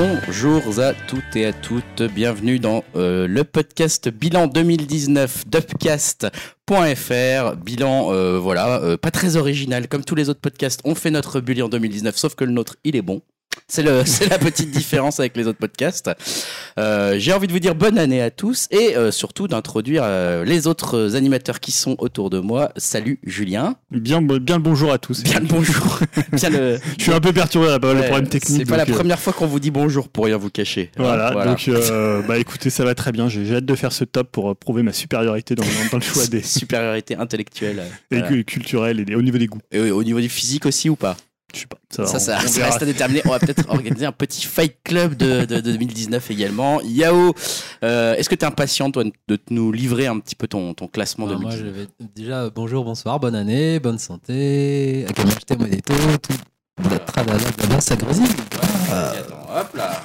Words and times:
Bonjour 0.00 0.80
à 0.80 0.94
toutes 0.94 1.36
et 1.36 1.44
à 1.44 1.52
toutes, 1.52 2.00
bienvenue 2.00 2.58
dans 2.58 2.82
euh, 2.96 3.28
le 3.28 3.44
podcast 3.44 4.08
bilan 4.08 4.46
2019 4.46 5.46
d'Upcast.fr. 5.46 7.56
Bilan, 7.56 8.10
euh, 8.10 8.38
voilà, 8.38 8.80
euh, 8.80 8.96
pas 8.96 9.10
très 9.10 9.36
original, 9.36 9.88
comme 9.88 10.02
tous 10.02 10.14
les 10.14 10.30
autres 10.30 10.40
podcasts, 10.40 10.80
on 10.86 10.94
fait 10.94 11.10
notre 11.10 11.40
bilan 11.40 11.68
2019, 11.68 12.16
sauf 12.16 12.34
que 12.34 12.44
le 12.44 12.52
nôtre, 12.52 12.76
il 12.82 12.96
est 12.96 13.02
bon. 13.02 13.20
C'est 13.68 13.82
la 13.82 14.38
petite 14.38 14.70
différence 14.70 15.20
avec 15.20 15.36
les 15.36 15.46
autres 15.46 15.58
podcasts. 15.58 16.10
Euh, 16.78 17.14
j'ai 17.18 17.32
envie 17.32 17.46
de 17.46 17.52
vous 17.52 17.58
dire 17.60 17.74
bonne 17.74 17.98
année 17.98 18.20
à 18.20 18.30
tous 18.30 18.66
et 18.70 18.96
euh, 18.96 19.10
surtout 19.12 19.48
d'introduire 19.48 20.02
euh, 20.04 20.44
les 20.44 20.66
autres 20.66 21.14
animateurs 21.14 21.60
qui 21.60 21.70
sont 21.72 21.94
autour 21.98 22.30
de 22.30 22.40
moi. 22.40 22.72
Salut 22.76 23.18
Julien. 23.24 23.76
Bien, 23.90 24.22
bien 24.22 24.56
le 24.56 24.62
bonjour 24.62 24.92
à 24.92 24.98
tous. 24.98 25.22
Bien 25.22 25.40
le 25.40 25.46
bonjour. 25.46 26.00
Bien 26.32 26.50
le. 26.50 26.78
Je 26.98 27.02
suis 27.02 27.12
un 27.12 27.20
peu 27.20 27.32
perturbé 27.32 27.68
là, 27.68 27.78
par 27.78 27.94
le 27.94 28.00
Ouais, 28.00 28.06
problème 28.08 28.28
technique. 28.28 28.58
C'est 28.58 28.68
pas 28.68 28.76
la 28.76 28.86
première 28.86 29.18
fois 29.20 29.32
qu'on 29.32 29.46
vous 29.46 29.60
dit 29.60 29.70
bonjour 29.70 30.08
pour 30.08 30.24
rien 30.24 30.36
vous 30.36 30.50
cacher. 30.50 30.90
Voilà, 30.96 31.30
Voilà. 31.32 31.50
donc 31.54 31.70
bah 32.28 32.38
écoutez, 32.38 32.70
ça 32.70 32.84
va 32.84 32.94
très 32.94 33.12
bien. 33.12 33.28
J'ai 33.28 33.54
hâte 33.54 33.64
de 33.64 33.74
faire 33.74 33.92
ce 33.92 34.04
top 34.04 34.30
pour 34.32 34.56
prouver 34.56 34.82
ma 34.82 34.92
supériorité 34.92 35.54
dans, 35.54 35.64
dans 35.92 35.98
le 35.98 36.02
choix 36.02 36.26
des 36.26 36.42
supériorité 36.42 37.14
intellectuelle. 37.16 37.82
et 38.10 38.18
Voilà. 38.18 38.42
culturelle 38.42 39.04
et 39.08 39.14
au 39.14 39.22
niveau 39.22 39.38
des 39.38 39.46
goûts. 39.46 39.60
Et 39.70 39.90
au 39.90 40.02
niveau 40.02 40.20
du 40.20 40.28
physique 40.28 40.66
aussi 40.66 40.88
ou 40.88 40.96
pas? 40.96 41.16
Je 41.54 41.60
sais 41.60 41.66
pas. 41.66 41.78
Ça, 42.06 42.18
Ça, 42.20 42.38
reste 42.38 42.82
à 42.82 42.86
déterminer. 42.86 43.22
On 43.24 43.30
va 43.30 43.38
peut-être 43.38 43.68
organiser 43.68 44.06
un 44.06 44.12
petit 44.12 44.46
fight 44.46 44.76
club 44.84 45.14
de, 45.16 45.44
de- 45.44 45.56
de 45.56 45.72
2019 45.72 46.30
également. 46.30 46.80
Yao, 46.82 47.34
euh, 47.82 48.14
est-ce 48.14 48.28
que 48.28 48.34
tu 48.34 48.44
es 48.44 48.48
impatient 48.48 48.90
toi, 48.90 49.04
de 49.04 49.36
te 49.36 49.52
nous 49.52 49.72
livrer 49.72 50.06
un 50.06 50.18
petit 50.20 50.36
peu 50.36 50.46
ton, 50.46 50.74
ton 50.74 50.86
classement 50.88 51.26
Alors, 51.26 51.40
moi, 51.40 51.50
2019 51.50 51.76
je 51.76 52.04
vais 52.04 52.08
déjà 52.14 52.42
euh, 52.44 52.50
bonjour, 52.54 52.84
bonsoir, 52.84 53.18
bonne 53.20 53.34
année, 53.34 53.80
bonne 53.80 53.98
santé, 53.98 55.04
Akamachte 55.08 55.58
Modeto, 55.58 55.94
tout. 56.22 56.34
La 56.90 56.98
tralala, 57.00 57.38
blabla, 57.58 57.80
ça 57.80 57.96
grésille. 57.96 58.24
Vas-y, 58.88 59.18
attends, 59.18 59.46
hop 59.54 59.74
là. 59.76 60.02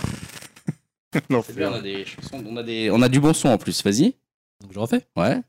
Bien, 1.56 1.72
on 1.72 1.76
a 1.76 1.82
des 1.82 2.04
chansons, 2.06 2.44
on 2.46 2.58
a, 2.58 2.64
des, 2.64 2.92
on 2.92 3.02
a 3.02 3.08
du 3.08 3.22
bon 3.22 3.34
son 3.34 3.48
en 3.50 3.58
plus. 3.58 3.82
Vas-y. 3.84 4.16
Donc 4.62 4.74
je 4.74 4.80
refais. 4.80 5.06
Ouais. 5.16 5.40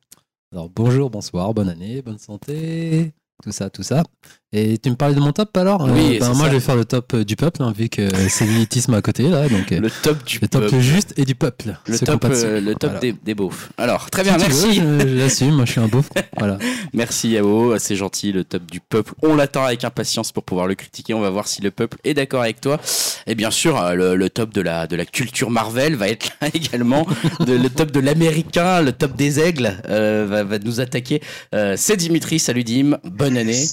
Alors 0.53 0.69
bonjour, 0.71 1.11
bonsoir, 1.11 1.53
bonne 1.55 1.69
année, 1.69 2.03
bonne 2.03 2.19
santé, 2.19 3.13
tout 3.43 3.51
ça, 3.51 3.69
tout 3.69 3.83
ça. 3.83 4.05
Et 4.53 4.79
tu 4.79 4.91
me 4.91 4.95
parlais 4.95 5.15
de 5.15 5.21
mon 5.21 5.33
top 5.33 5.55
alors 5.57 5.83
Oui, 5.83 6.19
ben, 6.21 6.27
c'est 6.31 6.35
Moi 6.35 6.45
ça. 6.47 6.51
je 6.51 6.55
vais 6.57 6.61
faire 6.61 6.77
le 6.77 6.85
top 6.85 7.13
euh, 7.15 7.25
du 7.25 7.35
peuple, 7.35 7.63
hein, 7.63 7.75
vu 7.77 7.89
que 7.89 8.09
c'est 8.29 8.47
l'élitisme 8.47 8.95
à 8.95 9.03
côté 9.03 9.25
là. 9.29 9.49
Donc 9.49 9.73
euh, 9.73 9.81
Le 9.81 9.91
top 9.91 10.25
du 10.25 10.39
le 10.41 10.47
top 10.49 10.63
peuple. 10.63 10.79
juste 10.81 11.13
et 11.19 11.25
du 11.25 11.35
peuple. 11.35 11.77
Le 11.89 11.99
top, 11.99 12.25
euh, 12.27 12.61
le 12.61 12.75
top 12.75 12.91
Voilà. 12.93 13.01
des, 13.01 13.13
des 13.13 13.35
beaufs. 13.35 13.71
Alors, 13.77 14.09
très 14.09 14.23
bien, 14.23 14.39
merci. 14.39 14.79
veux, 14.81 15.01
je- 15.01 15.17
l'assume, 15.19 15.51
moi 15.57 15.65
je 15.65 15.73
suis 15.73 15.81
un 15.81 15.89
beauf. 15.89 16.09
Voilà. 16.39 16.59
Merci 16.95 17.31
Yao, 17.31 17.77
c'est 17.79 17.97
gentil, 17.97 18.33
le 18.33 18.45
top 18.45 18.71
du 18.71 18.81
peuple. 18.81 19.13
On 19.23 19.35
l'attend 19.35 19.65
avec 19.65 19.83
impatience 19.85 20.31
pour 20.33 20.45
pouvoir 20.45 20.67
le 20.69 20.75
critiquer. 20.77 21.13
On 21.13 21.21
va 21.21 21.29
voir 21.31 21.49
si 21.49 21.61
le 21.61 21.71
peuple 21.73 21.99
est 22.05 22.15
d'accord 22.15 22.43
avec 22.43 22.61
toi. 22.61 22.81
Et 23.27 23.35
bien 23.35 23.51
sûr, 23.51 23.77
euh, 23.79 23.95
le, 23.95 24.17
le 24.17 24.31
top 24.31 24.55
de 24.55 24.61
la, 24.63 24.87
de 24.87 24.95
la 24.97 25.05
culture 25.05 25.51
Marvel 25.51 25.97
va 25.97 26.09
être 26.09 26.31
là 26.41 26.49
également. 26.55 27.05
De- 27.41 27.57
le 27.57 27.69
top 27.69 27.91
de 27.91 28.01
l'américain, 28.01 28.81
le 28.81 28.93
top 28.93 29.17
des 29.17 29.41
aigles 29.41 29.77
euh, 29.89 30.25
va, 30.29 30.45
va 30.45 30.59
nous 30.61 30.81
attaquer. 30.81 31.21
Euh, 31.55 31.75
c'est 31.77 31.97
Dimitri, 31.97 32.39
salut 32.39 32.65
Dim, 32.65 32.97
bonne 33.05 33.37
année. 33.37 33.67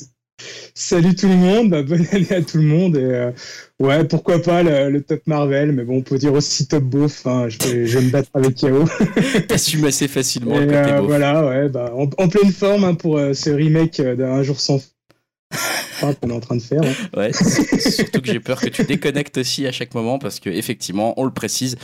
Salut 0.75 1.15
tout 1.15 1.27
le 1.27 1.35
monde, 1.35 1.69
bah, 1.69 1.83
bonne 1.83 2.05
année 2.11 2.31
à 2.31 2.41
tout 2.41 2.57
le 2.57 2.63
monde. 2.63 2.97
Et, 2.97 3.03
euh, 3.03 3.31
ouais, 3.79 4.03
pourquoi 4.05 4.41
pas 4.41 4.63
le, 4.63 4.89
le 4.89 5.01
top 5.01 5.21
Marvel, 5.27 5.71
mais 5.71 5.83
bon, 5.83 5.97
on 5.97 6.01
peut 6.01 6.17
dire 6.17 6.33
aussi 6.33 6.67
top 6.67 6.83
beauf. 6.83 7.25
hein, 7.27 7.47
je, 7.49 7.57
vais, 7.67 7.85
je 7.85 7.99
vais 7.99 8.05
me 8.05 8.09
battre 8.11 8.29
avec 8.33 8.61
Yao. 8.61 8.85
T'assumes 9.47 9.85
assez 9.85 10.07
facilement 10.07 10.57
le 10.57 10.63
Et, 10.63 10.67
côté 10.67 10.77
euh, 10.77 10.97
beauf. 10.97 11.05
voilà, 11.07 11.45
ouais, 11.45 11.69
bah, 11.69 11.93
en, 11.95 12.09
en 12.17 12.27
pleine 12.27 12.51
forme 12.51 12.83
hein, 12.83 12.95
pour 12.95 13.17
euh, 13.17 13.33
ce 13.33 13.51
remake 13.51 14.01
d'un 14.01 14.41
jour 14.43 14.59
sans 14.59 14.79
fin 15.51 16.13
qu'on 16.15 16.29
est 16.31 16.33
en 16.33 16.39
train 16.39 16.55
de 16.55 16.61
faire. 16.61 16.81
hein. 16.83 16.93
Ouais, 17.15 17.31
surtout 17.33 18.19
que 18.21 18.27
j'ai 18.27 18.39
peur 18.39 18.59
que 18.59 18.69
tu 18.69 18.83
déconnectes 18.83 19.37
aussi 19.37 19.67
à 19.67 19.71
chaque 19.71 19.93
moment 19.93 20.17
parce 20.17 20.39
que 20.39 20.49
effectivement, 20.49 21.13
on 21.17 21.25
le 21.25 21.31
précise, 21.31 21.75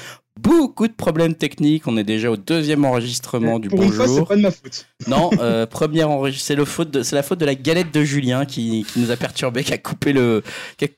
beaucoup 0.41 0.87
de 0.87 0.93
problèmes 0.93 1.35
techniques. 1.35 1.87
On 1.87 1.97
est 1.97 2.03
déjà 2.03 2.31
au 2.31 2.37
deuxième 2.37 2.85
enregistrement 2.85 3.59
du 3.59 3.69
pour 3.69 3.83
fois, 3.83 4.05
c'est 4.05 4.11
bonjour. 4.11 4.27
pas 4.27 4.35
de 4.35 4.41
ma 4.41 4.51
faute. 4.51 4.85
Non, 5.07 5.29
euh, 5.39 5.65
première 5.65 6.09
enregistrement, 6.09 6.45
c'est 6.47 6.55
le 6.55 6.65
faute, 6.65 6.91
de- 6.91 7.03
c'est 7.03 7.15
la 7.15 7.23
faute 7.23 7.39
de 7.39 7.45
la 7.45 7.55
galette 7.55 7.93
de 7.93 8.03
Julien 8.03 8.45
qui, 8.45 8.85
qui 8.91 8.99
nous 8.99 9.11
a 9.11 9.15
perturbé, 9.17 9.63
qui 9.63 9.73
a 9.73 9.77
coupé 9.77 10.13
le, 10.13 10.43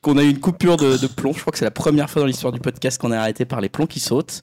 qu'on 0.02 0.18
a 0.18 0.22
eu 0.22 0.30
une 0.30 0.40
coupure 0.40 0.76
de, 0.76 0.96
de 0.96 1.06
plomb. 1.06 1.32
Je 1.32 1.40
crois 1.40 1.52
que 1.52 1.58
c'est 1.58 1.64
la 1.64 1.70
première 1.70 2.08
fois 2.10 2.22
dans 2.22 2.26
l'histoire 2.26 2.52
du 2.52 2.60
podcast 2.60 3.00
qu'on 3.00 3.12
est 3.12 3.16
arrêté 3.16 3.44
par 3.44 3.60
les 3.60 3.68
plombs 3.68 3.86
qui 3.86 4.00
sautent. 4.00 4.42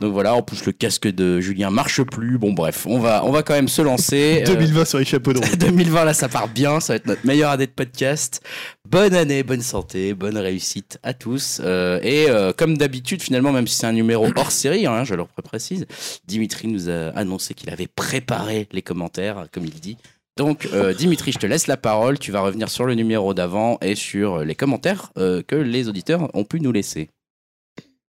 Donc 0.00 0.12
voilà, 0.12 0.34
en 0.34 0.42
plus 0.42 0.64
le 0.66 0.72
casque 0.72 1.08
de 1.08 1.40
Julien 1.40 1.70
marche 1.70 2.02
plus. 2.02 2.38
Bon 2.38 2.52
bref, 2.52 2.86
on 2.88 2.98
va, 2.98 3.24
on 3.24 3.30
va 3.30 3.42
quand 3.42 3.54
même 3.54 3.68
se 3.68 3.82
lancer. 3.82 4.42
Euh, 4.42 4.46
2020 4.46 4.84
sur 4.84 4.98
les 4.98 5.04
chapeaux 5.04 5.32
de 5.32 5.38
roue. 5.38 5.56
2020 5.58 6.04
là 6.04 6.14
ça 6.14 6.28
part 6.28 6.48
bien, 6.48 6.80
ça 6.80 6.92
va 6.92 6.96
être 6.96 7.06
notre 7.06 7.26
meilleure 7.26 7.50
année 7.50 7.66
de 7.66 7.72
podcast. 7.72 8.40
Bonne 8.88 9.14
année, 9.14 9.42
bonne 9.44 9.60
santé, 9.62 10.14
bonne 10.14 10.36
réussite 10.36 10.98
à 11.04 11.14
tous. 11.14 11.60
Euh, 11.62 12.00
et 12.02 12.26
euh, 12.28 12.52
comme 12.56 12.76
d'habitude 12.76 13.22
finalement, 13.22 13.52
même 13.52 13.66
si 13.68 13.76
c'est 13.76 13.86
un 13.86 13.92
numéro 13.92 14.28
hors 14.40 14.50
série, 14.50 14.86
hein, 14.86 15.04
je 15.04 15.14
le 15.14 15.24
précise, 15.44 15.86
Dimitri 16.26 16.68
nous 16.68 16.88
a 16.90 17.08
annoncé 17.10 17.54
qu'il 17.54 17.70
avait 17.70 17.86
préparé 17.86 18.66
les 18.72 18.82
commentaires, 18.82 19.46
comme 19.52 19.64
il 19.64 19.78
dit. 19.80 19.96
Donc 20.36 20.68
euh, 20.72 20.94
Dimitri, 20.94 21.32
je 21.32 21.38
te 21.38 21.46
laisse 21.46 21.66
la 21.66 21.76
parole, 21.76 22.18
tu 22.18 22.32
vas 22.32 22.40
revenir 22.40 22.70
sur 22.70 22.86
le 22.86 22.94
numéro 22.94 23.34
d'avant 23.34 23.78
et 23.82 23.94
sur 23.94 24.38
les 24.44 24.54
commentaires 24.54 25.12
euh, 25.18 25.42
que 25.46 25.56
les 25.56 25.88
auditeurs 25.88 26.30
ont 26.34 26.44
pu 26.44 26.60
nous 26.60 26.72
laisser. 26.72 27.10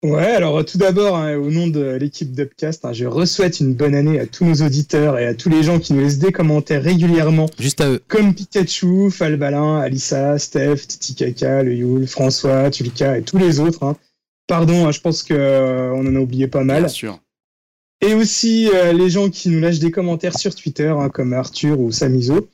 Ouais, 0.05 0.27
alors 0.27 0.59
euh, 0.59 0.63
tout 0.63 0.79
d'abord, 0.79 1.17
hein, 1.17 1.37
au 1.37 1.51
nom 1.51 1.67
de 1.67 1.97
l'équipe 1.99 2.31
d'Upcast, 2.33 2.85
hein, 2.85 2.93
je 2.93 3.07
re-souhaite 3.07 3.59
une 3.61 3.75
bonne 3.75 3.95
année 3.97 4.21
à 4.21 4.27
tous 4.27 4.45
nos 4.45 4.55
auditeurs 4.65 5.19
et 5.19 5.27
à 5.27 5.35
tous 5.35 5.49
les 5.49 5.63
gens 5.65 5.81
qui 5.81 5.93
nous 5.93 6.03
laissent 6.03 6.19
des 6.19 6.31
commentaires 6.31 6.83
régulièrement 6.85 7.47
Juste 7.59 7.81
à 7.81 7.89
eux. 7.89 8.01
comme 8.07 8.33
Pikachu, 8.35 9.11
Falbalin, 9.11 9.81
Alissa, 9.81 10.39
Steph, 10.39 10.77
Titi 10.87 11.15
Kaka, 11.17 11.65
Le 11.65 11.75
Yul, 11.75 12.07
François, 12.07 12.71
Tulika 12.71 13.19
et 13.19 13.23
tous 13.23 13.39
les 13.39 13.59
autres. 13.59 13.83
hein. 13.83 13.97
Pardon, 14.49 14.87
hein, 14.89 14.93
je 14.93 15.01
pense 15.01 15.23
que 15.23 15.35
euh, 15.35 15.93
on 15.95 16.07
en 16.07 16.17
a 16.17 16.19
oublié 16.19 16.49
pas 16.49 16.65
mal. 16.65 16.81
Bien 16.83 16.89
sûr. 16.89 17.21
Et 18.01 18.15
aussi 18.15 18.69
euh, 18.75 18.93
les 18.93 19.11
gens 19.11 19.29
qui 19.29 19.49
nous 19.51 19.61
lâchent 19.61 19.79
des 19.81 19.91
commentaires 19.91 20.37
sur 20.39 20.55
Twitter, 20.55 20.89
hein, 20.89 21.09
comme 21.11 21.33
Arthur 21.33 21.79
ou 21.79 21.93
Samizo. 21.93 22.49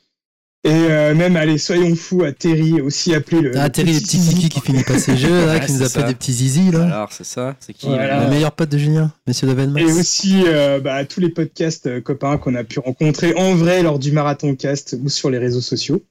Et 0.65 0.71
euh, 0.71 1.13
même, 1.13 1.35
allez, 1.35 1.59
soyons 1.59 1.95
fous, 1.95 2.23
à 2.23 2.31
Terry, 2.31 2.81
aussi 2.81 3.13
appelé 3.13 3.39
le. 3.41 3.51
Ah, 3.55 3.65
le 3.65 3.71
Terry, 3.71 3.93
les 3.93 4.01
petits 4.01 4.17
zizi. 4.17 4.35
kiki 4.35 4.49
qui 4.49 4.61
finit 4.61 4.83
pas 4.83 4.97
ses 4.97 5.15
jeux, 5.15 5.45
là, 5.45 5.53
Ouais, 5.53 5.59
qui 5.63 5.71
nous 5.73 5.77
appelle 5.83 5.89
ça. 6.01 6.03
des 6.07 6.15
petits 6.15 6.33
zizi, 6.33 6.71
là. 6.71 6.85
Alors 6.85 7.13
c'est 7.13 7.23
ça, 7.23 7.55
c'est 7.59 7.73
qui 7.73 7.85
Voilà. 7.85 8.23
Le 8.23 8.31
meilleur 8.31 8.51
pote 8.51 8.69
de 8.69 8.77
Julien, 8.79 9.13
monsieur 9.27 9.45
Davenmax. 9.45 9.87
Et 9.87 9.93
aussi 9.93 10.43
euh, 10.47 10.79
bah, 10.79 11.05
tous 11.05 11.19
les 11.19 11.29
podcasts 11.29 11.85
euh, 11.85 12.01
copains 12.01 12.37
qu'on 12.39 12.55
a 12.55 12.63
pu 12.63 12.79
rencontrer 12.79 13.35
en 13.35 13.53
vrai 13.53 13.83
lors 13.83 13.99
du 13.99 14.11
Marathon 14.11 14.55
Cast 14.55 14.97
ou 15.03 15.07
sur 15.07 15.29
les 15.29 15.37
réseaux 15.37 15.61
sociaux. 15.61 16.03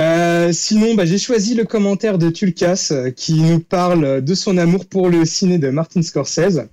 Euh, 0.00 0.50
sinon, 0.52 0.94
bah, 0.94 1.04
j'ai 1.04 1.18
choisi 1.18 1.54
le 1.54 1.64
commentaire 1.64 2.16
de 2.16 2.30
Tulkas 2.30 2.88
euh, 2.90 3.10
qui 3.10 3.34
nous 3.34 3.60
parle 3.60 4.22
de 4.22 4.34
son 4.34 4.56
amour 4.56 4.86
pour 4.86 5.10
le 5.10 5.26
ciné 5.26 5.58
de 5.58 5.68
Martin 5.68 6.00
Scorsese. 6.00 6.68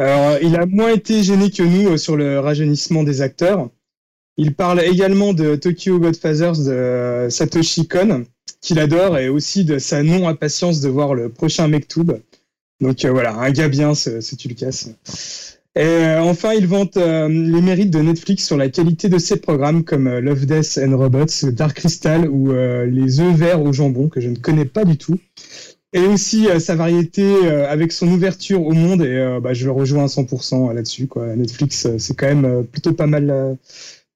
Il 0.00 0.56
a 0.56 0.66
moins 0.66 0.92
été 0.92 1.22
gêné 1.22 1.50
que 1.50 1.62
nous 1.62 1.88
euh, 1.88 1.96
sur 1.96 2.16
le 2.16 2.40
rajeunissement 2.40 3.04
des 3.04 3.22
acteurs. 3.22 3.70
Il 4.36 4.54
parle 4.54 4.80
également 4.80 5.34
de 5.34 5.54
Tokyo 5.56 5.98
Godfathers 5.98 6.58
de 6.58 7.28
Satoshi 7.30 7.86
Kon, 7.86 8.24
qu'il 8.60 8.78
adore, 8.78 9.18
et 9.18 9.28
aussi 9.28 9.64
de 9.64 9.78
sa 9.78 10.02
non-impatience 10.02 10.80
de 10.80 10.88
voir 10.88 11.14
le 11.14 11.28
prochain 11.28 11.68
Mektoub. 11.68 12.20
Donc 12.80 13.04
voilà, 13.04 13.34
un 13.34 13.50
gars 13.50 13.68
bien, 13.68 13.94
ce 13.94 14.34
Tulkas. 14.36 14.90
Et 15.78 15.82
euh, 15.82 16.20
enfin, 16.20 16.54
il 16.54 16.66
vante 16.66 16.96
euh, 16.96 17.28
les 17.28 17.62
mérites 17.62 17.90
de 17.90 18.00
Netflix 18.00 18.44
sur 18.44 18.56
la 18.56 18.68
qualité 18.68 19.08
de 19.08 19.16
ses 19.18 19.36
programmes 19.36 19.84
comme 19.84 20.08
euh, 20.08 20.20
Love, 20.20 20.44
Death 20.44 20.76
and 20.82 20.96
Robots, 20.98 21.52
Dark 21.52 21.76
Crystal 21.76 22.28
ou 22.28 22.50
euh, 22.50 22.84
Les 22.86 23.20
œufs 23.20 23.32
verts 23.36 23.62
au 23.62 23.72
jambon, 23.72 24.08
que 24.08 24.20
je 24.20 24.28
ne 24.28 24.34
connais 24.34 24.64
pas 24.64 24.84
du 24.84 24.98
tout. 24.98 25.20
Et 25.92 26.00
aussi 26.00 26.48
euh, 26.48 26.58
sa 26.58 26.74
variété 26.74 27.46
avec 27.46 27.92
son 27.92 28.08
ouverture 28.08 28.66
au 28.66 28.72
monde, 28.72 29.02
et 29.02 29.38
bah, 29.40 29.54
je 29.54 29.66
le 29.66 29.70
rejoins 29.70 30.02
à 30.02 30.08
100% 30.08 30.74
là-dessus. 30.74 31.06
Quoi. 31.06 31.36
Netflix, 31.36 31.86
c'est 31.96 32.14
quand 32.16 32.34
même 32.34 32.64
plutôt 32.64 32.92
pas 32.92 33.06
mal 33.06 33.56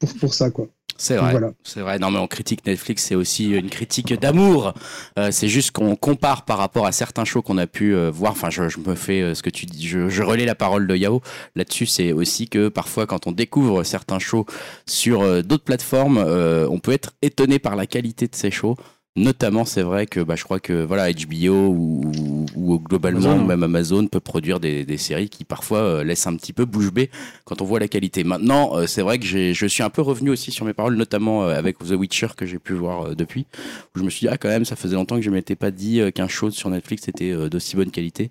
pour, 0.00 0.12
pour 0.14 0.34
ça. 0.34 0.50
Quoi. 0.50 0.66
C'est 1.02 1.16
vrai. 1.16 1.32
Voilà. 1.32 1.50
C'est 1.64 1.80
vrai. 1.80 1.98
Non, 1.98 2.12
mais 2.12 2.20
on 2.20 2.28
critique 2.28 2.64
Netflix, 2.64 3.02
c'est 3.02 3.16
aussi 3.16 3.50
une 3.50 3.70
critique 3.70 4.12
d'amour. 4.14 4.72
Euh, 5.18 5.32
c'est 5.32 5.48
juste 5.48 5.72
qu'on 5.72 5.96
compare 5.96 6.44
par 6.44 6.58
rapport 6.58 6.86
à 6.86 6.92
certains 6.92 7.24
shows 7.24 7.42
qu'on 7.42 7.58
a 7.58 7.66
pu 7.66 7.92
euh, 7.92 8.08
voir. 8.08 8.30
Enfin, 8.30 8.50
je, 8.50 8.68
je 8.68 8.78
me 8.78 8.94
fais 8.94 9.20
euh, 9.20 9.34
ce 9.34 9.42
que 9.42 9.50
tu 9.50 9.66
dis. 9.66 9.88
Je, 9.88 10.08
je 10.08 10.22
relais 10.22 10.44
la 10.44 10.54
parole 10.54 10.86
de 10.86 10.94
Yao 10.94 11.20
là-dessus. 11.56 11.86
C'est 11.86 12.12
aussi 12.12 12.48
que 12.48 12.68
parfois, 12.68 13.08
quand 13.08 13.26
on 13.26 13.32
découvre 13.32 13.82
certains 13.82 14.20
shows 14.20 14.46
sur 14.86 15.42
d'autres 15.42 15.64
plateformes, 15.64 16.18
on 16.18 16.78
peut 16.78 16.92
être 16.92 17.14
étonné 17.20 17.58
par 17.58 17.74
la 17.74 17.86
qualité 17.86 18.28
de 18.28 18.36
ces 18.36 18.52
shows. 18.52 18.76
Notamment, 19.14 19.66
c'est 19.66 19.82
vrai 19.82 20.06
que 20.06 20.20
bah, 20.20 20.36
je 20.36 20.44
crois 20.44 20.58
que 20.58 20.84
voilà, 20.84 21.12
HBO 21.12 21.66
ou, 21.68 22.00
ou- 22.18 22.46
ou 22.56 22.78
globalement 22.78 23.32
Amazon. 23.32 23.44
même 23.44 23.62
Amazon 23.62 24.06
peut 24.06 24.20
produire 24.20 24.58
des, 24.58 24.86
des 24.86 24.96
séries 24.96 25.28
qui 25.28 25.44
parfois 25.44 25.80
euh, 25.80 26.02
laissent 26.04 26.26
un 26.26 26.34
petit 26.34 26.54
peu 26.54 26.64
bouche 26.64 26.90
bée 26.90 27.10
quand 27.44 27.60
on 27.60 27.66
voit 27.66 27.78
la 27.78 27.88
qualité. 27.88 28.24
Maintenant, 28.24 28.74
euh, 28.74 28.86
c'est 28.86 29.02
vrai 29.02 29.18
que 29.18 29.26
je 29.26 29.66
suis 29.66 29.82
un 29.82 29.90
peu 29.90 30.00
revenu 30.00 30.30
aussi 30.30 30.50
sur 30.50 30.64
mes 30.64 30.72
paroles, 30.72 30.96
notamment 30.96 31.44
euh, 31.44 31.54
avec 31.58 31.76
The 31.78 31.90
Witcher 31.92 32.28
que 32.34 32.46
j'ai 32.46 32.58
pu 32.58 32.72
voir 32.72 33.08
euh, 33.08 33.14
depuis, 33.14 33.46
où 33.94 33.98
je 33.98 34.02
me 34.04 34.08
suis 34.08 34.20
dit 34.20 34.28
ah 34.32 34.38
quand 34.38 34.48
même 34.48 34.64
ça 34.64 34.76
faisait 34.76 34.94
longtemps 34.96 35.16
que 35.16 35.22
je 35.22 35.30
m'étais 35.30 35.56
pas 35.56 35.70
dit 35.70 36.00
euh, 36.00 36.10
qu'un 36.10 36.28
show 36.28 36.50
sur 36.50 36.70
Netflix 36.70 37.06
était 37.06 37.32
euh, 37.32 37.50
d'aussi 37.50 37.76
bonne 37.76 37.90
qualité. 37.90 38.30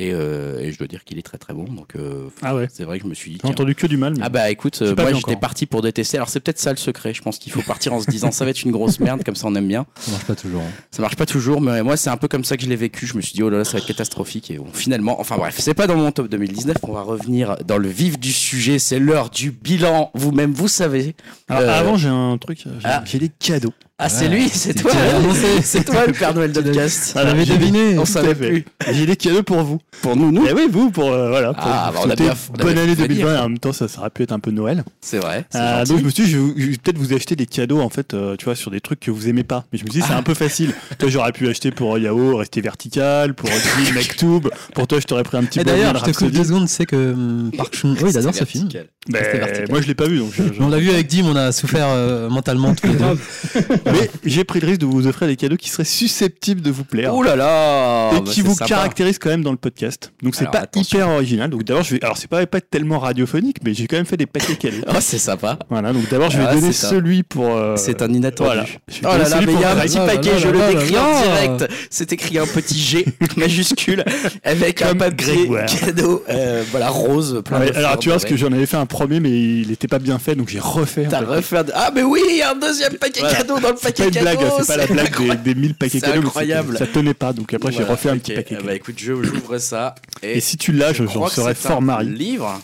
Et, 0.00 0.12
euh, 0.14 0.58
et 0.60 0.72
je 0.72 0.78
dois 0.78 0.86
dire 0.86 1.04
qu'il 1.04 1.18
est 1.18 1.22
très 1.22 1.36
très 1.36 1.52
bon. 1.52 1.64
Donc 1.64 1.94
euh, 1.96 2.28
Ah 2.42 2.54
ouais. 2.56 2.68
c'est 2.72 2.84
vrai 2.84 2.98
que 2.98 3.04
je 3.04 3.08
me 3.10 3.14
suis 3.14 3.30
dit. 3.32 3.36
J'ai 3.36 3.40
tiens. 3.42 3.50
entendu 3.50 3.74
que 3.74 3.86
du 3.86 3.96
mal. 3.98 4.14
mais- 4.16 4.22
Ah 4.24 4.28
bah 4.30 4.50
écoute, 4.50 4.78
euh, 4.80 4.94
moi 4.96 5.12
j'étais 5.12 5.36
parti 5.36 5.66
pour 5.66 5.82
détester. 5.82 6.16
Alors 6.16 6.28
c'est 6.30 6.40
peut-être 6.40 6.58
ça 6.58 6.70
le 6.70 6.76
secret. 6.78 7.12
Je 7.12 7.20
pense 7.22 7.38
qu'il 7.38 7.52
faut 7.52 7.62
partir 7.62 7.92
en 7.92 8.00
se 8.00 8.10
disant 8.10 8.30
ça 8.30 8.44
va 8.44 8.50
être 8.50 8.62
une 8.62 8.70
grosse 8.72 8.98
merde, 9.00 9.22
comme 9.24 9.36
ça 9.36 9.46
on 9.48 9.54
aime 9.54 9.68
bien. 9.68 9.84
Ça 9.98 10.10
marche 10.12 10.24
pas 10.24 10.34
toujours. 10.34 10.62
hein. 10.62 10.70
Ça 10.90 11.02
marche 11.02 11.16
pas 11.16 11.26
toujours, 11.26 11.60
mais 11.60 11.82
moi 11.82 11.96
c'est 11.96 12.10
un 12.10 12.16
peu 12.16 12.28
comme 12.28 12.44
ça 12.44 12.56
que 12.56 12.62
je 12.62 12.68
l'ai 12.68 12.76
vécu. 12.76 13.06
Je 13.06 13.14
me 13.16 13.20
suis 13.20 13.34
dit 13.34 13.42
oh 13.42 13.50
là 13.50 13.58
là 13.58 13.64
ça 13.64 13.72
va 13.72 13.78
être 13.78 13.86
catastrophique 13.86 14.50
et 14.50 14.56
bon, 14.58 14.66
finalement, 14.72 15.20
enfin 15.20 15.36
bref, 15.36 15.56
c'est 15.58 15.74
pas 15.74 15.86
dans 15.86 15.96
mon 15.96 16.10
top 16.12 16.28
2019. 16.28 16.78
On 16.84 16.92
va 16.92 17.02
revenir 17.02 17.56
dans 17.66 17.78
le 17.78 17.88
vif 17.88 18.18
du 18.18 18.32
sujet. 18.32 18.78
C'est 18.78 18.98
l'heure 18.98 19.28
du 19.30 19.50
bilan. 19.50 20.10
Vous-même 20.14 20.52
vous 20.52 20.68
savez. 20.68 21.14
Alors, 21.48 21.62
Euh, 21.62 21.78
avant, 21.80 21.96
j'ai 21.96 22.08
un 22.08 22.38
truc. 22.38 22.60
J'ai 22.64 22.70
ah. 22.84 23.02
j'ai 23.04 23.18
des 23.18 23.28
cadeaux. 23.28 23.74
Ah 24.02 24.08
c'est 24.08 24.28
lui, 24.28 24.48
c'est 24.48 24.72
toi, 24.72 24.90
c'est 25.62 25.84
toi 25.84 26.06
le 26.06 26.12
Père 26.14 26.32
Noël 26.34 26.52
de 26.52 26.60
podcast. 26.62 27.10
Voilà, 27.12 27.30
l'avais 27.30 27.44
j'ai- 27.44 27.58
deviné. 27.58 27.98
On 27.98 28.06
savait 28.06 28.34
plus. 28.34 28.64
J'ai 28.92 29.04
des 29.04 29.14
cadeaux 29.16 29.42
pour 29.42 29.62
vous. 29.62 29.78
Pour 30.00 30.16
nous, 30.16 30.32
nous. 30.32 30.46
Eh 30.48 30.54
oui, 30.54 30.68
vous, 30.70 30.90
pour 30.90 31.10
euh, 31.10 31.28
voilà. 31.28 31.52
Pour 31.52 31.62
Ah, 31.66 31.90
bah, 31.92 32.00
on 32.06 32.08
a 32.10 32.16
bien- 32.16 32.32
on 32.58 32.62
bonne 32.62 32.78
année 32.78 32.94
fait 32.96 33.08
2020 33.08 33.14
dire. 33.32 33.34
et 33.34 33.38
en 33.44 33.48
même 33.50 33.58
temps, 33.58 33.74
ça, 33.74 33.88
ça 33.88 34.00
aurait 34.00 34.08
pu 34.08 34.22
être 34.22 34.32
un 34.32 34.38
peu 34.38 34.50
Noël. 34.52 34.84
C'est 35.02 35.18
vrai. 35.18 35.44
c'est 35.50 35.58
Euh, 35.58 35.84
donc 35.84 35.98
je 35.98 36.04
me 36.04 36.08
suis 36.10 36.24
dit, 36.24 36.30
je, 36.30 36.38
vais- 36.38 36.76
peut-être 36.78 36.96
vous 36.96 37.12
acheter 37.12 37.36
des 37.36 37.44
cadeaux 37.44 37.80
en 37.80 37.90
fait, 37.90 38.14
euh, 38.14 38.36
tu 38.36 38.46
vois, 38.46 38.54
sur 38.56 38.70
des 38.70 38.80
trucs 38.80 39.00
que 39.00 39.10
vous 39.10 39.28
aimez 39.28 39.44
pas. 39.44 39.66
Mais 39.70 39.78
je 39.78 39.84
me 39.84 39.90
suis 39.90 40.00
dit, 40.00 40.06
c'est 40.08 40.14
un 40.14 40.22
peu 40.22 40.32
facile. 40.34 40.72
toi, 40.98 41.10
j'aurais 41.10 41.32
pu 41.32 41.46
acheter 41.48 41.70
pour 41.70 41.98
Yao, 41.98 42.36
rester 42.36 42.62
vertical, 42.62 43.34
pour 43.34 43.50
Dream, 43.50 43.94
Mektoub. 43.94 44.48
Pour 44.74 44.86
toi, 44.86 44.98
je 45.00 45.04
t'aurais 45.06 45.24
pris 45.24 45.36
un 45.36 45.44
petit 45.44 45.60
Et 45.60 45.64
Bohemian 45.64 45.92
d'ailleurs, 45.92 46.06
je 46.06 46.10
te 46.10 46.16
coupe 46.16 46.30
deux 46.30 46.44
secondes, 46.44 46.66
tu 46.68 46.72
sais 46.72 46.86
que 46.86 47.12
hum, 47.12 47.50
Park 47.54 47.74
Chung, 47.76 47.96
oh, 48.02 48.06
il 48.08 48.16
adore 48.16 48.34
ce 48.34 48.44
film. 48.44 48.68
Ben, 49.08 49.22
moi, 49.70 49.80
je 49.82 49.86
l'ai 49.88 49.94
pas 49.94 50.06
vu, 50.06 50.18
donc. 50.18 50.32
On 50.58 50.68
l'a 50.68 50.78
vu 50.78 50.88
avec 50.90 51.06
Dim, 51.08 51.24
on 51.26 51.36
a 51.36 51.52
souffert 51.52 51.88
mentalement 52.30 52.74
tous 52.74 52.86
les 52.86 52.94
deux. 52.94 53.04
Mais 54.00 54.10
j'ai 54.24 54.44
pris 54.44 54.60
le 54.60 54.66
risque 54.66 54.80
de 54.80 54.86
vous 54.86 55.06
offrir 55.06 55.28
des 55.28 55.36
cadeaux 55.36 55.56
qui 55.56 55.68
seraient 55.68 55.84
susceptibles 55.84 56.60
de 56.60 56.70
vous 56.70 56.84
plaire. 56.84 57.14
Ouh 57.14 57.22
là 57.22 57.36
là 57.36 58.10
et 58.12 58.20
bah, 58.20 58.30
qui 58.30 58.42
vous 58.42 58.54
sympa. 58.54 58.66
caractérisent 58.66 59.18
quand 59.18 59.30
même 59.30 59.42
dans 59.42 59.50
le 59.50 59.56
podcast. 59.56 60.12
Donc 60.22 60.34
c'est 60.34 60.50
pas 60.50 60.58
attention. 60.60 60.98
hyper 60.98 61.08
original. 61.10 61.50
Donc 61.50 61.64
d'abord 61.64 61.82
je 61.82 61.94
vais 61.94 62.02
alors 62.04 62.16
c'est 62.16 62.28
pas 62.28 62.44
pas 62.46 62.60
tellement 62.60 62.98
radiophonique 62.98 63.58
mais 63.64 63.74
j'ai 63.74 63.86
quand 63.86 63.96
même 63.96 64.06
fait 64.06 64.16
des 64.16 64.26
paquets 64.26 64.56
calés. 64.56 64.80
Oh, 64.88 64.96
c'est 65.00 65.18
sympa. 65.18 65.58
Voilà, 65.68 65.92
donc 65.92 66.08
d'abord 66.10 66.30
je 66.30 66.38
vais 66.38 66.44
Ah, 66.48 66.54
donner 66.54 66.72
celui 66.72 67.22
pour 67.22 67.46
euh, 67.56 67.76
C'est 67.76 68.02
un 68.02 68.12
inattendu. 68.12 68.50
voilà. 68.50 68.64
Oh 69.04 69.18
là 69.18 69.28
là, 69.28 69.40
mais 69.46 69.52
il 69.52 69.60
y 69.60 69.64
a 69.64 69.70
un 69.72 69.76
petit 69.80 69.96
paquet, 69.98 70.30
Oh 70.30 70.34
là 70.34 70.38
je 70.38 70.48
le 70.48 70.58
décris 70.58 70.98
en 70.98 71.22
direct. 71.22 71.68
C'est 71.90 72.12
écrit 72.12 72.38
un 72.38 72.46
petit 72.46 72.78
G 72.78 73.04
majuscule 73.36 74.04
avec 74.44 74.82
un 74.82 74.94
papier 74.94 75.48
cadeau, 75.66 76.24
euh, 76.28 76.62
voilà, 76.70 76.88
rose, 76.88 77.42
plein 77.44 77.60
de 77.60 77.72
alors 77.76 77.98
tu 77.98 78.08
vois, 78.08 78.16
parce 78.18 78.24
que 78.24 78.36
j'en 78.36 78.52
avais 78.52 78.66
fait 78.66 78.76
un 78.76 78.86
premier, 78.86 79.20
mais 79.20 79.30
il 79.30 79.70
était 79.70 79.88
pas 79.88 79.98
bien 79.98 80.18
fait, 80.18 80.34
donc 80.34 80.48
j'ai 80.48 80.58
refait. 80.60 81.06
T'as 81.08 81.22
paquet. 81.22 81.72
Ah, 81.74 81.90
mais 81.94 82.02
oui, 82.02 82.20
il 82.30 82.36
y 82.36 82.42
a 82.42 82.50
un 82.52 82.56
deuxième 82.56 82.94
paquet 82.94 83.20
cadeau 83.22 83.58
dans 83.60 83.70
le 83.70 83.76
C'est 83.82 83.88
paquet 83.88 84.02
pas 84.10 84.18
une 84.18 84.22
blague, 84.24 84.38
cadeau. 84.38 84.54
c'est 84.60 84.66
pas 84.66 84.76
la 84.76 84.86
blague 84.86 84.96
des, 85.06 85.10
incroyable. 85.10 85.42
des 85.42 85.54
1000 85.54 85.74
paquets 85.74 86.00
C'est 86.00 86.06
cadeaux, 86.06 86.26
incroyable. 86.26 86.72
c'était- 86.72 86.84
ça 86.86 86.92
tenait 86.92 87.14
pas, 87.14 87.32
donc 87.32 87.52
après 87.54 87.72
j'ai 87.72 87.82
refait 87.84 88.10
un 88.10 88.18
petit 88.18 88.34
paquet. 88.34 88.56
Ah 88.58 88.62
Bah 88.64 88.74
écoute, 88.74 88.94
je- 88.98 89.22
j'ouvre 89.22 89.58
ça. 89.58 89.94
Et, 90.22 90.40
si 90.40 90.56
tu 90.56 90.72
l'as, 90.72 90.92
j'en 90.92 91.28
serais 91.28 91.54
c'est 91.54 91.68
fort 91.68 91.78
un 91.78 91.80
mari. 91.80 92.06
livre 92.08 92.60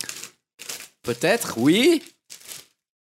Peut-être, 1.03 1.55
oui. 1.59 2.03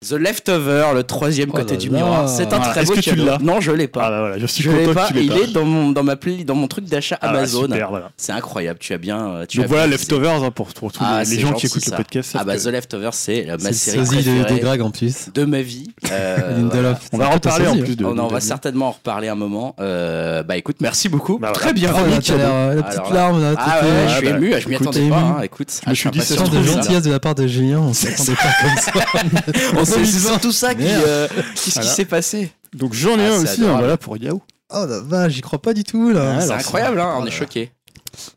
The 0.08 0.12
Leftover, 0.12 0.92
le 0.94 1.02
troisième 1.02 1.50
Oh 1.52 1.56
côté 1.58 1.72
là 1.74 1.76
du 1.78 1.90
là. 1.90 1.98
miroir. 1.98 2.26
C'est 2.26 2.54
un 2.54 2.58
Ah, 2.62 2.70
très 2.70 2.80
est-ce 2.80 2.88
beau 2.88 2.94
que 2.96 3.00
tu 3.02 3.10
cadeau. 3.10 3.26
l'as 3.26 3.36
Non, 3.38 3.60
je 3.60 3.70
l'ai 3.70 3.86
pas. 3.86 4.04
Ah 4.06 4.10
bah 4.10 4.20
voilà, 4.20 4.38
je 4.38 4.46
suis 4.46 4.64
je 4.64 4.70
content 4.70 4.94
pas. 4.94 5.02
que 5.02 5.08
tu 5.08 5.14
l'aies 5.18 5.24
Il 5.24 5.28
pas. 5.30 5.36
est 5.40 5.52
dans 5.52 5.66
mon, 5.66 5.90
dans 5.90 6.02
ma 6.02 6.16
play, 6.16 6.42
dans 6.44 6.54
mon 6.54 6.68
truc 6.68 6.86
d'achat 6.86 7.18
Ah 7.20 7.30
bah, 7.34 7.40
Amazon. 7.40 7.66
voilà. 7.68 8.10
C'est 8.16 8.32
incroyable. 8.32 8.78
Tu 8.78 8.94
as 8.94 8.98
bien. 8.98 9.18
euh, 9.28 9.44
Tu 9.46 9.58
Donc 9.58 9.66
as 9.66 9.68
voilà, 9.68 9.82
bien. 9.88 9.90
Leftovers 9.98 10.42
hein, 10.42 10.50
pour, 10.52 10.68
pour 10.68 10.90
tous 10.90 11.04
Ah, 11.04 11.22
les, 11.22 11.28
les 11.28 11.36
c'est 11.36 11.42
gens 11.42 11.52
qui 11.52 11.66
écoutent 11.66 11.84
ça. 11.84 11.90
le 11.90 11.96
podcast. 11.98 12.34
Ah 12.34 12.44
bah 12.44 12.56
que- 12.56 12.62
The 12.62 12.68
Leftover, 12.68 13.10
c'est 13.12 13.44
la- 13.44 13.58
ma 13.58 13.72
C'est 13.74 14.02
série 14.02 14.24
de, 14.24 14.58
Greg 14.58 14.80
en 14.80 14.90
plus. 14.90 15.28
de 15.34 15.44
ma 15.44 15.60
vie. 15.60 15.90
Euh. 16.10 16.62
On 16.64 16.66
va 16.68 16.96
C'est 17.12 17.22
un 17.22 17.34
reparler 17.34 17.66
en 17.68 17.76
plus 17.76 17.94
de. 17.96 18.04
On 18.06 18.26
va 18.26 18.40
certainement 18.40 18.88
en 18.88 18.92
reparler 18.92 19.28
un 19.28 19.34
moment. 19.34 19.76
Euh, 19.80 20.42
bah 20.42 20.56
écoute, 20.56 20.76
merci 20.80 21.08
beaucoup. 21.10 21.38
Bah, 21.38 21.52
Très 21.52 21.72
voilà. 21.74 21.92
bien. 21.92 21.92
La 21.92 22.82
petite 22.82 23.12
larme 23.12 23.40
là. 23.42 23.52
Ah 23.58 23.80
ouais, 23.82 24.08
je 24.08 24.16
suis 24.16 24.28
ému, 24.28 24.54
je 24.58 24.66
m'y 24.68 24.76
attendais 24.76 25.08
pas. 25.10 25.16
hein, 25.18 25.40
Écoute, 25.42 25.68
me 25.86 25.94
suis 25.94 26.10
dit, 26.10 26.20
Sorte 26.22 26.50
de 26.54 26.62
gentillesse 26.62 27.02
de 27.02 27.10
la 27.12 27.20
part 27.20 27.34
de 27.34 27.46
Julien, 27.46 27.80
on 27.80 27.92
s'attendait 27.92 28.32
pas 28.32 28.48
comme 28.62 29.74
ça. 29.84 29.89
2020. 29.96 30.28
surtout 30.28 30.52
ça 30.52 30.74
qui. 30.74 30.84
Euh, 30.86 31.28
Qu'est-ce 31.54 31.70
Voilà. 31.74 31.88
qui 31.88 31.94
s'est 31.96 32.04
passé 32.04 32.52
Donc 32.74 32.92
j'en 32.94 33.18
ai 33.18 33.26
Ah, 33.26 33.34
un 33.34 33.38
c'est 33.44 33.52
aussi, 33.52 33.64
hein, 33.64 33.76
voilà, 33.78 33.96
pour 33.96 34.16
Yao. 34.16 34.40
Oh 34.72 34.84
la 34.88 35.00
vache, 35.00 35.32
j'y 35.32 35.40
crois 35.40 35.60
pas 35.60 35.74
du 35.74 35.82
tout 35.84 36.10
là. 36.10 36.36
Ah, 36.38 36.40
C'est 36.40 36.52
incroyable, 36.52 37.00
hein, 37.00 37.14
on 37.18 37.22
Oh 37.22 37.26
est 37.26 37.30
là 37.30 37.36
choqués. 37.36 37.70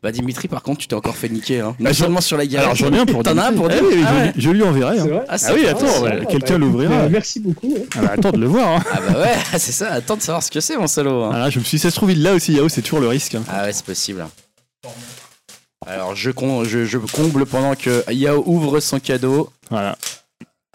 Bah 0.02 0.12
Dimitri, 0.12 0.46
par 0.46 0.62
contre, 0.62 0.78
tu 0.80 0.86
t'es 0.88 0.94
encore 0.94 1.16
fait 1.16 1.28
niquer. 1.28 1.60
Hein. 1.60 1.76
Ah, 1.84 1.92
seulement 1.92 2.20
sur 2.20 2.36
la 2.36 2.46
galette. 2.46 2.64
Alors 2.64 2.76
j'en 2.76 2.92
ai 2.92 2.98
un 3.00 3.06
pour 3.06 3.22
T'en 3.24 3.36
as 3.36 3.48
un 3.48 3.52
pour 3.52 3.68
Ah 3.70 3.74
oui, 3.82 4.04
Ah 4.06 4.12
je, 4.14 4.24
lui- 4.24 4.32
je 4.42 4.50
lui 4.50 4.62
enverrai. 4.62 4.98
C'est 4.98 5.12
hein. 5.12 5.20
Ah, 5.28 5.36
c'est 5.36 5.46
Ah 5.50 5.54
oui, 5.54 5.66
attends, 5.66 5.78
c'est 5.80 6.00
ouais, 6.00 6.16
vrai. 6.16 6.26
quelqu'un 6.26 6.58
l'ouvrira. 6.58 6.94
euh, 6.94 7.08
Merci 7.10 7.40
beaucoup. 7.40 7.74
Ah 7.96 8.00
bah, 8.02 8.10
attends 8.16 8.30
de 8.30 8.38
le 8.38 8.46
voir. 8.46 8.68
hein. 8.78 8.82
Ah 8.92 9.00
bah 9.00 9.20
ouais, 9.20 9.34
c'est 9.58 9.72
ça, 9.72 9.90
attends 9.92 10.16
de 10.16 10.22
savoir 10.22 10.42
ce 10.44 10.50
que 10.52 10.60
c'est, 10.60 10.76
mon 10.76 10.86
salaud. 10.86 11.24
hein. 11.24 11.30
Voilà, 11.30 11.50
je 11.50 11.58
me 11.58 11.64
suis 11.64 11.76
dit, 11.78 11.82
ça 11.82 11.90
se 11.90 11.96
trouve, 11.96 12.12
il 12.12 12.22
l'a 12.22 12.34
aussi, 12.34 12.52
Yao, 12.52 12.68
c'est 12.68 12.82
toujours 12.82 13.00
le 13.00 13.08
risque. 13.08 13.34
hein. 13.34 13.42
Ah 13.48 13.64
ouais, 13.64 13.72
c'est 13.72 13.84
possible. 13.84 14.24
Alors, 15.86 16.14
je, 16.16 16.30
con- 16.30 16.64
je, 16.64 16.84
je 16.84 16.98
comble 16.98 17.44
pendant 17.44 17.74
que 17.74 18.10
Yao 18.10 18.42
ouvre 18.46 18.80
son 18.80 19.00
cadeau. 19.00 19.50
Voilà. 19.70 19.98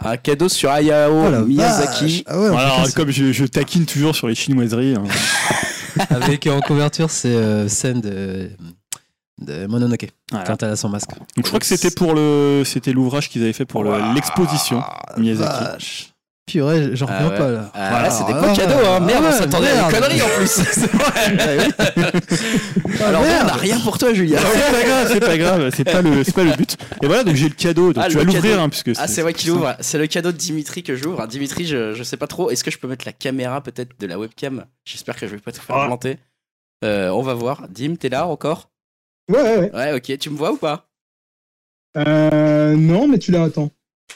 Un 0.04 0.18
cadeau 0.18 0.48
sur 0.50 0.70
Hayao 0.72 1.12
Oh 1.42 1.46
Miyazaki. 1.46 2.24
Ah 2.28 2.40
ouais, 2.40 2.48
Alors, 2.48 2.86
c'est- 2.86 2.96
comme 2.96 3.12
je, 3.12 3.32
je 3.34 3.46
taquine 3.46 3.86
toujours 3.86 4.16
sur 4.16 4.28
les 4.28 4.36
chinoiseries. 4.36 4.96
hein. 4.96 5.04
avec 6.10 6.48
en 6.48 6.62
couverture, 6.62 7.10
c'est 7.10 7.36
euh, 7.36 7.68
scène 7.68 8.00
de, 8.00 8.50
de 9.40 9.66
Mononoke 9.68 10.08
Voilà. 10.32 10.46
quand 10.46 10.64
elle 10.64 10.70
a 10.70 10.76
son 10.76 10.88
masque. 10.90 11.10
Donc 11.10 11.26
je 11.38 11.42
crois 11.44 11.60
que 11.60 11.66
c'était 11.66 11.92
pour 11.92 12.14
le, 12.14 12.64
c'était 12.66 12.94
l'ouvrage 12.94 13.28
qu'ils 13.30 13.42
avaient 13.44 13.54
fait 13.54 13.66
pour 13.66 13.84
le- 13.84 14.14
l'exposition 14.14 14.82
Miyazaki. 15.18 15.64
Vache. 15.64 16.14
Purée, 16.50 16.90
j'en 16.96 17.06
Ah 17.08 17.14
reviens 17.20 17.30
ouais. 17.32 17.38
pas 17.38 17.52
là. 17.52 17.72
Ah, 17.76 17.90
Voilà. 17.92 18.10
c'est 18.10 18.24
des 18.26 18.34
Ah 18.34 18.42
beaux 18.42 18.48
ouais. 18.48 18.56
cadeaux, 18.56 18.86
hein. 18.88 19.00
Merde, 19.02 19.10
Ah 19.24 19.28
on 19.28 19.32
ouais, 19.32 19.38
s'attendait 19.38 19.68
à 19.68 19.72
une 19.72 19.78
merde. 19.78 19.94
connerie 19.94 20.22
en 20.22 20.28
plus. 20.38 20.48
C'est 20.48 20.92
vrai. 20.92 21.68
Alors, 23.06 23.22
merde. 23.22 23.42
on 23.44 23.46
n'a 23.48 23.54
rien 23.54 23.80
pour 23.80 23.98
toi, 23.98 24.14
Julien. 24.14 24.40
C'est 24.40 24.72
pas 24.72 24.84
grave, 24.84 25.10
c'est 25.14 25.20
pas 25.20 25.38
grave, 25.38 25.70
c'est 25.76 25.84
pas 25.84 26.02
le, 26.02 26.24
c'est 26.24 26.34
pas 26.36 26.44
le 26.44 26.52
but. 26.56 26.78
Et 27.04 27.08
voilà, 27.08 27.24
donc 27.24 27.36
j'ai 27.36 27.50
le 27.50 27.54
cadeau. 27.56 27.94
Donc 27.94 28.04
Ah, 28.04 28.10
tu 28.10 28.18
vas 28.18 28.24
l'ouvrir, 28.24 28.60
hein, 28.62 28.70
puisque 28.70 28.92
Ah, 28.98 29.08
c'est 29.08 29.22
vrai 29.22 29.34
qu'il 29.34 29.52
ouvre. 29.52 29.76
C'est 29.80 29.98
le 30.00 30.08
cadeau 30.08 30.32
de 30.32 30.38
Dimitri 30.38 30.82
que 30.84 30.96
j'ouvre. 30.96 31.28
Dimitri, 31.28 31.66
je, 31.68 31.94
je 31.94 32.04
sais 32.04 32.18
pas 32.18 32.28
trop. 32.28 32.50
Est-ce 32.50 32.64
que 32.64 32.72
je 32.72 32.80
peux 32.80 32.88
mettre 32.88 33.06
la 33.06 33.14
caméra 33.14 33.62
peut-être 33.62 33.92
de 34.00 34.08
la 34.08 34.18
webcam? 34.18 34.66
J'espère 34.86 35.16
que 35.18 35.28
je 35.28 35.34
vais 35.36 35.42
pas 35.42 35.52
tout 35.52 35.62
faire 35.62 35.76
Ah. 35.78 35.86
planter. 35.86 36.18
Euh, 36.84 37.10
on 37.10 37.22
va 37.22 37.34
voir. 37.36 37.68
Dim, 37.70 37.96
t'es 37.96 38.10
là 38.10 38.26
encore? 38.26 38.70
Ouais, 39.30 39.42
ouais, 39.42 39.58
ouais. 39.58 39.72
Ouais, 39.76 39.94
ok. 39.94 40.18
Tu 40.18 40.30
me 40.32 40.38
vois 40.38 40.52
ou 40.52 40.58
pas? 40.58 40.88
Euh, 41.98 42.76
non, 42.76 43.08
mais 43.08 43.20
tu 43.20 43.32
l'as, 43.32 43.44
attends. 43.44 43.70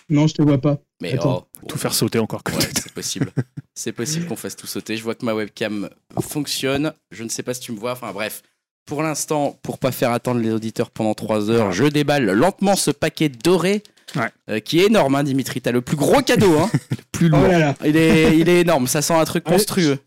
Non, 0.10 0.28
je 0.28 0.34
te 0.34 0.42
vois 0.42 0.60
pas. 0.60 0.78
Mais 1.02 1.14
Attends. 1.14 1.48
oh, 1.62 1.68
Tout 1.68 1.78
faire 1.78 1.94
sauter 1.94 2.20
encore. 2.20 2.42
Ouais, 2.48 2.60
c'est 2.82 2.92
possible. 2.94 3.32
c'est 3.76 3.92
possible 3.92 4.26
qu'on 4.28 4.36
fasse 4.36 4.56
tout 4.56 4.68
sauter. 4.68 4.98
Je 4.98 5.04
vois 5.04 5.16
que 5.16 5.26
ma 5.26 5.34
webcam 5.34 5.90
fonctionne. 6.22 6.94
Je 7.12 7.24
ne 7.24 7.30
sais 7.30 7.44
pas 7.44 7.54
si 7.54 7.62
tu 7.62 7.72
me 7.72 7.80
vois. 7.80 7.92
Enfin 7.94 8.12
bref. 8.14 8.42
Pour 8.86 9.02
l'instant, 9.02 9.58
pour 9.64 9.78
pas 9.78 9.92
faire 9.94 10.12
attendre 10.12 10.42
les 10.42 10.52
auditeurs 10.52 10.92
pendant 10.92 11.14
3 11.14 11.50
heures, 11.50 11.72
je 11.72 11.86
déballe 11.86 12.26
lentement 12.26 12.76
ce 12.76 12.92
paquet 12.92 13.30
doré. 13.30 13.82
Ouais. 14.16 14.30
euh, 14.50 14.60
qui 14.60 14.80
est 14.80 14.88
énorme, 14.88 15.16
hein, 15.16 15.24
Dimitri. 15.24 15.62
T'as 15.62 15.72
le 15.72 15.82
plus 15.82 15.96
gros 15.96 16.22
cadeau. 16.22 16.60
Hein. 16.60 16.70
Plus 17.14 17.28
Oh 17.32 17.38
lourd. 17.38 17.48
là 17.48 17.60
là, 17.60 17.76
il, 17.86 17.96
est, 17.96 18.38
il 18.38 18.50
est 18.50 18.62
énorme. 18.62 18.86
Ça 18.88 19.02
sent 19.02 19.14
un 19.14 19.24
truc 19.24 19.46
Ouais. 19.48 19.54
monstrueux. 19.54 19.98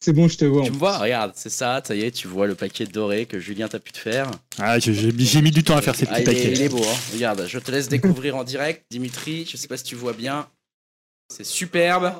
C'est 0.00 0.12
bon, 0.12 0.28
je 0.28 0.36
te 0.38 0.44
vois. 0.44 0.64
Tu 0.64 0.70
me 0.70 0.76
vois 0.78 0.98
Regarde, 0.98 1.32
c'est 1.34 1.50
ça. 1.50 1.82
Ça 1.84 1.94
y 1.94 2.02
est, 2.02 2.10
tu 2.12 2.28
vois 2.28 2.46
le 2.46 2.54
paquet 2.54 2.86
doré 2.86 3.26
que 3.26 3.38
Julien 3.40 3.68
t'a 3.68 3.78
pu 3.80 3.92
te 3.92 3.98
faire. 3.98 4.30
Ah, 4.58 4.78
j'ai, 4.78 4.94
j'ai 4.94 5.42
mis- 5.42 5.50
du 5.50 5.62
temps 5.64 5.76
à 5.76 5.82
faire 5.82 5.94
ces 5.96 6.06
Ah, 6.10 6.14
petits 6.14 6.22
il, 6.22 6.28
est, 6.30 6.34
paquets. 6.34 6.52
il 6.52 6.62
est 6.62 6.68
beau. 6.68 6.82
Hein. 6.82 6.96
Regarde, 7.12 7.44
je 7.48 7.58
te 7.58 7.70
laisse 7.70 7.88
découvrir 7.88 8.36
en 8.36 8.44
direct. 8.44 8.84
Dimitri, 8.90 9.46
je 9.50 9.56
sais 9.56 9.66
pas 9.68 9.76
si 9.76 9.84
tu 9.84 9.94
vois 9.96 10.12
bien. 10.12 10.46
C'est 11.34 11.44
superbe. 11.44 12.12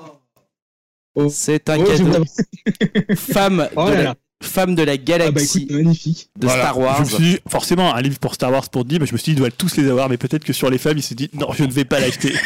Oh. 1.14 1.28
C'est 1.30 1.68
un 1.70 1.78
Oh, 1.80 1.84
cadeau. 1.84 2.24
Femme 3.16 3.68
Oh 3.76 3.86
de 3.86 3.90
là 3.90 3.96
la 3.96 4.02
là. 4.04 4.14
femme 4.42 4.74
de 4.74 4.82
la 4.82 4.92
Ah 4.92 4.96
bah 4.96 5.02
galaxie 5.04 5.62
écoute, 5.64 5.70
magnifique. 5.76 6.30
de 6.36 6.46
Voilà. 6.46 6.62
Star 6.62 6.78
Wars. 6.78 6.96
Je 6.98 7.02
me 7.02 7.06
suis 7.06 7.24
dit, 7.34 7.38
forcément, 7.48 7.94
un 7.94 8.00
livre 8.02 8.18
pour 8.18 8.34
Star 8.34 8.52
Wars 8.52 8.68
pour 8.70 8.84
dire, 8.84 9.00
mais 9.00 9.06
je 9.06 9.12
me 9.12 9.18
suis 9.18 9.32
dit, 9.32 9.36
ils 9.36 9.40
doivent 9.40 9.52
tous 9.56 9.76
les 9.76 9.88
avoir, 9.88 10.08
mais 10.08 10.16
peut-être 10.16 10.44
que 10.44 10.52
sur 10.52 10.70
les 10.70 10.78
femmes, 10.78 10.98
il 10.98 11.02
s'est 11.02 11.14
dit, 11.16 11.30
non, 11.32 11.52
je 11.54 11.64
ne 11.64 11.72
vais 11.72 11.84
pas 11.84 11.98
l'acheter. 12.00 12.32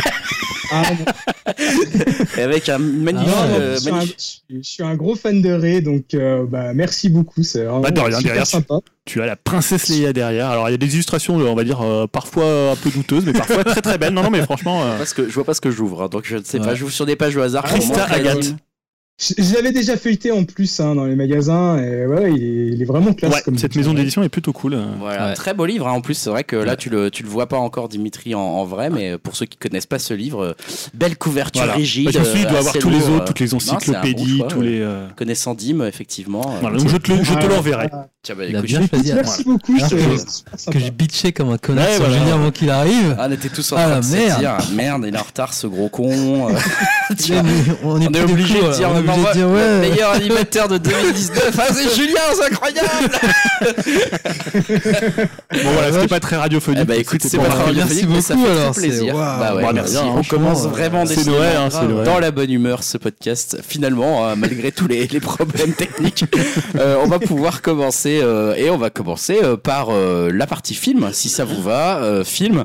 Ah. 0.73 0.83
Et 2.39 2.43
avec 2.43 2.69
un 2.69 2.79
magnifique. 2.79 3.29
Non, 3.29 3.47
non, 3.47 3.55
euh, 3.61 3.75
je, 3.77 3.81
suis 3.81 3.89
un, 3.91 3.93
magnifique- 3.93 4.17
je 4.19 4.23
suis- 4.25 4.43
je 4.63 4.69
suis 4.71 4.83
un 4.83 4.95
gros 4.95 5.15
fan 5.17 5.43
de 5.43 5.51
Ray, 5.53 5.83
donc 5.83 6.15
euh, 6.15 6.45
bah, 6.49 6.73
merci 6.75 7.09
beaucoup. 7.11 7.43
C'est 7.43 7.65
vraiment 7.65 7.81
Bah, 7.81 7.91
de 7.91 8.01
rien, 8.01 8.11
super 8.17 8.23
derrière, 8.23 8.47
sympa. 8.47 8.79
tu 9.05 9.21
as 9.23 9.27
la 9.27 9.37
princesse 9.37 9.89
Leia 9.89 10.13
derrière. 10.13 10.49
Alors, 10.49 10.69
il 10.69 10.73
y 10.73 10.75
a 10.75 10.79
des 10.79 10.95
illustrations, 10.95 11.35
on 11.37 11.55
va 11.55 11.65
dire, 11.65 11.81
euh, 11.83 12.07
parfois 12.07 12.73
un 12.73 12.77
peu 12.77 12.91
douteuses, 12.91 13.25
mais 13.27 13.33
parfois 13.33 13.65
très 13.65 13.81
très 13.83 13.99
belles. 13.99 14.15
Non, 14.15 14.23
non, 14.23 14.31
mais 14.31 14.43
franchement, 14.43 14.83
euh, 14.85 14.97
Parce 14.99 15.13
que 15.15 15.29
je 15.29 15.35
vois 15.35 15.45
pas 15.45 15.55
ce 15.55 15.61
que 15.61 15.71
j'ouvre, 15.71 16.03
hein, 16.03 16.09
donc 16.09 16.25
je 16.27 16.37
ne 16.37 16.43
sais 16.45 16.59
Ouais. 16.59 16.65
pas. 16.67 16.75
J'ouvre 16.75 16.93
sur 16.93 17.07
des 17.07 17.17
pages 17.17 17.37
au 17.37 17.43
hasard. 17.43 17.65
Ah, 17.67 17.71
Christa 17.73 18.05
Agathe. 18.05 18.55
Je, 19.25 19.35
je 19.41 19.55
l'avais 19.55 19.71
déjà 19.71 19.97
feuilleté 19.97 20.33
en 20.33 20.43
plus 20.45 20.81
hein, 20.81 20.95
dans 20.97 21.05
les 21.05 21.15
magasins, 21.15 21.79
et 21.79 22.07
ouais, 22.07 22.33
il 22.35 22.43
est, 22.43 22.67
il 22.75 22.83
est 22.83 22.85
vraiment 22.85 23.13
classe. 23.13 23.33
ouais, 23.33 23.43
comme 23.45 23.57
cette 23.57 23.77
maison 23.77 23.95
d'édition 23.95 24.23
est 24.25 24.29
plutôt 24.29 24.53
cool. 24.53 24.75
euh. 24.75 24.85
Voilà, 24.99 25.29
Ouais. 25.29 25.35
très 25.35 25.55
beau 25.55 25.65
livre. 25.65 25.87
hein. 25.87 25.93
En 25.93 26.01
plus, 26.01 26.15
c'est 26.15 26.31
vrai 26.31 26.43
que 26.43 26.57
là, 26.57 26.75
tu 26.77 26.91
le, 26.91 27.11
tu 27.11 27.23
le 27.23 27.29
vois 27.29 27.47
pas 27.47 27.59
encore, 27.59 27.89
Dimitri, 27.89 28.35
en, 28.35 28.41
en 28.41 28.65
vrai, 28.65 28.91
mais 28.91 29.19
pour 29.19 29.37
ceux 29.37 29.47
qui 29.47 29.57
connaissent 29.59 29.87
pas 29.87 30.01
ce 30.01 30.13
livre, 30.15 30.43
euh, 30.43 30.53
belle 30.95 31.17
couverture 31.17 31.63
Voilà. 31.63 31.75
rigide. 31.75 32.07
Bah, 32.07 32.11
je 32.15 32.19
me 32.19 32.25
suis 32.25 32.35
dit, 32.35 32.41
il 32.41 32.49
doit 32.49 32.57
euh, 32.57 32.59
avoir 32.61 32.75
tous 32.75 32.91
les 32.91 32.97
autres, 33.05 33.23
euh, 33.23 33.25
toutes 33.27 33.41
les 33.41 33.47
bon 33.49 33.57
encyclopédies, 33.59 34.39
choix, 34.39 34.49
tous 34.49 34.61
les. 34.63 34.81
euh, 34.81 35.07
Connaissant 35.15 35.55
Dim, 35.55 35.85
effectivement. 35.87 36.43
euh, 36.57 36.59
Voilà, 36.61 36.79
donc 36.79 36.89
je 36.89 36.97
te 36.97 37.13
le, 37.13 37.23
je 37.23 37.33
te 37.35 37.39
Ah, 37.45 37.47
l'enverrai. 37.49 37.89
Tiens, 38.25 38.35
bah, 38.37 38.45
Il 38.49 38.55
a 38.57 38.59
écoute, 38.59 38.69
bien 38.71 38.81
je- 38.83 38.87
choisi. 38.89 39.13
Merci 39.15 39.45
beaucoup, 39.45 39.75
Alors 39.77 39.89
c'est 40.57 40.73
que- 40.73 40.79
je 40.79 40.91
bitchais 40.91 41.33
comme 41.33 41.51
un 41.51 41.59
connard 41.59 41.87
Ouais, 41.87 41.95
sur 41.97 42.05
voilà. 42.05 42.19
Julien 42.21 42.35
avant 42.35 42.51
qu'il 42.51 42.71
arrive. 42.71 43.17
Ah, 43.19 43.27
on 43.29 43.33
était 43.33 43.49
tous 43.49 43.73
en 43.73 43.77
Ah, 43.77 43.83
train 43.91 44.01
de 44.01 44.07
merde. 44.07 44.35
se 44.35 44.39
dire 44.41 44.57
merde, 44.75 45.05
il 45.09 45.15
est 45.15 45.19
en 45.19 45.23
retard 45.23 45.53
ce 45.55 45.67
gros 45.67 45.89
con. 45.89 46.11
euh. 46.51 46.53
On 47.85 48.01
est, 48.01 48.21
obligé 48.23 48.55
de 48.61 48.75
dire 48.77 48.89
obligé 49.15 49.41
de 49.41 49.45
le 49.47 49.81
meilleur 49.81 50.11
animateur 50.13 50.69
de 50.69 50.79
2019. 50.79 51.51
Ah, 51.59 51.73
c'est 51.73 51.95
Julien, 51.95 52.21
c'est 52.35 52.47
incroyable. 52.47 52.89
Bon 55.53 55.71
voilà, 55.75 55.93
c'était 55.93 56.09
pas 56.09 56.21
très 56.21 56.37
radiophonique. 56.37 56.81
Eh 56.83 56.85
bah 56.87 56.97
écoute, 56.97 57.21
c'est 57.23 57.37
pas 57.39 57.45
très 57.45 57.73
Merci 57.73 57.81
radiophonique, 57.81 58.09
mais 58.09 58.21
ça 58.21 58.37
fait 58.37 58.51
alors, 58.51 58.75
plaisir. 58.75 59.15
waouh. 59.15 59.39
Bah 59.39 59.55
ouais, 59.55 59.63
Bah, 59.63 59.71
merci. 59.73 59.97
On 59.99 60.23
commence 60.23 60.65
euh, 60.65 60.69
vraiment 60.69 61.05
décidément 61.05 61.37
Noël, 61.37 61.57
hein, 61.57 62.03
dans 62.05 62.19
la 62.19 62.31
bonne 62.31 62.51
humeur 62.51 62.83
ce 62.83 62.99
podcast. 62.99 63.59
Finalement, 63.67 64.27
euh, 64.27 64.35
malgré 64.37 64.73
tous 64.73 64.89
les, 64.89 65.07
les 65.07 65.21
problèmes 65.21 65.73
techniques, 65.73 66.25
euh, 66.77 66.97
on 67.03 67.07
va 67.07 67.19
pouvoir 67.19 67.63
commencer 67.63 68.21
euh, 68.23 68.55
et 68.55 68.71
on 68.71 68.79
va 68.79 68.91
commencer 68.91 69.39
euh, 69.43 69.57
par 69.57 69.89
euh, 69.91 70.31
la 70.33 70.47
partie 70.47 70.75
film, 70.75 71.11
si 71.13 71.29
ça 71.29 71.45
vous 71.45 71.63
va. 71.63 71.99
Euh, 72.03 72.25
film. 72.25 72.65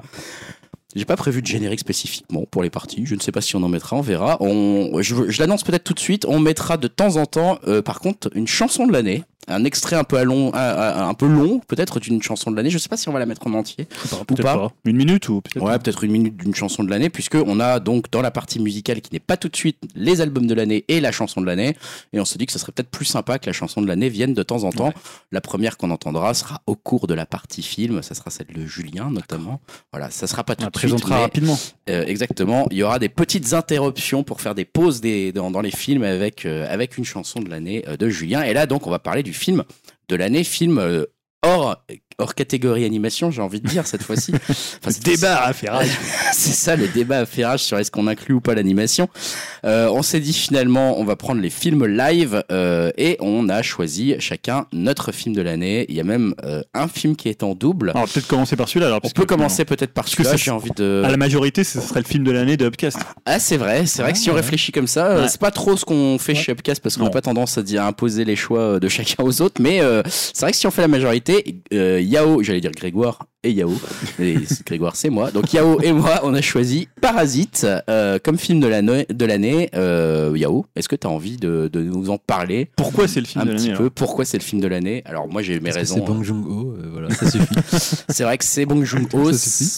J'ai 0.97 1.05
pas 1.05 1.15
prévu 1.15 1.43
de 1.43 1.47
générique 1.47 1.79
spécifiquement 1.79 2.45
pour 2.49 2.63
les 2.63 2.71
parties. 2.71 3.05
Je 3.05 3.13
ne 3.13 3.19
sais 3.19 3.31
pas 3.31 3.41
si 3.41 3.55
on 3.55 3.61
en 3.61 3.69
mettra, 3.69 3.95
on 3.95 4.01
verra. 4.01 4.37
On, 4.39 4.99
je 4.99 5.39
l'annonce 5.39 5.63
peut-être 5.63 5.83
tout 5.83 5.93
de 5.93 5.99
suite. 5.99 6.25
On 6.27 6.39
mettra 6.39 6.77
de 6.77 6.87
temps 6.87 7.17
en 7.17 7.27
temps, 7.27 7.59
euh, 7.67 7.83
par 7.83 7.99
contre, 7.99 8.29
une 8.33 8.47
chanson 8.47 8.87
de 8.87 8.91
l'année, 8.91 9.23
un 9.47 9.63
extrait 9.63 9.95
un 9.95 10.03
peu 10.03 10.17
à 10.17 10.23
long, 10.25 10.51
un, 10.53 11.13
peu 11.13 11.25
long, 11.27 11.59
peut-être 11.67 11.99
d'une 11.99 12.21
chanson 12.21 12.51
de 12.51 12.55
l'année. 12.57 12.69
Je 12.69 12.77
sais 12.77 12.89
pas 12.89 12.97
si 12.97 13.07
on 13.07 13.13
va 13.13 13.19
la 13.19 13.25
mettre 13.25 13.47
en 13.47 13.53
entier. 13.53 13.85
Peut-être 13.85 14.43
pas. 14.43 14.57
pas. 14.57 14.71
Une 14.83 14.97
minute 14.97 15.29
ou 15.29 15.39
peut-être. 15.41 15.63
Ouais, 15.63 15.77
peut-être 15.79 16.03
une 16.03 16.11
minute 16.11 16.35
d'une 16.35 16.53
chanson 16.53 16.83
de 16.83 16.89
l'année, 16.89 17.09
puisque 17.09 17.35
on 17.35 17.59
a 17.61 17.79
donc 17.79 18.11
dans 18.11 18.21
la 18.21 18.31
partie 18.31 18.59
musicale 18.59 18.99
qui 18.99 19.09
n'est 19.13 19.19
pas 19.21 19.37
tout 19.37 19.47
de 19.47 19.55
suite 19.55 19.77
les 19.95 20.19
albums 20.19 20.47
de 20.47 20.53
l'année 20.53 20.83
et 20.89 20.99
la 20.99 21.11
chanson 21.13 21.39
de 21.39 21.45
l'année, 21.45 21.77
et 22.11 22.19
on 22.19 22.25
se 22.25 22.37
dit 22.37 22.45
que 22.45 22.51
ce 22.51 22.59
serait 22.59 22.73
peut-être 22.73 22.89
plus 22.89 23.05
sympa 23.05 23.39
que 23.39 23.45
la 23.45 23.53
chanson 23.53 23.81
de 23.81 23.87
l'année 23.87 24.09
vienne 24.09 24.33
de 24.33 24.43
temps 24.43 24.63
en 24.65 24.71
temps. 24.71 24.91
La 25.31 25.39
première 25.39 25.77
qu'on 25.77 25.91
entendra 25.91 26.33
sera 26.33 26.61
au 26.67 26.75
cours 26.75 27.07
de 27.07 27.13
la 27.13 27.25
partie 27.25 27.61
film, 27.63 28.01
ça 28.01 28.15
sera 28.15 28.29
celle 28.31 28.47
de 28.47 28.65
Julien 28.65 29.09
notamment. 29.11 29.61
Voilà, 29.93 30.09
ça 30.09 30.27
sera 30.27 30.43
pas 30.43 30.53
On 30.53 30.55
tout 30.55 30.63
la 30.63 30.69
de 30.71 30.77
suite, 30.77 30.89
présentera 30.91 31.15
mais, 31.15 31.21
rapidement. 31.21 31.57
euh, 31.89 32.03
exactement. 32.05 32.67
Il 32.71 32.77
y 32.77 32.83
aura 32.83 32.99
des 32.99 33.09
petites 33.09 33.53
interruptions 33.53 34.23
pour 34.23 34.41
faire 34.41 34.55
des 34.55 34.65
pauses 34.65 34.99
des, 34.99 35.31
dans, 35.31 35.51
dans 35.51 35.61
les 35.61 35.71
films 35.71 36.03
avec 36.03 36.45
euh, 36.45 36.65
avec 36.69 36.97
une 36.97 37.05
chanson 37.05 37.39
de 37.39 37.49
l'année 37.49 37.85
euh, 37.87 37.95
de 37.95 38.09
Julien. 38.09 38.41
Et 38.43 38.53
là 38.53 38.65
donc 38.65 38.87
on 38.87 38.89
va 38.91 38.99
parler 38.99 39.23
du 39.27 39.33
film 39.33 39.63
de 40.07 40.15
l'année, 40.15 40.45
film 40.45 40.77
euh, 40.77 41.05
hors 41.43 41.83
hors 42.19 42.33
catégorie 42.33 42.83
animation, 42.83 43.29
j'ai 43.29 43.41
envie 43.43 43.61
de 43.61 43.67
dire 43.67 43.85
cette 43.85 44.01
fois-ci. 44.01 44.31
Enfin, 44.49 44.89
c'est- 44.89 45.03
Débat 45.03 45.43
à 45.43 45.53
faire. 45.53 45.79
c'est 46.33 46.51
ça 46.53 46.75
le 46.75 46.87
débat 46.87 47.19
à 47.19 47.25
ferrage 47.25 47.59
sur 47.63 47.77
est-ce 47.77 47.91
qu'on 47.91 48.07
inclut 48.07 48.33
ou 48.35 48.41
pas 48.41 48.55
l'animation. 48.55 49.07
Euh, 49.65 49.87
on 49.91 50.01
s'est 50.01 50.19
dit 50.19 50.33
finalement 50.33 50.99
on 50.99 51.03
va 51.03 51.15
prendre 51.15 51.41
les 51.41 51.49
films 51.51 51.85
live 51.85 52.43
euh, 52.51 52.91
et 52.97 53.17
on 53.19 53.49
a 53.49 53.61
choisi 53.61 54.15
chacun 54.19 54.65
notre 54.73 55.11
film 55.11 55.35
de 55.35 55.41
l'année. 55.41 55.85
Il 55.89 55.95
y 55.95 55.99
a 55.99 56.03
même 56.03 56.33
euh, 56.43 56.63
un 56.73 56.87
film 56.87 57.15
qui 57.15 57.29
est 57.29 57.43
en 57.43 57.53
double. 57.53 57.91
Alors 57.93 58.07
peut-être 58.07 58.27
commencer 58.27 58.55
par 58.55 58.67
celui-là. 58.67 58.87
Alors, 58.87 58.99
On 59.03 59.09
peut 59.09 59.25
commencer 59.25 59.63
peut-être 59.65 59.93
par 59.93 60.05
que 60.05 60.11
celui-là. 60.11 60.35
J'ai 60.37 60.51
envie 60.51 60.71
de. 60.75 61.03
À 61.05 61.09
la 61.11 61.17
majorité, 61.17 61.63
ce 61.63 61.79
serait 61.81 62.01
le 62.01 62.07
film 62.07 62.23
de 62.23 62.31
l'année 62.31 62.57
de 62.57 62.65
Upcast. 62.65 62.97
Ah 63.25 63.39
c'est 63.39 63.57
vrai, 63.57 63.85
c'est 63.85 64.01
vrai 64.01 64.13
que 64.13 64.17
si 64.19 64.29
on 64.31 64.33
réfléchit 64.33 64.71
comme 64.71 64.87
ça, 64.87 65.17
Ouais. 65.21 65.27
c'est 65.29 65.39
pas 65.39 65.51
trop 65.51 65.77
ce 65.77 65.85
qu'on 65.85 66.17
fait 66.17 66.33
Ouais. 66.33 66.39
chez 66.39 66.51
Upcast 66.51 66.81
parce 66.81 66.97
qu'on 66.97 67.03
n'a 67.05 67.09
pas 67.11 67.21
tendance 67.21 67.57
à 67.59 67.63
dire 67.63 67.83
à 67.83 67.87
imposer 67.87 68.25
les 68.25 68.35
choix 68.35 68.79
de 68.79 68.87
chacun 68.89 69.23
aux 69.23 69.41
autres. 69.41 69.61
Mais 69.61 69.81
c'est 70.09 70.41
vrai 70.41 70.51
que 70.51 70.57
si 70.57 70.65
on 70.65 70.71
fait 70.71 70.81
la 70.81 70.87
majorité, 70.87 71.57
Yao, 72.07 72.41
j'allais 72.41 72.61
dire 72.61 72.71
Grégoire 72.71 73.25
et 73.43 73.51
Yao, 73.51 73.73
mais 74.17 74.35
Grégoire 74.65 74.95
c'est 74.95 75.09
moi. 75.09 75.31
Donc 75.31 75.53
Yao 75.53 75.79
et 75.81 75.91
moi, 75.91 76.21
on 76.23 76.33
a 76.33 76.41
choisi 76.41 76.87
Parasite 77.01 77.67
euh, 77.89 78.17
comme 78.23 78.37
film 78.37 78.59
de 78.59 78.67
l'année. 78.67 79.05
De 79.09 79.25
l'année. 79.25 79.69
Euh, 79.75 80.33
Yao, 80.35 80.65
est-ce 80.75 80.89
que 80.89 80.95
tu 80.95 81.05
as 81.05 81.09
envie 81.09 81.37
de, 81.37 81.69
de 81.71 81.81
nous 81.81 82.09
en 82.09 82.17
parler 82.17 82.71
Pourquoi 82.77 83.07
c'est 83.07 83.19
le 83.19 83.25
film 83.25 83.43
un 83.43 83.45
de 83.45 83.53
petit 83.53 83.67
l'année 83.67 83.77
peu 83.77 83.89
Pourquoi 83.89 84.25
c'est 84.25 84.37
le 84.37 84.43
film 84.43 84.61
de 84.61 84.67
l'année 84.67 85.01
Alors 85.05 85.27
moi 85.27 85.41
j'ai 85.41 85.59
mes 85.59 85.71
raisons. 85.71 85.95
C'est 85.95 86.01
hein. 86.01 86.05
Bong 86.05 86.23
Joon-ho, 86.23 86.73
euh, 86.73 86.89
voilà, 86.91 87.09
ça 87.09 87.29
suffit. 87.29 87.45
C'est 88.09 88.23
vrai 88.23 88.37
que 88.37 88.45
c'est 88.45 88.65
Bong 88.65 88.83
Joon-ho. 88.83 89.31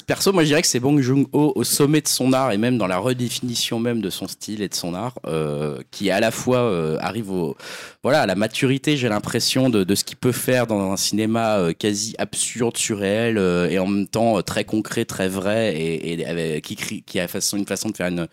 Perso, 0.07 0.31
moi 0.31 0.43
je 0.43 0.47
dirais 0.47 0.61
que 0.61 0.67
c'est 0.67 0.79
Bong 0.79 0.99
Joon-ho 1.01 1.53
au 1.55 1.63
sommet 1.63 2.01
de 2.01 2.07
son 2.07 2.31
art 2.31 2.51
et 2.51 2.57
même 2.57 2.77
dans 2.77 2.87
la 2.87 2.97
redéfinition 2.97 3.79
même 3.79 4.01
de 4.01 4.09
son 4.09 4.27
style 4.27 4.61
et 4.61 4.69
de 4.69 4.75
son 4.75 4.93
art, 4.93 5.15
euh, 5.25 5.79
qui 5.91 6.11
à 6.11 6.19
la 6.19 6.31
fois 6.31 6.59
euh, 6.59 6.97
arrive 7.01 7.31
au, 7.31 7.57
voilà, 8.03 8.21
à 8.21 8.25
la 8.25 8.35
maturité, 8.35 8.95
j'ai 8.95 9.09
l'impression 9.09 9.69
de, 9.69 9.83
de 9.83 9.95
ce 9.95 10.05
qu'il 10.05 10.15
peut 10.15 10.31
faire 10.31 10.67
dans 10.67 10.91
un 10.91 10.97
cinéma 10.97 11.57
euh, 11.57 11.73
quasi 11.73 12.15
absurde, 12.19 12.77
surréel 12.77 13.37
euh, 13.37 13.69
et 13.69 13.79
en 13.79 13.87
même 13.87 14.07
temps 14.07 14.37
euh, 14.37 14.41
très 14.41 14.65
concret, 14.65 15.05
très 15.05 15.27
vrai 15.27 15.75
et, 15.75 16.61
qui 16.61 17.19
a 17.19 17.27
façon, 17.27 17.57
une 17.57 17.65
façon 17.65 17.89
de 17.89 17.97
faire 17.97 18.07
une 18.07 18.27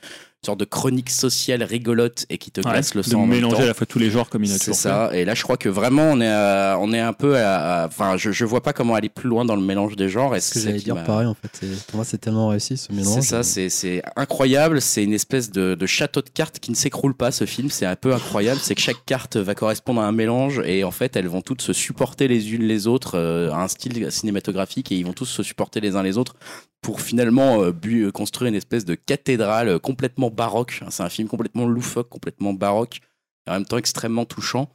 sorte 0.46 0.60
de 0.60 0.64
chronique 0.64 1.10
sociale 1.10 1.62
rigolote 1.62 2.24
et 2.30 2.38
qui 2.38 2.50
te 2.50 2.60
Ouais, 2.60 2.70
glace 2.72 2.94
le 2.94 3.02
de 3.02 3.06
sang. 3.06 3.20
même 3.20 3.28
mélanger 3.36 3.56
temps. 3.56 3.62
à 3.62 3.66
la 3.66 3.74
fois 3.74 3.86
tous 3.86 3.98
les 3.98 4.10
genres 4.10 4.28
comme 4.30 4.44
il 4.44 4.50
a 4.52 4.54
C'est 4.56 4.64
fait. 4.66 4.72
ça. 4.72 5.10
Et 5.12 5.24
là, 5.24 5.34
je 5.34 5.42
crois 5.42 5.56
que 5.56 5.68
vraiment, 5.68 6.04
on 6.10 6.20
est, 6.20 6.26
à- 6.28 6.78
on 6.80 6.92
est 6.92 7.00
un 7.00 7.12
peu 7.12 7.36
à, 7.36 7.84
enfin, 7.86 8.16
je, 8.16 8.30
je 8.32 8.44
vois 8.44 8.62
pas 8.62 8.72
comment 8.72 8.94
aller 8.94 9.08
plus 9.08 9.28
loin 9.28 9.44
dans 9.44 9.56
le 9.56 9.62
mélange 9.62 9.96
des 9.96 10.08
genres. 10.08 10.34
Et 10.34 10.40
Ce 10.40 10.54
c'est 10.54 10.60
que 10.60 10.64
j'allais 10.66 10.78
dire 10.78 11.02
pareil 11.04 11.26
en 11.26 11.34
fait. 11.34 11.66
Pour 11.88 11.96
moi, 11.96 12.04
c'est 12.04 12.18
tellement 12.18 12.48
réussi 12.48 12.76
ce 12.76 12.92
mélange. 12.92 13.14
C'est 13.16 13.22
ça, 13.22 13.42
c'est, 13.42 13.68
c'est 13.68 14.02
incroyable. 14.16 14.80
C'est 14.80 15.04
une 15.04 15.12
espèce 15.12 15.50
de, 15.50 15.74
de 15.74 15.86
château 15.86 16.22
de 16.22 16.30
cartes 16.30 16.58
qui 16.58 16.70
ne 16.70 16.76
s'écroule 16.76 17.14
pas, 17.14 17.30
ce 17.30 17.44
film. 17.44 17.68
C'est 17.70 17.86
un 17.86 17.96
peu 17.96 18.14
incroyable. 18.14 18.60
C'est 18.62 18.74
que 18.74 18.80
chaque 18.80 19.04
carte 19.06 19.36
va 19.36 19.54
correspondre 19.54 20.00
à 20.00 20.06
un 20.06 20.12
mélange 20.12 20.62
et 20.64 20.84
en 20.84 20.90
fait, 20.90 21.16
elles 21.16 21.28
vont 21.28 21.40
toutes 21.42 21.62
se 21.62 21.72
supporter 21.72 22.28
les 22.28 22.54
unes 22.54 22.62
les 22.62 22.86
autres 22.86 23.16
euh, 23.18 23.50
à 23.52 23.62
un 23.62 23.68
style 23.68 24.10
cinématographique 24.10 24.92
et 24.92 24.96
ils 24.96 25.04
vont 25.04 25.12
tous 25.12 25.26
se 25.26 25.42
supporter 25.42 25.80
les 25.80 25.96
uns 25.96 26.02
les 26.02 26.18
autres 26.18 26.34
pour 26.82 27.00
finalement 27.00 27.62
euh, 27.62 27.72
bu- 27.72 28.12
construire 28.12 28.48
une 28.48 28.54
espèce 28.54 28.84
de 28.84 28.94
cathédrale 28.94 29.68
euh, 29.68 29.78
complètement 29.78 30.30
baroque. 30.36 30.80
C'est 30.90 31.02
un 31.02 31.08
film 31.08 31.26
complètement 31.28 31.66
loufoque, 31.66 32.08
complètement 32.08 32.52
baroque, 32.52 33.00
et 33.46 33.50
en 33.50 33.54
même 33.54 33.64
temps 33.64 33.78
extrêmement 33.78 34.24
touchant 34.24 34.68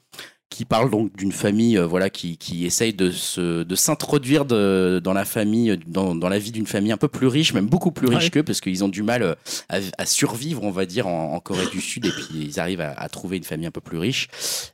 qui 0.50 0.66
parle 0.66 0.90
donc 0.92 1.16
d'une 1.16 1.32
famille 1.32 1.78
euh, 1.78 1.86
voilà 1.88 2.10
qui, 2.10 2.38
qui 2.38 2.66
essaye 2.66 2.94
de 2.94 3.10
se 3.10 3.64
de 3.64 3.76
s'introduire 3.76 4.44
de- 4.44 5.00
dans 5.02 5.14
la 5.14 5.24
famille 5.24 5.80
dans, 5.88 6.14
dans 6.14 6.28
la 6.28 6.40
vie 6.40 6.52
d'une 6.52 6.68
famille 6.68 6.92
un 6.92 6.98
peu 6.98 7.08
plus 7.08 7.28
riche 7.28 7.54
même 7.54 7.68
beaucoup 7.68 7.92
plus 7.92 8.08
riche 8.08 8.26
Ouais. 8.26 8.30
qu'eux 8.32 8.44
parce 8.44 8.60
qu'ils 8.60 8.84
ont 8.84 8.90
du 8.90 9.02
mal 9.02 9.24
euh, 9.24 9.34
à, 9.70 9.78
à 9.98 10.06
survivre 10.06 10.62
on 10.64 10.70
va 10.72 10.86
dire 10.86 11.08
en, 11.08 11.36
en 11.36 11.40
Corée 11.40 11.68
du 11.72 11.80
Sud 11.80 12.06
et 12.06 12.10
puis 12.12 12.28
ils 12.34 12.60
arrivent 12.60 12.82
à, 12.82 12.92
à 12.92 13.08
trouver 13.08 13.38
une 13.38 13.46
famille 13.46 13.66
un 13.66 13.72
peu 13.72 13.80
plus 13.80 13.98
riche 13.98 14.28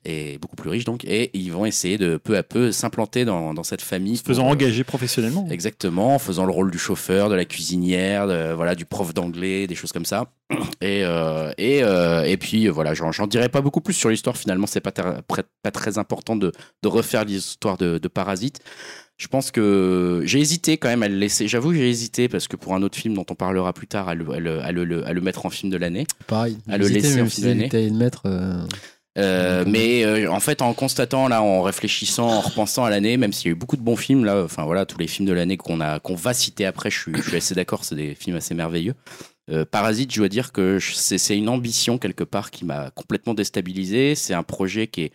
et 0.04 0.40
beaucoup 0.40 0.56
plus 0.56 0.72
riche 0.72 0.84
donc 0.84 1.06
et 1.06 1.30
ils 1.38 1.52
vont 1.52 1.68
essayer 1.68 2.00
de 2.00 2.18
peu 2.18 2.36
à 2.38 2.42
peu 2.42 2.72
s'implanter 2.72 3.24
dans, 3.24 3.54
dans 3.54 3.64
cette 3.64 3.84
famille 3.84 4.18
Se 4.18 4.24
faisant 4.24 4.42
pour, 4.42 4.50
euh, 4.50 4.54
engager 4.56 4.84
professionnellement. 4.84 5.48
Exactement, 5.52 6.16
en 6.16 6.20
faisant 6.20 6.46
le 6.48 6.52
rôle 6.54 6.72
du 6.72 6.80
chauffeur, 6.80 7.30
de 7.30 7.36
la 7.36 7.46
cuisinière, 7.46 8.26
de- 8.28 8.52
voilà, 8.54 8.74
du 8.74 8.86
prof 8.86 9.14
d'anglais, 9.14 9.68
des 9.68 9.76
choses 9.76 9.92
comme 9.92 10.06
ça. 10.06 10.32
Et 10.82 11.02
euh, 11.04 11.52
et 11.58 11.84
euh, 11.84 12.24
et 12.24 12.38
puis 12.38 12.68
euh, 12.68 12.72
voilà, 12.72 12.94
j'en 12.94 13.28
dirai 13.28 13.50
pas 13.50 13.62
beaucoup 13.62 13.82
plus 13.82 13.94
sur 13.94 14.10
l'histoire. 14.10 14.38
Finalement, 14.38 14.66
c'est 14.68 14.80
pas 14.80 14.92
pas 14.92 15.72
très 15.72 15.98
important 15.98 16.36
de 16.36 16.52
de 16.84 16.88
refaire 16.88 17.26
l'histoire 17.26 17.78
de, 17.78 17.98
de 17.98 18.08
Parasite. 18.08 18.60
Je 19.18 19.28
pense 19.28 19.50
que 19.52 20.22
j'ai 20.26 20.40
hésité 20.40 20.78
quand 20.78 20.88
même 20.90 21.04
à 21.04 21.08
le 21.10 21.16
laisser. 21.18 21.48
J'avoue, 21.48 21.74
j'ai 21.74 21.90
hésité 21.90 22.30
parce 22.30 22.48
que 22.48 22.56
pour 22.56 22.76
un 22.76 22.84
autre 22.84 22.98
film 22.98 23.16
dont 23.16 23.26
on 23.30 23.36
parlera 23.36 23.74
plus 23.74 23.88
tard, 23.88 24.08
à 24.08 24.14
le, 24.16 24.30
à 24.32 24.40
le, 24.40 24.60
à 24.62 24.72
le- 24.72 25.06
à 25.08 25.12
le 25.12 25.22
mettre 25.22 25.46
en 25.46 25.50
film 25.50 25.72
de 25.72 25.78
l'année. 25.78 26.06
pareil. 26.28 26.58
à 26.70 26.78
le 26.78 26.86
laisser 26.94 27.22
en 27.22 27.26
j'hésitais 27.64 27.78
à 27.86 27.90
le 27.90 27.96
mettre. 27.96 28.22
euh, 28.26 28.62
Euh, 29.18 29.64
mais 29.68 30.06
euh, 30.06 30.32
en 30.32 30.40
fait, 30.40 30.62
en 30.62 30.74
constatant 30.76 31.28
là, 31.28 31.42
en 31.42 31.64
réfléchissant, 31.64 32.28
en 32.28 32.40
repensant 32.42 32.84
à 32.86 32.92
l'année, 32.92 33.18
même 33.18 33.34
s'il 33.34 33.48
y 33.48 33.50
a 33.50 33.54
eu 33.54 33.56
beaucoup 33.56 33.76
de 33.76 33.82
bons 33.82 33.96
films 33.96 34.24
là, 34.24 34.44
enfin 34.44 34.64
voilà, 34.66 34.86
tous 34.86 35.00
les 35.00 35.08
films 35.08 35.28
de 35.28 35.34
l'année 35.34 35.58
qu'on 35.58 35.82
a, 35.82 36.00
qu'on 36.00 36.14
va 36.14 36.36
citer 36.36 36.68
après, 36.68 36.92
je 36.92 37.00
suis, 37.00 37.16
je 37.16 37.22
suis 37.24 37.38
assez 37.38 37.56
d'accord, 37.56 37.84
c'est 37.84 37.96
des 37.96 38.14
films 38.14 38.36
assez 38.38 38.54
merveilleux. 38.54 38.94
Euh, 39.50 39.66
Parasite, 39.66 40.12
je 40.12 40.20
dois 40.20 40.30
dire 40.30 40.52
que 40.52 40.80
c'est 40.80 41.18
c'est 41.18 41.38
une 41.38 41.50
ambition 41.50 41.98
quelque 41.98 42.24
part 42.24 42.52
qui 42.52 42.66
m'a 42.66 42.92
complètement 42.92 43.34
déstabilisé. 43.34 44.16
C'est 44.16 44.34
un 44.34 44.44
projet 44.44 44.88
qui 44.88 45.04
est 45.04 45.12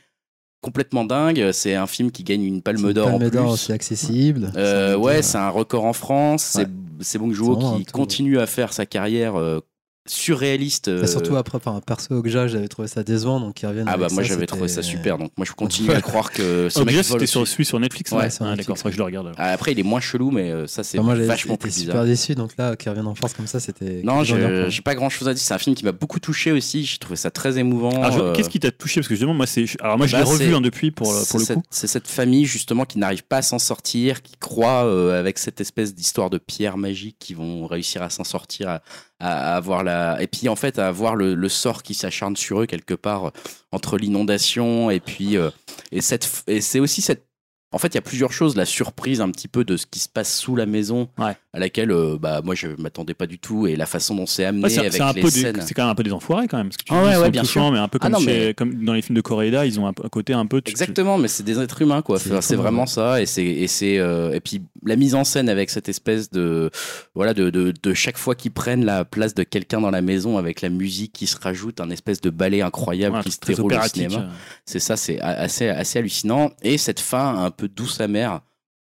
complètement 0.62 1.04
dingue. 1.04 1.50
C'est 1.52 1.74
un 1.74 1.86
film 1.86 2.10
qui 2.10 2.24
gagne 2.24 2.42
une 2.44 2.62
Palme 2.62 2.78
c'est 2.86 2.94
d'Or 2.94 3.08
en 3.14 3.18
Palme 3.18 3.30
d'Or 3.30 3.44
plus. 3.44 3.52
aussi 3.52 3.72
accessible. 3.72 4.52
Euh, 4.56 4.96
ouais, 4.96 5.22
c'est 5.22 5.38
un 5.38 5.50
record 5.50 5.84
en 5.84 5.92
France. 5.92 6.44
C'est 6.44 6.62
Ouais. 6.62 6.68
c'est 7.00 7.18
Bong 7.18 7.34
C'est 7.34 7.76
qui 7.78 7.84
continue 7.86 8.38
à 8.38 8.46
faire 8.46 8.72
sa 8.72 8.86
carrière 8.86 9.36
euh, 9.36 9.60
surréaliste. 10.06 10.90
Bah, 10.90 11.02
euh, 11.02 11.06
surtout 11.06 11.36
après, 11.36 11.58
par 11.60 11.74
un 11.74 11.80
perso 11.80 12.14
Okja, 12.14 12.46
j'avais 12.48 12.68
trouvé 12.68 12.88
ça 12.88 13.02
décevant, 13.02 13.40
donc 13.40 13.60
ils 13.62 13.66
reviennent. 13.66 13.88
ah 13.88 13.96
bah 13.96 14.08
moi 14.12 14.22
j'avais 14.22 14.46
trouvé 14.46 14.68
ça 14.68 14.82
super, 14.82 15.18
donc 15.18 15.32
moi 15.36 15.46
je 15.46 15.52
continue 15.52 15.90
à 15.92 16.00
croire 16.00 16.30
que 16.32 16.68
vole 16.74 17.02
c'était 17.04 17.26
sur 17.26 17.46
celui 17.46 17.64
sur 17.64 17.78
Netflix. 17.80 18.10
Ouais, 18.12 18.24
non 18.24 18.30
sur 18.30 18.46
Ah, 18.46 18.56
d'accord, 18.56 18.76
faudrait 18.76 18.90
que 18.90 18.96
je 18.96 18.98
le 19.00 19.04
regarde. 19.04 19.32
Ah, 19.36 19.50
Après 19.52 19.72
il 19.72 19.78
est 19.78 19.82
moins 19.84 20.00
chelou, 20.00 20.30
mais 20.30 20.50
euh, 20.50 20.66
ça 20.66 20.82
c'est 20.82 20.98
Enfin, 20.98 21.06
moi 21.06 21.14
j'avais 21.14 21.26
vachement 21.26 21.54
été 21.54 21.60
plus 21.62 21.70
super 21.70 21.92
bizarre. 21.94 22.04
déçu, 22.06 22.34
donc 22.34 22.50
là, 22.58 22.76
qu'ils 22.76 22.88
reviennent 22.90 23.06
en 23.06 23.14
force 23.14 23.34
comme 23.34 23.46
ça, 23.46 23.60
c'était. 23.60 24.02
Non, 24.04 24.24
j'ai 24.24 24.82
pas 24.82 24.94
grand 24.94 25.10
chose 25.10 25.28
à 25.28 25.34
dire. 25.34 25.42
C'est 25.42 25.54
un 25.54 25.58
film 25.58 25.74
qui 25.76 25.84
m'a 25.84 25.92
beaucoup 25.92 26.20
touché 26.20 26.52
aussi. 26.52 26.84
J'ai 26.84 26.98
trouvé 26.98 27.16
ça 27.16 27.30
très 27.30 27.58
émouvant. 27.58 27.92
Euh, 28.04 28.32
Qu'est-ce 28.34 28.50
qui 28.50 28.60
t'a 28.60 28.70
touché? 28.70 29.00
Parce 29.00 29.08
que 29.08 29.14
justement, 29.14 29.34
moi, 29.34 29.46
c'est. 29.46 29.64
Alors, 29.80 29.96
moi, 29.98 30.06
je 30.06 30.16
l'ai 30.16 30.22
Bah, 30.22 30.28
revu 30.28 30.44
c'est- 30.46 30.54
hein, 30.54 30.60
depuis 30.60 30.90
pour, 30.90 31.12
c'est 31.14 31.28
pour 31.30 31.38
le 31.40 31.44
cette- 31.44 31.56
coup. 31.56 31.62
C'est 31.70 31.86
cette 31.86 32.08
famille 32.08 32.44
justement 32.44 32.84
qui 32.84 32.98
n'arrive 32.98 33.22
pas 33.24 33.38
à 33.38 33.42
s'en 33.42 33.58
sortir, 33.58 34.22
qui 34.22 34.34
croit 34.38 34.84
euh, 34.84 35.18
avec 35.18 35.38
cette 35.38 35.60
espèce 35.60 35.94
d'histoire 35.94 36.30
de 36.30 36.38
pierre 36.38 36.76
magique 36.76 37.16
qui 37.18 37.34
vont 37.34 37.66
réussir 37.66 38.02
à 38.02 38.10
s'en 38.10 38.24
sortir, 38.24 38.80
à, 39.22 39.56
avoir 39.56 39.84
la 39.84 40.20
et 40.20 40.26
puis 40.26 40.48
en 40.48 40.56
fait 40.56 40.78
à 40.78 40.88
avoir 40.88 41.14
le, 41.14 41.34
le 41.34 41.48
sort 41.48 41.82
qui 41.82 41.94
s'acharne 41.94 42.36
sur 42.36 42.62
eux 42.62 42.66
quelque 42.66 42.94
part 42.94 43.26
euh, 43.26 43.30
entre 43.70 43.96
l'inondation 43.96 44.90
et 44.90 45.00
puis 45.00 45.36
euh, 45.36 45.50
et 45.92 46.00
cette 46.00 46.44
et 46.48 46.60
c'est 46.60 46.80
aussi 46.80 47.00
cette 47.00 47.24
En 47.72 47.78
fait, 47.78 47.88
il 47.88 47.94
y 47.94 47.98
a 47.98 48.02
plusieurs 48.02 48.32
choses. 48.32 48.56
La 48.56 48.64
surprise 48.66 49.20
un 49.20 49.30
petit 49.30 49.48
peu 49.48 49.64
de 49.64 49.76
ce 49.76 49.86
qui 49.86 49.98
se 49.98 50.08
passe 50.08 50.34
sous 50.36 50.56
la 50.56 50.66
maison, 50.66 51.08
Ouais. 51.18 51.36
à 51.52 51.58
laquelle 51.58 51.90
euh, 51.90 52.18
bah, 52.20 52.40
moi 52.44 52.54
je 52.54 52.68
m'attendais 52.78 53.14
pas 53.14 53.26
du 53.26 53.38
tout, 53.38 53.66
et 53.66 53.76
la 53.76 53.86
façon 53.86 54.14
dont 54.14 54.26
c'est 54.26 54.44
amené 54.44 54.64
Ouais, 54.64 54.78
avec 54.78 55.00
un 55.00 55.12
les 55.12 55.22
peu 55.22 55.30
scènes. 55.30 55.60
c'est 55.62 55.74
quand 55.74 55.82
même 55.82 55.90
un 55.90 55.94
peu 55.94 56.02
des 56.02 56.12
enfoirés 56.12 56.48
quand 56.48 56.58
même. 56.58 56.68
Parce 56.68 56.76
que 56.76 56.84
tu 56.84 56.92
Ah 56.94 57.20
ouais, 57.20 57.30
bien 57.30 57.44
sûr. 57.44 57.70
mais 57.72 57.78
un 57.78 57.88
peu 57.88 57.98
Ah 58.00 58.04
comme, 58.04 58.12
non, 58.12 58.18
chez- 58.20 58.46
mais- 58.48 58.54
comme 58.54 58.84
dans 58.84 58.92
les 58.92 59.02
films 59.02 59.16
de 59.16 59.20
Koreeda, 59.22 59.64
ils 59.66 59.78
ont 59.80 59.86
un, 59.86 59.92
côté 59.92 60.32
un 60.34 60.46
peu. 60.46 60.60
tu- 60.60 60.70
Exactement, 60.70 61.18
mais 61.18 61.28
c'est 61.28 61.42
des 61.42 61.58
êtres 61.58 61.80
humains 61.82 62.02
quoi. 62.02 62.18
C'est 62.18 62.32
Enfin, 62.34 62.56
vraiment 62.56 62.86
ça, 62.86 63.20
et 63.22 63.26
c'est 63.26 63.44
et 63.44 63.66
c'est 63.68 63.98
euh, 63.98 64.32
et 64.32 64.40
puis 64.40 64.62
la 64.84 64.96
mise 64.96 65.14
en 65.14 65.24
scène 65.24 65.48
avec 65.48 65.70
cette 65.70 65.88
espèce 65.88 66.30
de 66.30 66.70
voilà 67.14 67.32
de 67.34 67.50
de, 67.50 67.72
de 67.82 67.94
chaque 67.94 68.18
fois 68.18 68.34
qu'ils 68.34 68.52
prennent 68.52 68.84
la 68.84 69.04
place 69.04 69.34
de 69.34 69.42
quelqu'un 69.42 69.80
dans 69.80 69.90
la 69.90 70.02
maison 70.02 70.38
avec 70.38 70.60
la 70.60 70.68
musique 70.68 71.12
qui 71.12 71.26
se 71.26 71.36
rajoute, 71.40 71.80
un 71.80 71.90
espèce 71.90 72.20
de 72.20 72.30
ballet 72.30 72.62
incroyable 72.62 73.20
qui 73.22 73.30
se 73.30 73.38
déroule 73.46 73.74
au 73.74 73.82
cinéma. 73.88 74.28
C'est 74.66 74.78
ça, 74.78 74.96
c'est 74.96 75.20
assez, 75.20 75.68
assez 75.68 75.98
hallucinant. 75.98 76.50
Et 76.62 76.78
cette 76.78 77.00
fin 77.00 77.36
un 77.44 77.50
peu 77.50 77.61
douce 77.68 78.00
amère, 78.00 78.40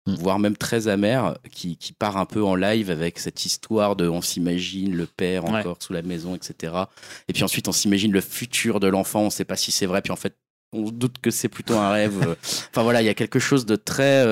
Mm. 0.07 0.13
voire 0.15 0.39
même 0.39 0.55
très 0.55 0.87
amère, 0.87 1.37
qui, 1.51 1.75
qui 1.75 1.91
part 1.91 2.15
un 2.15 2.25
peu 2.25 2.41
en 2.41 2.55
live 2.55 2.89
avec 2.89 3.19
cette 3.19 3.45
histoire 3.45 3.97
de 3.97 4.07
on 4.07 4.21
s'imagine 4.21 4.95
le 4.95 5.05
père 5.05 5.43
Ouais. 5.43 5.59
encore 5.59 5.75
sous 5.81 5.91
la 5.91 6.01
maison, 6.01 6.33
etc. 6.33 6.73
Et 7.27 7.33
puis 7.33 7.43
ensuite 7.43 7.67
on 7.67 7.73
s'imagine 7.73 8.13
le 8.13 8.21
futur 8.21 8.79
de 8.79 8.87
l'enfant, 8.87 9.23
on 9.23 9.29
sait 9.29 9.43
pas 9.43 9.57
si 9.57 9.69
c'est 9.73 9.85
vrai, 9.85 10.01
puis 10.01 10.13
en 10.13 10.15
fait 10.15 10.33
on 10.71 10.91
doute 10.91 11.17
que 11.21 11.29
c'est 11.29 11.49
plutôt 11.49 11.75
un 11.77 11.89
rêve. 11.91 12.37
enfin 12.69 12.83
voilà, 12.83 13.01
il 13.01 13.05
y 13.05 13.09
a 13.09 13.13
quelque 13.13 13.39
chose 13.39 13.65
de 13.65 13.75
très... 13.75 14.23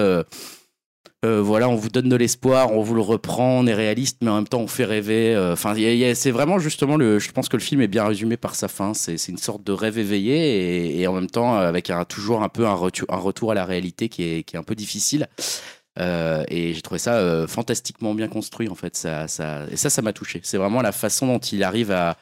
euh, 1.26 1.42
voilà, 1.42 1.68
on 1.68 1.76
vous 1.76 1.90
donne 1.90 2.10
de 2.10 2.16
l'espoir, 2.16 2.72
on 2.72 2.82
vous 2.82 2.96
le 2.96 3.02
reprend, 3.02 3.60
on 3.60 3.68
est 3.68 3.74
réaliste, 3.74 4.20
mais 4.22 4.30
en 4.30 4.36
même 4.36 4.48
temps 4.48 4.62
on 4.62 4.68
fait 4.68 4.86
rêver. 4.86 5.36
euh, 5.36 5.54
Enfin, 5.54 5.74
c'est 6.14 6.32
vraiment 6.32 6.60
justement 6.60 6.96
le. 6.98 7.20
Je 7.20 7.32
pense 7.32 7.50
que 7.50 7.58
le 7.58 7.62
film 7.62 7.82
est 7.82 7.88
bien 7.88 8.06
résumé 8.06 8.38
par 8.38 8.56
sa 8.56 8.68
fin. 8.68 8.94
C'est 8.94 9.28
une 9.28 9.38
sorte 9.38 9.64
de 9.64 9.72
rêve 9.72 9.98
éveillé 9.98 11.00
et, 11.00 11.08
en 11.08 11.14
même 11.14 11.30
temps 11.30 11.56
avec 11.58 11.90
un, 11.90 12.06
toujours 12.06 12.44
un 12.44 12.50
peu 12.50 12.66
un 12.68 12.74
retour, 12.74 13.08
un 13.10 13.18
retour 13.18 13.52
à 13.52 13.56
la 13.56 13.66
réalité 13.66 14.10
qui 14.10 14.24
est, 14.24 14.44
qui 14.44 14.56
est 14.56 14.60
un 14.60 14.64
peu 14.64 14.76
difficile. 14.76 15.28
Euh, 15.98 16.44
et 16.50 16.74
j'ai 16.74 16.82
trouvé 16.82 17.00
ça 17.00 17.48
fantastiquement 17.48 18.14
bien 18.14 18.28
construit 18.28 18.70
en 18.70 18.76
fait. 18.76 18.96
Ça, 18.96 19.28
ça, 19.28 19.66
et 19.72 19.78
ça, 19.78 19.90
ça 19.90 20.02
m'a 20.02 20.14
touché. 20.14 20.42
C'est 20.44 20.58
vraiment 20.58 20.82
la 20.82 20.92
façon 20.92 21.28
dont 21.28 21.40
il 21.40 21.64
arrive 21.64 21.92
à, 21.92 22.18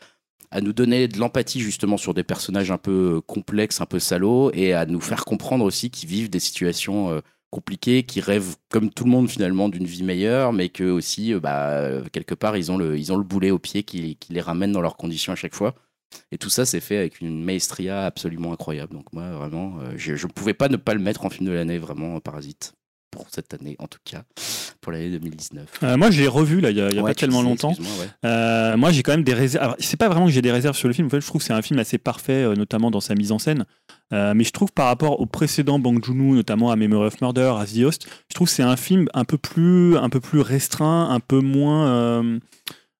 à 0.51 0.61
nous 0.61 0.73
donner 0.73 1.07
de 1.07 1.17
l'empathie 1.17 1.59
justement 1.59 1.97
sur 1.97 2.13
des 2.13 2.23
personnages 2.23 2.71
un 2.71 2.77
peu 2.77 3.21
complexes, 3.25 3.81
un 3.81 3.85
peu 3.85 3.99
salauds, 3.99 4.51
et 4.53 4.73
à 4.73 4.85
nous 4.85 5.01
faire 5.01 5.25
comprendre 5.25 5.65
aussi 5.65 5.89
qu'ils 5.89 6.09
vivent 6.09 6.29
des 6.29 6.39
situations 6.39 7.21
compliquées, 7.53 8.03
qui 8.03 8.19
rêvent 8.19 8.55
comme 8.69 8.89
tout 8.89 9.03
le 9.03 9.11
monde 9.11 9.29
finalement 9.29 9.69
d'une 9.69 9.85
vie 9.85 10.03
meilleure, 10.03 10.53
mais 10.53 10.69
que 10.69 10.83
aussi 10.83 11.33
euh, 11.33 11.39
bah, 11.39 12.01
quelque 12.11 12.33
part 12.33 12.57
ils 12.57 12.71
ont 12.71 12.77
le, 12.77 13.23
boulet 13.23 13.51
au 13.51 13.59
pied 13.59 13.83
qui, 13.83 14.15
qui 14.15 14.33
les 14.33 14.41
ramène 14.41 14.71
dans 14.71 14.81
leurs 14.81 14.97
conditions 14.97 15.31
à 15.31 15.35
chaque 15.35 15.55
fois. 15.55 15.75
Et 16.31 16.37
tout 16.37 16.49
ça, 16.49 16.65
c'est 16.65 16.79
fait 16.79 16.97
avec 16.97 17.21
une 17.21 17.43
maestria 17.43 18.05
absolument 18.05 18.53
incroyable. 18.53 18.93
Donc 18.93 19.11
moi, 19.13 19.31
vraiment, 19.31 19.79
euh, 19.81 19.93
je 19.97 20.13
ne 20.13 20.31
pouvais 20.31 20.53
pas 20.53 20.69
ne 20.69 20.77
pas 20.77 20.93
le 20.93 20.99
mettre 20.99 21.25
en 21.25 21.29
film 21.29 21.47
de 21.47 21.53
l'année, 21.53 21.77
vraiment, 21.77 22.19
Parasite. 22.19 22.73
Pour 23.13 23.27
cette 23.31 23.53
année, 23.53 23.75
en 23.79 23.87
tout 23.87 23.99
cas, 24.03 24.23
pour 24.81 24.91
l'année 24.91 25.11
2019. 25.11 25.65
Euh, 25.83 25.97
moi, 25.97 26.09
je 26.11 26.19
l'ai 26.19 26.27
revu 26.27 26.59
là, 26.61 26.71
il 26.71 26.77
y 26.77 26.81
a, 26.81 26.91
y 26.91 26.97
a 26.97 27.01
Ouais, 27.03 27.11
pas 27.11 27.15
tellement 27.15 27.41
longtemps. 27.43 27.73
ouais. 27.73 28.07
Euh, 28.25 28.75
moi, 28.75 28.91
j'ai 28.91 29.03
quand 29.03 29.11
même 29.13 29.23
des 29.23 29.33
réserves. 29.35 29.75
C'est 29.77 29.97
pas 29.97 30.09
vraiment 30.09 30.25
que 30.25 30.31
j'ai 30.31 30.41
des 30.41 30.51
réserves 30.51 30.75
sur 30.75 30.87
le 30.87 30.93
film. 30.95 31.07
En 31.07 31.09
fait, 31.11 31.21
je 31.21 31.27
trouve 31.27 31.39
que 31.39 31.45
c'est 31.45 31.53
un 31.53 31.61
film 31.61 31.79
assez 31.79 31.97
parfait, 31.99 32.43
euh, 32.43 32.55
notamment 32.55 32.89
dans 32.91 33.01
sa 33.01 33.13
mise 33.15 33.31
en 33.31 33.39
scène. 33.39 33.65
Mais 34.11 34.43
je 34.43 34.51
trouve 34.51 34.71
par 34.71 34.85
rapport 34.87 35.19
au 35.19 35.25
précédent 35.25 35.79
Bang 35.79 36.03
Joon-ho, 36.03 36.35
notamment 36.35 36.69
à 36.69 36.75
Memory 36.75 37.07
of 37.07 37.19
Murder, 37.21 37.53
à 37.57 37.65
The 37.65 37.79
Host, 37.83 38.05
je 38.29 38.35
trouve 38.35 38.47
que 38.47 38.53
c'est 38.53 38.61
un 38.61 38.75
film 38.75 39.07
un 39.15 39.25
peu 39.25 39.39
plus, 39.39 39.97
un 39.97 40.09
peu 40.09 40.19
plus 40.19 40.41
restreint, 40.41 41.09
un 41.09 41.19
peu 41.19 41.39
moins. 41.39 42.23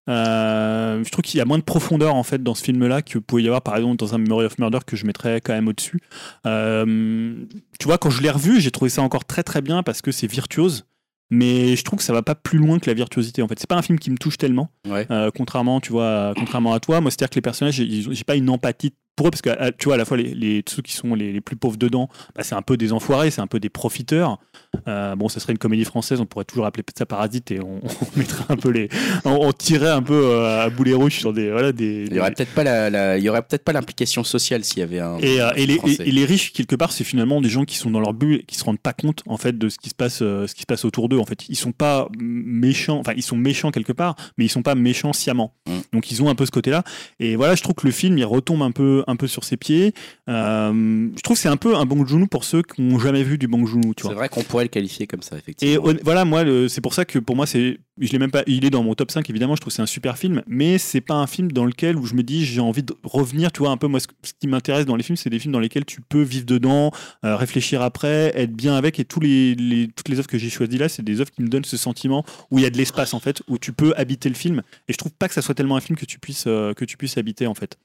Euh, 0.10 1.03
je 1.03 1.10
trouve 1.10 1.24
qu'il 1.24 1.38
y 1.38 1.41
a 1.41 1.45
moins 1.45 1.57
de 1.57 1.63
profondeur 1.63 2.15
en 2.15 2.24
fait 2.24 2.43
dans 2.43 2.55
ce 2.55 2.63
film-là 2.63 3.01
que 3.01 3.19
pouvait 3.19 3.43
y 3.43 3.48
avoir 3.48 3.62
par 3.62 3.75
exemple 3.77 3.95
dans 3.98 4.13
un 4.13 4.17
Memory 4.17 4.45
of 4.45 4.57
Murder 4.60 4.79
que 4.86 4.95
je 4.95 5.05
mettrais 5.05 5.39
quand 5.41 5.53
même 5.53 5.67
au-dessus. 5.67 6.00
Euh, 6.45 7.36
tu 7.79 7.86
vois, 7.86 7.98
quand 7.98 8.10
je 8.10 8.22
l'ai 8.22 8.29
revu, 8.29 8.60
j'ai 8.62 8.72
trouvé 8.72 8.89
ça 8.89 9.01
encore 9.01 9.25
très 9.25 9.43
très 9.43 9.62
bien 9.62 9.83
parce 9.83 10.01
que 10.01 10.12
c'est 10.12 10.27
virtuose. 10.27 10.86
Mais 11.31 11.75
je 11.75 11.83
trouve 11.83 11.98
que 11.98 12.05
ça 12.05 12.13
va 12.13 12.22
pas 12.22 12.36
plus 12.36 12.60
loin 12.60 12.77
que 12.77 12.88
la 12.88 12.93
virtuosité. 12.93 13.41
En 13.41 13.48
fait, 13.48 13.57
c'est 13.57 13.65
pas 13.69 13.77
un 13.77 13.81
film 13.81 13.98
qui 13.98 14.12
me 14.12 14.17
touche 14.17 14.38
tellement. 14.38 14.69
Ouais. 14.88 15.07
Euh, 15.10 15.31
contrairement, 15.36 15.79
tu 15.79 15.91
vois, 15.91 16.29
à- 16.29 16.33
contrairement 16.36 16.74
à 16.74 16.79
toi, 16.79 17.01
moi, 17.01 17.10
c'est-à-dire 17.10 17.31
que 17.31 17.36
les 17.36 17.41
personnages, 17.41 17.75
j'ai 17.81 18.24
pas 18.24 18.36
une 18.36 18.51
empathie 18.51 18.93
pour 19.15 19.27
eux 19.27 19.32
parce 19.32 19.41
que 19.41 19.50
à- 19.50 19.72
tu 19.72 19.86
vois, 19.86 19.96
à 19.96 19.98
la 19.98 20.05
fois 20.05 20.17
les, 20.17 20.34
les- 20.34 20.63
ceux 20.67 20.82
qui 20.82 20.93
sont 20.93 21.13
les, 21.15 21.32
les 21.32 21.41
plus 21.41 21.55
pauvres 21.55 21.77
dedans, 21.77 22.10
bah, 22.36 22.43
c'est 22.43 22.55
un 22.55 22.62
peu 22.62 22.77
des 22.77 22.93
enfoirés, 22.93 23.32
c'est 23.32 23.41
un 23.41 23.48
peu 23.48 23.60
des 23.60 23.70
profiteurs. 23.70 24.39
Euh, 24.88 25.15
bon, 25.15 25.29
ça 25.29 25.39
serait 25.39 25.53
une 25.53 25.60
comédie 25.60 25.86
française, 25.86 26.20
on 26.20 26.25
pourrait 26.25 26.46
toujours 26.46 26.65
appeler 26.65 26.84
ça 26.98 27.05
Parasite 27.05 27.51
et 27.51 27.60
on, 27.62 27.79
on 27.84 28.20
mettrait 28.20 28.46
un 28.50 28.55
peu 28.58 28.70
les, 28.70 28.89
on, 29.25 29.32
on 29.48 29.51
tirait 29.51 29.89
un 29.89 30.01
peu 30.01 30.13
euh, 30.15 30.63
à 30.65 30.70
boulet 30.70 30.93
rouge 30.93 31.13
sur 31.20 31.32
des, 31.34 31.51
voilà, 31.51 31.72
des. 31.72 32.05
Il 32.10 32.15
y 32.15 32.20
aurait 32.20 32.32
peut-être 32.32 32.53
pas 32.53 32.63
la, 32.63 32.89
la- 32.89 33.17
il 33.17 33.24
y 33.24 33.29
aurait 33.29 33.41
peut-être 33.43 33.63
pas 33.63 33.74
l'implication 33.74 34.24
sociale 34.24 34.63
s'il 34.63 34.79
y 34.79 34.82
avait 34.82 35.00
un. 35.00 35.17
Et, 35.20 35.39
euh, 35.41 35.51
et 35.55 35.65
les, 35.67 35.75
Français. 35.77 35.98
et- 36.03 36.10
et 36.10 36.12
les 36.12 36.25
riches 36.25 36.51
quelque 36.53 36.75
part 36.75 36.91
c'est 36.91 37.03
finalement 37.03 37.39
des 37.41 37.50
gens 37.50 37.65
qui 37.65 37.77
sont 37.77 37.91
dans 37.91 38.00
leur 38.00 38.13
bulle 38.13 38.36
et 38.38 38.43
qui 38.43 38.55
se 38.58 38.63
rendent 38.63 38.79
pas 38.79 38.93
compte 38.93 39.22
en 39.27 39.38
fait 39.38 39.58
de 39.58 39.70
ce 39.70 39.77
qui 39.77 39.89
se 39.89 39.96
passe 39.96 40.22
euh, 40.22 40.48
ce 40.48 40.55
qui 40.55 40.62
se 40.62 40.65
passe 40.65 40.86
autour 40.86 41.08
d'eux 41.10 41.20
en 41.20 41.25
fait 41.25 41.48
ils 41.50 41.55
sont 41.55 41.72
pas 41.72 42.08
méchants 42.20 42.98
enfin 43.00 43.13
ils 43.15 43.24
sont 43.24 43.38
méchants 43.38 43.72
quelque 43.72 43.93
part 43.93 44.15
mais 44.38 44.46
ils 44.46 44.50
sont 44.50 44.63
pas 44.63 44.75
méchants 44.75 45.13
sciemment 45.13 45.53
Mm. 45.65 45.72
donc 45.93 46.12
ils 46.12 46.22
ont 46.22 46.27
un 46.29 46.36
peu 46.36 46.46
ce 46.46 46.51
côté 46.51 46.72
là 46.72 46.84
et 47.20 47.36
voilà 47.38 47.55
je 47.55 47.63
trouve 47.63 47.75
que 47.75 47.86
le 47.88 47.91
film 47.93 48.17
il 48.17 48.25
retombe 48.25 48.62
un 48.63 48.72
peu 48.72 49.02
un 49.07 49.15
peu 49.15 49.27
sur 49.27 49.43
ses 49.43 49.57
pieds 49.57 49.93
Euh, 50.29 51.10
je 51.15 51.21
trouve 51.21 51.36
que 51.36 51.41
c'est 51.41 51.49
un 51.49 51.58
peu 51.58 51.75
un 51.75 51.86
Bong 51.86 52.08
Joon-ho 52.08 52.28
pour 52.28 52.43
ceux 52.43 52.62
qui 52.62 52.82
n'ont 52.82 52.99
jamais 52.99 53.23
vu 53.23 53.38
du 53.38 53.47
Bong 53.47 53.65
Joon-ho 53.67 53.93
C'est 53.97 54.13
vrai 54.13 54.30
qu'on 54.30 54.43
pourrait 54.43 54.63
le 54.65 54.69
qualifier 54.69 55.08
comme 55.08 55.21
ça, 55.21 55.36
et 55.36 55.39
effectivement. 55.39 55.84
hon- 55.86 55.97
voilà, 56.04 56.25
moi, 56.25 56.43
c'est 56.69 56.82
pour 56.82 56.93
ça 56.93 57.06
que 57.06 57.19
pour 57.19 57.36
moi, 57.36 57.45
c'est, 57.45 57.80
je 57.99 58.12
l'ai 58.12 58.19
même 58.19 58.32
pas, 58.32 58.43
il 58.47 58.65
est 58.65 58.69
dans 58.69 58.84
mon 58.84 58.93
top 58.95 59.12
5 59.12 59.30
évidemment. 59.30 59.56
Je 59.56 59.62
trouve 59.62 59.71
que 59.71 59.75
c'est 59.75 59.82
un 59.82 59.86
super 59.86 60.17
film, 60.17 60.41
mais 60.47 60.78
c'est 60.78 61.01
pas 61.01 61.15
un 61.15 61.28
film 61.28 61.51
dans 61.51 61.65
lequel 61.65 61.97
où 61.97 62.06
je 62.06 62.15
me 62.15 62.23
dis 62.23 62.45
j'ai 62.45 62.62
envie 62.62 62.84
de 62.84 62.93
revenir. 63.04 63.51
Tu 63.51 63.60
vois, 63.60 63.69
un 63.69 63.78
peu 63.78 63.88
moi, 63.88 63.99
ce, 63.99 64.08
ce 64.23 64.34
qui 64.39 64.47
m'intéresse 64.47 64.86
dans 64.86 64.95
les 64.95 65.04
films, 65.04 65.17
c'est 65.17 65.30
des 65.30 65.39
films 65.39 65.54
dans 65.54 65.60
lesquels 65.60 65.86
tu 65.86 66.01
peux 66.01 66.21
vivre 66.21 66.45
dedans, 66.45 66.91
euh, 67.25 67.36
réfléchir 67.36 67.82
après, 67.82 68.32
être 68.36 68.54
bien 68.54 68.75
avec. 68.75 68.99
Et 68.99 69.06
tous 69.06 69.19
les, 69.19 69.56
les- 69.56 69.88
toutes 69.89 70.10
les 70.10 70.17
œuvres 70.19 70.28
que 70.28 70.38
j'ai 70.38 70.49
choisies 70.49 70.78
là, 70.78 70.89
c'est 70.89 71.04
des 71.04 71.19
œuvres 71.21 71.32
qui 71.32 71.41
me 71.41 71.47
donnent 71.47 71.65
ce 71.65 71.78
sentiment 71.78 72.23
où 72.51 72.60
il 72.60 72.63
y 72.63 72.65
a 72.65 72.69
de 72.69 72.78
l'espace 72.78 73.13
en 73.13 73.19
fait, 73.19 73.41
où 73.47 73.58
tu 73.58 73.73
peux 73.73 73.93
habiter 73.97 74.30
le 74.30 74.36
film. 74.36 74.62
Et 74.88 74.93
je 74.93 74.97
trouve 74.97 75.12
pas 75.13 75.28
que 75.28 75.34
ça 75.34 75.41
soit 75.41 75.56
tellement 75.56 75.75
un 75.75 75.82
film 75.82 75.97
que 75.97 76.06
tu 76.06 76.19
puisses 76.19 76.45
euh, 76.47 76.73
que 76.73 76.86
tu 76.86 76.97
puisses 76.97 77.17
habiter 77.17 77.47
en 77.47 77.54
fait. 77.54 77.78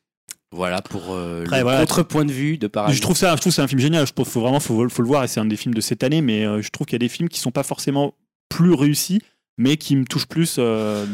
Voilà 0.51 0.81
pour 0.81 1.13
euh, 1.13 1.43
Après, 1.45 1.59
le 1.59 1.63
voilà. 1.63 1.81
contrepoint 1.81 2.25
de 2.25 2.33
vue 2.33 2.57
de 2.59 2.67
Parasite. 2.69 2.97
Je 2.97 3.03
trouve 3.03 3.17
ça, 3.17 3.37
je 3.37 3.41
trouve 3.41 3.53
c'est 3.53 3.61
un 3.63 3.69
film 3.69 3.81
génial. 3.81 4.07
Je 4.07 4.13
trouve 4.13 4.27
faut 4.27 4.41
vraiment, 4.41 4.61
faut, 4.61 4.89
faut 4.89 5.03
le 5.03 5.09
voir 5.09 5.25
et 5.25 5.29
c'est 5.29 5.41
un 5.41 5.45
des 5.45 5.57
films 5.57 5.75
de 5.75 5.81
cette 5.83 6.03
année. 6.03 6.23
Mais 6.23 6.45
euh, 6.47 6.63
je 6.63 6.71
trouve 6.71 6.87
qu'il 6.87 6.95
y 6.95 6.97
a 6.97 7.07
des 7.07 7.09
films 7.09 7.29
qui 7.29 7.39
sont 7.41 7.51
pas 7.51 7.63
forcément 7.63 8.15
plus 8.49 8.73
réussis, 8.73 9.21
mais 9.59 9.77
qui 9.77 9.95
me 9.95 10.05
touchent 10.05 10.27
plus. 10.27 10.57
euh, 10.59 11.05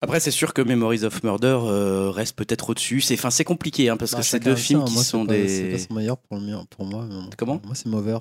Après, 0.00 0.20
c'est 0.20 0.30
sûr 0.30 0.54
que 0.54 0.62
Memories 0.62 1.02
of 1.04 1.22
Murder 1.24 1.58
euh, 1.64 2.10
reste 2.10 2.36
peut-être 2.36 2.70
au-dessus. 2.70 3.00
C'est, 3.00 3.14
enfin, 3.14 3.30
c'est 3.30 3.42
compliqué 3.44 3.88
hein, 3.88 3.96
parce 3.96 4.12
Bah, 4.12 4.18
que 4.18 4.24
c'est 4.24 4.38
deux 4.38 4.54
films 4.54 4.80
ça, 4.82 4.86
qui 4.86 4.92
moi, 4.94 5.02
c'est 5.02 5.10
sont 5.10 5.26
pas- 5.26 5.32
des. 5.32 5.48
C'est 5.48 5.70
pas 5.72 5.78
son 5.78 5.94
meilleur 5.94 6.16
pour, 6.18 6.36
le 6.38 6.44
mien, 6.44 6.64
pour 6.70 6.84
moi. 6.86 7.06
mais. 7.10 7.30
Comment? 7.36 7.60
Moi, 7.64 7.74
c'est 7.74 7.86
Mover. 7.86 8.18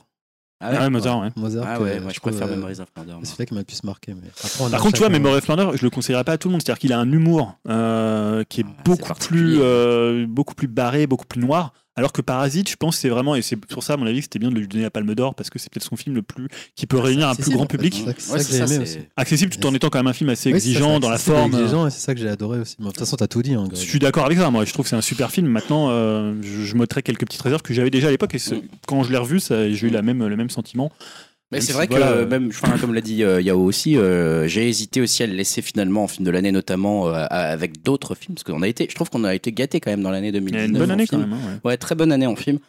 Ah 0.63 0.81
ouais, 0.83 0.89
Mozart, 0.89 1.19
ouais. 1.19 1.29
Mozart, 1.35 1.65
Ah 1.67 1.79
ouais, 1.81 1.99
moi 1.99 2.11
je 2.13 2.19
préfère 2.19 2.47
euh, 2.47 2.51
Memories 2.55 2.79
of 2.79 2.87
Murder. 2.95 3.11
moi. 3.13 3.19
C'est 3.23 3.33
celui 3.35 3.45
qui 3.45 3.53
m'a 3.53 3.59
le 3.59 3.65
plus 3.65 3.83
marqué. 3.83 4.13
Mais 4.13 4.27
après, 4.29 4.49
on 4.63 4.67
a 4.67 4.69
Par 4.71 4.81
contre, 4.81 4.93
tu 4.93 4.99
vois, 4.99 5.09
Memory 5.09 5.35
of 5.37 5.47
Murder, 5.47 5.69
je 5.77 5.83
le 5.83 5.89
conseillerais 5.89 6.23
pas 6.23 6.33
à 6.33 6.37
tout 6.37 6.47
le 6.47 6.53
monde. 6.53 6.61
C'est-à-dire 6.63 6.79
qu'il 6.79 6.93
a 6.93 6.99
un 6.99 7.11
humour 7.11 7.57
euh, 7.69 8.43
qui 8.47 8.61
est 8.61 8.65
Ah, 8.67 8.81
beaucoup 8.85 9.13
plus, 9.13 9.57
euh, 9.61 10.25
beaucoup 10.27 10.55
plus 10.55 10.67
barré, 10.67 11.05
beaucoup 11.07 11.25
plus 11.25 11.41
noir. 11.41 11.73
Alors 11.95 12.11
que 12.11 12.21
Parasite, 12.21 12.69
je 12.69 12.75
pense, 12.75 12.97
c'est 12.97 13.09
vraiment, 13.09 13.35
et 13.35 13.41
c'est 13.43 13.55
pour 13.55 13.83
ça, 13.83 13.93
à 13.93 13.97
mon 13.97 14.05
avis, 14.07 14.17
que 14.19 14.23
c'était 14.23 14.39
bien 14.39 14.49
de 14.49 14.55
lui 14.59 14.67
donner 14.67 14.83
la 14.83 14.89
Palme 14.89 15.13
d'Or 15.13 15.35
parce 15.35 15.49
que 15.51 15.59
c'est 15.59 15.71
peut-être 15.71 15.85
son 15.85 15.95
film 15.95 16.15
le 16.15 16.23
plus 16.23 16.47
qui 16.75 16.87
peut 16.87 16.97
réunir 16.97 17.27
un 17.29 17.35
plus 17.35 17.51
grand 17.51 17.67
public, 17.67 18.03
Ouais, 18.07 18.13
ça 18.39 18.65
accessible 19.15 19.51
tout 19.55 19.67
en 19.67 19.73
étant 19.75 19.89
quand 19.89 19.99
même 19.99 20.07
un 20.07 20.13
film 20.13 20.29
assez 20.31 20.51
Oui, 20.51 20.59
c'est 20.59 20.65
ça, 20.65 20.69
exigeant 20.71 20.99
dans 20.99 21.09
la 21.09 21.17
forme. 21.19 21.53
exigeant, 21.53 21.85
et 21.87 21.91
c'est 21.91 21.99
ça 21.99 22.13
que 22.15 22.19
j'ai 22.19 22.29
adoré 22.29 22.59
aussi. 22.59 22.75
Mais 22.79 22.85
De 22.85 22.89
toute 22.91 22.99
façon, 22.99 23.15
t'as 23.15 23.27
tout 23.27 23.41
dit. 23.43 23.53
Hein, 23.53 23.67
Je 23.71 23.75
suis 23.77 23.99
d'accord 23.99 24.25
avec 24.25 24.37
ça. 24.39 24.49
Moi, 24.49 24.65
je 24.65 24.73
trouve 24.73 24.85
que 24.85 24.89
c'est 24.89 24.95
un 24.95 25.01
super 25.01 25.29
film. 25.31 25.47
Maintenant, 25.47 25.89
euh, 25.91 26.33
je, 26.41 26.63
je 26.63 26.75
quelques 27.01 27.25
petites 27.25 27.41
réserves 27.41 27.61
que 27.61 27.73
j'avais 27.73 27.89
déjà 27.91 28.07
à 28.07 28.11
l'époque. 28.11 28.33
Et 28.35 28.39
c'est- 28.39 28.61
quand 28.87 29.03
je 29.03 29.11
l'ai 29.11 29.17
revu, 29.17 29.39
j'ai 29.39 29.87
eu 29.87 29.89
la 29.89 30.01
même, 30.01 30.25
le 30.25 30.35
même 30.35 30.49
sentiment. 30.49 30.91
Mais 31.53 31.61
c'est 31.61 31.67
si, 31.67 31.71
vrai 31.73 31.87
que 31.87 31.91
voilà, 31.91 32.11
euh, 32.11 32.27
même, 32.27 32.49
enfin, 32.49 32.77
comme 32.77 32.93
l'a 32.93 33.01
dit 33.01 33.23
euh, 33.23 33.41
Yao 33.41 33.59
aussi, 33.63 33.97
euh, 33.97 34.47
j'ai 34.47 34.67
hésité 34.67 35.01
aussi 35.01 35.23
à 35.23 35.27
le 35.27 35.33
laisser 35.33 35.61
finalement 35.61 36.03
en 36.03 36.07
film 36.07 36.25
de 36.25 36.31
l'année, 36.31 36.51
notamment 36.51 37.07
euh, 37.07 37.13
à- 37.13 37.25
avec 37.51 37.81
d'autres 37.83 38.15
films, 38.15 38.35
parce 38.35 38.43
qu'on 38.43 38.61
a 38.61 38.67
été, 38.67 38.87
je 38.89 38.95
trouve 38.95 39.09
qu'on 39.09 39.23
a 39.23 39.33
été 39.33 39.51
gâté 39.51 39.79
quand 39.79 39.91
même 39.91 40.03
dans 40.03 40.11
l'année 40.11 40.29
Il 40.29 40.35
y 40.35 40.39
2019. 40.39 40.61
a 40.61 40.65
une 40.65 40.77
bonne 40.77 40.91
année 40.91 41.07
film. 41.07 41.21
quand 41.21 41.27
même. 41.27 41.37
hein, 41.39 41.59
ouais. 41.63 41.71
Ouais, 41.71 41.77
très 41.77 41.95
bonne 41.95 42.11
année 42.11 42.27
en 42.27 42.35
film. 42.35 42.59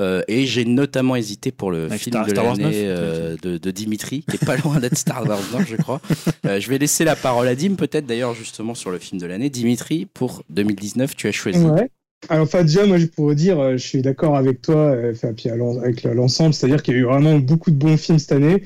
Euh, 0.00 0.22
et 0.26 0.44
j'ai 0.46 0.64
notamment 0.64 1.14
hésité 1.14 1.52
pour 1.52 1.70
le 1.70 1.84
Avec 1.84 2.00
film 2.00 2.14
Star- 2.14 2.24
de 2.26 2.30
Star 2.30 2.44
Wars 2.46 2.56
l'année 2.56 2.64
9, 2.64 2.74
euh, 2.98 3.36
de, 3.42 3.58
de 3.58 3.70
Dimitri, 3.70 4.24
qui 4.28 4.36
est 4.36 4.44
pas 4.44 4.56
loin 4.64 4.80
d'être 4.80 4.98
Star 4.98 5.24
Wars 5.26 5.38
9, 5.52 5.68
je 5.70 5.76
crois. 5.76 6.00
Euh, 6.46 6.58
je 6.58 6.68
vais 6.68 6.78
laisser 6.78 7.04
la 7.04 7.14
parole 7.14 7.46
à 7.46 7.54
Dim, 7.54 7.74
peut-être 7.76 8.04
d'ailleurs 8.06 8.34
justement 8.34 8.74
sur 8.74 8.90
le 8.90 8.98
film 8.98 9.20
de 9.20 9.26
l'année. 9.26 9.50
Dimitri, 9.50 10.06
pour 10.12 10.42
2019, 10.50 11.14
tu 11.14 11.28
as 11.28 11.32
choisi. 11.32 11.60
Ouais. 11.64 11.88
Alors, 12.28 12.48
déjà, 12.48 12.86
moi, 12.86 12.98
je 12.98 13.06
pourrais 13.06 13.34
dire, 13.34 13.58
euh, 13.60 13.72
je 13.72 13.86
suis 13.86 14.02
d'accord 14.02 14.36
avec 14.36 14.62
toi, 14.62 14.76
euh, 14.76 15.12
enfin, 15.12 15.32
puis 15.34 15.50
avec 15.50 16.04
l'ensemble, 16.04 16.54
c'est-à-dire 16.54 16.82
qu'il 16.82 16.94
y 16.94 16.96
a 16.96 17.00
eu 17.00 17.04
vraiment 17.04 17.38
beaucoup 17.38 17.70
de 17.70 17.76
bons 17.76 17.96
films 17.96 18.18
cette 18.18 18.32
année. 18.32 18.62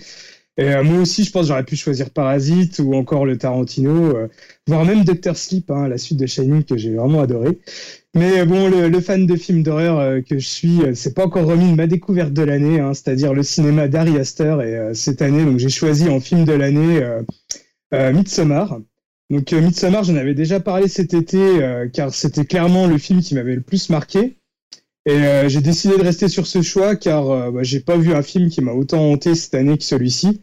Et 0.59 0.75
euh, 0.75 0.85
moi 0.85 1.01
aussi, 1.01 1.25
je 1.25 1.31
pense 1.31 1.47
j'aurais 1.49 1.64
pu 1.64 1.77
choisir 1.77 2.11
Parasite 2.11 2.81
ou 2.81 2.94
encore 2.94 3.25
le 3.27 3.38
Tarantino, 3.38 4.16
voire 4.66 4.85
même 4.85 5.05
Doctor 5.05 5.37
Sleep, 5.37 5.71
hein, 5.71 5.88
la 5.88 5.99
suite 5.99 6.18
de 6.18 6.27
Shining 6.27 6.64
que 6.64 6.77
j'ai 6.77 6.94
vraiment 6.94 7.21
adoré. 7.21 7.59
Mais 8.14 8.44
bon, 8.44 8.68
le, 8.68 9.01
fan 9.01 9.27
de 9.27 9.37
films 9.37 9.62
d'horreur 9.62 10.23
que 10.25 10.38
je 10.38 10.47
suis, 10.49 10.81
c'est 10.94 11.14
pas 11.14 11.27
encore 11.27 11.47
remis 11.47 11.71
de 11.71 11.77
ma 11.77 11.87
découverte 11.87 12.33
de 12.33 12.42
l'année, 12.42 12.81
hein, 12.81 12.92
c'est-à-dire 12.94 13.35
le 13.35 13.44
cinéma 13.44 13.87
d'Ari 13.87 14.18
Aster. 14.18 14.57
Et 14.64 14.94
cette 14.94 15.23
année, 15.23 15.44
donc 15.44 15.59
j'ai 15.59 15.68
choisi 15.68 16.09
en 16.09 16.18
film 16.18 16.44
de 16.44 16.53
l'année 16.53 17.01
Midsommar. 17.92 18.81
Donc 19.31 19.53
euh, 19.53 19.61
Midsommar, 19.61 20.05
j'en 20.05 20.17
avais 20.17 20.35
déjà 20.35 20.59
parlé 20.59 20.88
cet 20.88 21.12
été, 21.12 21.38
euh, 21.38 21.88
car 21.88 22.14
c'était 22.14 22.47
clairement 22.47 22.87
le 22.87 22.97
film 22.99 23.21
qui 23.21 23.35
m'avait 23.35 23.55
le 23.55 23.61
plus 23.61 23.91
marqué. 23.91 24.38
Et 25.09 25.12
euh, 25.12 25.49
j'ai 25.49 25.62
décidé 25.62 25.97
de 25.97 26.03
rester 26.03 26.29
sur 26.29 26.47
ce 26.47 26.61
choix 26.61 26.95
car 26.95 27.31
euh, 27.31 27.51
bah, 27.51 27.62
j'ai 27.62 27.81
pas 27.81 27.97
vu 27.97 28.12
un 28.12 28.23
film 28.23 28.51
qui 28.51 28.61
m'a 28.61 28.73
autant 28.73 29.11
hanté 29.11 29.35
cette 29.35 29.55
année 29.55 29.79
que 29.79 29.85
celui-ci. 29.85 30.43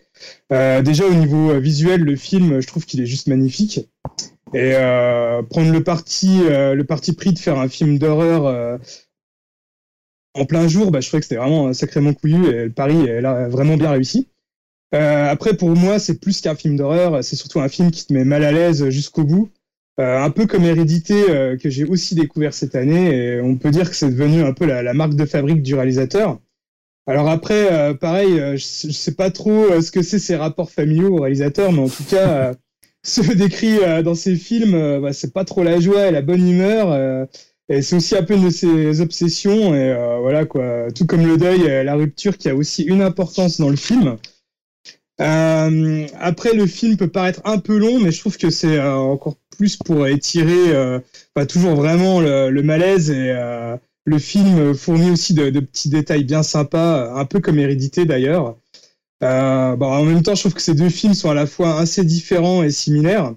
Euh, 0.52 0.82
déjà 0.82 1.06
au 1.06 1.14
niveau 1.14 1.52
euh, 1.52 1.60
visuel, 1.60 2.02
le 2.02 2.16
film, 2.16 2.62
je 2.62 2.68
trouve 2.68 2.86
qu'il 2.86 3.00
est 3.00 3.06
juste 3.06 3.28
magnifique. 3.28 3.82
Et 4.54 4.74
prendre 5.50 5.72
le 5.74 5.84
parti, 5.84 6.40
le 6.48 6.84
parti 6.84 7.12
pris 7.12 7.34
de 7.34 7.40
faire 7.40 7.60
un 7.60 7.68
film 7.68 7.98
d'horreur 7.98 8.80
en 10.34 10.46
plein 10.46 10.70
jour, 10.70 10.92
bah, 10.92 11.02
je 11.02 11.08
trouvais 11.08 11.20
que 11.20 11.26
c'était 11.26 11.42
vraiment 11.42 11.74
sacrément 11.74 12.14
couillu 12.14 12.46
et 12.48 12.64
le 12.66 12.72
pari 12.72 13.06
est 13.06 13.20
là, 13.20 13.50
vraiment 13.50 13.76
bien 13.76 13.92
réussi. 13.92 14.30
Euh, 14.94 15.30
après, 15.30 15.56
pour 15.58 15.70
moi, 15.76 16.00
c'est 16.00 16.20
plus 16.20 16.42
qu'un 16.42 16.56
film 16.56 16.78
d'horreur, 16.78 17.24
c'est 17.24 17.36
surtout 17.36 17.60
un 17.60 17.70
film 17.70 17.92
qui 17.92 18.06
te 18.06 18.14
met 18.14 18.24
mal 18.24 18.44
à 18.44 18.52
l'aise 18.52 18.90
jusqu'au 18.90 19.24
bout. 19.24 19.50
Euh, 20.00 20.20
un 20.20 20.30
peu 20.30 20.46
comme 20.46 20.66
Hérédité, 20.66 21.30
euh, 21.30 21.58
que 21.58 21.70
j'ai 21.70 21.86
aussi 21.86 22.16
découvert 22.16 22.54
cette 22.54 22.76
année, 22.76 23.16
et 23.16 23.42
on 23.42 23.58
peut 23.58 23.72
dire 23.72 23.90
que 23.90 23.96
c'est 23.96 24.10
devenu 24.10 24.44
un 24.44 24.54
peu 24.54 24.66
la, 24.66 24.94
marque 24.94 25.16
de 25.16 25.26
fabrique 25.26 25.62
du 25.62 25.74
réalisateur. 25.76 26.40
Alors 27.08 27.30
après, 27.30 27.72
euh, 27.72 27.94
pareil, 27.94 28.40
euh, 28.40 28.58
je, 28.58 28.88
je 28.88 28.92
sais 28.92 29.14
pas 29.14 29.30
trop 29.30 29.52
euh, 29.52 29.82
ce 29.82 29.92
que 29.92 30.02
c'est 30.02 30.18
ces 30.20 30.36
rapports 30.36 30.72
familiaux 30.72 31.16
au 31.18 31.22
réalisateur, 31.22 31.72
mais 31.72 31.82
en 31.82 31.90
tout 31.90 32.04
cas, 32.04 32.54
décrits 33.36 33.78
euh, 33.84 34.02
dans 34.02 34.16
ces 34.16 34.36
films, 34.36 35.02
bah, 35.02 35.14
c'est 35.14 35.32
pas 35.32 35.46
trop 35.46 35.64
la 35.64 35.80
joie 35.80 36.08
et 36.08 36.12
la 36.12 36.24
bonne 36.24 36.48
humeur. 36.48 37.28
et 37.70 37.82
c'est 37.82 37.96
aussi 37.96 38.18
un 38.18 38.24
peu 38.24 38.38
de 38.38 38.50
ses 38.50 39.02
obsessions, 39.02 39.76
et 39.76 39.96
voilà 40.22 40.46
quoi. 40.46 40.92
Tout 40.94 41.06
comme 41.06 41.26
le 41.26 41.38
deuil, 41.38 41.84
la 41.86 41.96
rupture 41.96 42.38
qui 42.38 42.50
a 42.50 42.56
aussi 42.56 42.84
une 42.84 43.02
importance 43.02 43.60
dans 43.60 43.70
le 43.70 43.76
film. 43.76 44.18
Euh, 45.22 46.08
après, 46.20 46.54
le 46.54 46.66
film 46.68 46.98
peut 46.98 47.08
paraître 47.08 47.42
un 47.46 47.58
peu 47.58 47.78
long, 47.78 48.00
mais 48.00 48.12
je 48.12 48.20
trouve 48.20 48.38
que 48.38 48.50
c'est 48.50 48.78
euh, 48.78 48.96
encore 48.96 49.38
plus 49.58 49.78
pour 49.78 50.08
étirer, 50.08 50.74
euh, 50.76 51.00
bah, 51.36 51.46
toujours 51.46 51.76
vraiment 51.76 52.20
le, 52.20 52.50
le 52.50 52.64
malaise 52.64 53.10
et 53.12 53.32
euh, 53.32 53.78
le 54.06 54.20
film 54.20 54.74
fournit 54.74 55.12
aussi 55.12 55.34
de, 55.34 55.50
de 55.50 55.60
petits 55.62 55.90
détails 55.90 56.26
bien 56.26 56.44
sympas, 56.44 57.14
un 57.16 57.26
peu 57.26 57.40
comme 57.40 57.60
Hérédité 57.60 58.06
d'ailleurs. 58.06 58.58
Euh, 59.24 59.76
bah, 59.78 59.88
en 59.88 60.06
même 60.06 60.24
temps, 60.24 60.36
je 60.36 60.42
trouve 60.42 60.56
que 60.56 60.62
ces 60.62 60.76
deux 60.76 60.90
films 60.90 61.14
sont 61.16 61.32
à 61.32 61.36
la 61.36 61.48
fois 61.48 61.80
assez 61.80 62.04
différents 62.06 62.64
et 62.64 62.72
similaires. 62.72 63.36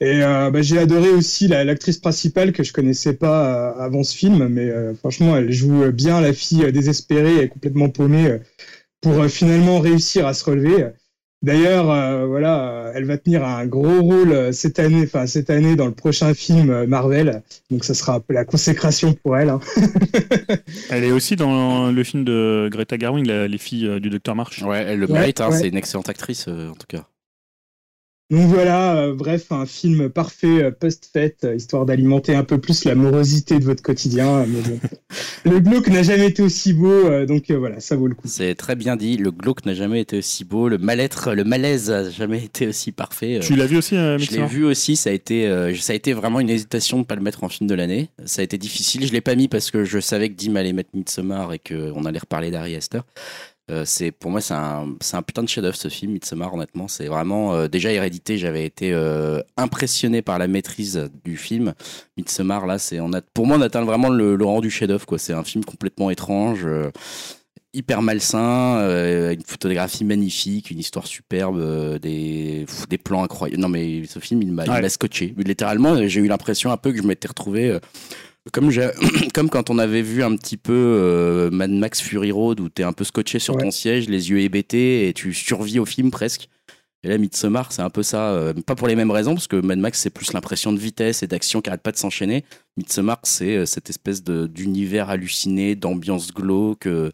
Et 0.00 0.22
euh, 0.24 0.50
bah, 0.50 0.62
j'ai 0.62 0.78
adoré 0.78 1.10
aussi 1.10 1.48
la- 1.48 1.64
l'actrice 1.64 1.98
principale 1.98 2.52
que 2.52 2.62
je 2.64 2.72
connaissais 2.72 3.14
pas 3.14 3.74
euh, 3.76 3.80
avant 3.80 4.04
ce 4.04 4.16
film, 4.16 4.48
mais 4.48 4.68
euh, 4.70 4.94
franchement, 4.94 5.36
elle 5.36 5.52
joue 5.52 5.90
bien 5.92 6.20
la 6.20 6.32
fille 6.32 6.64
euh, 6.64 6.72
désespérée 6.72 7.42
et 7.44 7.48
complètement 7.48 7.88
paumée 7.90 8.28
euh, 8.28 8.38
pour 9.02 9.14
euh, 9.22 9.28
finalement 9.28 9.80
réussir 9.80 10.26
à 10.26 10.34
se 10.34 10.44
relever. 10.44 10.88
D'ailleurs, 11.42 11.90
euh, 11.90 12.26
voilà, 12.26 12.60
euh, 12.70 12.92
elle 12.94 13.04
va 13.04 13.18
tenir 13.18 13.44
un 13.44 13.66
gros 13.66 14.00
rôle 14.00 14.30
euh, 14.32 14.52
cette 14.52 14.78
année, 14.78 15.02
enfin 15.04 15.26
cette 15.26 15.50
année 15.50 15.74
dans 15.74 15.86
le 15.86 15.92
prochain 15.92 16.34
film 16.34 16.84
Marvel. 16.86 17.42
Donc 17.70 17.84
ça 17.84 17.94
sera 17.94 18.14
un 18.14 18.20
peu 18.20 18.32
la 18.34 18.44
consécration 18.44 19.12
pour 19.14 19.36
elle. 19.36 19.48
hein. 19.48 19.60
Elle 20.90 21.04
est 21.04 21.12
aussi 21.12 21.34
dans 21.36 21.90
le 21.90 22.04
film 22.04 22.24
de 22.24 22.68
Greta 22.70 22.96
Garwin, 22.96 23.26
la- 23.26 23.48
les 23.48 23.58
filles 23.58 24.00
du 24.00 24.08
Docteur 24.10 24.36
March. 24.36 24.62
Ouais, 24.62 24.84
elle 24.86 25.00
le 25.00 25.06
Ouais, 25.06 25.18
mérite, 25.18 25.40
hein, 25.40 25.50
ouais. 25.50 25.58
c'est 25.58 25.68
une 25.68 25.76
excellente 25.76 26.08
actrice 26.08 26.46
euh, 26.48 26.70
en 26.70 26.74
tout 26.74 26.86
cas. 26.88 27.06
Donc 28.32 28.48
voilà, 28.48 28.96
euh, 28.96 29.14
bref, 29.14 29.52
un 29.52 29.66
film 29.66 30.08
parfait 30.08 30.64
euh, 30.64 30.70
post-fête, 30.70 31.44
euh, 31.44 31.54
histoire 31.54 31.84
d'alimenter 31.84 32.34
un 32.34 32.44
peu 32.44 32.56
plus 32.56 32.84
la 32.84 32.94
morosité 32.94 33.58
de 33.58 33.64
votre 33.64 33.82
quotidien. 33.82 34.46
Mais 34.46 34.60
bon. 34.62 34.80
le 35.44 35.60
glauque 35.60 35.88
n'a 35.88 36.02
jamais 36.02 36.28
été 36.28 36.42
aussi 36.42 36.72
beau, 36.72 36.88
euh, 36.88 37.26
donc 37.26 37.50
euh, 37.50 37.58
voilà, 37.58 37.80
ça 37.80 37.94
vaut 37.94 38.06
le 38.06 38.14
coup. 38.14 38.26
C'est 38.26 38.54
très 38.54 38.74
bien 38.74 38.96
dit. 38.96 39.18
Le 39.18 39.30
glauque 39.30 39.66
n'a 39.66 39.74
jamais 39.74 40.00
été 40.00 40.16
aussi 40.16 40.44
beau. 40.44 40.68
Le 40.68 40.78
mal-être, 40.78 41.34
le 41.34 41.44
malaise 41.44 41.90
n'a 41.90 42.08
jamais 42.08 42.42
été 42.42 42.66
aussi 42.66 42.90
parfait. 42.90 43.36
Euh, 43.36 43.40
Tu 43.40 43.54
l'as 43.54 43.66
vu 43.66 43.76
aussi, 43.76 43.96
euh, 43.96 44.16
Je 44.16 44.30
l'ai 44.30 44.46
vu 44.46 44.64
aussi, 44.64 44.96
ça 44.96 45.10
a 45.10 45.12
été, 45.12 45.46
euh, 45.46 45.74
ça 45.74 45.92
a 45.92 45.96
été 45.96 46.14
vraiment 46.14 46.40
une 46.40 46.50
hésitation 46.50 47.00
de 47.00 47.04
pas 47.04 47.16
le 47.16 47.22
mettre 47.22 47.44
en 47.44 47.50
film 47.50 47.68
de 47.68 47.74
l'année. 47.74 48.08
Ça 48.24 48.40
a 48.40 48.44
été 48.44 48.56
difficile, 48.56 49.06
je 49.06 49.12
l'ai 49.12 49.20
pas 49.20 49.34
mis 49.34 49.48
parce 49.48 49.70
que 49.70 49.84
je 49.84 49.98
savais 49.98 50.30
que 50.30 50.34
Dim 50.34 50.56
allait 50.56 50.72
mettre 50.72 50.90
Midsommar 50.94 51.52
et 51.52 51.58
qu'on 51.58 52.04
allait 52.06 52.18
reparler 52.18 52.50
d'Ari 52.50 52.76
Aster. 52.76 53.00
Euh, 53.70 53.84
c'est 53.86 54.10
pour 54.10 54.32
moi 54.32 54.40
c'est 54.40 54.54
un 54.54 55.22
putain 55.24 55.44
de 55.44 55.48
chef-d'œuvre 55.48 55.76
ce 55.76 55.86
film 55.86 56.12
Midsommar 56.12 56.52
honnêtement 56.52 56.88
c'est 56.88 57.06
vraiment 57.06 57.54
euh, 57.54 57.68
déjà 57.68 57.92
hérédité 57.92 58.36
j'avais 58.36 58.64
été 58.66 58.92
euh, 58.92 59.40
impressionné 59.56 60.20
par 60.20 60.40
la 60.40 60.48
maîtrise 60.48 61.08
du 61.24 61.36
film 61.36 61.72
Midsommar 62.16 62.66
là 62.66 62.80
c'est 62.80 62.98
on 62.98 63.12
a 63.12 63.20
pour 63.22 63.46
moi 63.46 63.56
on 63.58 63.60
atteint 63.60 63.84
vraiment 63.84 64.08
le, 64.08 64.34
le 64.34 64.44
rang 64.44 64.60
du 64.60 64.68
chef-d'œuvre 64.68 65.06
quoi 65.06 65.16
c'est 65.16 65.32
un 65.32 65.44
film 65.44 65.64
complètement 65.64 66.10
étrange 66.10 66.66
hyper 67.72 68.02
malsain, 68.02 68.80
une 69.32 69.44
photographie 69.46 70.04
magnifique, 70.04 70.70
une 70.70 70.78
histoire 70.80 71.06
superbe, 71.06 71.98
des, 72.00 72.64
pff, 72.66 72.86
des 72.88 72.98
plans 72.98 73.22
incroyables. 73.22 73.58
Non 73.62 73.70
mais 73.70 74.04
ce 74.06 74.18
film, 74.18 74.42
il 74.42 74.52
m'a 74.52 74.66
il 74.66 74.70
Ouais. 74.70 74.82
m'a 74.82 74.88
scotché. 74.90 75.32
Littéralement, 75.38 76.06
j'ai 76.06 76.20
eu 76.20 76.26
l'impression 76.26 76.70
un 76.70 76.76
peu 76.76 76.92
que 76.92 76.98
je 76.98 77.02
m'étais 77.06 77.28
retrouvé 77.28 77.78
comme, 79.34 79.48
quand 79.50 79.70
on 79.70 79.78
avait 79.78 80.02
vu 80.02 80.22
un 80.22 80.34
petit 80.36 80.56
peu 80.56 80.72
euh, 80.74 81.50
Mad 81.50 81.70
Max 81.70 82.00
Fury 82.00 82.32
Road 82.32 82.60
où 82.60 82.68
t'es 82.68 82.82
un 82.82 82.92
peu 82.92 83.04
scotché 83.04 83.38
sur 83.38 83.54
Ouais. 83.54 83.62
ton 83.62 83.70
siège, 83.70 84.08
les 84.08 84.30
yeux 84.30 84.40
hébétés 84.40 85.08
et 85.08 85.12
tu 85.12 85.32
survis 85.32 85.78
au 85.78 85.84
film 85.84 86.10
presque. 86.10 86.48
Et 87.04 87.08
là, 87.08 87.18
Midsommar, 87.18 87.72
c'est 87.72 87.82
un 87.82 87.90
peu 87.90 88.02
ça. 88.04 88.30
euh, 88.30 88.52
pas 88.54 88.76
pour 88.76 88.86
les 88.86 88.94
mêmes 88.94 89.10
raisons, 89.10 89.34
parce 89.34 89.48
que 89.48 89.56
Mad 89.56 89.78
Max, 89.78 89.98
c'est 90.00 90.10
plus 90.10 90.32
l'impression 90.32 90.72
de 90.72 90.78
vitesse 90.78 91.22
et 91.24 91.26
d'action 91.26 91.60
qui 91.60 91.68
arrête 91.68 91.82
pas 91.82 91.90
de 91.90 91.96
s'enchaîner. 91.96 92.44
Midsommar, 92.76 93.18
c'est 93.24 93.56
euh, 93.56 93.66
cette 93.66 93.90
espèce 93.90 94.22
d'univers 94.22 95.10
halluciné, 95.10 95.74
d'ambiance 95.74 96.32
glauque. 96.32 96.86
euh, 96.86 97.10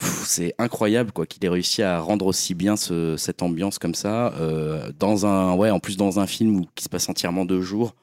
c'est 0.00 0.54
incroyable 0.58 1.10
quoi 1.10 1.26
qu'il 1.26 1.44
ait 1.44 1.48
réussi 1.48 1.82
à 1.82 1.98
rendre 2.00 2.26
aussi 2.26 2.54
bien 2.54 2.76
ce- 2.76 3.16
cette 3.16 3.42
ambiance 3.42 3.78
comme 3.80 3.94
ça 3.96 4.32
dans 5.00 5.26
un 5.26 5.54
ouais 5.56 5.70
en 5.70 5.80
plus 5.80 5.96
dans 5.96 6.20
un 6.20 6.26
film 6.28 6.60
où, 6.60 6.66
qui 6.76 6.84
se 6.84 6.88
passe 6.88 7.08
entièrement 7.08 7.44
deux 7.44 7.62
jours 7.62 7.96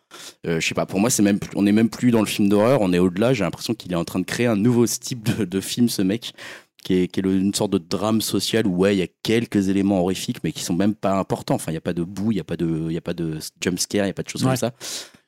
je 0.46 0.60
sais 0.60 0.76
pas 0.76 0.86
pour 0.86 1.00
moi 1.00 1.10
c'est 1.10 1.24
même 1.24 1.40
plus- 1.40 1.52
on 1.56 1.66
est 1.66 1.72
même 1.72 1.90
plus 1.90 2.12
dans 2.12 2.20
le 2.22 2.26
film 2.26 2.50
d'horreur 2.50 2.82
on 2.82 2.94
est 2.94 3.00
au-delà 3.00 3.34
j'ai 3.34 3.44
l'impression 3.44 3.74
qu'il 3.74 3.92
est 3.92 3.96
en 3.96 4.06
train 4.06 4.20
de 4.20 4.26
créer 4.26 4.46
un 4.48 4.56
nouveau 4.56 4.86
type 4.86 5.24
de, 5.38 5.46
de 5.46 5.62
film 5.62 5.90
ce 5.90 6.02
mec 6.02 6.34
qui 6.84 6.94
est, 6.94 7.08
qui 7.08 7.20
est 7.20 7.24
le- 7.24 7.36
une 7.36 7.54
sorte 7.54 7.72
de 7.72 7.78
drame 7.80 8.22
social 8.22 8.68
où 8.68 8.76
ouais 8.78 8.96
il 8.96 9.00
y 9.00 9.04
a 9.04 9.08
quelques 9.24 9.70
éléments 9.70 10.00
horrifiques 10.02 10.38
mais 10.44 10.52
qui 10.52 10.64
sont 10.64 10.76
même 10.76 10.94
pas 10.96 11.18
importants 11.18 11.56
enfin 11.56 11.72
il 11.72 11.76
y 11.76 11.78
a 11.78 11.82
pas 11.82 11.94
de 11.94 12.04
boue 12.04 12.32
il 12.32 12.38
y 12.38 12.40
a 12.40 12.44
pas 12.44 12.58
de 12.58 12.86
il 12.90 12.94
y 12.94 12.98
a 12.98 13.02
pas 13.02 13.14
de 13.16 13.40
jump 13.62 13.80
scare 13.80 14.06
il 14.06 14.10
y 14.10 14.12
a 14.12 14.14
pas 14.14 14.24
de 14.24 14.30
choses 14.30 14.44
Ouais. 14.44 14.50
comme 14.50 14.58
ça 14.58 14.72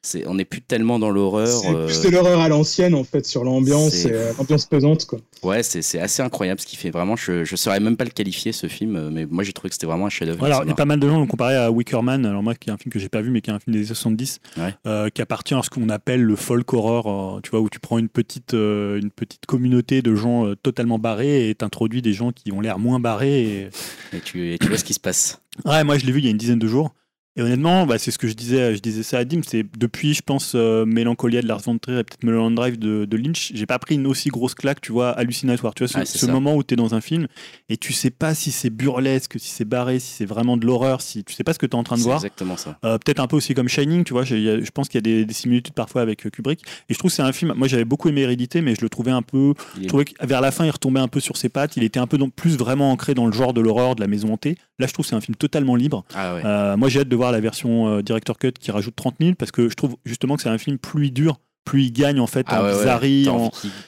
c'est 0.08 0.26
on 0.28 0.36
n'est 0.36 0.46
plus 0.46 0.62
tellement 0.62 0.98
dans 1.00 1.10
l'horreur 1.10 1.48
C'est 1.48 1.68
euh, 1.74 1.86
plus 1.86 2.02
de 2.02 2.10
l'horreur 2.10 2.40
à 2.40 2.50
l'ancienne 2.50 2.96
en 2.96 3.04
fait 3.04 3.26
sur 3.26 3.44
l'ambiance 3.44 3.92
c'est- 3.94 4.10
et 4.10 4.14
euh, 4.14 4.32
l'ambiance 4.38 4.66
pesante 4.66 5.06
quoi. 5.06 5.20
Ouais, 5.44 5.62
c'est 5.64 5.82
c'est 5.82 6.00
assez 6.00 6.22
incroyable 6.24 6.60
ce 6.60 6.66
qu'il 6.66 6.80
fait. 6.80 6.90
Vraiment, 6.90 7.16
je 7.16 7.44
je 7.44 7.56
saurais 7.56 7.80
même 7.80 7.96
pas 7.98 8.06
le 8.06 8.10
qualifier 8.10 8.52
ce 8.52 8.68
film, 8.68 8.96
euh, 8.96 9.10
mais 9.12 9.26
moi 9.26 9.44
j'ai 9.44 9.54
trouvé 9.54 9.70
que 9.70 9.76
c'était 9.76 9.86
vraiment 9.86 10.08
un 10.08 10.10
chef-d'œuvre. 10.10 10.40
Voilà, 10.40 10.62
il 10.64 10.70
y 10.70 10.72
a 10.72 10.76
pas 10.76 10.86
mal 10.86 11.00
de 11.00 11.08
gens 11.08 11.20
l'ont 11.20 11.28
comparé 11.28 11.56
à 11.56 11.72
Wicker 11.72 12.02
Man, 12.02 12.26
alors 12.26 12.42
moi 12.42 12.56
qui 12.56 12.70
est 12.70 12.74
un 12.74 12.78
film 12.78 12.92
que 12.92 13.00
j'ai 13.00 13.10
pas 13.10 13.22
vu 13.22 13.30
mais 13.30 13.42
qui 13.42 13.50
est 13.50 13.54
un 13.54 13.60
film 13.60 13.74
des 13.74 13.80
années 13.80 13.88
70, 13.88 14.40
Ouais. 14.58 14.74
euh, 14.88 15.10
qui 15.10 15.22
appartient 15.22 15.54
à 15.54 15.62
ce 15.62 15.70
qu'on 15.70 15.90
appelle 15.90 16.22
le 16.24 16.36
folk 16.36 16.74
horror, 16.74 17.38
euh, 17.38 17.40
tu 17.42 17.52
vois, 17.52 17.60
où 17.60 17.70
tu 17.70 17.80
prends 17.80 17.98
une 18.00 18.10
petite, 18.10 18.54
euh, 18.54 19.00
une 19.00 19.12
petite 19.12 19.46
communauté 19.46 20.02
de 20.02 20.16
gens 20.16 20.46
euh, 20.48 20.56
totalement 20.56 20.98
barrés 21.00 21.50
et 21.50 21.56
t'introduis 21.56 22.02
des 22.02 22.14
gens 22.14 22.32
qui 22.32 22.52
ont 22.52 22.62
l'air 22.62 22.80
moins 22.80 23.00
barrés. 23.00 23.44
Et... 23.44 23.70
Et 24.14 24.20
tu, 24.22 24.54
et 24.54 24.58
tu 24.58 24.68
vois 24.68 24.78
ce 24.78 24.84
qui 24.86 24.94
se 24.94 25.00
passe. 25.00 25.42
Ouais, 25.66 25.84
moi 25.84 25.98
je 25.98 26.06
l'ai 26.06 26.12
vu 26.12 26.20
il 26.20 26.26
y 26.26 26.28
a 26.28 26.32
une 26.32 26.38
dizaine 26.38 26.60
de 26.60 26.68
jours. 26.68 26.94
Et 27.38 27.42
honnêtement, 27.42 27.86
bah, 27.86 27.98
c'est 28.00 28.12
ce 28.12 28.18
que 28.18 28.28
je 28.28 28.34
disais, 28.34 28.76
je 28.76 28.80
disais 28.82 29.04
ça 29.04 29.20
à 29.20 29.24
Dim, 29.26 29.42
c'est 29.48 29.64
depuis, 29.78 30.14
je 30.16 30.22
pense, 30.24 30.54
euh, 30.56 30.86
Mélancolia 30.86 31.42
de 31.42 31.48
Lars 31.48 31.62
von 31.62 31.78
Trier 31.78 32.00
et 32.00 32.04
peut-être 32.04 32.24
Mulholland 32.24 32.56
Drive 32.56 32.80
de, 32.80 33.06
de 33.06 33.18
Lynch, 33.18 33.52
j'ai 33.54 33.66
pas 33.68 33.78
pris 33.80 33.96
une 33.96 34.08
aussi 34.08 34.30
grosse 34.30 34.56
claque, 34.56 34.82
tu 34.82 34.92
vois, 34.92 35.12
hallucinatoire. 35.12 35.74
Tu 35.76 35.86
vois, 35.86 35.88
ce, 36.06 36.18
ce 36.18 36.26
moment 36.32 36.56
où 36.56 36.64
tu 36.64 36.74
es 36.74 36.78
dans 36.78 36.96
un 36.96 37.02
film 37.02 37.28
et 37.70 37.78
tu 37.78 37.94
sais 37.94 38.10
pas 38.10 38.34
si 38.34 38.52
c'est 38.52 38.70
burlesque, 38.72 39.36
si 39.40 39.50
c'est 39.52 39.66
barré, 39.66 40.00
si 40.00 40.12
c'est 40.12 40.26
vraiment 40.26 40.58
de 40.58 40.66
l'horreur, 40.66 41.02
si 41.02 41.24
tu 41.24 41.34
sais 41.34 41.44
pas 41.44 41.54
ce 41.54 41.60
que 41.60 41.66
tu 41.68 41.74
es 41.74 41.76
en 41.80 41.84
train 41.84 41.96
de 41.98 42.02
voir. 42.02 42.18
exactement 42.18 42.58
ça. 42.58 42.78
Euh, 42.84 42.98
peut-être 42.98 43.20
un 43.20 43.28
peu 43.28 43.36
aussi 43.36 43.54
comme 43.54 43.70
Shining, 43.70 44.04
tu 44.04 44.14
vois. 44.14 44.24
Je 44.26 44.70
pense 44.72 44.90
qu'il 44.90 44.98
y 44.98 44.98
a 44.98 45.02
des, 45.02 45.26
des 45.26 45.34
similitudes 45.34 45.74
parfois 45.76 46.02
avec 46.02 46.26
euh, 46.26 46.30
Kubrick. 46.32 46.62
Et 46.90 46.94
je 46.96 46.98
trouve 47.00 47.12
que 47.12 47.16
c'est 47.16 47.22
un 47.22 47.32
film. 47.34 47.54
Moi, 47.56 47.68
j'avais 47.68 47.86
beaucoup 47.86 48.10
aimé 48.10 48.22
Hérédité, 48.22 48.62
mais 48.62 48.74
je 48.74 48.82
le 48.82 48.90
trouvais 48.90 49.12
un 49.12 49.22
peu. 49.22 49.54
Je 49.80 49.86
trouvais 49.88 50.06
que 50.06 50.26
vers 50.26 50.42
la 50.42 50.52
fin, 50.52 50.66
il 50.66 50.72
retombait 50.72 51.00
un 51.00 51.08
peu 51.08 51.20
sur 51.20 51.38
ses 51.38 51.50
pattes. 51.50 51.78
Il 51.78 51.84
était 51.84 52.00
un 52.00 52.08
peu 52.08 52.18
dans- 52.18 52.30
plus 52.30 52.58
vraiment 52.58 52.92
ancré 52.92 53.14
dans 53.14 53.28
le 53.28 53.32
genre 53.34 53.54
de 53.54 53.62
l'horreur, 53.62 53.96
de 53.96 54.02
la 54.02 54.08
maison 54.08 54.34
hantée. 54.34 54.58
Là, 54.80 54.88
je 54.88 54.94
trouve 54.94 55.06
que 55.06 55.10
c'est 55.10 55.16
un 55.16 55.22
film 55.22 55.36
totalement 55.36 55.76
libre. 55.76 56.04
Ah 56.16 56.36
ouais. 56.36 56.42
Euh, 56.44 56.78
moi, 56.78 56.90
j'ai 56.90 57.02
hâte 57.02 57.10
de 57.10 57.16
voir 57.16 57.27
la 57.32 57.40
version 57.40 57.88
euh, 57.88 58.02
director 58.02 58.38
cut 58.38 58.52
qui 58.60 58.72
rajoute 58.72 58.96
30 58.96 59.16
000 59.20 59.34
parce 59.36 59.52
que 59.52 59.70
je 59.70 59.76
trouve 59.76 59.96
justement 60.06 60.36
que 60.36 60.42
c'est 60.44 60.50
un 60.50 60.58
film 60.58 60.78
plus 60.78 61.08
il 61.08 61.12
dure, 61.12 61.40
plus 61.66 61.84
il 61.86 61.92
gagne 61.92 62.20
en 62.20 62.28
fait 62.28 62.46
Ah 62.50 62.62
en 62.62 62.66
ouais, 62.66 62.72
ouais. 62.72 62.78
bizarrerie. 62.80 63.24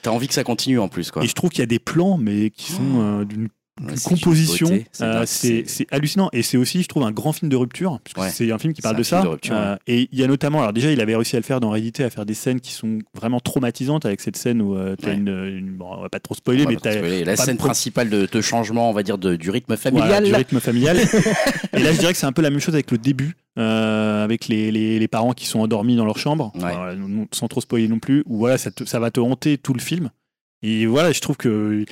T'as 0.01 0.09
en- 0.11 0.15
envie, 0.15 0.27
que 0.27 0.33
ça 0.33 0.43
continue 0.43 0.79
en 0.79 0.87
plus, 0.89 1.11
quoi. 1.11 1.23
Et 1.23 1.27
je 1.27 1.33
trouve 1.33 1.49
qu'il 1.49 1.59
y 1.59 1.63
a 1.63 1.67
des 1.67 1.79
plans, 1.79 2.17
mais 2.17 2.49
qui 2.49 2.71
sont 2.71 3.01
euh, 3.01 3.25
d'une 3.25 3.47
Ouais, 3.81 3.93
composition, 4.03 4.69
euh, 5.01 5.23
c'est 5.25 5.65
hallucinant. 5.91 6.29
Et 6.33 6.41
c'est 6.41 6.57
aussi, 6.57 6.83
je 6.83 6.87
trouve, 6.87 7.03
un 7.03 7.11
grand 7.11 7.31
film 7.33 7.49
de 7.49 7.55
rupture, 7.55 7.99
puisque 8.03 8.17
Ouais. 8.17 8.29
c'est 8.29 8.51
un 8.51 8.57
film 8.59 8.73
qui 8.73 8.81
parle 8.81 8.97
de 8.97 9.03
ça. 9.03 9.21
de 9.21 9.27
rupture, 9.27 9.55
Euh, 9.55 9.75
et 9.87 10.09
il 10.11 10.19
y 10.19 10.23
a 10.23 10.27
notamment, 10.27 10.59
alors 10.61 10.73
déjà, 10.73 10.91
il 10.91 10.99
avait 11.01 11.15
réussi 11.15 11.35
à 11.35 11.39
le 11.39 11.43
faire 11.45 11.59
dans 11.59 11.69
Hérédité, 11.73 12.03
à 12.03 12.09
faire 12.09 12.25
des 12.25 12.33
scènes 12.33 12.59
qui 12.59 12.71
sont 12.73 12.99
vraiment 13.15 13.39
traumatisantes, 13.39 14.05
avec 14.05 14.21
cette 14.21 14.35
scène 14.37 14.61
où 14.61 14.75
tu 14.97 15.05
as 15.05 15.09
Ouais. 15.09 15.15
une, 15.15 15.29
une- 15.29 15.69
Bon, 15.79 15.87
on 15.97 16.01
va 16.01 16.09
pas 16.09 16.19
trop 16.19 16.35
spoiler, 16.35 16.65
mais 16.65 16.75
t'as. 16.75 16.99
La 17.23 17.35
scène 17.37 17.55
pro- 17.57 17.67
principale 17.67 18.09
de, 18.09 18.27
de 18.31 18.41
changement, 18.41 18.89
on 18.89 18.93
va 18.93 19.03
dire, 19.03 19.17
de- 19.17 19.35
du 19.37 19.49
rythme 19.49 19.75
voilà, 19.75 20.07
familial. 20.07 20.23
du 20.25 20.33
rythme 20.33 20.59
familial. 20.59 20.97
et 21.73 21.79
là, 21.79 21.93
je 21.93 21.99
dirais 21.99 22.11
que 22.13 22.19
c'est 22.19 22.25
un 22.25 22.31
peu 22.33 22.41
la 22.41 22.49
même 22.49 22.59
chose 22.59 22.73
avec 22.73 22.91
le 22.91 22.97
début, 22.97 23.35
euh, 23.57 24.23
avec 24.23 24.47
les, 24.47 24.71
les- 24.71 24.99
les 24.99 25.07
parents 25.07 25.31
qui 25.33 25.45
sont 25.45 25.59
endormis 25.61 25.95
dans 25.95 26.05
leur 26.05 26.17
chambre, 26.17 26.51
Ouais. 26.55 26.73
Sans 27.31 27.47
trop 27.47 27.61
spoiler 27.61 27.87
non 27.87 27.99
plus, 27.99 28.23
où 28.25 28.37
voilà, 28.39 28.57
ça, 28.57 28.71
te- 28.71 28.83
ça 28.83 28.99
va 28.99 29.09
te 29.11 29.19
hanter 29.19 29.57
tout 29.57 29.73
le 29.73 29.79
film. 29.79 30.09
Et 30.63 30.85
voilà, 30.85 31.11
je 31.13 31.21
trouve 31.21 31.37
que 31.37 31.85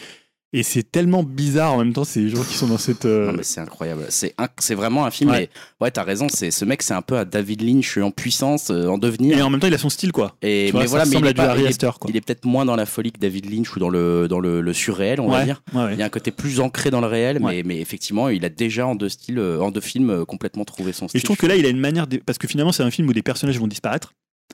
Et 0.53 0.63
c'est 0.63 0.83
tellement 0.89 1.23
bizarre 1.23 1.73
en 1.73 1.79
même 1.79 1.91
temps, 1.91 2.05
ces 2.05 2.29
gens 2.29 2.41
qui 2.41 2.53
sont 2.53 2.67
dans 2.67 2.77
cette. 2.77 3.03
euh, 3.03 3.27
Non, 3.27 3.33
mais 3.33 3.43
c'est 3.43 3.59
incroyable. 3.59 4.05
C'est 4.09 4.75
vraiment 4.75 5.05
un 5.05 5.11
film. 5.11 5.29
Ouais. 5.29 5.49
mais 5.81 5.85
ouais, 5.85 5.91
t'as 5.91 6.03
raison. 6.03 6.27
C'est 6.29 6.51
ce 6.51 6.63
mec, 6.63 6.81
c'est 6.83 6.93
un 6.93 7.01
peu 7.01 7.17
un 7.17 7.25
David 7.25 7.61
Lynch 7.63 7.97
en 7.97 8.11
puissance, 8.11 8.69
euh, 8.71 8.87
en 8.87 8.97
devenir. 8.97 9.37
Et 9.37 9.41
en 9.41 9.49
même 9.49 9.59
temps, 9.59 9.67
il 9.67 9.73
a 9.73 9.77
son 9.77 9.89
style, 9.89 10.13
quoi. 10.13 10.37
Et 10.41 10.67
Tu 10.67 10.71
vois, 10.71 10.81
mais 10.81 10.87
ça 10.87 10.89
voilà, 10.91 11.05
mais 11.05 11.09
ressemble 11.17 11.25
il 11.25 11.27
à 11.27 11.29
est, 11.31 11.33
du 11.33 11.37
pas- 11.41 11.49
Harry 11.49 11.61
il 11.61 11.65
est- 11.65 11.69
Astor, 11.69 11.99
quoi. 11.99 12.09
il 12.09 12.15
est 12.15 12.21
peut-être 12.21 12.45
moins 12.45 12.63
dans 12.63 12.77
la 12.77 12.85
folie 12.85 13.11
que 13.11 13.19
David 13.19 13.51
Lynch 13.51 13.75
ou 13.75 13.79
dans 13.79 13.89
le 13.89 14.27
dans 14.29 14.39
le, 14.39 14.61
le 14.61 14.73
surréel, 14.73 15.19
on 15.19 15.27
va 15.29 15.43
dire. 15.43 15.61
ouais. 15.73 15.93
Il 15.93 15.99
y 15.99 16.01
a 16.01 16.05
un 16.05 16.09
côté 16.09 16.31
plus 16.31 16.61
ancré 16.61 16.91
dans 16.91 17.01
le 17.01 17.07
réel, 17.07 17.39
mais, 17.41 17.63
mais 17.65 17.81
effectivement, 17.81 18.29
il 18.29 18.45
a 18.45 18.49
déjà 18.49 18.87
en 18.87 18.95
deux 18.95 19.09
styles, 19.09 19.39
euh, 19.39 19.59
en 19.59 19.69
deux 19.71 19.81
films, 19.81 20.25
complètement 20.25 20.63
trouvé 20.63 20.93
son 20.93 21.09
style. 21.09 21.17
Et 21.17 21.19
je 21.19 21.25
trouve 21.25 21.37
que 21.37 21.45
là, 21.47 21.57
il 21.57 21.65
a 21.65 21.69
une 21.69 21.79
manière. 21.79 22.07
Parce 22.25 22.37
que 22.37 22.47
finalement, 22.47 22.71
c'est 22.71 22.83
un 22.83 22.91
film 22.91 23.09
où 23.09 23.13
des 23.13 23.21
personnages 23.21 23.59
vont 23.59 23.67
disparaître. 23.67 24.13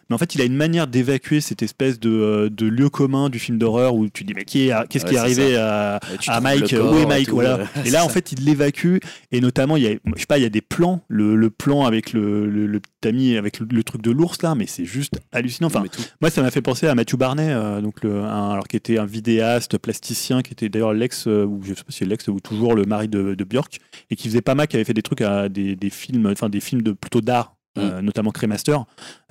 Mais 0.10 0.16
en 0.16 0.18
fait, 0.18 0.36
il 0.36 0.42
a 0.42 0.44
une 0.44 0.56
manière 0.56 0.88
d'évacuer 0.88 1.40
cette 1.40 1.64
espèce 1.64 2.00
de, 2.00 2.10
euh, 2.10 2.50
de 2.50 2.66
lieu 2.68 2.90
commun 2.90 3.30
du 3.30 3.40
film 3.40 3.58
d'horreur 3.58 3.96
où 3.96 4.08
tu 4.10 4.24
dis, 4.24 4.34
mais 4.36 4.44
qui 4.44 4.68
est- 4.68 4.88
qu'est-ce 4.90 5.06
Ouais, 5.06 5.12
qui 5.12 5.16
est 5.16 5.20
arrivé 5.20 5.56
à, 5.56 6.00
Mike? 6.42 6.74
Où 6.74 6.98
est 6.98 7.06
Mike 7.06 7.28
tout, 7.30 7.36
Voilà. 7.36 7.60
Et 7.86 7.90
là, 7.90 8.04
en 8.04 8.10
fait, 8.10 8.32
il 8.32 8.44
l'évacue. 8.44 8.98
Et 9.32 9.40
notamment, 9.40 9.78
il 9.78 9.84
y 9.84 9.88
a, 9.88 9.92
je 9.92 10.20
sais 10.20 10.26
pas, 10.26 10.38
il 10.38 10.42
y 10.44 10.46
a 10.46 10.50
des 10.50 10.62
plans. 10.62 11.02
Le, 11.08 11.36
le 11.36 11.50
plan 11.50 11.86
avec 11.86 12.12
le, 12.14 12.48
le, 12.50 12.82
ami, 13.06 13.38
avec 13.38 13.60
le, 13.60 13.68
le 13.72 13.84
truc 13.84 14.02
de 14.02 14.12
l'ours, 14.12 14.42
là, 14.42 14.56
mais 14.56 14.66
c'est 14.66 14.86
juste 14.86 15.20
hallucinant. 15.32 15.68
Enfin, 15.68 15.84
moi, 16.22 16.30
ça 16.30 16.42
m'a 16.42 16.52
fait 16.52 16.62
penser 16.62 16.88
à 16.88 16.96
Matthew 16.96 17.16
Barney, 17.18 17.48
euh, 17.50 17.82
donc 17.82 18.04
le, 18.04 18.22
un- 18.24 18.52
alors 18.52 18.68
qui 18.68 18.76
était 18.78 18.98
un 18.98 19.06
vidéaste, 19.06 19.78
plasticien, 19.78 20.42
qui 20.42 20.54
était 20.54 20.70
d'ailleurs 20.70 20.94
l'ex, 20.94 21.28
euh, 21.28 21.46
ou 21.46 21.62
je 21.64 21.70
sais 21.70 21.76
pas 21.76 21.84
si 21.92 22.00
c'est 22.00 22.06
l'ex 22.06 22.28
ou 22.28 22.40
toujours 22.40 22.76
le 22.76 22.86
mari 22.86 23.08
de, 23.08 23.36
de 23.36 23.44
Björk, 23.44 23.80
et 24.10 24.16
qui 24.16 24.28
faisait 24.30 24.42
pas 24.42 24.56
mal, 24.56 24.68
qui 24.68 24.76
avait 24.76 24.86
fait 24.86 24.94
des 24.94 25.02
trucs 25.02 25.22
à 25.22 25.50
des, 25.50 25.76
des 25.76 25.90
films, 25.90 26.28
enfin 26.28 26.50
des 26.50 26.60
films 26.62 26.82
de 26.82 26.92
plutôt 26.94 27.22
d'art. 27.22 27.53
Euh, 27.78 28.02
notamment 28.02 28.32
Crémaster, 28.32 28.78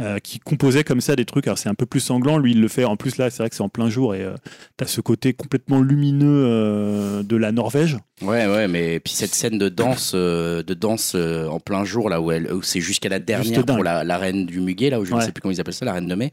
euh, 0.01 0.19
qui 0.19 0.41
composait 0.41 0.83
comme 0.83 1.01
ça 1.01 1.15
des 1.15 1.25
trucs. 1.25 1.47
Alors 1.47 1.59
c'est 1.59 1.69
un 1.69 1.75
peu 1.75 1.87
plus 1.87 2.01
sanglant, 2.01 2.39
lui 2.39 2.53
il 2.53 2.61
le 2.61 2.69
fait. 2.69 2.85
En 2.85 2.97
plus 2.97 3.17
là, 3.17 3.31
c'est 3.31 3.43
vrai 3.43 3.51
que 3.51 3.55
c'est 3.55 3.63
en 3.63 3.69
plein 3.69 3.89
jour 3.89 4.15
et 4.15 4.23
euh, 4.23 4.35
t'as 4.77 4.87
ce 4.87 5.01
côté 5.01 5.33
complètement 5.33 5.81
lumineux 5.81 6.45
euh, 6.47 7.23
de 7.23 7.37
la 7.37 7.53
Norvège. 7.53 7.99
Ouais, 8.21 8.47
ouais, 8.47 8.67
mais 8.67 8.99
puis 9.01 9.13
cette 9.13 9.35
scène 9.35 9.59
de 9.59 9.69
danse, 9.69 10.15
de 10.15 10.75
danse 10.75 11.15
en 11.15 11.61
plein 11.61 11.85
jour 11.85 12.09
là 12.09 12.21
où 12.21 12.33
elle, 12.33 12.53
où 12.53 12.63
c'est 12.63 12.81
jusqu'à 12.81 13.09
la 13.09 13.19
dernière 13.21 13.65
pour 13.65 13.85
la, 13.85 14.05
la 14.05 14.19
reine 14.19 14.47
du 14.47 14.61
muguet 14.61 14.91
là 14.91 15.01
où 15.01 15.05
je 15.05 15.15
ne 15.15 15.21
sais 15.21 15.33
plus 15.33 15.41
comment 15.41 15.53
ils 15.53 15.61
appellent 15.61 15.75
ça, 15.75 15.85
la 15.85 15.93
reine 15.93 16.09
de 16.09 16.15
mai. 16.15 16.33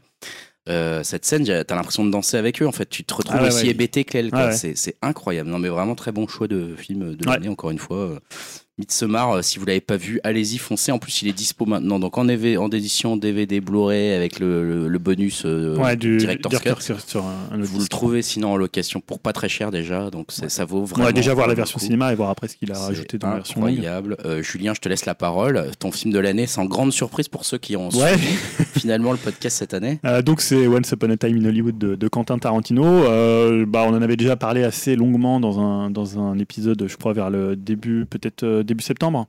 Cette 0.66 1.24
scène, 1.24 1.44
t'as 1.44 1.74
l'impression 1.74 2.04
de 2.04 2.10
danser 2.10 2.36
avec 2.36 2.60
eux. 2.62 2.66
En 2.66 2.72
fait, 2.72 2.88
tu 2.88 3.04
te 3.04 3.14
retrouves 3.14 3.36
Ah 3.38 3.42
ouais, 3.42 3.48
aussi 3.48 3.64
ouais. 3.64 3.70
hébété. 3.70 4.04
Ah. 4.32 4.52
C'est, 4.52 4.96
incroyable. 5.02 5.48
Non, 5.48 5.58
mais 5.58 5.68
vraiment 5.68 5.94
très 5.94 6.12
bon 6.12 6.26
choix 6.28 6.48
de 6.48 6.74
film 6.76 7.14
de 7.14 7.26
l'année. 7.26 7.48
Encore 7.48 7.70
une 7.70 7.78
fois, 7.78 8.20
Midsommar. 8.80 9.30
euh, 9.36 9.42
si 9.42 9.58
vous 9.58 9.66
l'avez 9.66 9.80
pas 9.80 9.96
vu, 9.96 10.20
allez-y, 10.24 10.58
foncez. 10.58 10.90
En 10.92 10.98
plus, 10.98 11.22
il 11.22 11.28
est 11.28 11.32
dispo 11.32 11.66
maintenant, 11.66 11.98
donc 11.98 12.18
en, 12.18 12.28
EV 12.28 12.56
en 12.58 12.68
édition 12.70 13.16
DVD 13.16 13.60
Blu-ray 13.60 14.12
avec 14.14 14.40
le, 14.40 14.64
le- 14.66 14.88
le 14.88 14.98
bonus 14.98 15.42
euh, 15.46 15.76
ouais, 15.76 15.96
du 15.96 16.16
Director's 16.16 16.58
Cut. 16.60 16.70
Sur 17.06 17.24
un, 17.24 17.34
un 17.52 17.60
autre 17.60 17.70
Vous 17.70 17.80
le 17.80 17.86
trouvez 17.86 18.22
sinon 18.22 18.52
en 18.52 18.56
location 18.56 19.00
pour 19.00 19.20
pas 19.20 19.32
très 19.32 19.48
cher 19.48 19.70
déjà, 19.70 20.10
donc 20.10 20.28
ça 20.32 20.64
vaut 20.64 20.84
vraiment. 20.84 21.04
On 21.04 21.06
va 21.06 21.12
déjà 21.12 21.34
voir 21.34 21.46
la 21.46 21.54
version 21.54 21.78
coup. 21.78 21.84
cinéma 21.84 22.12
et 22.12 22.16
voir 22.16 22.30
après 22.30 22.48
ce 22.48 22.56
qu'il 22.56 22.72
a 22.72 22.78
rajouté 22.78 23.18
dans 23.18 23.28
la 23.28 23.34
version 23.36 23.64
incroyable. 23.64 24.16
Euh, 24.24 24.42
Julien, 24.42 24.72
je 24.74 24.80
te 24.80 24.88
laisse 24.88 25.06
la 25.06 25.14
parole. 25.14 25.70
Ton 25.78 25.92
film 25.92 26.12
de 26.12 26.18
l'année, 26.18 26.46
sans 26.46 26.64
grande 26.64 26.92
surprise 26.92 27.28
pour 27.28 27.44
ceux 27.44 27.58
qui 27.58 27.76
ont 27.76 27.90
Ouais. 27.90 28.16
suivi 28.16 28.34
finalement 28.78 29.12
le 29.12 29.18
podcast 29.18 29.58
cette 29.58 29.74
année. 29.74 30.00
Euh, 30.04 30.22
donc 30.22 30.40
c'est 30.40 30.66
Once 30.66 30.90
Upon 30.90 31.10
a 31.10 31.16
Time 31.16 31.36
in 31.36 31.44
Hollywood 31.48 31.76
de, 31.78 31.94
de 31.94 32.08
Quentin 32.08 32.38
Tarantino. 32.38 32.84
Euh, 32.84 33.64
bah, 33.66 33.84
on 33.86 33.90
en 33.94 34.00
avait 34.02 34.16
déjà 34.16 34.36
parlé 34.36 34.62
assez 34.64 34.96
longuement 34.96 35.40
dans 35.40 35.60
un, 35.60 35.90
dans 35.90 36.18
un 36.18 36.38
épisode, 36.38 36.86
je 36.88 36.96
crois, 36.96 37.12
vers 37.12 37.30
le 37.30 37.56
début, 37.56 38.06
peut-être 38.06 38.44
euh, 38.44 38.62
début 38.70 38.84
septembre. 38.84 39.26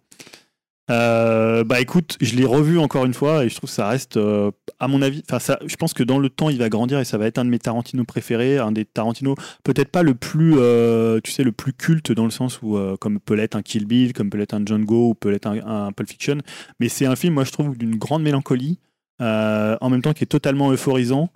Euh, 0.89 1.63
bah 1.63 1.79
écoute, 1.79 2.17
je 2.19 2.35
l'ai 2.35 2.43
revu 2.43 2.77
encore 2.77 3.05
une 3.05 3.13
fois 3.13 3.45
et 3.45 3.49
je 3.49 3.55
trouve 3.55 3.69
que 3.69 3.75
ça 3.75 3.87
reste, 3.87 4.17
euh, 4.17 4.51
à 4.79 4.87
mon 4.89 5.01
avis, 5.01 5.23
enfin 5.31 5.55
je 5.65 5.75
pense 5.77 5.93
que 5.93 6.03
dans 6.03 6.19
le 6.19 6.29
temps 6.29 6.49
il 6.49 6.57
va 6.57 6.67
grandir 6.67 6.99
et 6.99 7.05
ça 7.05 7.17
va 7.17 7.27
être 7.27 7.37
un 7.37 7.45
de 7.45 7.49
mes 7.49 7.59
Tarantino 7.59 8.03
préférés, 8.03 8.57
un 8.57 8.73
des 8.73 8.83
Tarantino 8.83 9.35
peut-être 9.63 9.89
pas 9.89 10.03
le 10.03 10.15
plus, 10.15 10.55
euh, 10.57 11.21
tu 11.23 11.31
sais, 11.31 11.43
le 11.43 11.53
plus 11.53 11.71
culte 11.71 12.11
dans 12.11 12.25
le 12.25 12.31
sens 12.31 12.61
où 12.61 12.77
comme 12.99 13.19
peut 13.19 13.35
l'être 13.35 13.55
un 13.55 13.61
Kill 13.61 13.85
Bill, 13.85 14.11
comme 14.11 14.29
peut 14.29 14.37
l'être 14.37 14.53
un 14.53 14.65
Django 14.65 15.09
ou 15.09 15.13
peut 15.13 15.29
l'être 15.29 15.47
un, 15.47 15.65
un 15.65 15.91
Pulp 15.93 16.09
Fiction, 16.09 16.39
mais 16.79 16.89
c'est 16.89 17.05
un 17.05 17.15
film, 17.15 17.35
moi 17.35 17.45
je 17.45 17.51
trouve 17.51 17.77
d'une 17.77 17.95
grande 17.95 18.23
mélancolie, 18.23 18.79
en 19.19 19.89
même 19.89 20.01
temps 20.01 20.13
qui 20.13 20.23
est 20.23 20.27
totalement 20.27 20.71
euphorisant. 20.71 21.29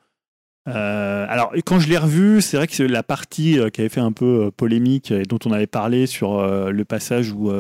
Euh, 0.68 1.26
alors, 1.30 1.54
quand 1.66 1.80
je 1.80 1.88
l'ai 1.88 1.98
revu, 1.98 2.42
c'est 2.42 2.58
vrai 2.58 2.68
que 2.68 2.84
la 2.84 3.04
partie 3.04 3.60
euh, 3.60 3.70
qui 3.70 3.82
avait 3.82 3.90
fait 3.90 4.02
un 4.02 4.12
peu 4.12 4.46
euh, 4.46 4.52
polémique 4.52 5.12
et 5.12 5.24
dont 5.24 5.40
on 5.46 5.52
avait 5.52 5.68
parlé 5.68 6.08
sur 6.08 6.40
euh, 6.40 6.72
le 6.72 6.86
passage 6.86 7.32
où, 7.32 7.52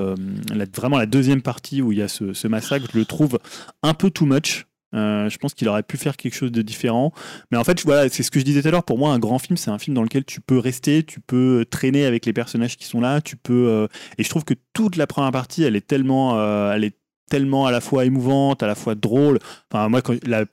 vraiment 0.75 0.97
la 0.97 1.05
deuxième 1.05 1.41
partie 1.41 1.81
où 1.81 1.91
il 1.91 1.99
y 1.99 2.01
a 2.01 2.07
ce, 2.07 2.33
ce 2.33 2.47
massacre, 2.47 2.87
je 2.91 2.97
le 2.97 3.05
trouve 3.05 3.39
un 3.83 3.93
peu 3.93 4.09
too 4.09 4.25
much. 4.25 4.65
Je 4.93 5.37
pense 5.37 5.53
qu'il 5.53 5.67
aurait 5.67 5.83
pu 5.83 5.97
faire 5.97 6.15
quelque 6.15 6.35
chose 6.35 6.53
de 6.53 6.61
différent. 6.61 7.11
Mais 7.51 7.57
en 7.57 7.65
fait, 7.65 7.83
voilà, 7.83 8.07
c'est 8.07 8.23
ce 8.23 8.31
que 8.31 8.39
je 8.39 8.45
disais 8.45 8.61
tout 8.61 8.69
à 8.69 8.71
l'heure. 8.71 8.85
Pour 8.85 8.97
moi, 8.97 9.11
un 9.11 9.19
grand 9.19 9.39
film, 9.39 9.57
c'est 9.57 9.69
un 9.69 9.77
film 9.77 9.93
dans 9.93 10.03
lequel 10.03 10.23
tu 10.23 10.39
peux 10.39 10.57
rester, 10.57 11.03
tu 11.03 11.19
peux 11.19 11.65
traîner 11.69 12.05
avec 12.05 12.25
les 12.25 12.31
personnages 12.31 12.77
qui 12.77 12.85
sont 12.85 13.01
là, 13.01 13.19
tu 13.19 13.35
peux. 13.35 13.89
Et 14.17 14.23
je 14.23 14.29
trouve 14.29 14.45
que 14.45 14.53
toute 14.73 14.95
la 14.95 15.05
première 15.05 15.31
partie, 15.31 15.63
elle 15.63 15.75
est 15.75 15.85
tellement, 15.85 16.41
elle 16.71 16.85
est 16.85 16.95
tellement 17.29 17.65
à 17.65 17.71
la 17.71 17.81
fois 17.81 18.05
émouvante, 18.05 18.61
à 18.63 18.67
la 18.67 18.75
fois 18.75 18.95
drôle. 18.95 19.39
Enfin, 19.71 19.89
moi, 19.89 20.01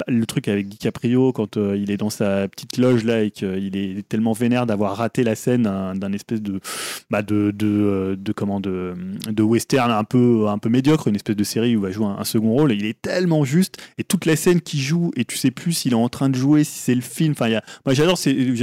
le 0.08 0.26
truc 0.26 0.48
avec 0.48 0.68
DiCaprio, 0.68 1.32
quand 1.32 1.56
euh, 1.56 1.76
il 1.76 1.90
est 1.90 1.96
dans 1.96 2.10
sa 2.10 2.48
petite 2.48 2.78
loge 2.78 3.04
là 3.04 3.22
et 3.22 3.30
qu'il 3.30 3.76
est 3.76 4.08
tellement 4.08 4.32
vénère 4.32 4.66
d'avoir 4.66 4.96
raté 4.96 5.22
la 5.22 5.34
scène 5.34 5.62
d'un 5.62 6.12
espèce 6.12 6.40
de, 6.40 6.60
bah, 7.10 7.22
de, 7.22 7.52
euh, 7.62 8.16
de 8.16 8.32
comment 8.32 8.60
de, 8.60 8.94
de 9.30 9.42
western 9.42 9.90
un 9.90 10.04
peu, 10.04 10.48
un 10.48 10.58
peu 10.58 10.68
médiocre, 10.68 11.08
une 11.08 11.16
espèce 11.16 11.36
de 11.36 11.44
série 11.44 11.76
où 11.76 11.80
il 11.80 11.82
va 11.82 11.90
jouer 11.90 12.06
un, 12.06 12.24
second 12.24 12.52
rôle. 12.52 12.72
Il 12.72 12.86
est 12.86 13.00
tellement 13.00 13.44
juste 13.44 13.76
et 13.98 14.04
toute 14.04 14.24
la 14.26 14.36
scène 14.36 14.60
qu'il 14.60 14.80
joue 14.80 15.10
et 15.16 15.24
tu 15.24 15.36
sais 15.36 15.50
plus 15.50 15.72
s'il 15.72 15.92
est 15.92 15.96
en 15.96 16.08
train 16.08 16.30
de 16.30 16.36
jouer, 16.36 16.64
si 16.64 16.78
c'est 16.78 16.94
le 16.94 17.00
film. 17.00 17.32
Enfin, 17.32 17.50
moi, 17.84 17.94
j'adore. 17.94 18.18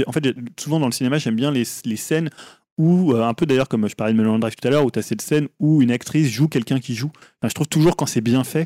En 0.06 0.12
fait, 0.12 0.34
souvent 0.58 0.80
dans 0.80 0.86
le 0.86 0.92
cinéma, 0.92 1.18
j'aime 1.18 1.36
bien 1.36 1.50
les, 1.50 1.64
les 1.84 1.96
scènes 1.96 2.30
où, 2.80 3.12
euh, 3.14 3.22
un 3.22 3.34
peu 3.34 3.44
d'ailleurs 3.46 3.68
comme 3.68 3.88
je 3.88 3.94
parlais 3.94 4.12
de 4.14 4.18
Melon 4.18 4.38
Drive 4.38 4.54
tout 4.56 4.66
à 4.66 4.70
l'heure, 4.70 4.84
où 4.84 4.90
tu 4.90 4.98
as 4.98 5.02
cette 5.02 5.22
scène 5.22 5.48
où 5.58 5.82
une 5.82 5.90
actrice 5.90 6.28
joue 6.30 6.48
quelqu'un 6.48 6.80
qui 6.80 6.94
joue. 6.94 7.10
Enfin, 7.14 7.48
je 7.48 7.54
trouve 7.54 7.68
toujours 7.68 7.94
quand 7.96 8.06
c'est 8.06 8.20
bien 8.22 8.42
fait, 8.44 8.62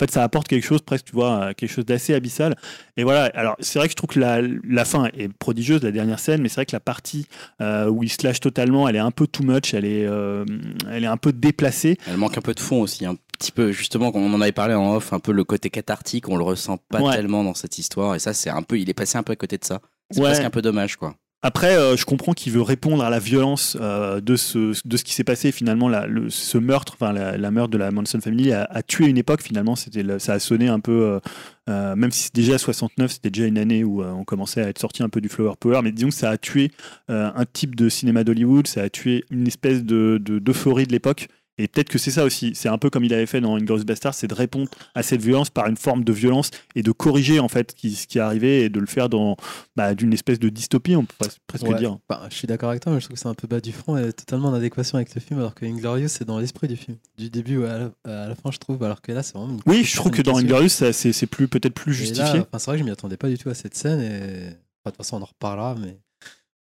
en 0.00 0.04
fait, 0.04 0.12
ça 0.12 0.22
apporte 0.22 0.46
quelque 0.46 0.64
chose, 0.64 0.80
presque, 0.80 1.06
tu 1.06 1.12
vois, 1.12 1.40
euh, 1.40 1.52
quelque 1.54 1.70
chose 1.72 1.84
d'assez 1.84 2.14
abyssal. 2.14 2.56
Et 2.96 3.02
voilà, 3.02 3.24
alors 3.34 3.56
c'est 3.58 3.80
vrai 3.80 3.88
que 3.88 3.92
je 3.92 3.96
trouve 3.96 4.10
que 4.10 4.20
la, 4.20 4.40
la 4.40 4.84
fin 4.84 5.06
est 5.12 5.26
prodigieuse, 5.32 5.82
la 5.82 5.90
dernière 5.90 6.20
scène, 6.20 6.40
mais 6.40 6.48
c'est 6.48 6.54
vrai 6.54 6.66
que 6.66 6.76
la 6.76 6.78
partie 6.80 7.26
euh, 7.60 7.88
où 7.90 8.04
il 8.04 8.08
se 8.08 8.24
lâche 8.24 8.38
totalement, 8.38 8.88
elle 8.88 8.94
est 8.94 9.00
un 9.00 9.10
peu 9.10 9.26
too 9.26 9.42
much, 9.42 9.74
elle 9.74 9.84
est, 9.84 10.06
euh, 10.06 10.44
elle 10.88 11.02
est 11.02 11.08
un 11.08 11.16
peu 11.16 11.32
déplacée. 11.32 11.98
Elle 12.06 12.16
manque 12.16 12.38
un 12.38 12.42
peu 12.42 12.54
de 12.54 12.60
fond 12.60 12.80
aussi, 12.80 13.06
un 13.06 13.16
petit 13.40 13.50
peu. 13.50 13.72
Justement, 13.72 14.12
quand 14.12 14.20
on 14.20 14.32
en 14.32 14.40
avait 14.40 14.52
parlé 14.52 14.74
en 14.74 14.94
off, 14.94 15.12
un 15.12 15.18
peu 15.18 15.32
le 15.32 15.42
côté 15.42 15.68
cathartique, 15.68 16.28
on 16.28 16.36
le 16.36 16.44
ressent 16.44 16.78
pas 16.90 17.00
Ouais. 17.02 17.12
tellement 17.16 17.42
dans 17.42 17.54
cette 17.54 17.76
histoire. 17.78 18.14
Et 18.14 18.20
ça, 18.20 18.32
c'est 18.34 18.50
un 18.50 18.62
peu, 18.62 18.78
il 18.78 18.88
est 18.88 18.94
passé 18.94 19.18
un 19.18 19.24
peu 19.24 19.32
à 19.32 19.36
côté 19.36 19.58
de 19.58 19.64
ça. 19.64 19.80
C'est 20.12 20.20
Ouais. 20.20 20.26
presque 20.26 20.44
un 20.44 20.50
peu 20.50 20.62
dommage, 20.62 20.94
quoi. 20.96 21.16
Après, 21.40 21.76
euh, 21.76 21.96
je 21.96 22.04
comprends 22.04 22.32
qu'il 22.32 22.52
veut 22.52 22.62
répondre 22.62 23.04
à 23.04 23.10
la 23.10 23.20
violence 23.20 23.76
euh, 23.80 24.20
de, 24.20 24.34
ce, 24.34 24.74
de 24.84 24.96
ce 24.96 25.04
qui 25.04 25.14
s'est 25.14 25.22
passé. 25.22 25.52
Finalement, 25.52 25.88
ce 26.30 26.58
meurtre, 26.58 26.94
enfin 26.98 27.12
la, 27.12 27.50
meurtre 27.52 27.70
de 27.70 27.78
la 27.78 27.92
Manson 27.92 28.20
Family 28.20 28.52
a, 28.52 28.82
tué 28.82 29.06
une 29.06 29.18
époque. 29.18 29.42
Finalement, 29.42 29.76
c'était 29.76 30.18
ça 30.18 30.32
a 30.32 30.38
sonné 30.40 30.66
un 30.66 30.80
peu, 30.80 31.20
euh, 31.68 31.94
même 31.94 32.10
si 32.10 32.30
déjà 32.34 32.58
69, 32.58 33.12
c'était 33.12 33.30
déjà 33.30 33.46
une 33.46 33.58
année 33.58 33.84
où 33.84 34.02
on 34.02 34.24
commençait 34.24 34.62
à 34.62 34.68
être 34.68 34.80
sorti 34.80 35.04
un 35.04 35.08
peu 35.08 35.20
du 35.20 35.28
flower 35.28 35.54
power. 35.60 35.80
Mais 35.84 35.92
disons 35.92 36.08
que 36.08 36.14
ça 36.14 36.30
a 36.30 36.38
tué 36.38 36.72
un 37.08 37.44
type 37.52 37.76
de 37.76 37.88
cinéma 37.88 38.24
d'Hollywood, 38.24 38.66
ça 38.66 38.82
a 38.82 38.88
tué 38.90 39.24
une 39.30 39.46
espèce 39.46 39.84
de 39.84 40.18
de- 40.20 40.40
d'euphorie 40.40 40.88
de 40.88 40.92
l'époque. 40.92 41.28
Et 41.58 41.68
peut-être 41.68 41.88
que 41.88 41.98
c'est 41.98 42.10
ça 42.10 42.24
aussi. 42.24 42.52
C'est 42.54 42.68
un 42.68 42.78
peu 42.78 42.90
comme 42.90 43.04
il 43.04 43.12
avait 43.12 43.26
fait 43.26 43.40
dans 43.40 43.56
Inglourious 43.56 43.84
Bastard, 43.84 44.14
c'est 44.14 44.26
de 44.26 44.34
répondre 44.34 44.68
à 44.94 45.02
cette 45.02 45.20
violence 45.20 45.50
par 45.50 45.66
une 45.66 45.76
forme 45.76 46.04
de 46.04 46.12
violence 46.12 46.50
et 46.74 46.82
de 46.82 46.92
corriger 46.92 47.40
en 47.40 47.48
fait 47.48 47.74
ce 47.76 48.06
qui, 48.06 48.18
est 48.18 48.20
arrivé 48.20 48.64
et 48.64 48.68
de 48.68 48.80
le 48.80 48.86
faire 48.86 49.08
dans 49.08 49.36
bah, 49.76 49.94
d'une 49.94 50.12
espèce 50.12 50.38
de 50.38 50.48
dystopie, 50.48 50.96
on 50.96 51.04
pourrait 51.04 51.30
presque 51.46 51.66
Ouais. 51.68 51.78
dire. 51.78 51.98
Bah, 52.08 52.26
je 52.30 52.34
suis 52.34 52.46
d'accord 52.46 52.70
avec 52.70 52.82
toi, 52.82 52.92
mais 52.92 53.00
je 53.00 53.04
trouve 53.04 53.16
que 53.16 53.20
c'est 53.20 53.28
un 53.28 53.34
peu 53.34 53.46
bas 53.46 53.60
du 53.60 53.72
front 53.72 53.96
et 53.96 54.12
totalement 54.12 54.48
en 54.48 54.54
adéquation 54.54 54.96
avec 54.96 55.14
le 55.14 55.20
film, 55.20 55.40
alors 55.40 55.54
que 55.54 55.66
Inglorious, 55.66 56.08
c'est 56.08 56.24
dans 56.24 56.38
l'esprit 56.38 56.68
du 56.68 56.76
film. 56.76 56.96
Du 57.16 57.30
début 57.30 57.64
à 57.64 57.78
la, 57.78 58.24
à 58.24 58.28
la 58.28 58.34
fin, 58.34 58.50
je 58.50 58.58
trouve, 58.58 58.82
alors 58.82 59.02
que 59.02 59.12
là, 59.12 59.22
c'est 59.22 59.36
vraiment. 59.36 59.54
une 59.54 59.60
Oui, 59.66 59.84
je 59.84 59.96
trouve 59.96 60.12
que 60.12 60.22
dans. 60.22 60.38
Inglorious, 60.38 60.68
c'est 60.68 61.26
plus 61.26 61.48
peut-être 61.48 61.74
plus 61.74 61.92
justifié. 61.94 62.40
enfin, 62.40 62.58
c'est 62.58 62.66
vrai 62.66 62.76
que 62.76 62.80
je 62.80 62.84
m'y 62.84 62.90
attendais 62.92 63.16
pas 63.16 63.28
du 63.28 63.38
tout 63.38 63.50
à 63.50 63.54
cette 63.54 63.74
scène 63.74 64.00
et. 64.00 64.46
Enfin, 64.84 64.86
de 64.86 64.90
toute 64.90 64.96
façon, 64.98 65.16
on 65.16 65.22
en 65.22 65.26
reparlera, 65.26 65.74
mais. 65.74 65.98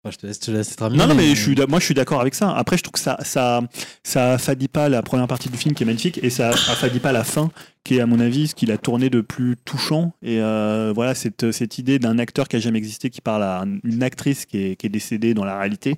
Enfin, 0.04 0.12
je 0.12 0.18
te 0.18 0.26
laisse, 0.28 0.38
je 0.42 0.46
te 0.48 0.52
laisse 0.52 0.76
terminer. 0.76 1.04
Non, 1.04 1.10
non, 1.10 1.16
mais 1.16 1.36
je 1.36 1.42
suis, 1.42 1.54
d'a- 1.54 1.68
moi 1.68 1.80
je 1.80 1.86
suis 1.86 1.94
d'accord 1.94 2.22
avec 2.22 2.34
ça. 2.34 2.52
Après, 2.56 2.76
je 2.76 2.82
trouve 2.82 2.94
que 2.94 3.00
ça, 3.00 3.18
ça, 3.24 3.62
ça 4.04 4.34
affadit 4.34 4.68
pas 4.68 4.90
la 4.90 5.04
première 5.04 5.28
partie 5.28 5.48
du 5.50 5.58
film 5.58 5.76
qui 5.76 5.84
est 5.84 5.86
magnifique 5.86 6.20
et 6.24 6.32
ça 6.32 6.50
affadit 6.50 7.00
pas 7.00 7.12
la 7.12 7.24
fin 7.24 7.52
qui 7.84 7.96
est, 7.98 8.00
à 8.02 8.06
mon 8.06 8.20
avis, 8.20 8.48
ce 8.48 8.56
qu'il 8.56 8.72
a 8.72 8.78
tourné 8.78 9.10
de 9.10 9.22
plus 9.22 9.58
touchant. 9.66 10.14
Et 10.22 10.40
euh, 10.40 10.92
voilà, 10.94 11.16
cette, 11.16 11.52
cette 11.52 11.78
idée 11.80 11.98
d'un 12.00 12.20
acteur 12.20 12.48
qui 12.48 12.56
a 12.56 12.60
jamais 12.60 12.78
existé 12.78 13.10
qui 13.10 13.22
parle 13.22 13.42
à 13.44 13.62
un- 13.62 13.80
une 13.84 14.04
actrice 14.04 14.46
qui 14.46 14.58
est, 14.58 14.76
qui 14.76 14.86
est 14.86 14.90
décédée 14.90 15.34
dans 15.34 15.44
la 15.46 15.58
réalité 15.60 15.96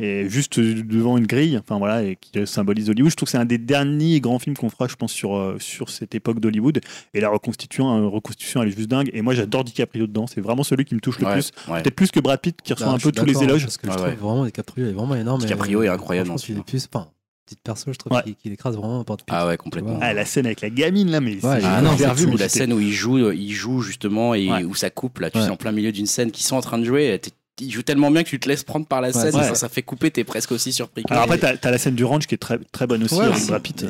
et 0.00 0.28
juste 0.28 0.58
devant 0.60 1.18
une 1.18 1.26
grille, 1.26 1.58
enfin 1.58 1.76
voilà, 1.78 2.02
et 2.02 2.16
qui 2.16 2.46
symbolise 2.46 2.88
Hollywood. 2.88 3.10
Je 3.10 3.16
trouve 3.16 3.26
que 3.26 3.30
c'est 3.32 3.36
un 3.38 3.44
des 3.44 3.58
derniers 3.58 4.20
grands 4.20 4.38
films 4.38 4.56
qu'on 4.56 4.70
fera, 4.70 4.88
je 4.88 4.94
pense, 4.96 5.12
sur, 5.12 5.36
euh, 5.36 5.56
sur 5.58 5.90
cette 5.90 6.14
époque 6.14 6.40
d'Hollywood. 6.40 6.80
Et 7.14 7.20
la 7.20 7.28
reconstitution, 7.28 8.04
euh, 8.04 8.06
reconstitution, 8.08 8.62
elle 8.62 8.68
est 8.68 8.76
juste 8.76 8.88
dingue. 8.88 9.10
Et 9.12 9.20
moi, 9.22 9.34
j'adore 9.34 9.64
DiCaprio 9.64 10.06
dedans. 10.06 10.26
C'est 10.26 10.40
vraiment 10.40 10.62
celui 10.62 10.84
qui 10.84 10.94
me 10.94 11.00
touche 11.00 11.18
le 11.18 11.26
Ouais, 11.26 11.32
plus. 11.34 11.50
ouais. 11.68 11.82
Peut-être 11.82 11.96
plus 11.96 12.10
que 12.10 12.20
Brad 12.20 12.40
Pitt 12.40 12.56
qui 12.62 12.72
reçoit 12.72 12.86
Non, 12.88 12.94
un 12.94 12.98
je 12.98 13.04
peu 13.04 13.12
tous 13.12 13.24
les 13.26 13.42
éloges. 13.42 13.64
Parce 13.64 13.76
que 13.76 13.86
je 13.86 13.90
Ouais, 13.90 13.96
trouve 13.96 14.08
ouais. 14.08 14.14
vraiment 14.14 14.44
DiCaprio 14.46 14.86
est 14.86 14.92
vraiment 14.92 15.14
énorme. 15.16 15.40
DiCaprio 15.40 15.82
et, 15.82 15.86
est 15.86 15.88
incroyable 15.88 16.28
franchement, 16.28 16.34
dans 16.34 16.38
ce 16.38 16.46
qu'il 16.46 16.58
est 16.58 16.64
plus. 16.64 16.88
Enfin, 16.92 17.08
petite 17.48 17.62
perso, 17.62 17.92
je 17.92 17.98
trouve 17.98 18.12
Ouais. 18.12 18.22
qu'il 18.22 18.36
qu'il 18.36 18.52
écrase 18.52 18.76
vraiment 18.76 19.02
Brad 19.02 19.18
Pitt. 19.20 19.28
Ah 19.30 19.46
ouais, 19.46 19.56
complètement. 19.56 19.98
Ah, 20.02 20.12
la 20.12 20.24
scène 20.24 20.46
avec 20.46 20.60
la 20.60 20.70
gamine 20.70 21.10
là, 21.10 21.20
mais 21.20 21.38
c'est- 21.40 21.46
Ouais, 21.46 21.60
Ah 21.64 21.80
non, 21.80 21.92
revu, 21.96 22.36
La 22.36 22.48
scène 22.48 22.72
où 22.72 22.80
il 22.80 22.92
joue, 22.92 23.16
euh, 23.18 23.34
il 23.34 23.52
joue 23.52 23.80
justement 23.80 24.34
et 24.34 24.50
Ouais. 24.50 24.64
où 24.64 24.74
ça 24.74 24.90
coupe 24.90 25.18
là, 25.20 25.30
tu 25.30 25.38
Ouais. 25.38 25.44
sais, 25.44 25.50
en 25.50 25.56
plein 25.56 25.72
milieu 25.72 25.90
d'une 25.92 26.06
scène 26.06 26.30
qui 26.30 26.42
sont 26.44 26.56
en 26.56 26.60
train 26.60 26.78
de 26.78 26.84
jouer. 26.84 27.18
t'es- 27.20 27.30
il 27.60 27.70
joue 27.70 27.82
tellement 27.82 28.10
bien 28.10 28.22
que 28.22 28.28
tu 28.28 28.38
te 28.40 28.48
laisses 28.48 28.64
prendre 28.64 28.86
par 28.86 29.00
la 29.00 29.12
scène. 29.12 29.34
ouais. 29.34 29.42
Ça, 29.48 29.54
ça 29.54 29.68
fait 29.68 29.82
couper, 29.82 30.10
t'es 30.10 30.24
presque 30.24 30.52
aussi 30.52 30.72
surpris. 30.72 31.02
Alors 31.10 31.24
après, 31.24 31.38
t'as 31.38 31.54
as 31.62 31.70
la 31.70 31.78
scène 31.78 31.94
du 31.94 32.04
ranch 32.04 32.26
qui 32.26 32.34
est 32.34 32.38
très, 32.38 32.58
très 32.72 32.86
bonne 32.86 33.02
aussi 33.04 33.14
Ouais. 33.14 33.26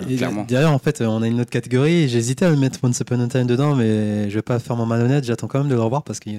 Et 0.09 0.17
clairement. 0.17 0.45
Derrière, 0.45 0.73
en 0.73 0.79
fait, 0.79 1.01
on 1.03 1.23
a 1.23 1.27
une 1.27 1.41
autre 1.41 1.51
catégorie. 1.51 2.09
J'hésitais 2.09 2.45
à 2.47 2.51
le 2.51 2.57
mettre 2.57 2.79
Once 2.83 2.99
Upon 3.01 3.21
a 3.21 3.29
Time 3.29 3.47
dedans, 3.47 3.75
mais 3.75 4.31
je 4.31 4.35
vais 4.35 4.43
pas 4.43 4.59
faire 4.59 4.77
mon 4.77 4.87
malhonnête. 4.87 5.25
J'attends 5.25 5.47
quand 5.49 5.59
même 5.61 5.69
de 5.69 5.75
le 5.75 5.83
revoir 5.83 6.03
parce 6.03 6.21
que 6.21 6.31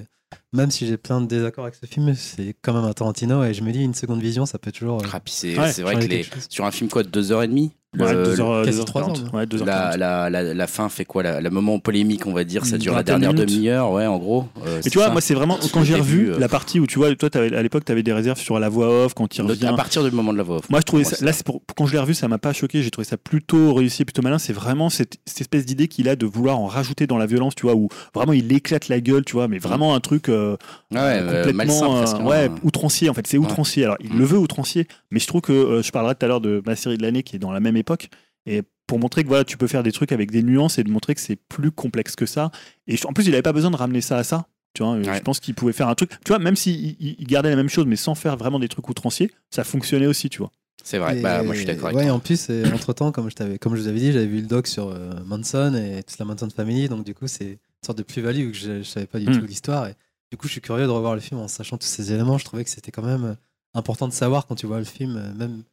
même 0.54 0.70
si 0.72 0.86
j'ai 0.88 0.98
plein 0.98 1.22
de 1.22 1.28
désaccords 1.28 1.66
avec 1.66 1.76
ce 1.76 1.86
film, 1.86 2.14
c'est 2.16 2.56
quand 2.62 2.74
même 2.74 2.84
un 2.84 2.94
Tarantino 2.94 3.44
et 3.44 3.54
je 3.54 3.64
me 3.64 3.72
dis 3.72 3.84
une 3.84 3.94
seconde 3.96 4.22
vision, 4.22 4.46
ça 4.46 4.58
peut 4.60 4.72
toujours. 4.72 5.02
euh, 5.02 5.08
Ah, 5.12 5.20
c'est 5.26 5.58
Ouais, 5.58 5.72
c'est 5.72 5.82
vrai 5.82 5.96
que 5.96 6.06
les, 6.06 6.26
sur 6.50 6.66
un 6.66 6.72
film 6.72 6.90
quoi 6.90 7.04
de 7.04 7.22
2h30 7.22 7.72
Ouais, 7.98 8.14
le- 8.14 8.24
deux 8.24 8.40
heures- 8.40 8.64
quasi 8.64 8.72
deux 8.76 8.80
heures 8.82 8.86
trois 8.86 9.02
quarante. 9.02 9.20
heures, 9.20 9.34
Ouais, 9.34 9.46
deux 9.48 9.60
heures 9.62 9.66
la, 9.66 9.74
quarante. 9.74 9.98
la, 9.98 10.30
la, 10.30 10.54
la 10.54 10.68
fin 10.68 10.90
fait 10.90 11.06
quoi 11.06 11.24
la, 11.24 11.42
Le 11.42 11.50
moment 11.50 11.80
polémique, 11.80 12.28
on 12.28 12.34
va 12.34 12.44
dire, 12.44 12.64
ça 12.64 12.78
dure 12.78 12.94
la 12.94 13.02
dernière 13.02 13.34
demi-heure, 13.34 13.92
ouais, 13.92 14.06
en 14.06 14.20
gros. 14.20 14.46
Euh, 14.64 14.80
Mais 14.86 14.92
tu 14.92 15.00
vois, 15.00 15.08
ça. 15.08 15.12
moi, 15.12 15.22
c'est 15.22 15.34
vraiment 15.34 15.58
quand 15.74 15.84
j'ai 15.84 15.96
revu 15.96 16.32
euh, 16.34 16.38
la 16.38 16.48
partie 16.48 16.80
où 16.80 16.86
tu 16.86 17.00
vois, 17.00 17.14
toi, 17.16 17.30
à 17.36 17.64
l'époque, 17.64 17.86
tu 17.86 17.92
avais 17.92 18.04
des 18.04 18.14
réserves 18.14 18.38
sur 18.40 18.60
la 18.60 18.70
voix 18.70 19.06
off 19.06 19.16
quand 19.16 19.36
il 19.36 19.42
revient. 19.42 19.66
à 19.66 19.74
partir 19.74 20.04
du 20.04 20.12
moment 20.12 20.32
de 20.34 20.38
la 20.38 20.44
voix 20.44 20.58
off. 20.58 20.70
Moi, 20.70 20.82
je 20.82 20.86
trouvais 20.86 21.02
Moi, 21.02 21.12
ça, 21.14 21.26
là, 21.26 21.32
pour, 21.44 21.64
quand 21.76 21.88
je 21.88 21.94
l'ai 21.94 22.00
revu, 22.00 22.14
ça 22.14 22.28
m'a 22.28 22.38
pas 22.38 22.54
choqué. 22.54 22.84
J'ai 22.84 22.92
trouvé 22.92 23.06
ça 23.06 23.18
plutôt 23.18 23.74
réussi, 23.74 24.06
plutôt 24.06 24.22
malin. 24.22 24.38
C'est 24.38 24.54
vraiment 24.54 24.92
cette, 24.92 25.18
cette 25.26 25.42
espèce 25.42 25.66
d'idée 25.66 25.88
qu'il 25.88 26.10
a 26.10 26.16
de 26.16 26.28
vouloir 26.28 26.60
en 26.60 26.68
rajouter 26.68 27.08
dans 27.08 27.18
la 27.18 27.26
violence, 27.26 27.56
tu 27.56 27.64
vois, 27.64 27.74
où 27.74 27.90
vraiment 28.14 28.34
il 28.34 28.54
éclate 28.54 28.88
la 28.90 29.02
gueule, 29.02 29.26
tu 29.26 29.34
vois, 29.34 29.48
mais 29.48 29.58
vraiment 29.58 29.96
un 29.96 30.00
truc 30.00 30.30
euh, 30.30 30.58
Ouais, 30.92 31.20
complètement 31.26 31.54
malsain 31.54 31.86
euh, 32.18 32.20
hein. 32.22 32.26
ouais, 32.26 32.52
outrancier. 32.64 33.10
En 33.10 33.16
fait, 33.16 33.26
c'est 33.26 33.40
outrancier. 33.40 33.86
Alors, 33.86 33.98
il 34.00 34.14
Mm. 34.14 34.20
le 34.20 34.26
veut 34.26 34.38
outrancier, 34.38 34.88
mais 35.10 35.20
je 35.20 35.26
trouve 35.26 35.42
que 35.42 35.54
euh, 35.54 35.82
je 35.82 35.92
parlerai 35.92 36.14
tout 36.14 36.26
à 36.26 36.28
l'heure 36.28 36.42
de 36.42 36.62
ma 36.68 36.76
série 36.76 36.98
de 36.98 37.02
l'année 37.02 37.24
qui 37.24 37.36
est 37.36 37.40
dans 37.40 37.52
la 37.52 37.60
même 37.60 37.78
époque. 37.80 38.10
Et 38.46 38.62
pour 38.88 39.00
montrer 39.00 39.24
que 39.24 39.28
voilà, 39.28 39.44
tu 39.44 39.58
peux 39.58 39.68
faire 39.68 39.84
des 39.84 39.92
trucs 39.92 40.12
avec 40.12 40.32
des 40.32 40.42
nuances 40.44 40.78
et 40.80 40.84
de 40.84 40.90
montrer 40.92 41.16
que 41.16 41.22
c'est 41.22 41.36
plus 41.36 41.72
complexe 41.72 42.16
que 42.16 42.26
ça. 42.26 42.52
Et 42.88 42.98
je- 42.98 43.06
en 43.08 43.14
plus, 43.14 43.28
il 43.28 43.34
avait 43.34 43.42
pas 43.42 43.54
besoin 43.54 43.72
de 43.72 43.76
ramener 43.76 44.02
ça 44.02 44.18
à 44.18 44.24
ça. 44.24 44.48
Tu 44.74 44.84
vois, 44.84 45.02
je 45.02 45.20
pense 45.22 45.40
qu'il 45.40 45.56
pouvait 45.56 45.74
faire 45.74 45.88
un 45.90 45.96
truc. 45.96 46.12
Tu 46.24 46.28
vois, 46.30 46.38
même 46.40 46.56
s'il 46.56 46.96
il- 47.00 47.26
gardait 47.26 47.50
la 47.50 47.56
même 47.56 47.70
chose, 47.70 47.86
mais 47.88 47.96
sans 47.96 48.14
faire 48.16 48.38
vraiment 48.38 48.60
des 48.60 48.68
trucs 48.68 48.88
outranciers, 48.88 49.32
ça 49.50 49.64
fonctionnait 49.64 50.06
aussi, 50.08 50.30
tu 50.30 50.38
vois. 50.40 50.52
C'est 50.84 50.98
vrai, 51.00 51.18
Et- 51.20 51.22
bah, 51.22 51.44
moi 51.44 51.54
je 51.54 51.60
suis 51.60 51.66
d'accord 51.68 51.88
avec 51.88 51.98
Ouais, 51.98 52.10
en 52.10 52.20
plus, 52.20 52.50
entre 52.74 52.94
temps, 52.94 53.12
comme 53.12 53.30
je, 53.30 53.36
t'avais- 53.36 53.58
comme 53.60 53.76
je 53.76 53.82
vous 53.82 53.88
avais 53.88 54.00
dit, 54.00 54.12
j'avais 54.12 54.28
vu 54.28 54.42
le 54.42 54.48
doc 54.48 54.68
sur 54.68 54.88
euh, 54.90 55.12
Manson 55.26 55.74
et 55.76 56.04
toute 56.04 56.18
la 56.20 56.26
Manson 56.26 56.48
Family, 56.56 56.88
donc 56.88 57.04
du 57.04 57.14
coup, 57.14 57.28
c'est 57.28 57.46
une 57.54 57.58
sorte 57.86 57.98
de 57.98 58.04
plus-value 58.04 58.52
que 58.52 58.58
je, 58.58 58.78
je 58.80 58.84
savais 58.84 59.08
pas 59.08 59.20
du 59.20 59.28
Mm. 59.30 59.40
tout 59.40 59.46
l'histoire. 59.46 59.88
Et 59.88 59.96
du 60.32 60.38
coup, 60.38 60.48
je 60.48 60.54
suis 60.54 60.62
curieux 60.62 60.86
de 60.86 60.92
revoir 60.92 61.16
le 61.16 61.20
film 61.22 61.40
en 61.42 61.48
sachant 61.48 61.78
tous 61.78 61.88
ces 61.88 62.14
éléments. 62.14 62.38
Je 62.38 62.46
trouvais 62.46 62.64
que 62.64 62.70
c'était 62.70 62.92
quand 62.92 63.04
même 63.04 63.26
euh, 63.26 63.34
important 63.74 64.08
de 64.08 64.14
savoir 64.14 64.46
quand 64.48 64.56
tu 64.56 64.68
vois 64.68 64.80
le 64.80 64.86
film, 64.86 65.18
euh, 65.18 65.34
même. 65.34 65.64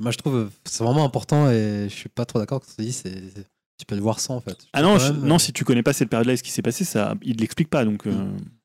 Moi, 0.00 0.10
je 0.12 0.16
trouve 0.18 0.50
c'est 0.64 0.82
vraiment 0.82 1.04
important 1.04 1.50
et 1.50 1.86
je 1.88 1.94
suis 1.94 2.08
pas 2.08 2.24
trop 2.24 2.38
d'accord 2.38 2.60
quand 2.60 2.72
tu 2.76 2.82
dis 2.82 2.92
c'est 2.92 3.12
tu 3.78 3.86
peux 3.86 3.94
le 3.94 4.02
voir 4.02 4.20
sans 4.20 4.34
en 4.36 4.40
fait. 4.40 4.58
Ah 4.74 4.82
non, 4.82 4.94
quand 4.94 4.98
je- 4.98 5.12
même, 5.12 5.22
non, 5.26 5.36
euh, 5.36 5.38
si 5.38 5.52
tu 5.54 5.64
connais 5.64 5.82
pas 5.82 5.92
cette 5.94 6.10
période-là 6.10 6.34
et 6.34 6.36
ce 6.36 6.42
qui 6.42 6.50
s'est 6.50 6.60
passé, 6.60 6.84
ça, 6.84 7.14
il 7.22 7.36
l'explique 7.38 7.70
pas. 7.70 7.86
Donc, 7.86 8.06
euh, 8.06 8.10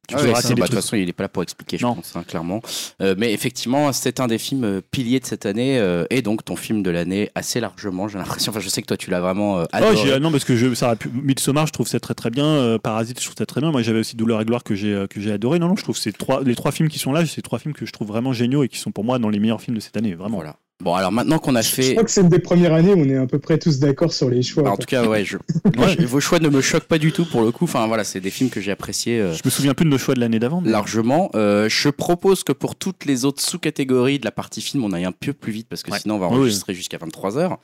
tu 0.09 0.13
Ah 0.15 0.19
peux 0.19 0.27
ouais, 0.27 0.35
ça, 0.41 0.49
bah, 0.49 0.55
de 0.55 0.61
toute 0.63 0.73
façon, 0.75 0.97
il 0.97 1.05
n'est 1.05 1.13
pas 1.13 1.23
là 1.23 1.29
pour 1.29 1.41
expliquer, 1.41 1.77
je 1.77 1.85
Non. 1.85 1.95
pense, 1.95 2.13
hein, 2.17 2.23
clairement. 2.27 2.61
Euh, 3.01 3.15
mais 3.17 3.31
effectivement, 3.31 3.93
c'est 3.93 4.19
un 4.19 4.27
des 4.27 4.37
films 4.37 4.81
piliers 4.91 5.21
de 5.21 5.25
cette 5.25 5.45
année 5.45 5.79
euh, 5.79 6.03
et 6.09 6.21
donc 6.21 6.43
ton 6.43 6.57
film 6.57 6.83
de 6.83 6.89
l'année 6.91 7.31
assez 7.33 7.61
largement, 7.61 8.09
j'ai 8.09 8.17
l'impression. 8.17 8.49
Enfin, 8.51 8.59
je 8.59 8.67
sais 8.67 8.81
que 8.81 8.87
toi, 8.87 8.97
tu 8.97 9.09
l'as 9.09 9.21
vraiment 9.21 9.59
euh, 9.59 9.63
Oh, 9.67 9.75
adoré. 9.77 9.95
j'ai- 9.95 10.19
non, 10.19 10.31
parce 10.31 10.43
que 10.43 10.57
je, 10.57 10.73
ça 10.73 10.87
aurait 10.87 10.95
pu. 10.97 11.09
Midsommar, 11.13 11.65
je 11.65 11.71
trouve 11.71 11.87
ça 11.87 12.01
très 12.01 12.13
très 12.13 12.29
bien. 12.29 12.45
Euh, 12.45 12.77
Parasite, 12.77 13.17
je 13.21 13.25
trouve 13.25 13.37
ça 13.37 13.45
très 13.45 13.61
bien. 13.61 13.71
Moi, 13.71 13.83
j'avais 13.83 13.99
aussi 13.99 14.17
Douleur 14.17 14.41
et 14.41 14.45
Gloire 14.45 14.65
que 14.65 14.75
j'ai 14.75 14.93
euh, 14.93 15.07
que 15.07 15.21
j'ai 15.21 15.31
adoré. 15.31 15.59
Non, 15.59 15.69
non, 15.69 15.77
je 15.77 15.83
trouve 15.83 15.95
que 15.95 16.01
c'est 16.01 16.11
trois, 16.17 16.43
les 16.43 16.55
trois 16.55 16.73
films 16.73 16.89
qui 16.89 16.99
sont 16.99 17.13
là, 17.13 17.25
c'est 17.25 17.41
trois 17.41 17.59
films 17.59 17.73
que 17.73 17.85
je 17.85 17.93
trouve 17.93 18.09
vraiment 18.09 18.33
géniaux 18.33 18.63
et 18.65 18.67
qui 18.67 18.79
sont 18.79 18.91
pour 18.91 19.05
moi 19.05 19.17
dans 19.17 19.29
les 19.29 19.39
meilleurs 19.39 19.61
films 19.61 19.77
de 19.77 19.81
cette 19.81 19.95
année, 19.95 20.13
vraiment. 20.13 20.35
Voilà. 20.35 20.57
Bon, 20.83 20.93
alors 20.93 21.11
maintenant 21.13 21.39
qu'on 21.39 21.55
a 21.55 21.61
Je 21.61 21.69
fait. 21.69 21.91
crois 21.93 22.03
que 22.03 22.11
c'est 22.11 22.19
une 22.19 22.27
des 22.27 22.39
premières 22.39 22.73
années 22.73 22.93
où 22.93 22.99
on 22.99 23.05
est 23.09 23.15
à 23.15 23.25
peu 23.25 23.39
près 23.39 23.57
tous 23.57 23.79
d'accord 23.79 24.11
sur 24.11 24.29
les 24.29 24.41
choix. 24.41 24.63
Bah, 24.63 24.71
en 24.71 24.77
tout 24.77 24.85
cas, 24.85 25.05
ouais, 25.07 25.23
je... 25.23 25.37
moi, 25.77 25.87
je- 25.87 26.05
vos 26.05 26.19
choix 26.19 26.39
ne 26.39 26.49
me 26.49 26.59
choquent 26.59 26.83
pas 26.83 26.97
du 26.97 27.13
tout 27.13 27.23
pour 27.23 27.43
le 27.43 27.51
coup. 27.51 27.63
Enfin, 27.63 27.87
voilà, 27.87 28.03
c'est 28.03 28.19
des 28.19 28.29
films 28.29 28.49
que 28.49 28.59
j'ai 28.59 28.71
appréciés 28.71 29.21
euh, 29.21 29.33
Je 29.33 29.39
me 29.45 29.49
souviens 29.49 29.73
plus 29.73 29.85
de 29.85 29.89
nos 29.89 29.97
choix 29.97 30.15
de 30.15 30.19
l'année 30.19 30.37
d'avant. 30.37 30.59
mais- 30.59 30.69
largement. 30.69 31.29
Euh, 31.33 31.69
je 31.69 31.87
propose 31.87 32.43
que 32.43 32.51
pour 32.51 32.75
toutes 32.75 33.05
les 33.05 33.23
autres 33.23 33.41
sous-catégories 33.41 34.19
de 34.19 34.25
la 34.25 34.31
partie 34.31 34.59
film, 34.59 34.83
on 34.83 34.91
aille 34.91 35.05
un 35.05 35.13
peu 35.13 35.31
plus 35.31 35.53
vite 35.53 35.67
parce 35.69 35.81
que 35.81 35.91
Ouais. 35.91 35.99
sinon 35.99 36.15
on 36.15 36.19
va 36.19 36.27
oui. 36.27 36.33
enregistrer 36.35 36.73
jusqu'à 36.73 36.97
23h. 36.97 37.55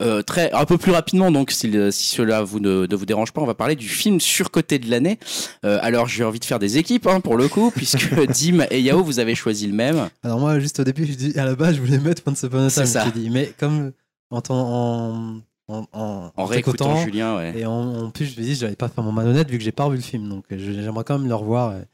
Euh, 0.00 0.22
très, 0.22 0.50
un 0.52 0.64
peu 0.64 0.78
plus 0.78 0.92
rapidement, 0.92 1.30
donc 1.30 1.50
si, 1.50 1.68
le- 1.68 1.90
si 1.90 2.14
cela 2.16 2.42
vous 2.42 2.60
ne, 2.60 2.86
ne 2.90 2.96
vous 2.96 3.04
dérange 3.06 3.32
pas, 3.32 3.42
on 3.42 3.46
va 3.46 3.54
parler 3.54 3.76
du 3.76 3.88
film 3.90 4.20
surcoté 4.20 4.78
de 4.78 4.90
l'année. 4.90 5.18
Euh, 5.66 5.78
alors 5.82 6.08
j'ai 6.08 6.24
envie 6.24 6.40
de 6.40 6.46
faire 6.46 6.58
des 6.58 6.78
équipes 6.78 7.06
hein, 7.08 7.20
pour 7.20 7.36
le 7.36 7.46
coup, 7.48 7.70
puisque 7.76 8.08
Dim 8.32 8.64
et 8.70 8.80
Yao, 8.80 9.04
vous 9.04 9.18
avez 9.18 9.34
choisi 9.34 9.66
le 9.66 9.74
même. 9.74 10.08
Alors 10.22 10.40
moi, 10.40 10.58
juste 10.60 10.80
au 10.80 10.84
début, 10.84 11.04
je 11.04 11.12
dis 11.12 11.38
à 11.38 11.44
la 11.44 11.54
base, 11.56 11.76
je 11.76 11.80
voulais 11.82 11.98
mettre 11.98 12.22
Once 12.26 12.42
Ça. 12.68 13.04
j'ai 13.04 13.12
dit, 13.12 13.30
mais 13.30 13.52
comme 13.58 13.92
en 14.30 14.40
en 14.48 15.40
en, 15.66 15.86
en, 16.36 16.44
réécoutant 16.44 16.96
Julien, 16.96 17.36
ouais. 17.36 17.58
Et 17.58 17.64
en, 17.66 18.10
plus, 18.10 18.26
je 18.26 18.38
me 18.38 18.44
dis, 18.44 18.54
j'allais 18.54 18.76
pas 18.76 18.88
faire 18.88 19.02
mon 19.02 19.12
malhonnête 19.12 19.48
vu 19.50 19.56
que 19.58 19.64
j'ai 19.64 19.72
pas 19.72 19.84
revu 19.84 19.96
le 19.96 20.02
film. 20.02 20.28
Donc, 20.28 20.44
euh, 20.52 20.56
j'aimerais 20.58 21.04
quand 21.04 21.18
même 21.18 21.28
le 21.28 21.34
revoir. 21.34 21.72
et- 21.74 21.84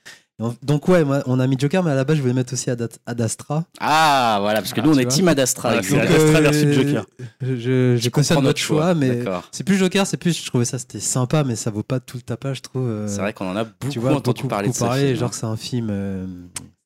on- 0.42 0.56
donc, 0.62 0.88
ouais, 0.88 1.04
moi, 1.04 1.22
on 1.26 1.38
a 1.38 1.46
mis 1.46 1.56
Joker, 1.58 1.82
mais 1.84 1.90
à 1.90 1.94
la 1.94 2.02
base, 2.04 2.16
je 2.16 2.22
voulais 2.22 2.32
mettre 2.34 2.52
aussi 2.54 2.68
Ad, 2.70 2.88
Ad 3.06 3.20
Astra. 3.20 3.64
Ah, 3.78 4.38
voilà, 4.40 4.60
parce 4.60 4.72
que 4.72 4.80
Ah, 4.80 4.84
nous 4.84 4.90
on 4.90 4.94
tu 4.94 5.00
est 5.00 5.04
vois. 5.04 5.12
Team 5.12 5.28
Ad 5.28 5.38
Astra. 5.38 5.68
Voilà, 5.68 5.82
exact. 5.82 6.08
c'est 6.08 6.14
Ad 6.14 6.20
Astra 6.22 6.40
versus 6.40 6.72
Joker. 6.74 7.06
Je, 7.42 7.56
je, 7.56 7.96
je 7.96 8.08
comprends 8.08 8.40
votre 8.40 8.58
choix, 8.58 8.94
mais 8.94 9.22
c'est 9.52 9.62
plus 9.64 9.76
Joker, 9.76 10.04
c'est 10.06 10.16
plus, 10.16 10.36
je 10.36 10.46
trouvais 10.46 10.64
ça, 10.64 10.78
c'était 10.78 10.98
sympa, 10.98 11.44
mais 11.44 11.54
ça 11.56 11.70
vaut 11.70 11.82
pas 11.82 12.00
tout 12.00 12.16
le 12.16 12.22
tapage, 12.22 12.56
je 12.56 12.62
trouve. 12.62 12.88
euh, 12.88 13.06
C'est 13.06 13.20
vrai 13.20 13.32
qu'on 13.34 13.50
en 13.50 13.56
a 13.56 13.64
beaucoup 13.64 13.88
tu 13.92 13.98
vois, 14.00 14.12
entendu 14.14 14.38
beaucoup, 14.42 14.48
parler 14.48 14.68
beaucoup 14.68 14.80
de 14.80 14.84
parler, 14.88 15.06
film. 15.08 15.16
genre, 15.18 15.34
c'est 15.34 15.46
un 15.46 15.56
film. 15.56 15.88
euh, 15.90 16.26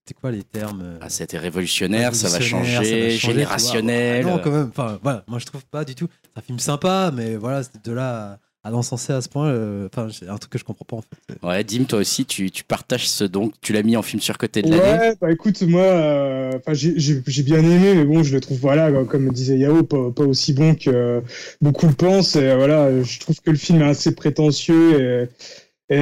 c'était 0.06 0.20
quoi 0.20 0.30
les 0.30 0.42
termes 0.42 0.82
euh, 0.84 0.98
Ah, 1.00 1.08
c'était 1.08 1.38
révolutionnaire, 1.38 2.14
ça 2.14 2.28
va 2.28 2.36
révolutionnaire, 2.36 2.74
ça 2.74 2.80
va 2.80 2.90
changer, 2.90 3.16
générationnel. 3.16 4.26
Ah 4.26 4.30
non, 4.32 4.38
quand 4.42 4.50
même. 4.50 4.68
Enfin, 4.68 4.98
voilà, 5.02 5.24
moi 5.26 5.38
je 5.38 5.46
trouve 5.46 5.64
pas 5.64 5.86
du 5.86 5.94
tout. 5.94 6.08
C'est 6.22 6.38
un 6.38 6.42
film 6.42 6.58
sympa, 6.58 7.10
mais 7.14 7.36
voilà, 7.36 7.62
c'est 7.62 7.82
de 7.82 7.90
là 7.90 8.38
à, 8.62 8.70
l'encenser 8.70 9.14
à 9.14 9.22
ce 9.22 9.30
point. 9.30 9.48
euh, 9.48 9.88
Enfin, 9.90 10.08
c'est 10.12 10.28
un 10.28 10.36
truc 10.36 10.52
que 10.52 10.58
je 10.58 10.64
comprends 10.64 10.84
pas 10.84 10.96
en 10.96 11.00
fait. 11.00 11.46
Ouais, 11.46 11.64
Dim, 11.64 11.84
toi 11.84 12.00
aussi, 12.00 12.26
tu, 12.26 12.50
tu 12.50 12.64
partages 12.64 13.08
ce 13.08 13.24
donc, 13.24 13.54
tu 13.62 13.72
l'as 13.72 13.82
mis 13.82 13.96
en 13.96 14.02
film 14.02 14.20
surcoté 14.20 14.60
de 14.60 14.70
l'année. 14.70 14.82
Ouais, 14.82 15.14
bah 15.18 15.32
écoute, 15.32 15.62
moi, 15.62 15.80
euh, 15.80 16.52
enfin, 16.58 16.74
j'ai 16.74 17.42
bien 17.42 17.60
aimé, 17.60 17.94
mais 17.94 18.04
bon, 18.04 18.22
je 18.22 18.34
le 18.34 18.42
trouve, 18.42 18.58
voilà, 18.58 18.92
comme 19.04 19.30
disait 19.32 19.56
Yao, 19.56 19.84
pas, 19.84 20.10
pas 20.10 20.24
aussi 20.24 20.52
bon 20.52 20.74
que 20.74 20.90
euh, 20.90 21.20
beaucoup 21.62 21.86
le 21.86 21.94
pensent. 21.94 22.36
Et 22.36 22.54
voilà, 22.54 23.02
je 23.02 23.20
trouve 23.20 23.40
que 23.40 23.50
le 23.50 23.56
film 23.56 23.80
est 23.80 23.88
assez 23.88 24.14
prétentieux 24.14 25.00
et, 25.00 25.28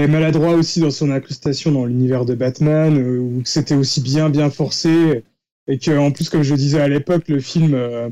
maladroit 0.08 0.54
aussi 0.54 0.80
dans 0.80 0.90
son 0.90 1.10
incrustation 1.10 1.72
dans 1.72 1.84
l'univers 1.84 2.24
de 2.24 2.34
Batman, 2.34 2.96
euh, 2.96 3.18
où 3.18 3.42
c'était 3.44 3.74
aussi 3.74 4.00
bien, 4.00 4.30
bien 4.30 4.50
forcé. 4.50 5.24
Et 5.68 5.78
que, 5.78 5.96
en 5.96 6.10
plus, 6.10 6.28
comme 6.28 6.42
je 6.42 6.52
le 6.52 6.58
disais 6.58 6.80
à 6.80 6.88
l'époque, 6.88 7.28
le 7.28 7.40
film 7.40 7.74
euh, 7.74 8.08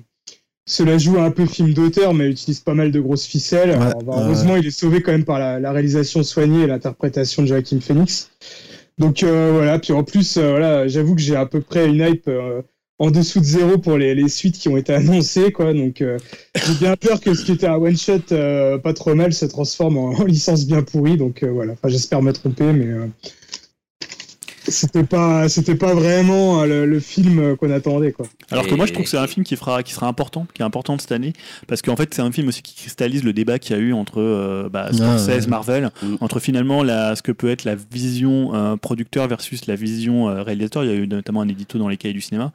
se 0.66 0.83
la 0.83 0.99
joue 0.99 1.19
un 1.19 1.31
peu 1.31 1.47
film 1.47 1.75
d'auteur, 1.75 2.14
mais 2.14 2.29
utilise 2.31 2.61
pas 2.61 2.75
mal 2.75 2.93
de 2.93 3.01
grosses 3.01 3.27
ficelles. 3.27 3.71
Ouais, 3.71 3.77
Alors, 3.77 4.03
bah, 4.03 4.16
ouais. 4.16 4.23
heureusement, 4.25 4.57
il 4.57 4.66
est 4.66 4.71
sauvé 4.71 5.03
quand 5.03 5.12
même 5.12 5.25
par 5.25 5.38
la, 5.38 5.59
la 5.59 5.73
réalisation 5.73 6.23
soignée 6.23 6.62
et 6.62 6.66
l'interprétation 6.66 7.43
de 7.43 7.49
Joaquin 7.49 7.81
Phoenix. 7.81 8.31
Donc 8.99 9.23
euh, 9.23 9.51
voilà, 9.53 9.79
puis 9.79 9.95
en 9.95 10.05
plus, 10.05 10.37
euh, 10.37 10.51
voilà, 10.51 10.87
j'avoue 10.87 11.14
que 11.14 11.23
j'ai 11.23 11.35
à 11.35 11.47
peu 11.47 11.62
près 11.62 11.88
une 11.88 12.07
hype 12.07 12.29
euh, 12.29 12.61
en 13.01 13.11
dessous 13.11 13.41
de 13.41 13.47
zéro 13.47 13.79
pour 13.79 13.97
les, 13.97 14.15
les 14.15 14.29
suites 14.29 14.59
qui 14.59 14.69
ont 14.69 14.77
été 14.77 14.93
annoncées, 14.93 15.53
quoi. 15.53 15.73
Donc 15.73 16.03
euh, 16.03 16.19
j'ai 16.55 16.75
bien 16.75 16.97
peur 16.97 17.19
que 17.19 17.33
ce 17.33 17.45
qui 17.45 17.53
était 17.53 17.67
un 17.67 17.77
one 17.77 17.97
shot 17.97 18.31
euh, 18.31 18.77
pas 18.77 18.93
trop 18.93 19.15
mal 19.15 19.33
se 19.33 19.47
transforme 19.47 19.97
en, 19.97 20.11
en 20.11 20.25
licence 20.25 20.67
bien 20.67 20.83
pourrie. 20.83 21.17
Donc 21.17 21.43
euh, 21.43 21.51
voilà, 21.51 21.73
enfin 21.73 21.89
j'espère 21.89 22.21
me 22.21 22.33
tromper, 22.33 22.73
mais 22.73 22.87
euh, 22.87 23.07
c'était 24.68 25.05
pas, 25.05 25.49
c'était 25.49 25.75
pas 25.75 25.94
vraiment 25.94 26.62
euh, 26.62 26.66
le, 26.66 26.87
le 26.87 27.01
film 27.01 27.38
euh, 27.38 27.57
qu'on 27.57 27.70
attendait, 27.70 28.12
quoi. 28.12 28.27
Alors 28.51 28.66
que 28.66 28.75
moi, 28.75 28.87
je 28.87 28.92
trouve 28.92 29.05
que 29.05 29.11
c'est 29.11 29.16
un 29.18 29.27
film 29.27 29.44
qui, 29.44 29.57
fera, 29.57 29.83
qui 29.83 29.92
sera 29.92 30.07
important, 30.07 30.46
qui 30.55 30.62
est 30.62 30.64
important 30.64 30.96
de 30.96 31.01
cette 31.01 31.12
année, 31.12 31.33
parce 31.66 31.83
qu'en 31.83 31.96
fait, 31.96 32.12
c'est 32.14 32.23
un 32.23 32.31
film 32.33 32.49
aussi 32.49 32.62
qui 32.62 32.75
cristallise 32.75 33.25
le 33.25 33.33
débat 33.33 33.59
qu'il 33.59 33.77
y 33.77 33.79
a 33.79 33.83
eu 33.83 33.92
entre 33.92 34.20
euh, 34.20 34.68
bah, 34.68 34.90
Scorsese, 34.92 35.29
ouais. 35.29 35.46
Marvel, 35.46 35.90
Mm. 36.03 36.16
entre 36.20 36.40
finalement 36.40 36.83
la, 36.83 37.14
ce 37.16 37.23
que 37.23 37.33
peut 37.33 37.49
être 37.51 37.64
la 37.64 37.75
vision 37.75 38.55
euh, 38.55 38.77
producteur 38.77 39.27
versus 39.29 39.66
la 39.66 39.75
vision 39.77 40.29
euh, 40.29 40.42
réalisateur. 40.42 40.85
Il 40.85 40.90
y 40.90 40.92
a 40.92 40.96
eu 40.96 41.07
notamment 41.07 41.40
un 41.42 41.49
édito 41.49 41.79
dans 41.79 41.88
les 41.88 41.96
cahiers 41.96 42.14
du 42.14 42.20
cinéma, 42.20 42.53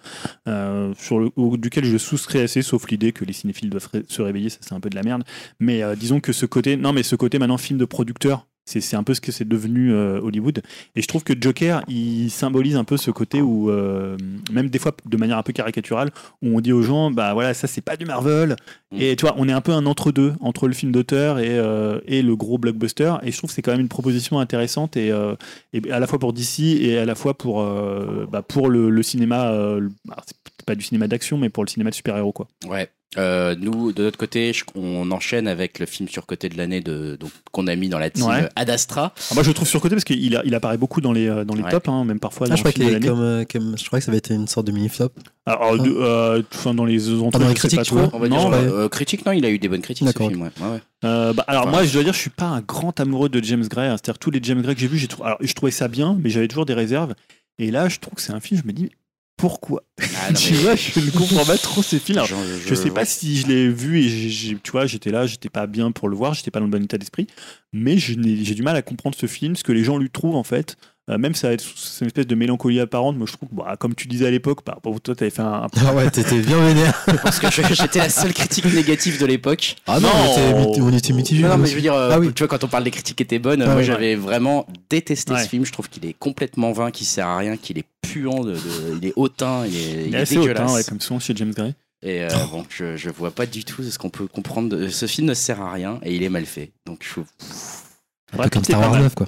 euh, 0.47 0.93
sur 0.97 1.19
le, 1.19 1.29
au- 1.35 1.57
duquel 1.57 1.85
je 1.85 1.97
souscris 1.97 2.39
assez, 2.39 2.61
sauf 2.61 2.87
l'idée 2.89 3.11
que 3.11 3.25
les 3.25 3.33
cinéphiles 3.33 3.69
doivent 3.69 3.87
ré- 3.91 4.03
se 4.07 4.21
réveiller, 4.21 4.49
ça 4.49 4.57
c'est 4.61 4.73
un 4.73 4.79
peu 4.79 4.89
de 4.89 4.95
la 4.95 5.03
merde. 5.03 5.23
Mais 5.59 5.81
euh, 5.83 5.95
disons 5.95 6.19
que 6.19 6.33
ce 6.33 6.45
côté, 6.45 6.77
non, 6.77 6.93
mais 6.93 7.03
ce 7.03 7.15
côté 7.15 7.39
maintenant 7.39 7.57
film 7.57 7.79
de 7.79 7.85
producteur. 7.85 8.45
C'est 8.65 8.95
un 8.95 9.03
peu 9.03 9.13
ce 9.13 9.21
que 9.21 9.31
c'est 9.31 9.47
devenu 9.47 9.93
euh, 9.93 10.19
Hollywood. 10.19 10.61
Et 10.95 11.01
je 11.03 11.07
trouve 11.07 11.23
que 11.23 11.33
Joker, 11.39 11.83
il 11.87 12.31
symbolise 12.31 12.75
un 12.75 12.83
peu 12.83 12.97
ce 12.97 13.11
côté 13.11 13.41
où, 13.41 13.69
euh, 13.69 14.17
même 14.51 14.69
des 14.69 14.79
fois 14.79 14.91
de 15.05 15.17
manière 15.17 15.37
un 15.37 15.43
peu 15.43 15.53
caricaturale, 15.53 16.09
où 16.41 16.57
on 16.57 16.61
dit 16.61 16.73
aux 16.73 16.81
gens, 16.81 17.11
bah 17.11 17.33
voilà, 17.33 17.53
ça 17.53 17.67
c'est 17.67 17.81
pas 17.81 17.95
du 17.95 18.05
Marvel. 18.05 18.55
Mm. 18.91 19.01
Et 19.01 19.15
tu 19.15 19.21
vois, 19.21 19.35
on 19.37 19.47
est 19.47 19.51
un 19.53 19.61
peu 19.61 19.71
un 19.71 19.85
entre-deux, 19.85 20.33
entre 20.39 20.67
le 20.67 20.73
film 20.73 20.91
d'auteur 20.91 21.37
et, 21.37 21.59
euh, 21.59 21.99
et 22.07 22.23
le 22.23 22.35
gros 22.35 22.57
blockbuster. 22.57 23.13
Et 23.21 23.31
je 23.31 23.37
trouve 23.37 23.51
que 23.51 23.53
c'est 23.53 23.61
quand 23.61 23.71
même 23.71 23.81
une 23.81 23.87
proposition 23.87 24.39
intéressante, 24.39 24.97
et, 24.97 25.13
et 25.73 25.91
à 25.91 25.99
la 25.99 26.07
fois 26.07 26.17
pour 26.17 26.33
DC 26.33 26.59
et 26.81 26.97
à 26.97 27.05
la 27.05 27.13
fois 27.15 27.37
pour, 27.37 27.63
bah, 28.31 28.41
pour 28.41 28.69
le, 28.69 28.89
le 28.89 29.03
cinéma, 29.03 29.51
bah, 30.05 30.17
c'est 30.25 30.65
pas 30.65 30.75
du 30.75 30.83
cinéma 30.83 31.07
d'action, 31.07 31.37
mais 31.37 31.49
pour 31.49 31.63
le 31.63 31.69
cinéma 31.69 31.91
de 31.91 31.95
super-héros. 31.95 32.31
quoi. 32.31 32.47
Ouais. 32.67 32.89
Euh, 33.17 33.55
nous, 33.59 33.91
de 33.93 34.03
notre 34.03 34.17
côté, 34.17 34.51
je- 34.53 34.63
on 34.75 35.09
enchaîne 35.11 35.47
avec 35.47 35.79
le 35.79 35.85
film 35.85 36.09
surcoté 36.09 36.49
de 36.49 36.57
l'année 36.57 36.81
de, 36.81 37.15
donc, 37.19 37.31
qu'on 37.51 37.67
a 37.67 37.75
mis 37.75 37.87
dans 37.89 37.99
la 37.99 38.09
team 38.09 38.25
Ouais. 38.27 38.43
euh, 38.43 38.47
Ad 38.55 38.69
Astra. 38.69 39.13
Ah, 39.17 39.33
moi 39.33 39.43
je 39.43 39.49
le 39.49 39.53
trouve 39.53 39.67
surcoté 39.67 39.95
parce 39.95 40.03
qu'il 40.03 40.35
a- 40.35 40.41
il 40.45 40.53
apparaît 40.55 40.77
beaucoup 40.77 41.01
dans 41.01 41.13
les, 41.13 41.27
euh, 41.27 41.45
dans 41.45 41.55
les 41.55 41.63
Ouais. 41.63 41.71
tops, 41.71 41.87
hein, 41.87 42.03
même 42.03 42.19
parfois 42.19 42.47
Ah, 42.47 42.49
dans 42.51 42.55
je 42.57 42.61
crois 42.63 42.71
film 42.71 42.99
de 42.99 43.07
comme, 43.07 43.21
euh, 43.21 43.43
comme- 43.49 43.77
je 43.77 43.85
crois 43.85 43.99
que 43.99 44.05
ça 44.05 44.11
va 44.11 44.17
être 44.17 44.31
une 44.31 44.47
sorte 44.47 44.67
de 44.67 44.71
mini 44.71 44.89
flop. 44.89 45.09
Alors, 45.45 45.77
de- 45.77 45.89
euh, 45.89 46.41
enfin, 46.53 46.73
dans 46.73 46.85
les 46.85 47.09
autres 47.09 47.39
dans 47.39 47.39
les 47.39 47.45
je 47.45 47.49
sais 47.51 47.55
critiques, 47.59 47.79
pas 47.79 47.83
tu 47.85 47.91
trop. 47.91 47.99
vois 47.99 48.09
On 48.13 48.19
va 48.19 48.27
Non, 48.27 48.51
euh, 48.51 48.89
critique, 48.89 49.25
non, 49.25 49.31
il 49.31 49.45
a 49.45 49.49
eu 49.49 49.59
des 49.59 49.67
bonnes 49.69 49.81
critiques 49.81 50.07
ce 50.07 50.11
D'accord. 50.13 50.29
film. 50.29 50.41
Ouais. 50.41 50.49
Ouais, 50.59 50.67
ouais. 50.73 50.79
Euh, 51.05 51.33
bah, 51.33 51.45
alors 51.47 51.63
Enfin, 51.63 51.71
moi, 51.71 51.83
je 51.85 51.93
dois 51.93 52.03
dire, 52.03 52.13
je 52.13 52.19
suis 52.19 52.29
pas 52.31 52.45
un 52.47 52.61
grand 52.61 52.99
amoureux 52.99 53.29
de 53.29 53.43
James 53.43 53.65
Gray. 53.67 53.87
hein. 53.87 53.95
C'est-à-dire 53.97 54.19
tous 54.19 54.31
les 54.31 54.39
James 54.43 54.61
Gray 54.61 54.75
que 54.75 54.81
j'ai 54.81 54.87
vus, 54.87 54.97
j'ai 54.97 55.07
trou- 55.07 55.23
alors, 55.23 55.37
je 55.41 55.53
trouvais 55.53 55.71
ça 55.71 55.87
bien, 55.87 56.17
mais 56.21 56.29
j'avais 56.29 56.47
toujours 56.47 56.65
des 56.65 56.73
réserves. 56.73 57.13
Et 57.59 57.71
là, 57.71 57.87
je 57.87 57.99
trouve 57.99 58.15
que 58.15 58.21
c'est 58.21 58.33
un 58.33 58.39
film, 58.39 58.59
je 58.61 58.67
me 58.67 58.73
dis, 58.73 58.89
pourquoi 59.37 59.83
Ah, 59.99 60.05
non, 60.31 60.33
Tu 60.39 60.53
mais- 60.53 60.59
vois, 60.59 60.75
je 60.75 60.99
ne 60.99 61.09
comprends 61.11 61.45
pas 61.45 61.57
trop 61.57 61.83
ces 61.83 61.99
films. 61.99 62.21
Je, 62.25 62.35
je 62.67 62.75
sais 62.75 62.89
pas 62.91 63.05
si 63.05 63.37
je 63.37 63.47
l'ai 63.47 63.67
vu 63.69 64.01
et 64.01 64.57
tu 64.63 64.71
vois, 64.71 64.85
j'étais 64.85 65.11
là, 65.11 65.25
j'étais 65.27 65.49
pas 65.49 65.67
bien 65.67 65.91
pour 65.91 66.07
le 66.09 66.15
voir, 66.15 66.33
j'étais 66.33 66.51
pas 66.51 66.59
dans 66.59 66.65
le 66.65 66.71
bon 66.71 66.83
état 66.83 66.97
d'esprit, 66.97 67.27
mais 67.73 67.97
j'ai 67.97 68.15
du 68.15 68.63
mal 68.63 68.75
à 68.75 68.81
comprendre 68.81 69.15
ce 69.19 69.25
film, 69.27 69.55
ce 69.55 69.63
que 69.63 69.71
les 69.71 69.83
gens 69.83 69.97
lui 69.97 70.09
trouvent 70.09 70.35
en 70.35 70.43
fait. 70.43 70.77
Euh, 71.07 71.19
même 71.19 71.35
ça 71.35 71.49
va 71.49 71.53
être 71.53 71.63
c'est 71.75 72.01
une 72.01 72.07
espèce 72.07 72.25
de 72.25 72.33
mélancolie 72.33 72.79
apparente. 72.79 73.15
Moi, 73.15 73.27
je 73.29 73.33
trouve, 73.33 73.49
bah, 73.51 73.75
comme 73.79 73.93
tu 73.93 74.07
disais 74.07 74.25
à 74.25 74.31
l'époque, 74.31 74.63
par 74.63 74.75
rapport 74.75 74.95
à 74.95 74.99
toi, 74.99 75.15
t'avais 75.15 75.29
fait 75.29 75.43
un, 75.43 75.53
un- 75.63 75.67
Ah 75.85 75.93
ouais, 75.93 76.09
t'étais 76.09 76.39
bien 76.39 76.57
vénère. 76.65 76.99
Parce 77.23 77.39
que 77.39 77.47
j'étais 77.51 77.99
la 77.99 78.09
seule 78.09 78.33
critique 78.33 78.65
négative 78.73 79.19
de 79.19 79.25
l'époque. 79.27 79.75
Ah 79.85 79.99
non, 79.99 80.07
Non. 80.07 80.13
on 80.15 80.31
était, 80.31 80.53
mit- 80.79 80.81
on 80.81 80.93
était 80.97 81.13
mitigés. 81.13 81.43
Non, 81.43 81.57
mais 81.59 81.67
je 81.67 81.75
veux 81.75 81.81
dire, 81.81 81.93
euh, 81.93 82.09
Ah 82.13 82.19
oui. 82.19 82.31
tu 82.33 82.41
vois, 82.41 82.47
quand 82.47 82.63
on 82.63 82.67
parle 82.67 82.85
des 82.85 82.91
critiques 82.91 83.21
étaient 83.21 83.37
bonnes, 83.37 83.59
Ouais, 83.61 83.67
moi 83.67 83.75
ouais. 83.75 83.83
j'avais 83.83 84.15
vraiment 84.15 84.65
détesté 84.89 85.33
Ouais. 85.33 85.43
ce 85.43 85.47
film. 85.47 85.63
Je 85.63 85.71
trouve 85.71 85.89
qu'il 85.89 86.05
est 86.07 86.13
complètement 86.17 86.71
vain, 86.71 86.89
qu'il 86.89 87.05
sert 87.05 87.27
à 87.27 87.37
rien, 87.37 87.55
qu'il 87.55 87.77
est 87.77 87.85
puant, 88.01 88.43
de, 88.43 88.53
de- 88.53 88.59
il 88.99 89.07
est 89.07 89.13
hautain, 89.15 89.63
il 89.67 89.75
est, 89.75 89.79
il 89.79 90.07
il 90.07 90.15
est 90.15 90.17
est 90.17 90.21
assez 90.21 90.37
hautain, 90.37 90.47
dégueulasse. 90.53 90.73
ouais, 90.73 90.83
comme 90.85 91.01
souvent 91.01 91.19
chez 91.19 91.35
James 91.35 91.51
Gray. 91.53 91.75
Et 92.01 92.23
euh, 92.23 92.29
bon, 92.51 92.65
je, 92.69 92.97
je 92.97 93.09
vois 93.11 93.29
pas 93.31 93.45
du 93.45 93.63
tout 93.63 93.83
ce 93.83 93.99
qu'on 93.99 94.09
peut 94.09 94.25
comprendre. 94.27 94.69
de- 94.69 94.87
Ce 94.89 95.05
film 95.05 95.27
ne 95.27 95.33
sert 95.35 95.61
à 95.61 95.71
rien 95.71 95.99
et 96.03 96.15
il 96.15 96.23
est 96.23 96.29
mal 96.29 96.45
fait. 96.47 96.71
Donc 96.87 97.03
je 97.03 97.21
Un 98.33 98.37
peu 98.37 98.37
Brad 98.37 98.49
comme 98.51 98.61
Pitt 98.63 98.69
est 98.71 98.73
Star 98.73 98.81
pas 98.81 98.87
Wars 98.87 98.95
mal. 98.95 99.03
9, 99.03 99.15
quoi. 99.15 99.27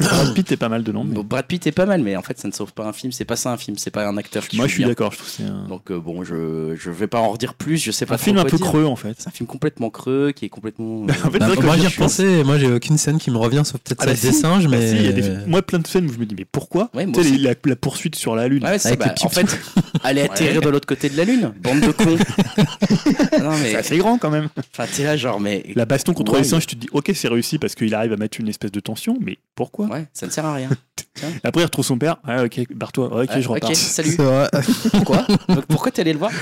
Brad 0.00 0.34
Pitt 0.34 0.52
est 0.52 0.56
pas 0.58 0.68
mal 0.68 0.84
mais- 0.86 1.02
Bon, 1.14 1.24
Brad 1.24 1.46
Pitt 1.46 1.66
est 1.66 1.72
pas 1.72 1.86
mal, 1.86 2.02
mais 2.02 2.14
en 2.14 2.22
fait, 2.22 2.38
ça 2.38 2.46
ne 2.46 2.52
sauve 2.52 2.72
pas 2.74 2.84
un 2.86 2.92
film. 2.92 3.10
C'est 3.10 3.24
pas 3.24 3.36
ça 3.36 3.50
un 3.50 3.56
film. 3.56 3.78
C'est 3.78 3.90
pas 3.90 4.06
un 4.06 4.16
acteur 4.18 4.46
qui 4.46 4.56
Moi, 4.58 4.66
je 4.66 4.72
suis 4.74 4.84
d'accord. 4.84 5.12
Je 5.12 5.16
trouve 5.18 5.30
que 5.30 5.34
c'est 5.38 5.44
un, 5.44 5.66
Donc 5.66 5.90
euh, 5.90 5.98
bon, 5.98 6.24
je 6.24 6.76
je 6.78 6.90
vais 6.90 7.06
pas 7.06 7.20
en 7.20 7.30
redire 7.30 7.54
plus. 7.54 7.78
Je 7.78 7.90
sais 7.90 8.04
pas 8.06 8.16
un 8.16 8.18
film 8.18 8.36
un 8.38 8.44
peu 8.44 8.56
dire. 8.58 8.66
creux 8.66 8.84
en 8.84 8.96
fait. 8.96 9.14
C'est 9.18 9.28
un 9.28 9.32
film 9.32 9.46
complètement 9.46 9.88
creux 9.90 10.32
qui 10.36 10.44
est 10.44 10.48
complètement. 10.50 11.06
En 11.24 11.30
fait, 11.30 11.30
c'est 11.32 11.38
Bah, 11.38 11.46
vrai 11.48 11.56
que 11.56 11.62
moi 11.64 11.76
je 11.78 11.88
j'y 11.88 12.22
et 12.22 12.44
moi 12.44 12.58
j'ai 12.58 12.70
aucune 12.70 12.98
scène 12.98 13.18
qui 13.18 13.30
me 13.30 13.38
revient 13.38 13.62
sauf 13.64 13.80
peut-être 13.80 14.00
Ah 14.02 14.06
bah 14.06 14.14
celle 14.14 14.30
si. 14.32 14.36
des 14.36 14.42
singes, 14.42 14.64
Bah 14.68 14.76
mais. 14.78 14.90
si, 14.90 14.96
il 14.96 15.04
y 15.04 15.08
a 15.08 15.12
des- 15.12 15.46
Moi, 15.46 15.62
plein 15.62 15.78
de 15.78 15.86
scènes 15.86 16.04
où 16.08 16.12
je 16.12 16.18
me 16.18 16.26
dis, 16.26 16.34
mais 16.38 16.44
pourquoi 16.44 16.90
Ouais, 16.94 17.06
moi 17.06 17.22
les- 17.22 17.38
la, 17.38 17.54
la 17.64 17.76
poursuite 17.76 18.14
sur 18.14 18.36
la 18.36 18.46
Lune. 18.46 18.62
Ouais, 18.62 18.78
c'est 18.78 18.88
Avec 18.88 19.00
bah, 19.00 19.14
les 19.18 19.24
en 19.24 19.28
fait, 19.30 19.58
aller 20.04 20.20
atterrir 20.20 20.60
de 20.60 20.68
l'autre 20.68 20.86
côté 20.86 21.08
de 21.08 21.16
la 21.16 21.24
lune, 21.24 21.52
bande 21.62 21.80
de 21.80 21.90
cons. 21.92 22.04
Non 23.40 23.50
mais, 23.62 23.70
C'est 23.70 23.76
assez 23.76 23.98
grand 23.98 24.18
quand 24.18 24.30
même. 24.30 24.48
enfin 24.72 24.86
t'es 24.94 25.04
là 25.04 25.16
genre 25.16 25.40
mais 25.40 25.64
La 25.74 25.84
baston 25.86 26.12
contre 26.14 26.36
les 26.36 26.44
singes, 26.44 26.66
tu 26.66 26.76
te 26.76 26.80
dis, 26.82 26.88
ok, 26.92 27.10
c'est 27.14 27.28
réussi 27.28 27.58
parce 27.58 27.74
qu'il 27.74 27.94
arrive 27.94 28.12
à 28.12 28.16
mettre 28.16 28.33
une 28.38 28.48
espèce 28.48 28.72
de 28.72 28.80
tension, 28.80 29.16
mais 29.20 29.38
pourquoi? 29.54 29.86
Ouais, 29.86 30.06
ça 30.12 30.26
ne 30.26 30.30
sert 30.30 30.44
à 30.44 30.54
rien. 30.54 30.68
Après, 31.44 31.62
il 31.62 31.64
retrouve 31.64 31.84
son 31.84 31.96
père. 31.96 32.16
Ah, 32.24 32.44
ok, 32.44 32.60
barre-toi. 32.74 33.22
Ok, 33.22 33.30
je 33.38 33.48
repars. 33.48 33.70
ok, 33.70 33.76
salut. 33.76 34.16
Pourquoi? 34.90 35.24
Donc, 35.48 35.64
Pourquoi 35.66 35.92
t'es 35.92 36.00
allé 36.02 36.12
le 36.12 36.18
voir? 36.18 36.32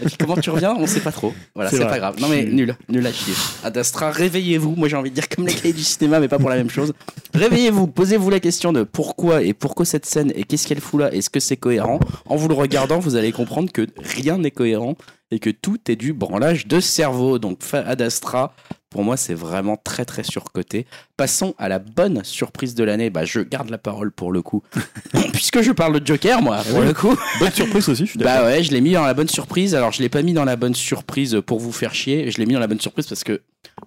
Et 0.00 0.06
puis 0.06 0.16
comment 0.18 0.36
tu 0.36 0.48
reviens? 0.50 0.74
On 0.74 0.86
sait 0.86 1.00
pas 1.00 1.12
trop. 1.12 1.34
Voilà, 1.54 1.68
C'est 1.70 1.80
pas 1.80 1.98
grave. 1.98 2.18
Non 2.18 2.28
mais 2.28 2.44
nul, 2.44 2.74
nul 2.88 3.06
à 3.06 3.12
chier. 3.12 3.34
Ad 3.62 3.76
Astra, 3.76 4.10
réveillez-vous. 4.10 4.74
Moi 4.74 4.88
j'ai 4.88 4.96
envie 4.96 5.10
de 5.10 5.14
dire 5.14 5.28
comme 5.28 5.46
les 5.46 5.52
cahiers 5.54 5.74
du 5.74 5.82
cinéma, 5.84 6.18
mais 6.18 6.28
pas 6.28 6.38
pour 6.38 6.48
la 6.48 6.56
même 6.56 6.70
chose. 6.70 6.94
Réveillez-vous, 7.34 7.86
posez-vous 7.88 8.30
la 8.30 8.40
question 8.40 8.72
de 8.72 8.84
pourquoi 8.84 9.42
et 9.42 9.52
pourquoi 9.52 9.84
cette 9.84 10.06
scène 10.06 10.32
et 10.34 10.44
qu'est-ce 10.44 10.66
qu'elle 10.66 10.80
fout 10.80 11.00
là 11.00 11.12
Est-ce 11.12 11.28
que 11.30 11.40
c'est 11.40 11.56
cohérent? 11.58 12.00
En 12.26 12.36
vous 12.36 12.48
le 12.48 12.54
regardant, 12.54 12.98
vous 13.00 13.16
allez 13.16 13.32
comprendre 13.32 13.70
que 13.70 13.86
rien 13.98 14.38
n'est 14.38 14.50
cohérent 14.50 14.96
et 15.30 15.38
que 15.40 15.50
tout 15.50 15.78
est 15.88 15.96
du 15.96 16.12
branlage 16.14 16.66
de 16.66 16.80
cerveau. 16.80 17.38
Donc 17.38 17.62
fa- 17.62 17.80
Ad 17.86 18.00
Astra, 18.02 18.54
pour 18.92 19.02
moi, 19.04 19.16
c'est 19.16 19.34
vraiment 19.34 19.76
très 19.76 20.04
très 20.04 20.22
surcoté. 20.22 20.86
Passons 21.16 21.54
à 21.58 21.68
la 21.68 21.78
bonne 21.78 22.22
surprise 22.24 22.74
de 22.74 22.84
l'année. 22.84 23.10
Bah, 23.10 23.24
je 23.24 23.40
garde 23.40 23.70
la 23.70 23.78
parole 23.78 24.12
pour 24.12 24.30
le 24.32 24.42
coup, 24.42 24.62
puisque 25.32 25.62
je 25.62 25.72
parle 25.72 25.98
de 25.98 26.06
Joker, 26.06 26.42
moi, 26.42 26.62
pour 26.70 26.80
le 26.80 26.92
coup. 26.94 27.16
Bonne 27.40 27.52
surprise 27.52 27.88
aussi, 27.88 28.04
je 28.06 28.10
suis 28.10 28.18
d'accord. 28.18 28.42
Bah 28.44 28.46
ouais, 28.46 28.62
je 28.62 28.70
l'ai 28.70 28.80
mis 28.80 28.92
dans 28.92 29.04
la 29.04 29.14
bonne 29.14 29.28
surprise. 29.28 29.74
Alors, 29.74 29.92
je 29.92 30.02
l'ai 30.02 30.08
pas 30.08 30.22
mis 30.22 30.32
dans 30.34 30.44
la 30.44 30.56
bonne 30.56 30.74
surprise 30.74 31.40
pour 31.46 31.58
vous 31.58 31.72
faire 31.72 31.94
chier. 31.94 32.30
Je 32.30 32.38
l'ai 32.38 32.46
mis 32.46 32.52
dans 32.54 32.60
la 32.60 32.66
bonne 32.68 32.80
surprise 32.80 33.06
parce 33.06 33.24
que 33.24 33.40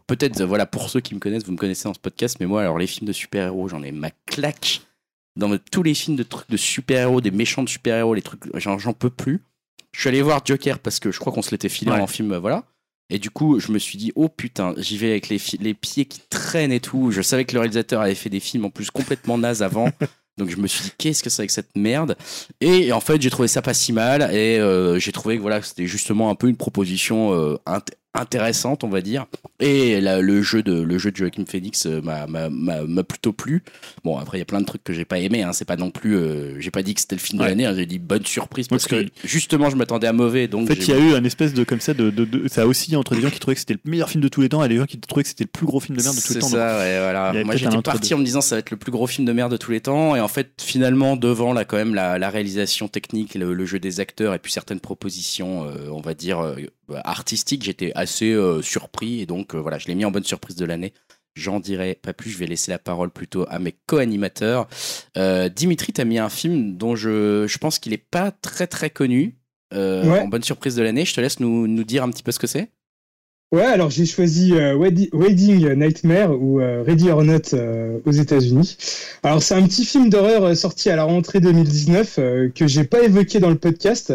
peut-être, 0.08 0.41
euh, 0.41 0.45
voilà, 0.45 0.66
pour 0.66 0.89
ceux 0.89 0.99
qui 0.99 1.14
me 1.16 1.20
connaissent, 1.20 1.45
vous 1.45 1.51
me 1.53 1.58
connaissez 1.58 1.84
dans 1.86 1.93
ce 1.93 1.99
podcast, 1.99 2.38
mais 2.39 2.45
moi, 2.47 2.62
alors 2.62 2.78
les 2.78 2.88
films 2.88 3.08
de 3.08 3.14
super-héros, 3.14 3.68
j'en 3.70 3.84
ai 3.84 3.91
ma 3.91 4.10
claque. 4.26 4.82
Dans 5.38 5.56
tous 5.72 5.84
les 5.84 5.93
films 5.93 6.16
de 6.16 6.24
trucs 6.24 6.49
de 6.49 6.58
super-héros, 6.58 7.20
des 7.22 7.32
méchants 7.32 7.62
de 7.64 7.70
super-héros, 7.70 8.14
les 8.14 8.22
trucs, 8.22 8.41
j'en 8.56 8.78
j'en 8.80 8.93
peux 8.93 9.10
plus. 9.10 9.41
Je 9.91 9.99
suis 10.01 10.10
allé 10.10 10.22
voir 10.22 10.41
Joker 10.45 10.80
parce 10.80 10.99
que 10.99 11.12
je 11.12 11.20
crois 11.20 11.32
qu'on 11.34 11.41
se 11.41 11.51
l'était 11.51 11.70
filé 11.70 11.91
Ouais. 11.91 11.99
en 11.99 12.08
film, 12.08 12.32
euh, 12.34 12.39
voilà. 12.39 12.64
Et 13.10 13.20
du 13.20 13.30
coup, 13.30 13.60
je 13.60 13.72
me 13.72 13.78
suis 13.80 13.97
dit, 13.97 14.12
oh 14.16 14.30
putain, 14.30 14.74
j'y 14.78 14.97
vais 14.97 15.12
avec 15.12 15.30
les, 15.30 15.74
pieds 15.74 16.06
qui 16.06 16.22
traînent 16.30 16.72
et 16.72 16.80
tout. 16.80 17.12
Je 17.12 17.22
savais 17.22 17.45
que 17.45 17.53
le 17.53 17.60
réalisateur 17.60 18.01
avait 18.01 18.16
fait 18.16 18.30
des 18.30 18.39
films 18.39 18.66
en 18.66 18.70
plus 18.70 18.89
complètement 18.89 19.38
nazes 19.38 19.62
avant. 19.62 19.89
Donc 20.38 20.49
je 20.49 20.58
me 20.58 20.68
suis 20.68 20.84
dit, 20.84 20.91
qu'est-ce 20.97 21.24
que 21.24 21.30
c'est 21.30 21.41
avec 21.41 21.51
cette 21.51 21.76
merde? 21.76 22.18
Et 22.60 22.91
en 22.91 22.99
fait, 22.99 23.22
j'ai 23.22 23.30
trouvé 23.30 23.47
ça 23.47 23.62
pas 23.62 23.74
si 23.74 23.93
mal. 23.93 24.22
Et 24.34 24.60
euh, 24.60 24.99
j'ai 24.99 25.12
trouvé 25.12 25.38
que 25.38 25.41
voilà, 25.41 25.62
c'était 25.62 25.88
justement 25.88 26.30
un 26.30 26.36
peu 26.36 26.49
une 26.49 26.58
proposition 26.58 27.34
euh, 27.34 27.58
int- 27.68 27.93
intéressante, 28.16 28.84
on 28.84 28.89
va 28.89 29.01
dire. 29.01 29.26
Et 29.59 30.01
là, 30.01 30.20
le 30.22 30.41
jeu 30.41 30.63
de 30.63 30.82
le 30.82 30.97
jeu 30.97 31.11
de 31.11 31.16
Joaquin 31.18 31.43
Phoenix 31.47 31.86
euh, 31.86 32.01
m'a- 32.01 33.03
plutôt 33.03 33.34
plu. 33.34 33.63
Bon, 34.03 34.18
après, 34.18 34.38
il 34.38 34.39
y 34.39 34.41
a 34.41 34.45
plein 34.45 34.59
de 34.61 34.66
trucs 34.66 34.84
que 34.84 34.93
j'ai 34.93 35.05
pas 35.05 35.20
aimé. 35.20 35.43
Hein. 35.43 35.53
C'est 35.53 35.66
pas 35.66 35.76
non 35.78 35.91
plus. 35.91 36.16
euh, 36.18 36.59
j'ai 36.59 36.72
pas 36.72 36.82
dit 36.84 36.93
que 36.93 37.01
c'était 37.01 37.16
le 37.16 37.22
film 37.22 37.39
Ouais. 37.39 37.45
de 37.45 37.49
l'année. 37.51 37.66
hein. 37.66 37.74
J'ai 37.76 37.86
dit 37.86 37.99
bonne 37.99 38.26
surprise 38.26 38.68
parce 38.68 38.86
que 38.88 39.05
justement, 39.24 39.70
je 39.70 39.76
m'attendais 39.76 40.07
à 40.07 40.13
mauvais. 40.13 40.47
Donc 40.47 40.63
En 40.63 40.68
fait, 40.68 40.76
il 40.76 40.89
y 40.89 40.93
a 40.93 40.97
eu 40.99 41.13
un 41.13 41.24
espèce 41.24 41.53
de 41.53 41.63
comme 41.63 41.80
ça 41.80 41.93
de, 41.93 42.09
de- 42.09 42.26
de- 42.26 42.47
ça 42.47 42.63
a 42.63 42.66
oscillé 42.66 42.97
entre 42.97 43.16
des 43.16 43.22
gens 43.22 43.30
qui 43.30 43.39
trouvaient 43.39 43.55
que 43.55 43.59
c'était 43.61 43.74
le 43.76 43.89
meilleur 43.89 44.09
film 44.09 44.24
de 44.24 44.28
tous 44.28 44.41
les 44.41 44.49
temps 44.49 44.63
et 44.63 44.70
des 44.70 44.78
gens 44.78 44.86
qui 44.86 44.99
trouvaient 44.99 45.24
que 45.24 45.30
c'était 45.30 45.43
le 45.45 45.49
plus 45.49 45.66
gros 45.66 45.80
film 45.80 45.97
de 45.97 46.03
merde 46.03 46.16
de 46.16 46.22
tous 46.22 46.30
les 46.30 46.34
C'est 46.36 46.39
temps. 46.39 46.47
ça, 46.49 46.72
Donc, 46.74 46.80
ouais, 46.82 46.99
voilà. 46.99 47.34
Moi, 47.43 47.55
j'étais 47.55 47.82
parti 47.82 48.13
en 48.13 48.18
me 48.18 48.24
disant 48.26 48.41
ça 48.41 48.55
va 48.55 48.59
être 48.59 48.72
le 48.72 48.78
plus 48.78 48.91
gros 48.91 49.07
film 49.07 49.26
de 49.26 49.32
merde 49.34 49.51
de 49.51 49.57
tous 49.57 49.72
les 49.72 49.82
temps. 49.82 50.16
Et 50.16 50.22
en 50.22 50.28
fait, 50.28 50.51
finalement, 50.61 51.16
devant 51.18 51.53
là, 51.53 51.66
quand 51.66 51.78
même, 51.78 51.95
la, 51.95 52.18
la 52.18 52.30
réalisation 52.30 52.88
technique, 52.88 53.36
le, 53.36 53.53
le 53.53 53.66
jeu 53.66 53.80
des 53.80 53.99
acteurs 53.99 54.34
et 54.34 54.39
puis 54.39 54.51
certaines 54.51 54.80
propositions, 54.80 55.66
euh, 55.66 55.89
on 55.91 56.01
va 56.01 56.13
dire, 56.13 56.39
euh, 56.39 56.55
artistiques, 57.03 57.63
j'étais 57.63 57.91
assez 57.95 58.31
euh, 58.31 58.61
surpris. 58.61 59.21
Et 59.21 59.25
donc, 59.25 59.55
euh, 59.55 59.59
voilà, 59.59 59.77
je 59.77 59.88
l'ai 59.88 59.95
mis 59.95 60.05
en 60.05 60.11
bonne 60.11 60.23
surprise 60.23 60.55
de 60.55 60.65
l'année. 60.65 60.93
J'en 61.36 61.59
dirai 61.59 61.95
pas 62.01 62.13
plus, 62.13 62.29
je 62.31 62.38
vais 62.38 62.47
laisser 62.47 62.71
la 62.71 62.79
parole 62.79 63.09
plutôt 63.11 63.45
à 63.49 63.59
mes 63.59 63.75
co-animateurs. 63.88 64.67
Euh, 65.17 65.49
Dimitri, 65.49 65.91
t'as 65.91 66.05
mis 66.05 66.17
un 66.17 66.29
film 66.29 66.77
dont 66.77 66.95
je, 66.95 67.45
je 67.47 67.57
pense 67.57 67.77
qu'il 67.79 67.91
est 67.93 67.97
pas 67.97 68.31
très 68.31 68.67
très 68.67 68.89
connu. 68.89 69.36
euh, 69.73 70.03
Ouais. 70.09 70.19
En 70.21 70.27
bonne 70.27 70.43
surprise 70.43 70.75
de 70.75 70.83
l'année, 70.83 71.03
je 71.03 71.13
te 71.13 71.19
laisse 71.19 71.41
nous, 71.41 71.67
nous 71.67 71.83
dire 71.83 72.03
un 72.03 72.09
petit 72.09 72.23
peu 72.23 72.31
ce 72.31 72.39
que 72.39 72.47
c'est. 72.47 72.69
Ouais, 73.51 73.63
alors 73.63 73.89
j'ai 73.89 74.05
choisi 74.05 74.53
euh, 74.53 74.75
Wedding 74.75 75.73
Nightmare 75.75 76.31
ou 76.31 76.59
euh, 76.59 76.83
Ready 76.83 77.09
or 77.09 77.23
Not 77.23 77.53
euh, 77.53 77.99
aux 78.05 78.11
États-Unis. 78.11 78.75
Alors 79.23 79.41
c'est 79.41 79.53
un 79.53 79.65
petit 79.67 79.86
film 79.86 80.09
d'horreur 80.09 80.43
euh, 80.43 80.55
sorti 80.55 80.89
à 80.89 80.95
la 80.95 81.03
rentrée 81.03 81.39
2019 81.39 82.15
euh, 82.17 82.49
que 82.49 82.67
j'ai 82.67 82.83
pas 82.86 83.03
évoqué 83.03 83.39
dans 83.39 83.49
le 83.51 83.57
podcast, 83.57 84.13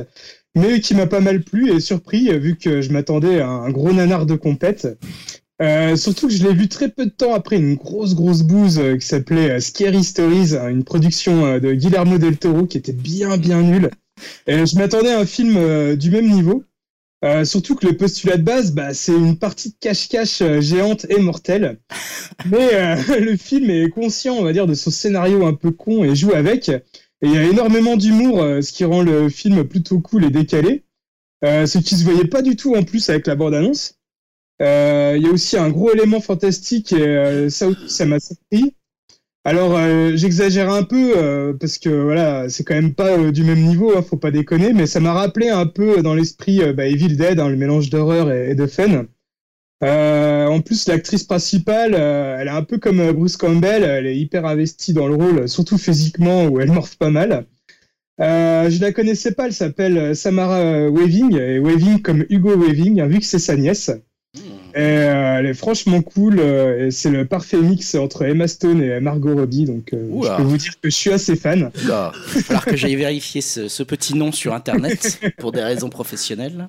mais 0.56 0.80
qui 0.80 0.94
m'a 0.94 1.06
pas 1.06 1.20
mal 1.20 1.42
plu 1.42 1.72
et 1.72 1.80
surpris 1.80 2.30
euh, 2.30 2.38
vu 2.38 2.56
que 2.56 2.80
je 2.80 2.92
m'attendais 2.92 3.40
à 3.40 3.48
un 3.48 3.70
gros 3.70 3.92
nanar 3.92 4.26
de 4.26 4.34
compète. 4.34 4.88
Euh, 5.60 5.94
surtout 5.94 6.28
que 6.28 6.32
je 6.32 6.42
l'ai 6.42 6.54
vu 6.54 6.68
très 6.68 6.88
peu 6.88 7.04
de 7.04 7.10
temps 7.10 7.34
après 7.34 7.56
une 7.56 7.74
grosse 7.74 8.14
grosse 8.14 8.42
bouse 8.42 8.78
euh, 8.78 8.96
qui 8.96 9.06
s'appelait 9.06 9.50
euh, 9.50 9.60
Scary 9.60 10.02
Stories, 10.02 10.56
hein, 10.56 10.68
une 10.68 10.84
production 10.84 11.58
de 11.58 11.74
Guillermo 11.74 12.16
del 12.16 12.38
Toro 12.38 12.64
qui 12.64 12.78
était 12.78 12.94
bien 12.94 13.36
bien 13.36 13.60
nulle. 13.60 13.90
Et 14.46 14.64
je 14.64 14.76
m'attendais 14.76 15.12
à 15.12 15.20
un 15.20 15.26
film 15.26 15.96
du 15.96 16.10
même 16.10 16.30
niveau. 16.30 16.64
Euh, 17.22 17.44
surtout 17.44 17.74
que 17.74 17.86
le 17.86 17.96
postulat 17.98 18.38
de 18.38 18.42
base, 18.42 18.72
bah, 18.72 18.94
c'est 18.94 19.12
une 19.12 19.38
partie 19.38 19.70
de 19.70 19.74
cache-cache 19.78 20.42
géante 20.60 21.06
et 21.10 21.20
mortelle. 21.20 21.78
Mais 22.50 22.96
le 23.20 23.36
film 23.36 23.70
est 23.70 23.90
conscient, 23.90 24.34
on 24.34 24.42
va 24.42 24.52
dire, 24.52 24.66
de 24.66 24.74
son 24.74 24.90
scénario 24.90 25.46
un 25.46 25.54
peu 25.54 25.70
con 25.70 26.04
et 26.04 26.14
joue 26.14 26.32
avec. 26.32 26.70
Et 27.22 27.26
il 27.26 27.34
y 27.34 27.38
a 27.38 27.44
énormément 27.44 27.96
d'humour, 27.96 28.42
euh, 28.42 28.60
ce 28.62 28.72
qui 28.72 28.84
rend 28.84 29.02
le 29.02 29.28
film 29.28 29.64
plutôt 29.64 30.00
cool 30.00 30.24
et 30.24 30.30
décalé. 30.30 30.84
Euh, 31.44 31.66
ce 31.66 31.78
qui 31.78 31.96
se 31.96 32.04
voyait 32.04 32.26
pas 32.26 32.42
du 32.42 32.56
tout 32.56 32.74
en 32.74 32.82
plus 32.82 33.08
avec 33.08 33.26
la 33.26 33.34
bande-annonce. 33.34 33.94
Euh, 34.60 35.14
Il 35.16 35.22
y 35.22 35.26
a 35.26 35.30
aussi 35.30 35.56
un 35.56 35.70
gros 35.70 35.92
élément 35.92 36.20
fantastique 36.20 36.92
et 36.92 37.00
euh, 37.00 37.48
ça 37.48 37.68
aussi, 37.68 37.88
ça 37.88 38.04
m'a 38.04 38.20
surpris. 38.20 38.74
Alors, 39.44 39.78
j'exagère 40.16 40.70
un 40.70 40.82
peu 40.82 41.56
parce 41.58 41.78
que 41.78 41.88
voilà, 41.88 42.50
c'est 42.50 42.62
quand 42.62 42.74
même 42.74 42.92
pas 42.92 43.16
du 43.30 43.42
même 43.42 43.62
niveau, 43.62 43.96
hein, 43.96 44.02
faut 44.02 44.18
pas 44.18 44.30
déconner, 44.30 44.74
mais 44.74 44.86
ça 44.86 45.00
m'a 45.00 45.14
rappelé 45.14 45.48
un 45.48 45.64
peu 45.64 46.02
dans 46.02 46.12
l'esprit 46.12 46.60
bah, 46.74 46.86
Evil 46.86 47.16
Dead, 47.16 47.40
hein, 47.40 47.48
le 47.48 47.56
mélange 47.56 47.88
d'horreur 47.88 48.30
et 48.30 48.54
de 48.54 48.66
fun. 48.66 49.06
Euh, 49.82 50.46
en 50.46 50.60
plus, 50.60 50.86
l'actrice 50.88 51.24
principale, 51.24 51.94
euh, 51.94 52.36
elle 52.38 52.48
est 52.48 52.50
un 52.50 52.62
peu 52.62 52.78
comme 52.78 53.00
euh, 53.00 53.12
Bruce 53.14 53.36
Campbell, 53.38 53.82
elle 53.82 54.06
est 54.06 54.16
hyper 54.16 54.44
investie 54.44 54.92
dans 54.92 55.08
le 55.08 55.14
rôle, 55.14 55.48
surtout 55.48 55.78
physiquement 55.78 56.44
où 56.46 56.60
elle 56.60 56.70
morphe 56.70 56.96
pas 56.96 57.10
mal. 57.10 57.46
Euh, 58.20 58.68
je 58.68 58.78
la 58.82 58.92
connaissais 58.92 59.32
pas, 59.32 59.46
elle 59.46 59.54
s'appelle 59.54 59.96
euh, 59.96 60.14
Samara 60.14 60.90
Weaving, 60.90 61.34
et 61.38 61.58
Weaving 61.58 62.02
comme 62.02 62.26
Hugo 62.28 62.54
Weaving, 62.56 63.00
hein, 63.00 63.06
vu 63.06 63.20
que 63.20 63.24
c'est 63.24 63.38
sa 63.38 63.56
nièce. 63.56 63.90
Et, 64.74 64.78
euh, 64.78 65.38
elle 65.38 65.46
est 65.46 65.54
franchement 65.54 66.02
cool. 66.02 66.38
euh, 66.38 66.86
et 66.86 66.90
c'est 66.90 67.10
le 67.10 67.24
parfait 67.24 67.56
mix 67.56 67.94
entre 67.96 68.22
Emma 68.22 68.46
Stone 68.46 68.82
et 68.82 69.00
Margot 69.00 69.34
Robbie. 69.34 69.64
Donc, 69.64 69.92
euh, 69.94 70.08
je 70.22 70.36
peux 70.36 70.42
vous 70.42 70.56
dire 70.58 70.74
que 70.80 70.90
je 70.90 70.94
suis 70.94 71.10
assez 71.10 71.34
fan. 71.34 71.70
Falloir 72.22 72.64
que 72.66 72.76
j'aille 72.76 72.94
vérifier 72.96 73.40
ce, 73.40 73.66
ce 73.66 73.82
petit 73.82 74.14
nom 74.14 74.30
sur 74.30 74.54
internet 74.54 75.18
pour 75.38 75.50
des 75.52 75.62
raisons 75.62 75.88
professionnelles. 75.88 76.68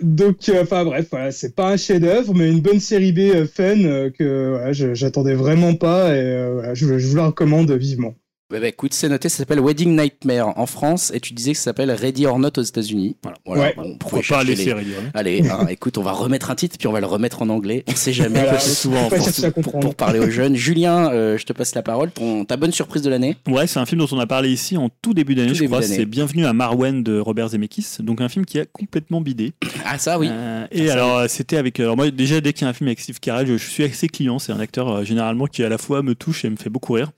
Donc, 0.00 0.48
euh, 0.48 0.62
enfin 0.62 0.84
bref, 0.84 1.12
c'est 1.30 1.54
pas 1.54 1.72
un 1.72 1.76
chef-d'œuvre, 1.76 2.34
mais 2.34 2.50
une 2.50 2.60
bonne 2.60 2.80
série 2.80 3.12
B 3.12 3.18
euh, 3.18 3.46
fun 3.46 3.84
euh, 3.84 4.10
que 4.10 4.94
j'attendais 4.94 5.34
vraiment 5.34 5.74
pas 5.74 6.14
et 6.14 6.74
je 6.74 6.86
vous 6.86 7.16
la 7.16 7.26
recommande 7.26 7.70
vivement. 7.72 8.14
Bah, 8.50 8.58
bah, 8.58 8.66
écoute, 8.66 8.92
c'est 8.94 9.08
noté, 9.08 9.28
ça 9.28 9.36
s'appelle 9.38 9.60
Wedding 9.60 9.94
Nightmare 9.96 10.58
en 10.58 10.66
France 10.66 11.12
et 11.14 11.20
tu 11.20 11.34
disais 11.34 11.52
que 11.52 11.58
ça 11.58 11.64
s'appelle 11.64 11.92
Ready 11.92 12.26
or 12.26 12.40
Not 12.40 12.50
aux 12.56 12.62
États-Unis. 12.62 13.16
Voilà. 13.22 13.38
Ouais. 13.46 13.74
bon, 13.76 13.96
Pourquoi 13.96 14.22
pouvez 14.22 14.28
pas 14.28 14.42
laisser 14.42 14.64
les- 14.64 14.72
Ready 14.72 14.90
or 14.96 15.02
Not 15.04 15.08
Allez, 15.14 15.48
hein, 15.48 15.66
écoute, 15.70 15.98
on 15.98 16.02
va 16.02 16.10
remettre 16.10 16.50
un 16.50 16.56
titre 16.56 16.76
puis 16.76 16.88
on 16.88 16.92
va 16.92 16.98
le 16.98 17.06
remettre 17.06 17.42
en 17.42 17.48
anglais. 17.48 17.84
On 17.86 17.94
sait 17.94 18.12
jamais. 18.12 18.40
Voilà. 18.50 18.58
C'est 18.58 18.74
souvent 18.74 19.04
en 19.04 19.10
France. 19.10 19.44
pour, 19.62 19.94
parler 19.94 20.18
aux 20.18 20.30
jeunes. 20.30 20.56
Julien, 20.56 21.12
euh, 21.12 21.38
je 21.38 21.44
te 21.46 21.52
passe 21.52 21.76
la 21.76 21.82
parole. 21.82 22.10
Ton, 22.10 22.44
ta 22.44 22.56
bonne 22.56 22.72
surprise 22.72 23.02
de 23.02 23.10
l'année 23.10 23.36
Ouais, 23.46 23.68
c'est 23.68 23.78
un 23.78 23.86
film 23.86 24.00
dont 24.00 24.08
on 24.10 24.18
a 24.18 24.26
parlé 24.26 24.50
ici 24.50 24.76
en 24.76 24.88
tout 25.00 25.14
début 25.14 25.36
d'année, 25.36 25.50
Tout 25.50 25.54
je 25.54 25.60
début 25.60 25.72
crois. 25.74 25.82
C'est 25.82 26.04
Bienvenue 26.06 26.44
à 26.44 26.52
Marwen 26.52 27.04
de 27.04 27.20
Robert 27.20 27.50
Zemeckis. 27.50 27.98
Donc 28.00 28.20
un 28.20 28.28
film 28.28 28.44
qui 28.44 28.58
a 28.58 28.64
complètement 28.64 29.20
bidé. 29.20 29.52
Ah, 29.84 29.98
ça, 29.98 30.18
oui. 30.18 30.28
Euh, 30.28 30.62
Ça, 30.62 30.68
et 30.72 30.86
ça, 30.88 30.92
alors, 30.94 31.18
euh, 31.18 31.26
c'était 31.28 31.56
avec. 31.56 31.78
Alors, 31.78 31.96
moi, 31.96 32.10
déjà, 32.10 32.40
dès 32.40 32.52
qu'il 32.52 32.62
y 32.62 32.66
a 32.66 32.70
un 32.70 32.72
film 32.72 32.88
avec 32.88 32.98
Steve 32.98 33.20
Carell, 33.20 33.46
je, 33.46 33.56
je 33.58 33.68
suis 33.70 33.84
assez 33.84 34.08
client. 34.08 34.40
C'est 34.40 34.52
un 34.52 34.58
acteur 34.60 34.88
euh, 34.88 35.04
généralement 35.04 35.46
qui 35.46 35.62
à 35.62 35.68
la 35.68 35.78
fois 35.78 36.02
me 36.02 36.16
touche 36.16 36.44
et 36.44 36.50
me 36.50 36.56
fait 36.56 36.70
beaucoup 36.70 36.94
rire. 36.94 37.12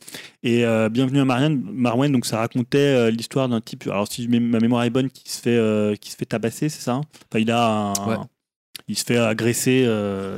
Et 0.44 0.64
euh, 0.64 0.88
Bienvenue 0.88 1.20
à 1.20 1.24
Marianne, 1.24 1.62
Marwen, 1.72 2.10
donc 2.10 2.26
ça 2.26 2.38
racontait 2.38 2.78
euh, 2.78 3.10
l'histoire 3.10 3.48
d'un 3.48 3.60
type. 3.60 3.84
Alors, 3.86 4.08
si 4.10 4.26
ma 4.26 4.58
mémoire 4.58 4.82
est 4.82 4.90
bonne, 4.90 5.08
qui 5.08 5.30
se 5.30 5.40
fait, 5.40 5.56
euh, 5.56 5.94
qui 5.94 6.10
se 6.10 6.16
fait 6.16 6.24
tabasser, 6.24 6.68
c'est 6.68 6.80
ça 6.80 6.94
hein? 6.94 7.02
Enfin, 7.30 7.40
il 7.40 7.50
a 7.50 7.68
un- 7.68 7.92
Ouais. 8.08 8.16
Il 8.88 8.96
se 8.98 9.04
fait 9.04 9.16
agresser 9.16 9.86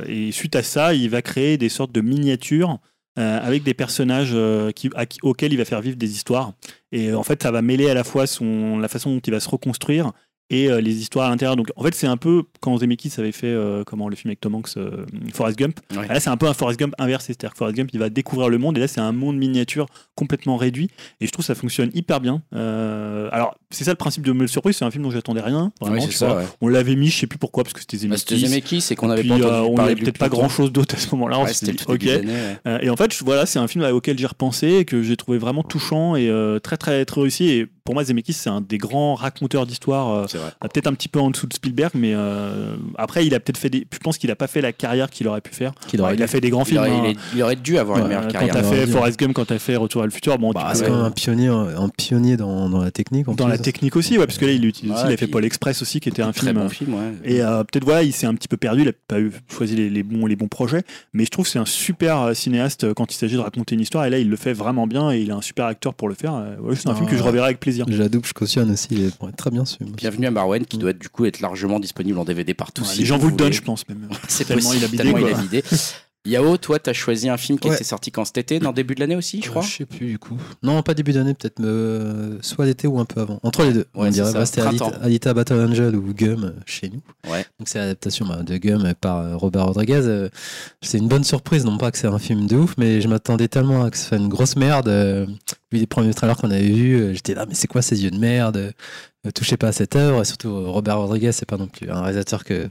et 0.07 0.31
suite 0.31 0.55
à 0.55 0.61
ça, 0.61 0.93
il 0.93 1.09
va 1.09 1.21
créer 1.23 1.57
des 1.57 1.67
sortes 1.69 1.91
de 1.91 2.01
miniatures 2.01 2.77
avec 3.15 3.63
des 3.63 3.73
personnages 3.73 4.35
qui, 4.75 4.89
à 4.95 5.05
qui- 5.07 5.19
auxquels 5.23 5.51
il 5.51 5.57
va 5.57 5.65
faire 5.65 5.81
vivre 5.81 5.95
des 5.97 6.11
histoires. 6.11 6.53
Et 6.91 7.11
en 7.13 7.23
fait, 7.23 7.41
ça 7.41 7.49
va 7.51 7.61
mêler 7.63 7.89
à 7.89 7.93
la 7.95 8.03
fois 8.03 8.27
son, 8.27 8.77
la 8.77 8.87
façon 8.87 9.11
dont 9.15 9.19
il 9.19 9.31
va 9.31 9.39
se 9.39 9.49
reconstruire 9.49 10.11
et 10.51 10.69
euh, 10.69 10.79
les 10.79 10.99
histoires 11.01 11.27
à 11.27 11.29
l'intérieur. 11.29 11.55
Donc 11.55 11.71
en 11.75 11.83
fait, 11.83 11.95
c'est 11.95 12.07
un 12.07 12.17
peu 12.17 12.43
quand 12.59 12.77
Zemeckis 12.77 13.11
avait 13.17 13.31
fait 13.31 13.47
euh, 13.47 13.83
comment 13.83 14.09
le 14.09 14.15
film 14.15 14.29
avec 14.29 14.41
Tom 14.41 14.55
Hanks, 14.55 14.77
euh, 14.77 15.05
Forrest 15.33 15.57
Gump. 15.57 15.79
Ouais. 15.95 16.07
Là, 16.07 16.19
c'est 16.19 16.29
un 16.29 16.37
peu 16.37 16.47
un 16.47 16.53
Forrest 16.53 16.79
Gump 16.79 16.93
inversé, 16.99 17.27
c'est-à-dire 17.27 17.51
que 17.53 17.57
Forrest 17.57 17.75
Gump, 17.77 17.89
il 17.93 17.99
va 17.99 18.09
découvrir 18.09 18.49
le 18.49 18.57
monde 18.57 18.77
et 18.77 18.81
là, 18.81 18.87
c'est 18.87 19.01
un 19.01 19.11
monde 19.11 19.37
miniature 19.37 19.87
complètement 20.15 20.57
réduit. 20.57 20.89
Et 21.21 21.25
je 21.25 21.31
trouve 21.31 21.43
que 21.43 21.47
ça 21.47 21.55
fonctionne 21.55 21.89
hyper 21.93 22.19
bien. 22.21 22.41
Euh, 22.53 23.29
alors, 23.31 23.57
c'est 23.71 23.83
ça 23.83 23.91
le 23.91 23.97
principe 23.97 24.23
de 24.25 24.31
Me 24.31 24.47
Surprise, 24.47 24.75
c'est 24.77 24.85
un 24.85 24.91
film 24.91 25.03
dont 25.03 25.11
j'attendais 25.11 25.41
rien. 25.41 25.71
Vraiment, 25.81 26.01
c'est 26.01 26.07
tu 26.09 26.13
ça. 26.13 26.27
vois. 26.27 26.37
ouais. 26.37 26.45
On 26.61 26.67
l'avait 26.67 26.95
mis, 26.95 27.07
je 27.07 27.17
sais 27.17 27.27
plus 27.27 27.39
pourquoi, 27.39 27.63
parce 27.63 27.73
que 27.73 27.79
c'était 27.81 27.97
Bah, 27.97 28.15
Zemeckis. 28.15 28.19
C'était 28.35 28.47
Zemeckis, 28.47 28.81
c'est 28.81 28.95
qu'on 28.95 29.09
avait 29.09 29.21
Puis, 29.21 29.29
pas 29.29 29.35
entendu 29.37 29.69
on 29.71 29.75
parler 29.75 29.91
avait 29.91 29.93
de 29.95 29.99
lui 29.99 30.03
peut-être 30.05 30.17
pas 30.19 30.25
depuis 30.29 30.37
grand 30.39 30.49
chose 30.49 30.71
d'autre 30.71 30.95
à 30.95 30.97
ce 30.99 31.09
moment-là. 31.15 31.39
on 31.39 31.45
Ouais, 31.45 31.51
dit, 31.51 31.75
ok. 31.87 32.03
ouais. 32.03 32.85
Et 32.85 32.89
en 32.89 32.95
fait, 32.95 33.13
je- 33.13 33.23
voilà, 33.23 33.45
c'est 33.45 33.59
un 33.59 33.67
film 33.67 33.83
auquel 33.85 34.17
j'ai 34.17 34.27
repensé 34.27 34.67
et 34.75 34.85
que 34.85 35.01
j'ai 35.01 35.17
trouvé 35.17 35.37
vraiment 35.37 35.63
touchant 35.63 36.15
et 36.15 36.31
très 36.63 36.77
très 36.77 37.03
très 37.05 37.21
réussi. 37.21 37.49
Et 37.49 37.67
pour 37.85 37.93
moi, 37.95 38.03
Zemeckis, 38.03 38.33
c'est 38.33 38.49
un 38.49 38.61
des 38.61 38.77
grands 38.77 39.13
raconteurs 39.15 39.65
d'histoires. 39.65 40.11
euh, 40.13 40.25
C'est 40.27 40.39
vrai. 40.39 40.49
peut-être 40.61 40.87
un 40.87 40.93
petit 40.93 41.07
peu 41.07 41.19
en 41.19 41.29
dessous 41.29 41.45
de 41.47 41.53
Spielberg, 41.53 41.91
mais 41.93 42.13
euh, 42.15 42.75
après, 42.97 43.25
il 43.25 43.33
a 43.35 43.39
peut-être 43.39 43.57
fait 43.59 43.69
des. 43.69 43.85
Je 43.93 43.99
pense 43.99 44.17
qu'il 44.17 44.29
a 44.31 44.35
pas 44.35 44.47
fait 44.47 44.59
la 44.61 44.73
carrière 44.73 45.09
qu'il 45.09 45.27
aurait 45.27 45.39
pu 45.41 45.53
faire. 45.53 45.71
Qu'il 45.87 46.01
aurait 46.01 46.15
il 46.15 46.23
a 46.23 46.27
fait 46.27 46.41
des 46.41 46.49
grands 46.49 46.63
Il 46.63 46.67
films. 46.69 46.79
aurait, 46.79 46.89
hein. 46.91 47.01
il 47.05 47.11
est- 47.11 47.17
il 47.35 47.43
aurait 47.43 47.55
dû 47.55 47.77
avoir 47.77 47.97
une 47.99 48.03
Ouais, 48.03 48.09
meilleure 48.09 48.23
quand 48.23 48.31
carrière. 48.31 48.53
t'as 48.55 48.61
Il 48.61 48.65
aurait 48.65 48.85
fait. 48.85 48.91
Forrest 48.91 49.19
Gump, 49.19 49.33
quand 49.33 49.45
t'as 49.45 49.59
fait 49.59 49.75
Retour 49.75 50.01
à 50.01 50.05
le 50.05 50.11
futur, 50.11 50.37
bon, 50.39 50.51
Bah, 50.51 50.69
tu 50.71 50.77
c'est 50.77 50.83
peux- 50.85 50.89
quand 50.89 50.97
même 50.97 51.05
un 51.05 51.11
pionnier, 51.11 51.47
un 51.47 51.89
pionnier 51.89 52.37
dans, 52.37 52.69
dans 52.69 52.81
la 52.81 52.89
technique. 52.91 53.27
En 53.27 53.33
dans 53.35 53.45
plus. 53.45 53.51
la 53.51 53.57
technique 53.59 53.95
aussi, 53.95 54.17
ouais, 54.17 54.25
parce 54.25 54.39
que 54.39 54.45
là, 54.45 54.51
il 54.53 54.65
utilise 54.65 54.91
Ouais, 54.91 54.97
aussi, 54.97 55.07
il 55.09 55.13
a 55.13 55.17
fait 55.17 55.27
Paul 55.27 55.45
Express 55.45 55.81
aussi, 55.83 55.99
qui 55.99 56.09
était 56.09 56.23
un 56.23 56.31
Très 56.31 56.47
film. 56.47 56.59
bon 56.63 56.69
film, 56.69 56.93
ouais. 56.95 57.13
Et 57.23 57.41
euh, 57.43 57.63
peut-être 57.63 57.83
voilà, 57.85 58.01
il 58.03 58.13
s'est 58.13 58.25
un 58.25 58.33
petit 58.33 58.47
peu 58.47 58.57
perdu, 58.57 58.81
il 58.81 58.89
a 58.89 58.93
pas 59.07 59.19
eu, 59.19 59.31
choisi 59.47 59.75
les, 59.75 59.91
les 59.91 60.01
bons, 60.01 60.25
les 60.25 60.35
bons 60.35 60.47
projets, 60.47 60.81
mais 61.13 61.23
je 61.25 61.29
trouve 61.29 61.45
que 61.45 61.51
c'est 61.51 61.59
un 61.59 61.65
super 61.65 62.19
euh, 62.21 62.33
cinéaste 62.33 62.83
euh, 62.85 62.93
quand 62.95 63.13
il 63.13 63.17
s'agit 63.17 63.35
de 63.35 63.41
raconter 63.41 63.75
une 63.75 63.81
histoire, 63.81 64.05
et 64.05 64.09
là 64.09 64.17
il 64.17 64.29
le 64.29 64.35
fait 64.37 64.53
vraiment 64.53 64.87
bien, 64.87 65.11
et 65.11 65.19
il 65.19 65.29
a 65.31 65.35
un 65.35 65.41
super 65.41 65.65
acteur 65.65 65.93
pour 65.93 66.09
le 66.09 66.15
faire. 66.15 66.33
Euh, 66.33 66.55
ouais, 66.61 66.75
c'est 66.75 66.87
un 66.87 66.91
Ah, 66.93 66.95
film 66.95 67.07
que 67.07 67.15
je 67.15 67.21
ouais. 67.21 67.27
reverrai 67.27 67.45
avec 67.47 67.59
plaisir. 67.59 67.74
Je 67.87 67.97
la 67.97 68.09
double, 68.09 68.25
je 68.25 68.33
cautionne 68.33 68.71
aussi. 68.71 68.87
Il 68.91 69.05
est 69.05 69.35
très 69.35 69.51
bien 69.51 69.65
su. 69.65 69.77
Bienvenue 69.83 70.27
à 70.27 70.31
Marwen, 70.31 70.65
qui 70.65 70.77
doit 70.77 70.93
du 70.93 71.09
coup 71.09 71.25
être 71.25 71.39
largement 71.39 71.79
disponible 71.79 72.17
en 72.19 72.25
DVD 72.25 72.53
partout. 72.53 72.83
Ouais, 72.83 72.87
si 72.87 72.99
les 72.99 73.05
gens 73.05 73.17
vous 73.17 73.23
vous 73.23 73.29
le 73.29 73.35
donnent, 73.35 73.53
je 73.53 73.61
pense 73.61 73.87
même. 73.87 74.07
C'est 74.27 74.45
tellement 74.45 74.69
possible, 74.69 74.81
il 74.81 74.85
a 74.85 74.87
bidé, 74.87 75.03
tellement 75.03 75.19
quoi. 75.19 75.29
il 75.29 75.35
a 75.35 75.41
bidé. 75.41 75.63
Yao, 76.25 76.57
toi, 76.57 76.79
t'as 76.79 76.93
choisi 76.93 77.29
un 77.29 77.37
film 77.37 77.59
qui 77.59 77.67
Ouais. 77.69 77.75
était 77.75 77.83
sorti 77.83 78.11
quand? 78.11 78.25
Cet 78.25 78.37
été, 78.39 78.59
dans 78.59 78.69
le 78.69 78.75
début 78.75 78.95
de 78.95 78.99
l'année 78.99 79.15
aussi, 79.15 79.41
je 79.43 79.49
crois? 79.49 79.61
Je 79.61 79.69
sais 79.69 79.85
plus 79.85 80.07
du 80.07 80.17
coup. 80.19 80.37
Non, 80.63 80.81
pas 80.81 80.93
début 80.95 81.11
d'année, 81.13 81.33
peut-être 81.35 81.59
euh, 81.61 82.37
soit 82.41 82.65
l'été 82.65 82.87
ou 82.87 82.99
un 82.99 83.05
peu 83.05 83.21
avant. 83.21 83.39
Entre 83.43 83.63
les 83.63 83.73
deux. 83.73 83.85
Ouais, 83.93 84.07
on 84.07 84.09
dirait. 84.09 84.33
Bah, 84.33 84.45
C'était 84.45 84.61
Alita. 84.61 84.85
Alita 85.01 85.33
Battle 85.33 85.67
Angel 85.69 85.95
ou 85.95 86.13
Gum 86.13 86.43
euh, 86.45 86.51
chez 86.65 86.89
nous. 86.89 87.01
Ouais. 87.31 87.45
Donc 87.59 87.67
c'est 87.67 87.77
l'adaptation 87.77 88.25
bah, 88.25 88.41
de 88.43 88.57
Gum 88.57 88.91
par 88.99 89.17
euh, 89.19 89.35
Robert 89.37 89.65
Rodriguez. 89.65 90.01
Euh, 90.03 90.29
C'est 90.81 90.97
une 90.97 91.07
bonne 91.07 91.23
surprise, 91.23 91.63
non 91.65 91.77
pas 91.77 91.91
que 91.91 91.97
c'est 91.97 92.07
un 92.07 92.19
film 92.19 92.47
de 92.47 92.55
ouf, 92.55 92.73
mais 92.77 93.01
je 93.01 93.07
m'attendais 93.07 93.47
tellement 93.47 93.83
à 93.83 93.91
que 93.91 93.97
ce 93.97 94.05
soit 94.07 94.17
une 94.17 94.27
grosse 94.29 94.55
merde. 94.55 94.87
Euh, 94.87 95.25
vu 95.71 95.77
les 95.79 95.87
premiers 95.87 96.13
trailers 96.13 96.37
qu'on 96.37 96.49
avait 96.51 96.69
vus, 96.69 96.95
euh, 96.95 97.13
j'étais 97.13 97.35
là, 97.35 97.45
mais 97.47 97.53
c'est 97.53 97.67
quoi 97.67 97.81
ces 97.83 98.03
yeux 98.03 98.11
de 98.11 98.17
merde? 98.17 98.57
Euh, 98.57 98.71
Touchez 99.33 99.57
pas 99.57 99.69
à 99.69 99.71
cette 99.71 99.95
œuvre. 99.95 100.21
Et 100.21 100.25
surtout, 100.25 100.49
euh, 100.49 100.67
Robert 100.69 100.99
Rodriguez, 100.99 101.31
c'est 101.31 101.47
pas 101.47 101.57
non 101.57 101.65
plus 101.67 101.89
un 101.89 102.01
réalisateur 102.01 102.43
que 102.43 102.67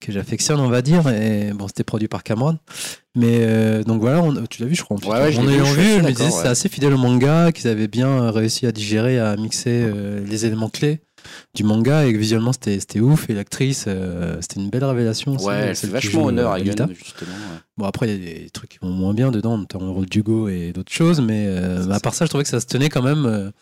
que 0.00 0.12
j'affectionne, 0.12 0.60
on 0.60 0.68
va 0.68 0.82
dire. 0.82 1.08
Et 1.08 1.52
bon, 1.54 1.66
c'était 1.68 1.84
produit 1.84 2.08
par 2.08 2.22
Cameron. 2.22 2.58
Mais 3.16 3.38
euh, 3.40 3.82
donc 3.82 4.00
voilà, 4.00 4.22
on- 4.22 4.46
tu 4.46 4.62
l'as 4.62 4.68
vu, 4.68 4.74
je 4.76 4.82
crois. 4.84 4.96
Ouais, 4.98 5.08
ouais, 5.08 5.36
en 5.38 5.48
ayant 5.48 5.64
vu, 5.72 5.82
je 5.98 6.00
me 6.02 6.08
disais 6.12 6.24
ouais. 6.24 6.30
c'est 6.30 6.46
assez 6.48 6.68
fidèle 6.68 6.94
au 6.94 6.98
manga, 6.98 7.50
qu'ils 7.52 7.68
avaient 7.68 7.88
bien 7.88 8.30
réussi 8.30 8.66
à 8.66 8.72
digérer, 8.72 9.18
à 9.18 9.36
mixer 9.36 9.82
euh, 9.84 10.24
les 10.24 10.46
éléments 10.46 10.68
clés 10.68 11.00
du 11.52 11.62
manga 11.64 12.06
et 12.06 12.12
que 12.12 12.18
visuellement 12.18 12.52
c'était 12.52 12.78
c'était 12.78 13.00
ouf. 13.00 13.28
Et 13.28 13.34
l'actrice, 13.34 13.86
euh, 13.88 14.36
c'était 14.40 14.60
une 14.60 14.70
belle 14.70 14.84
révélation. 14.84 15.34
aussi, 15.34 15.46
Ouais, 15.46 15.72
qui 15.74 15.86
vachement 15.86 16.26
honneur 16.26 16.52
à 16.52 16.58
justement. 16.62 16.86
ouais. 16.86 17.58
Bon, 17.76 17.84
après, 17.86 18.08
il 18.08 18.12
y 18.12 18.14
a 18.14 18.40
des 18.44 18.50
trucs 18.50 18.70
qui 18.70 18.78
vont 18.80 18.90
moins 18.90 19.14
bien 19.14 19.30
dedans, 19.32 19.58
notamment 19.58 19.86
le 19.86 19.90
rôle 19.92 20.06
d'Hugo 20.06 20.48
et 20.48 20.72
d'autres 20.72 20.92
choses, 20.92 21.20
mais 21.20 21.48
à 21.90 21.98
part 22.00 22.14
ça, 22.14 22.24
je 22.24 22.28
trouvais 22.28 22.44
que 22.44 22.50
ça 22.50 22.60
se 22.60 22.66
tenait 22.66 22.88
quand 22.88 23.02
même. 23.02 23.52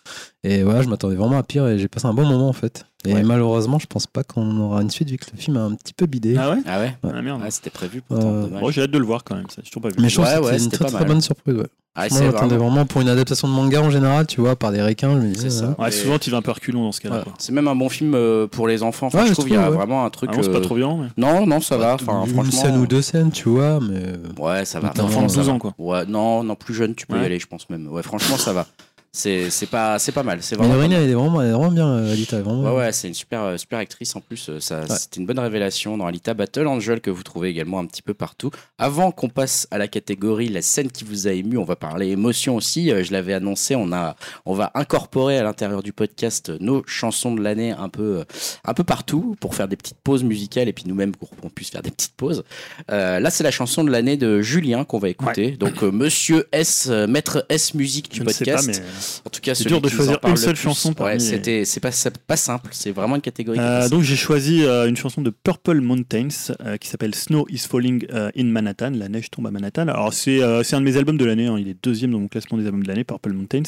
et 0.45 0.62
voilà, 0.64 0.82
je 0.82 0.89
m'attendais 0.89 1.16
vraiment 1.16 1.39
à 1.39 1.43
pire 1.43 1.66
et 1.66 1.78
j'ai 1.78 1.89
passé 1.89 2.07
un 2.07 2.14
bon 2.14 2.26
moment 2.26 2.49
en 2.49 2.53
fait. 2.55 2.84
Et 3.07 3.15
Ouais. 3.15 3.23
malheureusement, 3.23 3.79
je 3.79 3.87
pense 3.87 4.07
pas 4.07 4.25
qu'on 4.25 4.59
aura 4.61 4.83
une 4.83 4.91
suite 4.91 5.11
vu 5.11 5.17
que 5.17 5.27
le 5.33 5.39
film 5.39 5.57
a 5.57 5.61
un 5.61 5.75
petit 5.75 5.95
peu 5.95 6.07
bidé. 6.07 6.37
Ah 6.39 6.51
ouais 6.51 6.59
Ah 6.67 6.81
ouais 6.81 6.97
Ah 7.05 7.23
merde. 7.23 7.41
Ouais, 7.43 7.51
c'était 7.51 7.71
prévu 7.71 8.03
pourtant, 8.03 8.27
Euh. 8.33 8.47
Bon, 8.61 8.71
j'ai 8.71 8.83
hâte 8.83 8.91
de 8.91 8.99
le 8.99 9.05
voir 9.05 9.25
quand 9.25 9.37
même, 9.37 9.47
ça. 9.49 9.63
Toujours 9.63 9.83
pas 9.83 9.89
vu. 9.89 9.95
mais 10.01 10.09
je 10.09 10.15
trouve 10.15 10.27
Ouais, 10.27 10.35
que 10.41 10.45
ouais, 10.45 10.53
c'était 10.59 10.65
une 10.65 10.71
très 10.71 10.85
pas 10.87 10.91
très 10.91 11.05
bonne 11.05 11.21
surprise. 11.21 11.55
Ouais. 11.57 11.67
Ah, 11.99 12.09
Moi, 12.11 12.21
j'attendais 12.25 12.57
vraiment- 12.57 12.69
vraiment 12.73 12.85
pour 12.85 13.01
une 13.01 13.09
adaptation 13.09 13.49
de 13.49 13.55
manga 13.55 13.81
en 13.81 13.89
général, 13.89 14.27
tu 14.27 14.43
vois, 14.43 14.55
par 14.55 14.71
des 14.71 14.83
requins. 14.83 15.19
Je 15.19 15.27
me 15.27 15.33
disais, 15.33 15.49
ça. 15.49 15.75
Ouais, 15.79 15.89
Et- 15.89 15.93
souvent, 15.93 16.19
tu 16.19 16.31
vas 16.31 16.37
un 16.37 16.43
peu 16.43 16.51
reculons 16.51 16.83
dans 16.85 16.93
ce 16.93 17.01
cas-là. 17.01 17.21
Ouais. 17.21 17.25
C'est 17.39 17.53
même 17.53 17.69
un 17.69 17.75
bon 17.75 17.89
film 17.89 18.13
euh, 18.15 18.47
pour 18.47 18.69
les 18.69 18.83
enfants. 18.83 19.07
Enfin, 19.07 19.21
Ouais, 19.21 19.25
je 19.25 19.29
je 19.31 19.33
trouve 19.35 19.47
qu'il 19.47 19.55
y 19.55 19.59
a 19.59 19.71
ouais. 19.71 19.75
vraiment 19.77 20.05
un 20.05 20.11
truc. 20.11 20.29
Ah, 20.31 20.37
bon, 20.37 20.43
c'est 20.43 20.51
pas 20.53 20.59
euh, 20.59 20.61
trop 20.61 20.75
violent, 20.75 20.99
mais. 20.99 21.09
Non, 21.17 21.47
non, 21.47 21.61
ça 21.63 21.79
va. 21.79 21.95
Enfin, 21.95 22.25
une 22.27 22.35
franchement. 22.35 22.51
scène 22.61 22.77
ou 22.77 22.87
deux 22.87 23.01
scènes, 23.01 23.31
tu 23.31 23.49
vois, 23.49 23.81
mais 23.81 24.13
Ouais, 24.39 24.67
ça 24.67 24.79
va. 24.79 24.89
Notamment, 24.89 25.09
Enfant 25.09 25.23
de 25.23 25.29
ça 25.29 25.37
12 25.39 25.47
va. 25.47 25.53
ans, 25.55 25.59
quoi. 25.59 25.73
Ouais, 25.79 26.05
non, 26.07 26.45
non, 26.45 26.55
plus 26.55 26.75
jeune, 26.75 26.95
tu 26.95 27.07
peux 27.07 27.15
Ouais. 27.17 27.23
y 27.23 27.25
aller, 27.25 27.39
je 27.39 27.47
pense 27.47 27.71
même. 27.71 27.89
Ouais, 27.89 28.03
franchement, 28.03 28.37
ça 28.37 28.53
va. 28.53 28.67
C'est 29.17 29.49
c'est 29.49 29.64
pas, 29.67 29.99
c'est 29.99 30.12
pas 30.12 30.23
mal. 30.23 30.41
C'est 30.43 30.57
vraiment. 30.57 30.75
elle 30.83 30.93
est 30.93 31.14
vraiment, 31.14 31.41
elle 31.41 31.49
est 31.49 31.53
vraiment 31.53 31.71
bien, 31.71 31.89
euh, 31.89 32.12
Alita. 32.12 32.43
Vraiment 32.43 32.62
Ouais, 32.64 32.77
ouais, 32.77 32.93
c'est 32.93 33.09
une 33.09 33.14
super, 33.14 33.43
euh, 33.45 33.57
super 33.57 33.79
actrice 33.79 34.14
en 34.14 34.21
plus. 34.21 34.51
euh, 34.51 34.61
Ça, 34.61 34.81
Ouais. 34.81 34.97
C'était 34.99 35.21
une 35.21 35.27
bonne 35.27 35.39
révélation 35.39 35.97
dans 35.97 36.05
Alita 36.07 36.35
Battle 36.35 36.67
Angel 36.67 37.01
que 37.01 37.11
vous 37.11 37.23
trouvez 37.23 37.49
également 37.49 37.79
un 37.79 37.87
petit 37.87 38.03
peu 38.03 38.12
partout. 38.12 38.51
Avant 38.77 39.12
qu'on 39.12 39.31
passe 39.31 39.67
à 39.71 39.79
la 39.79 39.89
catégorie 39.89 40.49
la 40.49 40.61
scène 40.61 40.91
qui 40.91 41.05
vous 41.05 41.27
a 41.29 41.33
ému, 41.33 41.57
on 41.57 41.64
va 41.64 41.77
parler 41.77 42.09
émotion 42.09 42.57
aussi. 42.57 42.91
Je 42.91 43.11
l'avais 43.11 43.33
annoncé, 43.33 43.75
on 43.75 43.91
a, 43.91 44.17
on 44.45 44.53
va 44.53 44.71
incorporer 44.75 45.39
à 45.39 45.43
l'intérieur 45.43 45.83
du 45.83 45.95
podcast 45.95 46.53
nos 46.61 46.83
chansons 46.87 47.35
de 47.35 47.43
l'année 47.43 47.71
un 47.73 47.89
peu, 47.89 48.23
un 48.64 48.75
peu 48.75 48.85
partout 48.85 49.35
pour 49.41 49.55
faire 49.55 49.67
des 49.67 49.77
petites 49.77 49.99
pauses 50.05 50.25
musicales 50.25 50.69
et 50.69 50.75
puis 50.75 50.85
nous-mêmes 50.87 51.12
pour 51.12 51.31
qu'on 51.31 51.49
puisse 51.49 51.71
faire 51.71 51.83
des 51.83 51.91
petites 51.91 52.14
pauses. 52.17 52.45
Euh, 52.91 53.19
là, 53.19 53.31
c'est 53.31 53.45
la 53.45 53.51
chanson 53.51 53.83
de 53.83 53.91
l'année 53.91 54.17
de 54.19 54.43
Julien 54.43 54.85
qu'on 54.85 54.99
va 54.99 55.09
écouter. 55.09 55.53
Donc, 55.53 55.83
euh, 55.83 55.91
Monsieur 55.91 56.47
S, 56.53 56.89
euh, 56.91 57.07
maître 57.07 57.47
S 57.49 57.73
musique 57.75 58.11
du 58.11 58.19
Je 58.19 58.25
ne 58.25 58.29
sais 58.29 58.45
pas, 58.45 58.57
podcast. 58.57 58.83
En 59.25 59.31
tout 59.31 59.41
cas, 59.41 59.55
C'est 59.55 59.67
dur 59.67 59.81
de 59.81 59.89
choisir 59.89 60.19
une 60.25 60.31
le 60.31 60.37
seule 60.37 60.57
chanson 60.57 60.95
Ouais, 61.01 61.19
c'était, 61.19 61.65
c'est 61.65 61.81
pas, 61.81 61.91
simple. 62.37 62.71
C'est 62.73 62.91
vraiment 62.91 63.17
une 63.17 63.23
catégorie. 63.23 63.59
Euh, 63.59 63.89
donc 63.89 64.03
j'ai 64.03 64.17
choisi 64.17 64.63
euh, 64.63 64.89
une 64.89 64.97
chanson 64.97 65.23
de 65.23 65.31
Purple 65.31 65.81
Mountains 65.81 66.29
euh, 66.65 66.77
qui 66.77 66.89
s'appelle 66.89 67.15
Snow 67.15 67.47
is 67.49 67.59
Falling 67.69 68.07
in 68.13 68.45
Manhattan. 68.45 68.91
La 68.91 69.09
neige 69.09 69.31
tombe 69.31 69.47
à 69.47 69.51
Manhattan. 69.51 69.89
Alors 69.89 70.13
c'est 70.13 70.41
c'est 70.63 70.77
un 70.77 70.81
de 70.81 70.85
mes 70.85 70.97
albums 70.97 71.17
de 71.17 71.25
l'année. 71.25 71.47
hein. 71.47 71.57
Il 71.59 71.69
est 71.69 71.77
deuxième 71.83 72.11
dans 72.11 72.21
mon 72.21 72.29
classement 72.29 72.59
des 72.59 72.67
albums 72.67 72.83
de 72.83 72.89
l'année, 72.89 73.05
Purple 73.05 73.33
Mountains. 73.33 73.63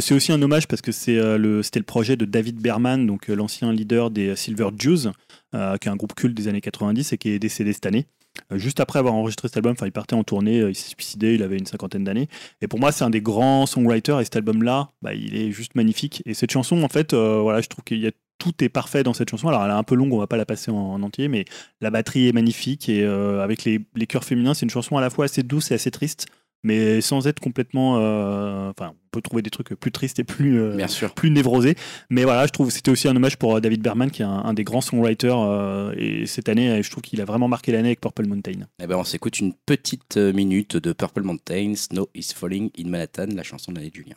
C'est 0.00 0.14
aussi 0.14 0.32
un 0.32 0.40
hommage 0.42 0.68
parce 0.68 0.82
que 0.82 0.92
c'est 0.92 1.16
le 1.16 1.62
c'était 1.62 1.80
le 1.80 1.84
projet 1.84 2.16
de 2.16 2.24
David 2.24 2.60
Berman, 2.60 3.06
donc 3.06 3.28
l'ancien 3.28 3.72
leader 3.72 4.10
des 4.10 4.36
Silver 4.36 4.68
Jews, 4.78 5.10
qui 5.52 5.88
est 5.88 5.88
un 5.88 5.96
groupe 5.96 6.14
culte 6.14 6.36
des 6.36 6.48
années 6.48 6.60
90 6.60 7.12
et 7.12 7.18
qui 7.18 7.30
est 7.30 7.38
décédé 7.38 7.72
cette 7.72 7.86
année. 7.86 8.06
Euh, 8.52 8.58
Juste 8.58 8.80
après 8.80 8.98
avoir 8.98 9.14
enregistré 9.14 9.48
cet 9.48 9.56
album, 9.56 9.72
enfin, 9.72 9.86
il 9.86 9.92
partait 9.92 10.14
en 10.14 10.24
tournée, 10.24 10.60
euh, 10.60 10.70
il 10.70 10.74
s'est 10.74 10.90
suicidé, 10.90 11.34
il 11.34 11.42
avait 11.42 11.58
une 11.58 11.66
cinquantaine 11.66 12.04
d'années. 12.04 12.28
Et 12.60 12.68
pour 12.68 12.80
moi, 12.80 12.92
c'est 12.92 13.04
un 13.04 13.10
des 13.10 13.20
grands 13.20 13.66
songwriters 13.66 14.20
et 14.20 14.24
cet 14.24 14.36
album-là, 14.36 14.90
bah, 15.02 15.14
il 15.14 15.36
est 15.36 15.52
juste 15.52 15.74
magnifique. 15.74 16.22
Et 16.26 16.34
cette 16.34 16.50
chanson, 16.50 16.82
en 16.82 16.88
fait, 16.88 17.12
euh, 17.12 17.40
voilà, 17.40 17.60
je 17.60 17.68
trouve 17.68 17.84
qu'il 17.84 18.00
y 18.00 18.06
a 18.06 18.12
tout 18.38 18.64
est 18.64 18.68
parfait 18.68 19.04
dans 19.04 19.12
cette 19.12 19.30
chanson. 19.30 19.48
Alors, 19.48 19.64
elle 19.64 19.70
est 19.70 19.74
un 19.74 19.84
peu 19.84 19.94
longue, 19.94 20.12
on 20.12 20.18
va 20.18 20.26
pas 20.26 20.36
la 20.36 20.46
passer 20.46 20.72
en, 20.72 20.76
en 20.76 21.02
entier, 21.02 21.28
mais 21.28 21.44
la 21.80 21.90
batterie 21.90 22.28
est 22.28 22.32
magnifique 22.32 22.88
et 22.88 23.04
avec 23.04 23.62
les, 23.62 23.78
les 23.94 24.06
chœurs 24.08 24.24
féminins, 24.24 24.52
c'est 24.52 24.66
une 24.66 24.70
chanson 24.70 24.96
à 24.96 25.00
la 25.00 25.10
fois 25.10 25.26
assez 25.26 25.44
douce 25.44 25.70
et 25.70 25.74
assez 25.74 25.92
triste, 25.92 26.26
mais 26.62 27.00
sans 27.00 27.26
être 27.26 27.40
complètement. 27.40 27.98
euh, 27.98 28.70
Enfin, 28.70 28.92
on 28.92 29.08
peut 29.10 29.20
trouver 29.20 29.42
des 29.42 29.50
trucs 29.50 29.68
plus 29.74 29.92
tristes 29.92 30.18
et 30.18 30.24
plus. 30.24 30.58
euh, 30.60 30.76
Bien 30.76 30.88
sûr. 30.88 31.12
plus 31.14 31.30
névrosé. 31.30 31.74
Mais 32.10 32.24
voilà, 32.24 32.46
je 32.46 32.52
trouve 32.52 32.68
que 32.68 32.72
c'était 32.72 32.90
aussi 32.90 33.08
un 33.08 33.16
hommage 33.16 33.36
pour 33.36 33.56
euh, 33.56 33.60
David 33.60 33.82
Berman, 33.82 34.10
qui 34.10 34.22
est 34.22 34.24
un, 34.24 34.30
un 34.44 34.54
des 34.54 34.64
grands 34.64 34.80
songwriters. 34.80 35.38
euh, 35.38 35.92
et 35.96 36.26
cette 36.26 36.48
année, 36.48 36.82
je 36.82 36.90
trouve 36.90 37.02
qu'il 37.02 37.20
a 37.20 37.24
vraiment 37.24 37.48
marqué 37.48 37.72
l'année 37.72 37.88
avec 37.88 38.00
Purple 38.00 38.26
Mountain. 38.26 38.60
Eh 38.82 38.86
ben, 38.86 38.96
on 38.96 39.04
s'écoute 39.04 39.38
une 39.40 39.52
petite 39.66 40.16
minute 40.16 40.76
de 40.76 40.92
Purple 40.92 41.22
Mountain, 41.22 41.74
Snow 41.76 42.08
is 42.14 42.28
Falling 42.34 42.70
in 42.78 42.88
Manhattan, 42.88 43.26
la 43.34 43.42
chanson 43.42 43.72
de 43.72 43.78
l'année 43.78 43.90
de 43.90 43.94
Julien. 43.96 44.16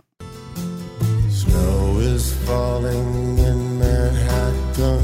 Snow 1.29 1.99
is 2.01 2.31
falling 2.45 3.37
in 3.39 3.77
Manhattan 3.77 5.01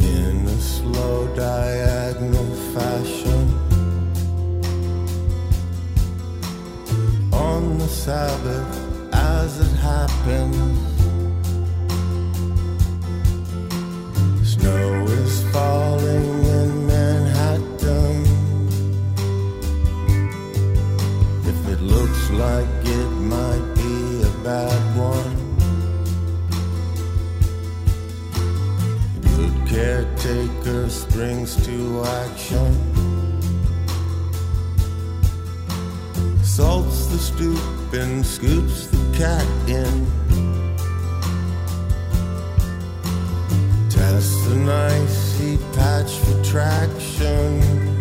in 0.00 0.46
a 0.46 0.60
slow 0.60 1.28
diagonal 1.34 2.46
fashion. 2.74 3.17
Sabbath 7.88 9.14
as 9.14 9.60
it 9.60 9.76
happens. 9.76 10.78
Snow 14.48 15.04
is 15.04 15.42
falling 15.50 16.44
in 16.44 16.86
Manhattan. 16.86 18.24
If 21.44 21.68
it 21.68 21.80
looks 21.80 22.30
like 22.30 22.68
it 22.84 23.10
might 23.34 23.74
be 23.74 24.22
a 24.22 24.32
bad 24.44 24.82
one, 24.96 25.36
good 29.22 29.68
caretaker 29.68 30.88
springs 30.88 31.56
to 31.66 32.04
action. 32.04 33.07
Salts 36.42 37.06
the 37.06 37.18
stoop 37.18 37.92
and 37.92 38.24
scoops 38.24 38.86
the 38.86 38.98
cat 39.16 39.46
in. 39.68 40.06
Tests 43.90 44.46
an 44.48 44.68
icy 44.68 45.58
patch 45.74 46.12
for 46.18 46.42
traction. 46.44 47.97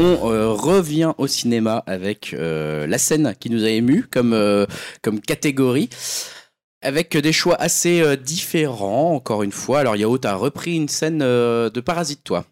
On 0.00 0.30
euh, 0.30 0.48
revient 0.48 1.12
au 1.18 1.26
cinéma 1.26 1.84
avec 1.86 2.32
euh, 2.32 2.86
la 2.86 2.96
scène 2.96 3.34
qui 3.38 3.50
nous 3.50 3.64
a 3.64 3.68
ému 3.68 4.04
comme, 4.10 4.32
euh, 4.32 4.64
comme 5.02 5.20
catégorie. 5.20 5.90
Avec 6.80 7.14
des 7.14 7.32
choix 7.34 7.56
assez 7.56 8.16
différents, 8.16 9.12
encore 9.12 9.42
une 9.42 9.52
fois. 9.52 9.80
Alors, 9.80 9.96
Yao, 9.96 10.16
t'as 10.16 10.34
repris 10.34 10.76
une 10.76 10.88
scène 10.88 11.18
de 11.18 11.80
Parasite, 11.84 12.24
toi? 12.24 12.46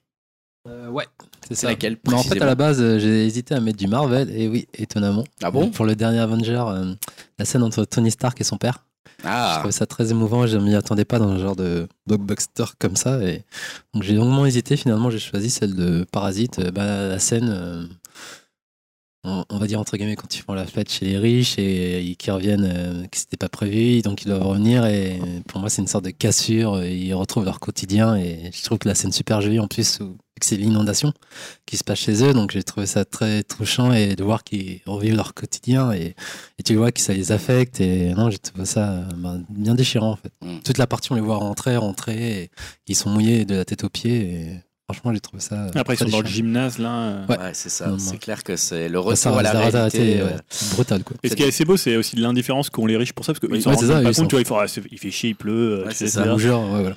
Ouais, 0.66 1.06
c'est 1.48 1.54
ça. 1.54 1.68
laquelle 1.68 1.96
Mais 2.06 2.12
en 2.12 2.22
fait, 2.22 2.38
à 2.42 2.44
la 2.44 2.54
base, 2.54 2.98
j'ai 2.98 3.24
hésité 3.24 3.54
à 3.54 3.60
mettre 3.60 3.78
du 3.78 3.86
Marvel, 3.86 4.28
et 4.30 4.46
oui, 4.46 4.68
étonnamment. 4.74 5.24
Ah 5.42 5.50
bon? 5.50 5.70
Pour 5.70 5.86
le 5.86 5.96
dernier 5.96 6.18
Avenger, 6.18 6.62
la 7.38 7.44
scène 7.46 7.62
entre 7.62 7.86
Tony 7.86 8.10
Stark 8.10 8.38
et 8.38 8.44
son 8.44 8.58
père. 8.58 8.84
Je 9.20 9.26
Ah, 9.28 9.56
trouvais 9.58 9.72
ça 9.72 9.86
très 9.86 10.10
émouvant, 10.10 10.46
je 10.46 10.58
m'y 10.58 10.74
attendais 10.74 11.04
pas 11.04 11.18
dans 11.18 11.28
un 11.28 11.38
genre 11.38 11.56
de 11.56 11.88
blockbuster 12.06 12.64
comme 12.78 12.94
ça. 12.96 13.20
Et... 13.22 13.42
Donc 13.92 14.04
j'ai 14.04 14.14
longuement 14.14 14.46
hésité, 14.46 14.76
finalement 14.76 15.10
j'ai 15.10 15.18
choisi 15.18 15.50
celle 15.50 15.74
de 15.74 16.04
Parasite. 16.12 16.60
Euh, 16.60 16.70
bah, 16.70 17.08
la 17.08 17.18
scène, 17.18 17.48
euh, 17.50 17.84
on, 19.24 19.58
va 19.58 19.66
dire 19.66 19.80
entre 19.80 19.96
guillemets, 19.96 20.14
quand 20.14 20.36
ils 20.36 20.42
font 20.42 20.54
la 20.54 20.66
fête 20.66 20.90
chez 20.90 21.04
les 21.04 21.18
riches 21.18 21.58
et, 21.58 22.10
et 22.10 22.14
qu'ils 22.14 22.32
reviennent, 22.32 22.70
euh, 22.72 23.06
que 23.08 23.18
c'était 23.18 23.36
pas 23.36 23.48
prévu, 23.48 24.02
donc 24.02 24.22
ils 24.22 24.28
doivent 24.28 24.46
revenir. 24.46 24.86
Et 24.86 25.20
pour 25.48 25.60
moi 25.60 25.68
c'est 25.68 25.82
une 25.82 25.88
sorte 25.88 26.04
de 26.04 26.10
cassure, 26.10 26.84
ils 26.84 27.12
retrouvent 27.14 27.44
leur 27.44 27.58
quotidien. 27.58 28.14
Et 28.16 28.50
je 28.52 28.62
trouve 28.62 28.78
que 28.78 28.88
la 28.88 28.94
scène 28.94 29.12
super 29.12 29.40
jolie 29.40 29.58
en 29.58 29.66
plus, 29.66 29.98
c'est 30.44 30.56
l'inondation 30.56 31.12
qui 31.66 31.76
se 31.76 31.84
passe 31.84 31.98
chez 31.98 32.22
eux. 32.24 32.32
Donc 32.32 32.50
j'ai 32.52 32.62
trouvé 32.62 32.86
ça 32.86 33.04
très 33.04 33.42
touchant 33.42 33.92
et 33.92 34.14
de 34.16 34.24
voir 34.24 34.44
qu'ils 34.44 34.80
revivent 34.86 35.16
leur 35.16 35.34
quotidien. 35.34 35.92
Et, 35.92 36.14
et 36.58 36.62
tu 36.64 36.74
vois 36.76 36.92
que 36.92 37.00
ça 37.00 37.12
les 37.12 37.32
affecte. 37.32 37.80
Et 37.80 38.10
non, 38.14 38.30
j'ai 38.30 38.38
trouvé 38.38 38.64
ça 38.64 38.90
euh, 38.90 39.02
ben, 39.16 39.44
bien 39.48 39.74
déchirant 39.74 40.12
en 40.12 40.16
fait. 40.16 40.32
Mm. 40.42 40.58
Toute 40.64 40.78
la 40.78 40.86
partie, 40.86 41.12
on 41.12 41.14
les 41.14 41.20
voit 41.20 41.36
rentrer, 41.36 41.76
rentrer. 41.76 42.42
Et 42.42 42.50
ils 42.86 42.94
sont 42.96 43.10
mouillés 43.10 43.44
de 43.44 43.56
la 43.56 43.64
tête 43.64 43.84
aux 43.84 43.88
pieds. 43.88 44.20
Et 44.32 44.46
franchement, 44.90 45.12
j'ai 45.12 45.20
trouvé 45.20 45.42
ça. 45.42 45.66
Après, 45.74 45.94
ils 45.94 45.98
sont 45.98 46.04
dans 46.06 46.20
le 46.22 46.26
gymnase, 46.26 46.78
là. 46.78 46.90
euh. 46.94 47.26
Ouais. 47.26 47.38
ouais, 47.38 47.50
c'est 47.52 47.68
ça. 47.68 47.94
C'est 47.98 48.16
clair 48.18 48.42
que 48.42 48.56
c'est 48.56 48.88
le 48.88 49.02
Bah, 49.02 49.14
ça, 49.16 49.30
retour 49.30 49.38
à 49.40 49.42
la 49.42 49.52
ça, 49.52 49.70
ça, 49.70 49.78
réalité. 49.88 50.18
ça, 50.18 50.24
ouais, 50.24 50.36
c'est 50.48 50.74
brutal 50.74 51.04
quoi. 51.04 51.16
Et 51.22 51.28
ce 51.28 51.34
qui 51.34 51.42
est 51.42 51.48
assez 51.48 51.64
beau, 51.66 51.76
c'est 51.76 51.96
aussi 51.96 52.16
de 52.16 52.22
l'indifférence 52.22 52.70
qu'ont 52.70 52.86
les 52.86 52.96
riches 52.96 53.12
pour 53.12 53.24
ça, 53.26 53.32
parce 53.32 53.40
qu'ils 53.40 53.50
Oui. 53.52 53.60
s'en 53.62 53.70
Ouais, 53.70 53.76
rendent 53.76 53.88
pas 53.88 54.00
ils 54.00 54.04
compte, 54.04 54.14
sont- 54.14 54.26
tu 54.26 54.34
vois, 54.36 54.40
il, 54.40 54.46
faut- 54.46 54.56
ah, 54.56 54.66
il 54.90 54.98
fait 54.98 55.10
chier, 55.10 55.30
il 55.30 55.34
pleut, 55.36 55.84
c'est 55.92 56.08
ça. 56.08 56.34
ouais, 56.34 56.38
voilà. 56.46 56.96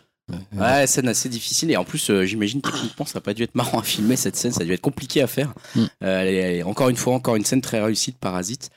Ouais. 0.55 0.87
Scène 0.87 1.07
assez 1.07 1.29
difficile 1.29 1.71
et 1.71 1.77
en 1.77 1.83
plus 1.83 2.09
euh, 2.09 2.25
j'imagine 2.25 2.61
techniquement 2.61 3.05
ça 3.05 3.19
n'a 3.19 3.21
pas 3.21 3.33
dû 3.33 3.43
être 3.43 3.55
marrant 3.55 3.79
à 3.79 3.83
filmer 3.83 4.15
cette 4.15 4.35
scène, 4.35 4.51
ça 4.51 4.61
a 4.61 4.65
dû 4.65 4.73
être 4.73 4.81
compliqué 4.81 5.21
à 5.21 5.27
faire. 5.27 5.53
Mm. 5.75 5.85
Euh, 6.03 6.63
encore 6.63 6.89
une 6.89 6.97
fois, 6.97 7.13
encore 7.13 7.35
une 7.35 7.45
scène 7.45 7.61
très 7.61 7.81
réussie 7.81 8.11
de 8.11 8.17
Parasite. 8.17 8.69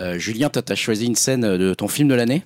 Euh, 0.00 0.18
Julien, 0.18 0.48
toi 0.48 0.62
t'as 0.62 0.74
choisi 0.74 1.06
une 1.06 1.16
scène 1.16 1.42
de 1.42 1.74
ton 1.74 1.88
film 1.88 2.08
de 2.08 2.14
l'année? 2.14 2.44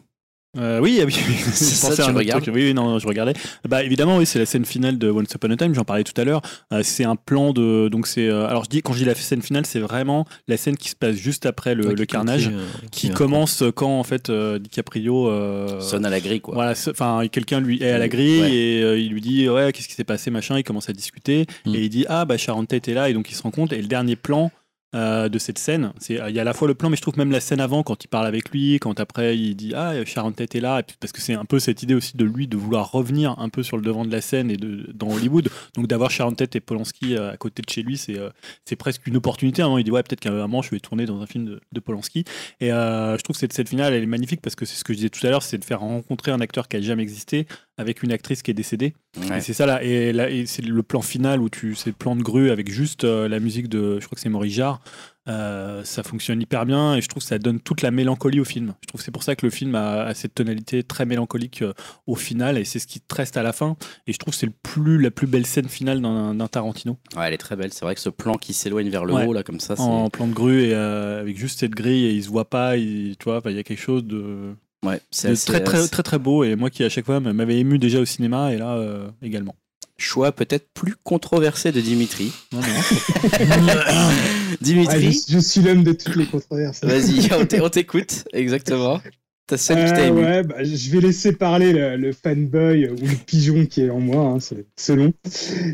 Euh, 0.56 0.80
oui, 0.80 0.98
ah 1.02 1.04
oui, 1.06 1.14
oui. 1.28 1.34
C'est 1.52 1.64
je 1.90 1.94
ça, 1.94 2.04
tu 2.04 2.10
regardes 2.10 2.42
truc. 2.42 2.54
Oui, 2.54 2.62
oui, 2.64 2.74
non, 2.74 2.98
je 2.98 3.06
regardais. 3.06 3.34
Bah 3.68 3.82
évidemment, 3.82 4.18
oui, 4.18 4.26
c'est 4.26 4.38
la 4.38 4.46
scène 4.46 4.64
finale 4.64 4.98
de 4.98 5.10
Once 5.10 5.32
Upon 5.34 5.50
a 5.50 5.56
Time. 5.56 5.74
J'en 5.74 5.84
parlais 5.84 6.04
tout 6.04 6.18
à 6.20 6.24
l'heure. 6.24 6.40
Euh, 6.72 6.80
c'est 6.82 7.04
un 7.04 7.16
plan 7.16 7.52
de, 7.52 7.88
donc 7.88 8.06
c'est, 8.06 8.28
euh, 8.28 8.46
alors 8.46 8.64
je 8.64 8.70
dis 8.70 8.82
quand 8.82 8.92
je 8.92 8.98
dis 9.00 9.04
la 9.04 9.14
scène 9.14 9.42
finale, 9.42 9.66
c'est 9.66 9.80
vraiment 9.80 10.26
la 10.48 10.56
scène 10.56 10.76
qui 10.76 10.88
se 10.88 10.96
passe 10.96 11.16
juste 11.16 11.46
après 11.46 11.74
le, 11.74 11.86
Ouais, 11.88 11.94
le 11.94 12.04
qui 12.04 12.06
carnage, 12.06 12.48
euh, 12.48 12.64
qui 12.90 13.10
commence 13.10 13.62
quand 13.74 13.98
en 13.98 14.04
fait 14.04 14.30
euh, 14.30 14.58
DiCaprio. 14.58 15.28
euh, 15.28 15.80
Sonne 15.80 16.04
à 16.06 16.10
la 16.10 16.20
grille 16.20 16.40
quoi. 16.40 16.54
Voilà, 16.54 16.72
enfin 16.90 17.22
quelqu'un 17.30 17.60
lui 17.60 17.82
est 17.82 17.90
à 17.90 17.98
la 17.98 18.08
grille 18.08 18.40
Ouais. 18.40 18.50
et 18.52 18.96
il 18.98 19.10
lui 19.10 19.20
dit 19.20 19.48
ouais 19.48 19.72
qu'est-ce 19.72 19.88
qui 19.88 19.94
s'est 19.94 20.04
passé 20.04 20.30
machin, 20.30 20.58
il 20.58 20.64
commence 20.64 20.88
à 20.88 20.92
discuter 20.92 21.46
Mm. 21.66 21.74
et 21.74 21.78
il 21.84 21.88
dit 21.88 22.06
ah 22.08 22.24
bah 22.24 22.36
Sharon 22.36 22.64
Tate 22.64 22.88
est 22.88 22.94
là 22.94 23.08
et 23.10 23.12
donc 23.12 23.30
il 23.30 23.34
se 23.34 23.42
rend 23.42 23.50
compte 23.50 23.72
et 23.72 23.80
le 23.80 23.86
dernier 23.88 24.16
plan 24.16 24.50
euh, 24.96 25.28
de 25.28 25.38
cette 25.38 25.58
scène, 25.58 25.92
il 26.08 26.16
y 26.16 26.18
a 26.18 26.40
à 26.40 26.44
la 26.44 26.52
fois 26.52 26.66
le 26.66 26.74
plan 26.74 26.90
mais 26.90 26.96
je 26.96 27.02
trouve 27.02 27.18
même 27.18 27.30
la 27.30 27.40
scène 27.40 27.60
avant 27.60 27.82
quand 27.82 28.02
il 28.02 28.08
parle 28.08 28.26
avec 28.26 28.50
lui, 28.50 28.78
quand 28.80 28.98
après 28.98 29.36
il 29.36 29.54
dit 29.54 29.72
ah 29.74 29.92
Sharon 30.04 30.32
Tate 30.32 30.54
est 30.54 30.60
là 30.60 30.82
parce 31.00 31.12
que 31.12 31.20
c'est 31.20 31.34
un 31.34 31.44
peu 31.44 31.58
cette 31.58 31.82
idée 31.82 31.94
aussi 31.94 32.16
de 32.16 32.24
lui 32.24 32.48
de 32.48 32.56
vouloir 32.56 32.90
revenir 32.90 33.38
un 33.38 33.48
peu 33.48 33.62
sur 33.62 33.76
le 33.76 33.82
devant 33.82 34.04
de 34.04 34.10
la 34.10 34.20
scène 34.20 34.50
et 34.50 34.56
de 34.56 34.90
dans 34.94 35.08
Hollywood 35.08 35.48
donc 35.74 35.86
d'avoir 35.86 36.10
Sharon 36.10 36.34
et 36.38 36.60
Polanski 36.60 37.14
euh, 37.14 37.32
à 37.32 37.36
côté 37.36 37.62
de 37.62 37.70
chez 37.70 37.82
lui 37.82 37.96
c'est 37.98 38.18
euh, 38.18 38.30
c'est 38.64 38.76
presque 38.76 39.06
une 39.06 39.16
opportunité. 39.16 39.62
hein. 39.62 39.74
Il 39.78 39.84
dit 39.84 39.90
ouais 39.90 40.02
peut-être 40.02 40.20
qu'à 40.20 40.30
un 40.30 40.36
moment 40.46 40.62
je 40.62 40.70
vais 40.70 40.80
tourner 40.80 41.04
dans 41.04 41.20
un 41.20 41.26
film 41.26 41.58
de, 41.72 41.80
Polanski 41.80 42.24
et 42.60 42.70
je 42.70 43.22
trouve 43.22 43.34
que 43.36 43.40
cette, 43.40 43.52
cette 43.52 43.68
finale 43.68 43.92
elle 43.92 44.02
est 44.02 44.06
magnifique 44.06 44.40
parce 44.40 44.56
que 44.56 44.64
c'est 44.64 44.76
ce 44.76 44.82
que 44.82 44.92
je 44.92 44.98
disais 44.98 45.10
tout 45.10 45.24
à 45.26 45.30
l'heure, 45.30 45.42
c'est 45.42 45.58
de 45.58 45.64
faire 45.64 45.80
rencontrer 45.80 46.32
un 46.32 46.40
acteur 46.40 46.68
qui 46.68 46.76
a 46.76 46.80
jamais 46.80 47.02
existé 47.02 47.46
avec 47.78 48.02
une 48.02 48.12
actrice 48.12 48.42
qui 48.42 48.50
est 48.50 48.54
décédée. 48.54 48.94
Ouais. 49.28 49.38
Et 49.38 49.40
c'est 49.40 49.52
ça 49.52 49.66
là, 49.66 49.82
et, 49.82 50.12
là, 50.12 50.30
et 50.30 50.46
c'est 50.46 50.62
le 50.62 50.82
plan 50.82 51.02
final 51.02 51.40
où 51.40 51.48
tu, 51.50 51.74
c'est 51.74 51.90
le 51.90 51.96
plan 51.96 52.16
de 52.16 52.22
grue 52.22 52.50
avec 52.50 52.70
juste 52.70 53.04
euh, 53.04 53.28
la 53.28 53.38
musique 53.40 53.68
de, 53.68 54.00
je 54.00 54.06
crois 54.06 54.16
que 54.16 54.20
c'est 54.20 54.28
Maurice 54.30 54.54
Jarre. 54.54 54.80
Euh, 55.28 55.82
ça 55.82 56.04
fonctionne 56.04 56.40
hyper 56.40 56.66
bien 56.66 56.94
et 56.94 57.00
je 57.00 57.08
trouve 57.08 57.20
que 57.20 57.28
ça 57.28 57.40
donne 57.40 57.58
toute 57.58 57.82
la 57.82 57.90
mélancolie 57.90 58.38
au 58.38 58.44
film. 58.44 58.74
Je 58.82 58.86
trouve 58.86 59.00
que 59.00 59.04
c'est 59.04 59.10
pour 59.10 59.24
ça 59.24 59.34
que 59.34 59.44
le 59.44 59.50
film 59.50 59.74
a, 59.74 60.04
a 60.04 60.14
cette 60.14 60.34
tonalité 60.36 60.84
très 60.84 61.04
mélancolique 61.04 61.62
euh, 61.62 61.72
au 62.06 62.14
final 62.14 62.56
et 62.58 62.64
c'est 62.64 62.78
ce 62.78 62.86
qui 62.86 63.00
te 63.00 63.12
reste 63.12 63.36
à 63.36 63.42
la 63.42 63.52
fin. 63.52 63.76
Et 64.06 64.12
je 64.12 64.18
trouve 64.18 64.32
que 64.34 64.38
c'est 64.38 64.46
le 64.46 64.52
plus, 64.62 65.00
la 65.00 65.10
plus 65.10 65.26
belle 65.26 65.44
scène 65.44 65.68
finale 65.68 66.00
d'un 66.00 66.34
d'un 66.34 66.46
Tarantino 66.46 66.96
Ouais, 67.16 67.24
elle 67.26 67.34
est 67.34 67.38
très 67.38 67.56
belle. 67.56 67.72
C'est 67.72 67.84
vrai 67.84 67.96
que 67.96 68.00
ce 68.00 68.08
plan 68.08 68.34
qui 68.36 68.52
s'éloigne 68.54 68.88
vers 68.88 69.04
le 69.04 69.14
Ouais. 69.14 69.26
haut 69.26 69.32
là 69.32 69.42
comme 69.42 69.58
ça, 69.58 69.74
c'est 69.74 69.82
en 69.82 70.08
plan 70.10 70.28
de 70.28 70.32
grue 70.32 70.62
et 70.62 70.74
euh, 70.74 71.20
avec 71.22 71.36
juste 71.36 71.58
cette 71.58 71.72
grille 71.74 72.04
et 72.06 72.12
il 72.12 72.22
se 72.22 72.28
voit 72.28 72.48
pas. 72.48 72.76
Il, 72.76 73.16
tu 73.18 73.24
vois, 73.24 73.42
il 73.46 73.56
y 73.56 73.58
a 73.58 73.64
quelque 73.64 73.82
chose 73.82 74.04
de, 74.04 74.54
ouais, 74.84 75.00
c'est 75.10 75.34
très, 75.44 75.62
très 75.62 75.86
très 75.88 76.02
très 76.02 76.18
beau 76.18 76.44
et 76.44 76.56
moi 76.56 76.70
qui 76.70 76.84
à 76.84 76.88
chaque 76.88 77.06
fois 77.06 77.20
m'avait 77.20 77.58
ému 77.58 77.78
déjà 77.78 78.00
au 78.00 78.04
cinéma 78.04 78.52
et 78.52 78.58
là 78.58 78.76
euh, 78.76 79.08
également. 79.22 79.54
choix 79.98 80.32
peut-être 80.32 80.68
plus 80.74 80.94
controversé 81.02 81.72
de 81.72 81.80
Dimitri. 81.80 82.32
Non, 82.52 82.60
non. 82.60 82.66
Dimitri, 84.60 85.12
je, 85.12 85.32
je 85.34 85.38
suis 85.38 85.60
l'homme 85.60 85.84
de 85.84 85.92
toutes 85.92 86.16
les 86.16 86.26
controverses. 86.26 86.82
vas-y, 86.84 87.28
on 87.32 87.68
t'écoute 87.68 88.24
exactement. 88.32 89.00
Ta 89.46 89.56
scène 89.56 89.84
qui 89.84 89.92
t'a 89.92 90.00
Euh, 90.02 90.08
ému. 90.08 90.20
ouais, 90.22 90.42
bah, 90.42 90.64
je 90.64 90.90
vais 90.90 91.00
laisser 91.00 91.32
parler 91.32 91.72
le, 91.72 91.96
le 91.96 92.12
fanboy 92.12 92.88
ou 92.88 92.96
le 92.96 93.24
pigeon 93.26 93.64
qui 93.66 93.82
est 93.82 93.90
en 93.90 94.00
moi, 94.00 94.22
hein, 94.22 94.40
c'est- 94.40 94.66
selon. 94.76 95.12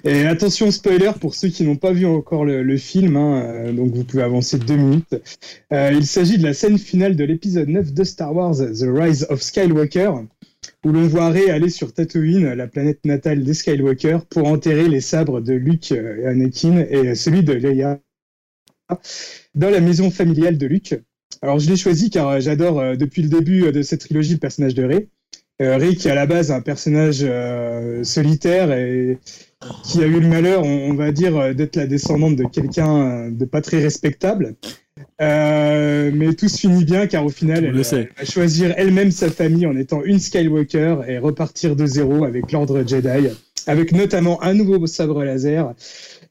Et 0.04 0.26
attention 0.26 0.70
spoiler 0.70 1.12
pour 1.18 1.34
ceux 1.34 1.48
qui 1.48 1.64
n'ont 1.64 1.76
pas 1.76 1.92
vu 1.92 2.04
encore 2.04 2.44
le, 2.44 2.62
le 2.62 2.76
film, 2.76 3.16
hein, 3.16 3.42
euh, 3.42 3.72
donc 3.72 3.94
vous 3.94 4.04
pouvez 4.04 4.22
avancer 4.24 4.58
deux 4.58 4.76
minutes. 4.76 5.16
Euh, 5.72 5.90
il 5.94 6.04
s'agit 6.06 6.36
de 6.36 6.42
la 6.44 6.52
scène 6.52 6.76
finale 6.78 7.16
de 7.16 7.24
l'épisode 7.24 7.68
9 7.68 7.94
de 7.94 8.04
Star 8.04 8.34
Wars, 8.34 8.56
The 8.56 8.84
Rise 8.88 9.26
of 9.30 9.40
Skywalker, 9.40 10.12
où 10.84 10.92
l'on 10.92 11.06
voit 11.06 11.30
Rey 11.30 11.48
aller 11.48 11.70
sur 11.70 11.94
Tatooine, 11.94 12.52
la 12.52 12.66
planète 12.66 13.06
natale 13.06 13.42
des 13.42 13.54
Skywalker, 13.54 14.18
pour 14.28 14.48
enterrer 14.48 14.88
les 14.88 15.00
sabres 15.00 15.40
de 15.40 15.54
Luke 15.54 15.92
euh, 15.92 16.18
et 16.20 16.26
Anakin 16.26 16.84
et 16.90 17.14
celui 17.14 17.42
de 17.42 17.54
Leia 17.54 18.00
dans 19.54 19.70
la 19.70 19.80
maison 19.80 20.10
familiale 20.10 20.58
de 20.58 20.66
Luke. 20.66 20.94
Alors 21.42 21.58
je 21.58 21.68
l'ai 21.68 21.76
choisi 21.76 22.08
car 22.08 22.28
euh, 22.28 22.40
j'adore 22.40 22.78
euh, 22.78 22.94
depuis 22.94 23.22
le 23.22 23.28
début 23.28 23.64
euh, 23.64 23.72
de 23.72 23.82
cette 23.82 24.00
trilogie 24.00 24.34
le 24.34 24.38
personnage 24.38 24.74
de 24.74 24.84
Rey. 24.84 25.08
Euh, 25.60 25.76
Rey 25.76 25.96
qui 25.96 26.06
est 26.06 26.12
à 26.12 26.14
la 26.14 26.26
base 26.26 26.52
un 26.52 26.60
personnage 26.60 27.26
solitaire 28.04 28.72
et 28.72 29.18
qui 29.84 30.02
a 30.02 30.06
eu 30.06 30.20
le 30.20 30.28
malheur, 30.28 30.64
on, 30.64 30.90
on 30.90 30.94
va 30.94 31.12
dire, 31.12 31.54
d'être 31.54 31.76
la 31.76 31.86
descendante 31.86 32.36
de 32.36 32.44
quelqu'un 32.44 33.28
de 33.30 33.44
pas 33.44 33.60
très 33.60 33.80
respectable. 33.80 34.54
Mais 35.20 36.34
tout 36.34 36.48
se 36.48 36.58
finit 36.58 36.84
bien 36.84 37.06
car 37.06 37.24
au 37.24 37.28
final, 37.28 37.64
elle, 37.64 37.76
elle 37.76 38.08
va 38.18 38.24
choisir 38.24 38.74
elle-même 38.76 39.10
sa 39.12 39.30
famille 39.30 39.66
en 39.66 39.76
étant 39.76 40.02
une 40.02 40.18
Skywalker 40.18 41.02
et 41.06 41.18
repartir 41.18 41.76
de 41.76 41.86
zéro 41.86 42.24
avec 42.24 42.50
l'ordre 42.50 42.82
Jedi, 42.84 43.28
avec 43.66 43.92
notamment 43.92 44.42
un 44.42 44.54
nouveau 44.54 44.84
sabre 44.86 45.22
laser 45.22 45.74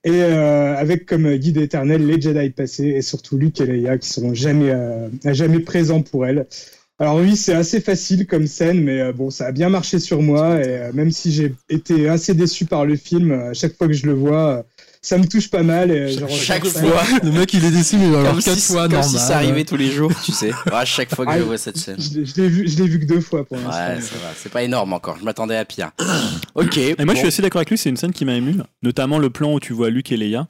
et 0.04 0.12
euh, 0.12 0.76
avec 0.76 1.06
comme 1.06 1.36
guide 1.36 1.58
éternel 1.58 2.06
les 2.06 2.20
Jedi 2.20 2.50
passés 2.50 2.88
et 2.88 3.02
surtout 3.02 3.38
Luke 3.38 3.62
et 3.62 3.66
Leia 3.66 3.98
qui 3.98 4.10
seront 4.10 4.34
jamais 4.34 4.72
euh, 4.72 5.10
jamais 5.26 5.60
présents 5.60 6.02
pour 6.02 6.26
elle. 6.26 6.48
Alors 7.02 7.16
oui, 7.16 7.36
c'est 7.36 7.56
assez 7.56 7.82
facile 7.82 8.28
comme 8.28 8.46
scène, 8.46 8.84
mais 8.84 9.02
euh, 9.02 9.12
bon, 9.12 9.32
ça 9.32 9.48
a 9.48 9.52
bien 9.52 9.70
marché 9.70 9.98
sur 9.98 10.22
moi 10.22 10.60
et 10.64 10.68
euh, 10.68 10.94
même 10.94 11.10
si 11.10 11.32
j'ai 11.32 11.56
été 11.68 12.08
assez 12.08 12.36
déçu 12.36 12.66
par 12.66 12.86
le 12.86 12.96
film, 12.96 13.32
à 13.32 13.54
chaque 13.56 13.76
fois 13.76 13.88
que 13.88 13.94
je 13.94 14.06
le 14.06 14.14
vois, 14.14 14.50
euh, 14.50 14.64
ça 15.02 15.18
me 15.18 15.26
touche 15.28 15.50
pas 15.50 15.64
mal. 15.64 15.90
et 15.92 16.12
genre, 16.18 16.30
Chaque 16.30 16.66
ça- 16.66 16.80
fois, 16.82 17.02
Le 17.24 17.32
mec, 17.32 17.54
il 17.54 17.66
est 17.66 17.72
déçu, 17.72 17.98
mais 17.98 18.12
4 18.12 18.40
si, 18.58 18.72
fois 18.74 18.84
comme 18.84 18.92
normal. 18.94 19.10
si 19.10 19.18
ça 19.18 19.38
arrivait 19.38 19.64
tous 19.64 19.76
les 19.78 19.92
jours, 19.92 20.12
tu 20.24 20.32
sais. 20.32 20.52
À 20.72 20.86
chaque 20.86 21.14
fois 21.16 21.26
que 21.26 21.32
Ah, 21.32 21.40
je 21.40 21.44
vois 21.44 21.58
cette 21.58 21.78
scène. 21.78 21.98
Je 22.00 22.20
l'ai- 22.20 22.26
je 22.26 22.36
l'ai 22.42 22.48
vu, 22.50 22.68
je 22.70 22.78
l'ai 22.78 22.88
vu 22.88 23.00
que 23.00 23.06
deux 23.06 23.22
fois 23.22 23.44
pour 23.46 23.58
l'instant. 23.58 23.72
Ouais, 23.72 24.02
ça 24.02 24.16
va. 24.22 24.32
C'est 24.38 24.52
pas 24.52 24.64
énorme 24.64 24.94
encore. 24.94 25.18
Je 25.20 25.26
m'attendais 25.26 25.56
à 25.58 25.66
pire. 25.66 25.92
Ok. 26.56 26.78
Et 26.78 26.96
moi, 27.06 27.14
je 27.14 27.20
suis 27.20 27.28
assez 27.28 27.42
d'accord 27.42 27.60
avec 27.60 27.70
lui, 27.70 27.78
c'est 27.78 27.90
une 27.90 27.98
scène 27.98 28.12
qui 28.12 28.26
m'a 28.26 28.34
ému, 28.36 28.56
notamment 28.84 29.18
le 29.20 29.30
plan 29.30 29.54
où 29.54 29.60
tu 29.60 29.74
vois 29.74 29.90
Luke 29.90 30.12
et 30.12 30.18
Leia. 30.18 30.48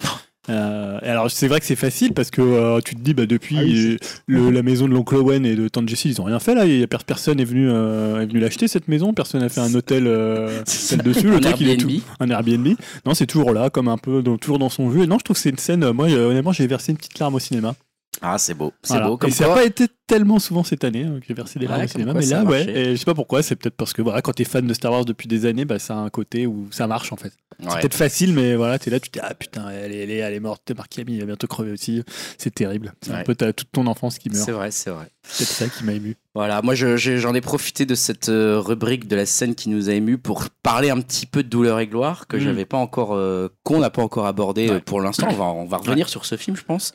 Euh, 0.49 0.97
alors, 1.03 1.29
c'est 1.29 1.47
vrai 1.47 1.59
que 1.59 1.65
c'est 1.67 1.75
facile 1.75 2.13
parce 2.13 2.31
que 2.31 2.41
euh, 2.41 2.79
tu 2.83 2.95
te 2.95 3.01
dis, 3.01 3.13
bah, 3.13 3.25
depuis 3.27 3.57
Ah 3.59 3.63
oui, 3.63 3.97
le- 4.25 4.49
la 4.49 4.63
maison 4.63 4.87
de 4.87 4.93
l'oncle 4.93 5.15
Owen 5.15 5.45
et 5.45 5.55
de 5.55 5.67
tante 5.67 5.87
Jessie, 5.87 6.09
ils 6.09 6.19
ont 6.19 6.23
rien 6.23 6.39
fait 6.39 6.55
là. 6.55 6.65
Il 6.65 6.79
y 6.79 6.83
a 6.83 6.87
per- 6.87 6.97
personne 7.05 7.39
est 7.39 7.45
venu, 7.45 7.69
euh, 7.69 8.21
est 8.21 8.25
venu 8.25 8.39
l'acheter 8.39 8.67
cette 8.67 8.87
maison, 8.87 9.13
personne 9.13 9.41
n'a 9.41 9.49
fait 9.49 9.61
un 9.61 9.73
hôtel, 9.75 10.07
hôtel 10.07 11.01
dessus. 11.03 11.27
Le 11.29 11.35
Un 11.35 11.39
truc, 11.41 11.61
il 11.61 11.69
est 11.69 11.77
tout, 11.77 11.91
un 12.19 12.29
Airbnb. 12.29 12.67
Non, 13.05 13.13
c'est 13.13 13.27
toujours 13.27 13.53
là, 13.53 13.69
comme 13.69 13.87
un 13.87 13.97
peu, 13.97 14.23
toujours 14.41 14.57
dans 14.59 14.69
son 14.69 14.91
jeu. 14.91 15.03
Et 15.03 15.07
non, 15.07 15.19
je 15.19 15.23
trouve 15.23 15.35
que 15.35 15.41
c'est 15.41 15.51
une 15.51 15.57
scène. 15.57 15.91
moi, 15.91 16.07
honnêtement, 16.07 16.51
j'ai 16.53 16.65
versé 16.67 16.91
une 16.91 16.97
petite 16.97 17.19
larme 17.19 17.35
au 17.35 17.39
cinéma. 17.39 17.75
Ah, 18.23 18.37
c'est 18.37 18.53
beau. 18.53 18.71
C'est 18.83 18.93
Voilà. 18.93 19.07
beau. 19.07 19.17
Comme 19.17 19.29
et 19.29 19.33
ça 19.33 19.47
n'a 19.47 19.53
pas 19.55 19.65
été 19.65 19.87
tellement 20.05 20.37
souvent 20.39 20.63
cette 20.63 20.83
année 20.83 21.05
hein, 21.05 21.19
que 21.19 21.25
j'ai 21.27 21.33
versé 21.33 21.57
des 21.57 21.65
larmes 21.65 21.79
Ouais, 21.79 21.85
au 21.85 21.89
cinéma, 21.89 22.13
mais 22.13 22.25
là, 22.25 22.43
ouais. 22.43 22.69
Et 22.69 22.91
je 22.91 22.95
sais 22.97 23.05
pas 23.05 23.13
pourquoi. 23.15 23.41
C'est 23.41 23.55
peut-être 23.55 23.75
parce 23.75 23.93
que 23.93 24.01
voilà, 24.01 24.21
quand 24.21 24.33
t'es 24.33 24.43
fan 24.43 24.67
de 24.67 24.73
Star 24.73 24.91
Wars 24.91 25.05
depuis 25.05 25.27
des 25.27 25.45
années, 25.47 25.65
bah, 25.65 25.79
ça 25.79 25.95
a 25.95 25.97
un 25.97 26.09
côté 26.09 26.45
où 26.45 26.67
ça 26.71 26.85
marche 26.85 27.11
en 27.11 27.15
fait. 27.15 27.33
C'est 27.59 27.79
peut-être 27.79 27.95
facile, 27.95 28.33
mais 28.33 28.55
voilà, 28.55 28.77
t'es 28.79 28.89
là, 28.91 28.99
tu 28.99 29.09
te 29.09 29.17
dis 29.19 29.25
ah 29.27 29.33
putain, 29.33 29.69
elle 29.69 29.91
est, 29.91 30.03
elle 30.03 30.11
est, 30.11 30.17
elle 30.17 30.33
est 30.33 30.39
morte, 30.39 30.71
Marc 30.75 30.97
Hamill, 30.99 31.15
il 31.15 31.19
va 31.21 31.25
bientôt 31.27 31.47
crever 31.47 31.71
aussi. 31.71 32.03
C'est 32.37 32.53
terrible. 32.53 32.93
C'est 33.01 33.11
un 33.13 33.23
peu 33.23 33.35
toute 33.35 33.71
ton 33.71 33.87
enfance 33.87 34.17
qui 34.19 34.29
meurt. 34.29 34.43
C'est 34.45 34.51
vrai, 34.51 34.69
c'est 34.71 34.89
vrai. 34.91 35.07
C'est 35.23 35.45
ça 35.45 35.67
qui 35.67 35.83
m'a 35.83 35.93
ému. 35.93 36.15
Voilà, 36.35 36.61
moi 36.61 36.75
je- 36.75 36.97
j'en 36.97 37.33
ai, 37.33 37.41
profité 37.41 37.85
de 37.85 37.95
cette 37.95 38.29
euh, 38.29 38.59
rubrique 38.59 39.07
de 39.07 39.15
la 39.15 39.25
scène 39.25 39.53
qui 39.55 39.69
nous 39.69 39.89
a 39.89 39.93
ému 39.93 40.17
pour 40.17 40.45
parler 40.63 40.89
un 40.89 40.99
petit 41.01 41.25
peu 41.25 41.43
de 41.43 41.49
douleur 41.49 41.79
et 41.79 41.87
gloire 41.87 42.27
que 42.27 42.37
Mm. 42.37 42.39
j'avais 42.41 42.65
pas 42.65 42.77
encore, 42.77 43.13
euh, 43.13 43.49
qu'on 43.63 43.79
n'a 43.79 43.89
pas 43.89 44.01
encore 44.01 44.25
abordé 44.27 44.69
euh, 44.69 44.79
pour 44.79 45.01
l'instant. 45.01 45.27
On 45.29 45.33
va, 45.35 45.45
on 45.45 45.65
va 45.65 45.77
revenir 45.77 46.07
sur 46.09 46.25
ce 46.25 46.37
film, 46.37 46.55
je 46.57 46.63
pense. 46.63 46.93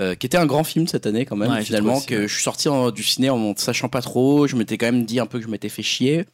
Euh, 0.00 0.14
qui 0.14 0.26
était 0.26 0.36
un 0.38 0.46
grand 0.46 0.64
film 0.64 0.86
cette 0.86 1.06
année 1.06 1.24
quand 1.24 1.36
même 1.36 1.50
Ouais, 1.50 1.62
finalement 1.62 2.00
que 2.00 2.14
ouais. 2.14 2.28
je 2.28 2.32
suis 2.34 2.42
sorti 2.42 2.68
en- 2.68 2.90
du 2.90 3.02
ciné 3.02 3.30
en 3.30 3.38
ne 3.38 3.54
sachant 3.56 3.88
pas 3.88 4.02
trop. 4.02 4.46
Je 4.46 4.56
m'étais 4.56 4.76
quand 4.78 4.86
même 4.86 5.04
dit 5.06 5.20
un 5.20 5.26
peu 5.26 5.38
que 5.38 5.44
je 5.44 5.50
m'étais 5.50 5.68
fait 5.70 5.82
chier. 5.82 6.24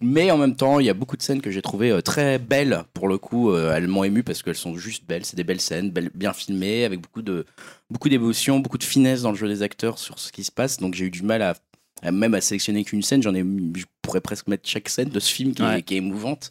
Mais 0.00 0.30
en 0.32 0.38
même 0.38 0.56
temps 0.56 0.80
il 0.80 0.86
y 0.86 0.90
a 0.90 0.94
beaucoup 0.94 1.16
de 1.16 1.22
scènes 1.22 1.40
que 1.40 1.50
j'ai 1.52 1.62
trouvées 1.62 1.90
euh, 1.92 2.00
très 2.00 2.38
belles 2.40 2.82
pour 2.94 3.06
le 3.06 3.18
coup 3.18 3.50
euh, 3.52 3.72
elles 3.76 3.86
m'ont 3.86 4.02
ému 4.02 4.24
parce 4.24 4.42
qu'elles 4.42 4.56
sont 4.56 4.76
juste 4.76 5.04
belles. 5.06 5.24
C'est 5.24 5.36
des 5.36 5.44
belles 5.44 5.60
scènes 5.60 5.90
belles- 5.90 6.10
bien 6.14 6.32
filmées 6.32 6.84
avec 6.84 7.00
beaucoup 7.00 7.22
de 7.22 7.44
beaucoup 7.90 8.08
d'émotion 8.08 8.58
beaucoup 8.58 8.78
de 8.78 8.84
finesse 8.84 9.22
dans 9.22 9.30
le 9.30 9.36
jeu 9.36 9.46
des 9.46 9.62
acteurs 9.62 9.98
sur 9.98 10.18
ce 10.18 10.32
qui 10.32 10.42
se 10.42 10.50
passe. 10.50 10.78
Donc 10.78 10.94
j'ai 10.94 11.04
eu 11.04 11.10
du 11.10 11.22
mal 11.22 11.42
à 11.42 11.54
à 12.04 12.10
même 12.10 12.34
à 12.34 12.40
sélectionner 12.40 12.82
qu'une 12.82 13.02
scène, 13.02 13.22
j'en 13.22 13.32
ai, 13.32 13.44
je 13.76 13.84
pourrais 14.00 14.20
presque 14.20 14.48
mettre 14.48 14.68
chaque 14.68 14.88
scène 14.88 15.08
de 15.10 15.20
ce 15.20 15.32
film 15.32 15.54
qui, 15.54 15.62
est, 15.62 15.82
qui 15.82 15.94
est 15.94 15.98
émouvante. 15.98 16.50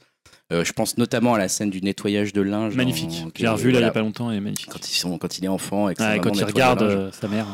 Euh, 0.52 0.66
je 0.66 0.74
pense 0.74 0.98
notamment 0.98 1.34
à 1.34 1.38
la 1.38 1.48
scène 1.48 1.70
du 1.70 1.82
nettoyage 1.82 2.34
de 2.34 2.42
linge. 2.42 2.76
Magnifique. 2.76 3.24
J'ai 3.36 3.48
revu 3.48 3.72
là 3.72 3.72
il 3.72 3.74
y 3.74 3.74
voilà, 3.78 3.88
a 3.88 3.92
pas 3.92 4.02
longtemps 4.02 4.32
et 4.32 4.40
magnifique. 4.42 4.70
quand, 4.70 4.90
ils 4.90 4.96
sont, 4.96 5.18
quand 5.18 5.38
il 5.38 5.46
est 5.46 5.48
enfant 5.48 5.88
et 5.90 5.96
que 5.96 6.04
sa 6.04 6.20
quand 6.20 6.32
il 6.38 6.44
regarde 6.44 6.82
euh, 6.82 7.10
sa 7.14 7.28
mère. 7.30 7.46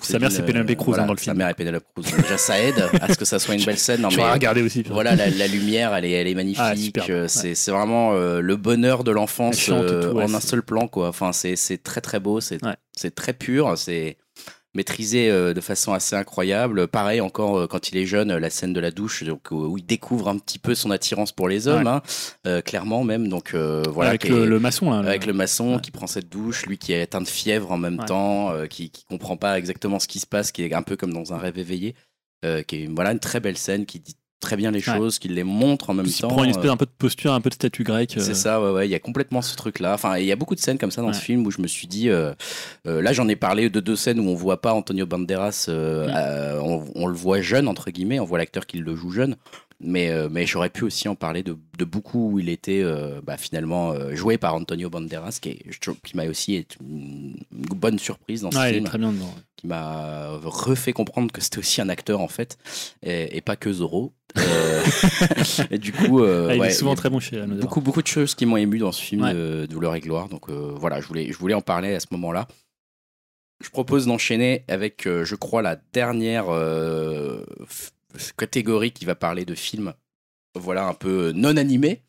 Sa 0.00 0.18
mère, 0.18 0.30
c'est 0.30 0.44
Penelope 0.44 0.74
Cruz 0.76 0.86
voilà, 0.90 1.02
hein, 1.02 1.06
dans 1.06 1.12
le 1.12 1.18
Sa 1.18 1.24
film. 1.24 1.38
mère 1.38 1.48
est 1.48 1.54
Penelope 1.54 1.84
Cruz. 1.94 2.04
Déjà, 2.22 2.38
ça 2.38 2.60
aide 2.60 2.82
à 3.00 3.12
ce 3.12 3.18
que 3.18 3.24
ça 3.24 3.38
soit 3.38 3.54
une 3.54 3.64
belle 3.64 3.78
scène. 3.78 4.00
Non, 4.00 4.10
Je 4.10 4.16
mais 4.16 4.30
regarder 4.30 4.62
aussi. 4.62 4.82
voilà, 4.88 5.16
la, 5.16 5.28
la 5.28 5.46
lumière, 5.48 5.92
elle 5.94 6.04
est, 6.04 6.12
elle 6.12 6.28
est 6.28 6.34
magnifique. 6.34 6.98
Ah, 6.98 7.04
Euh, 7.10 7.22
ouais. 7.22 7.28
c'est, 7.28 7.70
vraiment 7.70 8.12
euh, 8.14 8.40
le 8.40 8.56
bonheur 8.56 9.02
de 9.04 9.10
l'enfance 9.10 9.68
ouais, 9.68 10.22
en 10.22 10.32
un 10.34 10.40
seul 10.40 10.62
plan, 10.62 10.86
quoi. 10.88 11.08
Enfin, 11.08 11.32
c'est, 11.32 11.56
très 11.82 12.00
très 12.00 12.20
beau, 12.20 12.40
c'est, 12.40 12.58
Ouais. 12.64 13.10
très 13.10 13.32
pur, 13.32 13.76
c'est 13.76 14.16
maîtrisé 14.76 15.28
euh, 15.30 15.52
de 15.54 15.60
façon 15.60 15.92
assez 15.92 16.14
incroyable. 16.14 16.86
Pareil, 16.86 17.20
encore 17.20 17.58
euh, 17.58 17.66
quand 17.66 17.88
il 17.88 17.96
est 17.96 18.06
jeune, 18.06 18.30
euh, 18.30 18.38
la 18.38 18.50
scène 18.50 18.72
de 18.72 18.78
la 18.80 18.90
douche, 18.92 19.24
donc, 19.24 19.50
où 19.50 19.76
il 19.78 19.84
découvre 19.84 20.28
un 20.28 20.38
petit 20.38 20.58
peu 20.58 20.74
son 20.74 20.90
attirance 20.90 21.32
pour 21.32 21.48
les 21.48 21.66
hommes, 21.66 21.84
Ouais. 21.86 21.90
hein, 21.90 22.02
euh, 22.46 22.60
clairement 22.60 23.02
même. 23.02 23.28
Donc 23.28 23.54
euh, 23.54 23.82
voilà, 23.90 24.10
avec 24.10 24.28
le, 24.28 24.44
est- 24.44 24.46
le 24.46 24.60
maçon 24.60 24.90
là. 24.90 24.98
avec 24.98 25.26
le 25.26 25.32
maçon 25.32 25.74
Ouais. 25.76 25.80
qui 25.80 25.90
prend 25.90 26.06
cette 26.06 26.28
douche, 26.28 26.66
lui 26.66 26.78
qui 26.78 26.92
est 26.92 27.02
atteint 27.02 27.20
de 27.22 27.26
fièvre 27.28 27.72
en 27.72 27.78
même 27.78 27.98
Ouais. 27.98 28.06
temps, 28.06 28.52
euh, 28.52 28.66
qui, 28.66 28.90
qui 28.90 29.04
comprend 29.06 29.36
pas 29.36 29.58
exactement 29.58 29.98
ce 29.98 30.06
qui 30.06 30.20
se 30.20 30.26
passe, 30.26 30.52
qui 30.52 30.62
est 30.62 30.72
un 30.74 30.82
peu 30.82 30.96
comme 30.96 31.12
dans 31.12 31.32
un 31.32 31.38
rêve 31.38 31.58
éveillé, 31.58 31.94
qui 32.68 32.76
est 32.84 32.86
voilà 32.94 33.10
une 33.10 33.18
très 33.18 33.40
belle 33.40 33.56
scène 33.58 33.86
qui 33.86 33.98
dit 33.98 34.14
très 34.46 34.56
bien 34.56 34.70
les 34.70 34.78
Ouais. 34.88 34.96
choses, 34.96 35.18
qui 35.18 35.28
les 35.28 35.42
montre 35.44 35.90
en 35.90 35.94
même 35.94 36.06
Il 36.06 36.14
temps. 36.16 36.28
prend 36.28 36.44
une 36.44 36.50
espèce 36.50 36.66
euh, 36.66 36.72
un 36.72 36.76
peu 36.76 36.86
de 36.86 36.90
posture, 36.96 37.32
un 37.32 37.40
peu 37.40 37.50
de 37.50 37.54
statue 37.54 37.82
grecque. 37.82 38.14
euh, 38.16 38.20
c'est 38.20 38.34
ça, 38.34 38.60
ouais, 38.62 38.70
ouais. 38.70 38.86
Il 38.86 38.90
y 38.90 38.94
a 38.94 38.98
complètement 39.00 39.42
ce 39.42 39.56
truc-là. 39.56 39.94
Enfin, 39.94 40.18
il 40.18 40.24
y 40.24 40.30
a 40.32 40.36
beaucoup 40.36 40.54
de 40.54 40.60
scènes 40.60 40.78
comme 40.78 40.90
ça 40.92 41.02
dans 41.02 41.08
Ouais. 41.08 41.14
ce 41.14 41.20
film 41.20 41.44
où 41.46 41.50
je 41.50 41.60
me 41.60 41.66
suis 41.66 41.86
dit. 41.88 42.08
euh, 42.10 42.32
euh, 42.86 43.02
là, 43.02 43.12
j'en 43.12 43.26
ai 43.28 43.34
parlé 43.36 43.68
de 43.70 43.80
deux 43.80 43.96
scènes 43.96 44.20
où 44.20 44.28
on 44.28 44.34
voit 44.34 44.60
pas 44.60 44.72
Antonio 44.72 45.04
Banderas. 45.06 45.66
euh, 45.68 46.06
Mm. 46.06 46.12
euh, 46.16 46.60
on, 46.62 46.84
on 46.94 47.06
le 47.06 47.14
voit 47.14 47.40
jeune 47.40 47.66
entre 47.68 47.90
guillemets. 47.90 48.20
On 48.20 48.24
voit 48.24 48.38
l'acteur 48.38 48.66
qui 48.66 48.78
le 48.78 48.94
joue 48.94 49.10
jeune. 49.10 49.36
Mais, 49.78 50.08
euh, 50.10 50.28
mais 50.30 50.46
j'aurais 50.46 50.70
pu 50.70 50.84
aussi 50.84 51.06
en 51.06 51.14
parler 51.14 51.42
de, 51.42 51.54
de 51.76 51.84
beaucoup 51.84 52.30
où 52.32 52.38
il 52.38 52.48
était 52.48 52.80
euh, 52.82 53.20
bah, 53.22 53.36
finalement 53.36 53.92
euh, 53.92 54.14
joué 54.14 54.38
par 54.38 54.54
Antonio 54.54 54.88
Banderas, 54.88 55.38
qui, 55.40 55.50
est- 55.50 56.14
m'a 56.14 56.24
aussi 56.24 56.54
été 56.54 56.76
une, 56.80 57.36
bonne 57.52 57.98
surprise 57.98 58.40
dans 58.40 58.50
ce 58.50 58.56
Ouais, 58.56 58.68
il 58.70 58.70
est 58.70 58.72
film, 58.76 58.84
très 58.86 58.96
bien 58.96 59.12
dedans. 59.12 59.34
qui 59.56 59.66
m'a 59.66 60.28
refait 60.42 60.94
comprendre 60.94 61.30
que 61.30 61.42
c'était 61.42 61.58
aussi 61.58 61.82
un 61.82 61.90
acteur 61.90 62.20
en 62.22 62.28
fait, 62.28 62.56
et, 63.02 63.36
et 63.36 63.42
pas 63.42 63.56
que 63.56 63.70
Zorro. 63.70 64.14
Et 65.70 65.78
du 65.78 65.92
coup, 65.92 66.22
Ah, 66.22 66.54
il 66.54 66.60
ouais, 66.60 66.68
est 66.68 66.70
souvent 66.70 66.92
il 66.92 66.96
très 66.96 67.10
bon 67.10 67.20
chez 67.20 67.40
beaucoup 67.46 67.80
beaucoup 67.82 68.02
de 68.02 68.06
choses 68.06 68.34
qui 68.34 68.46
m'ont 68.46 68.56
ému 68.56 68.78
dans 68.78 68.92
ce 68.92 69.02
film 69.02 69.30
de 69.30 69.66
Douleur 69.68 69.94
et 69.94 70.00
gloire. 70.00 70.28
Donc 70.28 70.48
voilà 70.50 71.00
je 71.02 71.06
voulais 71.06 71.30
je 71.32 71.36
voulais 71.38 71.54
en 71.54 71.60
parler 71.60 71.94
à 71.94 72.00
ce 72.00 72.06
moment-là. 72.12 72.48
Je 73.62 73.68
propose 73.70 74.06
d'enchaîner 74.06 74.64
avec 74.68 75.02
je 75.06 75.34
crois 75.34 75.60
la 75.62 75.76
dernière 75.92 76.46
catégorie 78.36 78.90
qui 78.92 79.04
va 79.04 79.14
parler 79.14 79.44
de 79.44 79.54
films 79.54 79.92
voilà 80.58 80.86
un 80.86 80.94
peu 80.94 81.32
non 81.34 81.58
animés 81.58 82.00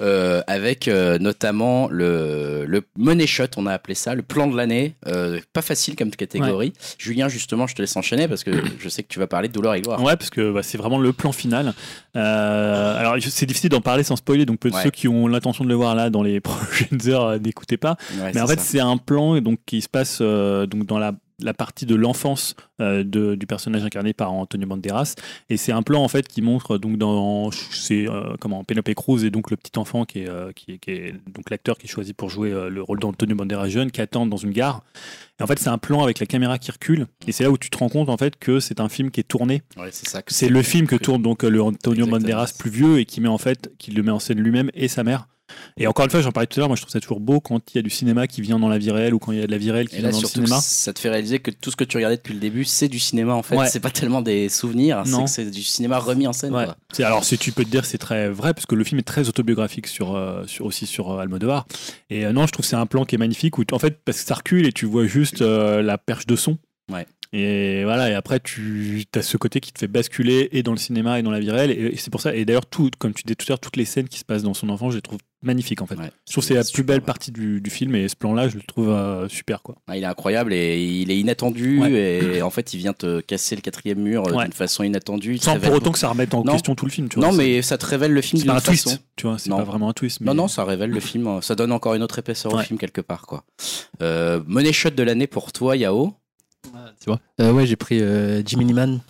euh, 0.00 0.40
avec 0.46 0.88
euh, 0.88 1.18
notamment 1.18 1.86
le, 1.90 2.64
le 2.64 2.82
money 2.96 3.26
shot 3.26 3.44
on 3.58 3.66
a 3.66 3.74
appelé 3.74 3.94
ça 3.94 4.14
le 4.14 4.22
plan 4.22 4.46
de 4.46 4.56
l'année 4.56 4.94
Euh, 5.06 5.38
pas 5.52 5.60
facile 5.60 5.96
comme 5.96 6.10
catégorie 6.10 6.72
Julien 6.96 7.28
justement 7.28 7.66
je 7.66 7.74
te 7.74 7.82
laisse 7.82 7.94
enchaîner 7.96 8.26
parce 8.26 8.42
que 8.42 8.52
je 8.78 8.88
sais 8.88 9.02
que 9.02 9.08
tu 9.08 9.18
vas 9.18 9.26
parler 9.26 9.48
de 9.48 9.52
Douleur 9.52 9.74
et 9.74 9.82
gloire 9.82 10.02
Ouais, 10.02 10.16
parce 10.16 10.30
que 10.30 10.50
bah, 10.50 10.62
c'est 10.62 10.78
vraiment 10.78 10.98
le 10.98 11.12
plan 11.12 11.30
final. 11.32 11.74
Euh, 12.16 12.96
alors, 12.98 13.16
c'est 13.20 13.44
difficile 13.46 13.68
d'en 13.70 13.80
parler 13.82 14.02
sans 14.02 14.16
spoiler, 14.16 14.46
donc 14.46 14.60
Ouais. 14.64 14.70
ceux 14.82 14.90
qui 14.90 15.06
ont 15.08 15.26
l'intention 15.28 15.64
de 15.64 15.68
le 15.68 15.74
voir 15.74 15.94
là 15.94 16.08
dans 16.10 16.22
les 16.22 16.40
prochaines 16.50 17.06
heures, 17.08 17.26
euh, 17.26 17.38
n'écoutez 17.38 17.76
pas. 17.76 17.96
Ouais, 18.18 18.32
Mais 18.34 18.40
en 18.40 18.46
fait, 18.46 18.60
c'est 18.60 18.80
un 18.80 18.96
plan 18.96 19.40
donc, 19.40 19.58
qui 19.66 19.80
se 19.82 19.88
passe 19.88 20.18
euh, 20.20 20.66
donc, 20.66 20.86
dans 20.86 20.98
la, 20.98 21.12
la 21.42 21.54
partie 21.54 21.86
de 21.86 21.94
l'enfance 21.94 22.54
euh, 22.80 23.04
de- 23.04 23.34
du 23.34 23.46
personnage 23.46 23.84
incarné 23.84 24.12
par 24.12 24.32
Antonio 24.32 24.66
Banderas. 24.66 25.14
Et 25.48 25.56
c'est 25.56 25.72
un 25.72 25.82
plan 25.82 26.02
en 26.02 26.08
fait 26.08 26.26
qui 26.28 26.42
montre 26.42 26.78
donc 26.78 26.96
dans 26.96 27.50
c'est 27.50 28.08
euh, 28.08 28.34
comment 28.40 28.64
Penelope 28.64 28.94
Cruz 28.94 29.24
et 29.24 29.30
donc 29.30 29.50
le 29.50 29.56
petit 29.56 29.78
enfant 29.78 30.04
qui 30.04 30.20
est, 30.20 30.28
euh, 30.28 30.52
qui 30.52 30.72
est, 30.72 30.78
qui 30.78 30.90
est- 30.90 31.14
donc 31.32 31.50
l'acteur 31.50 31.76
qui 31.78 31.86
est 31.86 31.90
choisi 31.90 32.12
pour 32.12 32.30
jouer 32.30 32.50
le 32.70 32.82
rôle 32.82 33.00
d'Antonio 33.00 33.34
Banderas 33.36 33.68
jeune 33.68 33.90
qui 33.90 34.00
attend 34.00 34.26
dans 34.26 34.36
une 34.36 34.50
gare. 34.52 34.82
Et 35.38 35.42
en 35.42 35.46
fait, 35.46 35.58
c'est 35.58 35.68
un 35.70 35.78
plan 35.78 36.02
avec 36.02 36.18
la 36.20 36.26
caméra 36.26 36.58
qui 36.58 36.70
recule. 36.70 37.06
Et 37.26 37.32
c'est 37.32 37.44
là 37.44 37.50
où 37.50 37.56
tu 37.58 37.70
te 37.70 37.78
rends 37.78 37.88
compte 37.88 38.08
en 38.10 38.16
fait 38.16 38.36
que 38.38 38.60
c'est 38.60 38.80
un 38.80 38.88
film 38.88 39.10
qui 39.10 39.20
est 39.20 39.24
tourné 39.28 39.62
Ouais, 39.78 39.88
c'est 39.90 40.08
ça 40.08 40.22
que 40.22 40.32
c'est 40.34 40.48
le 40.48 40.62
film 40.62 40.86
que 40.86 40.96
que- 40.96 41.02
tourne 41.04 41.22
donc 41.22 41.42
le 41.42 41.62
Antonio 41.62 42.04
Exactement. 42.04 42.18
Banderas 42.18 42.52
plus 42.58 42.70
vieux 42.70 42.98
et 42.98 43.04
qui 43.06 43.20
met 43.20 43.28
en 43.28 43.38
fait, 43.38 43.72
qui 43.78 43.90
le 43.90 44.02
met 44.02 44.10
en 44.10 44.18
scène 44.18 44.38
lui-même 44.40 44.70
et 44.74 44.88
sa 44.88 45.02
mère. 45.04 45.26
Et 45.76 45.86
encore 45.86 46.04
une 46.04 46.10
fois, 46.10 46.20
j'en 46.20 46.32
parlais 46.32 46.46
tout 46.46 46.58
à 46.58 46.60
l'heure, 46.60 46.68
moi 46.68 46.76
je 46.76 46.82
trouve 46.82 46.92
ça 46.92 47.00
toujours 47.00 47.20
beau 47.20 47.40
quand 47.40 47.60
il 47.72 47.76
y 47.76 47.78
a 47.78 47.82
du 47.82 47.90
cinéma 47.90 48.26
qui 48.26 48.40
vient 48.42 48.58
dans 48.58 48.68
la 48.68 48.78
vie 48.78 48.90
réelle 48.90 49.14
ou 49.14 49.18
quand 49.18 49.32
il 49.32 49.38
y 49.38 49.42
a 49.42 49.46
de 49.46 49.50
la 49.50 49.58
vie 49.58 49.70
réelle 49.70 49.88
qui 49.88 49.96
Et 49.96 49.98
vient 49.98 50.08
là, 50.08 50.12
dans 50.12 50.20
le 50.20 50.26
cinéma. 50.26 50.60
ça 50.60 50.92
te 50.92 50.98
fait 50.98 51.08
réaliser 51.10 51.38
que 51.38 51.50
tout 51.50 51.70
ce 51.70 51.76
que 51.76 51.84
tu 51.84 51.96
regardais 51.96 52.16
depuis 52.16 52.34
le 52.34 52.40
début, 52.40 52.64
c'est 52.64 52.88
du 52.88 52.98
cinéma 52.98 53.34
en 53.34 53.42
fait. 53.42 53.56
Ouais. 53.56 53.68
C'est 53.68 53.80
pas 53.80 53.90
tellement 53.90 54.20
des 54.22 54.48
souvenirs, 54.48 55.02
c'est 55.06 55.26
c'est 55.26 55.50
du 55.50 55.62
cinéma 55.62 55.98
remis 55.98 56.26
en 56.26 56.32
scène. 56.32 56.54
Ouais. 56.54 56.64
quoi. 56.64 56.76
C'est- 56.92 57.04
Alors, 57.04 57.24
si 57.24 57.38
tu 57.38 57.52
peux 57.52 57.64
te 57.64 57.70
dire, 57.70 57.84
c'est 57.84 57.98
très 57.98 58.28
vrai, 58.28 58.52
parce 58.54 58.66
que 58.66 58.74
le 58.74 58.84
film 58.84 58.98
est 58.98 59.02
très 59.04 59.28
autobiographique 59.28 59.86
sur, 59.86 60.14
euh, 60.16 60.44
sur, 60.46 60.66
aussi 60.66 60.86
sur 60.86 61.10
euh, 61.12 61.18
Almodovar. 61.20 61.66
Et 62.10 62.26
euh, 62.26 62.32
non, 62.32 62.46
je 62.46 62.52
trouve 62.52 62.64
que 62.64 62.68
c'est 62.68 62.76
un 62.76 62.86
plan 62.86 63.04
qui 63.04 63.14
est 63.14 63.18
magnifique, 63.18 63.58
où, 63.58 63.64
en 63.72 63.78
fait, 63.78 64.00
parce 64.04 64.20
que 64.20 64.26
ça 64.26 64.34
recule 64.34 64.66
et 64.66 64.72
tu 64.72 64.86
vois 64.86 65.06
juste 65.06 65.40
la 65.40 65.98
perche 65.98 66.26
de 66.26 66.36
son. 66.36 66.58
Ouais. 66.92 67.06
Et 67.32 67.84
voilà, 67.84 68.10
et 68.10 68.14
après, 68.14 68.40
tu 68.40 69.04
as 69.14 69.22
ce 69.22 69.36
côté 69.36 69.60
qui 69.60 69.72
te 69.72 69.78
fait 69.78 69.86
basculer 69.86 70.48
et 70.52 70.64
dans 70.64 70.72
le 70.72 70.78
cinéma 70.78 71.20
et 71.20 71.22
dans 71.22 71.30
la 71.30 71.38
vie 71.38 71.50
réelle. 71.52 71.70
Et, 71.70 71.96
c'est 71.96 72.10
pour 72.10 72.20
ça, 72.20 72.34
et 72.34 72.44
d'ailleurs, 72.44 72.66
tout, 72.66 72.90
comme 72.98 73.14
tu 73.14 73.22
disais 73.22 73.36
tout 73.36 73.44
à 73.48 73.52
l'heure, 73.52 73.60
toutes 73.60 73.76
les 73.76 73.84
scènes 73.84 74.08
qui 74.08 74.18
se 74.18 74.24
passent 74.24 74.42
dans 74.42 74.54
son 74.54 74.68
enfance, 74.68 74.92
je 74.92 74.98
les 74.98 75.02
trouve 75.02 75.20
magnifiques 75.42 75.80
en 75.82 75.86
fait. 75.86 75.94
Ouais. 75.96 76.10
Je 76.26 76.32
trouve 76.32 76.42
que 76.44 76.48
c'est 76.48 76.54
la 76.54 76.64
plus 76.64 76.82
belle 76.82 77.00
ouais. 77.00 77.04
partie 77.04 77.32
du, 77.32 77.60
du 77.60 77.70
film, 77.70 77.94
et 77.94 78.08
ce 78.08 78.16
plan-là, 78.16 78.48
je 78.48 78.56
le 78.56 78.62
trouve 78.62 78.90
euh, 78.90 79.28
super. 79.28 79.62
quoi. 79.62 79.76
Ouais, 79.88 79.98
il 79.98 80.02
est 80.02 80.06
incroyable 80.06 80.52
et 80.52 80.82
il 80.82 81.10
est 81.10 81.18
inattendu 81.18 81.80
Ouais. 81.80 81.90
et 82.36 82.42
en 82.42 82.50
fait 82.50 82.74
il 82.74 82.78
vient 82.78 82.92
te 82.92 83.20
casser 83.20 83.56
le 83.56 83.62
quatrième 83.62 83.98
mur 84.00 84.26
euh, 84.28 84.32
Ouais. 84.32 84.44
d'une 84.44 84.52
façon 84.52 84.82
inattendue. 84.84 85.38
Sans 85.38 85.52
révèle 85.54 85.70
pour 85.70 85.76
autant 85.78 85.92
que 85.92 85.98
ça 85.98 86.08
remette 86.08 86.34
en 86.34 86.44
Non. 86.44 86.52
question 86.52 86.74
tout 86.74 86.84
le 86.86 86.90
film. 86.90 87.08
Tu 87.08 87.18
Non 87.18 87.28
vois, 87.30 87.36
c'est- 87.38 87.42
mais 87.48 87.62
ça 87.62 87.78
te 87.78 87.86
révèle 87.86 88.12
le 88.12 88.20
film 88.20 88.40
c'est 88.42 88.46
pas 88.48 88.56
un 88.56 88.60
twist. 88.60 89.02
Tu 89.16 89.26
vois, 89.26 89.38
c'est 89.38 89.50
Non. 89.50 89.56
pas 89.58 89.64
vraiment 89.64 89.88
un 89.88 89.92
twist. 89.92 90.20
Mais... 90.20 90.26
Non 90.26 90.34
non 90.34 90.48
ça 90.48 90.64
révèle 90.64 90.90
le 90.90 91.00
film, 91.00 91.40
ça 91.42 91.54
donne 91.54 91.72
encore 91.72 91.94
une 91.94 92.02
autre 92.02 92.18
épaisseur 92.18 92.52
au 92.54 92.58
film 92.58 92.78
quelque 92.78 93.00
part 93.00 93.22
quoi. 93.26 93.44
Euh, 94.02 94.40
money 94.46 94.72
shot 94.72 94.90
de 94.90 95.02
l'année 95.02 95.26
pour 95.26 95.52
toi 95.52 95.76
Yao. 95.76 96.14
Tu 97.00 97.06
vois 97.06 97.20
Euh, 97.40 97.52
Ouais, 97.52 97.66
j'ai 97.66 97.76
pris 97.76 98.00
euh, 98.02 98.42
Jimmy 98.44 98.66
Newman. 98.66 99.00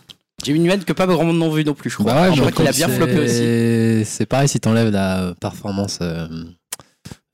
Jimmy 0.43 0.61
Nguyen 0.61 0.78
que 0.84 0.93
pas 0.93 1.07
vraiment 1.07 1.32
non 1.32 1.51
vu 1.51 1.64
non 1.64 1.74
plus 1.74 1.91
je 1.91 1.97
crois. 1.97 2.12
Bah 2.12 2.28
ouais, 2.30 2.34
je 2.34 2.41
crois 2.41 2.53
qu'il 2.53 2.66
a 2.66 2.72
bien 2.72 2.88
c'est- 2.88 2.95
floppé 2.97 3.18
aussi. 3.18 4.11
C'est 4.11 4.26
pareil 4.26 4.49
si 4.49 4.61
t'enlèves 4.61 4.91
la 4.91 5.34
performance 5.41 5.99
euh, 6.03 6.26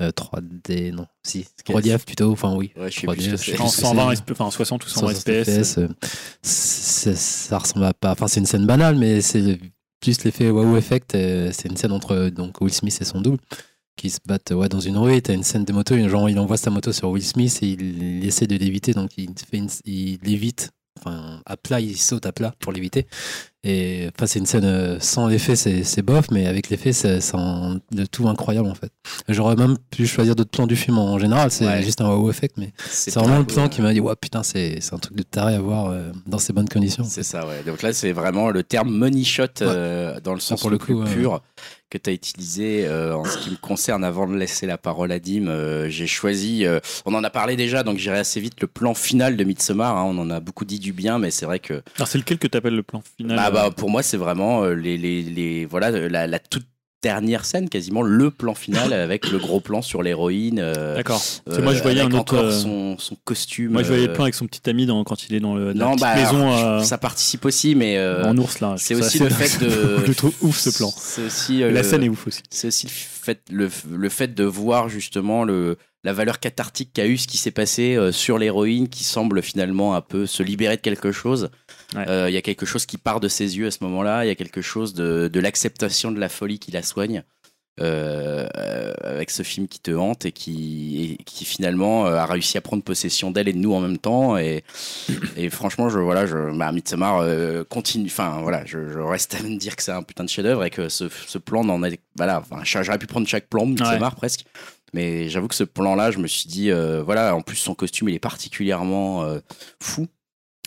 euh, 0.02 0.10
3D, 0.10 0.92
non, 0.92 1.06
si, 1.24 1.46
3DF 1.66 2.04
plutôt, 2.04 2.30
enfin 2.32 2.54
oui. 2.54 2.70
Ouais, 2.76 2.90
je 2.90 3.00
3D, 3.06 3.36
sais 3.36 3.52
En 3.60 3.64
plus. 3.68 3.72
120 3.80 4.14
SP, 4.16 4.30
enfin 4.32 4.50
60 4.50 4.84
ou 4.84 4.88
120 4.88 5.08
60 5.14 5.44
FPS. 5.44 5.78
euh, 5.78 5.88
c'est- 6.42 7.16
ça 7.16 7.58
ressemble 7.58 7.84
à 7.86 7.94
pas. 7.94 8.12
Enfin, 8.12 8.28
c'est 8.28 8.40
une 8.40 8.46
scène 8.46 8.66
banale, 8.66 8.96
mais 8.96 9.20
c'est 9.20 9.58
juste 10.04 10.24
l'effet 10.24 10.50
wow 10.50 10.76
effect. 10.76 11.14
euh, 11.14 11.50
C'est 11.52 11.68
une 11.68 11.76
scène 11.76 11.92
entre 11.92 12.28
donc 12.28 12.60
Will 12.60 12.72
Smith 12.72 12.96
et 13.00 13.04
son 13.04 13.20
double. 13.20 13.38
qui 13.98 14.10
se 14.10 14.18
battent 14.26 14.50
ouais, 14.50 14.68
dans 14.68 14.80
une 14.80 14.98
rue. 14.98 15.14
Et 15.16 15.22
t'as 15.22 15.32
une 15.32 15.42
scène 15.42 15.64
de 15.64 15.72
moto, 15.72 15.96
genre 16.08 16.28
il 16.28 16.38
envoie 16.38 16.58
sa 16.58 16.68
moto 16.68 16.92
sur 16.92 17.08
Will 17.08 17.24
Smith 17.24 17.58
et 17.62 17.68
il, 17.68 18.18
il 18.18 18.26
essaie 18.26 18.46
de 18.46 18.54
l'éviter, 18.54 18.92
donc 18.92 19.12
il 19.16 19.30
fait 19.50 19.56
une- 19.56 19.70
il 19.86 20.18
l'évite. 20.22 20.70
Enfin, 20.98 21.42
à 21.46 21.56
plat, 21.56 21.80
il 21.80 21.96
saute 21.96 22.26
à 22.26 22.32
plat 22.32 22.54
pour 22.58 22.72
l'éviter. 22.72 23.06
Et 23.68 24.08
enfin, 24.14 24.26
c'est 24.26 24.38
une 24.38 24.46
scène 24.46 24.64
euh, 24.64 24.98
sans 25.00 25.26
l'effet, 25.26 25.56
c'est 25.56 26.02
bof, 26.02 26.26
mais 26.30 26.46
avec 26.46 26.70
l'effet, 26.70 26.92
c'est 26.92 27.18
le 27.18 28.04
tout 28.06 28.28
incroyable 28.28 28.68
en 28.68 28.74
fait. 28.76 28.92
J'aurais 29.28 29.56
même 29.56 29.76
pu 29.90 30.06
choisir 30.06 30.36
d'autres 30.36 30.50
plans 30.50 30.68
du 30.68 30.76
film 30.76 30.98
en 30.98 31.18
général, 31.18 31.50
c'est 31.50 31.66
Ouais. 31.66 31.82
juste 31.82 32.00
un 32.00 32.08
wow 32.14 32.30
effect, 32.30 32.54
mais 32.58 32.72
c'est 32.88 33.12
vraiment 33.14 33.38
le 33.38 33.44
plan 33.44 33.68
qui 33.68 33.82
m'a 33.82 33.92
dit, 33.92 33.98
ouais, 34.00 34.14
putain, 34.20 34.44
c'est 34.44 34.78
un 34.92 34.98
truc 34.98 35.16
de 35.16 35.24
taré 35.24 35.54
à 35.56 35.60
voir 35.60 35.86
euh, 35.90 36.12
dans 36.26 36.38
ces 36.38 36.52
bonnes 36.52 36.68
conditions. 36.68 37.02
C'est 37.04 37.24
ça, 37.24 37.44
ouais. 37.46 37.62
Donc 37.66 37.82
là, 37.82 37.92
c'est 37.92 38.12
vraiment 38.12 38.50
le 38.50 38.62
terme 38.62 38.90
money 38.96 39.24
shot 39.24 39.46
euh, 39.62 40.20
dans 40.20 40.34
le 40.34 40.40
sens 40.40 40.60
pour 40.60 40.70
le 40.70 40.78
coup, 40.78 40.94
ouais, 41.02 41.12
pur 41.12 41.42
que 41.88 41.98
tu 41.98 42.10
as 42.10 42.12
utilisé 42.12 42.84
euh, 42.84 43.14
en 43.14 43.24
ce 43.24 43.38
qui 43.38 43.48
me 43.50 43.56
concerne. 43.56 44.02
Avant 44.02 44.26
de 44.26 44.34
laisser 44.34 44.66
la 44.66 44.76
parole 44.76 45.12
à 45.12 45.20
Dim, 45.20 45.46
euh, 45.46 45.88
j'ai 45.88 46.08
choisi, 46.08 46.66
euh, 46.66 46.80
on 47.04 47.14
en 47.14 47.22
a 47.22 47.30
parlé 47.30 47.54
déjà, 47.54 47.84
donc 47.84 47.98
j'irai 47.98 48.18
assez 48.18 48.40
vite, 48.40 48.60
le 48.60 48.66
plan 48.66 48.92
final 48.92 49.36
de 49.36 49.44
Midsommar. 49.44 49.96
hein. 49.96 50.02
on 50.04 50.18
en 50.18 50.28
a 50.30 50.40
beaucoup 50.40 50.64
dit 50.64 50.80
du 50.80 50.92
bien, 50.92 51.20
mais 51.20 51.30
c'est 51.30 51.46
vrai 51.46 51.60
que 51.60 51.74
Alors, 51.96 52.08
c'est 52.08 52.18
lequel 52.18 52.38
que 52.38 52.48
tu 52.48 52.58
appelles 52.58 52.74
le 52.74 52.82
plan 52.82 53.02
final 53.16 53.36
bah, 53.36 53.50
bah, 53.64 53.70
pour 53.76 53.90
moi, 53.90 54.02
c'est 54.02 54.16
vraiment 54.16 54.62
euh, 54.64 54.74
les, 54.74 54.96
les, 54.98 55.22
les- 55.22 55.64
voilà, 55.66 55.90
la, 55.90 56.26
la 56.26 56.38
toute 56.38 56.66
dernière 57.02 57.44
scène, 57.44 57.68
quasiment 57.68 58.02
le 58.02 58.30
plan 58.30 58.54
final 58.54 58.92
avec 59.06 59.30
le 59.30 59.38
gros 59.38 59.60
plan 59.60 59.82
sur 59.82 60.02
l'héroïne. 60.02 60.58
euh, 60.60 60.96
D'accord. 60.96 61.22
Euh, 61.48 61.62
moi, 61.62 61.72
je 61.74 61.82
voyais 61.82 62.00
un 62.00 62.06
autre. 62.06 62.16
encore 62.34 62.40
euh, 62.46 62.50
son, 62.50 62.98
son 62.98 63.16
costume. 63.24 63.72
Moi, 63.72 63.82
je 63.82 63.88
voyais 63.88 64.04
euh, 64.04 64.06
le 64.08 64.12
plan 64.12 64.24
avec 64.24 64.34
son 64.34 64.46
petit 64.46 64.68
ami 64.68 64.86
dans, 64.86 65.04
quand 65.04 65.28
il 65.28 65.34
est 65.34 65.40
dans 65.40 65.54
le, 65.54 65.68
la 65.68 65.74
non, 65.74 65.94
bah, 65.96 66.14
maison 66.16 66.52
alors, 66.52 66.80
euh, 66.80 66.82
ça 66.82 66.98
participe 66.98 67.44
aussi, 67.44 67.74
mais 67.74 67.96
euh, 67.98 68.24
en 68.24 68.36
ours 68.38 68.60
là. 68.60 68.74
c'est 68.78 68.94
aussi 68.94 69.18
le 69.20 69.28
fait 69.30 69.60
de. 69.64 69.98
je 70.06 70.12
trouve 70.12 70.34
ouf 70.40 70.56
ce 70.58 70.70
plan. 70.70 70.90
C'est 70.96 71.26
aussi 71.26 71.62
euh, 71.62 71.70
La 71.70 71.82
scène 71.84 72.02
est 72.02 72.08
ouf 72.08 72.26
aussi. 72.26 72.42
C'est 72.50 72.68
aussi 72.68 72.86
le 72.86 72.92
fait, 72.92 73.40
le, 73.50 73.70
le 73.90 74.08
fait 74.08 74.34
de 74.34 74.44
voir 74.44 74.88
justement 74.88 75.44
le, 75.44 75.76
la 76.02 76.12
valeur 76.12 76.40
cathartique 76.40 76.90
qu'a 76.94 77.06
eu 77.06 77.18
ce 77.18 77.26
qui 77.28 77.36
s'est 77.36 77.50
passé 77.50 77.94
euh, 77.94 78.10
sur 78.10 78.38
l'héroïne 78.38 78.88
qui 78.88 79.04
semble 79.04 79.42
finalement 79.42 79.94
un 79.94 80.00
peu 80.00 80.26
se 80.26 80.42
libérer 80.42 80.76
de 80.76 80.80
quelque 80.80 81.12
chose. 81.12 81.50
Euh, 81.94 82.04
Il 82.04 82.22
Ouais. 82.24 82.32
y 82.32 82.36
a 82.36 82.42
quelque 82.42 82.66
chose 82.66 82.84
qui 82.86 82.98
part 82.98 83.20
de 83.20 83.28
ses 83.28 83.56
yeux 83.58 83.66
à 83.68 83.70
ce 83.70 83.78
moment-là. 83.84 84.24
Il 84.24 84.28
y 84.28 84.30
a 84.30 84.34
quelque 84.34 84.60
chose 84.62 84.92
de, 84.94 85.28
de 85.32 85.40
l'acceptation 85.40 86.10
de 86.10 86.18
la 86.18 86.28
folie 86.28 86.58
qui 86.58 86.70
la 86.72 86.82
soigne. 86.82 87.22
euh, 87.78 88.46
avec 89.04 89.30
ce 89.30 89.42
film 89.42 89.68
qui 89.68 89.80
te 89.80 89.90
hante 89.90 90.24
et 90.24 90.32
qui, 90.32 91.18
et 91.20 91.24
qui 91.24 91.44
finalement 91.44 92.06
euh, 92.06 92.16
a 92.16 92.24
réussi 92.24 92.56
à 92.56 92.62
prendre 92.62 92.82
possession 92.82 93.30
d'elle 93.30 93.48
et 93.48 93.52
de 93.52 93.58
nous 93.58 93.74
en 93.74 93.80
même 93.80 93.98
temps 93.98 94.38
et, 94.38 94.64
et 95.36 95.50
franchement 95.50 95.90
je 95.90 95.98
voilà 95.98 96.24
je 96.26 96.56
bah, 96.56 96.72
Midsommar 96.72 97.18
euh, 97.18 97.64
continue 97.64 98.06
enfin 98.06 98.40
voilà 98.40 98.64
je, 98.64 98.88
je 98.88 98.98
reste 98.98 99.34
à 99.34 99.42
me 99.42 99.58
dire 99.58 99.76
que 99.76 99.82
c'est 99.82 99.92
un 99.92 100.02
putain 100.02 100.24
de 100.24 100.30
chef-d'œuvre 100.30 100.64
et 100.64 100.70
que 100.70 100.88
ce, 100.88 101.10
ce 101.26 101.36
plan 101.36 101.64
n'en 101.64 101.82
est 101.84 102.00
voilà 102.16 102.40
enfin 102.40 102.62
j'aurais 102.64 102.98
pu 102.98 103.06
prendre 103.06 103.28
chaque 103.28 103.46
plan 103.48 103.66
de 103.66 103.72
Midsommar 103.72 104.14
presque 104.16 104.46
mais 104.94 105.28
j'avoue 105.28 105.48
que 105.48 105.54
ce 105.54 105.64
plan 105.64 105.94
là 105.96 106.10
je 106.10 106.16
me 106.18 106.28
suis 106.28 106.48
dit 106.48 106.70
euh, 106.70 107.02
voilà 107.02 107.36
en 107.36 107.42
plus 107.42 107.56
son 107.56 107.74
costume 107.74 108.08
il 108.08 108.14
est 108.14 108.18
particulièrement 108.18 109.28
fou 109.82 110.06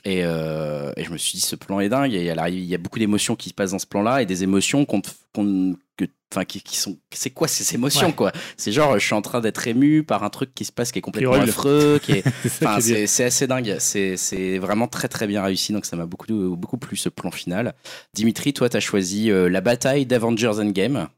et, 0.06 0.22
euh, 0.24 0.92
et 0.98 1.04
je 1.04 1.12
me 1.12 1.18
suis 1.18 1.34
dit, 1.38 1.42
ce 1.42 1.56
plan 1.56 1.80
est 1.80 1.90
dingue. 1.90 2.12
Il 2.14 2.24
y 2.24 2.30
a, 2.30 2.50
il 2.50 2.64
y 2.66 2.76
a 2.76 2.78
beaucoup 2.78 3.00
d'émotions 3.00 3.36
qui 3.36 3.50
se 3.50 3.54
passent 3.54 3.72
dans 3.72 3.80
ce 3.80 3.86
plan-là 3.88 4.22
et 4.22 4.26
des 4.26 4.44
émotions 4.44 4.86
qu'on, 4.86 5.02
qu'on- 5.34 5.76
que, 5.98 6.06
enfin, 6.34 6.46
qui, 6.46 6.62
qui 6.62 6.78
sont. 6.78 6.98
C'est 7.14 7.30
quoi 7.32 7.50
ces 7.50 7.76
émotions, 7.76 8.08
Ouais. 8.08 8.14
quoi? 8.14 8.32
C'est 8.56 8.72
genre, 8.72 8.98
je 8.98 9.06
suis 9.06 9.14
en 9.14 9.22
train 9.22 9.42
d'être 9.42 9.68
ému 9.68 10.04
par 10.04 10.24
un 10.24 10.30
truc 10.30 10.56
qui 10.56 10.64
se 10.64 10.72
passe 10.72 10.94
qui 10.94 11.00
est 11.00 11.02
complètement 11.02 11.34
affreux, 11.34 12.00
qui 12.02 12.14
est. 12.14 12.24
C'est 13.08 13.24
assez 13.26 13.48
dingue. 13.48 13.76
C'est 13.80 14.16
c'est 14.16 14.58
vraiment 14.60 14.88
très 14.88 15.10
très 15.10 15.28
bien 15.28 15.44
réussi. 15.44 15.74
Donc 15.74 15.86
ça 15.86 15.98
m'a 15.98 16.06
beaucoup 16.06 16.26
beaucoup 16.56 16.78
plu 16.78 16.96
ce 16.96 17.10
plan 17.10 17.32
final. 17.32 17.74
Dimitri, 18.14 18.54
toi, 18.54 18.70
t'as 18.70 18.80
choisi 18.80 19.30
euh, 19.30 19.50
la 19.50 19.60
bataille 19.60 20.06
d'Avengers 20.06 20.60
Endgame. 20.60 21.10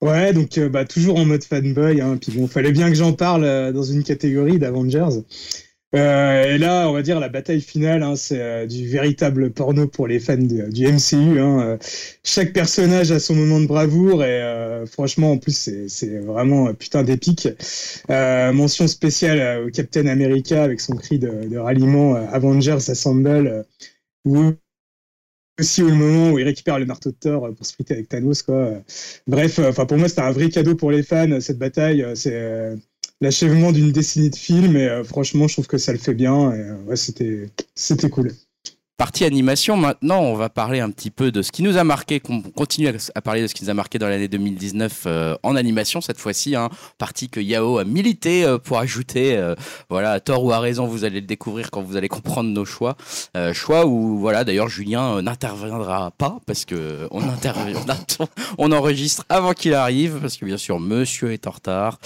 Ouais, 0.00 0.32
donc 0.32 0.58
euh, 0.58 0.68
bah, 0.68 0.84
toujours 0.84 1.16
en 1.20 1.24
mode 1.24 1.44
fanboy. 1.44 2.00
Hein. 2.00 2.16
Puis 2.20 2.32
bon, 2.32 2.48
fallait 2.48 2.72
bien 2.72 2.88
que 2.88 2.96
j'en 2.96 3.12
parle 3.12 3.44
euh, 3.44 3.70
dans 3.70 3.84
une 3.84 4.02
catégorie 4.02 4.58
d'Avengers. 4.58 5.22
Euh, 5.94 6.54
et 6.54 6.58
là, 6.58 6.88
on 6.88 6.92
va 6.94 7.02
dire 7.02 7.20
la 7.20 7.28
bataille 7.28 7.60
finale, 7.60 8.02
hein, 8.02 8.16
c'est 8.16 8.40
euh, 8.40 8.66
du 8.66 8.88
véritable 8.88 9.50
porno 9.52 9.86
pour 9.86 10.06
les 10.06 10.20
fans 10.20 10.36
du 10.38 10.86
MCU. 10.86 11.38
Hein. 11.38 11.60
Euh, 11.60 11.76
Chaque 12.24 12.54
personnage 12.54 13.12
a 13.12 13.20
son 13.20 13.34
moment 13.34 13.60
de 13.60 13.66
bravoure 13.66 14.24
et 14.24 14.84
franchement, 14.90 15.32
en 15.32 15.38
plus, 15.38 15.70
c'est- 15.88 16.18
vraiment 16.20 16.72
putain 16.74 17.02
d'épique. 17.02 17.48
Mention 18.08 18.86
spéciale 18.88 19.64
au 19.66 19.70
Captain 19.70 20.06
America 20.06 20.62
avec 20.62 20.80
son 20.80 20.96
cri 20.96 21.18
de, 21.18 21.56
ralliement 21.58 22.14
Avengers 22.14 22.78
Assemble. 22.90 23.64
où 24.26 24.52
aussi 25.60 25.82
au 25.82 25.90
moment 25.90 26.30
où 26.32 26.38
il 26.38 26.44
récupère 26.44 26.78
le 26.78 26.86
marteau 26.86 27.10
de 27.10 27.16
Thor 27.16 27.48
pour 27.54 27.66
se 27.66 27.72
friter 27.74 27.94
avec 27.94 28.08
Thanos 28.08 28.42
quoi. 28.42 28.82
Bref, 29.26 29.58
enfin 29.58 29.86
pour 29.86 29.98
moi 29.98 30.08
c'était 30.08 30.22
un 30.22 30.32
vrai 30.32 30.48
cadeau 30.48 30.74
pour 30.74 30.90
les 30.90 31.02
fans 31.02 31.40
cette 31.40 31.58
bataille. 31.58 32.04
C'est 32.14 32.74
l'achèvement 33.22 33.72
d'une 33.72 33.92
décennie 33.92 34.30
de 34.30 34.36
films 34.36 34.76
et 34.76 34.88
euh, 34.88 35.04
franchement 35.04 35.48
je 35.48 35.54
trouve 35.54 35.66
que 35.68 35.78
ça 35.78 35.92
le 35.92 35.98
fait 35.98 36.14
bien. 36.14 36.52
Et, 36.52 36.60
euh, 36.60 36.76
ouais, 36.84 36.96
c'était 36.96 37.50
c'était 37.74 38.10
cool. 38.10 38.32
Partie 39.02 39.24
animation, 39.24 39.76
maintenant, 39.76 40.20
on 40.20 40.36
va 40.36 40.48
parler 40.48 40.78
un 40.78 40.88
petit 40.92 41.10
peu 41.10 41.32
de 41.32 41.42
ce 41.42 41.50
qui 41.50 41.64
nous 41.64 41.76
a 41.76 41.82
marqué, 41.82 42.20
qu'on 42.20 42.40
continue 42.40 42.86
à, 43.16 43.20
parler 43.20 43.42
de 43.42 43.48
ce 43.48 43.54
qui 43.54 43.64
nous 43.64 43.70
a 43.70 43.74
marqué 43.74 43.98
dans 43.98 44.08
l'année 44.08 44.28
2019 44.28 45.02
euh, 45.06 45.34
en 45.42 45.56
animation 45.56 46.00
cette 46.00 46.20
fois-ci. 46.20 46.54
Hein, 46.54 46.68
partie 46.98 47.28
que 47.28 47.40
Yao 47.40 47.78
a 47.78 47.84
milité 47.84 48.44
euh, 48.44 48.58
pour 48.58 48.78
ajouter, 48.78 49.36
euh, 49.36 49.56
voilà, 49.90 50.12
à 50.12 50.20
tort 50.20 50.44
ou 50.44 50.52
à 50.52 50.60
raison, 50.60 50.86
vous 50.86 51.02
allez 51.02 51.20
le 51.20 51.26
découvrir 51.26 51.72
quand 51.72 51.82
vous 51.82 51.96
allez 51.96 52.06
comprendre 52.06 52.50
nos 52.50 52.64
choix. 52.64 52.96
Choix 53.52 53.86
où, 53.86 54.18
voilà, 54.18 54.44
d'ailleurs, 54.44 54.68
Julien 54.68 55.20
n'interviendra 55.20 56.12
pas 56.12 56.38
parce 56.46 56.64
que 56.64 57.08
on, 57.10 58.70
enregistre 58.70 59.24
avant 59.28 59.52
qu'il 59.52 59.74
arrive, 59.74 60.20
parce 60.20 60.36
que 60.36 60.44
bien 60.44 60.58
sûr, 60.58 60.78
monsieur 60.78 61.32
est 61.32 61.48
en 61.48 61.50
retard 61.50 61.98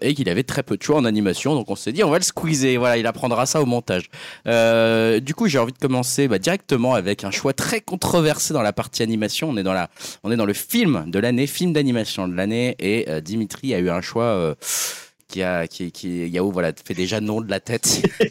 et 0.00 0.14
qu'il 0.14 0.30
avait 0.30 0.42
très 0.42 0.62
peu 0.62 0.78
de 0.78 0.82
choix 0.82 0.96
en 0.96 1.04
animation. 1.04 1.54
Donc 1.54 1.68
on 1.68 1.76
s'est 1.76 1.92
dit, 1.92 2.02
on 2.02 2.10
va 2.10 2.16
le 2.16 2.24
squeezer. 2.24 2.78
Voilà, 2.78 2.96
il 2.96 3.06
apprendra 3.06 3.44
ça 3.44 3.60
au 3.60 3.66
montage. 3.66 4.08
Du 5.20 5.34
coup, 5.34 5.48
j'ai 5.48 5.58
envie 5.58 5.72
de 5.72 5.78
commencer 5.78 5.97
bah, 6.28 6.38
directement 6.38 6.94
avec 6.94 7.24
un 7.24 7.30
choix 7.30 7.52
très 7.52 7.80
controversé 7.80 8.54
dans 8.54 8.62
la 8.62 8.72
partie 8.72 9.02
animation. 9.02 9.50
On 9.50 9.56
est 9.56 9.62
dans 9.62 9.72
la, 9.72 9.90
on 10.22 10.30
est 10.30 10.36
dans 10.36 10.46
le 10.46 10.52
film 10.52 11.10
de 11.10 11.18
l'année, 11.18 11.46
film 11.46 11.72
d'animation 11.72 12.28
de 12.28 12.34
l'année, 12.34 12.76
et 12.78 13.06
euh, 13.08 13.20
Dimitri 13.20 13.74
a 13.74 13.78
eu 13.78 13.90
un 13.90 14.00
choix. 14.00 14.24
euh, 14.24 14.54
qui 15.28 15.42
a, 15.42 15.66
qui, 15.66 15.92
qui, 15.92 16.26
Yao, 16.28 16.50
voilà, 16.50 16.72
fait 16.72 16.94
déjà 16.94 17.20
non 17.20 17.42
de 17.42 17.50
la 17.50 17.60
tête. 17.60 18.00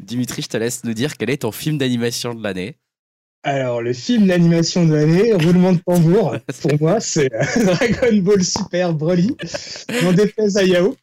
Dimitri, 0.00 0.42
je 0.42 0.48
te 0.48 0.56
laisse 0.56 0.82
nous 0.82 0.92
dire 0.92 1.16
quel 1.16 1.30
est 1.30 1.38
ton 1.38 1.52
film 1.52 1.78
d'animation 1.78 2.34
de 2.34 2.42
l'année. 2.42 2.76
Alors 3.44 3.80
le 3.80 3.92
film 3.92 4.26
d'animation 4.26 4.84
de 4.84 4.94
l'année, 4.94 5.32
roulement 5.32 5.72
de 5.72 5.78
tambour, 5.78 6.36
pour 6.60 6.72
moi 6.80 6.98
c'est 6.98 7.32
euh, 7.32 7.64
Dragon 7.64 8.16
Ball 8.18 8.42
Super 8.42 8.92
Broly. 8.92 9.36
N'en 10.02 10.12
déplaise 10.12 10.56
à 10.56 10.64
Yao. 10.64 10.96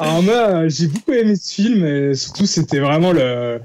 Alors 0.00 0.22
moi, 0.22 0.64
euh, 0.64 0.68
j'ai 0.68 0.86
beaucoup 0.86 1.12
aimé 1.12 1.36
ce 1.36 1.52
film 1.54 1.84
et 1.84 2.14
surtout 2.14 2.46
c'était 2.46 2.78
vraiment 2.80 3.12
le, 3.12 3.60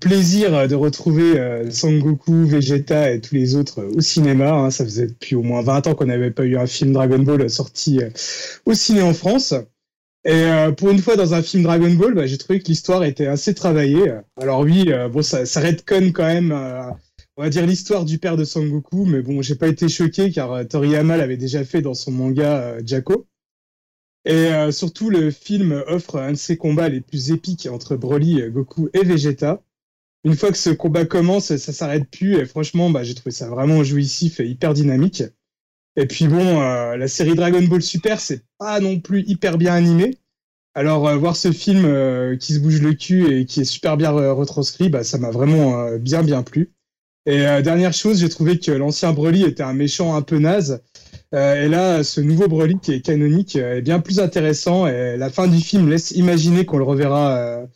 plaisir 0.00 0.66
de 0.66 0.74
retrouver 0.74 1.38
euh, 1.38 1.70
Sangoku, 1.70 2.46
Vegeta 2.46 3.12
et 3.12 3.20
tous 3.20 3.34
les 3.34 3.54
autres 3.54 3.84
au 3.84 4.00
cinéma. 4.00 4.50
hein. 4.52 4.70
Ça 4.70 4.84
faisait 4.84 5.06
depuis 5.08 5.36
au 5.36 5.42
moins 5.42 5.62
20 5.62 5.86
ans 5.86 5.94
qu'on 5.94 6.06
n'avait 6.06 6.30
pas 6.30 6.44
eu 6.44 6.56
un 6.56 6.66
film 6.66 6.92
Dragon 6.92 7.18
Ball 7.20 7.48
sorti 7.50 8.00
euh, 8.02 8.10
au 8.66 8.74
ciné 8.74 9.02
en 9.02 9.14
France. 9.14 9.54
Et 10.24 10.32
euh, 10.32 10.72
pour 10.72 10.90
une 10.90 10.98
fois 11.00 11.16
dans 11.16 11.34
un 11.34 11.42
film 11.42 11.62
Dragon 11.62 11.92
Ball, 11.94 12.14
bah, 12.14 12.26
j'ai 12.26 12.38
trouvé 12.38 12.60
que 12.60 12.66
l'histoire 12.68 13.04
était 13.04 13.26
assez 13.28 13.54
travaillée. 13.54 14.14
Alors 14.40 14.60
oui, 14.60 14.86
euh, 14.88 15.08
bon, 15.08 15.22
ça, 15.22 15.46
ça 15.46 15.60
redconne 15.60 16.12
quand 16.12 16.26
même, 16.26 16.52
euh, 16.52 16.90
on 17.36 17.42
va 17.42 17.50
dire 17.50 17.66
l'histoire 17.66 18.04
du 18.04 18.18
père 18.18 18.36
de 18.36 18.44
Sangoku, 18.44 19.04
mais 19.06 19.22
bon, 19.22 19.42
j'ai 19.42 19.54
pas 19.56 19.68
été 19.68 19.88
choqué 19.88 20.30
car 20.32 20.52
euh, 20.52 20.64
Toriyama 20.64 21.16
l'avait 21.16 21.36
déjà 21.36 21.64
fait 21.64 21.82
dans 21.82 21.94
son 21.94 22.10
manga 22.12 22.56
euh, 22.58 22.80
Jacko. 22.84 23.26
Et 24.28 24.52
euh, 24.52 24.70
surtout, 24.70 25.08
le 25.08 25.30
film 25.30 25.82
offre 25.86 26.18
un 26.18 26.32
de 26.32 26.36
ses 26.36 26.58
combats 26.58 26.90
les 26.90 27.00
plus 27.00 27.32
épiques 27.32 27.66
entre 27.66 27.96
Broly, 27.96 28.42
euh, 28.42 28.50
Goku 28.50 28.90
et 28.92 29.02
Vegeta. 29.02 29.62
Une 30.22 30.36
fois 30.36 30.52
que 30.52 30.58
ce 30.58 30.68
combat 30.68 31.06
commence, 31.06 31.56
ça 31.56 31.72
s'arrête 31.72 32.10
plus 32.10 32.36
et 32.36 32.44
franchement, 32.44 32.90
bah, 32.90 33.04
j'ai 33.04 33.14
trouvé 33.14 33.30
ça 33.30 33.48
vraiment 33.48 33.82
jouissif 33.82 34.38
et 34.40 34.46
hyper 34.46 34.74
dynamique. 34.74 35.22
Et 35.96 36.06
puis 36.06 36.28
bon, 36.28 36.60
euh, 36.60 36.98
la 36.98 37.08
série 37.08 37.34
Dragon 37.34 37.62
Ball 37.62 37.80
Super, 37.80 38.20
c'est 38.20 38.44
pas 38.58 38.80
non 38.80 39.00
plus 39.00 39.24
hyper 39.26 39.56
bien 39.56 39.72
animé. 39.72 40.18
Alors 40.74 41.18
voir 41.18 41.34
ce 41.34 41.50
film 41.50 42.36
qui 42.38 42.52
se 42.52 42.58
bouge 42.60 42.80
le 42.82 42.92
cul 42.92 43.32
et 43.32 43.46
qui 43.46 43.60
est 43.60 43.64
super 43.64 43.96
bien 43.96 44.10
retranscrit, 44.10 44.90
bah, 44.90 45.02
ça 45.02 45.18
m'a 45.18 45.30
vraiment 45.30 45.96
bien 45.96 46.22
bien 46.22 46.44
plu. 46.44 46.70
Et 47.28 47.46
euh, 47.46 47.60
dernière 47.60 47.92
chose, 47.92 48.20
j'ai 48.20 48.28
trouvé 48.30 48.58
que 48.58 48.70
l'ancien 48.72 49.12
Broly 49.12 49.42
était 49.44 49.62
un 49.62 49.74
méchant 49.74 50.14
un 50.16 50.22
peu 50.22 50.38
naze. 50.38 50.80
Euh, 51.34 51.62
et 51.62 51.68
là, 51.68 52.02
ce 52.02 52.22
nouveau 52.22 52.48
Broly 52.48 52.78
qui 52.80 52.92
est 52.94 53.02
canonique 53.02 53.56
euh, 53.56 53.76
est 53.76 53.82
bien 53.82 54.00
plus 54.00 54.18
intéressant. 54.18 54.86
Et 54.86 55.16
la 55.18 55.28
fin 55.28 55.46
du 55.46 55.60
film 55.60 55.90
laisse 55.90 56.10
imaginer 56.12 56.64
qu'on 56.64 56.78
le 56.78 56.84
reverra, 56.84 57.36
euh, 57.36 57.66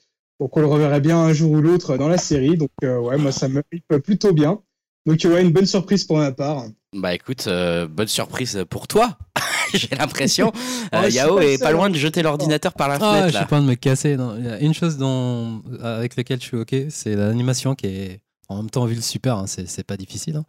qu'on 0.50 0.60
le 0.60 0.66
reverrait 0.66 1.02
bien 1.02 1.18
un 1.18 1.34
jour 1.34 1.50
ou 1.52 1.60
l'autre 1.60 1.98
dans 1.98 2.08
la 2.08 2.16
série. 2.16 2.56
Donc 2.56 2.70
euh, 2.82 2.98
ouais, 2.98 3.18
moi 3.18 3.30
ça 3.30 3.48
me 3.48 3.62
hype 3.72 3.98
plutôt 4.02 4.32
bien. 4.32 4.58
Donc 5.04 5.20
ouais, 5.24 5.42
une 5.42 5.50
bonne 5.50 5.66
surprise 5.66 6.04
pour 6.04 6.16
ma 6.16 6.32
part. 6.32 6.64
Bah 6.96 7.12
écoute, 7.14 7.44
euh, 7.46 7.86
bonne 7.86 8.08
surprise 8.08 8.64
pour 8.70 8.88
toi. 8.88 9.18
J'ai 9.74 9.94
l'impression. 9.98 10.50
Euh, 10.94 11.08
je 11.08 11.14
Yao 11.16 11.36
pas 11.36 11.44
est 11.46 11.62
pas 11.62 11.72
loin 11.72 11.88
de 11.88 11.94
jeter 11.96 12.22
l'ordinateur 12.22 12.74
par 12.74 12.86
la 12.88 12.96
Ah, 12.96 12.98
fenêtre 12.98 13.28
je 13.28 13.32
là. 13.34 13.38
suis 13.40 13.48
pas 13.48 13.60
de 13.60 13.64
me 13.64 13.74
casser. 13.74 14.16
non. 14.18 14.34
Il 14.38 14.44
y 14.44 14.48
a 14.48 14.58
une 14.60 14.74
chose 14.74 14.98
dont, 14.98 15.62
avec 15.82 16.16
laquelle 16.16 16.38
je 16.38 16.44
suis 16.44 16.56
ok, 16.58 16.74
c'est 16.90 17.14
l'animation 17.16 17.74
qui 17.74 17.86
est 17.86 18.20
en 18.52 18.56
même 18.58 18.70
temps 18.70 18.84
vu 18.86 18.94
le 18.94 19.00
super, 19.02 19.36
hein, 19.38 19.46
c'est 19.46 19.84
pas 19.86 19.96
difficile. 19.96 20.36
hein. 20.36 20.44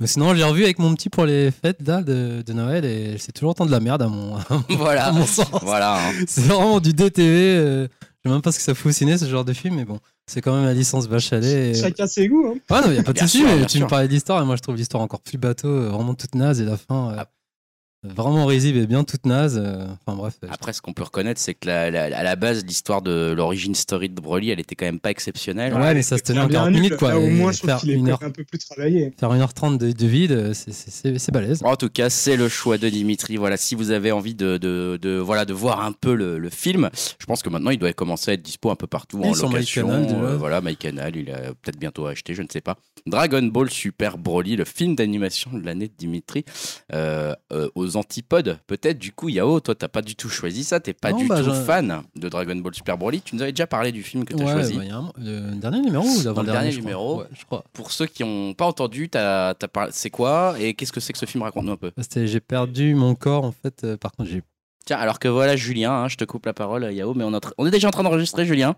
Mais 0.00 0.08
sinon, 0.08 0.34
j'ai 0.34 0.42
revu 0.42 0.64
avec 0.64 0.80
mon 0.80 0.92
petit 0.94 1.08
pour 1.08 1.24
les 1.24 1.50
fêtes 1.52 1.78
là, 1.86 2.02
de, 2.02 2.42
de 2.44 2.52
Noël 2.52 2.84
et 2.84 3.16
c'est 3.18 3.30
toujours 3.30 3.50
autant 3.52 3.64
de 3.64 3.70
la 3.70 3.78
merde 3.78 4.02
à 4.02 4.08
mon, 4.08 4.36
à 4.38 4.42
Voilà. 4.70 5.12
mon 5.12 5.24
sens. 5.24 5.46
Voilà. 5.62 6.08
hein. 6.08 6.12
C'est 6.26 6.40
vraiment 6.42 6.80
du 6.80 6.92
DTV. 6.92 7.56
euh, 7.56 7.86
je 8.24 8.28
sais 8.28 8.32
même 8.32 8.42
pas 8.42 8.50
ce 8.52 8.56
que 8.58 8.64
ça 8.64 8.74
fout 8.74 8.90
au 8.90 8.92
ciné, 8.92 9.16
ce 9.18 9.26
genre 9.26 9.44
de 9.44 9.52
film, 9.52 9.76
mais 9.76 9.84
bon, 9.84 10.00
c'est 10.26 10.40
quand 10.40 10.54
même 10.54 10.64
la 10.64 10.72
licence 10.74 11.06
Bachelet. 11.08 11.70
et- 11.70 11.74
Chacun 11.74 12.06
ses 12.08 12.26
goûts. 12.26 12.54
Hein. 12.56 12.74
Ouais, 12.74 12.80
non, 12.86 12.92
y 12.92 12.98
a 12.98 13.02
pas 13.04 13.12
de 13.12 13.18
souci, 13.20 13.44
mais 13.44 13.66
tu 13.66 13.76
sûr. 13.78 13.84
me 13.86 13.90
parlais 13.90 14.08
de 14.08 14.12
l'histoire 14.12 14.42
et 14.42 14.46
moi 14.46 14.56
je 14.56 14.62
trouve 14.62 14.74
l'histoire 14.76 15.02
encore 15.02 15.20
plus 15.20 15.38
bateau, 15.38 15.68
euh, 15.68 15.88
vraiment 15.90 16.14
toute 16.14 16.34
naze 16.34 16.60
et 16.60 16.64
la 16.64 16.76
fin 16.76 17.10
euh, 17.10 17.16
Ah. 17.18 17.26
Vraiment 18.04 18.46
risible 18.46 18.78
et 18.78 18.86
bien 18.86 19.04
toute 19.04 19.26
naze. 19.26 19.60
euh, 19.62 19.86
Enfin 20.06 20.16
bref. 20.16 20.34
Après, 20.50 20.72
ce 20.72 20.82
qu'on 20.82 20.92
peut 20.92 21.02
reconnaître, 21.02 21.40
c'est 21.40 21.54
que 21.54 21.66
la- 21.66 21.90
la- 21.90 22.16
à 22.16 22.22
la 22.22 22.36
base, 22.36 22.64
l'histoire 22.64 23.02
de 23.02 23.32
l'origine 23.36 23.74
story 23.74 24.08
de 24.08 24.20
Broly, 24.20 24.50
elle 24.50 24.60
était 24.60 24.74
quand 24.74 24.84
même 24.86 25.00
pas 25.00 25.10
exceptionnelle. 25.10 25.72
Ouais, 25.74 25.94
mais 25.94 26.02
ça 26.02 26.18
se 26.18 26.22
tenait 26.22 26.40
en 26.40 26.46
bien 26.46 26.58
40 26.60 26.72
nul. 26.72 26.80
minutes 26.82 26.96
quoi. 26.98 27.10
Là, 27.10 27.18
au 27.18 27.28
moins, 27.28 27.52
je 27.52 27.58
trouve 27.58 27.70
faire, 27.70 27.78
qu'il 27.80 27.90
est 27.90 27.94
une 27.94 28.08
heure, 28.10 28.22
un 28.22 28.30
peu 28.30 28.44
plus 28.44 28.58
travaillé. 28.58 29.12
faire 29.18 29.30
1h30 29.30 29.78
de, 29.78 29.92
de 29.92 30.06
vide, 30.06 30.52
c'est- 30.52 30.72
c'est 30.72 30.90
c'est- 30.90 31.18
c'est 31.18 31.32
balèze. 31.32 31.60
En 31.64 31.76
tout 31.76 31.88
cas, 31.88 32.10
c'est 32.10 32.36
le 32.36 32.48
choix 32.48 32.78
de 32.78 32.88
Dimitri. 32.88 33.36
Voilà, 33.36 33.56
si 33.56 33.74
vous 33.74 33.90
avez 33.90 34.12
envie 34.12 34.34
de, 34.34 34.56
de, 34.58 34.98
de- 35.00 35.18
voilà, 35.18 35.44
de 35.44 35.52
voir 35.52 35.84
un 35.84 35.92
peu 35.92 36.14
le, 36.14 36.38
le 36.38 36.50
film, 36.50 36.90
je 37.18 37.26
pense 37.26 37.42
que 37.42 37.48
maintenant 37.48 37.70
il 37.70 37.78
doit 37.78 37.92
commencer 37.92 38.30
à 38.30 38.34
être 38.34 38.42
dispo 38.42 38.70
un 38.70 38.76
peu 38.76 38.86
partout 38.86 39.20
Et 39.24 39.28
en 39.28 39.34
sur 39.34 39.48
location. 39.48 39.88
MyCanal. 39.88 40.24
Euh, 40.24 40.36
voilà, 40.36 40.60
MyCanal, 40.60 41.16
il 41.16 41.30
a 41.30 41.38
peut-être 41.62 41.78
bientôt 41.78 42.06
à 42.06 42.10
acheter, 42.10 42.34
je 42.34 42.42
ne 42.42 42.48
sais 42.50 42.60
pas. 42.60 42.76
Dragon 43.06 43.42
Ball 43.42 43.70
Super 43.70 44.16
Broly, 44.18 44.56
le 44.56 44.64
film 44.64 44.94
d'animation 44.96 45.50
de 45.52 45.64
l'année 45.64 45.88
de 45.88 45.92
Dimitri, 45.96 46.44
euh, 46.92 47.34
euh, 47.52 47.68
aux 47.74 47.93
antipodes. 47.96 48.58
Peut-être 48.66 48.98
du 48.98 49.12
coup, 49.12 49.28
Yao, 49.28 49.60
toi, 49.60 49.74
t'as 49.74 49.88
pas 49.88 50.02
du 50.02 50.16
tout 50.16 50.28
choisi 50.28 50.64
ça, 50.64 50.80
t'es 50.80 50.92
pas 50.92 51.12
Non, 51.12 51.18
du 51.18 51.26
bah, 51.28 51.38
tout 51.38 51.44
je- 51.44 51.50
fan 51.62 52.02
de 52.16 52.28
Dragon 52.28 52.56
Ball 52.56 52.74
Super 52.74 52.96
Broly. 52.98 53.20
Tu 53.22 53.34
nous 53.36 53.42
avais 53.42 53.52
déjà 53.52 53.66
parlé 53.66 53.92
du 53.92 54.02
film 54.02 54.24
que 54.24 54.34
tu 54.34 54.42
as 54.42 54.46
Ouais, 54.46 54.52
choisi. 54.52 54.76
bah, 54.76 54.82
un- 54.96 55.12
le 55.18 55.54
dernier 55.56 55.80
numéro 55.80 56.04
ou 56.04 56.22
l'avant-dernier 56.24 56.52
dernier 56.52 56.70
je 56.72 56.78
crois. 56.80 56.90
numéro. 56.90 57.18
Ouais, 57.20 57.26
je 57.38 57.44
crois. 57.44 57.64
Pour 57.72 57.90
ceux 57.92 58.06
qui 58.06 58.22
n'ont 58.24 58.54
pas 58.54 58.66
entendu, 58.66 59.08
t'as, 59.08 59.54
t'as 59.54 59.68
parlé- 59.68 59.92
c'est 59.94 60.10
quoi 60.10 60.54
et 60.58 60.74
qu'est-ce 60.74 60.92
que 60.92 61.00
c'est 61.00 61.12
que 61.12 61.18
ce 61.18 61.26
film? 61.26 61.42
Raconte-nous 61.42 61.72
un 61.72 61.76
peu. 61.76 61.92
C'était- 62.00 62.26
J'ai 62.26 62.40
perdu 62.40 62.94
mon 62.94 63.14
corps 63.14 63.44
en 63.44 63.52
fait. 63.52 63.84
euh, 63.84 63.96
par 63.96 64.12
contre, 64.12 64.30
j'ai 64.30 64.42
Tiens, 64.86 64.98
alors 64.98 65.18
que 65.18 65.28
voilà, 65.28 65.56
Julien, 65.56 65.92
hein, 65.92 66.08
je 66.08 66.16
te 66.16 66.24
coupe 66.24 66.44
la 66.44 66.52
parole, 66.52 66.92
Yao, 66.92 67.14
mais 67.14 67.24
on 67.24 67.66
est 67.66 67.70
déjà 67.70 67.88
en 67.88 67.90
train 67.90 68.02
d'enregistrer, 68.02 68.44
Julien. 68.44 68.76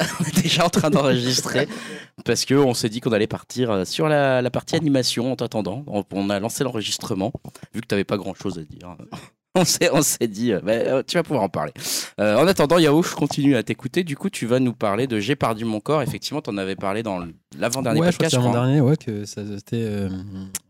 on 0.20 0.24
est 0.24 0.42
déjà 0.42 0.64
en 0.64 0.70
train 0.70 0.90
d'enregistrer 0.90 1.66
parce 2.24 2.44
que 2.44 2.54
on 2.54 2.74
s'est 2.74 2.88
dit 2.88 3.00
qu'on 3.00 3.12
allait 3.12 3.26
partir 3.26 3.70
euh, 3.70 3.84
sur 3.84 4.08
la, 4.08 4.42
la 4.42 4.50
partie 4.50 4.76
animation 4.76 5.32
en 5.32 5.36
t'attendant. 5.36 5.84
On, 5.86 6.04
on 6.12 6.30
a 6.30 6.38
lancé 6.40 6.62
l'enregistrement 6.64 7.32
vu 7.74 7.80
que 7.80 7.86
t'avais 7.86 8.04
pas 8.04 8.16
grand 8.16 8.34
chose 8.34 8.58
à 8.58 8.62
dire. 8.62 8.96
On 9.54 9.64
s'est, 9.64 9.90
on 9.92 10.02
s'est 10.02 10.28
dit, 10.28 10.52
euh, 10.52 10.60
bah, 10.60 10.72
euh, 10.72 11.02
tu 11.04 11.16
vas 11.16 11.24
pouvoir 11.24 11.42
en 11.42 11.48
parler. 11.48 11.72
Euh, 12.20 12.36
en 12.36 12.46
attendant, 12.46 12.78
Yao, 12.78 13.02
je 13.02 13.14
continue 13.16 13.56
à 13.56 13.62
t'écouter. 13.64 14.04
Du 14.04 14.14
coup, 14.14 14.30
tu 14.30 14.46
vas 14.46 14.60
nous 14.60 14.74
parler 14.74 15.08
de 15.08 15.18
J'ai 15.18 15.34
perdu 15.34 15.64
mon 15.64 15.80
corps. 15.80 16.00
Effectivement, 16.02 16.40
tu 16.40 16.50
en 16.50 16.58
avais 16.58 16.76
parlé 16.76 17.02
dans 17.02 17.26
l'avant-dernier 17.58 18.00
ouais, 18.00 18.12
je 18.12 18.18
crois 18.18 18.26
podcast. 18.26 18.36
que 18.36 18.40
crois. 18.40 18.52
l'avant-dernier, 18.52 18.80
ouais, 18.82 18.96
que 18.96 19.24
ça 19.24 19.40
c'était 19.56 19.82
euh, 19.82 20.10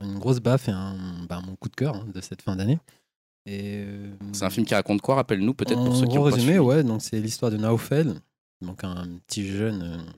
une 0.00 0.18
grosse 0.18 0.38
baffe 0.40 0.68
et 0.68 0.70
un, 0.70 0.94
bah, 1.28 1.40
mon 1.46 1.54
coup 1.56 1.68
de 1.68 1.74
cœur 1.74 1.96
hein, 1.96 2.06
de 2.14 2.20
cette 2.22 2.40
fin 2.40 2.56
d'année. 2.56 2.78
Et 3.44 3.82
euh, 3.84 4.10
C'est 4.32 4.44
un 4.44 4.50
film 4.50 4.64
qui 4.64 4.74
raconte 4.74 5.02
quoi? 5.02 5.16
Rappelle-nous 5.16 5.54
peut-être 5.54 5.84
pour 5.84 5.94
ceux 5.96 6.06
qui 6.06 6.16
ont 6.16 6.22
pas 6.24 6.30
résumé, 6.30 6.44
suivi. 6.52 6.58
ouais, 6.60 6.82
donc 6.82 7.02
c'est 7.02 7.18
l'histoire 7.18 7.50
de 7.50 7.56
Naofel, 7.58 8.14
donc 8.61 8.84
un 8.84 9.18
petit 9.26 9.46
jeune 9.48 9.82
euh, 9.82 10.12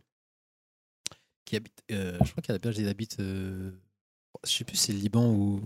qui 1.44 1.56
habite, 1.56 1.82
euh, 1.90 2.18
je 2.24 2.30
crois 2.30 2.42
qu'à 2.42 2.52
la 2.52 2.58
base 2.58 2.78
il 2.78 2.88
habite, 2.88 3.18
euh, 3.20 3.72
je 4.44 4.50
sais 4.50 4.64
plus 4.64 4.76
si 4.76 4.86
c'est 4.86 4.92
le 4.92 4.98
Liban 4.98 5.26
ou, 5.28 5.60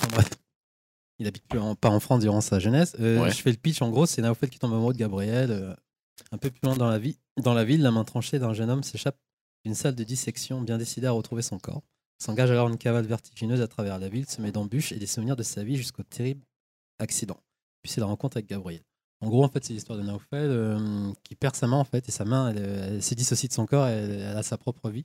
enfin, 0.00 0.08
bref, 0.12 0.30
il 1.18 1.26
habite 1.26 1.46
plus 1.48 1.58
en- 1.58 1.74
pas 1.74 1.90
en 1.90 2.00
France 2.00 2.20
durant 2.20 2.40
sa 2.40 2.58
jeunesse. 2.58 2.96
Euh, 3.00 3.20
Ouais. 3.22 3.30
Je 3.30 3.36
fais 3.42 3.50
le 3.50 3.56
pitch, 3.56 3.82
en 3.82 3.90
gros, 3.90 4.06
c'est 4.06 4.22
Naofel 4.22 4.50
qui 4.50 4.58
tombe 4.58 4.72
amoureux 4.72 4.92
de 4.92 4.98
Gabriel, 4.98 5.50
euh, 5.50 5.74
un 6.30 6.38
peu 6.38 6.50
plus 6.50 6.60
loin 6.62 6.76
dans 6.76 6.88
la 6.88 6.98
vie, 6.98 7.18
dans 7.42 7.54
la 7.54 7.64
ville, 7.64 7.82
la 7.82 7.90
main 7.90 8.04
tranchée 8.04 8.38
d'un 8.38 8.52
jeune 8.54 8.70
homme 8.70 8.82
s'échappe 8.82 9.18
d'une 9.64 9.74
salle 9.74 9.94
de 9.94 10.04
dissection, 10.04 10.60
bien 10.60 10.78
décidé 10.78 11.06
à 11.06 11.12
retrouver 11.12 11.42
son 11.42 11.58
corps. 11.58 11.82
S'engage 12.18 12.50
alors 12.50 12.68
une 12.68 12.78
cavale 12.78 13.06
vertigineuse 13.06 13.60
à 13.60 13.68
travers 13.68 13.98
la 13.98 14.08
ville, 14.08 14.28
se 14.28 14.40
met 14.40 14.52
d'embûches 14.52 14.92
et 14.92 14.96
des 14.98 15.06
souvenirs 15.06 15.34
de 15.36 15.42
sa 15.42 15.64
vie 15.64 15.76
jusqu'au 15.76 16.02
terrible 16.04 16.44
accident. 17.00 17.38
Puis 17.82 17.90
c'est 17.92 18.00
la 18.00 18.06
rencontre 18.06 18.36
avec 18.36 18.48
Gabriel. 18.48 18.82
En 19.22 19.28
gros, 19.28 19.44
en 19.44 19.48
fait, 19.48 19.64
c'est 19.64 19.72
l'histoire 19.72 19.98
de 19.98 20.02
Naufel 20.04 20.50
euh, 20.50 21.12
qui 21.24 21.34
perd 21.36 21.54
sa 21.56 21.66
main, 21.66 21.76
en 21.78 21.84
fait, 21.84 22.08
et 22.08 22.12
sa 22.12 22.24
main, 22.24 22.50
elle, 22.50 22.58
euh, 22.58 22.88
elle 22.96 23.02
se 23.02 23.14
dissocie 23.14 23.48
de 23.48 23.54
son 23.54 23.66
corps, 23.66 23.86
elle, 23.86 24.10
elle 24.10 24.36
a 24.36 24.42
sa 24.42 24.58
propre 24.58 24.90
vie. 24.90 25.04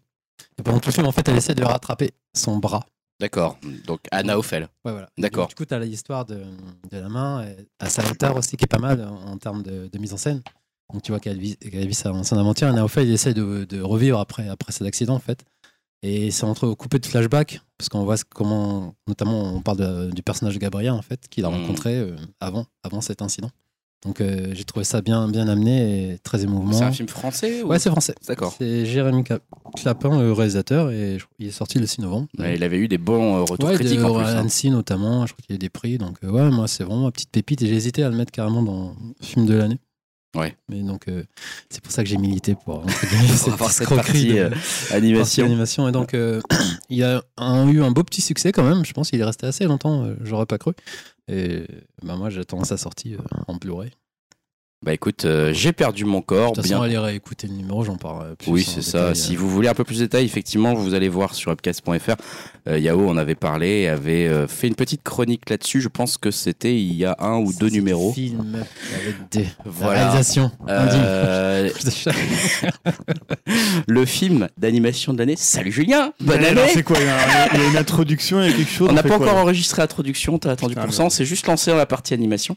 Et 0.58 0.64
pendant 0.64 0.80
tout 0.80 0.90
le 0.90 0.94
film, 0.94 1.06
en 1.08 1.12
fait, 1.12 1.28
elle 1.30 1.38
essaie 1.38 1.56
de 1.56 1.64
rattraper 1.64 2.12
son 2.36 2.58
bras. 2.58 2.86
D'accord. 3.20 3.58
Donc 3.86 4.02
Anna 4.12 4.38
Ophel. 4.38 4.64
Ouais, 4.86 4.92
voilà. 4.92 5.10
D'accord. 5.18 5.48
Du 5.48 5.56
coup, 5.56 5.66
tu 5.66 5.74
as 5.74 5.80
l'histoire 5.80 6.26
de, 6.26 6.44
de 6.92 6.98
la 6.98 7.10
main 7.10 7.46
à 7.80 7.90
sa 7.90 8.08
hauteur 8.10 8.36
aussi, 8.36 8.58
qui 8.58 8.66
est 8.66 8.68
pas 8.68 8.78
mal 8.80 9.04
en, 9.04 9.32
en 9.32 9.38
termes 9.38 9.64
de, 9.64 9.88
de 9.88 9.98
mise 10.00 10.14
en 10.14 10.18
scène. 10.18 10.42
Donc 10.94 11.02
tu 11.02 11.12
vois 11.12 11.20
qu'elle 11.20 11.40
vit, 11.40 11.58
qu'elle 11.58 11.88
vit 11.88 11.94
sa- 11.96 12.24
son 12.24 12.38
aventure. 12.38 12.68
Et 12.68 12.74
Naufel, 12.74 13.08
il 13.08 13.14
essaie 13.14 13.34
de, 13.34 13.66
de 13.66 13.82
revivre 13.82 14.20
après, 14.20 14.48
après 14.48 14.72
cet 14.72 14.86
accident, 14.88 15.16
en 15.16 15.20
fait. 15.20 15.44
Et 16.04 16.30
c'est 16.30 16.44
entre 16.44 16.72
coupé 16.76 17.00
de 17.00 17.06
flashbacks, 17.08 17.60
parce 17.80 17.90
qu'on 17.90 18.04
voit 18.04 18.18
comment, 18.36 18.94
notamment, 19.08 19.42
on 19.56 19.62
parle 19.62 19.78
de- 19.78 20.12
du 20.12 20.22
personnage 20.22 20.54
de 20.54 20.60
Gabriel, 20.60 20.92
en 20.92 21.02
fait, 21.02 21.28
qu'il 21.28 21.44
a 21.46 21.50
Mhm. 21.50 21.56
rencontré 21.62 21.96
euh, 21.98 22.16
avant, 22.40 22.68
avant 22.84 23.02
cet 23.02 23.24
incident. 23.24 23.50
Donc 24.08 24.22
euh, 24.22 24.52
j'ai 24.54 24.64
trouvé 24.64 24.86
ça 24.86 25.02
bien, 25.02 25.28
bien 25.28 25.48
amené 25.50 26.14
et 26.14 26.18
très 26.20 26.42
émouvant. 26.44 26.72
C'est 26.72 26.84
un 26.86 26.92
film 26.94 27.10
français 27.10 27.62
ou... 27.62 27.68
Ouais, 27.68 27.78
c'est 27.78 27.90
français. 27.90 28.16
D'accord. 28.28 28.56
C'est 28.58 28.86
Jérémy 28.86 29.24
Clapin, 29.76 30.22
le 30.22 30.32
réalisateur, 30.32 30.90
et 30.92 31.20
je- 31.20 31.26
il 31.40 31.48
est 31.48 31.52
sorti 31.52 31.78
le 31.78 31.86
6 31.86 32.00
novembre. 32.02 32.28
Ouais, 32.40 32.56
il 32.56 32.64
avait 32.64 32.78
eu 32.78 32.88
des 32.88 32.98
bons 32.98 33.36
euh, 33.36 33.42
retours 33.42 33.68
Ouais, 33.70 33.76
critiques 33.76 34.00
de- 34.00 34.04
en 34.06 34.16
plus. 34.16 34.24
à 34.24 34.30
hein. 34.30 34.38
Annecy 34.40 34.70
notamment, 34.72 35.26
je 35.26 35.34
crois 35.34 35.44
qu'il 35.46 35.54
y 35.56 35.58
a 35.58 35.60
des 35.60 35.70
prix. 35.70 35.98
Donc 35.98 36.18
euh, 36.24 36.30
ouais, 36.30 36.50
moi 36.50 36.68
c'est 36.70 36.84
vraiment 36.86 37.04
ma 37.04 37.12
petite 37.12 37.32
pépite 37.32 37.62
et 37.62 37.68
j'ai 37.68 37.76
hésité 37.76 38.02
à 38.04 38.10
le 38.10 38.16
mettre 38.16 38.32
carrément 38.32 38.64
dans 38.64 38.96
le 39.20 39.26
film 39.26 39.46
de 39.46 39.54
l'année. 39.56 39.80
Ouais. 40.36 40.56
Mais 40.70 40.82
donc 40.84 41.08
euh, 41.10 41.24
c'est 41.70 41.82
pour 41.82 41.92
ça 41.92 42.04
que 42.04 42.10
j'ai 42.10 42.18
milité 42.18 42.56
pour 42.56 42.82
Pour 43.44 43.54
avoir 43.54 43.72
cette 43.72 43.90
partie, 43.90 44.28
de- 44.28 44.38
euh, 44.38 44.50
partie 44.52 44.94
Animation. 44.94 45.46
animation. 45.46 45.90
Et 45.90 45.92
donc 45.92 46.16
il 46.90 47.04
a 47.04 47.22
un- 47.38 47.68
eu 47.68 47.82
un 47.82 47.92
beau 47.92 48.04
petit 48.04 48.22
succès 48.22 48.54
quand 48.54 48.64
même. 48.64 48.86
Je 48.86 48.94
pense 48.94 49.10
qu'il 49.10 49.20
est 49.20 49.26
resté 49.26 49.48
assez 49.48 49.66
longtemps. 49.66 50.08
J'aurais 50.24 50.46
pas 50.46 50.58
cru. 50.58 50.72
Et 51.28 51.66
bah 52.04 52.16
moi 52.16 52.30
j'attends 52.30 52.64
sa 52.64 52.78
sortie 52.78 53.18
en 53.48 53.56
Blu-ray. 53.56 53.92
Bah 54.86 54.94
écoute, 54.94 55.26
euh, 55.26 55.54
j'ai 55.54 55.74
perdu 55.74 56.06
mon 56.06 56.22
corps. 56.22 56.52
De 56.52 56.58
toute 56.58 56.66
bien. 56.66 56.78
façon, 56.78 56.84
allez 56.84 56.98
réécouter 57.00 57.48
le 57.48 57.54
numéro, 57.54 57.84
j'en 57.84 57.98
parlerai 57.98 58.36
plus. 58.36 58.52
Oui, 58.52 58.64
c'est 58.64 58.84
ça. 58.84 59.00
détail, 59.10 59.16
Si 59.16 59.36
euh. 59.36 59.40
vous 59.40 59.50
voulez 59.50 59.68
un 59.68 59.74
peu 59.74 59.84
plus 59.84 59.98
de 59.98 60.04
détails, 60.04 60.26
effectivement, 60.26 60.76
vous 60.76 60.94
allez 60.94 61.10
voir 61.10 61.34
sur 61.34 61.52
upcast.fr. 61.52 62.16
Euh, 62.68 62.78
Yao 62.78 63.10
en 63.10 63.18
avait 63.18 63.34
parlé, 63.34 63.88
avait 63.88 64.28
euh, 64.28 64.48
fait 64.48 64.68
une 64.68 64.76
petite 64.76 65.02
chronique 65.02 65.50
là-dessus. 65.50 65.82
Je 65.82 65.88
pense 65.88 66.18
que 66.20 66.30
c'était 66.30 66.76
il 66.80 66.94
y 66.94 67.06
a 67.06 67.16
un 67.20 67.38
ou 67.40 67.52
deux 67.54 67.70
C'est 67.70 67.74
numéros. 67.76 68.14
Film 68.14 68.64
avec 68.94 69.16
des 69.32 69.48
Voilà. 69.66 70.10
réalisations. 70.12 70.52
Euh, 70.70 71.70
le 73.88 74.06
film 74.06 74.48
d'animation 74.60 75.12
de 75.14 75.18
l'année. 75.18 75.36
Salut 75.38 75.72
Julien, 75.72 76.14
bonne 76.20 76.46
année. 76.46 76.62
C'est 76.72 76.84
quoi 76.84 76.98
Il 77.00 77.06
y, 77.06 77.10
a 77.10 77.16
un- 77.16 77.48
il 77.56 77.60
y 77.62 77.66
a 77.66 77.68
une 77.70 77.78
introduction, 77.78 78.42
il 78.44 78.52
y 78.52 78.54
a 78.54 78.56
quelque 78.56 78.72
chose 78.72 78.90
On 78.92 78.94
n'a 78.94 79.02
pas 79.02 79.16
encore 79.16 79.38
enregistré 79.38 79.82
l'introduction, 79.82 80.38
t'as 80.38 80.52
attendu 80.52 80.76
Putain, 80.76 80.86
pour 80.86 80.94
ça, 80.94 81.04
on 81.04 81.10
s'est 81.10 81.26
juste 81.26 81.48
lancé 81.48 81.72
dans 81.72 81.78
la 81.78 81.88
partie 81.88 82.14
animation. 82.14 82.56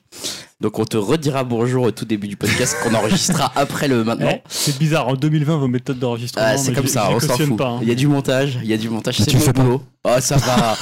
Donc 0.61 0.79
on 0.79 0.85
te 0.85 0.99
redira 0.99 1.43
bonjour 1.43 1.85
au 1.87 1.91
tout 1.91 2.05
début 2.05 2.29
du 2.29 2.37
podcast 2.37 2.77
qu'on 2.83 2.93
enregistrera 2.95 3.51
après 3.57 3.89
le 3.89 4.05
maintenant. 4.05 4.29
Eh, 4.31 4.43
C'est 4.47 4.79
bizarre, 4.79 5.09
en 5.09 5.15
2020, 5.15 5.57
vos 5.57 5.69
méthodes 5.69 5.99
d'enregistrement. 5.99 6.47
Ah, 6.51 6.59
c'est 6.59 6.75
comme 6.75 6.87
ça, 6.87 7.09
on 7.11 7.19
s'en 7.19 7.39
fout. 7.39 7.57
pas. 7.57 7.69
hein. 7.69 7.79
Il 7.81 7.89
y 7.89 7.93
a 7.93 7.95
du 7.95 8.07
montage, 8.07 8.59
il 8.63 8.69
y 8.69 8.75
a 8.75 8.77
du 8.77 8.91
montage, 8.91 9.19
Mais 9.21 9.25
c'est 9.25 9.57
mon 9.57 9.65
boulot. 9.65 9.83
Oh, 10.05 10.17
ça 10.21 10.37
va, 10.37 10.77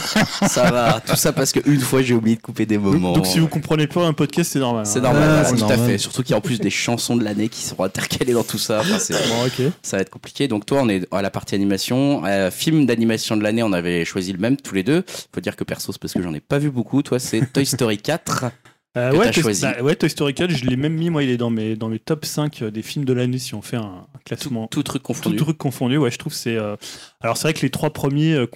ça 0.49 0.70
va. 0.70 1.01
Tout 1.07 1.14
ça 1.16 1.33
parce 1.33 1.53
qu'une 1.53 1.81
fois 1.81 2.03
j'ai 2.03 2.14
oublié 2.14 2.35
de 2.37 2.41
couper 2.41 2.66
des 2.66 2.76
moments. 2.79 3.12
Donc, 3.12 3.26
si 3.26 3.39
vous 3.39 3.47
comprenez 3.47 3.87
pas 3.87 4.05
un 4.05 4.12
podcast, 4.12 4.51
c'est 4.53 4.59
normal. 4.59 4.85
C'est 4.85 4.99
hein. 4.99 5.03
normal, 5.03 5.45
Ah, 5.45 5.49
tout 5.49 5.55
à 5.55 5.59
normal. 5.68 5.79
fait. 5.91 5.99
Surtout 5.99 6.22
qu'il 6.22 6.33
y 6.33 6.35
a 6.35 6.39
en 6.39 6.41
plus 6.41 6.59
des 6.59 6.70
chansons 6.70 7.16
de 7.16 7.22
l'année 7.22 7.49
qui 7.49 7.62
seront 7.62 7.85
intercalées 7.85 8.33
dans 8.33 8.45
tout 8.45 8.59
ça. 8.59 8.81
Enfin, 8.81 8.99
c'est- 8.99 9.14
Bon, 9.14 9.47
ok. 9.47 9.72
ça 9.83 9.97
va 9.97 10.01
être 10.03 10.11
compliqué. 10.11 10.49
Donc 10.49 10.66
toi, 10.66 10.81
on 10.83 10.89
est 10.89 11.07
à 11.12 11.22
la 11.22 11.31
partie 11.31 11.55
animation. 11.55 12.22
Euh, 12.26 12.51
film 12.51 12.85
d'animation 12.87 13.37
de 13.37 13.43
l'année, 13.45 13.62
on 13.62 13.72
avait 13.72 14.05
choisi 14.05 14.33
le 14.33 14.39
même 14.39 14.57
tous 14.57 14.74
les 14.74 14.83
deux. 14.83 15.05
Faut 15.33 15.41
dire 15.41 15.55
que 15.55 15.62
perso, 15.64 15.93
c'est 15.93 16.01
parce 16.01 16.14
que 16.14 16.22
j'en 16.22 16.35
ai 16.35 16.41
pas 16.41 16.59
vu 16.59 16.70
beaucoup. 16.70 17.03
Toi, 17.03 17.18
c'est 17.20 17.53
Toy 17.53 17.64
Story 17.64 17.99
4. 17.99 18.47
Euh, 18.97 19.12
ouais, 19.12 19.30
Toy- 19.30 19.43
choisi. 19.43 19.62
bah, 19.62 19.80
ouais, 19.82 19.95
Toy 19.95 20.09
Story 20.11 20.34
4, 20.34 20.51
je 20.51 20.64
l'ai 20.64 20.76
même 20.76 20.95
mis, 20.95 21.11
moi, 21.11 21.22
il 21.22 21.30
est 21.30 21.36
dans 21.36 21.51
mes, 21.51 21.76
dans 21.76 21.89
mes 21.89 21.99
top 21.99 22.24
5 22.24 22.64
des 22.64 22.82
films 22.82 23.05
de 23.05 23.12
l'année 23.12 23.39
si 23.39 23.55
on 23.55 23.62
fait 23.62 23.76
un, 23.76 23.82
un 24.12 24.18
classement. 24.24 24.66
Tout 24.66 24.82
truc 24.82 25.03
Tout 25.03 25.07
confondu. 25.09 25.36
truc 25.36 25.59
confondu, 25.59 25.99
ouais, 25.99 26.11
je 26.11 26.18
trouve 26.18 26.32
que 26.32 26.39
c'est. 26.39 26.57
euh, 26.57 26.74
Alors 27.20 27.36
c'est 27.36 27.48
vrai 27.48 27.54
que 27.54 27.62
les 27.62 27.70
trois 27.70 27.90
premiers, 27.90 28.34
euh, 28.34 28.46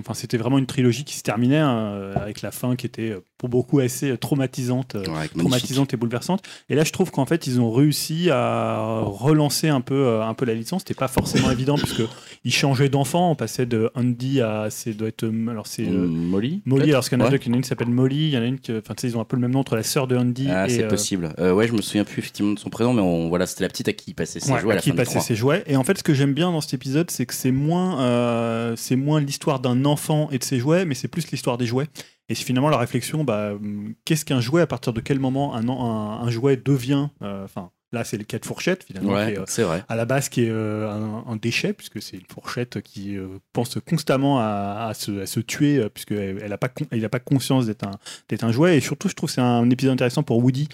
enfin 0.00 0.12
c'était 0.14 0.36
vraiment 0.36 0.58
une 0.58 0.66
trilogie 0.66 1.04
qui 1.04 1.16
se 1.16 1.22
terminait 1.22 1.56
hein, 1.56 2.10
avec 2.14 2.42
la 2.42 2.50
fin 2.50 2.76
qui 2.76 2.84
était 2.86 3.10
euh, 3.10 3.24
pour 3.38 3.48
beaucoup 3.48 3.80
assez 3.80 4.10
euh, 4.10 4.16
traumatisante, 4.18 4.94
magnifique. 4.94 5.38
traumatisante 5.38 5.94
et 5.94 5.96
bouleversante. 5.96 6.42
Et 6.68 6.74
là, 6.74 6.84
je 6.84 6.92
trouve 6.92 7.10
qu'en 7.10 7.24
fait 7.26 7.46
ils 7.46 7.60
ont 7.60 7.72
réussi 7.72 8.28
à 8.30 9.00
relancer 9.02 9.68
un 9.68 9.80
peu, 9.80 10.20
un 10.20 10.34
peu 10.34 10.44
la 10.44 10.54
licence. 10.54 10.82
C'était 10.82 10.94
pas 10.94 11.08
forcément 11.08 11.50
évident 11.52 11.76
puisque 11.76 12.02
ils 12.44 12.52
changeaient 12.52 12.88
d'enfant, 12.88 13.30
on 13.30 13.34
passait 13.34 13.66
de 13.66 13.90
Andy 13.94 14.40
à, 14.40 14.66
c'est 14.70 14.92
doit 14.94 15.08
être, 15.08 15.24
alors 15.48 15.66
c'est 15.66 15.86
euh, 15.86 16.06
Molly 16.06 16.60
Molly. 16.66 16.90
Alors, 16.90 17.04
qu'il 17.08 17.18
y 17.18 17.20
en 17.22 17.24
a 17.24 17.28
Ouais. 17.28 17.30
deux, 17.30 17.38
il 17.44 17.46
y 17.46 17.50
en 17.50 17.52
a 17.54 17.56
une 17.56 17.62
qui 17.62 17.68
s'appelle 17.68 17.88
Molly, 17.88 18.16
il 18.28 18.30
y 18.30 18.36
en 18.36 18.42
a 18.42 18.46
une 18.46 18.58
qui, 18.58 18.72
enfin, 18.72 18.94
ils 19.02 19.16
ont 19.16 19.20
un 19.20 19.24
peu 19.24 19.36
le 19.36 19.42
même 19.42 19.52
nom 19.52 19.60
entre 19.60 19.76
la 19.76 19.82
sœur 19.84 20.06
de 20.06 20.16
Andy 20.16 20.48
Ah, 20.50 20.66
c'est 20.68 20.84
euh, 20.84 20.88
possible. 20.88 21.32
Euh, 21.38 21.52
ouais, 21.52 21.66
je 21.68 21.72
me 21.72 21.80
souviens 21.80 22.04
plus 22.04 22.18
effectivement 22.18 22.52
de 22.52 22.58
son 22.58 22.68
prénom, 22.68 22.92
mais 22.92 23.00
on, 23.02 23.28
voilà, 23.28 23.46
c'était 23.46 23.62
la 23.64 23.68
petite 23.68 23.88
à 23.88 23.92
qui 23.92 24.10
il 24.10 24.14
passait 24.14 24.40
ses 24.40 24.52
Ouais, 24.52 24.60
jouets 24.60 24.74
à 24.76 24.78
qui 24.78 24.90
fin 24.90 24.96
passait 24.96 25.12
3. 25.12 25.22
ses 25.22 25.34
jouets. 25.36 25.62
Et 25.66 25.76
en 25.76 25.84
fait, 25.84 25.96
ce 25.98 26.02
que 26.02 26.14
j'aime 26.14 26.34
bien 26.34 26.50
dans 26.52 26.60
cet 26.60 26.74
épisode, 26.74 27.10
c'est 27.10 27.26
que 27.26 27.34
c'est 27.34 27.52
moins, 27.52 28.00
euh, 28.02 28.76
c'est 28.76 28.96
moins 28.96 29.20
l'histoire 29.20 29.60
d'un 29.60 29.84
enfant 29.84 30.28
et 30.30 30.38
de 30.38 30.44
ses 30.44 30.58
jouets, 30.58 30.84
mais 30.84 30.94
c'est 30.94 31.08
plus 31.08 31.30
l'histoire 31.30 31.58
des 31.58 31.66
jouets. 31.66 31.86
Et 32.28 32.34
c'est 32.34 32.44
finalement 32.44 32.68
la 32.70 32.78
réflexion, 32.78 33.24
bah, 33.24 33.52
hum, 33.52 33.94
qu'est-ce 34.04 34.24
qu'un 34.24 34.40
jouet 34.40 34.62
À 34.62 34.66
partir 34.66 34.92
de 34.92 35.00
quel 35.00 35.18
moment 35.18 35.54
un, 35.54 35.68
an- 35.68 35.84
un, 36.20 36.26
un 36.26 36.30
jouet 36.30 36.56
devient, 36.56 37.08
euh, 37.22 37.46
Là, 37.94 38.04
c'est 38.04 38.16
le 38.16 38.24
cas 38.24 38.38
de 38.38 38.46
fourchette, 38.46 38.84
finalement, 38.84 39.10
qui 39.10 39.14
Ouais, 39.16 39.32
est, 39.34 39.38
euh, 39.60 39.64
vrai. 39.66 39.84
à 39.86 39.96
la 39.96 40.06
base 40.06 40.30
qui 40.30 40.44
est 40.44 40.50
un, 40.50 41.24
un 41.28 41.36
déchet, 41.36 41.74
puisque 41.74 42.00
c'est 42.00 42.16
une 42.16 42.24
fourchette 42.26 42.80
qui 42.80 43.18
pense 43.52 43.76
constamment 43.86 44.38
à, 44.40 44.86
à 44.88 44.94
se, 44.94 45.20
à 45.20 45.26
se 45.26 45.40
tuer, 45.40 45.76
euh, 45.78 45.90
puisqu'elle 45.90 46.48
n'a 46.48 46.56
pas, 46.56 46.68
con- 46.68 46.86
il 46.90 47.04
a 47.04 47.10
pas 47.10 47.18
conscience 47.20 47.66
d'être 47.66 47.84
un, 47.86 47.90
d'être 48.30 48.44
un 48.44 48.52
jouet. 48.52 48.78
Et 48.78 48.80
surtout, 48.80 49.10
je 49.10 49.14
trouve 49.14 49.28
que 49.28 49.34
c'est 49.34 49.42
un 49.42 49.68
épisode 49.68 49.92
intéressant 49.92 50.22
pour 50.22 50.38
Woody. 50.42 50.68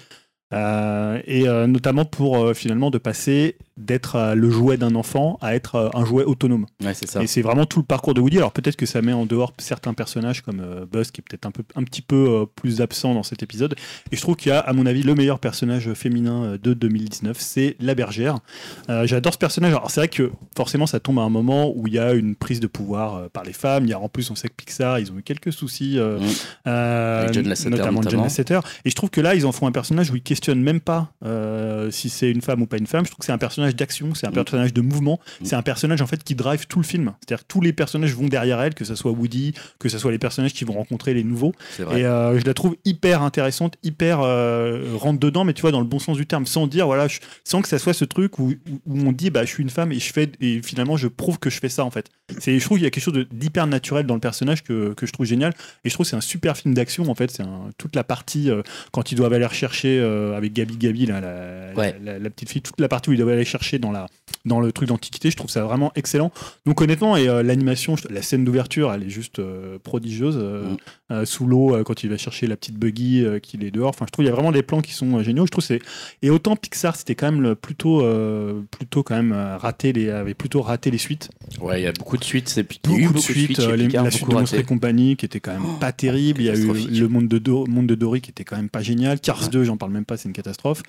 Euh, 0.53 1.21
et 1.25 1.47
euh, 1.47 1.67
notamment 1.67 2.05
pour 2.05 2.37
euh, 2.43 2.53
finalement 2.55 2.89
de 2.89 2.97
passer 2.97 3.57
d'être 3.79 4.15
euh, 4.15 4.35
le 4.35 4.49
jouet 4.51 4.77
d'un 4.77 4.93
enfant 4.95 5.37
à 5.41 5.55
être 5.55 5.75
euh, 5.75 5.89
un 5.93 6.05
jouet 6.05 6.23
autonome. 6.23 6.65
Ouais, 6.83 6.93
c'est 6.93 7.07
ça. 7.07 7.21
Et 7.23 7.27
c'est 7.27 7.41
vraiment 7.41 7.65
tout 7.65 7.79
le 7.79 7.85
parcours 7.85 8.13
de 8.13 8.21
Woody. 8.21 8.37
Alors 8.37 8.51
peut-être 8.51 8.75
que 8.75 8.85
ça 8.85 9.01
met 9.01 9.13
en 9.13 9.25
dehors 9.25 9.53
certains 9.57 9.93
personnages 9.93 10.41
comme 10.41 10.59
euh, 10.59 10.85
Buzz 10.85 11.11
qui 11.11 11.21
est 11.21 11.23
peut-être 11.27 11.45
un, 11.45 11.51
peu, 11.51 11.63
un 11.75 11.83
petit 11.83 12.01
peu 12.01 12.15
euh, 12.41 12.45
plus 12.45 12.81
absent 12.81 13.13
dans 13.13 13.23
cet 13.23 13.41
épisode. 13.43 13.75
Et 14.11 14.15
je 14.15 14.21
trouve 14.21 14.35
qu'il 14.35 14.49
y 14.49 14.53
a, 14.53 14.59
à 14.59 14.73
mon 14.73 14.85
avis, 14.85 15.03
le 15.03 15.15
meilleur 15.15 15.39
personnage 15.39 15.91
féminin 15.93 16.57
de 16.61 16.73
2019, 16.73 17.37
c'est 17.39 17.75
la 17.79 17.95
bergère. 17.95 18.37
Euh, 18.89 19.07
J'adore 19.07 19.33
ce 19.33 19.37
personnage. 19.39 19.71
Alors 19.73 19.89
c'est 19.91 20.01
vrai 20.01 20.07
que 20.09 20.31
forcément 20.55 20.85
ça 20.85 20.99
tombe 20.99 21.19
à 21.19 21.23
un 21.23 21.29
moment 21.29 21.71
où 21.75 21.87
il 21.87 21.93
y 21.93 21.99
a 21.99 22.13
une 22.13 22.35
prise 22.35 22.59
de 22.59 22.67
pouvoir 22.67 23.29
par 23.29 23.43
les 23.43 23.53
femmes. 23.53 23.85
Il 23.85 23.89
y 23.89 23.93
a 23.93 23.99
en 23.99 24.09
plus 24.09 24.29
on 24.31 24.35
sait 24.35 24.49
que 24.49 24.53
Pixar 24.55 24.99
ils 24.99 25.11
ont 25.11 25.17
eu 25.17 25.23
quelques 25.23 25.53
soucis, 25.53 25.97
euh, 25.97 26.19
Mm. 26.19 26.23
euh, 26.67 27.21
Avec 27.21 27.33
John 27.33 27.47
Lasseter, 27.47 27.69
notamment 27.69 28.01
John 28.01 28.03
notamment. 28.05 28.23
Lasseter. 28.23 28.59
Et 28.85 28.89
je 28.89 28.95
trouve 28.95 29.09
que 29.09 29.21
là 29.21 29.35
ils 29.35 29.45
en 29.45 29.51
font 29.51 29.67
un 29.67 29.71
personnage 29.71 30.11
où 30.11 30.15
ils 30.15 30.21
questionnent 30.23 30.61
même 30.61 30.79
pas 30.81 31.11
si 31.91 32.09
c'est 32.09 32.29
une 32.29 32.41
femme 32.41 32.61
ou 32.61 32.65
pas 32.65 32.77
une 32.77 32.87
femme. 32.87 33.05
Je 33.05 33.11
trouve 33.11 33.19
que 33.19 33.25
c'est 33.25 33.31
un 33.31 33.37
personnage 33.37 33.68
d'action, 33.75 34.13
c'est 34.15 34.27
un 34.27 34.31
personnage 34.31 34.73
de 34.73 34.81
mouvement, 34.81 35.19
c'est 35.43 35.55
un 35.55 35.61
personnage 35.61 36.01
en 36.01 36.07
fait 36.07 36.23
qui 36.23 36.35
drive 36.35 36.67
tout 36.67 36.79
le 36.79 36.85
film. 36.85 37.13
C'est-à-dire 37.19 37.45
tous 37.45 37.61
les 37.61 37.73
personnages 37.73 38.13
vont 38.13 38.27
derrière 38.27 38.61
elle, 38.61 38.73
que 38.73 38.85
ce 38.85 38.95
soit 38.95 39.11
Woody, 39.11 39.53
que 39.79 39.89
ce 39.89 39.97
soit 39.97 40.11
les 40.11 40.19
personnages 40.19 40.53
qui 40.53 40.63
vont 40.65 40.73
rencontrer 40.73 41.13
les 41.13 41.23
nouveaux. 41.23 41.53
Et 41.97 42.05
euh, 42.05 42.39
je 42.39 42.45
la 42.45 42.53
trouve 42.53 42.75
hyper 42.85 43.21
intéressante, 43.21 43.75
hyper 43.83 44.21
euh, 44.21 44.93
rentre 44.95 45.19
dedans, 45.19 45.43
mais 45.43 45.53
tu 45.53 45.61
vois 45.61 45.71
dans 45.71 45.81
le 45.81 45.87
bon 45.87 45.99
sens 45.99 46.17
du 46.17 46.25
terme, 46.25 46.45
sans 46.45 46.67
dire 46.67 46.85
voilà, 46.85 47.07
je- 47.07 47.19
sans 47.43 47.61
que 47.61 47.67
ça 47.67 47.79
soit 47.79 47.93
ce 47.93 48.05
truc 48.05 48.39
où, 48.39 48.49
où- 48.51 48.55
où 48.85 48.99
on 49.07 49.11
dit 49.11 49.29
bah 49.29 49.45
je 49.45 49.49
suis 49.49 49.63
une 49.63 49.69
femme 49.69 49.91
et 49.91 49.99
je 49.99 50.11
fais 50.13 50.31
et 50.41 50.61
finalement 50.63 50.97
je 50.97 51.07
prouve 51.07 51.39
que 51.39 51.49
je 51.49 51.59
fais 51.59 51.69
ça 51.69 51.83
en 51.85 51.91
fait. 51.91 52.09
C'est 52.39 52.59
je 52.59 52.63
trouve 52.63 52.77
qu'il 52.77 52.83
y 52.83 52.87
a 52.87 52.91
quelque 52.91 53.03
chose 53.03 53.25
d'hyper 53.31 53.65
naturel 53.67 54.05
dans 54.05 54.13
le 54.13 54.19
personnage 54.19 54.63
que, 54.63 54.93
que 54.93 55.05
je 55.05 55.11
trouve 55.11 55.25
génial 55.25 55.53
et 55.83 55.89
je 55.89 55.93
trouve 55.93 56.05
que 56.05 56.09
c'est 56.11 56.15
un 56.15 56.21
super 56.21 56.55
film 56.57 56.73
d'action 56.73 57.09
en 57.09 57.15
fait. 57.15 57.31
C'est 57.31 57.43
un- 57.43 57.69
toute 57.77 57.95
la 57.95 58.03
partie 58.03 58.49
euh, 58.51 58.61
quand 58.91 59.11
ils 59.11 59.15
doivent 59.15 59.33
aller 59.33 59.45
rechercher 59.45 59.99
euh, 59.99 60.35
avec 60.37 60.53
Gabi 60.53 60.77
Gabi 60.77 61.05
là, 61.07 61.21
la, 61.21 61.73
Ouais. 61.75 61.95
la- 62.03 62.13
la- 62.13 62.19
la 62.19 62.29
petite 62.29 62.49
fille, 62.49 62.61
toute 62.61 62.79
la 62.79 62.87
partie 62.87 63.09
où 63.09 63.13
ils 63.13 63.17
doivent 63.17 63.29
aller 63.33 63.45
chercher 63.45 63.79
dans 63.79 63.91
la 63.91 64.07
dans 64.45 64.59
le 64.59 64.71
truc 64.71 64.89
d'antiquité, 64.89 65.29
je 65.31 65.35
trouve 65.37 65.49
ça 65.49 65.63
vraiment 65.63 65.91
excellent. 65.95 66.31
Donc 66.65 66.81
honnêtement, 66.81 67.17
et 67.17 67.27
euh, 67.27 67.43
l'animation, 67.43 67.95
la 68.09 68.21
scène 68.21 68.45
d'ouverture, 68.45 68.91
elle 68.93 69.03
est 69.03 69.09
juste 69.09 69.39
euh, 69.39 69.77
prodigieuse. 69.83 70.37
euh, 70.39 70.75
Mm. 71.11 71.25
sous 71.25 71.47
l'eau, 71.47 71.75
quand 71.83 72.03
il 72.03 72.09
va 72.11 72.17
chercher 72.17 72.45
la 72.45 72.55
petite 72.55 72.75
buggy 72.75 73.25
qu'il 73.41 73.63
est 73.63 73.71
dehors. 73.71 73.89
Enfin, 73.89 74.05
je 74.07 74.11
trouve 74.11 74.23
qu'il 74.23 74.29
y 74.29 74.31
a 74.31 74.35
vraiment 74.35 74.51
des 74.51 74.61
plans 74.61 74.79
qui 74.81 74.93
sont 74.93 75.23
géniaux. 75.23 75.47
Je 75.47 75.51
trouve 75.51 75.63
c'est 75.63 75.79
et 76.21 76.29
autant 76.29 76.55
Pixar, 76.55 76.95
c'était 76.95 77.15
quand 77.15 77.31
même 77.31 77.41
le- 77.41 77.55
plutôt 77.55 78.03
plutôt 78.69 79.01
quand 79.01 79.15
même 79.15 79.31
raté 79.59 79.91
les 79.91 80.09
avait 80.11 80.35
plutôt 80.35 80.61
raté 80.61 80.91
les 80.91 80.99
suites. 80.99 81.29
Ouais, 81.61 81.81
il 81.81 81.83
y 81.83 81.87
a 81.87 81.91
beaucoup 81.93 82.15
de 82.17 82.23
suites. 82.23 82.47
C'est 82.49 82.61
il 82.85 82.91
eu 82.99 83.01
Beaucoup 83.01 83.13
de 83.15 83.19
suites, 83.19 83.57
les- 83.57 83.87
Picard, 83.87 84.03
la 84.03 84.11
suite 84.11 84.21
beaucoup 84.21 84.33
de 84.35 84.39
Monstres 84.41 84.59
et 84.59 84.63
compagnie 84.63 85.15
qui 85.15 85.25
était 85.25 85.39
quand 85.39 85.51
même 85.53 85.79
pas 85.79 85.91
terrible. 85.91 86.41
Il 86.41 86.45
y 86.45 86.49
a 86.49 86.53
eu 86.55 86.99
le 87.01 87.07
monde 87.07 87.27
de, 87.27 87.39
Do- 87.39 87.65
monde 87.65 87.87
de 87.87 87.95
Dory 87.95 88.21
qui 88.21 88.29
était 88.29 88.43
quand 88.43 88.57
même 88.57 88.69
pas 88.69 88.81
génial. 88.83 89.19
Cars 89.19 89.49
2, 89.49 89.63
j'en 89.63 89.77
parle 89.77 89.91
même 89.91 90.05
pas, 90.05 90.15
c'est 90.15 90.27
une 90.29 90.33
catastrophe. 90.33 90.83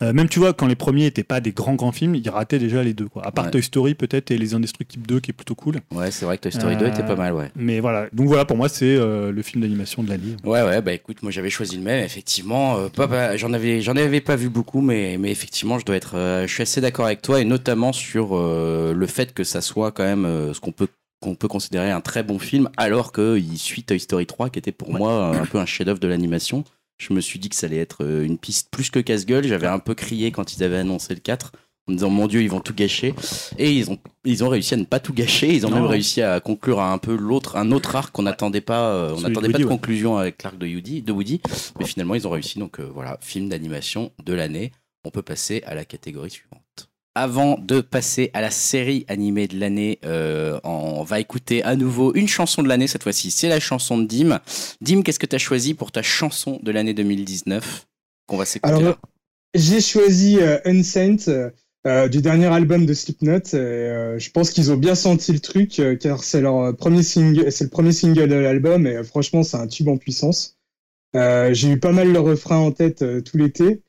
Même 0.00 0.28
tu 0.28 0.38
vois, 0.38 0.52
quand 0.52 0.66
les 0.68 0.76
premiers 0.76 1.06
étaient 1.06 1.24
pas 1.24 1.40
des 1.40 1.50
grands 1.52 1.74
grands 1.74 1.90
films, 1.92 2.14
ils 2.14 2.30
rataient 2.30 2.58
déjà 2.60 2.84
les 2.84 2.94
deux. 2.94 3.03
Quoi. 3.08 3.26
À 3.26 3.30
part 3.32 3.44
Ouais. 3.46 3.50
Toy 3.50 3.62
Story 3.62 3.94
peut-être 3.94 4.30
et 4.30 4.38
Les 4.38 4.54
Indestructibles 4.54 5.06
2 5.06 5.20
qui 5.20 5.30
est 5.30 5.34
plutôt 5.34 5.54
cool. 5.54 5.80
Ouais, 5.92 6.10
c'est 6.10 6.24
vrai 6.24 6.36
que 6.38 6.42
Toy 6.42 6.52
Story 6.52 6.76
2 6.76 6.86
était 6.86 7.02
Euh, 7.02 7.06
pas 7.06 7.16
mal, 7.16 7.32
ouais. 7.34 7.50
Mais 7.56 7.80
voilà, 7.80 8.08
donc 8.12 8.26
voilà, 8.28 8.44
pour 8.44 8.56
moi 8.56 8.68
c'est 8.68 8.96
euh, 8.96 9.30
le 9.32 9.42
film 9.42 9.62
d'animation 9.62 10.02
de 10.02 10.08
l'année. 10.08 10.36
Ouais, 10.44 10.62
ouais, 10.62 10.80
bah 10.82 10.92
écoute, 10.92 11.22
moi 11.22 11.30
j'avais 11.32 11.50
choisi 11.50 11.76
le 11.76 11.82
même, 11.82 12.04
effectivement. 12.04 12.78
euh, 12.78 12.88
pas, 12.88 13.36
j'en 13.36 13.52
avais, 13.52 13.80
j'en 13.80 13.96
avais 13.96 14.20
pas 14.20 14.36
vu 14.36 14.48
beaucoup, 14.48 14.80
mais, 14.80 15.16
mais 15.18 15.30
effectivement, 15.30 15.78
je 15.78 15.84
dois 15.84 15.96
être, 15.96 16.16
euh, 16.16 16.46
je 16.46 16.52
suis 16.52 16.62
assez 16.62 16.80
d'accord 16.80 17.06
avec 17.06 17.22
toi, 17.22 17.40
et 17.40 17.44
notamment 17.44 17.92
sur 17.92 18.30
euh, 18.36 18.92
le 18.94 19.06
fait 19.06 19.32
que 19.34 19.44
ça 19.44 19.60
soit 19.60 19.92
quand 19.92 20.04
même 20.04 20.24
euh, 20.24 20.52
ce 20.54 20.60
qu'on 20.60 20.72
peut 20.72 20.88
qu'on 21.20 21.34
peut 21.36 21.48
considérer 21.48 21.90
un 21.90 22.02
très 22.02 22.22
bon 22.22 22.38
film, 22.38 22.68
alors 22.76 23.10
qu'il 23.10 23.56
suit 23.58 23.82
Toy 23.82 23.98
Story 23.98 24.26
3, 24.26 24.50
qui 24.50 24.58
était 24.58 24.72
pour 24.72 24.92
moi 24.92 25.10
euh, 25.34 25.40
un 25.42 25.46
peu 25.46 25.56
un 25.58 25.64
chef-d'œuvre 25.64 25.98
de 25.98 26.06
l'animation. 26.08 26.64
Je 26.98 27.12
me 27.14 27.20
suis 27.22 27.38
dit 27.38 27.48
que 27.48 27.56
ça 27.56 27.66
allait 27.66 27.78
être 27.78 28.04
euh, 28.04 28.24
une 28.24 28.36
piste 28.36 28.68
plus 28.70 28.90
que 28.90 28.98
casse-gueule. 29.00 29.46
J'avais 29.48 29.66
un 29.66 29.78
peu 29.78 29.94
crié 29.94 30.30
quand 30.32 30.54
ils 30.56 30.62
avaient 30.62 30.76
annoncé 30.76 31.14
le 31.14 31.20
4 31.20 31.52
en 31.88 31.92
disant 31.92 32.10
mon 32.10 32.26
dieu 32.26 32.42
ils 32.42 32.50
vont 32.50 32.60
tout 32.60 32.74
gâcher 32.74 33.14
et 33.58 33.70
ils 33.72 33.90
ont 33.90 33.98
ils 34.24 34.42
ont 34.42 34.48
réussi 34.48 34.74
à 34.74 34.76
ne 34.76 34.84
pas 34.84 35.00
tout 35.00 35.12
gâcher 35.12 35.54
ils 35.54 35.66
ont 35.66 35.70
Non. 35.70 35.76
même 35.76 35.86
réussi 35.86 36.22
à 36.22 36.40
conclure 36.40 36.80
un 36.80 36.98
peu 36.98 37.14
l'autre 37.14 37.56
un 37.56 37.70
autre 37.72 37.94
arc 37.96 38.12
qu'on 38.12 38.22
n'attendait 38.22 38.62
pas 38.62 38.88
euh, 38.88 39.14
on 39.16 39.20
n'attendait 39.20 39.50
pas 39.50 39.58
de 39.58 39.64
ouais. 39.64 39.68
conclusion 39.68 40.16
avec 40.16 40.42
l'arc 40.42 40.56
de 40.56 40.66
Woody 40.66 41.02
de 41.02 41.12
Woody 41.12 41.40
mais 41.78 41.84
finalement 41.84 42.14
ils 42.14 42.26
ont 42.26 42.30
réussi 42.30 42.58
donc 42.58 42.80
euh, 42.80 42.88
voilà 42.92 43.18
film 43.20 43.48
d'animation 43.48 44.12
de 44.24 44.32
l'année 44.32 44.72
on 45.04 45.10
peut 45.10 45.22
passer 45.22 45.62
à 45.66 45.74
la 45.74 45.84
catégorie 45.84 46.30
suivante 46.30 46.88
avant 47.16 47.58
de 47.60 47.80
passer 47.80 48.30
à 48.32 48.40
la 48.40 48.50
série 48.50 49.04
animée 49.06 49.46
de 49.46 49.56
l'année, 49.56 50.00
euh, 50.04 50.58
on 50.64 51.04
va 51.04 51.20
écouter 51.20 51.62
à 51.62 51.76
nouveau 51.76 52.12
une 52.14 52.26
chanson 52.26 52.60
de 52.60 52.66
l'année. 52.66 52.88
Cette 52.88 53.04
fois-ci, 53.04 53.30
c'est 53.30 53.48
la 53.48 53.60
chanson 53.60 53.98
de 53.98 54.04
Dim. 54.04 54.40
Dim, 54.80 55.02
qu'est-ce 55.02 55.20
que 55.20 55.26
tu 55.26 55.36
as 55.36 55.38
choisi 55.38 55.74
pour 55.74 55.92
ta 55.92 56.02
chanson 56.02 56.58
de 56.60 56.72
l'année 56.72 56.92
2019 56.92 57.86
qu'on 58.26 58.36
va 58.36 58.44
s'écouter 58.44 58.74
Alors, 58.74 58.96
j'ai 59.54 59.80
choisi 59.80 60.40
Unsaint 60.64 61.52
euh, 61.86 62.08
du 62.08 62.22
dernier 62.22 62.46
album 62.46 62.86
de 62.86 62.94
Slipknot. 62.94 63.54
Euh, 63.54 64.18
je 64.18 64.30
pense 64.30 64.50
qu'ils 64.50 64.72
ont 64.72 64.76
bien 64.76 64.94
senti 64.94 65.32
le 65.32 65.40
truc, 65.40 65.78
euh, 65.80 65.96
car 65.96 66.24
c'est 66.24 66.40
leur 66.40 66.74
premier 66.74 67.02
single, 67.02 67.52
c'est 67.52 67.64
le 67.64 67.70
premier 67.70 67.92
single 67.92 68.26
de 68.26 68.36
l'album, 68.36 68.86
et 68.86 69.04
franchement, 69.04 69.42
c'est 69.42 69.58
un 69.58 69.66
tube 69.66 69.88
en 69.88 69.98
puissance. 69.98 70.56
J'ai 71.14 71.70
eu 71.70 71.78
pas 71.78 71.92
mal 71.92 72.12
le 72.12 72.18
refrain 72.18 72.56
en 72.56 72.72
tête 72.72 73.04
tout 73.24 73.36
l'été. 73.36 73.82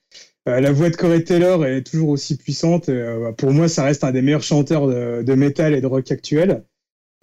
La 0.45 0.71
voix 0.71 0.91
de 0.91 0.95
Corey 0.95 1.23
Taylor 1.23 1.65
est 1.65 1.81
toujours 1.81 2.09
aussi 2.09 2.37
puissante. 2.37 2.87
et, 2.87 3.31
pour 3.37 3.51
moi, 3.51 3.67
ça 3.67 3.83
reste 3.83 4.03
un 4.03 4.11
des 4.11 4.21
meilleurs 4.21 4.43
chanteurs 4.43 4.87
de, 4.87 5.23
de 5.23 5.33
métal 5.33 5.73
et 5.73 5.81
de 5.81 5.87
rock 5.87 6.11
actuel. 6.11 6.63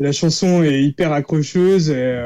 La 0.01 0.11
chanson 0.11 0.65
est 0.65 0.83
hyper 0.83 1.13
accrocheuse 1.13 1.91
et 1.91 2.19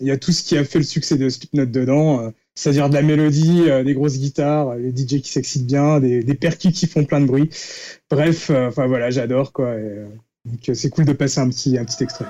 il 0.00 0.06
y 0.08 0.10
a 0.10 0.18
tout 0.18 0.32
ce 0.32 0.42
qui 0.42 0.56
a 0.56 0.64
fait 0.64 0.78
le 0.78 0.84
succès 0.84 1.16
de 1.16 1.28
Slipknot 1.28 1.66
dedans. 1.66 2.32
Euh, 2.58 2.60
c'est-à-dire 2.60 2.88
de 2.88 2.94
la 2.94 3.02
mélodie, 3.02 3.64
euh, 3.68 3.84
des 3.84 3.94
grosses 3.94 4.18
guitares, 4.18 4.70
euh, 4.70 4.78
les 4.78 4.90
DJ 4.96 5.20
qui 5.22 5.30
s'excitent 5.30 5.66
bien, 5.66 6.00
des, 6.00 6.22
des 6.22 6.36
qui 6.72 6.86
font 6.86 7.04
plein 7.04 7.20
de 7.20 7.26
bruit. 7.26 7.50
Bref, 8.10 8.50
euh, 8.50 8.68
enfin 8.68 8.86
voilà, 8.86 9.10
j'adore 9.10 9.52
quoi. 9.52 9.66
euh, 9.68 10.08
donc 10.44 10.68
euh, 10.68 10.74
c'est 10.74 10.90
cool 10.90 11.04
de 11.04 11.12
passer 11.12 11.40
un 11.40 11.48
petit 11.84 12.02
extrait. 12.02 12.26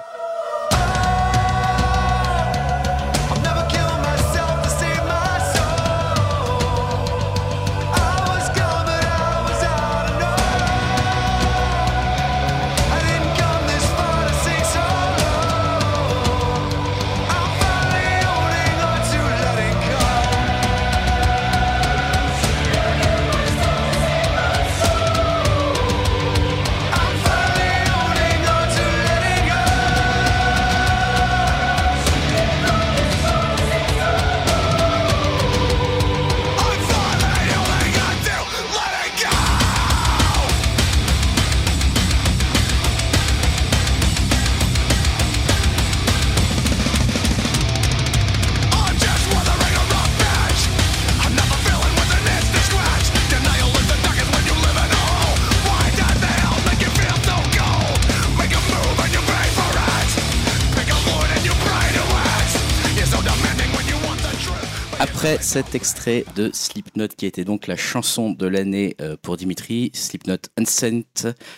Cet 65.51 65.75
extrait 65.75 66.25
de 66.37 66.51
Slipknot, 66.53 67.09
qui 67.17 67.27
était 67.27 67.45
donc 67.45 67.67
la 67.67 67.75
chanson 67.77 68.31
de 68.31 68.47
l'année 68.47 68.95
euh, 69.01 69.17
pour 69.21 69.37
Dimitri, 69.37 69.91
Slipknot 69.95 70.37
Unsent, 70.57 71.03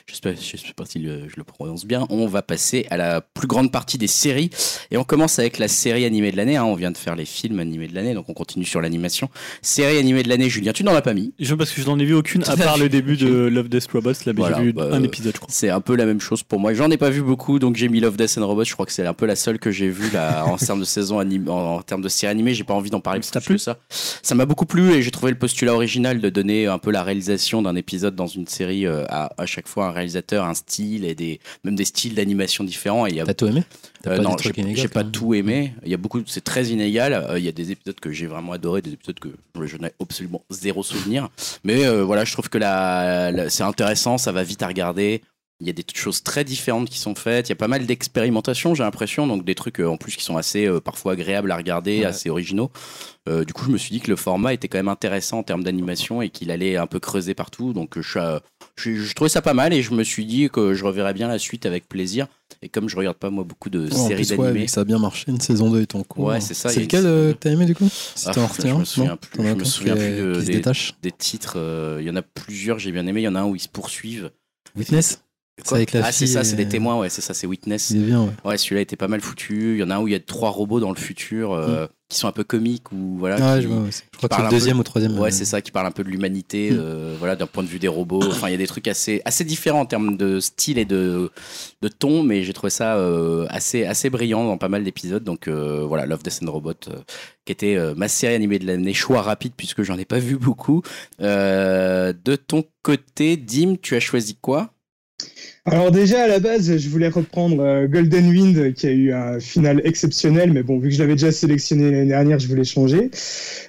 j'espère 0.07 0.32
j'espère 0.40 0.72
pas 0.74 0.86
si 0.86 0.99
le- 0.99 1.28
je 1.28 1.34
le 1.36 1.45
prononce 1.45 1.84
bien, 1.84 2.07
on 2.09 2.26
va 2.26 2.40
passer 2.40 2.86
à 2.90 2.97
la 2.97 3.20
plus 3.20 3.47
grande 3.47 3.70
partie 3.70 3.99
des 3.99 4.07
séries. 4.07 4.49
Et 4.90 4.97
on 4.97 5.05
commence 5.05 5.38
avec 5.38 5.59
la 5.59 5.68
série 5.68 6.07
animée 6.07 6.32
de 6.32 6.38
l'année. 6.38 6.57
hein. 6.57 6.64
On 6.64 6.74
vient 6.74 6.90
de 6.90 6.97
faire 6.97 7.16
les 7.16 7.26
films 7.26 7.61
animés 7.61 7.86
de 7.86 7.95
l'année, 7.95 8.14
donc 8.14 8.30
on 8.30 8.32
continue 8.32 8.64
sur 8.64 8.80
l'animation. 8.80 9.28
Série 9.61 9.99
animée 9.99 10.22
de 10.22 10.30
l'année, 10.30 10.49
Julien, 10.49 10.72
tu 10.72 10.84
n'en 10.84 10.95
as 10.95 11.03
pas 11.03 11.12
mis? 11.12 11.34
Je 11.38 11.55
parce 11.55 11.70
que 11.70 11.82
je 11.82 11.86
n'en 11.86 11.98
ai 11.98 12.06
vu 12.06 12.14
aucune 12.14 12.44
à 12.44 12.56
part 12.56 12.78
le 12.78 12.89
début 12.89 13.19
de 13.19 13.27
Love 13.52 13.69
Death 13.69 13.89
Robots. 13.93 14.12
Là, 14.24 14.32
Voilà, 14.35 14.56
j'ai 14.56 14.62
vu 14.64 14.73
bah, 14.73 14.89
un 14.90 15.02
épisode, 15.02 15.35
je 15.35 15.39
crois. 15.40 15.51
C'est 15.52 15.69
un 15.69 15.82
peu 15.82 15.97
la 15.97 16.06
même 16.06 16.20
chose 16.20 16.43
pour 16.43 16.59
moi. 16.60 16.73
J'en 16.73 16.90
ai 16.90 16.97
pas 16.97 17.10
vu 17.10 17.20
beaucoup, 17.20 17.59
donc 17.59 17.77
j'ai 17.77 17.90
mis 17.90 18.01
Love, 18.01 18.16
Death 18.16 18.39
and 18.39 18.47
Robots. 18.47 18.64
Je 18.64 18.73
crois 18.73 18.86
que 18.86 18.93
c'est 18.93 19.05
un 19.06 19.12
peu 19.14 19.27
la 19.27 19.36
seule 19.36 19.59
que 19.59 19.70
j'ai 19.70 19.90
vue 19.90 20.10
là, 20.14 20.47
en 20.47 20.56
termes 20.56 20.81
de 20.81 20.85
saison 20.86 21.19
animée, 21.19 21.51
en, 21.51 21.74
en 21.77 21.82
termes 21.82 22.01
de 22.02 22.09
série 22.09 22.31
animée. 22.31 22.55
J'ai 22.55 22.64
pas 22.64 22.73
envie 22.74 22.89
d'en 22.89 23.01
parler. 23.01 23.20
Ça 23.20 23.40
que 23.43 23.59
ça. 23.59 23.77
Ça 23.91 24.35
m'a 24.35 24.47
beaucoup 24.47 24.65
plu 24.67 24.93
et 24.93 25.03
j'ai 25.03 25.11
trouvé 25.11 25.33
le 25.33 25.39
postulat 25.39 25.75
original 25.75 26.21
de 26.21 26.31
donner 26.31 26.67
un 26.67 26.79
peu 26.79 26.91
la 26.91 27.03
réalisation 27.03 27.61
d'un 27.63 27.77
épisode 27.77 28.15
dans 28.17 28.27
une 28.27 28.47
série 28.47 28.87
euh, 28.87 29.05
à, 29.09 29.31
à 29.37 29.47
chaque 29.47 29.69
fois 29.69 29.89
un 29.89 29.91
réalisateur, 29.91 30.45
un 30.47 30.55
style 30.55 31.05
et 31.05 31.15
des 31.15 31.41
même 31.65 31.75
des 31.77 31.85
styles 31.85 32.15
d'animation 32.15 32.65
différents. 32.65 33.07
Et 33.07 33.13
y 33.15 33.21
a 33.21 33.25
T'as 33.27 33.35
tout 33.35 33.47
aimé? 33.47 33.65
Euh, 34.07 34.17
pas 34.17 34.23
non, 34.23 34.37
j'ai 34.75 34.89
pas 34.89 35.05
tout 35.05 35.35
aimé. 35.35 35.75
Il 35.85 35.91
y 35.91 35.95
a 35.95 35.97
beaucoup, 35.99 36.23
c'est 36.27 36.43
très 36.43 36.67
inégal. 36.67 37.13
Euh, 37.13 37.39
Il 37.39 37.45
y 37.45 37.49
a 37.49 37.53
des 37.53 37.71
épisodes 37.71 37.99
que 38.01 38.11
j'ai 38.13 38.27
vraiment 38.27 38.53
adoré, 38.53 38.83
des 38.83 38.93
épisodes 38.93 39.19
que 39.21 39.29
je 39.65 39.77
n'ai 39.77 39.93
absolument 40.01 40.43
zéro 40.51 40.83
souvenir. 40.83 41.29
Mais 41.63 41.85
euh, 41.85 42.03
voilà, 42.05 42.25
je 42.25 42.33
trouve 42.33 42.49
que 42.49 42.59
la, 42.59 43.31
la- 43.31 43.51
c'est 43.51 43.63
intéressant, 43.63 44.19
ça 44.19 44.33
va 44.33 44.43
vite 44.43 44.63
à 44.63 44.67
regarder. 44.69 45.23
Il 45.62 45.66
y 45.68 45.70
a 45.70 45.72
des 45.72 45.84
choses 45.94 46.24
très 46.24 46.43
différentes 46.44 46.90
qui 46.90 46.98
sont 46.98 47.14
faites. 47.14 47.48
Il 47.48 47.51
y 47.51 47.52
a 47.52 47.56
pas 47.56 47.68
mal 47.68 47.86
d'expérimentations, 47.86 48.74
j'ai 48.74 48.82
l'impression, 48.82 49.28
donc 49.28 49.44
des 49.44 49.55
trucs 49.55 49.78
euh, 49.80 49.86
en 49.89 49.97
plus 49.97 50.16
qui 50.16 50.24
sont 50.24 50.36
assez 50.36 50.66
euh, 50.66 50.80
parfois 50.80 51.12
agréables 51.12 51.52
à 51.52 51.56
regarder, 51.56 52.01
Ouais. 52.01 52.05
assez 52.06 52.28
originaux. 52.30 52.70
Euh, 53.28 53.44
du 53.44 53.52
coup, 53.52 53.64
je 53.66 53.70
me 53.70 53.78
suis 53.78 53.93
dit 53.93 54.01
que 54.01 54.10
le 54.10 54.16
format 54.16 54.52
était 54.55 54.66
quand 54.66 54.78
même 54.78 54.89
intéressant 54.89 55.39
en 55.39 55.43
termes 55.44 55.62
d'animation 55.62 56.20
et 56.20 56.30
qu'il 56.30 56.51
allait 56.51 56.76
un 56.76 56.89
peu 56.89 56.98
creuser 56.98 57.34
partout. 57.34 57.72
Donc, 57.72 58.01
je, 58.01 58.18
je, 58.76 58.94
je 58.97 59.14
trouvais 59.14 59.30
ça 59.30 59.40
pas 59.40 59.55
mal 59.55 59.72
et 59.72 59.82
je 59.82 59.93
me 59.94 60.02
suis 60.02 60.26
dit 60.26 60.51
que 60.52 60.74
je 60.74 60.84
reverrais 60.84 61.14
bien 61.14 61.28
la 61.28 61.39
suite 61.39 61.64
avec 61.64 61.89
plaisir. 61.89 62.26
Et 62.60 62.68
comme 62.68 62.89
je 62.89 62.97
regarde 62.97 63.16
pas 63.16 63.30
moi 63.30 63.44
beaucoup 63.44 63.70
de 63.70 63.86
Ouais, 63.86 63.94
en 63.94 64.09
séries 64.09 64.26
ouais, 64.30 64.36
d'animés, 64.36 64.64
que 64.66 64.70
ça 64.72 64.80
a 64.80 64.84
bien 64.84 64.98
marché, 64.98 65.26
une 65.28 65.40
saison 65.40 65.70
2 65.70 65.82
est 65.82 65.94
en 65.94 66.02
cours. 66.02 66.24
Ouais, 66.24 66.40
c'est 66.40 66.55
ça, 66.55 66.68
C'est 66.70 66.76
une 66.76 66.82
lequel 66.82 67.36
t'as 67.39 67.51
aimé 67.51 67.66
du 67.66 67.74
coup? 67.76 67.89
Ah, 68.26 68.32
je 68.34 68.40
retiens 68.40 68.74
me 68.74 68.80
un, 68.80 68.84
souviens 68.84 69.10
non? 69.12 69.16
plus, 69.16 69.48
je 69.48 69.55
me 69.55 69.64
souviens 69.64 69.97
plus 69.97 70.10
de- 70.16 70.40
des- 70.43 70.62
des 71.02 71.12
titres, 71.12 71.56
il 72.01 72.05
y 72.06 72.10
en 72.10 72.16
a 72.16 72.22
plusieurs, 72.22 72.78
j'ai 72.80 72.90
bien 72.93 73.06
aimé. 73.06 73.20
Il 73.20 73.24
y 73.24 73.28
en 73.28 73.34
a 73.36 73.40
un 73.40 73.47
où 73.47 73.55
ils 73.55 73.60
se 73.62 73.68
poursuivent. 73.68 74.30
Witness? 74.76 75.22
C'est 75.59 75.66
Quoi 75.69 75.77
avec 75.77 75.93
la 75.93 76.07
ah, 76.07 76.12
c'est 76.12 76.27
ça, 76.27 76.45
c'est 76.45 76.57
des 76.57 76.66
témoins, 76.66 76.99
ouais, 76.99 77.11
c'est 77.11 77.20
ça, 77.20 77.35
c'est 77.35 77.47
Witness. 77.47 77.91
Il 77.91 78.05
est 78.05 78.07
bien, 78.07 78.23
ouais. 78.23 78.31
Ouais, 78.45 78.57
celui-là 78.59 78.81
était 78.81 78.97
pas 78.97 79.07
mal 79.09 79.20
foutu. 79.20 79.74
Il 79.74 79.81
y 79.81 79.83
en 79.83 79.91
a 79.91 79.97
un 79.97 80.01
où 80.01 80.09
il 80.09 80.12
y 80.12 80.16
a 80.16 80.20
trois 80.20 80.49
robots 80.49 80.81
dans 80.81 80.89
le 80.89 80.97
futur 80.97 81.53
euh, 81.53 81.87
qui 82.09 82.19
sont 82.19 82.27
un 82.27 82.33
peu 82.33 82.43
comiques 82.43 82.91
ou 82.91 83.16
voilà. 83.19 83.37
Mm. 83.37 83.57
Qui- 83.59 83.62
je 83.65 83.69
vois, 83.69 83.83
ouais, 83.83 83.91
je 83.93 84.16
crois 84.16 84.29
que 84.31 84.35
c'est 84.37 84.43
le 84.45 84.49
deuxième 84.49 84.77
peu- 84.77 84.81
ou 84.81 84.85
troisième. 84.85 85.19
Ouais, 85.19 85.29
euh, 85.29 85.31
c'est 85.31 85.45
ça, 85.45 85.61
qui 85.61 85.70
parle 85.70 85.87
un 85.87 85.91
peu 85.91 86.05
de 86.05 86.09
l'humanité, 86.09 86.70
Mm. 86.70 86.77
euh, 86.81 87.16
voilà, 87.19 87.37
d'un 87.37 87.47
point 87.47 87.62
de 87.62 87.69
vue 87.69 87.79
des 87.79 87.87
robots. 87.89 88.23
Enfin, 88.27 88.49
il 88.49 88.53
y 88.53 88.55
a 88.55 88.57
des 88.59 88.66
trucs 88.66 88.89
assez, 88.89 89.20
assez 89.27 89.45
différents 89.45 89.81
en 89.81 89.87
termes 89.87 90.16
de 90.16 90.41
style 90.41 90.79
et 90.79 90.87
de, 90.87 91.31
de 91.83 91.89
ton, 91.89 92.23
mais 92.23 92.45
j'ai 92.45 92.55
trouvé 92.55 92.70
ça 92.70 92.99
assez, 93.51 93.85
assez 93.85 94.09
brillant 94.09 94.47
dans 94.47 94.57
pas 94.57 94.70
mal 94.70 94.83
d'épisodes. 94.85 95.23
Donc 95.23 95.49
voilà, 95.49 96.07
Love, 96.07 96.23
Death 96.23 96.41
and 96.43 96.51
Robot, 96.51 96.73
qui 97.45 97.53
était 97.53 97.77
ma 97.95 98.09
série 98.09 98.35
animée 98.35 98.59
de 98.59 98.66
l'année, 98.66 98.95
choix 98.95 99.20
rapide 99.20 99.53
puisque 99.55 99.83
j'en 99.83 99.99
ai 99.99 100.07
pas 100.07 100.19
vu 100.19 100.39
beaucoup. 100.39 100.81
De 101.20 102.37
ton 102.37 102.65
côté, 102.83 103.37
Dim, 103.37 103.77
tu 103.81 103.95
as 103.97 104.01
choisi 104.01 104.35
quoi? 104.41 104.70
Alors 105.64 105.93
déjà 105.93 106.24
à 106.24 106.26
la 106.26 106.40
base, 106.40 106.76
je 106.76 106.89
voulais 106.89 107.09
reprendre 107.09 107.60
euh, 107.62 107.86
Golden 107.86 108.30
Wind 108.30 108.74
qui 108.74 108.86
a 108.89 108.90
eu 108.90 109.12
un 109.12 109.39
final 109.39 109.80
exceptionnel, 109.84 110.52
mais 110.52 110.64
bon 110.64 110.80
vu 110.80 110.89
que 110.89 110.94
je 110.94 110.98
l'avais 111.01 111.12
déjà 111.14 111.30
sélectionné 111.30 111.84
l'année 111.84 112.06
dernière, 112.09 112.40
je 112.40 112.48
voulais 112.48 112.64
changer. 112.64 113.10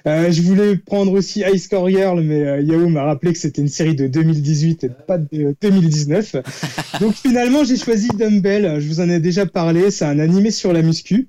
Euh, 0.08 0.32
je 0.32 0.42
voulais 0.42 0.76
prendre 0.76 1.12
aussi 1.12 1.44
Ice 1.52 1.68
Core 1.68 1.88
Girl, 1.90 2.20
mais 2.20 2.42
euh, 2.42 2.60
Yahoo 2.60 2.88
m'a 2.88 3.04
rappelé 3.04 3.32
que 3.32 3.38
c'était 3.38 3.62
une 3.62 3.68
série 3.68 3.94
de 3.94 4.08
2018 4.08 4.84
et 4.84 4.90
pas 5.06 5.18
de 5.18 5.54
2019. 5.60 6.34
Donc 7.00 7.14
finalement 7.14 7.62
j'ai 7.62 7.76
choisi 7.76 8.08
Dumbbell. 8.08 8.80
Je 8.80 8.88
vous 8.88 9.00
en 9.00 9.08
ai 9.08 9.20
déjà 9.20 9.46
parlé. 9.46 9.92
C'est 9.92 10.04
un 10.04 10.18
animé 10.18 10.50
sur 10.50 10.72
la 10.72 10.82
muscu. 10.82 11.28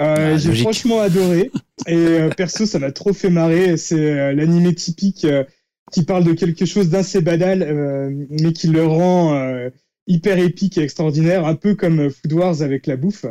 Euh, 0.00 0.34
Ah, 0.34 0.36
j'ai 0.38 0.54
franchement 0.54 1.00
adoré. 1.00 1.50
Et 1.86 1.94
euh, 1.96 2.30
perso, 2.30 2.64
ça 2.64 2.78
m'a 2.78 2.92
trop 2.92 3.12
fait 3.12 3.30
marrer. 3.30 3.76
C'est 3.76 4.32
l'animé 4.32 4.74
typique 4.74 5.26
euh, 5.26 5.44
qui 5.92 6.04
parle 6.04 6.24
de 6.24 6.32
quelque 6.32 6.64
chose 6.66 6.88
d'assez 6.88 7.20
banal, 7.20 7.62
euh, 7.62 8.10
mais 8.30 8.52
qui 8.52 8.68
le 8.68 8.84
rend 8.86 9.34
euh, 9.34 9.70
hyper 10.08 10.38
épique 10.38 10.78
et 10.78 10.82
extraordinaire, 10.82 11.46
un 11.46 11.54
peu 11.54 11.74
comme 11.74 12.00
euh, 12.00 12.10
Food 12.10 12.32
Wars 12.32 12.62
avec 12.62 12.86
la 12.86 12.96
bouffe. 12.96 13.26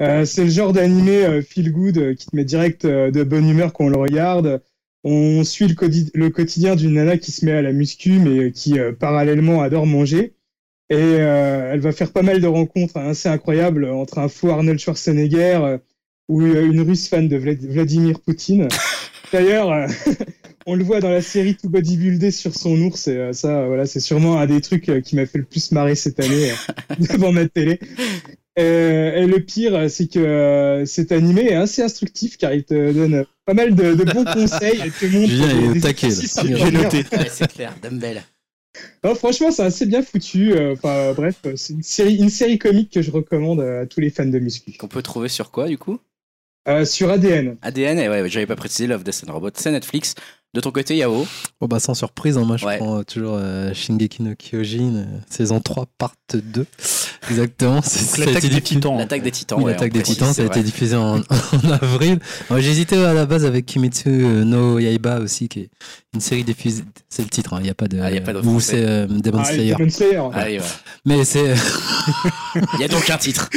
Euh, 0.00 0.24
c'est 0.24 0.44
le 0.44 0.50
genre 0.50 0.72
d'animé 0.72 1.24
euh, 1.24 1.42
feel 1.42 1.72
good 1.72 2.14
qui 2.14 2.26
te 2.26 2.36
met 2.36 2.44
direct 2.44 2.86
de 2.86 3.22
bonne 3.24 3.48
humeur 3.48 3.72
quand 3.72 3.86
on 3.86 3.88
le 3.88 3.98
regarde. 3.98 4.62
On 5.04 5.42
suit 5.42 5.66
le, 5.66 6.28
quotidien 6.30 6.76
d'une 6.76 6.94
nana 6.94 7.18
qui 7.18 7.32
se 7.32 7.44
met 7.44 7.52
à 7.52 7.62
la 7.62 7.72
muscu, 7.72 8.20
mais 8.20 8.52
qui 8.52 8.74
parallèlement 9.00 9.60
adore 9.60 9.84
manger. 9.84 10.34
Et 10.90 10.94
elle 10.94 11.80
va 11.80 11.90
faire 11.90 12.12
pas 12.12 12.22
mal 12.22 12.40
de 12.40 12.46
rencontres 12.46 12.98
assez 12.98 13.28
incroyables 13.28 13.84
entre 13.86 14.18
un 14.18 14.28
faux 14.28 14.50
Arnold 14.50 14.78
Schwarzenegger 14.78 15.78
ou 16.28 16.42
une 16.42 16.82
russe 16.82 17.08
fan 17.08 17.26
de 17.26 17.36
Vlad- 17.36 17.66
Vladimir 17.66 18.20
Poutine. 18.20 18.68
D'ailleurs, 19.32 19.88
on 20.66 20.74
le 20.74 20.84
voit 20.84 21.00
dans 21.00 21.10
la 21.10 21.22
série 21.22 21.56
tout 21.56 21.68
bodybuildé 21.68 22.30
sur 22.30 22.54
son 22.54 22.80
ours, 22.80 23.08
et 23.08 23.16
euh, 23.16 23.32
ça, 23.32 23.66
voilà, 23.66 23.86
c'est 23.86 24.00
sûrement 24.00 24.38
un 24.38 24.46
des 24.46 24.60
trucs 24.60 24.88
euh, 24.88 25.00
qui 25.00 25.16
m'a 25.16 25.26
fait 25.26 25.38
le 25.38 25.44
plus 25.44 25.72
marrer 25.72 25.94
cette 25.94 26.20
année 26.20 26.50
euh, 26.50 26.94
devant 27.12 27.32
ma 27.32 27.46
télé. 27.46 27.80
Et 28.56 29.26
le 29.26 29.38
pire, 29.38 29.90
c'est 29.90 30.08
que 30.08 30.84
cet 30.86 31.10
animé 31.10 31.46
est 31.46 31.54
assez 31.54 31.80
instructif 31.80 32.36
car 32.36 32.52
il 32.52 32.64
te 32.64 32.92
donne 32.92 33.24
pas 33.46 33.54
mal 33.54 33.74
de, 33.74 33.94
de 33.94 34.04
bons 34.04 34.24
conseils 34.32 34.78
et 34.84 34.90
te 34.90 35.06
montre 35.06 35.30
Julien, 35.30 35.48
il 35.72 36.56
J'ai 36.58 36.70
noté. 36.70 36.98
Ouais, 37.16 37.28
c'est 37.30 37.50
clair, 37.50 37.74
Dumbbell. 37.82 38.22
Non, 39.04 39.14
franchement, 39.14 39.50
c'est 39.50 39.62
assez 39.62 39.86
bien 39.86 40.02
foutu. 40.02 40.52
Enfin, 40.70 41.14
bref, 41.14 41.36
c'est 41.56 41.72
une 41.72 41.82
série, 41.82 42.16
une 42.16 42.28
série 42.28 42.58
comique 42.58 42.92
que 42.92 43.00
je 43.00 43.10
recommande 43.10 43.62
à 43.62 43.86
tous 43.86 44.00
les 44.00 44.10
fans 44.10 44.26
de 44.26 44.38
muscu. 44.38 44.72
Qu'on 44.72 44.86
peut 44.86 45.02
trouver 45.02 45.30
sur 45.30 45.50
quoi 45.50 45.66
du 45.66 45.78
coup? 45.78 45.98
Euh, 46.68 46.84
sur 46.84 47.10
ADN. 47.10 47.56
ADN, 47.62 47.98
et 47.98 48.08
ouais, 48.08 48.28
j'avais 48.28 48.46
pas 48.46 48.54
précisé, 48.54 48.86
Love, 48.86 49.02
Death 49.02 49.24
and 49.26 49.32
Robot, 49.32 49.50
c'est 49.54 49.72
Netflix. 49.72 50.14
De 50.54 50.60
ton 50.60 50.70
côté, 50.70 50.96
Yao 50.98 51.26
Bon, 51.60 51.66
bah, 51.66 51.80
sans 51.80 51.94
surprise, 51.94 52.36
hein, 52.36 52.44
moi 52.44 52.58
je 52.58 52.66
Ouais. 52.66 52.76
prends 52.76 52.98
euh, 52.98 53.02
toujours 53.04 53.36
euh, 53.38 53.72
Shingeki 53.72 54.22
no 54.22 54.34
Kyojin, 54.34 54.96
euh, 54.96 55.04
saison 55.30 55.60
3, 55.60 55.86
part 55.96 56.14
2. 56.34 56.66
Exactement. 57.30 57.80
c'est- 57.82 57.98
ça 58.00 58.22
a 58.22 58.26
L'attaque 58.26 58.44
été 58.44 58.48
des 58.54 58.60
diffusé- 58.60 58.74
titans. 58.80 58.98
L'attaque 58.98 59.22
des 59.22 59.30
titans. 59.30 59.58
Oui, 59.58 59.64
ouais, 59.66 59.72
l'attaque 59.72 59.92
des 59.92 60.02
titans, 60.02 60.32
ça 60.32 60.42
a 60.42 60.46
été 60.46 60.62
diffusé 60.62 60.96
en, 60.96 61.18
en 61.64 61.70
avril. 61.70 62.18
J'hésitais 62.58 62.96
à 63.04 63.12
la 63.14 63.26
base 63.26 63.44
avec 63.44 63.66
Kimetsu 63.66 64.08
euh, 64.08 64.44
no 64.44 64.78
Yaiba 64.78 65.20
aussi, 65.20 65.48
qui 65.48 65.60
est 65.60 65.70
une 66.14 66.20
série 66.20 66.44
diffusée. 66.44 66.84
C'est 67.08 67.22
le 67.22 67.28
titre, 67.28 67.54
hein, 67.54 67.58
il 67.60 67.64
n'y 67.64 67.70
a 67.70 67.74
pas 67.74 67.86
de. 67.88 68.00
Ah, 68.00 68.10
y 68.10 68.18
a 68.18 68.20
pas 68.20 68.32
de 68.32 68.40
Ou 68.40 68.60
c'est 68.60 68.84
euh, 68.84 69.06
Demon 69.06 69.38
Ah, 69.40 69.44
Slayer. 69.44 69.74
Demon 69.78 69.90
Slayer. 69.90 70.22
Allez, 70.34 70.58
voilà. 70.58 70.72
Mais 71.04 71.24
c'est 71.24 71.54
Il 72.74 72.80
y 72.80 72.84
a 72.84 72.88
donc 72.88 73.08
un 73.08 73.18
titre. 73.18 73.48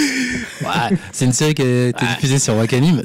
Ouais. 0.62 0.98
c'est 1.12 1.26
une 1.26 1.34
série 1.34 1.54
qui 1.56 1.62
a 1.64 1.88
été 1.90 2.04
Ouais. 2.06 2.12
diffusée 2.16 2.40
sur 2.40 2.56
Wakanim. 2.56 3.02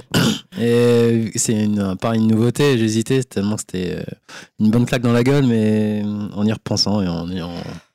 Et 0.61 1.31
c'est 1.37 1.53
une, 1.55 1.97
pas 1.97 2.15
une 2.15 2.27
nouveauté, 2.27 2.77
j'hésitais 2.78 3.23
tellement 3.24 3.57
que 3.57 3.62
c'était 3.62 3.97
euh, 3.97 4.03
une 4.61 4.70
bonne 4.70 4.85
claque 4.87 5.03
dans 5.03 5.12
la 5.12 5.23
gueule, 5.24 5.47
mais 5.47 6.03
euh, 6.05 6.28
en 6.35 6.45
y 6.47 6.53
repensant 6.53 7.01
et 7.03 7.09
en 7.09 7.31
ayant 7.31 7.53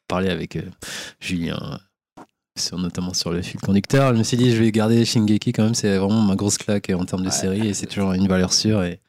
parlé 0.08 0.30
avec 0.30 0.56
euh, 0.56 0.62
Julien. 1.20 1.80
Euh, 2.58 2.62
Sur, 2.62 2.78
notamment 2.78 3.14
sur 3.14 3.32
le 3.32 3.42
fil 3.42 3.60
conducteur, 3.60 4.14
je 4.14 4.20
me 4.20 4.24
suis 4.24 4.38
dit 4.38 4.52
je 4.56 4.62
vais 4.62 4.72
garder 4.72 5.06
Shingeki 5.06 5.54
quand 5.54 5.64
même, 5.64 5.76
c'est 5.76 5.98
vraiment 5.98 6.22
ma 6.22 6.36
grosse 6.36 6.58
claque 6.58 6.90
en 6.96 7.06
termes 7.06 7.22
de 7.24 7.28
Ouais. 7.28 7.34
série 7.34 7.68
et 7.68 7.74
c'est 7.74 7.86
toujours 7.88 8.14
une 8.14 8.28
valeur 8.28 8.54
sûre 8.54 8.84
et 8.84 9.00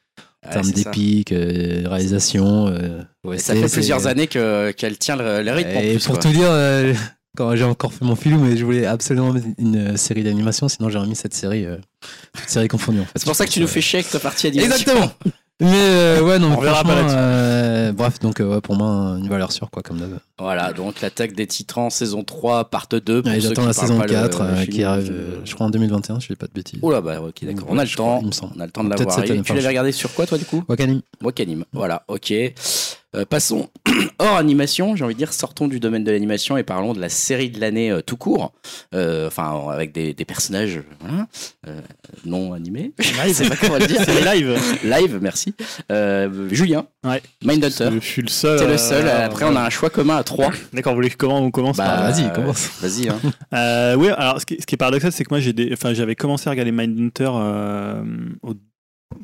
en 0.44 0.48
Ouais, 0.48 0.52
termes 0.54 0.70
d'épique, 0.70 1.32
euh, 1.32 1.84
réalisation. 1.86 2.68
euh, 2.68 3.02
OST, 3.24 3.40
Ça 3.46 3.54
fait 3.54 3.68
plusieurs 3.72 4.06
années 4.06 4.26
que- 4.28 4.70
qu'elle 4.72 4.98
tient 4.98 5.16
le, 5.16 5.42
le 5.42 5.52
rythme 5.52 5.76
en 5.76 5.80
Et 5.80 5.94
plus. 5.94 6.04
pour 6.06 6.14
quoi. 6.14 6.22
tout 6.22 6.30
dire, 6.36 6.50
euh, 6.50 6.92
quand 7.36 7.54
j'ai 7.56 7.64
encore 7.64 7.92
fait 7.92 8.04
mon 8.04 8.16
filou, 8.16 8.38
mais 8.38 8.56
je 8.56 8.64
voulais 8.64 8.86
absolument 8.86 9.34
une 9.58 9.76
euh, 9.92 9.96
série 9.96 10.22
d'animation, 10.22 10.68
sinon 10.68 10.88
j'aurais 10.88 11.06
mis 11.08 11.16
cette 11.16 11.34
série, 11.34 11.66
euh, 11.66 11.76
cette 12.38 12.50
série 12.50 12.68
confondue. 12.68 13.00
En 13.00 13.04
fait. 13.04 13.12
C'est 13.16 13.24
pour 13.26 13.34
ça 13.36 13.44
que 13.46 13.50
tu 13.50 13.60
nous 13.60 13.66
fais 13.68 13.80
chier 13.80 13.98
avec 14.00 14.10
ta 14.10 14.20
partie 14.20 14.46
animation. 14.46 14.72
Exactement. 14.74 15.12
Mais 15.58 15.68
euh, 15.72 16.22
ouais, 16.22 16.38
non, 16.38 16.50
mais 16.50 16.66
franchement, 16.66 16.92
euh, 17.08 17.90
bref, 17.92 18.18
donc 18.18 18.40
euh, 18.40 18.44
ouais, 18.56 18.60
pour 18.60 18.76
moi, 18.76 19.16
une 19.18 19.26
valeur 19.26 19.52
sûre, 19.52 19.70
quoi, 19.70 19.82
comme 19.82 19.98
d'hab. 19.98 20.18
Voilà, 20.38 20.74
donc 20.74 21.00
l'attaque 21.00 21.32
des 21.32 21.46
titans, 21.46 21.88
saison 21.88 22.22
3, 22.24 22.66
part 22.68 22.88
2. 22.90 23.22
pour 23.22 23.30
Ouais, 23.30 23.40
ceux 23.40 23.48
J'attends 23.48 23.64
la 23.64 23.72
saison 23.72 23.96
pas 23.98 24.06
le- 24.06 24.12
4 24.12 24.42
le 24.42 24.48
euh, 24.50 24.66
qui 24.66 24.84
arrive, 24.84 25.10
euh, 25.10 25.40
je 25.46 25.54
crois, 25.54 25.66
en 25.66 25.70
2021, 25.70 26.20
je 26.20 26.28
dis 26.28 26.36
pas 26.36 26.46
de 26.46 26.52
bêtises. 26.52 26.80
Oh 26.82 26.90
là, 26.90 27.00
bah 27.00 27.22
ok, 27.22 27.42
d'accord. 27.46 27.68
On 27.70 27.78
a 27.78 27.84
le 27.84 27.90
crois, 27.90 28.04
temps. 28.04 28.18
il 28.20 28.26
me 28.26 28.32
semble. 28.32 28.52
On 28.56 28.60
a 28.60 28.66
le 28.66 28.70
temps 28.72 28.84
de 28.84 28.90
Et 28.92 29.30
année, 29.30 29.42
Tu 29.42 29.54
l'avais 29.54 29.68
regardé 29.68 29.92
sur 29.92 30.12
quoi, 30.12 30.26
toi, 30.26 30.36
du 30.36 30.44
coup? 30.44 30.62
Wakanim. 30.68 31.00
Wakanim. 31.22 31.64
Voilà, 31.72 32.02
ok. 32.08 32.34
Euh, 33.16 33.24
passons 33.24 33.70
hors 34.18 34.36
animation, 34.36 34.94
j'ai 34.96 35.04
envie 35.04 35.14
de 35.14 35.18
dire, 35.18 35.32
sortons 35.32 35.68
du 35.68 35.80
domaine 35.80 36.04
de 36.04 36.10
l'animation 36.10 36.56
et 36.56 36.62
parlons 36.62 36.92
de 36.92 37.00
la 37.00 37.08
série 37.08 37.48
de 37.50 37.60
l'année 37.60 37.90
euh, 37.90 38.02
tout 38.02 38.16
court. 38.16 38.52
Euh, 38.94 39.26
Enfin, 39.26 39.68
avec 39.72 39.92
des, 39.92 40.12
des 40.14 40.24
personnages 40.24 40.80
voilà, 41.00 41.26
euh, 41.66 41.80
non 42.24 42.52
animés. 42.52 42.92
Je 42.98 43.32
sais 43.32 43.48
pas 43.48 43.56
comment 43.56 43.78
le 43.78 43.86
dire. 43.86 44.00
C'est 44.04 44.22
live. 44.34 44.54
Live, 44.84 45.18
merci. 45.22 45.54
Euh, 45.90 46.48
Julien, 46.50 46.86
Ouais. 47.04 47.22
Mindhunter. 47.44 47.88
Je 47.94 48.06
suis 48.06 48.22
le 48.22 48.28
seul. 48.28 48.58
T'es 48.58 48.66
le 48.66 48.72
euh, 48.72 48.78
seul. 48.78 49.08
Après, 49.08 49.44
on 49.44 49.54
a 49.56 49.62
un 49.62 49.70
choix 49.70 49.90
commun 49.90 50.16
à 50.16 50.24
trois. 50.24 50.50
D'accord, 50.72 50.92
vous 50.92 50.98
voulez 50.98 51.10
que 51.10 51.16
comment 51.16 51.38
on 51.40 51.50
commence 51.50 51.76
Bah, 51.76 51.84
par- 51.84 52.10
vas-y, 52.10 52.32
commence. 52.32 52.68
Vas-y. 52.80 53.08
Hein. 53.08 53.18
Euh, 53.54 53.94
oui, 53.96 54.08
alors 54.10 54.40
ce 54.40 54.46
qui, 54.46 54.56
ce 54.60 54.66
qui 54.66 54.74
est 54.74 54.78
paradoxal, 54.78 55.12
c'est 55.12 55.24
que 55.24 55.30
moi 55.30 55.40
j'ai 55.40 55.52
des, 55.52 55.70
enfin 55.72 55.94
j'avais 55.94 56.14
commencé 56.16 56.48
à 56.48 56.50
regarder 56.50 56.72
Mindhunter 56.72 57.30
euh, 57.32 58.02
au- 58.42 58.54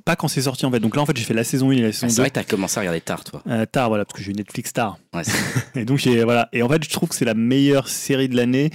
pas 0.04 0.16
quand 0.16 0.28
c'est 0.28 0.42
sorti 0.42 0.64
en 0.66 0.70
fait. 0.70 0.80
Donc 0.80 0.96
là 0.96 1.02
en 1.02 1.06
fait 1.06 1.16
j'ai 1.16 1.24
fait 1.24 1.34
la 1.34 1.44
saison 1.44 1.70
1 1.70 1.72
et 1.72 1.80
la 1.80 1.88
Ah, 1.88 1.92
saison 1.92 2.08
c'est 2.08 2.16
2 2.16 2.22
vrai 2.22 2.30
que 2.30 2.34
t'as 2.34 2.44
commencé 2.44 2.78
à 2.78 2.80
regarder 2.80 3.00
tard, 3.00 3.24
toi. 3.24 3.42
euh, 3.48 3.66
tard 3.66 3.88
voilà 3.88 4.04
parce 4.04 4.16
que 4.18 4.22
j'ai 4.24 4.30
eu 4.30 4.34
Netflix 4.34 4.72
tard. 4.72 4.98
Ouais, 5.14 5.24
c'est- 5.24 5.32
Et 5.80 5.84
donc 5.84 6.00
voilà 6.24 6.48
et 6.52 6.62
en 6.62 6.68
fait 6.68 6.82
je 6.84 6.90
trouve 6.90 7.08
que 7.08 7.14
c'est 7.14 7.24
la 7.24 7.34
meilleure 7.34 7.88
série 7.88 8.28
de 8.28 8.36
l'année, 8.36 8.70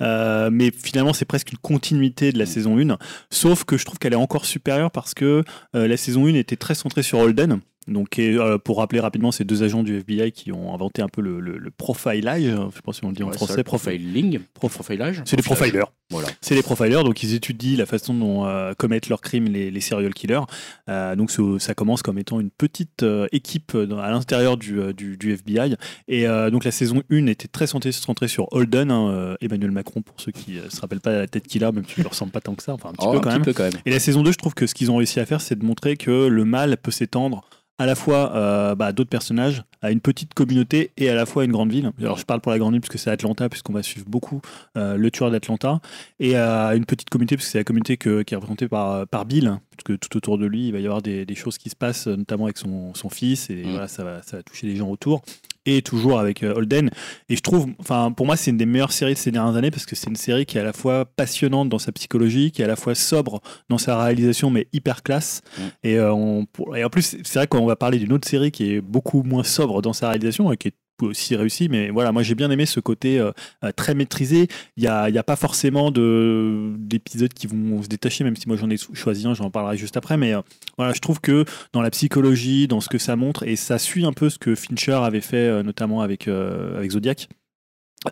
euh, 0.00 0.50
mais 0.52 0.70
finalement 0.70 1.12
c'est 1.12 1.24
presque 1.24 1.52
une 1.52 1.58
continuité 1.58 2.32
de 2.32 2.38
la 2.38 2.46
saison 2.46 2.78
1. 2.78 2.96
Sauf 3.30 3.64
que 3.64 3.76
je 3.76 3.84
trouve 3.84 3.98
qu'elle 3.98 4.12
est 4.12 4.16
encore 4.16 4.44
supérieure 4.44 4.90
parce 4.90 5.14
que 5.14 5.42
euh, 5.74 5.88
la 5.88 5.96
saison 5.96 6.26
1 6.26 6.34
était 6.34 6.56
très 6.56 6.74
centrée 6.74 7.02
sur 7.02 7.18
Holden 7.18 7.60
Donc, 7.88 8.18
et, 8.18 8.36
euh, 8.38 8.58
pour 8.58 8.78
rappeler 8.78 9.00
rapidement, 9.00 9.32
c'est 9.32 9.44
deux 9.44 9.62
agents 9.64 9.82
du 9.82 9.96
FBI 9.98 10.30
qui 10.32 10.52
ont 10.52 10.72
inventé 10.72 11.02
un 11.02 11.08
peu 11.08 11.20
le, 11.20 11.40
le, 11.40 11.58
le 11.58 11.70
profilage. 11.70 12.42
Je 12.44 12.74
sais 12.76 12.82
pas 12.84 12.92
si 12.92 13.04
on 13.04 13.08
le 13.08 13.14
dit 13.14 13.22
en 13.24 13.28
Ouais, 13.28 13.34
français. 13.34 13.64
profiling, 13.64 14.38
profilage. 14.54 15.22
C'est 15.24 15.36
des 15.36 15.42
profilers. 15.42 15.86
Voilà. 16.10 16.28
C'est 16.40 16.54
les 16.54 16.62
profilers, 16.62 17.02
donc 17.04 17.22
ils 17.22 17.34
étudient 17.34 17.76
la 17.78 17.86
façon 17.86 18.12
dont 18.14 18.44
euh, 18.46 18.72
commettent 18.78 19.08
leurs 19.08 19.20
crimes 19.20 19.46
les, 19.46 19.70
les 19.70 19.80
serial 19.80 20.12
killers. 20.14 20.40
Euh, 20.88 21.16
donc 21.16 21.30
ça 21.58 21.74
commence 21.74 22.02
comme 22.02 22.18
étant 22.18 22.38
une 22.38 22.50
petite 22.50 23.04
équipe 23.32 23.74
à 23.74 24.10
l'intérieur 24.10 24.56
du, 24.56 24.78
du, 24.94 25.16
du 25.16 25.32
FBI. 25.32 25.74
Et 26.08 26.26
donc 26.50 26.64
la 26.64 26.70
saison 26.70 27.02
1 27.10 27.26
était 27.26 27.48
très 27.48 27.66
centrée, 27.66 27.92
sur 28.28 28.46
Holden, 28.52 28.90
hein, 28.90 29.36
Emmanuel 29.40 29.70
Macron, 29.72 30.02
pour 30.02 30.20
ceux 30.20 30.32
qui 30.32 30.52
ne 30.62 30.68
se 30.68 30.80
rappellent 30.80 31.00
pas 31.00 31.12
la 31.12 31.26
tête 31.26 31.46
qu'il 31.46 31.64
a, 31.64 31.72
même 31.72 31.84
s'il 31.86 32.04
ne 32.04 32.08
ressemble 32.08 32.30
pas 32.32 32.40
tant 32.40 32.54
que 32.54 32.62
ça, 32.62 32.74
enfin 32.74 32.90
un 32.90 32.92
petit 32.92 33.06
Oh, 33.08 33.12
peu 33.12 33.16
un 33.18 33.20
quand 33.20 33.28
petit 33.30 33.34
même. 33.36 33.44
peu 33.44 33.52
quand 33.54 33.62
même. 33.64 33.72
Et 33.86 33.90
la 33.90 33.98
saison 33.98 34.22
2, 34.22 34.30
je 34.32 34.38
trouve 34.38 34.54
que 34.54 34.66
ce 34.66 34.74
qu'ils 34.74 34.90
ont 34.90 34.96
réussi 34.96 35.18
à 35.18 35.26
faire, 35.26 35.40
c'est 35.40 35.58
de 35.58 35.64
montrer 35.64 35.96
que 35.96 36.26
le 36.26 36.44
mal 36.44 36.76
peut 36.76 36.90
s'étendre 36.90 37.42
à 37.78 37.86
la 37.86 37.94
fois 37.94 38.32
euh, 38.36 38.74
bah, 38.74 38.92
d'autres 38.92 39.10
personnages, 39.10 39.64
à 39.80 39.90
une 39.90 40.00
petite 40.00 40.34
communauté 40.34 40.92
et 40.96 41.08
à 41.08 41.14
la 41.14 41.26
fois 41.26 41.42
à 41.42 41.44
une 41.46 41.52
grande 41.52 41.72
ville. 41.72 41.90
Alors 41.98 42.16
je 42.18 42.24
parle 42.24 42.40
pour 42.40 42.52
la 42.52 42.58
grande 42.58 42.72
ville 42.74 42.80
parce 42.80 42.90
que 42.90 42.98
c'est 42.98 43.10
Atlanta, 43.10 43.48
puisqu'on 43.48 43.72
va 43.72 43.82
suivre 43.82 44.06
beaucoup 44.08 44.40
euh, 44.76 44.96
le 44.96 45.10
tueur 45.10 45.30
d'Atlanta, 45.32 45.80
et 46.20 46.36
à 46.36 46.74
une 46.76 46.84
petite 46.84 47.10
communauté 47.10 47.36
parce 47.36 47.46
que 47.46 47.52
c'est 47.52 47.58
la 47.58 47.64
communauté 47.64 47.96
que- 47.96 48.22
qui 48.22 48.34
est 48.34 48.36
représentée 48.36 48.68
par, 48.68 49.06
par 49.08 49.24
Bill, 49.24 49.58
parce 49.70 49.82
que 49.84 49.94
tout 49.94 50.16
autour 50.16 50.38
de 50.38 50.46
lui, 50.46 50.68
il 50.68 50.72
va 50.72 50.78
y 50.78 50.84
avoir 50.86 51.02
des, 51.02 51.26
des 51.26 51.34
choses 51.34 51.58
qui 51.58 51.70
se 51.70 51.76
passent, 51.76 52.06
notamment 52.06 52.44
avec 52.44 52.58
son, 52.58 52.94
son 52.94 53.08
fils, 53.08 53.50
et 53.50 53.64
Mm. 53.64 53.70
voilà, 53.70 53.88
ça 53.88 54.04
va, 54.04 54.22
ça 54.22 54.36
va 54.36 54.42
toucher 54.44 54.66
les 54.68 54.76
gens 54.76 54.88
autour. 54.88 55.22
Et 55.64 55.82
toujours 55.82 56.18
avec 56.18 56.42
euh, 56.42 56.54
Holden. 56.54 56.90
Et 57.28 57.36
je 57.36 57.40
trouve, 57.40 57.68
enfin, 57.78 58.10
pour 58.10 58.26
moi, 58.26 58.36
c'est 58.36 58.50
une 58.50 58.56
des 58.56 58.66
meilleures 58.66 58.92
séries 58.92 59.14
de 59.14 59.18
ces 59.18 59.30
dernières 59.30 59.56
années 59.56 59.70
parce 59.70 59.86
que 59.86 59.94
c'est 59.94 60.10
une 60.10 60.16
série 60.16 60.44
qui 60.44 60.58
est 60.58 60.60
à 60.60 60.64
la 60.64 60.72
fois 60.72 61.04
passionnante 61.04 61.68
dans 61.68 61.78
sa 61.78 61.92
psychologie, 61.92 62.50
qui 62.50 62.62
est 62.62 62.64
à 62.64 62.68
la 62.68 62.76
fois 62.76 62.94
sobre 62.94 63.40
dans 63.68 63.78
sa 63.78 64.02
réalisation, 64.02 64.50
mais 64.50 64.66
hyper 64.72 65.02
classe. 65.02 65.42
Mm. 65.56 65.62
Et, 65.84 65.98
euh, 65.98 66.12
on, 66.12 66.46
et 66.74 66.84
en 66.84 66.90
plus, 66.90 67.16
c'est 67.22 67.34
vrai 67.38 67.46
qu'on 67.46 67.66
va 67.66 67.76
parler 67.76 67.98
d'une 67.98 68.12
autre 68.12 68.28
série 68.28 68.50
qui 68.50 68.72
est 68.72 68.80
beaucoup 68.80 69.22
moins 69.22 69.44
sobre 69.44 69.82
dans 69.82 69.92
sa 69.92 70.08
réalisation 70.08 70.52
et 70.52 70.56
qui 70.56 70.68
est 70.68 70.74
aussi 71.06 71.36
réussie. 71.36 71.68
Mais 71.68 71.90
voilà, 71.90 72.12
moi 72.12 72.22
j'ai 72.22 72.34
bien 72.34 72.50
aimé 72.50 72.66
ce 72.66 72.80
côté 72.80 73.18
euh, 73.18 73.32
euh, 73.64 73.72
très 73.72 73.94
maîtrisé. 73.94 74.48
Il 74.76 74.82
n'y 74.82 74.88
a, 74.88 75.08
y 75.10 75.18
a 75.18 75.22
pas 75.22 75.36
forcément 75.36 75.90
de- 75.90 76.72
d'épisodes 76.78 77.32
qui 77.32 77.46
vont 77.46 77.82
se 77.82 77.88
détacher, 77.88 78.24
même 78.24 78.36
si 78.36 78.48
moi 78.48 78.56
j'en 78.56 78.70
ai 78.70 78.76
choisi 78.76 79.26
un, 79.26 79.34
j'en 79.34 79.50
parlerai 79.50 79.76
juste 79.76 79.96
après. 79.96 80.16
Mais 80.16 80.34
euh, 80.34 80.40
voilà, 80.76 80.92
je 80.92 81.00
trouve 81.00 81.20
que 81.20 81.44
dans 81.72 81.82
la 81.82 81.90
psychologie, 81.90 82.68
dans 82.68 82.80
ce 82.80 82.88
que 82.88 82.98
ça 82.98 83.16
montre, 83.16 83.46
et 83.46 83.56
ça 83.56 83.78
suit 83.78 84.04
un 84.04 84.12
peu 84.12 84.30
ce 84.30 84.38
que 84.38 84.54
Fincher 84.54 84.92
avait 85.02 85.20
fait, 85.20 85.62
notamment 85.62 86.00
avec, 86.00 86.28
avec 86.28 86.90
Zodiac. 86.90 87.28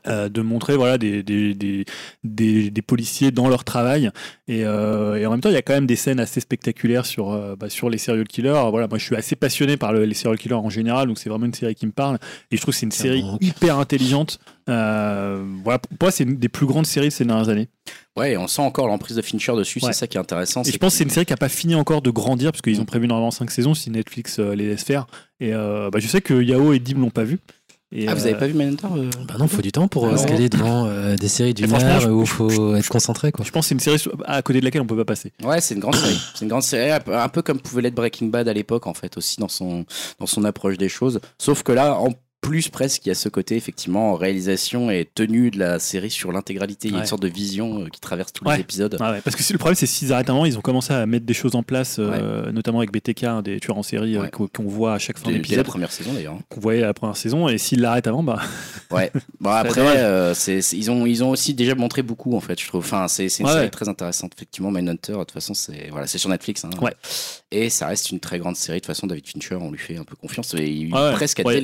Euh, 0.07 0.29
de 0.29 0.41
montrer 0.41 0.77
voilà 0.77 0.99
des, 0.99 1.23
des, 1.23 1.55
des, 1.55 1.85
des, 2.25 2.71
des 2.71 2.83
policiers 2.83 3.31
dans 3.33 3.49
leur 3.49 3.65
travail 3.65 4.11
et, 4.49 4.65
euh, 4.65 5.17
et 5.17 5.27
en 5.27 5.31
même 5.33 5.41
temps 5.41 5.49
il 5.49 5.55
y 5.55 5.59
a 5.59 5.63
quand 5.63 5.73
même 5.73 5.87
des 5.87 5.97
scènes 5.97 6.21
assez 6.21 6.41
spectaculaires 6.41 7.07
sur, 7.07 7.33
euh, 7.33 7.57
bah, 7.57 7.69
sur 7.69 7.91
les 7.91 7.99
serial 7.99 8.27
killers 8.29 8.69
voilà 8.71 8.87
moi 8.89 8.99
je 8.99 9.05
suis 9.05 9.17
assez 9.17 9.35
passionné 9.37 9.77
par 9.77 9.93
le- 9.93 10.05
les 10.05 10.15
serial 10.15 10.39
killers 10.39 10.55
en 10.55 10.71
général 10.71 11.09
donc 11.09 11.19
c'est 11.19 11.29
vraiment 11.29 11.47
une 11.47 11.55
série 11.55 11.75
qui 11.75 11.87
me 11.87 11.93
parle 11.93 12.19
et 12.51 12.57
je 12.57 12.61
trouve 12.63 12.73
que 12.73 12.79
c'est 12.79 12.87
une 12.87 12.93
Ça 12.93 13.03
série 13.03 13.23
manque. 13.23 13.43
hyper 13.43 13.79
intelligente 13.79 14.39
voilà 14.67 15.79
pour 15.79 15.91
moi 16.01 16.11
c'est 16.11 16.25
une 16.25 16.37
des 16.37 16.49
plus 16.49 16.67
grandes 16.67 16.87
séries 16.87 17.09
de 17.09 17.13
ces 17.13 17.25
dernières 17.25 17.49
années 17.49 17.69
Ouais, 18.17 18.33
et 18.33 18.37
on 18.37 18.49
sent 18.49 18.61
encore 18.63 18.89
l'emprise 18.89 19.17
de 19.17 19.23
Fincher 19.23 19.55
dessus, 19.57 19.79
Ouais. 19.83 19.93
c'est 19.93 20.01
ça 20.01 20.07
qui 20.09 20.17
est 20.17 20.21
intéressant. 20.21 20.63
et 20.63 20.71
je 20.71 20.77
pense 20.79 20.93
que 20.93 20.99
c'est 20.99 21.05
une 21.05 21.11
série 21.11 21.25
qui 21.27 21.33
a 21.33 21.37
pas 21.37 21.49
fini 21.49 21.75
encore 21.77 22.03
de 22.03 22.11
grandir 22.11 22.51
parce 22.51 22.61
qu'ils 22.61 22.77
Mm. 22.77 22.81
ont 22.83 22.85
prévu 22.85 23.07
normalement 23.09 23.31
5 23.31 23.51
saisons 23.51 23.73
si 23.73 23.89
Netflix 23.91 24.39
les 24.41 24.67
laisse 24.69 24.83
faire 24.85 25.07
et 25.39 25.55
euh, 25.55 25.91
bah, 25.91 26.01
je 26.01 26.09
sais 26.09 26.21
que 26.21 26.35
Yao 26.43 26.73
et 26.73 26.81
Dim 26.81 26.99
l'ont 27.01 27.11
pas 27.11 27.23
vu 27.25 27.39
et, 27.93 28.07
Ah, 28.09 28.15
vous 28.15 28.23
euh, 28.23 28.31
avez 28.31 28.39
pas 28.39 28.47
vu 28.47 28.55
Manhunter 28.55 28.87
euh 28.97 29.11
Bah 29.27 29.35
non, 29.39 29.49
faut 29.49 29.63
du 29.63 29.73
temps 29.73 29.89
pour 29.89 30.07
Ah 30.07 30.11
euh, 30.13 30.17
se 30.17 30.27
caler 30.27 30.49
devant 30.49 30.87
euh, 30.87 31.17
des 31.17 31.29
séries 31.29 31.55
d'une 31.55 31.73
heure 31.75 32.09
où 32.09 32.21
il 32.23 32.27
faut 32.27 32.75
être 32.77 32.89
concentré. 32.89 33.33
Quoi. 33.33 33.45
je 33.45 33.51
pense 33.51 33.65
que 33.65 33.69
c'est 33.71 33.75
une 33.75 33.81
série 33.99 34.03
à 34.27 34.43
côté 34.43 34.61
de 34.61 34.65
laquelle 34.65 34.83
on 34.83 34.87
peut 34.87 34.97
pas 34.97 35.05
passer 35.05 35.33
Ouais, 35.43 35.61
c'est 35.61 35.75
une 35.75 35.81
grande 35.81 35.97
série. 35.97 36.19
C'est 36.35 36.45
une 36.45 36.49
grande 36.51 36.63
série, 36.63 36.91
un 36.93 37.01
peu- 37.01 37.17
un 37.17 37.29
peu 37.29 37.43
comme 37.43 37.61
pouvait 37.61 37.83
l'être 37.83 37.95
Breaking 37.95 38.27
Bad 38.29 38.47
à 38.49 38.53
l'époque, 38.53 38.87
en 38.87 38.95
fait, 38.95 39.17
aussi 39.17 39.41
dans 39.41 39.49
son, 39.49 39.85
dans 40.19 40.27
son 40.27 40.45
approche 40.45 40.79
des 40.79 40.89
choses. 40.89 41.21
Sauf 41.39 41.63
que 41.63 41.73
là, 41.73 41.99
en 41.99 42.11
plus, 42.41 42.69
presque, 42.69 43.05
il 43.05 43.11
y 43.11 43.13
a 43.13 43.15
ce 43.15 43.29
côté, 43.29 43.57
effectivement, 43.57 44.15
réalisation 44.15 44.91
et 44.91 45.09
tenue 45.15 45.51
de 45.51 45.59
la 45.59 45.79
série 45.79 46.11
sur 46.11 46.33
l'intégralité. 46.33 46.89
Il 46.89 46.93
y 46.93 46.95
a 46.95 46.97
Ouais. 46.99 47.03
une 47.05 47.09
sorte 47.09 47.23
de 47.23 47.29
vision 47.29 47.83
euh, 47.83 47.89
qui 47.89 48.01
traverse 48.01 48.33
tous 48.33 48.45
Ouais. 48.47 48.55
les 48.57 48.61
épisodes. 48.63 48.97
Ah 48.99 49.13
ouais, 49.13 49.21
parce 49.23 49.37
que 49.37 49.53
le 49.53 49.59
problème, 49.59 49.75
c'est 49.77 49.87
s'ils 49.87 50.13
arrêtent 50.13 50.31
un 50.31 50.33
moment, 50.33 50.47
ils 50.47 50.57
ont 50.57 50.63
commencé 50.63 50.93
à 50.95 51.05
mettre 51.07 51.27
des 51.27 51.35
choses 51.35 51.55
en 51.55 51.63
place, 51.63 51.97
euh, 51.99 52.51
notamment 52.51 52.79
avec 52.79 52.93
BTK, 52.93 53.43
des 53.45 53.61
tueurs 53.61 53.77
en 53.77 53.83
série 53.83 54.17
euh, 54.17 54.27
qu'on 54.29 54.65
voit 54.65 54.95
à 54.95 54.99
chaque 54.99 55.19
fin 55.19 55.27
dès 55.27 55.33
la 55.33 55.39
d'épisode, 55.43 55.67
première 55.67 55.93
saison, 55.93 56.13
d'ailleurs. 56.15 56.33
hein. 56.35 56.43
qu'on 56.49 56.61
voyait 56.61 56.83
à 56.83 56.87
la 56.87 56.95
première 56.95 57.17
saison, 57.17 57.49
et 57.49 57.59
s'ils 57.59 57.81
l'arrêtent 57.83 58.07
avant, 58.07 58.23
bah. 58.23 58.41
Ouais. 58.91 59.13
Bon, 59.41 59.51
après, 59.51 59.81
ils, 60.73 60.91
ont, 60.91 61.07
ils 61.07 61.25
ont 61.25 61.31
aussi 61.31 61.55
déjà 61.55 61.75
montré 61.75 62.03
beaucoup, 62.03 62.35
en 62.37 62.41
fait, 62.41 62.61
je 62.61 62.67
trouve. 62.69 62.81
Enfin, 62.85 63.07
c'est, 63.09 63.25
une 63.25 63.47
série 63.47 63.71
très 63.71 63.89
intéressante, 63.89 64.33
effectivement. 64.37 64.71
Mindhunter, 64.71 65.13
de 65.13 65.19
toute 65.19 65.31
façon, 65.33 65.55
c'est, 65.55 65.89
voilà, 65.91 66.07
sur 66.07 66.29
Netflix. 66.29 66.65
Hein. 66.65 66.71
Ouais. 66.81 66.95
Et 67.51 67.71
ça 67.71 67.87
reste 67.87 68.11
une 68.11 68.21
très 68.21 68.39
grande 68.39 68.57
série. 68.57 68.79
De 68.79 68.81
toute 68.81 68.87
façon, 68.89 69.07
David 69.07 69.27
Fincher, 69.27 69.57
on 69.57 69.71
lui 69.71 69.79
fait 69.79 69.97
un 69.97 70.05
peu 70.05 70.15
confiance. 70.17 70.55
Et 70.55 70.69
il 70.69 70.91
presque 70.91 71.41
à 71.41 71.43
Ouais, 71.45 71.61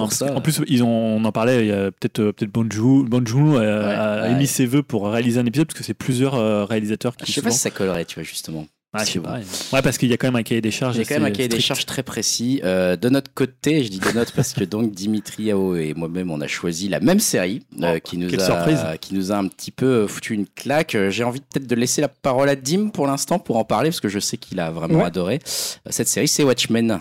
y 0.00 0.04
a 0.04 0.06
pas 0.06 0.08
pour 0.08 0.12
ça. 0.28 0.34
En 0.34 0.40
plus, 0.40 0.60
ils 0.68 0.82
ont, 0.82 0.88
on 0.88 1.24
en 1.24 1.32
parlait, 1.32 1.60
il 1.64 1.68
y 1.68 1.72
a 1.72 1.90
peut-être 1.90 2.20
euh, 2.20 2.32
peut-être 2.32 2.52
Bonjour, 2.52 3.04
Bonjour 3.04 3.58
a, 3.58 3.62
a 3.62 4.22
ouais. 4.22 4.32
émis 4.32 4.46
ses 4.46 4.66
vœux 4.66 4.82
pour 4.82 5.08
réaliser 5.08 5.40
un 5.40 5.46
épisode, 5.46 5.66
parce 5.66 5.78
que 5.78 5.84
c'est 5.84 5.94
plusieurs 5.94 6.34
euh, 6.34 6.64
réalisateurs 6.64 7.16
qui 7.16 7.26
je 7.26 7.32
sais 7.32 7.40
pas 7.42 7.48
souvent- 7.50 7.54
si 7.56 7.60
ça 7.60 7.70
collerait, 7.70 8.04
tu 8.04 8.14
vois, 8.16 8.24
justement. 8.24 8.66
Sais 8.98 9.04
c'est 9.04 9.20
pas, 9.20 9.38
ouais. 9.72 9.82
Parce 9.82 9.98
qu'il 9.98 10.08
y 10.10 10.12
a 10.12 10.16
quand 10.16 10.26
même 10.26 10.34
un 10.34 10.42
cahier 10.42 10.60
des 10.60 10.72
charges. 10.72 10.96
J'ai 10.96 11.04
quand 11.04 11.14
même 11.14 11.24
un 11.26 11.30
cahier 11.30 11.46
des 11.46 11.60
charges 11.60 11.86
très 11.86 12.02
précis. 12.02 12.60
Euh, 12.64 12.96
de 12.96 13.08
notre 13.08 13.32
côté, 13.32 13.84
je 13.84 13.88
dis 13.88 14.00
de 14.00 14.10
notre 14.10 14.32
parce 14.32 14.52
que 14.52 14.64
donc 14.64 14.90
Dimitri 14.90 15.44
Yao 15.44 15.76
et 15.76 15.94
moi-même, 15.94 16.28
on 16.32 16.40
a 16.40 16.48
choisi 16.48 16.88
la 16.88 16.98
même 16.98 17.20
série 17.20 17.62
euh, 17.84 18.00
qui, 18.00 18.16
nous 18.18 18.26
Oh, 18.26 18.30
quelle 18.30 18.40
a, 18.40 18.44
surprise. 18.46 18.78
qui 19.00 19.14
nous 19.14 19.30
a 19.30 19.36
un 19.36 19.46
petit 19.46 19.70
peu 19.70 20.08
foutu 20.08 20.34
une 20.34 20.44
claque. 20.48 20.96
Euh, 20.96 21.08
J'ai 21.08 21.22
envie 21.22 21.38
peut-être 21.40 21.68
de 21.68 21.74
laisser 21.76 22.00
la 22.00 22.08
parole 22.08 22.48
à 22.48 22.56
Dim 22.56 22.88
pour 22.88 23.06
l'instant 23.06 23.38
pour 23.38 23.58
en 23.58 23.64
parler 23.64 23.90
parce 23.90 24.00
que 24.00 24.08
je 24.08 24.18
sais 24.18 24.38
qu'il 24.38 24.58
a 24.58 24.72
vraiment 24.72 24.98
Ouais. 24.98 25.04
adoré. 25.04 25.34
Euh, 25.36 25.90
Cette 25.92 26.08
série, 26.08 26.26
c'est 26.26 26.42
Watchmen. 26.42 26.98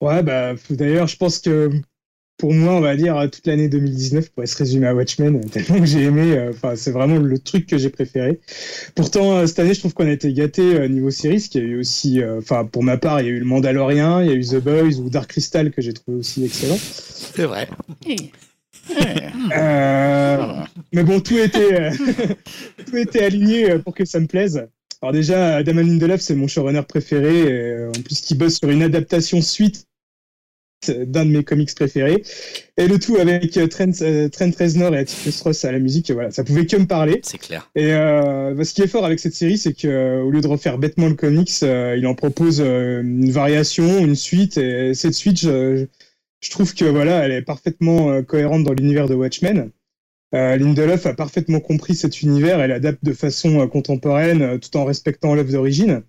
Ouais, 0.00 0.22
bah, 0.22 0.52
d'ailleurs, 0.70 1.08
je 1.08 1.16
pense 1.18 1.40
que 1.40 1.72
pour 2.38 2.52
moi, 2.52 2.74
on 2.74 2.80
va 2.80 2.96
dire, 2.96 3.16
toute 3.32 3.46
l'année 3.46 3.68
2019 3.68 4.30
pourrait 4.30 4.46
se 4.46 4.56
résumer 4.56 4.86
à 4.86 4.94
Watchmen, 4.94 5.36
euh, 5.36 5.48
tellement 5.48 5.80
que 5.80 5.86
j'ai 5.86 6.02
aimé. 6.02 6.36
euh, 6.36 6.50
Enfin, 6.50 6.76
c'est 6.76 6.90
vraiment 6.90 7.16
le 7.16 7.38
truc 7.38 7.66
que 7.66 7.78
j'ai 7.78 7.88
préféré. 7.88 8.40
Pourtant, 8.94 9.38
euh, 9.38 9.46
cette 9.46 9.58
année, 9.58 9.72
je 9.72 9.80
trouve 9.80 9.94
qu'on 9.94 10.06
a 10.06 10.10
été 10.10 10.32
gâté 10.32 10.62
euh, 10.62 10.88
niveau 10.88 11.10
séries, 11.10 11.36
parce 11.36 11.48
qu'il 11.48 11.62
y 11.62 11.64
a 11.64 11.68
eu 11.68 11.80
aussi, 11.80 12.20
euh, 12.20 12.38
enfin, 12.38 12.66
pour 12.66 12.82
ma 12.82 12.98
part, 12.98 13.20
il 13.20 13.26
y 13.26 13.30
a 13.30 13.32
eu 13.32 13.38
le 13.38 13.46
Mandalorian, 13.46 14.20
il 14.20 14.26
y 14.26 14.30
a 14.30 14.34
eu 14.34 14.44
The 14.44 14.62
Boys 14.62 14.98
ou 14.98 15.08
Dark 15.08 15.30
Crystal 15.30 15.70
que 15.70 15.80
j'ai 15.80 15.94
trouvé 15.94 16.18
aussi 16.18 16.44
excellent. 16.44 16.78
C'est 16.78 17.44
vrai. 17.44 17.68
Euh, 19.56 20.62
mais 20.92 21.02
bon, 21.02 21.20
tout 21.20 21.38
était, 21.38 21.80
euh, 21.80 21.90
tout 22.86 22.96
était 22.96 23.24
aligné 23.24 23.78
pour 23.78 23.94
que 23.94 24.04
ça 24.04 24.20
me 24.20 24.26
plaise. 24.26 24.68
Alors 25.02 25.12
déjà, 25.12 25.62
Damon 25.62 25.82
Lindelof, 25.82 26.20
c'est 26.20 26.34
mon 26.34 26.48
showrunner 26.48 26.82
préféré, 26.82 27.40
et, 27.40 27.86
en 27.86 28.02
plus 28.02 28.20
qui 28.20 28.34
bosse 28.34 28.58
sur 28.58 28.70
une 28.70 28.82
adaptation 28.82 29.40
suite 29.40 29.86
d'un 30.90 31.24
de 31.24 31.30
mes 31.30 31.44
comics 31.44 31.74
préférés. 31.74 32.22
Et 32.76 32.88
le 32.88 32.98
tout 32.98 33.16
avec 33.16 33.56
euh, 33.56 33.66
Trent, 33.66 34.02
euh, 34.02 34.28
Trent 34.28 34.50
Reznor 34.58 34.94
et 34.94 34.98
Atticus 34.98 35.40
Ross 35.40 35.64
à 35.64 35.72
la 35.72 35.78
musique, 35.78 36.10
voilà, 36.10 36.30
ça 36.30 36.44
pouvait 36.44 36.66
que 36.66 36.76
me 36.76 36.86
parler. 36.86 37.20
C'est 37.22 37.38
clair. 37.38 37.70
Et 37.74 37.92
euh, 37.92 38.62
ce 38.64 38.74
qui 38.74 38.82
est 38.82 38.86
fort 38.86 39.04
avec 39.04 39.20
cette 39.20 39.34
série, 39.34 39.58
c'est 39.58 39.72
que 39.72 40.20
au 40.22 40.30
lieu 40.30 40.40
de 40.40 40.48
refaire 40.48 40.78
bêtement 40.78 41.08
le 41.08 41.14
comics, 41.14 41.62
il 41.62 42.06
en 42.06 42.14
propose 42.14 42.60
une 42.60 43.30
variation, 43.30 43.98
une 43.98 44.16
suite. 44.16 44.58
Et 44.58 44.94
cette 44.94 45.14
suite, 45.14 45.40
je, 45.40 45.86
je 46.40 46.50
trouve 46.50 46.74
que 46.74 46.84
voilà, 46.84 47.24
elle 47.24 47.32
est 47.32 47.42
parfaitement 47.42 48.22
cohérente 48.22 48.64
dans 48.64 48.72
l'univers 48.72 49.08
de 49.08 49.14
Watchmen. 49.14 49.70
Euh, 50.34 50.56
Lindelof 50.56 51.06
a 51.06 51.14
parfaitement 51.14 51.60
compris 51.60 51.94
cet 51.94 52.22
univers 52.22 52.60
et 52.60 52.66
l'adapte 52.66 53.04
de 53.04 53.12
façon 53.12 53.60
euh, 53.60 53.66
contemporaine, 53.66 54.42
euh, 54.42 54.58
tout 54.58 54.76
en 54.76 54.84
respectant 54.84 55.34
l'œuvre 55.34 55.52
d'origine. 55.52 56.02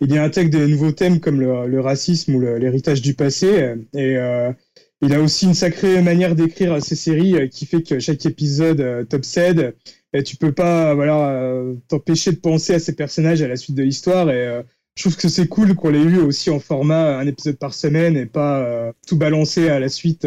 Il 0.00 0.16
intègre 0.16 0.50
des 0.50 0.66
nouveaux 0.66 0.92
thèmes 0.92 1.20
comme 1.20 1.40
le, 1.40 1.80
racisme 1.80 2.34
ou 2.34 2.40
l'héritage 2.40 3.02
du 3.02 3.14
passé. 3.14 3.74
Et 3.94 4.16
euh, 4.16 4.52
il 5.00 5.14
a 5.14 5.20
aussi 5.20 5.46
une 5.46 5.54
sacrée 5.54 6.02
manière 6.02 6.34
d'écrire 6.34 6.82
ces 6.82 6.96
séries 6.96 7.34
euh, 7.36 7.46
qui 7.46 7.66
fait 7.66 7.82
que 7.82 8.00
chaque 8.00 8.24
épisode 8.26 8.80
euh, 8.80 9.04
t'obsède 9.04 9.76
et 10.12 10.22
tu 10.24 10.36
peux 10.36 10.52
pas 10.52 10.94
voilà 10.94 11.28
euh, 11.30 11.74
t'empêcher 11.88 12.32
de 12.32 12.38
penser 12.38 12.74
à 12.74 12.78
ces 12.80 12.94
personnages 12.96 13.40
à 13.42 13.48
la 13.48 13.56
suite 13.56 13.76
de 13.76 13.82
l'histoire 13.82 14.30
et 14.30 14.62
je 14.96 15.02
trouve 15.02 15.16
que 15.16 15.28
c'est 15.28 15.46
cool 15.46 15.76
qu'on 15.76 15.90
l'ait 15.90 16.02
eu 16.02 16.18
aussi 16.18 16.50
en 16.50 16.58
format 16.58 17.18
un 17.18 17.26
épisode 17.26 17.58
par 17.58 17.74
semaine 17.74 18.16
et 18.16 18.26
pas 18.26 18.92
tout 19.06 19.16
balancé 19.16 19.68
à 19.68 19.78
la 19.78 19.88
suite 19.88 20.26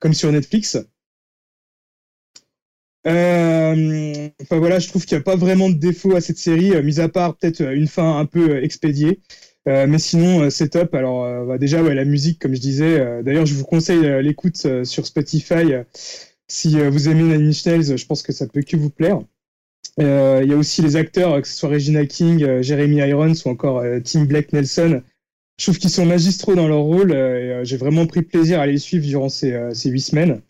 comme 0.00 0.14
sur 0.14 0.32
Netflix. 0.32 0.78
Euh, 3.08 4.28
enfin 4.42 4.58
voilà, 4.58 4.78
je 4.78 4.88
trouve 4.88 5.06
qu'il 5.06 5.16
n'y 5.16 5.22
a 5.22 5.24
pas 5.24 5.36
vraiment 5.36 5.70
de 5.70 5.76
défaut 5.76 6.14
à 6.14 6.20
cette 6.20 6.38
série, 6.38 6.72
euh, 6.72 6.82
mis 6.82 7.00
à 7.00 7.08
part 7.08 7.36
peut-être 7.36 7.62
euh, 7.62 7.74
une 7.74 7.86
fin 7.86 8.18
un 8.18 8.26
peu 8.26 8.62
expédiée. 8.62 9.20
Mais 9.66 9.98
sinon, 9.98 10.48
c'est 10.48 10.70
top. 10.70 10.94
Alors 10.94 11.44
bah, 11.44 11.58
déjà, 11.58 11.82
ouais, 11.82 11.94
la 11.94 12.06
musique, 12.06 12.38
comme 12.38 12.54
je 12.54 12.60
disais. 12.60 13.22
D'ailleurs, 13.22 13.44
je 13.44 13.52
vous 13.52 13.66
conseille 13.66 14.22
l'écoute 14.22 14.66
sur 14.84 15.04
Spotify. 15.04 15.74
si 16.48 16.80
vous 16.80 17.10
aimez 17.10 17.24
Nine 17.36 17.48
Inch 17.50 17.66
Nails, 17.66 17.98
je 17.98 18.06
pense 18.06 18.22
que 18.22 18.32
ça 18.32 18.46
peut 18.46 18.62
que 18.62 18.78
vous 18.78 18.88
plaire. 18.88 19.20
Il 19.98 20.06
y 20.48 20.54
a 20.54 20.56
aussi 20.56 20.80
les 20.80 20.96
acteurs, 20.96 21.42
que 21.42 21.46
ce 21.46 21.54
soit 21.54 21.68
Regina 21.68 22.06
King, 22.06 22.62
Jeremy 22.62 22.96
Irons 22.96 23.34
ou 23.44 23.48
encore 23.50 23.84
Tim 24.04 24.24
Blake 24.24 24.54
Nelson. 24.54 25.02
Je 25.58 25.64
trouve 25.66 25.76
qu'ils 25.76 25.90
sont 25.90 26.06
magistraux 26.06 26.54
dans 26.54 26.68
leur 26.68 26.80
rôle. 26.80 27.12
J'ai 27.64 27.76
vraiment 27.76 28.06
pris 28.06 28.22
plaisir 28.22 28.60
à 28.60 28.66
les 28.66 28.78
suivre 28.78 29.04
durant 29.04 29.28
ces 29.28 29.74
huit 29.84 30.00
semaines. 30.00 30.40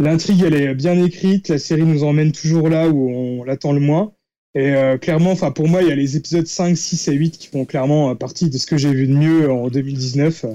L'intrigue, 0.00 0.42
elle 0.46 0.54
est 0.54 0.74
bien 0.74 0.98
écrite. 1.04 1.48
La 1.48 1.58
série 1.58 1.82
nous 1.82 2.04
emmène 2.04 2.32
toujours 2.32 2.70
là 2.70 2.88
où 2.88 3.10
on 3.10 3.44
l'attend 3.44 3.72
le 3.72 3.80
moins. 3.80 4.14
Et 4.54 4.74
euh, 4.74 4.96
clairement, 4.96 5.32
enfin 5.32 5.50
pour 5.50 5.68
moi, 5.68 5.82
il 5.82 5.88
y 5.88 5.92
a 5.92 5.94
les 5.94 6.16
épisodes 6.16 6.46
5, 6.46 6.74
6 6.74 7.08
et 7.08 7.12
8 7.12 7.36
qui 7.36 7.48
font 7.48 7.66
clairement 7.66 8.10
euh, 8.10 8.14
partie 8.14 8.48
de 8.48 8.56
ce 8.56 8.66
que 8.66 8.78
j'ai 8.78 8.94
vu 8.94 9.06
de 9.06 9.12
mieux 9.12 9.52
en 9.52 9.68
2019. 9.68 10.46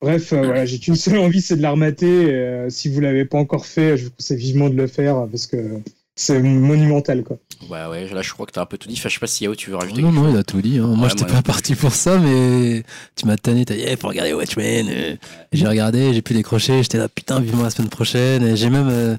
Bref, 0.00 0.32
euh, 0.32 0.42
voilà, 0.42 0.64
j'ai 0.64 0.78
qu'une 0.78 0.94
seule 0.94 1.18
envie, 1.18 1.42
c'est 1.42 1.56
de 1.56 1.62
la 1.62 1.72
remater. 1.72 2.06
Et, 2.06 2.30
euh, 2.30 2.70
si 2.70 2.88
vous 2.88 3.00
l'avez 3.00 3.24
pas 3.24 3.38
encore 3.38 3.66
fait, 3.66 3.96
je 3.96 4.04
vous 4.04 4.10
conseille 4.12 4.38
vivement 4.38 4.70
de 4.70 4.76
le 4.76 4.86
faire 4.86 5.26
parce 5.28 5.48
que 5.48 5.80
c'est 6.20 6.40
monumental, 6.42 7.22
quoi. 7.22 7.38
Ouais, 7.70 7.86
ouais, 7.86 8.08
là 8.08 8.22
je 8.22 8.32
crois 8.32 8.44
que 8.46 8.52
t'as 8.52 8.62
un 8.62 8.66
peu 8.66 8.76
tout 8.78 8.88
dit. 8.88 8.94
Enfin, 8.98 9.08
je 9.08 9.14
sais 9.14 9.20
pas 9.20 9.26
si 9.26 9.44
Yao, 9.44 9.54
tu 9.54 9.70
veux 9.70 9.76
rajouter 9.76 10.02
Non, 10.02 10.08
quelque 10.10 10.16
non, 10.20 10.24
chose 10.26 10.34
il 10.34 10.38
a 10.38 10.42
tout 10.44 10.60
dit. 10.62 10.78
hein. 10.78 10.86
Moi, 10.86 11.04
Ouais, 11.04 11.08
j'étais 11.10 11.24
moi- 11.24 11.34
pas 11.34 11.42
parti 11.42 11.74
pour 11.74 11.92
ça, 11.92 12.18
mais 12.18 12.82
tu 13.16 13.26
m'as 13.26 13.36
tanné. 13.36 13.64
T'as 13.64 13.74
dit, 13.74 13.84
eh, 13.86 13.96
faut 13.96 14.08
regarder 14.08 14.32
Watchmen. 14.32 14.88
euh. 14.90 15.12
Et 15.12 15.18
J'ai 15.56 15.66
regardé, 15.66 16.12
j'ai 16.14 16.22
pu 16.22 16.34
décrocher. 16.34 16.82
J'étais 16.82 16.98
là, 16.98 17.08
putain, 17.08 17.40
vivement 17.40 17.62
la 17.64 17.70
semaine 17.70 17.88
prochaine. 17.88 18.42
Et 18.44 18.56
j'ai 18.56 18.70
même 18.70 18.88
euh, 18.90 19.16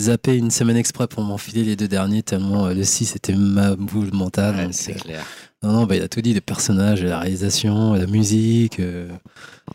zappé 0.00 0.36
une 0.36 0.50
semaine 0.50 0.76
exprès 0.76 1.06
pour 1.08 1.22
m'enfiler 1.22 1.62
les 1.64 1.76
deux 1.76 1.88
derniers, 1.88 2.22
tellement 2.22 2.66
euh, 2.66 2.74
le 2.74 2.84
6 2.84 3.06
c'était 3.06 3.34
ma 3.34 3.74
boule 3.76 4.10
mentale. 4.12 4.56
Ouais, 4.56 4.68
c'est 4.72 4.94
clair. 4.94 5.24
Non, 5.62 5.72
non, 5.72 5.84
bah, 5.86 5.96
il 5.96 6.02
a 6.02 6.08
tout 6.08 6.20
dit 6.22 6.32
les 6.32 6.40
personnages, 6.40 7.02
la 7.02 7.18
réalisation, 7.20 7.94
la 7.94 8.06
musique. 8.06 8.80
euh, 8.80 9.08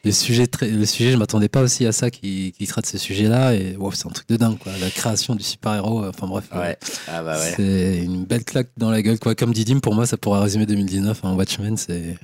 le 0.03 0.11
sujet, 0.11 0.45
très, 0.45 0.67
le 0.69 0.85
sujet, 0.85 1.11
je 1.11 1.17
m'attendais 1.17 1.47
pas 1.47 1.61
aussi 1.61 1.85
à 1.85 1.91
ça 1.91 2.09
qui, 2.11 2.53
qui 2.57 2.67
traite 2.67 2.85
ce 2.85 2.97
sujet-là. 2.97 3.53
Et 3.55 3.75
wow, 3.77 3.91
c'est 3.93 4.05
un 4.07 4.11
truc 4.11 4.27
de 4.27 4.35
dingue, 4.35 4.57
quoi. 4.57 4.71
La 4.81 4.89
création 4.89 5.35
du 5.35 5.43
super-héros. 5.43 6.03
euh, 6.03 6.09
Enfin, 6.09 6.27
bref. 6.27 6.45
euh. 6.53 6.73
Ah 7.07 7.23
bah 7.23 7.37
ouais. 7.39 7.53
C'est 7.55 7.97
une 8.03 8.25
belle 8.25 8.43
claque 8.43 8.69
dans 8.77 8.89
la 8.91 9.01
gueule, 9.01 9.19
quoi. 9.19 9.35
Comme 9.35 9.53
Didim, 9.53 9.79
pour 9.79 9.95
moi, 9.95 10.05
ça 10.05 10.17
pourrait 10.17 10.41
résumer 10.41 10.65
2019. 10.65 11.21
Hein. 11.23 11.33
Watchmen, 11.35 11.77
c'est 11.77 12.17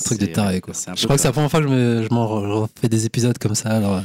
un 0.00 0.04
truc 0.04 0.20
de 0.20 0.26
taré, 0.26 0.60
quoi. 0.60 0.74
Je 0.96 1.04
crois 1.04 1.16
que 1.16 1.22
c'est 1.22 1.28
la 1.28 1.32
première 1.32 1.50
fois 1.50 1.60
que 1.60 1.66
je, 1.68 1.72
me, 1.72 2.02
je 2.08 2.14
m'en 2.14 2.26
refais 2.28 2.88
des 2.88 3.04
épisodes 3.04 3.36
comme 3.38 3.54
ça. 3.56 3.70
Alors, 3.70 4.00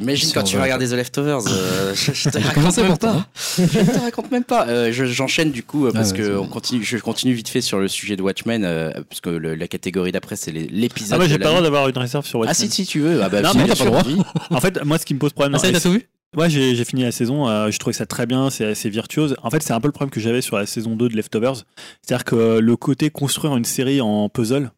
Imagine 0.00 0.28
Sur, 0.30 0.40
quand 0.40 0.46
tu 0.46 0.56
vas 0.56 0.62
regarder 0.62 0.88
The 0.88 0.92
Leftovers. 0.92 1.40
je, 1.94 2.12
je 2.12 2.30
te 2.30 2.38
raconte 2.38 2.76
même 2.78 2.86
pour 2.86 2.98
toi, 2.98 3.12
pas. 3.12 3.26
Je 3.58 3.64
te 3.92 3.98
raconte 4.00 4.30
même 4.32 4.44
pas. 4.44 4.90
Je- 4.90 5.04
J'enchaîne 5.04 5.50
du 5.52 5.62
coup 5.62 5.88
parce 5.92 6.10
Ah 6.10 6.12
ouais, 6.12 6.18
que 6.18 6.36
on 6.38 6.46
continue, 6.46 6.82
je 6.84 6.96
continue 6.96 7.34
vite 7.34 7.48
fait 7.50 7.60
sur 7.60 7.78
le 7.78 7.86
sujet 7.86 8.16
de 8.20 8.24
Watchmen 8.24 8.64
euh, 8.64 8.90
parce 9.08 9.20
que 9.20 9.30
le- 9.30 9.54
la 9.54 9.66
catégorie 9.68 10.12
d'après 10.12 10.36
c'est 10.36 10.52
l'épisode. 10.52 11.14
Ah, 11.14 11.16
moi, 11.18 11.26
j'ai 11.28 11.38
pas 11.38 11.44
le 11.46 11.50
droit 11.50 11.62
d'avoir 11.62 11.88
une 11.88 11.98
réserve 11.98 12.24
sur 12.26 12.38
Ah 12.42 12.46
Watchmen. 12.46 12.70
si 12.70 12.84
si 12.84 12.86
tu 12.86 13.00
veux. 13.00 13.22
Ah 13.22 13.28
bah 13.28 13.40
Non, 13.42 13.50
si, 13.52 13.58
mais 13.58 13.66
t'as 13.66 13.76
pas 13.84 13.90
vas-y. 14.02 14.16
En 14.50 14.60
fait, 14.60 14.84
moi, 14.84 14.98
ce 14.98 15.04
qui 15.06 15.14
me 15.14 15.18
pose 15.18 15.32
problème. 15.32 15.54
Ah, 15.56 15.58
ça, 15.58 15.72
t'as 15.72 15.80
tout 15.80 15.92
vu 15.92 16.08
Ouais, 16.36 16.48
j'ai 16.48 16.84
fini 16.84 17.02
la 17.02 17.10
saison. 17.10 17.48
euh, 17.48 17.70
je 17.72 17.78
trouvais 17.80 17.92
ça 17.92 18.06
très 18.06 18.24
bien, 18.26 18.50
c'est 18.50 18.64
assez 18.64 18.88
virtuose. 18.88 19.34
En 19.42 19.50
fait, 19.50 19.62
c'est 19.64 19.72
un 19.72 19.80
peu 19.80 19.88
le 19.88 19.92
problème 19.92 20.10
que 20.10 20.20
j'avais 20.20 20.40
sur 20.42 20.56
la 20.58 20.66
saison 20.66 20.94
2 20.94 21.08
de 21.08 21.16
Leftovers. 21.16 21.64
C'est-à-dire 22.02 22.24
que 22.24 22.36
euh, 22.36 22.60
le 22.60 22.76
côté 22.76 23.10
construire 23.10 23.56
une 23.56 23.64
série 23.64 24.00
en 24.00 24.28
puzzle, 24.28 24.70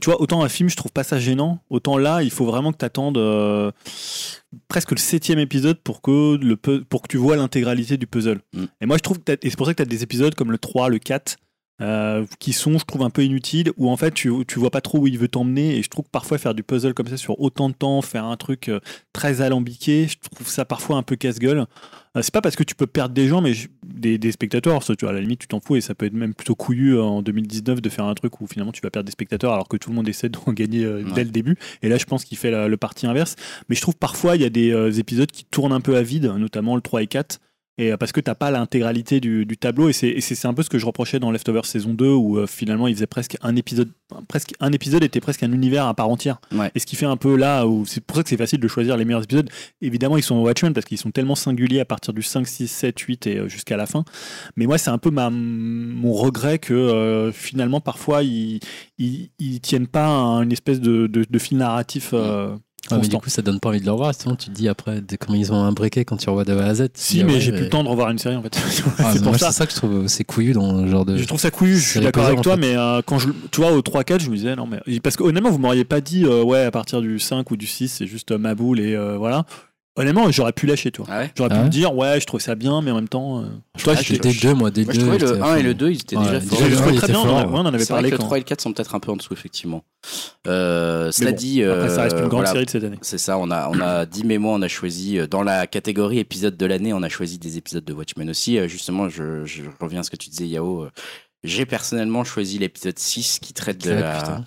tu 0.00 0.10
vois, 0.10 0.20
autant 0.20 0.42
un 0.44 0.48
film, 0.48 0.68
je 0.68 0.76
trouve 0.76 0.92
pas 0.92 1.02
ça 1.04 1.18
gênant. 1.20 1.60
Autant 1.70 1.98
là, 1.98 2.22
il 2.22 2.30
faut 2.30 2.44
vraiment 2.44 2.72
que 2.72 2.78
tu 2.78 2.84
attendes 2.84 3.18
presque 4.68 4.90
le 4.92 4.96
septième 4.98 5.38
épisode 5.38 5.78
pour 5.82 6.00
que, 6.02 6.36
le, 6.36 6.56
pour 6.56 7.02
que 7.02 7.08
tu 7.08 7.16
vois 7.16 7.36
l'intégralité 7.36 7.96
du 7.96 8.06
puzzle. 8.06 8.40
Mm. 8.52 8.64
Et 8.80 8.86
moi, 8.86 8.96
je 8.96 9.02
trouve 9.02 9.18
que 9.18 9.24
t'as- 9.24 9.36
et 9.42 9.50
c'est 9.50 9.56
pour 9.56 9.66
ça 9.66 9.72
que 9.72 9.78
tu 9.78 9.82
as 9.82 9.86
des 9.86 10.02
épisodes 10.02 10.34
comme 10.34 10.52
le 10.52 10.58
3, 10.58 10.88
le 10.88 10.98
4. 10.98 11.36
Euh, 11.80 12.24
qui 12.38 12.52
sont, 12.52 12.78
je 12.78 12.84
trouve, 12.84 13.02
un 13.02 13.10
peu 13.10 13.24
inutiles, 13.24 13.72
où 13.76 13.90
en 13.90 13.96
fait 13.96 14.12
tu, 14.14 14.30
tu 14.46 14.58
vois 14.60 14.70
pas 14.70 14.80
trop 14.80 14.98
où 15.00 15.06
il 15.08 15.18
veut 15.18 15.28
t'emmener, 15.28 15.76
et 15.76 15.82
je 15.82 15.88
trouve 15.90 16.04
que 16.04 16.10
parfois 16.10 16.38
faire 16.38 16.54
du 16.54 16.62
puzzle 16.62 16.94
comme 16.94 17.08
ça 17.08 17.16
sur 17.16 17.40
autant 17.40 17.68
de 17.68 17.74
temps, 17.74 18.00
faire 18.02 18.24
un 18.24 18.36
truc 18.36 18.68
euh, 18.68 18.78
très 19.12 19.40
alambiqué, 19.40 20.06
je 20.08 20.16
trouve 20.30 20.46
ça 20.48 20.64
parfois 20.64 20.96
un 20.96 21.02
peu 21.02 21.16
casse-gueule. 21.16 21.66
Euh, 22.16 22.22
c'est 22.22 22.32
pas 22.32 22.40
parce 22.40 22.54
que 22.54 22.62
tu 22.62 22.76
peux 22.76 22.86
perdre 22.86 23.12
des 23.12 23.26
gens, 23.26 23.40
mais 23.40 23.54
je- 23.54 23.66
des, 23.84 24.18
des 24.18 24.30
spectateurs, 24.30 24.84
ça, 24.84 24.94
tu 24.94 25.04
vois, 25.04 25.10
à 25.10 25.14
la 25.14 25.20
limite 25.20 25.40
tu 25.40 25.48
t'en 25.48 25.58
fous, 25.58 25.74
et 25.74 25.80
ça 25.80 25.96
peut 25.96 26.06
être 26.06 26.12
même 26.12 26.32
plutôt 26.32 26.54
couillu 26.54 26.96
en 27.00 27.22
2019 27.22 27.80
de 27.82 27.88
faire 27.88 28.04
un 28.04 28.14
truc 28.14 28.40
où 28.40 28.46
finalement 28.46 28.70
tu 28.72 28.80
vas 28.80 28.90
perdre 28.90 29.06
des 29.06 29.12
spectateurs 29.12 29.52
alors 29.52 29.66
que 29.66 29.76
tout 29.76 29.90
le 29.90 29.96
monde 29.96 30.08
essaie 30.08 30.28
d'en 30.28 30.44
gagner 30.52 30.86
Ouais. 30.86 31.02
dès 31.12 31.24
le 31.24 31.30
début. 31.30 31.56
Et 31.82 31.88
là 31.88 31.98
je 31.98 32.04
pense 32.04 32.24
qu'il 32.24 32.38
fait 32.38 32.52
la- 32.52 32.68
le 32.68 32.76
parti 32.76 33.08
inverse. 33.08 33.34
Mais 33.68 33.74
je 33.74 33.80
trouve 33.80 33.96
parfois 33.96 34.36
il 34.36 34.42
y 34.42 34.44
a 34.44 34.50
des 34.50 35.00
épisodes 35.00 35.30
qui 35.30 35.44
tournent 35.44 35.72
un 35.72 35.80
peu 35.80 35.96
à 35.96 36.02
vide, 36.02 36.32
notamment 36.38 36.76
le 36.76 36.82
3 36.82 37.02
et 37.02 37.08
4. 37.08 37.40
Et 37.76 37.92
euh, 37.92 37.96
parce 37.96 38.12
que 38.12 38.20
t'as 38.20 38.34
pas 38.36 38.50
l'intégralité 38.50 39.20
du, 39.20 39.44
du 39.46 39.56
tableau 39.56 39.88
et 39.88 39.92
c'est 39.92 40.46
un 40.46 40.54
peu 40.54 40.62
ce 40.62 40.70
que 40.70 40.78
je 40.78 40.86
reprochais 40.86 41.18
dans 41.18 41.30
Leftovers 41.32 41.66
saison 41.66 41.92
2 41.92 42.08
où 42.08 42.38
euh, 42.38 42.46
finalement 42.46 42.86
il 42.86 42.94
faisait 42.94 43.06
presque 43.08 43.36
un 43.42 43.56
épisode 43.56 43.90
presque 44.28 44.54
un 44.60 44.70
épisode 44.70 45.02
était 45.02 45.20
presque 45.20 45.42
un 45.42 45.50
univers 45.52 45.86
à 45.86 45.94
part 45.94 46.08
entière. 46.08 46.40
Ouais. 46.52 46.70
et 46.74 46.78
ce 46.78 46.86
qui 46.86 46.94
fait 46.94 47.06
un 47.06 47.16
peu 47.16 47.36
là 47.36 47.66
où 47.66 47.84
c'est 47.84 48.00
pour 48.00 48.16
ça 48.16 48.22
que 48.22 48.28
c'est 48.28 48.36
facile 48.36 48.60
de 48.60 48.68
choisir 48.68 48.96
les 48.96 49.04
meilleurs 49.04 49.24
épisodes. 49.24 49.50
Évidemment 49.80 50.16
ils 50.16 50.22
sont 50.22 50.40
Watchmen 50.40 50.72
parce 50.72 50.86
qu'ils 50.86 50.98
sont 50.98 51.10
tellement 51.10 51.34
singuliers 51.34 51.80
à 51.80 51.84
partir 51.84 52.14
du 52.14 52.22
5 52.22 52.46
6 52.46 52.68
7 52.68 52.98
8 52.98 53.26
et 53.26 53.38
euh, 53.38 53.48
jusqu'à 53.48 53.76
la 53.76 53.86
fin. 53.86 54.04
Mais 54.56 54.66
moi 54.66 54.78
c'est 54.78 54.90
un 54.90 54.98
peu 54.98 55.10
ma, 55.10 55.30
mon 55.30 56.12
regret 56.12 56.58
que 56.60 56.74
euh, 56.74 57.32
finalement 57.32 57.80
parfois 57.80 58.22
ils, 58.22 58.60
ils, 58.98 59.30
ils 59.40 59.60
tiennent 59.60 59.88
pas 59.88 60.06
à 60.06 60.42
une 60.42 60.52
espèce 60.52 60.80
de, 60.80 61.08
de, 61.08 61.24
de 61.28 61.38
fil 61.38 61.58
narratif 61.58 62.10
euh, 62.12 62.50
Ouais, 62.50 62.58
mais 62.90 63.08
du 63.08 63.16
coup, 63.16 63.30
ça 63.30 63.42
donne 63.42 63.60
pas 63.60 63.70
envie 63.70 63.80
de 63.80 63.86
le 63.86 63.92
revoir. 63.92 64.14
Sinon, 64.14 64.36
tu 64.36 64.46
te 64.46 64.50
dis 64.50 64.68
après 64.68 65.00
de 65.00 65.16
comment 65.16 65.38
ils 65.38 65.52
ont 65.52 65.62
imbriqué 65.62 66.04
quand 66.04 66.16
tu 66.16 66.28
revois 66.28 66.44
de 66.44 66.52
A 66.56 66.66
à 66.66 66.74
Z. 66.74 66.88
si 66.94 67.20
ah 67.20 67.24
mais 67.24 67.34
ouais, 67.34 67.40
j'ai 67.40 67.52
plus 67.52 67.62
le 67.62 67.68
temps 67.68 67.84
de 67.84 67.88
revoir 67.88 68.10
une 68.10 68.18
série 68.18 68.36
en 68.36 68.42
fait 68.42 68.56
Ah, 68.98 69.10
c'est 69.12 69.20
mais 69.20 69.26
pour 69.26 69.38
ça 69.38 69.52
ça 69.52 69.66
que 69.66 69.72
je 69.72 69.76
trouve 69.76 70.06
c'est 70.06 70.24
couillu 70.24 70.52
dans 70.52 70.80
le 70.80 70.88
genre 70.88 71.04
de. 71.04 71.16
Je 71.16 71.24
trouve 71.24 71.40
ça 71.40 71.50
couillu, 71.50 71.76
je 71.78 71.88
suis 71.90 72.00
d'accord 72.00 72.26
avec 72.26 72.40
toi, 72.42 72.54
fait. 72.54 72.60
mais 72.60 72.76
euh, 72.76 73.00
quand 73.04 73.18
je, 73.18 73.28
tu 73.50 73.60
vois, 73.60 73.72
au 73.72 73.80
3-4, 73.80 74.20
je 74.20 74.30
me 74.30 74.36
disais, 74.36 74.56
non, 74.56 74.66
mais. 74.66 74.80
Parce 75.00 75.16
que 75.16 75.22
honnêtement, 75.22 75.50
vous 75.50 75.58
m'auriez 75.58 75.84
pas 75.84 76.00
dit, 76.00 76.24
euh, 76.24 76.42
ouais, 76.42 76.62
à 76.64 76.70
partir 76.70 77.00
du 77.00 77.18
5 77.18 77.50
ou 77.50 77.56
du 77.56 77.66
6, 77.66 77.88
c'est 77.88 78.06
juste 78.06 78.30
euh, 78.32 78.38
ma 78.38 78.54
boule 78.54 78.80
et 78.80 78.94
euh, 78.94 79.16
voilà. 79.16 79.44
Honnêtement, 79.96 80.28
j'aurais 80.32 80.52
pu 80.52 80.66
lâcher, 80.66 80.90
tu 80.90 81.02
vois. 81.02 81.10
Ah 81.12 81.18
ouais. 81.20 81.32
J'aurais 81.36 81.50
Ah 81.52 81.54
pu 81.54 81.60
ouais 81.60 81.64
me 81.66 81.70
dire, 81.70 81.94
ouais, 81.94 82.20
je 82.20 82.26
trouve 82.26 82.40
ça 82.40 82.56
bien, 82.56 82.82
mais 82.82 82.90
en 82.90 82.96
même 82.96 83.08
temps. 83.08 83.42
euh, 83.42 83.46
Je 83.76 83.82
crois 83.82 83.94
Ah, 83.96 84.00
que 84.00 84.04
j'étais 84.04 84.32
2, 84.32 84.52
moi, 84.54 84.70
le 84.74 84.82
Moi 84.84 84.92
je 84.92 84.98
2. 84.98 85.06
trouvais 85.06 85.18
le 85.18 85.26
j'étais 85.28 85.40
1 85.42 85.54
et 85.56 85.62
le 85.62 85.74
2 85.74 85.90
ils 85.90 86.00
étaient 86.00 86.16
Ouais, 86.16 86.22
déjà 86.24 86.40
déjà, 86.40 86.56
forts. 86.56 86.92
je 86.92 86.96
très 86.96 87.06
bien, 87.06 87.18
on 87.20 87.22
en 87.22 87.24
fort, 87.42 87.50
on 87.52 87.56
en 87.58 87.66
avait 87.66 87.78
vrai 87.78 87.86
parlé 87.86 88.10
le 88.10 88.16
quand. 88.18 88.24
3 88.24 88.36
et 88.38 88.40
le 88.40 88.44
4 88.44 88.60
sont 88.60 88.72
peut-être 88.72 88.94
un 88.96 88.98
peu 89.00 89.12
en 89.12 89.16
dessous, 89.16 89.32
effectivement. 89.34 89.84
Euh, 90.48 91.12
cela 91.12 91.30
bon, 91.30 91.36
dit, 91.36 91.62
Après, 91.62 91.88
ça 91.90 92.02
reste 92.02 92.16
euh, 92.16 92.22
une 92.22 92.28
grande 92.28 92.40
voilà, 92.40 92.50
série 92.52 92.64
de 92.66 92.70
cette 92.70 92.82
année. 92.84 92.98
C'est 93.02 93.18
ça, 93.18 93.38
on 93.38 93.50
a, 93.52 93.68
on 93.68 93.80
a 93.80 94.04
dit, 94.04 94.24
mais 94.24 94.38
moi, 94.38 94.54
on 94.54 94.62
a 94.62 94.68
choisi, 94.68 95.18
euh, 95.18 95.28
dans 95.28 95.44
la 95.44 95.68
catégorie 95.68 96.18
épisode 96.18 96.56
de 96.56 96.66
l'année, 96.66 96.92
on 96.92 97.02
a 97.04 97.08
choisi 97.08 97.38
des 97.38 97.56
épisodes 97.56 97.84
de 97.84 97.92
Watchmen 97.92 98.28
aussi. 98.28 98.58
Euh, 98.58 98.66
Justement, 98.66 99.08
je, 99.08 99.44
je 99.44 99.62
reviens 99.80 100.00
à 100.00 100.02
ce 100.02 100.10
que 100.10 100.16
tu 100.16 100.28
disais, 100.28 100.48
Yao. 100.48 100.82
euh, 100.86 100.90
J'ai 101.44 101.66
personnellement 101.66 102.24
choisi 102.24 102.58
l'épisode 102.58 102.98
6 102.98 103.38
qui 103.40 103.52
traite 103.52 103.78
de 103.84 103.92
la, 103.92 104.18
putain. 104.18 104.44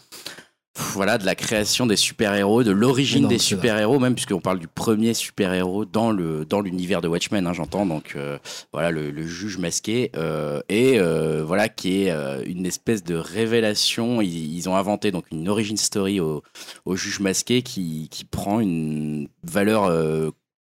Voilà, 0.77 1.17
de 1.17 1.25
la 1.25 1.33
création 1.33 1.87
des 1.87 1.95
super-héros, 1.95 2.63
de 2.63 2.71
l'origine 2.71 3.27
des 3.27 3.39
super-héros, 3.39 3.99
même 3.99 4.13
puisqu'on 4.13 4.41
parle 4.41 4.59
du 4.59 4.67
premier 4.67 5.15
super-héros 5.15 5.85
dans 5.85 6.11
le 6.11 6.45
dans 6.45 6.61
l'univers 6.61 7.01
de 7.01 7.07
Watchmen, 7.07 7.47
hein, 7.47 7.53
j'entends. 7.53 7.85
Donc 7.87 8.13
euh, 8.15 8.37
voilà, 8.73 8.91
le, 8.91 9.09
le 9.09 9.25
juge 9.25 9.57
masqué 9.57 10.11
euh, 10.15 10.61
et 10.69 10.99
euh, 10.99 11.43
voilà 11.43 11.67
qui 11.67 12.03
est 12.03 12.11
une 12.45 12.65
espèce 12.65 13.03
de 13.03 13.15
révélation. 13.15 14.21
Ils, 14.21 14.55
ils 14.55 14.69
ont 14.69 14.75
inventé 14.75 15.11
donc 15.11 15.25
une 15.31 15.49
origin 15.49 15.77
story 15.77 16.19
au, 16.19 16.43
au 16.85 16.95
juge 16.95 17.19
masqué 17.19 17.63
qui 17.63 18.07
qui 18.11 18.23
prend 18.23 18.59
une 18.59 19.29
valeur 19.43 19.91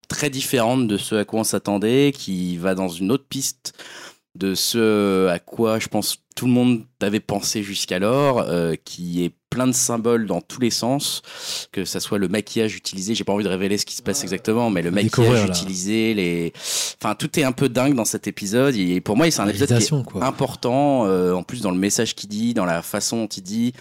très 0.08 0.30
différente 0.30 0.88
de 0.88 0.96
ce 0.96 1.16
à 1.16 1.24
quoi 1.24 1.40
on 1.40 1.44
s'attendait, 1.44 2.12
qui 2.14 2.56
va 2.56 2.74
dans 2.74 2.88
une 2.88 3.12
autre 3.12 3.26
piste 3.28 3.74
de 4.34 4.54
ce 4.54 5.26
à 5.28 5.38
quoi 5.38 5.78
je 5.78 5.88
pense 5.88 6.18
tout 6.36 6.46
le 6.46 6.52
monde 6.52 6.84
avait 7.00 7.20
pensé 7.20 7.62
jusqu'alors, 7.62 8.40
euh, 8.40 8.74
qui 8.84 9.24
est 9.24 9.32
plein 9.56 9.66
de 9.66 9.72
symboles 9.72 10.26
dans 10.26 10.42
tous 10.42 10.60
les 10.60 10.68
sens, 10.68 11.22
que 11.72 11.86
ça 11.86 11.98
soit 11.98 12.18
le 12.18 12.28
maquillage 12.28 12.76
utilisé, 12.76 13.14
j'ai 13.14 13.24
pas 13.24 13.32
envie 13.32 13.44
de 13.44 13.48
révéler 13.48 13.78
ce 13.78 13.86
qui 13.86 13.96
se 13.96 14.02
passe 14.02 14.22
exactement, 14.22 14.68
mais 14.68 14.82
le 14.82 14.90
Découvrir, 14.90 15.30
maquillage 15.32 15.48
là. 15.48 15.56
utilisé, 15.56 16.12
les, 16.12 16.52
enfin 17.02 17.14
tout 17.14 17.40
est 17.40 17.42
un 17.42 17.52
peu 17.52 17.70
dingue 17.70 17.94
dans 17.94 18.04
cet 18.04 18.26
épisode. 18.26 18.76
Et 18.76 19.00
pour 19.00 19.16
moi, 19.16 19.30
c'est 19.30 19.40
un 19.40 19.48
épisode 19.48 19.68
qui 19.68 19.72
est 19.72 19.76
Réalisation, 19.78 20.04
quoi. 20.04 20.22
important, 20.26 21.06
euh, 21.06 21.32
en 21.32 21.42
plus 21.42 21.62
dans 21.62 21.70
le 21.70 21.78
message 21.78 22.14
qu'il 22.14 22.28
dit, 22.28 22.52
dans 22.52 22.66
la 22.66 22.82
façon 22.82 23.16
dont 23.22 23.26
il 23.28 23.42
dit, 23.42 23.72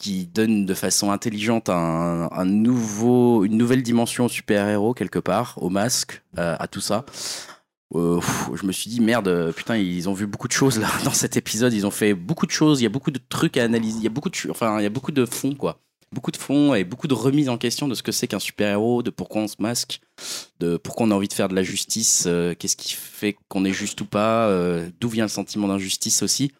qui 0.00 0.26
donne 0.26 0.66
de 0.66 0.74
façon 0.74 1.12
intelligente 1.12 1.68
un, 1.68 2.28
un 2.32 2.44
nouveau, 2.44 3.44
une 3.44 3.56
nouvelle 3.56 3.84
dimension 3.84 4.24
au 4.24 4.28
super-héros 4.28 4.92
quelque 4.92 5.20
part, 5.20 5.54
au 5.62 5.70
masque, 5.70 6.20
euh, 6.38 6.56
à 6.58 6.66
tout 6.66 6.80
ça. 6.80 7.04
Euh, 7.94 8.20
je 8.54 8.66
me 8.66 8.72
suis 8.72 8.90
dit 8.90 9.00
merde, 9.00 9.28
euh, 9.28 9.52
putain, 9.52 9.76
ils 9.76 10.08
ont 10.08 10.12
vu 10.12 10.26
beaucoup 10.26 10.48
de 10.48 10.52
choses 10.52 10.78
là 10.78 10.88
dans 11.04 11.12
cet 11.12 11.36
épisode. 11.36 11.72
Ils 11.72 11.86
ont 11.86 11.90
fait 11.90 12.14
beaucoup 12.14 12.46
de 12.46 12.50
choses. 12.50 12.80
Il 12.80 12.84
y 12.84 12.86
a 12.86 12.90
beaucoup 12.90 13.10
de 13.10 13.20
trucs 13.28 13.56
à 13.56 13.64
analyser. 13.64 13.98
Il 13.98 14.04
y 14.04 14.08
a 14.08 14.10
beaucoup 14.10 14.30
de, 14.30 14.36
enfin, 14.50 14.80
il 14.80 14.82
y 14.82 14.86
a 14.86 14.90
beaucoup 14.90 15.12
de 15.12 15.24
fonds 15.24 15.54
quoi, 15.54 15.80
beaucoup 16.12 16.32
de 16.32 16.36
fonds 16.36 16.74
et 16.74 16.84
beaucoup 16.84 17.06
de 17.08 17.14
remises 17.14 17.48
en 17.48 17.58
question 17.58 17.88
de 17.88 17.94
ce 17.94 18.02
que 18.02 18.12
c'est 18.12 18.26
qu'un 18.26 18.38
super 18.38 18.68
héros, 18.70 19.02
de 19.02 19.10
pourquoi 19.10 19.42
on 19.42 19.48
se 19.48 19.56
masque, 19.60 20.00
de 20.58 20.76
pourquoi 20.76 21.06
on 21.06 21.10
a 21.12 21.14
envie 21.14 21.28
de 21.28 21.32
faire 21.32 21.48
de 21.48 21.54
la 21.54 21.62
justice, 21.62 22.24
euh, 22.26 22.54
qu'est-ce 22.54 22.76
qui 22.76 22.94
fait 22.94 23.36
qu'on 23.48 23.64
est 23.64 23.72
juste 23.72 24.00
ou 24.00 24.06
pas, 24.06 24.50
d'où 25.00 25.08
vient 25.08 25.24
le 25.24 25.30
sentiment 25.30 25.68
d'injustice 25.68 26.22
aussi. 26.22 26.52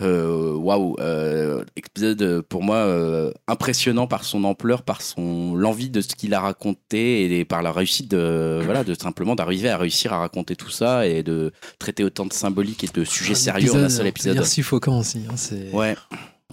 Euh, 0.00 0.54
Waouh, 0.54 0.96
euh, 1.00 1.64
épisode 1.76 2.22
euh, 2.22 2.42
pour 2.42 2.62
moi 2.62 2.76
euh, 2.76 3.32
impressionnant 3.48 4.06
par 4.06 4.22
son 4.24 4.44
ampleur, 4.44 4.82
par 4.82 5.02
son 5.02 5.54
l'envie 5.56 5.90
de 5.90 6.00
ce 6.00 6.08
qu'il 6.08 6.34
a 6.34 6.40
raconté 6.40 7.36
et 7.38 7.44
par 7.44 7.62
la 7.62 7.72
réussite 7.72 8.08
de 8.10 8.60
voilà 8.64 8.84
de 8.84 8.94
simplement 8.94 9.34
d'arriver 9.34 9.68
à 9.70 9.76
réussir 9.76 10.12
à 10.12 10.18
raconter 10.18 10.54
tout 10.54 10.70
ça 10.70 11.06
et 11.06 11.24
de 11.24 11.52
traiter 11.80 12.04
autant 12.04 12.26
de 12.26 12.32
symbolique 12.32 12.84
et 12.84 12.88
de 12.94 13.04
sujets 13.04 13.34
sérieux 13.34 13.72
en 13.72 13.78
un 13.78 13.88
seul 13.88 14.06
épisode. 14.06 14.34
dire 14.34 14.46
suffocant 14.46 15.00
aussi. 15.00 15.22
hein, 15.28 15.34
Ouais. 15.72 15.96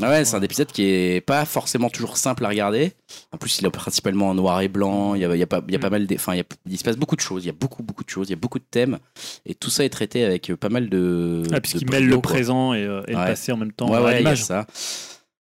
Ah 0.02 0.10
ouais, 0.10 0.26
c'est 0.26 0.36
un 0.36 0.42
épisode 0.42 0.68
qui 0.68 0.84
est 0.84 1.22
pas 1.22 1.46
forcément 1.46 1.90
toujours 1.90 2.18
simple 2.18 2.44
à 2.44 2.50
regarder. 2.50 2.92
En 3.32 3.38
plus, 3.38 3.60
il 3.60 3.66
est 3.66 3.70
principalement 3.70 4.30
en 4.30 4.36
noir 4.36 4.60
et 4.60 4.68
blanc. 4.68 5.16
Il 5.16 5.22
y 5.22 5.26
a, 5.26 5.34
il 5.34 5.40
y 5.40 5.44
a 5.44 5.48
pas, 5.48 5.62
il 5.66 5.74
y 5.74 5.78
a 5.78 5.80
pas 5.80 5.90
mal 5.90 6.06
enfin, 6.14 6.34
il, 6.66 6.78
se 6.78 6.84
passe 6.84 6.98
beaucoup 6.98 7.16
de 7.16 7.22
choses. 7.22 7.46
Il 7.46 7.48
y 7.48 7.50
a 7.50 7.54
beaucoup, 7.54 7.82
beaucoup 7.82 8.04
de 8.04 8.10
choses. 8.10 8.28
Il 8.28 8.32
y 8.32 8.34
a 8.34 8.38
beaucoup 8.40 8.60
de 8.60 8.66
thèmes. 8.70 9.00
Et 9.46 9.56
tout 9.56 9.70
ça 9.70 9.86
est 9.86 9.90
traité 9.90 10.26
avec 10.26 10.50
euh, 10.50 10.58
pas 10.58 10.68
mal 10.68 10.90
de. 10.90 11.44
Ah, 11.54 11.62
puisqu'il 11.62 11.90
mêle 11.90 12.08
le 12.08 12.16
quoi. 12.16 12.24
présent 12.24 12.74
et, 12.74 12.84
euh, 12.84 13.04
le 13.08 13.14
passé 13.14 13.54
en 13.54 13.58
même 13.58 13.72
temps. 13.72 13.90
Ouais, 13.90 14.00
ouais, 14.00 14.22
il 14.22 14.26
y 14.26 14.28
a 14.28 14.36
ça. 14.36 14.68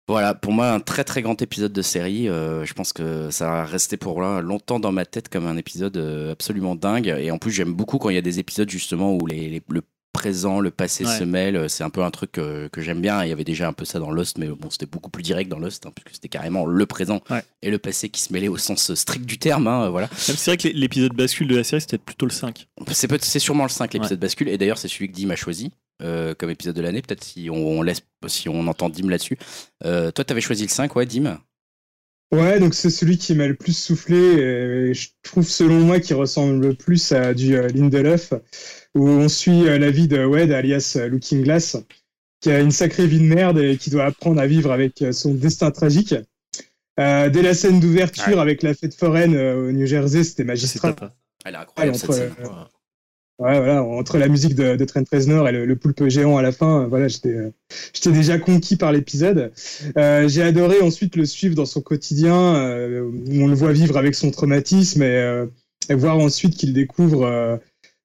Voilà, 0.06 0.34
pour 0.34 0.52
moi, 0.52 0.70
un 0.70 0.80
très 0.80 1.04
très 1.04 1.22
grand 1.22 1.40
épisode 1.40 1.72
de 1.72 1.80
série. 1.80 2.28
Euh, 2.28 2.66
je 2.66 2.74
pense 2.74 2.92
que 2.92 3.30
ça 3.30 3.46
va 3.46 3.64
rester 3.64 3.96
pour 3.96 4.20
là 4.20 4.42
longtemps 4.42 4.80
dans 4.80 4.92
ma 4.92 5.06
tête 5.06 5.30
comme 5.30 5.46
un 5.46 5.56
épisode 5.56 5.96
absolument 6.30 6.74
dingue. 6.76 7.06
Et 7.06 7.30
en 7.30 7.38
plus, 7.38 7.52
j'aime 7.52 7.72
beaucoup 7.72 7.96
quand 7.96 8.10
il 8.10 8.16
y 8.16 8.18
a 8.18 8.22
des 8.22 8.38
épisodes 8.38 8.68
justement 8.68 9.14
où 9.14 9.26
les, 9.26 9.48
les- 9.48 9.62
le 9.70 9.80
présent, 10.12 10.60
le 10.60 10.70
passé 10.70 11.04
Ouais. 11.04 11.18
se 11.18 11.24
mêlent. 11.24 11.68
C'est 11.70 11.84
un 11.84 11.90
peu 11.90 12.02
un 12.02 12.10
truc 12.10 12.38
euh, 12.38 12.68
que 12.68 12.80
j'aime 12.80 13.00
bien. 13.00 13.24
Il 13.24 13.28
y 13.28 13.32
avait 13.32 13.44
déjà 13.44 13.66
un 13.68 13.72
peu 13.72 13.84
ça 13.84 13.98
dans 13.98 14.10
Lost, 14.10 14.38
mais 14.38 14.46
bon, 14.48 14.70
c'était 14.70 14.86
beaucoup 14.86 15.10
plus 15.10 15.22
direct 15.22 15.50
dans 15.50 15.58
Lost, 15.58 15.86
hein, 15.86 15.92
puisque 15.94 16.14
c'était 16.16 16.28
carrément 16.28 16.66
le 16.66 16.86
présent 16.86 17.20
Ouais. 17.30 17.42
et 17.62 17.70
le 17.70 17.78
passé 17.78 18.08
qui 18.08 18.20
se 18.20 18.32
mêlaient 18.32 18.48
au 18.48 18.58
sens 18.58 18.94
strict 18.94 19.24
du 19.24 19.38
terme. 19.38 19.66
hein, 19.66 19.88
voilà. 19.90 20.08
C'est 20.16 20.36
vrai 20.46 20.56
que 20.56 20.68
l'épisode 20.68 21.14
bascule 21.14 21.48
de 21.48 21.56
la 21.56 21.64
série, 21.64 21.80
c'était 21.80 21.98
plutôt 21.98 22.26
le 22.26 22.32
5. 22.32 22.68
C'est 22.92 23.08
peut- 23.08 23.18
c'est 23.20 23.38
sûrement 23.38 23.64
le 23.64 23.70
5 23.70 23.92
l'épisode 23.94 24.20
bascule, 24.20 24.48
et 24.48 24.58
d'ailleurs 24.58 24.78
c'est 24.78 24.88
celui 24.88 25.08
que 25.08 25.14
Dim 25.16 25.30
a 25.30 25.36
choisi 25.36 25.70
euh, 26.02 26.34
comme 26.34 26.50
épisode 26.50 26.74
de 26.76 26.82
l'année. 26.82 27.00
Peut-être 27.02 27.22
si 27.24 27.48
on, 27.50 27.54
on 27.56 27.82
laisse, 27.82 28.02
si 28.26 28.48
on 28.48 28.66
entend 28.66 28.88
Dim 28.90 29.08
là-dessus. 29.08 29.38
Euh, 29.84 30.10
toi, 30.10 30.24
t'avais 30.24 30.40
choisi 30.40 30.62
le 30.64 30.68
5, 30.68 30.94
ouais, 30.96 31.06
Dim? 31.06 31.38
Ouais, 32.32 32.58
donc 32.58 32.72
c'est 32.74 32.88
celui 32.90 33.18
qui 33.18 33.34
m'a 33.34 33.46
le 33.46 33.54
plus 33.54 33.76
soufflé. 33.76 34.16
Et 34.16 34.94
je 34.94 35.10
trouve, 35.22 35.46
selon 35.46 35.80
moi, 35.80 36.00
qui 36.00 36.14
ressemble 36.14 36.66
le 36.66 36.74
plus 36.74 37.12
à 37.12 37.34
du 37.34 37.54
euh, 37.56 37.68
Lindelof, 37.68 38.32
où 38.94 39.08
on 39.08 39.28
suit 39.28 39.66
euh, 39.68 39.78
la 39.78 39.90
vie 39.90 40.08
de 40.08 40.24
Wade, 40.24 40.50
alias 40.52 40.94
euh, 40.96 41.08
Looking 41.08 41.42
Glass, 41.42 41.76
qui 42.40 42.50
a 42.50 42.60
une 42.60 42.70
sacrée 42.72 43.06
vie 43.06 43.20
de 43.20 43.24
merde 43.34 43.58
et 43.58 43.76
qui 43.76 43.90
doit 43.90 44.04
apprendre 44.04 44.40
à 44.40 44.46
vivre 44.46 44.72
avec 44.72 45.00
euh, 45.02 45.12
son 45.12 45.34
destin 45.34 45.70
tragique. 45.70 46.14
Euh, 47.00 47.30
dès 47.30 47.42
la 47.42 47.54
scène 47.54 47.80
d'ouverture 47.80 48.38
avec 48.40 48.62
la 48.62 48.74
fête 48.74 48.94
foraine 48.94 49.34
euh, 49.34 49.68
au 49.68 49.72
New 49.72 49.86
Jersey, 49.86 50.24
c'était 50.24 50.44
magistral. 50.44 50.94
Elle 51.44 51.54
est 51.54 51.56
Ouais, 51.56 51.62
incroyable 51.62 51.96
cette 51.96 52.10
entre, 52.10 52.14
scène. 52.18 52.32
euh, 52.40 52.44
ouais, 53.38 53.58
voilà, 53.58 53.82
entre 53.82 54.18
la 54.18 54.28
musique 54.28 54.54
de, 54.54 54.76
de 54.76 54.84
Trent 54.84 55.04
Reznor 55.10 55.48
et 55.48 55.52
le, 55.52 55.64
le 55.64 55.76
poulpe 55.76 56.06
géant 56.08 56.36
à 56.36 56.42
la 56.42 56.52
fin, 56.52 56.86
voilà, 56.88 57.08
j'étais, 57.08 57.36
j'étais 57.94 58.12
déjà 58.12 58.38
conquis 58.38 58.76
par 58.76 58.92
l'épisode. 58.92 59.52
J'ai 59.96 60.42
adoré 60.42 60.80
ensuite 60.82 61.16
le 61.16 61.24
suivre 61.24 61.54
dans 61.54 61.66
son 61.66 61.80
quotidien, 61.80 62.32
où 63.10 63.42
on 63.42 63.48
le 63.48 63.54
voit 63.54 63.72
vivre 63.72 63.96
avec 63.96 64.14
son 64.14 64.30
traumatisme 64.30 65.02
et, 65.02 65.44
et 65.88 65.94
voir 65.94 66.18
ensuite 66.18 66.56
qu'il 66.56 66.72
découvre 66.74 67.58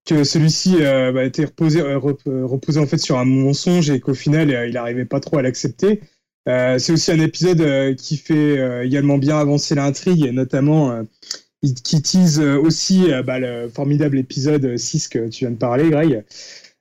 que 0.07 0.23
celui-ci 0.23 0.77
euh, 0.81 1.11
bah, 1.11 1.23
était 1.23 1.45
reposé, 1.45 1.81
euh, 1.81 1.99
euh, 2.27 2.45
reposé 2.45 2.79
en 2.79 2.87
fait 2.87 2.97
sur 2.97 3.17
un 3.17 3.25
mensonge 3.25 3.89
et 3.89 3.99
qu'au 3.99 4.13
final 4.13 4.49
il 4.49 4.73
n'arrivait 4.73 5.05
pas 5.05 5.19
trop 5.19 5.37
à 5.37 5.41
l'accepter. 5.41 6.01
C'est 6.45 6.91
aussi 6.93 7.11
un 7.11 7.19
épisode 7.19 7.95
qui 7.97 8.15
fait 8.15 8.85
également 8.85 9.17
bien 9.17 9.37
avancer 9.37 9.75
l'intrigue, 9.75 10.25
et 10.25 10.31
notamment 10.31 11.03
qui 11.83 12.01
tease 12.01 12.39
aussi 12.39 13.09
bah, 13.25 13.37
le 13.37 13.67
formidable 13.67 14.17
épisode 14.17 14.77
6 14.77 15.09
que 15.09 15.27
tu 15.27 15.43
viens 15.43 15.51
de 15.51 15.57
parler, 15.57 15.89
Greg. 15.89 16.23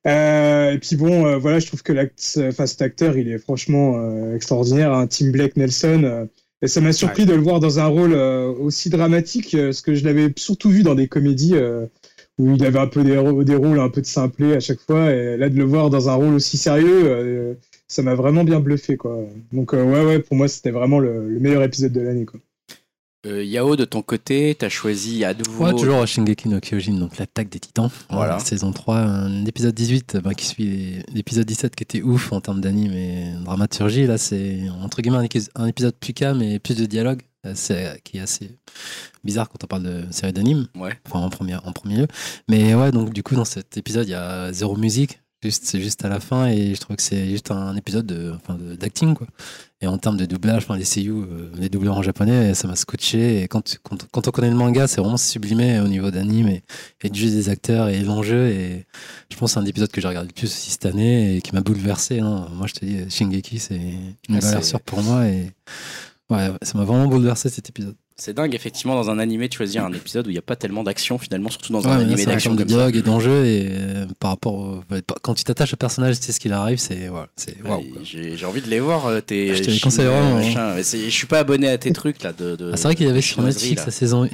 Euh, 0.06 0.70
et 0.70 0.78
puis 0.78 0.94
bon, 0.94 1.26
euh, 1.26 1.36
voilà, 1.38 1.58
je 1.58 1.66
trouve 1.66 1.82
que 1.82 1.92
l'acte- 1.92 2.38
enfin, 2.46 2.66
cet 2.66 2.80
acteur, 2.80 3.16
il 3.18 3.28
est 3.28 3.38
franchement 3.38 3.98
euh, 3.98 4.36
extraordinaire, 4.36 4.92
hein, 4.92 5.08
Tim 5.08 5.30
Blake 5.32 5.56
Nelson. 5.56 6.28
et 6.62 6.68
ça 6.68 6.80
m'a 6.80 6.92
surpris 6.92 7.26
de 7.26 7.34
le 7.34 7.42
voir 7.42 7.58
dans 7.58 7.80
un 7.80 7.86
rôle 7.86 8.14
aussi 8.14 8.88
dramatique, 8.88 9.56
parce 9.58 9.80
que 9.80 9.96
je 9.96 10.04
l'avais 10.04 10.32
surtout 10.36 10.70
vu 10.70 10.84
dans 10.84 10.94
des 10.94 11.08
comédies 11.08 11.54
où 12.38 12.54
il 12.54 12.64
avait 12.64 12.78
un 12.78 12.86
peu 12.86 13.02
des, 13.02 13.14
des 13.44 13.56
rôles 13.56 13.80
un 13.80 13.88
peu 13.88 14.00
de 14.00 14.06
simplet 14.06 14.56
à 14.56 14.60
chaque 14.60 14.80
fois. 14.80 15.10
Et 15.10 15.36
là, 15.36 15.48
de 15.48 15.56
le 15.56 15.64
voir 15.64 15.90
dans 15.90 16.08
un 16.08 16.14
rôle 16.14 16.34
aussi 16.34 16.58
sérieux, 16.58 17.02
euh, 17.04 17.54
ça 17.88 18.02
m'a 18.02 18.14
vraiment 18.14 18.44
bien 18.44 18.60
bluffé, 18.60 18.96
quoi. 18.96 19.18
Donc 19.52 19.74
euh, 19.74 19.84
ouais, 19.84 20.04
ouais, 20.04 20.18
pour 20.18 20.36
moi, 20.36 20.48
c'était 20.48 20.70
vraiment 20.70 20.98
le, 20.98 21.28
le 21.28 21.40
meilleur 21.40 21.62
épisode 21.62 21.92
de 21.92 22.00
l'année, 22.00 22.26
quoi. 22.26 22.40
Euh, 23.26 23.42
Yao, 23.42 23.74
de 23.74 23.84
ton 23.84 24.02
côté, 24.02 24.54
t'as 24.56 24.68
choisi 24.68 25.24
à 25.24 25.34
nouveau. 25.34 25.64
Ouais, 25.64 25.72
toujours 25.72 26.06
Shingeki 26.06 26.48
no 26.48 26.60
Kyojin, 26.60 26.94
donc 26.94 27.18
l'attaque 27.18 27.48
des 27.48 27.58
titans. 27.58 27.90
Voilà. 28.08 28.36
Euh, 28.36 28.38
saison 28.38 28.70
3, 28.70 28.96
un 28.98 29.44
épisode 29.46 29.74
18 29.74 30.18
bah, 30.22 30.34
qui 30.34 30.46
suit 30.46 31.02
l'épisode 31.12 31.46
17 31.46 31.74
qui 31.74 31.82
était 31.82 32.02
ouf 32.02 32.32
en 32.32 32.40
termes 32.40 32.60
d'anime 32.60 32.92
et 32.92 33.32
dramaturgie. 33.44 34.06
Là, 34.06 34.16
c'est 34.16 34.60
entre 34.80 35.02
guillemets 35.02 35.28
un 35.56 35.66
épisode 35.66 35.94
plus 35.98 36.12
calme 36.12 36.40
et 36.40 36.60
plus 36.60 36.76
de 36.76 36.86
dialogue, 36.86 37.22
qui 38.04 38.18
est 38.18 38.20
assez 38.20 38.58
bizarre 39.24 39.48
quand 39.48 39.62
on 39.64 39.66
parle 39.66 39.82
de 39.82 40.04
série 40.10 40.32
d'anime. 40.32 40.66
Ouais. 40.74 40.98
Enfin, 41.06 41.20
en 41.20 41.30
premier, 41.30 41.56
en 41.56 41.72
premier 41.72 41.96
lieu. 41.96 42.06
Mais 42.48 42.74
ouais, 42.74 42.92
donc 42.92 43.12
du 43.12 43.22
coup, 43.22 43.34
dans 43.34 43.44
cet 43.44 43.76
épisode, 43.76 44.06
il 44.06 44.12
y 44.12 44.14
a 44.14 44.52
zéro 44.52 44.76
musique. 44.76 45.20
Juste, 45.42 45.64
c'est 45.66 45.80
juste 45.82 46.02
à 46.04 46.08
la 46.08 46.18
fin 46.18 46.46
et 46.46 46.74
je 46.74 46.80
trouve 46.80 46.96
que 46.96 47.02
c'est 47.02 47.28
juste 47.28 47.50
un 47.50 47.76
épisode 47.76 48.06
de, 48.06 48.32
enfin, 48.34 48.58
d'acting 48.80 49.14
quoi. 49.14 49.26
Et 49.82 49.86
en 49.86 49.98
termes 49.98 50.16
de 50.16 50.24
doublage, 50.24 50.62
enfin, 50.64 50.78
les 50.78 50.86
seiyuu, 50.86 51.12
euh, 51.12 51.50
les 51.58 51.68
doubleurs 51.68 51.98
en 51.98 52.02
japonais, 52.02 52.54
ça 52.54 52.66
m'a 52.66 52.74
scotché. 52.74 53.42
Et 53.42 53.46
quand, 53.46 53.76
quand, 53.82 54.06
quand 54.10 54.26
on 54.26 54.30
connaît 54.30 54.48
le 54.48 54.56
manga, 54.56 54.86
c'est 54.86 55.02
vraiment 55.02 55.18
sublimé 55.18 55.78
au 55.80 55.88
niveau 55.88 56.10
d'anime 56.10 56.48
et, 56.48 56.62
et 57.02 57.10
du 57.10 57.20
jeu 57.20 57.28
des 57.30 57.50
acteurs 57.50 57.88
et 57.88 58.00
l'enjeu. 58.00 58.48
Et 58.48 58.86
je 59.30 59.36
pense 59.36 59.50
que 59.50 59.54
c'est 59.54 59.60
un 59.60 59.66
épisode 59.66 59.90
que 59.92 60.00
j'ai 60.00 60.08
regardé 60.08 60.28
le 60.28 60.32
plus 60.32 60.46
aussi 60.46 60.70
cette 60.70 60.86
année 60.86 61.36
et 61.36 61.42
qui 61.42 61.54
m'a 61.54 61.60
bouleversé. 61.60 62.20
hein. 62.20 62.48
Moi, 62.54 62.66
je 62.66 62.72
te 62.72 62.84
dis, 62.86 62.98
Shingeki, 63.10 63.58
c'est 63.58 63.80
une 64.30 64.38
valeur 64.40 64.64
sûre 64.64 64.80
pour 64.80 65.02
moi. 65.02 65.26
Et 65.26 65.52
ouais, 66.30 66.48
ça 66.62 66.78
m'a 66.78 66.84
vraiment 66.84 67.06
bouleversé 67.06 67.48
cet 67.48 67.68
épisode. 67.68 67.94
C'est 68.18 68.32
dingue, 68.32 68.54
effectivement, 68.54 68.94
dans 68.94 69.10
un 69.10 69.18
animé, 69.18 69.46
de 69.48 69.52
choisir 69.52 69.84
un 69.84 69.92
épisode 69.92 70.26
où 70.26 70.30
il 70.30 70.32
n'y 70.32 70.38
a 70.38 70.42
pas 70.42 70.56
tellement 70.56 70.82
d'action, 70.82 71.18
finalement, 71.18 71.50
surtout 71.50 71.74
dans 71.74 71.82
Ouais, 71.82 71.88
un 71.88 71.98
animé 72.00 72.24
d'action 72.24 72.54
de 72.54 72.64
dialogue 72.64 72.96
et 72.96 73.02
d'enjeu. 73.02 73.44
Et 73.44 73.68
euh, 73.70 74.06
par 74.18 74.30
rapport 74.30 74.54
au- 74.54 74.80
quand 75.22 75.34
tu 75.34 75.44
t'attaches 75.44 75.74
au 75.74 75.76
personnage, 75.76 76.18
tu 76.18 76.24
sais 76.24 76.32
ce 76.32 76.40
qu'il 76.40 76.54
arrive, 76.54 76.78
c'est 76.78 77.08
voilà, 77.08 77.28
c'est. 77.36 77.56
J'ai 78.04 78.46
envie 78.46 78.62
de 78.62 78.68
les 78.68 78.80
voir, 78.80 79.04
euh, 79.06 79.20
tes. 79.20 79.54
Je 79.54 79.62
te 79.64 79.70
les 79.70 79.80
conseille 79.80 80.06
vraiment, 80.06 80.38
hein. 80.38 80.76
Je 80.78 81.10
suis 81.10 81.26
pas 81.26 81.40
abonné 81.40 81.68
à 81.68 81.76
tes 81.76 81.92
trucs, 81.92 82.22
là. 82.22 82.32
De, 82.32 82.56
de- 82.56 82.70
Ah, 82.72 82.76
c'est 82.78 82.84
vrai 82.84 82.94
qu'il 82.94 83.06
y 83.06 83.10
avait 83.10 83.20
sur 83.20 83.42
Netflix 83.42 83.84
la 83.84 83.92
saison 83.92 84.24
1. 84.24 84.28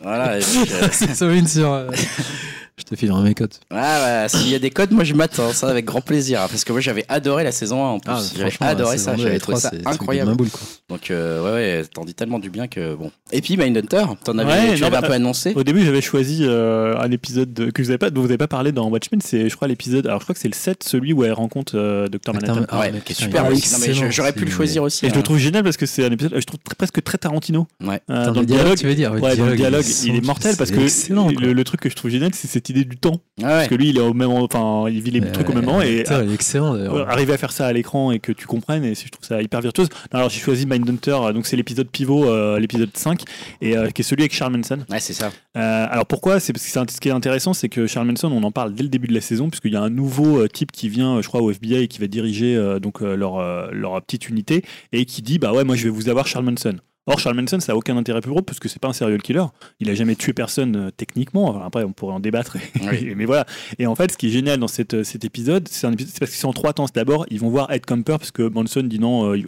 Voilà. 0.00 0.32
euh, 0.36 0.40
saison 0.40 1.28
1 1.28 1.46
sur. 1.46 1.70
euh, 1.70 1.90
Je 2.84 2.90
te 2.90 2.96
filerai 2.96 3.22
mes 3.22 3.34
codes. 3.34 3.54
Ouais, 3.70 3.78
ouais, 3.78 4.26
s'il 4.28 4.48
y 4.48 4.54
a 4.54 4.58
des 4.58 4.70
codes, 4.70 4.90
moi 4.90 5.04
je 5.04 5.14
m'attends, 5.14 5.52
ça 5.52 5.68
avec 5.68 5.84
grand 5.84 6.00
plaisir. 6.00 6.40
hein, 6.42 6.46
Parce 6.50 6.64
que 6.64 6.72
moi 6.72 6.80
j'avais 6.80 7.04
adoré 7.08 7.44
la 7.44 7.52
saison 7.52 7.84
1 7.84 7.88
en 7.90 7.98
plus. 8.00 8.12
Ah, 8.12 8.20
j'avais 8.36 8.50
franchement, 8.50 8.66
adoré 8.66 8.98
ça, 8.98 9.16
j'avais 9.16 9.38
trouvé 9.38 9.58
trois, 9.58 9.60
ça 9.60 9.70
c'est 9.72 9.86
incroyable. 9.86 10.34
boule, 10.34 10.50
quoi. 10.50 10.60
Donc, 10.88 11.10
euh, 11.10 11.42
ouais, 11.44 11.52
ouais, 11.80 11.84
t'en 11.86 12.04
dis 12.04 12.14
tellement 12.14 12.38
du 12.38 12.50
bien 12.50 12.66
que 12.66 12.94
bon. 12.94 13.10
Et 13.30 13.40
puis 13.40 13.56
Mindhunter, 13.56 14.04
t'en 14.24 14.36
avais, 14.38 14.50
Ouais, 14.52 14.74
tu 14.74 14.82
non, 14.82 14.90
l'avais 14.90 14.90
bah, 14.90 14.98
un 14.98 15.02
peu 15.08 15.12
annoncé. 15.12 15.52
Au 15.54 15.62
début, 15.62 15.84
j'avais 15.84 16.00
choisi 16.02 16.40
euh, 16.42 16.96
un 16.98 17.10
épisode 17.10 17.52
de- 17.52 17.70
que 17.70 17.80
vous 17.82 17.88
avez 17.90 17.98
pas, 17.98 18.10
dont 18.10 18.20
vous 18.20 18.26
n'avez 18.26 18.38
pas 18.38 18.48
parlé 18.48 18.72
dans 18.72 18.88
Watchmen. 18.90 19.20
C'est, 19.22 19.48
je 19.48 19.56
crois, 19.56 19.68
l'épisode. 19.68 20.06
Alors, 20.06 20.18
je 20.20 20.24
crois 20.24 20.34
que 20.34 20.40
c'est 20.40 20.48
le 20.48 20.54
7, 20.54 20.82
celui 20.82 21.12
où 21.12 21.24
elle 21.24 21.32
rencontre 21.32 21.72
euh, 21.76 22.08
Dr. 22.08 22.34
Manhattan. 22.34 22.66
Ah, 22.68 22.80
ouais, 22.80 22.92
mais 22.92 23.00
qui 23.00 23.12
est 23.12 23.14
putain, 23.14 23.26
super. 23.26 23.44
il 23.46 23.48
est 23.48 23.56
aussi. 23.56 23.72
Non, 23.72 23.78
mais 23.78 23.86
je- 23.86 23.90
excellent, 23.92 24.10
j'aurais 24.10 24.32
pu 24.32 24.40
le 24.40 24.46
c'est- 24.50 24.56
choisir 24.56 24.82
aussi. 24.82 25.06
Et 25.06 25.08
je 25.08 25.14
hein. 25.14 25.18
le 25.18 25.22
trouve 25.22 25.38
génial 25.38 25.62
parce 25.62 25.76
que 25.76 25.86
c'est 25.86 26.04
un 26.04 26.10
épisode, 26.10 26.32
je 26.36 26.44
trouve 26.44 26.58
très- 26.64 26.74
presque 26.74 27.02
très 27.02 27.16
Tarantino. 27.18 27.66
Ouais. 27.82 28.00
Euh, 28.10 28.26
Dans 28.26 28.32
dans 28.32 28.40
le 28.40 28.46
dialogue, 28.46 28.76
tu 28.76 28.86
veux 28.86 28.94
dire 28.94 29.12
Ouais, 29.12 29.36
dans 29.36 29.46
le 29.46 29.56
dialogue, 29.56 29.84
il 30.04 30.16
est 30.16 30.24
mortel 30.26 30.56
parce 30.56 30.70
que 30.70 30.80
excellent, 30.80 31.32
quoi. 31.32 31.40
le, 31.40 31.52
le 31.52 31.64
truc 31.64 31.80
que 31.80 31.88
je 31.88 31.94
trouve 31.96 32.10
génial, 32.10 32.32
c'est 32.34 32.48
cette 32.48 32.68
idée 32.72 32.84
du 32.84 32.96
temps. 32.96 33.20
Ouais. 33.38 33.44
Parce 33.46 33.68
que 33.68 33.74
lui, 33.76 33.88
il 33.90 33.96
est 33.96 34.00
au 34.00 34.12
même, 34.12 34.30
enfin, 34.30 34.84
il 34.90 35.00
vit 35.00 35.10
les 35.12 35.20
trucs 35.32 35.48
au 35.48 35.52
même 35.54 35.64
moment 35.64 35.80
et 35.80 36.04
excellent 36.34 36.74
euh, 36.74 37.04
arriver 37.06 37.32
à 37.32 37.38
faire 37.38 37.52
ça 37.52 37.66
à 37.66 37.72
l'écran 37.72 38.10
et 38.12 38.18
que 38.18 38.32
tu 38.32 38.46
comprennes, 38.46 38.84
et 38.84 38.94
je 38.94 39.08
trouve 39.08 39.24
ça 39.26 39.40
hyper 39.40 39.60
virtuose. 39.60 39.88
Non, 40.12 40.18
alors 40.18 40.30
j'ai 40.30 40.40
choisi 40.40 40.66
Mindhunter, 40.66 41.12
euh, 41.22 41.32
donc 41.32 41.46
c'est 41.46 41.56
l'épisode 41.56 41.88
pivot, 41.88 42.28
euh, 42.28 42.58
l'épisode 42.58 42.90
5, 42.94 43.22
et 43.60 43.76
euh, 43.76 43.88
qui 43.90 44.02
est 44.02 44.04
celui 44.04 44.22
avec 44.22 44.34
Charles 44.34 44.56
Manson. 44.56 44.78
Ouais, 44.90 45.00
c'est 45.00 45.12
ça. 45.12 45.30
Euh, 45.56 45.86
alors 45.90 46.06
pourquoi? 46.06 46.40
C'est 46.40 46.52
parce 46.52 46.64
que 46.64 46.70
c'est 46.70 46.78
un- 46.78 46.84
ce 46.90 47.00
qui 47.00 47.08
est 47.08 47.12
intéressant, 47.12 47.52
c'est 47.54 47.68
que 47.68 47.86
Charles 47.86 48.06
Manson, 48.08 48.30
on 48.32 48.42
en 48.42 48.50
parle 48.52 48.74
dès 48.74 48.82
le 48.82 48.88
début 48.88 49.08
de 49.08 49.14
la 49.14 49.20
saison, 49.20 49.48
puisqu'il 49.48 49.72
y 49.72 49.76
a 49.76 49.82
un 49.82 49.90
nouveau 49.90 50.40
euh, 50.42 50.48
type 50.48 50.72
qui 50.72 50.88
vient, 50.88 51.20
je 51.22 51.28
crois, 51.28 51.40
au 51.42 51.50
FBI 51.50 51.84
et 51.84 51.88
qui 51.88 52.00
va 52.00 52.06
diriger 52.06 52.56
euh, 52.56 52.78
donc 52.80 53.02
euh, 53.02 53.14
leur, 53.16 53.38
euh, 53.38 53.68
leur 53.72 54.00
petite 54.02 54.28
unité 54.28 54.62
et 54.92 55.04
qui 55.04 55.22
dit 55.22 55.38
bah 55.38 55.52
ouais, 55.52 55.64
moi 55.64 55.76
je 55.76 55.84
vais 55.84 55.90
vous 55.90 56.08
avoir 56.08 56.26
Charles 56.26 56.44
Manson. 56.46 56.76
Or, 57.06 57.18
Charles 57.18 57.34
Manson, 57.34 57.58
ça 57.58 57.72
n'a 57.72 57.76
aucun 57.76 57.96
intérêt 57.96 58.20
pour 58.20 58.38
eux 58.38 58.42
parce 58.42 58.60
que 58.60 58.68
c'est 58.68 58.78
pas 58.80 58.86
un 58.88 58.92
serial 58.92 59.20
killer. 59.20 59.42
Il 59.80 59.90
a 59.90 59.94
jamais 59.94 60.14
tué 60.14 60.32
personne 60.32 60.76
euh, 60.76 60.90
techniquement. 60.96 61.48
Enfin, 61.48 61.62
après, 61.66 61.82
on 61.82 61.92
pourrait 61.92 62.14
en 62.14 62.20
débattre. 62.20 62.56
Oui. 62.82 63.12
mais 63.16 63.24
voilà. 63.24 63.44
Et 63.78 63.86
en 63.86 63.94
fait, 63.96 64.12
ce 64.12 64.16
qui 64.16 64.28
est 64.28 64.30
génial 64.30 64.58
dans 64.60 64.68
cette, 64.68 65.02
cet 65.02 65.24
épisode, 65.24 65.66
c'est 65.68 65.88
parce 65.88 66.30
que 66.30 66.36
c'est 66.36 66.44
en 66.46 66.52
trois 66.52 66.72
temps. 66.72 66.86
D'abord, 66.94 67.26
ils 67.30 67.40
vont 67.40 67.48
voir 67.50 67.72
Ed 67.72 67.84
Camper 67.86 68.16
parce 68.18 68.30
que 68.30 68.42
Manson 68.48 68.82
dit 68.82 68.98
non. 69.00 69.34
euh, 69.34 69.40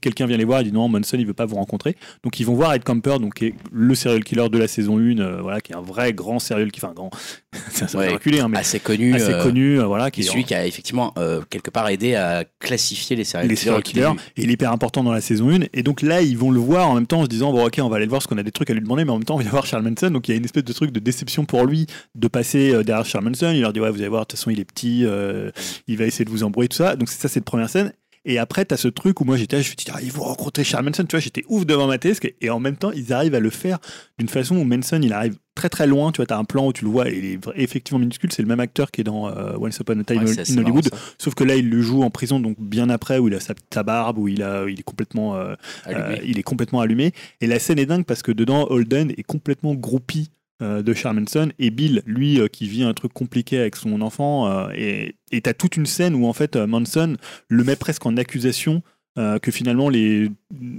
quelqu'un 0.00 0.26
vient 0.26 0.36
les 0.36 0.44
voir, 0.44 0.62
il 0.62 0.66
dit 0.66 0.72
non, 0.72 0.88
Manson, 0.88 1.16
il 1.18 1.26
veut 1.26 1.34
pas 1.34 1.46
vous 1.46 1.56
rencontrer. 1.56 1.96
Donc, 2.22 2.40
ils 2.40 2.44
vont 2.44 2.54
voir 2.54 2.72
Ed 2.74 2.82
Camper, 2.84 3.18
donc 3.20 3.34
qui 3.34 3.46
est 3.46 3.54
le 3.72 3.94
serial 3.94 4.24
killer 4.24 4.48
de 4.48 4.58
la 4.58 4.68
saison 4.68 4.98
1, 4.98 5.18
euh, 5.18 5.40
voilà, 5.42 5.60
qui 5.60 5.72
est 5.72 5.76
un 5.76 5.80
vrai 5.82 6.12
grand 6.12 6.38
serial 6.38 6.70
killer, 6.70 6.84
enfin 6.86 6.94
grand, 6.94 7.10
ça, 7.70 7.88
ça 7.88 7.98
Ouais. 7.98 8.12
reculer, 8.12 8.40
hein, 8.40 8.48
mais 8.48 8.58
Assez 8.58 8.80
connu. 8.80 9.14
assez 9.14 9.32
euh, 9.34 9.42
connu, 9.42 9.80
euh, 9.80 9.84
voilà, 9.86 10.10
Qui 10.10 10.20
est 10.20 10.24
celui 10.24 10.44
qui 10.44 10.54
a 10.54 10.66
effectivement 10.66 11.12
euh, 11.18 11.42
quelque 11.50 11.70
part 11.70 11.88
aidé 11.88 12.14
à 12.14 12.44
classifier 12.58 13.16
les 13.16 13.24
serial 13.24 13.48
les 13.48 13.54
killers. 13.54 13.64
serial 13.66 13.82
killers, 13.82 14.10
et 14.36 14.42
il 14.42 14.50
est 14.50 14.54
hyper 14.54 14.72
important 14.72 15.02
dans 15.04 15.12
la 15.12 15.20
saison 15.20 15.50
1 15.50 15.60
et 15.72 15.82
donc 15.82 16.02
là 16.02 16.22
ils 16.22 16.36
vont 16.38 16.50
le 16.54 16.60
voir 16.60 16.88
en 16.88 16.94
même 16.94 17.06
temps 17.06 17.20
en 17.20 17.24
se 17.24 17.28
disant 17.28 17.52
bon 17.52 17.66
ok 17.66 17.78
on 17.82 17.88
va 17.88 17.96
aller 17.96 18.06
le 18.06 18.10
voir 18.10 18.20
parce 18.20 18.26
qu'on 18.26 18.38
a 18.38 18.42
des 18.42 18.52
trucs 18.52 18.70
à 18.70 18.74
lui 18.74 18.80
demander 18.80 19.04
mais 19.04 19.10
en 19.10 19.16
même 19.16 19.24
temps 19.24 19.34
on 19.34 19.38
va 19.38 19.50
voir 19.50 19.66
Charles 19.66 19.82
Manson 19.82 20.10
donc 20.10 20.28
il 20.28 20.32
y 20.32 20.34
a 20.34 20.38
une 20.38 20.44
espèce 20.44 20.64
de 20.64 20.72
truc 20.72 20.90
de 20.90 21.00
déception 21.00 21.44
pour 21.44 21.66
lui 21.66 21.86
de 22.14 22.28
passer 22.28 22.72
euh, 22.72 22.82
derrière 22.82 23.04
Charles 23.04 23.24
Manson. 23.24 23.52
Il 23.54 23.60
leur 23.60 23.72
dit 23.72 23.80
ouais 23.80 23.90
vous 23.90 23.98
allez 24.00 24.08
voir 24.08 24.22
de 24.22 24.28
toute 24.28 24.38
façon 24.38 24.50
il 24.50 24.60
est 24.60 24.64
petit 24.64 25.04
euh, 25.04 25.50
il 25.86 25.98
va 25.98 26.04
essayer 26.04 26.24
de 26.24 26.30
vous 26.30 26.44
embrouiller 26.44 26.68
tout 26.68 26.76
ça. 26.76 26.96
Donc 26.96 27.08
c'est 27.08 27.20
ça 27.20 27.28
cette 27.28 27.44
première 27.44 27.68
scène 27.68 27.92
et 28.24 28.38
après, 28.38 28.64
t'as 28.64 28.76
ce 28.76 28.88
truc 28.88 29.20
où 29.20 29.24
moi 29.24 29.36
j'étais 29.36 29.56
là, 29.56 29.62
je 29.62 29.70
me 29.70 29.76
suis 29.76 29.84
dit, 29.84 29.92
ah, 29.92 30.00
ils 30.02 30.12
vont 30.12 30.24
rencontrer 30.24 30.64
Charles 30.64 30.84
Manson, 30.84 31.04
tu 31.04 31.10
vois, 31.10 31.20
j'étais 31.20 31.44
ouf 31.48 31.66
devant 31.66 31.86
ma 31.86 31.98
tête, 31.98 32.20
et 32.40 32.50
en 32.50 32.60
même 32.60 32.76
temps, 32.76 32.90
ils 32.92 33.12
arrivent 33.12 33.34
à 33.34 33.40
le 33.40 33.50
faire 33.50 33.78
d'une 34.18 34.28
façon 34.28 34.56
où 34.56 34.64
Manson, 34.64 35.00
il 35.02 35.12
arrive 35.12 35.36
très 35.54 35.68
très 35.68 35.86
loin, 35.86 36.10
tu 36.10 36.16
vois, 36.16 36.26
t'as 36.26 36.38
un 36.38 36.44
plan 36.44 36.66
où 36.66 36.72
tu 36.72 36.84
le 36.84 36.90
vois, 36.90 37.08
et 37.08 37.16
il 37.16 37.24
est 37.24 37.38
effectivement 37.56 37.98
minuscule, 37.98 38.32
c'est 38.32 38.42
le 38.42 38.48
même 38.48 38.60
acteur 38.60 38.90
qui 38.90 39.02
est 39.02 39.04
dans 39.04 39.28
euh, 39.28 39.56
Once 39.58 39.78
Upon 39.78 40.00
a 40.00 40.04
Time 40.04 40.24
Ouais, 40.24 40.40
in 40.40 40.58
Hollywood, 40.58 40.88
marrant, 40.90 41.04
sauf 41.18 41.34
que 41.34 41.44
là, 41.44 41.56
il 41.56 41.68
le 41.68 41.80
joue 41.82 42.02
en 42.02 42.10
prison, 42.10 42.40
donc 42.40 42.56
bien 42.58 42.88
après, 42.90 43.18
où 43.18 43.28
il 43.28 43.34
a 43.34 43.40
sa, 43.40 43.54
sa 43.72 43.82
barbe, 43.82 44.18
où 44.18 44.28
il, 44.28 44.42
a, 44.42 44.64
il 44.68 44.80
est 44.80 44.84
complètement 44.84 45.36
euh, 45.36 45.54
euh, 45.88 46.16
il 46.24 46.38
est 46.38 46.42
complètement 46.42 46.80
allumé. 46.80 47.12
Et 47.40 47.46
la 47.46 47.58
scène 47.58 47.78
est 47.78 47.86
dingue 47.86 48.04
parce 48.04 48.22
que 48.22 48.32
dedans, 48.32 48.66
Holden 48.70 49.12
est 49.16 49.22
complètement 49.22 49.74
groupie 49.74 50.30
de 50.60 50.94
Charles 50.94 51.18
Manson 51.20 51.50
et 51.58 51.70
Bill, 51.70 52.02
lui, 52.06 52.40
euh, 52.40 52.48
qui 52.48 52.68
vit 52.68 52.82
un 52.84 52.94
truc 52.94 53.12
compliqué 53.12 53.58
avec 53.58 53.76
son 53.76 54.00
enfant. 54.00 54.48
euh, 54.48 54.68
et 54.74 55.40
t'as 55.42 55.52
toute 55.54 55.76
une 55.76 55.86
scène 55.86 56.14
où 56.14 56.26
en 56.26 56.32
fait 56.32 56.56
euh, 56.56 56.66
Manson 56.66 57.16
le 57.48 57.64
met 57.64 57.76
presque 57.76 58.06
en 58.06 58.16
accusation. 58.16 58.82
euh, 59.16 59.38
que 59.38 59.52
finalement 59.52 59.88
les, 59.88 60.28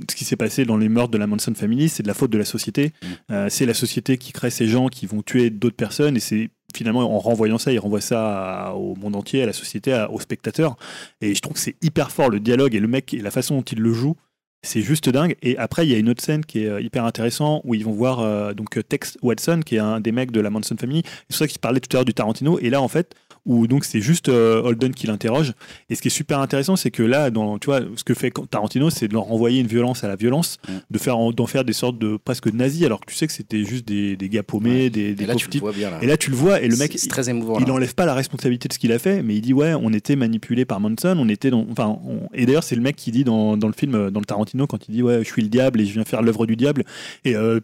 ce 0.10 0.14
qui 0.16 0.26
s'est 0.26 0.36
passé 0.36 0.66
dans 0.66 0.76
les 0.76 0.90
meurtres 0.90 1.12
de 1.12 1.18
la 1.18 1.26
Manson 1.26 1.54
Family, 1.56 1.88
c'est 1.88 2.04
de 2.04 2.08
la 2.10 2.14
faute 2.14 2.32
de 2.32 2.38
la 2.38 2.44
société. 2.44 2.92
Mm. 3.02 3.08
Euh, 3.32 3.48
c'est 3.50 3.66
la 3.66 3.74
société 3.74 4.18
qui 4.18 4.34
crée 4.34 4.50
ces 4.50 4.68
gens 4.68 4.88
qui 4.90 5.06
vont 5.06 5.22
tuer 5.22 5.50
d'autres 5.50 5.78
personnes 5.78 6.18
et 6.18 6.20
c'est 6.20 6.50
finalement, 6.76 7.00
en 7.16 7.20
renvoyant 7.20 7.58
ça, 7.58 7.72
il 7.72 7.80
renvoie 7.80 8.02
ça 8.02 8.66
à- 8.68 8.74
au 8.74 8.96
monde 8.98 9.16
entier, 9.16 9.42
à 9.44 9.46
la 9.46 9.54
société, 9.54 9.94
à- 9.94 10.12
aux 10.12 10.20
spectateurs. 10.20 10.76
Et 11.22 11.34
je 11.34 11.40
trouve 11.40 11.54
que 11.54 11.60
c'est 11.62 11.78
hyper 11.82 12.12
fort 12.12 12.30
le 12.30 12.42
dialogue 12.42 12.76
et 12.76 12.82
le 12.82 12.90
mec 12.90 13.14
et 13.14 13.22
la 13.22 13.32
façon 13.32 13.56
dont 13.56 13.62
il 13.62 13.80
le 13.80 13.94
joue. 13.94 14.18
C'est 14.66 14.82
juste 14.82 15.10
dingue. 15.10 15.36
Et 15.44 15.58
après, 15.58 15.86
il 15.86 15.92
y 15.92 15.96
a 15.96 16.00
une 16.00 16.10
autre 16.10 16.24
scène 16.24 16.44
qui 16.44 16.64
est 16.64 16.68
euh, 16.68 16.82
hyper 16.82 17.06
intéressante 17.06 17.62
où 17.66 17.76
ils 17.76 17.86
vont 17.86 17.92
voir 17.92 18.20
euh, 18.20 18.54
donc 18.54 18.78
euh, 18.78 18.84
Tex 18.84 19.16
Watson, 19.22 19.62
qui 19.64 19.76
est 19.76 19.80
un 19.80 20.00
des 20.00 20.12
mecs 20.12 20.32
de 20.32 20.42
la 20.42 20.50
Manson 20.50 20.76
Family. 20.76 21.04
C'est 21.06 21.28
pour 21.28 21.36
ça 21.38 21.48
qu'il 21.48 21.60
parlait 21.60 21.80
tout 21.80 21.96
à 21.96 22.00
l'heure 22.00 22.06
du 22.06 22.16
Tarantino. 22.16 22.58
Et 22.60 22.72
là, 22.72 22.82
en 22.82 22.88
fait, 22.88 23.14
où 23.46 23.68
donc 23.68 23.86
c'est 23.86 24.02
juste 24.02 24.30
euh, 24.30 24.62
Holden 24.64 24.94
qui 24.94 25.08
l'interroge. 25.08 25.54
Et 25.90 25.96
ce 25.96 26.02
qui 26.02 26.08
est 26.08 26.12
super 26.12 26.40
intéressant, 26.40 26.76
c'est 26.76 26.92
que 26.92 27.04
là, 27.04 27.30
dans, 27.30 27.58
tu 27.60 27.68
vois, 27.68 27.82
ce 27.96 28.04
que 28.04 28.14
fait 28.14 28.32
Tarantino, 28.50 28.90
c'est 28.90 29.08
de 29.08 29.14
leur 29.14 29.24
renvoyer 29.24 29.60
une 29.62 29.68
violence 29.68 30.04
à 30.04 30.08
la 30.08 30.16
violence, 30.16 30.58
Mm. 30.68 30.72
de 30.92 30.98
faire 30.98 31.18
en- 31.18 31.32
d'en 31.32 31.46
faire 31.46 31.64
des 31.64 31.74
sortes 31.74 32.00
de 32.00 32.18
presque 32.18 32.48
nazis, 32.52 32.84
alors 32.86 33.00
que 33.02 33.06
tu 33.06 33.16
sais 33.16 33.28
que 33.28 33.34
c'était 33.34 33.64
juste 33.64 33.88
des, 33.88 34.16
des 34.18 34.30
gars 34.30 34.44
paumés, 34.44 34.84
Ouais. 34.86 34.90
des, 34.90 35.14
des 35.14 35.24
Et 35.24 35.28
là, 35.28 35.36
tu 35.36 35.48
le 35.54 35.60
vois 35.60 35.72
bien. 35.72 35.92
Là. 35.92 36.00
Et 36.02 36.08
là, 36.08 36.18
tu 36.18 36.30
le 36.32 36.36
vois, 36.36 36.62
et 36.62 36.68
le 36.68 36.76
mec, 36.78 36.94
c'est 36.98 37.08
très 37.08 37.30
émouvant. 37.30 37.60
il 37.60 37.68
là. 37.68 37.74
enlève 37.74 37.94
pas 37.96 38.06
la 38.06 38.14
responsabilité 38.16 38.68
de 38.68 38.74
ce 38.74 38.80
qu'il 38.80 38.92
a 38.92 39.00
fait, 39.00 39.22
mais 39.24 39.36
il 39.36 39.42
dit 39.42 39.54
ouais, 39.54 39.74
on 39.74 39.94
était 39.94 40.16
manipulé 40.16 40.66
par 40.66 40.80
Manson, 40.80 41.16
on 41.18 41.30
était 41.30 41.52
dans, 41.52 41.66
enfin, 41.72 41.98
on- 42.06 42.28
et 42.34 42.46
d'ailleurs 42.46 42.64
c'est 42.64 42.76
le 42.76 42.82
mec 42.82 42.96
qui 42.96 43.12
dit 43.12 43.24
dans, 43.24 43.58
dans 43.58 43.68
le 43.68 43.74
film, 43.74 44.10
dans 44.10 44.20
le 44.20 44.26
Tarantino, 44.26 44.66
quand 44.68 44.88
il 44.90 44.92
dit 44.94 45.04
ouais, 45.04 45.20
je 45.24 45.28
suis 45.30 45.42
le 45.44 45.50
diable 45.50 45.82
et 45.82 45.86
je 45.86 45.94
viens 45.94 46.04
faire 46.04 46.22
l'œuvre 46.22 46.46
du 46.48 46.56
diable, 46.56 46.84
et 47.26 47.36
euh, 47.36 47.60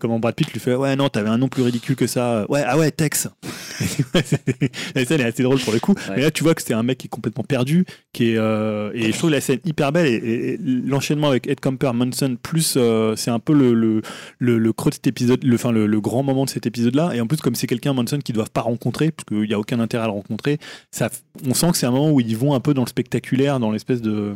comment 0.00 0.18
Brad 0.18 0.34
Pitt 0.34 0.52
lui 0.52 0.60
fait 0.60 0.74
ouais 0.74 0.94
non, 0.96 1.08
t'avais 1.08 1.28
un 1.30 1.38
nom 1.38 1.48
plus 1.48 1.62
ridicule 1.62 1.96
que 1.96 2.06
ça, 2.06 2.44
ouais 2.50 2.62
ah 2.66 2.76
ouais 2.78 2.90
Tex. 2.90 3.28
la 4.94 5.04
scène 5.04 5.20
est 5.22 5.26
assez 5.26 5.42
drôle 5.42 5.58
pour 5.60 5.72
le 5.72 5.80
coup, 5.80 5.94
Ouais. 6.08 6.16
mais 6.16 6.22
là 6.22 6.30
tu 6.30 6.42
vois 6.44 6.54
que 6.54 6.62
c'est 6.62 6.74
un 6.74 6.82
mec 6.82 6.98
qui 6.98 7.06
est 7.06 7.10
complètement 7.10 7.44
perdu, 7.44 7.84
qui 8.12 8.30
est 8.32 8.36
euh, 8.36 8.90
et 8.94 9.12
je 9.12 9.16
trouve 9.18 9.30
la 9.30 9.40
scène 9.40 9.60
hyper 9.64 9.92
belle 9.92 10.06
et, 10.06 10.14
et- 10.14 10.52
et 10.54 10.58
l'enchaînement 10.58 11.28
avec 11.28 11.46
Ed 11.46 11.60
Camper 11.60 11.92
Manson 11.94 12.36
plus 12.42 12.74
euh, 12.76 13.14
c'est 13.16 13.30
un 13.30 13.38
peu 13.38 13.52
le, 13.54 13.72
le, 13.74 14.02
le, 14.38 14.58
le 14.58 14.72
creux 14.72 14.90
de 14.90 14.94
cet 14.94 15.06
épisode, 15.06 15.42
le, 15.44 15.54
enfin, 15.54 15.72
le, 15.72 15.86
le 15.86 16.00
grand 16.00 16.22
moment 16.22 16.44
de 16.44 16.50
cet 16.50 16.66
épisode-là. 16.66 17.12
Et 17.14 17.20
en 17.20 17.26
plus, 17.26 17.38
comme 17.38 17.54
c'est 17.54 17.66
quelqu'un, 17.66 17.92
Manson, 17.92 18.18
qu'ils 18.18 18.34
doivent 18.34 18.50
pas 18.50 18.60
rencontrer, 18.62 19.10
parce 19.12 19.24
qu'il 19.24 19.48
n'y 19.48 19.54
a 19.54 19.58
aucun 19.58 19.80
intérêt 19.80 20.04
à 20.04 20.06
le 20.06 20.12
rencontrer, 20.12 20.58
ça, 20.90 21.08
on 21.46 21.54
sent 21.54 21.70
que 21.72 21.76
c'est 21.78 21.86
un 21.86 21.90
moment 21.90 22.10
où 22.10 22.20
ils 22.20 22.36
vont 22.36 22.54
un 22.54 22.60
peu 22.60 22.74
dans 22.74 22.82
le 22.82 22.88
spectaculaire, 22.88 23.60
dans 23.60 23.70
l'espèce 23.70 24.02
de. 24.02 24.34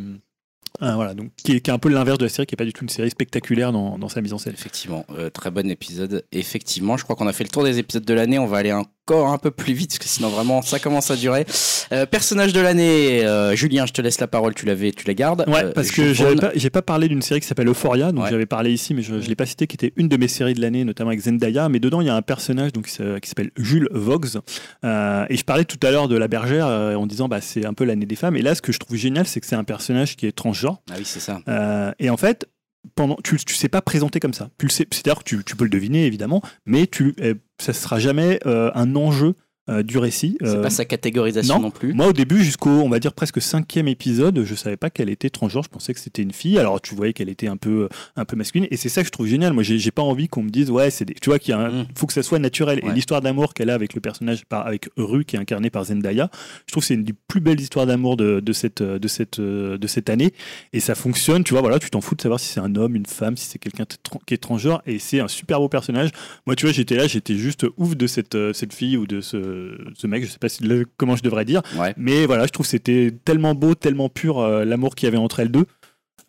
Ah, 0.81 0.95
voilà, 0.95 1.15
donc 1.15 1.31
qui 1.37 1.53
est, 1.53 1.61
qui 1.61 1.71
est 1.71 1.73
un 1.73 1.79
peu 1.79 1.89
l'inverse 1.89 2.19
de 2.19 2.25
la 2.25 2.29
série, 2.29 2.47
qui 2.47 2.55
est 2.55 2.57
pas 2.57 2.65
du 2.67 2.73
tout 2.75 2.83
une 2.85 2.91
série 2.91 3.09
spectaculaire 3.11 3.73
dans, 3.73 3.99
dans 3.99 4.09
sa 4.11 4.21
mise 4.21 4.35
en 4.35 4.39
scène. 4.39 4.53
Effectivement, 4.53 5.07
euh, 5.17 5.31
très 5.31 5.51
bon 5.51 5.71
épisode. 5.71 6.23
Effectivement, 6.33 6.97
je 6.99 7.05
crois 7.05 7.17
qu'on 7.17 7.27
a 7.27 7.33
fait 7.33 7.45
le 7.45 7.49
tour 7.51 7.65
des 7.65 7.79
épisodes 7.79 8.05
de 8.05 8.15
l'année. 8.15 8.39
On 8.39 8.47
va 8.47 8.59
aller 8.59 8.73
encore 9.09 9.29
un 9.33 9.39
peu 9.39 9.53
plus 9.53 9.73
vite 9.73 9.91
parce 9.91 9.99
que 10.01 10.09
sinon 10.09 10.29
vraiment 10.31 10.63
ça 10.63 10.81
commence 10.81 11.11
à 11.13 11.17
durer. 11.17 11.47
Euh, 11.93 12.07
personnage 12.07 12.53
de 12.53 12.61
l'année, 12.61 13.25
euh, 13.25 13.55
Julien, 13.55 13.87
je 13.87 13.93
te 13.93 14.03
laisse 14.03 14.19
la 14.21 14.27
parole. 14.27 14.53
Tu 14.55 14.67
l'avais, 14.67 14.91
tu 14.91 15.07
la 15.07 15.15
gardes. 15.15 15.45
Ouais, 15.47 15.65
Euh, 15.67 15.73
parce 15.73 15.93
que 15.93 16.37
pas, 16.41 16.51
j'ai 16.57 16.71
pas 16.71 16.83
parlé 16.83 17.07
d'une 17.09 17.23
série 17.23 17.41
qui 17.41 17.47
s'appelle 17.47 17.69
Euphoria, 17.69 18.11
donc 18.11 18.25
Ouais. 18.25 18.31
j'avais 18.31 18.47
parlé 18.47 18.73
ici, 18.73 18.95
mais 18.95 19.03
je, 19.03 19.21
je 19.21 19.29
l'ai 19.29 19.37
pas 19.37 19.47
cité, 19.47 19.69
qui 19.69 19.77
était 19.77 19.93
une 19.97 20.09
de 20.09 20.17
mes 20.17 20.27
séries 20.27 20.55
de 20.55 20.61
l'année, 20.61 20.83
notamment 20.85 21.11
avec 21.11 21.21
Zendaya. 21.21 21.69
Mais 21.69 21.79
dedans, 21.79 22.01
il 22.01 22.09
y 22.09 22.11
a 22.11 22.17
un 22.17 22.23
personnage 22.23 22.73
donc, 22.73 22.87
qui 22.87 22.93
s'a- 22.95 23.21
qui 23.21 23.29
s'appelle 23.29 23.51
Jules 23.57 23.89
Vox. 23.93 24.37
Et 24.85 25.37
je 25.37 25.45
parlais 25.45 25.65
tout 25.65 25.79
à 25.87 25.91
l'heure 25.93 26.09
de 26.09 26.17
la 26.17 26.27
bergère 26.27 26.67
en 26.67 27.07
disant 27.07 27.29
bah, 27.29 27.41
c'est 27.41 27.65
un 27.65 27.75
peu 27.75 27.85
l'année 27.85 28.07
des 28.07 28.17
femmes. 28.17 28.37
Et 28.37 28.43
là, 28.43 28.55
ce 28.57 28.63
que 28.63 28.73
je 28.73 28.79
trouve 28.79 28.97
génial, 28.97 29.27
c'est 29.27 29.41
que 29.41 29.47
c'est 29.47 29.57
un 29.57 29.65
personnage 29.65 30.17
qui 30.17 30.27
est 30.27 30.33
transgenre. 30.33 30.83
Ah 30.91 30.95
oui, 30.99 31.05
c'est 31.05 31.21
ça. 31.21 31.41
Et 32.01 32.11
en 32.11 32.17
fait, 32.17 32.49
pendant, 32.97 33.17
tu, 33.23 33.37
tu 33.37 33.55
sais 33.55 33.69
pas 33.69 33.83
présenter 33.83 34.19
comme 34.21 34.35
ça. 34.35 34.49
Tu 34.59 34.67
le 34.67 34.71
sais, 34.71 34.87
c'est-à-dire 34.91 35.19
que 35.19 35.25
tu, 35.25 35.43
tu 35.45 35.55
peux 35.57 35.65
le 35.65 35.71
deviner 35.71 36.07
évidemment, 36.07 36.41
mais 36.67 36.87
tu, 36.87 37.15
ça 37.59 37.73
sera 37.73 37.99
jamais 37.99 38.39
euh, 38.47 38.71
un 38.75 38.97
enjeu 38.97 39.35
euh, 39.69 39.83
du 39.83 39.99
récit. 39.99 40.37
C'est 40.41 40.47
Euh, 40.49 40.63
pas 40.63 40.71
sa 40.71 40.85
catégorisation 40.85 41.57
non. 41.57 41.63
non, 41.63 41.71
plus. 41.71 41.93
moi, 41.93 42.07
au 42.09 42.13
début, 42.13 42.43
jusqu'au, 42.45 42.71
on 42.71 42.89
va 42.89 42.99
dire 43.01 43.13
presque 43.13 43.41
cinquième 43.43 43.89
épisode, 43.89 44.43
je 44.45 44.55
savais 44.55 44.77
pas 44.77 44.91
qu'elle 44.91 45.11
était 45.11 45.31
transgenre. 45.31 45.65
Je 45.65 45.69
pensais 45.69 45.93
que 45.95 46.01
c'était 46.01 46.23
une 46.23 46.33
fille. 46.33 46.59
Alors, 46.59 46.81
tu 46.81 46.95
voyais 46.95 47.13
qu'elle 47.13 47.29
était 47.29 47.49
un 47.49 47.57
peu, 47.57 47.89
un 48.17 48.25
peu 48.25 48.37
masculine. 48.37 48.69
Et 48.71 48.77
c'est 48.77 48.89
ça 48.89 49.03
que 49.03 49.07
je 49.07 49.13
trouve 49.13 49.27
génial. 49.27 49.53
Moi, 49.53 49.63
j'ai 49.63 49.91
pas 49.91 50.03
envie 50.03 50.29
qu'on 50.29 50.43
me 50.43 50.51
dise, 50.51 50.71
ouais, 50.71 50.91
c'est 50.91 51.05
des, 51.05 51.15
tu 51.15 51.31
vois, 51.31 51.39
qu'il 51.39 51.55
un- 51.55 51.67
Mm. 51.71 51.87
faut 51.97 52.07
que 52.07 52.13
ça 52.13 52.23
soit 52.23 52.39
naturel. 52.39 52.81
Et 52.85 52.91
l'histoire 52.93 53.21
d'amour 53.21 53.55
qu'elle 53.55 53.71
a 53.71 53.75
avec 53.75 53.95
le 53.95 54.01
personnage, 54.01 54.45
par, 54.45 54.67
avec 54.67 54.89
Ru, 54.97 55.25
qui 55.25 55.37
est 55.37 55.39
incarné 55.39 55.71
par 55.71 55.85
Zendaya, 55.85 56.31
je 56.67 56.73
trouve 56.73 56.83
que 56.83 56.87
c'est 56.87 56.95
une 56.95 57.05
des 57.05 57.15
plus 57.29 57.41
belles 57.41 57.61
histoires 57.61 57.87
d'amour 57.87 58.17
de, 58.17 58.41
de 58.41 58.53
cette, 58.53 58.83
de 58.83 59.09
cette, 59.09 59.39
euh, 59.41 59.79
de 59.79 59.87
cette 59.87 60.11
année. 60.11 60.33
Et 60.73 60.81
ça 60.81 60.95
fonctionne. 60.95 61.43
Tu 61.45 61.55
vois, 61.55 61.61
voilà, 61.61 61.79
tu 61.79 61.91
t'en 61.91 62.01
fous 62.01 62.15
de 62.15 62.21
savoir 62.23 62.39
si 62.41 62.49
c'est 62.49 62.61
un 62.61 62.75
homme, 62.77 62.95
une 62.97 63.07
femme, 63.07 63.37
si 63.37 63.47
c'est 63.47 63.59
quelqu'un 63.59 63.85
qui 64.27 64.35
est 64.35 64.39
transgenre. 64.39 64.83
Et 64.87 64.99
c'est 64.99 65.21
un 65.21 65.29
super 65.29 65.59
beau 65.59 65.69
personnage. 65.69 66.11
Moi, 66.47 66.55
tu 66.57 66.67
vois, 66.67 66.73
j'étais 66.73 66.97
là, 66.97 67.07
j'étais 67.07 67.35
juste 67.37 67.67
ouf 67.77 67.97
de 67.97 68.07
cette, 68.07 68.35
euh, 68.35 68.53
cette 68.53 68.73
fille 68.73 68.97
ou 68.97 69.07
de 69.07 69.21
ce, 69.21 69.37
ce 69.95 70.07
mec. 70.07 70.25
Je 70.25 70.31
sais 70.31 70.39
pas 70.39 70.49
si, 70.49 70.63
le- 70.65 70.87
comment 70.97 71.17
je 71.17 71.23
devrais 71.23 71.45
dire. 71.45 71.63
Ouais. 71.79 71.95
Mais 71.97 72.27
voilà, 72.27 72.47
je 72.47 72.51
trouve 72.51 72.67
que 72.67 72.71
c'était 72.71 73.13
tellement 73.25 73.55
beau, 73.55 73.75
tellement 73.75 74.09
pur 74.09 74.39
euh, 74.39 74.65
l'amour 74.65 74.95
qu'il 74.95 75.07
y 75.07 75.09
avait 75.09 75.17
entre 75.19 75.41
elles 75.41 75.51
deux. 75.51 75.67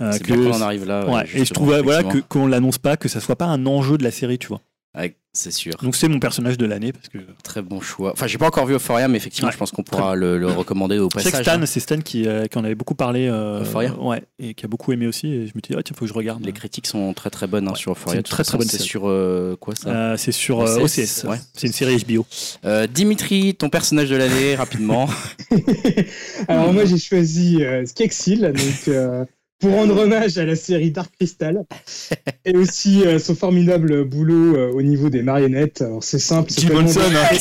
euh, 0.02 0.12
que 0.20 0.34
bien 0.34 0.62
arrive 0.62 0.86
là. 0.86 1.08
ouais, 1.10 1.24
et 1.34 1.44
je 1.46 1.54
trouve 1.54 1.76
voilà, 1.82 2.04
que- 2.04 2.20
qu'on 2.20 2.46
l'annonce 2.46 2.78
pas, 2.78 2.98
que 2.98 3.08
ça 3.08 3.20
soit 3.20 3.36
pas 3.36 3.46
un 3.46 3.66
enjeu 3.66 3.98
de 3.98 4.04
la 4.04 4.12
série, 4.12 4.38
tu 4.38 4.48
vois. 4.48 4.62
Ouais, 4.98 5.16
c'est 5.32 5.52
sûr. 5.52 5.74
Donc 5.84 5.96
c'est 5.96 6.08
mon 6.08 6.20
personnage 6.20 6.58
de 6.58 6.66
l'année 6.66 6.92
parce 6.92 7.08
que 7.10 7.20
Très 7.44 7.62
bon 7.62 7.80
choix. 7.82 8.14
Enfin, 8.14 8.26
j'ai 8.26 8.40
pas 8.40 8.48
encore 8.48 8.66
vu 8.66 8.74
Euphoria, 8.74 9.08
mais 9.08 9.18
effectivement, 9.18 9.48
Ouais. 9.50 9.54
je 9.54 9.58
pense 9.60 9.70
qu'on 9.72 9.84
pourra 9.84 10.16
le, 10.16 10.38
le 10.40 10.48
recommander 10.48 10.98
au 10.98 11.08
passage. 11.10 11.44
Stan, 11.44 11.62
hein. 11.62 11.66
c'est 11.68 11.80
Stan 11.80 12.00
qui, 12.00 12.28
euh, 12.28 12.48
qui 12.48 12.58
en 12.58 12.64
avait 12.64 12.74
beaucoup 12.74 12.96
parlé, 12.96 13.28
euh, 13.28 13.62
Euphoria 13.62 13.94
ouais, 14.02 14.24
et 14.40 14.56
qui 14.56 14.66
a 14.66 14.68
beaucoup 14.68 14.92
aimé 14.94 15.06
aussi. 15.06 15.28
Et 15.28 15.40
je 15.42 15.54
me 15.54 15.62
suis 15.64 15.74
dit, 15.74 15.76
ah, 15.78 15.84
tiens, 15.84 15.96
faut 15.96 16.06
que 16.06 16.10
je 16.10 16.14
regarde. 16.16 16.44
Les 16.44 16.52
critiques 16.54 16.88
sont 16.88 17.14
très 17.14 17.30
très 17.30 17.46
bonnes 17.46 17.68
hein, 17.68 17.72
Ouais, 17.74 17.78
sur 17.78 17.94
c'est 17.96 18.00
Euphoria. 18.02 18.24
très, 18.24 18.38
façon, 18.44 18.58
bonne 18.58 18.68
C'est 18.68 18.80
sur 18.82 19.04
euh, 19.08 19.56
quoi 19.60 19.76
ça? 19.76 19.90
Euh, 19.90 20.18
c'est 20.18 20.32
sur 20.32 20.62
euh, 20.62 20.80
OCS, 20.80 20.98
OCS, 21.00 21.24
ouais. 21.30 21.38
c'est 21.54 21.68
une 21.68 21.74
série 21.74 21.98
HBO. 22.04 22.26
Euh, 22.66 22.88
Dimitri, 22.88 23.54
ton 23.54 23.70
personnage 23.70 24.10
de 24.10 24.16
l'année, 24.16 24.56
rapidement. 24.56 25.08
Alors 26.48 26.74
moi 26.74 26.86
j'ai 26.86 26.98
choisi 26.98 27.64
euh, 27.64 27.86
Skeksil, 27.86 28.42
donc 28.42 28.88
euh, 28.88 29.26
pour 29.60 29.72
rendre 29.72 29.98
hommage 29.98 30.38
à 30.38 30.46
la 30.46 30.56
série 30.56 30.92
Dark 30.92 31.12
Crystal 31.16 31.64
et 32.46 32.56
aussi 32.56 33.04
euh, 33.06 33.18
son 33.20 33.36
formidable 33.36 34.04
boulot 34.04 34.56
euh, 34.56 34.72
au 34.72 34.82
niveau 34.84 35.10
des 35.10 35.24
marionnettes. 35.24 35.82
Alors 35.82 36.04
c'est 36.04 36.20
simple, 36.20 36.52
c'est 36.52 36.62
Jim 36.62 36.70
bien- 36.70 36.86
hein. 36.86 37.38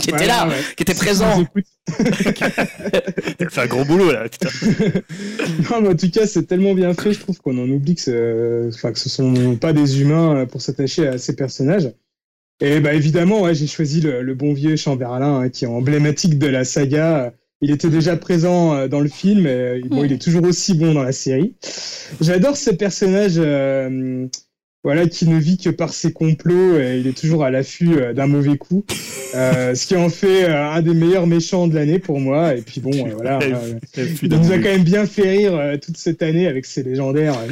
Qui 0.00 0.10
était 0.10 0.26
là, 0.26 0.46
ouais. 0.48 0.54
qui 0.76 0.82
était 0.82 0.94
présent. 0.94 1.44
fait 3.50 3.60
un 3.60 3.66
gros 3.66 3.84
boulot 3.84 4.10
là. 4.12 4.28
putain. 4.28 4.48
non, 5.70 5.80
mais 5.82 5.88
en 5.88 5.94
tout 5.96 6.10
cas, 6.10 6.26
c'est 6.26 6.44
tellement 6.44 6.74
bien 6.74 6.92
fait, 6.94 7.12
je 7.12 7.20
trouve 7.20 7.38
qu'on 7.40 7.56
en 7.58 7.68
oublie 7.70 7.94
que, 7.94 8.00
ce- 8.02 8.68
enfin, 8.74 8.92
que 8.92 8.98
ce 8.98 9.08
sont 9.08 9.56
pas 9.56 9.72
des 9.72 10.00
humains 10.00 10.36
euh, 10.36 10.46
pour 10.46 10.60
s'attacher 10.60 11.06
à 11.06 11.18
ces 11.18 11.34
personnages. 11.36 11.90
Et 12.60 12.80
bah 12.80 12.94
évidemment, 12.94 13.42
ouais, 13.42 13.54
j'ai 13.54 13.66
choisi 13.66 14.00
le, 14.00 14.22
le 14.22 14.34
bon 14.34 14.54
vieux 14.54 14.76
Chamberlain, 14.76 15.40
hein, 15.40 15.48
qui 15.50 15.64
est 15.64 15.68
emblématique 15.68 16.38
de 16.38 16.46
la 16.46 16.64
saga. 16.64 17.32
Il 17.62 17.70
était 17.70 17.88
déjà 17.88 18.16
présent 18.16 18.74
euh, 18.74 18.88
dans 18.88 19.00
le 19.00 19.08
film, 19.08 19.46
et 19.46 19.50
euh, 19.50 19.80
bon, 19.86 20.04
il 20.04 20.12
est 20.12 20.20
toujours 20.20 20.44
aussi 20.44 20.74
bon 20.74 20.92
dans 20.92 21.02
la 21.02 21.12
série. 21.12 21.54
J'adore 22.20 22.56
ce 22.56 22.70
personnage, 22.70 23.34
euh, 23.38 24.26
voilà, 24.84 25.06
qui 25.06 25.26
ne 25.26 25.38
vit 25.38 25.56
que 25.56 25.70
par 25.70 25.92
ses 25.92 26.12
complots, 26.12 26.78
et 26.78 26.98
il 26.98 27.06
est 27.06 27.16
toujours 27.16 27.44
à 27.44 27.50
l'affût 27.50 28.14
d'un 28.14 28.26
mauvais 28.26 28.58
coup, 28.58 28.84
euh, 29.34 29.74
ce 29.74 29.86
qui 29.86 29.96
en 29.96 30.08
fait 30.08 30.44
euh, 30.44 30.70
un 30.70 30.80
des 30.80 30.94
meilleurs 30.94 31.26
méchants 31.26 31.66
de 31.66 31.74
l'année 31.74 31.98
pour 31.98 32.20
moi. 32.20 32.54
Et 32.54 32.62
puis 32.62 32.80
bon, 32.80 32.92
euh, 32.92 33.12
voilà. 33.16 33.38
Il 34.22 34.28
nous 34.28 34.52
a 34.52 34.58
quand 34.58 34.62
même 34.62 34.84
bien 34.84 35.06
fait 35.06 35.28
rire 35.28 35.78
toute 35.82 35.96
cette 35.96 36.22
année 36.22 36.46
avec 36.46 36.64
ses 36.64 36.82
légendaires. 36.82 37.34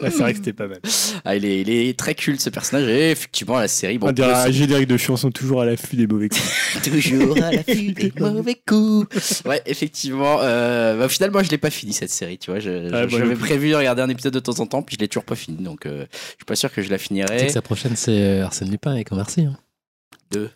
Ouais, 0.00 0.10
c'est 0.10 0.18
vrai 0.18 0.32
que 0.32 0.38
c'était 0.38 0.52
pas 0.52 0.68
mal. 0.68 0.80
Ah, 1.24 1.36
il, 1.36 1.44
est, 1.44 1.60
il 1.60 1.70
est 1.70 1.96
très 1.96 2.14
culte 2.16 2.40
ce 2.40 2.50
personnage. 2.50 2.88
Et 2.88 3.10
effectivement, 3.12 3.58
la 3.58 3.68
série, 3.68 3.98
bon, 3.98 4.08
On 4.08 4.12
dirait 4.12 4.32
un 4.32 4.50
générique 4.50 4.88
de 4.88 4.96
chanson 4.96 5.30
toujours 5.30 5.60
à 5.62 5.64
l'affût 5.66 5.94
des 5.94 6.06
mauvais 6.08 6.28
coups. 6.28 6.82
toujours 6.82 7.36
à 7.42 7.52
l'affût 7.52 7.92
des 7.92 8.12
mauvais 8.18 8.60
coups. 8.66 9.42
Ouais, 9.44 9.62
effectivement. 9.66 10.38
Euh, 10.40 10.98
bah, 10.98 11.04
au 11.06 11.08
final, 11.08 11.30
moi, 11.30 11.42
je 11.44 11.50
l'ai 11.50 11.58
pas 11.58 11.70
fini 11.70 11.92
cette 11.92 12.10
série. 12.10 12.38
Tu 12.38 12.50
vois, 12.50 12.58
Ah, 12.92 13.06
j'avais 13.06 13.36
prévu 13.36 13.70
de 13.70 13.76
regarder 13.76 14.02
un 14.02 14.08
épisode 14.08 14.32
de 14.34 14.40
temps 14.40 14.58
en 14.58 14.66
temps, 14.66 14.82
puis 14.82 14.96
je 14.96 15.00
l'ai 15.00 15.08
toujours 15.08 15.24
pas 15.24 15.36
fini. 15.36 15.58
Donc, 15.62 15.86
euh, 15.86 16.06
je 16.12 16.18
suis 16.36 16.44
pas 16.46 16.56
sûr 16.56 16.72
que 16.72 16.82
je 16.82 16.90
la 16.90 16.96
Tu 16.98 17.04
sais 17.04 17.08
finirai. 17.08 17.46
que 17.46 17.52
sa 17.52 17.62
prochaine, 17.62 17.94
c'est 17.94 18.10
euh, 18.20 18.44
Arsène 18.44 18.70
Lupin 18.70 18.96
et 18.96 19.04
Commercy. 19.04 19.42
Hein. 19.42 19.56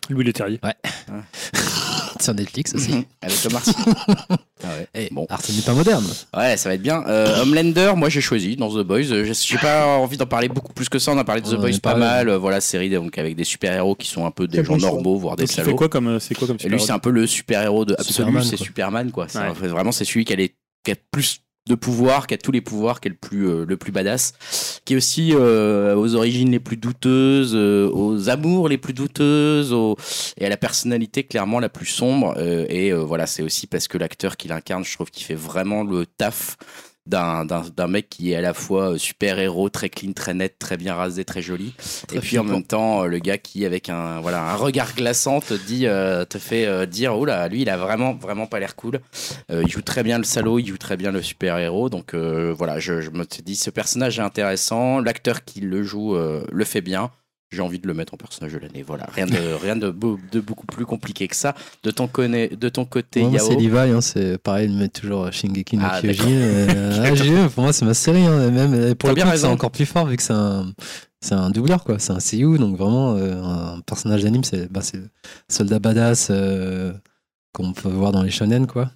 Louis 0.09 0.23
Leterrier. 0.23 0.59
Sur 2.19 2.33
Netflix 2.33 2.73
aussi. 2.73 2.91
Mhm, 2.93 3.03
Avec 3.21 3.37
Omar 3.45 3.63
Sy. 3.63 3.71
Ah 4.63 4.69
ouais. 4.79 4.87
Et 4.95 5.09
Bon. 5.13 5.27
Arsène 5.29 5.55
Lupin 5.55 5.75
moderne. 5.75 6.03
Ouais, 6.35 6.57
ça 6.57 6.67
va 6.69 6.73
être 6.75 6.81
bien. 6.81 7.03
Euh, 7.07 7.43
Homelander, 7.43 7.93
moi 7.95 8.09
j'ai 8.09 8.21
choisi 8.21 8.55
dans 8.55 8.69
The 8.71 8.79
Boys. 8.83 9.11
Euh, 9.11 9.23
J'ai 9.31 9.57
pas 9.59 9.85
envie 9.97 10.17
d'en 10.17 10.25
parler 10.25 10.47
beaucoup 10.49 10.73
plus 10.73 10.89
que 10.89 10.97
ça. 10.97 11.11
On 11.11 11.17
a 11.19 11.23
parlé 11.23 11.41
de 11.41 11.47
The 11.47 11.59
Boys 11.59 11.77
pas 11.81 11.93
mal. 11.93 12.27
Euh, 12.27 12.39
Voilà, 12.39 12.59
série 12.59 12.89
donc 12.89 13.15
avec 13.19 13.35
des 13.35 13.43
super 13.43 13.71
héros 13.71 13.93
qui 13.93 14.07
sont 14.07 14.25
un 14.25 14.31
peu 14.31 14.47
des 14.47 14.63
gens 14.63 14.75
normaux, 14.77 15.17
voire 15.19 15.35
des 15.35 15.43
Donc 15.45 15.51
salauds. 15.51 15.75
quoi 15.75 15.89
comme, 15.89 16.19
c'est 16.19 16.33
quoi 16.33 16.47
comme 16.47 16.57
Et 16.63 16.69
lui, 16.69 16.79
c'est 16.79 16.91
un 16.91 16.97
peu 16.97 17.11
le 17.11 17.27
super 17.27 17.61
héros 17.61 17.85
de 17.85 17.93
absolu, 17.93 18.41
c'est. 18.43 18.57
Superman 18.57 19.11
quoi. 19.11 19.27
C'est 19.29 19.37
Ouais. 19.37 19.51
vraiment 19.67 19.91
c'est 19.91 20.05
celui 20.05 20.25
qui 20.25 20.33
a, 20.33 20.37
les, 20.37 20.55
qui 20.83 20.91
a 20.91 20.95
plus 21.11 21.41
de 21.67 21.75
pouvoir, 21.75 22.27
qui 22.27 22.33
a 22.33 22.37
tous 22.37 22.51
les 22.51 22.61
pouvoirs, 22.61 22.99
qui 23.01 23.07
est 23.07 23.11
le 23.11 23.17
plus 23.17 23.47
euh, 23.47 23.65
le 23.65 23.77
plus 23.77 23.91
badass, 23.91 24.33
qui 24.85 24.93
est 24.93 24.97
aussi 24.97 25.33
euh, 25.33 25.95
aux 25.95 26.15
origines 26.15 26.51
les 26.51 26.59
plus 26.59 26.77
douteuses, 26.77 27.53
euh, 27.55 27.89
aux 27.91 28.29
amours 28.29 28.69
les 28.69 28.77
plus 28.77 28.93
douteuses, 28.93 29.75
et 30.37 30.45
à 30.45 30.49
la 30.49 30.57
personnalité 30.57 31.23
clairement 31.23 31.59
la 31.59 31.69
plus 31.69 31.85
sombre. 31.85 32.35
euh, 32.37 32.65
et 32.69 32.91
euh, 32.91 32.97
voilà, 32.97 33.27
c'est 33.27 33.43
aussi 33.43 33.67
parce 33.67 33.87
que 33.87 33.97
l'acteur 33.97 34.37
qui 34.37 34.47
l'incarne, 34.47 34.83
je 34.83 34.93
trouve 34.93 35.11
qu'il 35.11 35.25
fait 35.25 35.35
vraiment 35.35 35.83
le 35.83 36.05
taf 36.05 36.57
d'un 37.07 37.87
mec 37.87 38.09
qui 38.09 38.31
est 38.31 38.35
à 38.35 38.41
la 38.41 38.53
fois 38.53 38.97
super 38.99 39.39
héros, 39.39 39.69
très 39.69 39.89
clean, 39.89 40.13
très 40.13 40.33
net, 40.33 40.57
très 40.59 40.77
bien 40.77 40.93
rasé, 40.93 41.25
très 41.25 41.41
joli, 41.41 41.73
et 42.13 42.19
puis 42.19 42.37
en 42.37 42.43
même 42.43 42.63
temps 42.63 43.03
euh, 43.03 43.07
le 43.07 43.19
gars 43.19 43.37
qui 43.37 43.65
avec 43.65 43.89
un 43.89 44.19
voilà 44.19 44.51
un 44.51 44.55
regard 44.55 44.93
glaçant 44.95 45.39
te 45.39 45.53
dit 45.53 45.87
euh, 45.87 46.25
te 46.25 46.37
fait 46.37 46.65
euh, 46.65 46.85
dire 46.85 47.17
oh 47.17 47.25
là 47.25 47.47
lui 47.47 47.61
il 47.61 47.69
a 47.69 47.77
vraiment 47.77 48.13
vraiment 48.13 48.45
pas 48.45 48.59
l'air 48.59 48.75
cool. 48.75 48.99
Euh, 49.51 49.63
il 49.65 49.71
joue 49.71 49.81
très 49.81 50.03
bien 50.03 50.17
le 50.17 50.23
salaud, 50.23 50.59
il 50.59 50.67
joue 50.67 50.77
très 50.77 50.97
bien 50.97 51.11
le 51.11 51.21
super 51.21 51.57
héros, 51.57 51.89
donc 51.89 52.13
euh, 52.13 52.53
voilà 52.57 52.79
je, 52.79 53.01
je 53.01 53.09
me 53.09 53.25
suis 53.29 53.43
dit 53.43 53.55
ce 53.55 53.69
personnage 53.69 54.19
est 54.19 54.23
intéressant, 54.23 54.99
l'acteur 54.99 55.45
qui 55.45 55.61
le 55.61 55.83
joue 55.83 56.15
euh, 56.15 56.45
le 56.51 56.65
fait 56.65 56.81
bien. 56.81 57.11
J'ai 57.49 57.61
envie 57.61 57.79
de 57.79 57.87
le 57.87 57.93
mettre 57.93 58.13
en 58.13 58.17
personnage 58.17 58.53
de 58.53 58.59
l'année. 58.59 58.83
Voilà, 58.85 59.05
rien 59.13 59.25
de, 59.25 59.37
rien 59.61 59.75
de, 59.75 59.89
beau- 59.89 60.19
de 60.31 60.39
beaucoup 60.39 60.65
plus 60.67 60.85
compliqué 60.85 61.27
que 61.27 61.35
ça. 61.35 61.55
De 61.83 61.91
ton, 61.91 62.07
connaît, 62.07 62.49
de 62.49 62.69
ton 62.69 62.83
côté, 62.85 63.21
Moi, 63.21 63.31
Yao. 63.31 63.47
c'est 63.47 63.55
Levi, 63.55 63.77
hein, 63.77 64.01
c'est 64.01 64.37
pareil, 64.37 64.69
il 64.69 64.77
met 64.77 64.89
toujours 64.89 65.31
Shingeki 65.31 65.77
no 65.77 65.83
Ah, 65.89 66.01
Kyojin. 66.01 66.25
euh, 66.29 67.03
ah, 67.05 67.11
vu, 67.13 67.49
pour 67.49 67.63
moi, 67.63 67.73
c'est 67.73 67.85
ma 67.85 67.93
série. 67.93 68.25
hein, 68.25 68.51
même, 68.51 68.95
pour 68.95 69.09
le 69.09 69.15
bien 69.15 69.29
coup, 69.31 69.37
c'est 69.37 69.45
encore 69.47 69.71
plus 69.71 69.85
fort 69.85 70.05
vu 70.07 70.17
que 70.17 70.23
c'est 70.23 70.33
un, 70.33 70.73
c'est 71.21 71.35
un 71.35 71.49
doubleur, 71.49 71.83
quoi. 71.83 71.99
C'est 71.99 72.11
un 72.13 72.19
seiyuu, 72.19 72.57
donc 72.57 72.77
vraiment, 72.77 73.15
euh, 73.15 73.41
un 73.41 73.79
personnage 73.81 74.23
d'anime, 74.23 74.43
c'est 74.43 74.71
bah, 74.71 74.81
soldat 75.49 75.79
badass 75.79 76.27
euh, 76.31 76.91
qu'on 77.53 77.71
peut 77.73 77.89
voir 77.89 78.11
dans 78.11 78.23
les 78.23 78.29
shonen, 78.31 78.67
quoi. 78.67 78.91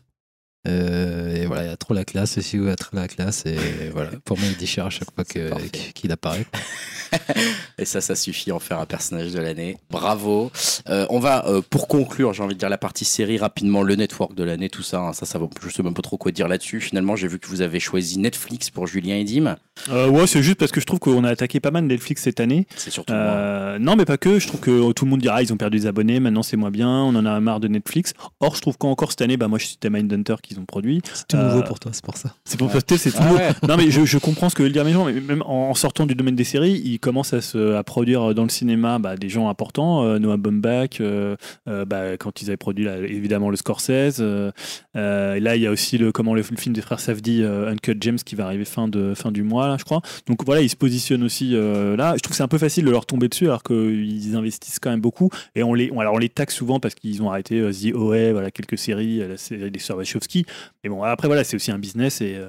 Euh, 0.68 1.36
et 1.36 1.46
voilà, 1.48 1.64
il 1.64 1.68
y 1.70 1.72
a 1.72 1.78
trop 1.78 1.94
la 1.94 2.06
classe, 2.06 2.36
le 2.36 2.44
seiyuu 2.44 2.70
a 2.70 2.76
trop 2.76 2.96
la 2.96 3.08
classe. 3.08 3.46
Et 3.46 3.58
voilà, 3.94 4.12
pour 4.26 4.38
moi, 4.38 4.48
il 4.50 4.58
déchire 4.58 4.86
à 4.86 4.90
chaque 4.90 5.10
fois 5.14 5.24
qu'il 5.24 6.12
apparaît. 6.12 6.46
Et 7.78 7.86
ça, 7.86 8.00
ça 8.00 8.16
suffit 8.16 8.52
à 8.52 8.56
en 8.56 8.60
faire 8.60 8.80
un 8.80 8.86
personnage 8.86 9.34
de 9.34 9.40
l'année. 9.40 9.78
Bravo. 9.90 10.52
Euh, 10.88 11.06
on 11.10 11.20
va, 11.20 11.46
euh, 11.48 11.62
pour 11.68 11.88
conclure, 11.88 12.32
j'ai 12.32 12.44
envie 12.44 12.54
de 12.54 12.60
dire 12.60 12.70
la 12.70 12.78
partie 12.78 13.04
série 13.06 13.38
rapidement, 13.38 13.84
le 13.84 13.96
network 13.96 14.34
de 14.34 14.44
l'année, 14.44 14.70
tout 14.70 14.84
ça. 14.84 15.00
hein, 15.00 15.14
ça, 15.14 15.26
ça 15.26 15.40
va, 15.40 15.48
je 15.62 15.70
sais 15.70 15.84
même 15.84 15.94
pas 15.94 16.02
trop 16.02 16.18
quoi 16.18 16.32
dire 16.32 16.48
là-dessus. 16.48 16.80
Finalement, 16.80 17.16
j'ai 17.16 17.28
vu 17.28 17.40
que 17.40 17.48
vous 17.48 17.62
avez 17.62 17.80
choisi 17.80 18.20
Netflix 18.20 18.70
pour 18.70 18.88
Julien 18.88 19.16
et 19.16 19.24
Dim. 19.24 19.58
Euh, 19.90 20.08
ouais, 20.08 20.28
c'est 20.28 20.44
juste 20.44 20.58
parce 20.58 20.72
que 20.72 20.80
je 20.80 20.86
trouve 20.86 21.00
qu'on 21.00 21.24
a 21.24 21.30
attaqué 21.30 21.60
pas 21.60 21.72
mal 21.72 21.86
Netflix 21.86 22.22
cette 22.22 22.40
année. 22.40 22.68
C'est 22.76 22.92
surtout 22.92 23.14
moi. 23.14 23.78
Non, 23.80 23.96
mais 23.96 24.06
pas 24.06 24.18
que. 24.18 24.40
Je 24.40 24.48
trouve 24.48 24.60
que 24.62 24.92
tout 24.94 25.06
le 25.06 25.12
monde 25.12 25.22
dira 25.22 25.36
ah, 25.36 25.42
ils 25.42 25.52
ont 25.52 25.58
perdu 25.58 25.80
des 25.80 25.88
abonnés, 25.88 26.20
maintenant 26.20 26.44
c'est 26.44 26.58
moins 26.58 26.72
bien, 26.72 26.90
on 26.90 27.16
en 27.16 27.26
a 27.26 27.40
marre 27.40 27.60
de 27.60 27.68
Netflix. 27.68 28.14
Or, 28.40 28.56
je 28.56 28.62
trouve 28.62 28.78
qu'encore 28.78 29.12
cette 29.12 29.22
année, 29.22 29.38
bah, 29.38 29.48
moi 29.48 29.60
je 29.60 29.66
citais 29.66 29.90
Mindhunter 29.90 30.36
qu'ils 30.52 30.60
ont 30.60 30.66
produit. 30.66 31.02
C'est 31.14 31.28
tout 31.28 31.38
Euh, 31.38 31.50
nouveau 31.50 31.64
pour 31.64 31.80
toi, 31.80 31.92
c'est 31.94 32.04
pour 32.04 32.18
ça. 32.18 32.34
C'est 32.46 32.58
pour 32.58 32.68
Ouais. 32.68 32.74
poster, 32.74 32.98
c'est 32.98 33.12
tout 33.12 33.18
Ah 33.20 33.26
nouveau. 33.26 33.38
ouais. 33.38 33.50
Non, 33.68 33.78
mais 33.78 33.90
je, 33.92 34.06
je 34.06 34.18
comprends 34.18 34.50
ce 34.50 34.56
que 34.56 34.64
veulent 34.64 34.72
dire 34.72 34.86
mes 34.86 34.94
gens, 34.94 35.06
mais 35.06 35.14
même 35.14 35.42
en, 35.46 35.74
sortant 35.74 36.06
du 36.06 36.16
domaine 36.16 36.36
des 36.36 36.44
séries, 36.44 36.82
ils 36.84 37.00
commencent 37.00 37.34
à, 37.34 37.42
se, 37.42 37.76
à 37.76 37.84
produire 37.84 38.34
dans 38.36 38.44
le 38.44 38.50
cinéma 38.50 39.00
bah, 39.00 39.16
des 39.18 39.30
gens 39.30 39.50
importants. 39.50 40.04
euh, 40.04 40.20
Noah 40.20 40.38
Baumbach, 40.38 41.00
euh, 41.02 41.36
euh, 41.68 41.86
bah, 41.86 42.18
quand 42.18 42.42
ils 42.42 42.50
avaient 42.50 42.58
produit 42.58 42.86
là, 42.86 42.98
évidemment 42.98 43.50
le 43.50 43.56
Scorsese. 43.58 44.18
euh, 44.20 44.52
euh, 44.96 45.36
et 45.36 45.40
là, 45.40 45.56
il 45.56 45.62
y 45.62 45.68
a 45.68 45.72
aussi 45.72 45.98
le, 45.98 46.12
comment, 46.12 46.34
le, 46.34 46.42
le 46.50 46.58
film 46.58 46.74
des 46.76 46.82
frères 46.82 47.00
Safdie, 47.00 47.42
euh, 47.44 47.72
Uncut 47.72 47.98
James, 48.02 48.18
qui 48.18 48.36
va 48.36 48.46
arriver 48.46 48.66
fin, 48.66 48.88
de, 48.88 49.14
fin 49.16 49.32
du 49.32 49.44
mois, 49.44 49.68
là, 49.68 49.78
je 49.80 49.84
crois. 49.86 50.02
Donc 50.28 50.44
voilà, 50.46 50.62
ils 50.62 50.70
se 50.70 50.76
positionnent 50.76 51.24
aussi 51.24 51.52
euh, 51.56 51.96
là. 51.96 52.14
Je 52.16 52.20
trouve 52.22 52.32
que 52.32 52.36
c'est 52.38 52.44
un 52.44 52.48
peu 52.48 52.58
facile 52.58 52.86
de 52.86 52.92
leur 52.92 53.06
tomber 53.06 53.28
dessus, 53.30 53.46
alors 53.46 53.64
qu'ils 53.64 54.36
investissent 54.36 54.80
quand 54.80 54.90
même 54.90 55.02
beaucoup. 55.02 55.30
Et 55.56 55.64
on 55.64 55.74
les, 55.74 55.90
on, 55.92 56.00
alors 56.00 56.16
on 56.16 56.18
les 56.18 56.30
taxe 56.30 56.56
souvent 56.56 56.80
parce 56.80 56.96
qu'ils 56.96 57.22
ont 57.24 57.30
arrêté 57.30 57.60
euh, 57.60 57.72
The 57.72 57.94
OA, 57.96 58.32
voilà, 58.34 58.52
quelques 58.52 58.78
séries, 58.78 59.22
euh, 59.22 59.30
la 59.30 59.38
série 59.38 59.72
des 59.72 59.80
sœurs 59.80 59.98
Wachowski. 59.98 60.41
Mais 60.84 60.90
bon, 60.90 61.04
après, 61.04 61.28
voilà, 61.28 61.44
c'est 61.44 61.56
aussi 61.56 61.72
un 61.72 61.80
business 61.80 62.22
et. 62.22 62.40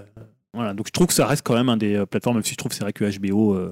Voilà, 0.54 0.74
donc 0.74 0.86
je 0.86 0.92
trouve 0.92 1.06
que 1.06 1.14
ça 1.14 1.26
reste 1.26 1.42
quand 1.44 1.54
même 1.54 1.68
un 1.68 1.76
des 1.76 1.94
euh, 1.96 2.06
plateformes, 2.06 2.36
même 2.36 2.44
si 2.44 2.52
je 2.52 2.56
trouve 2.56 2.68
que 2.70 2.74
c'est 2.76 2.82
vrai 2.84 2.92
que 2.92 3.04
HBO, 3.18 3.54
euh, 3.54 3.70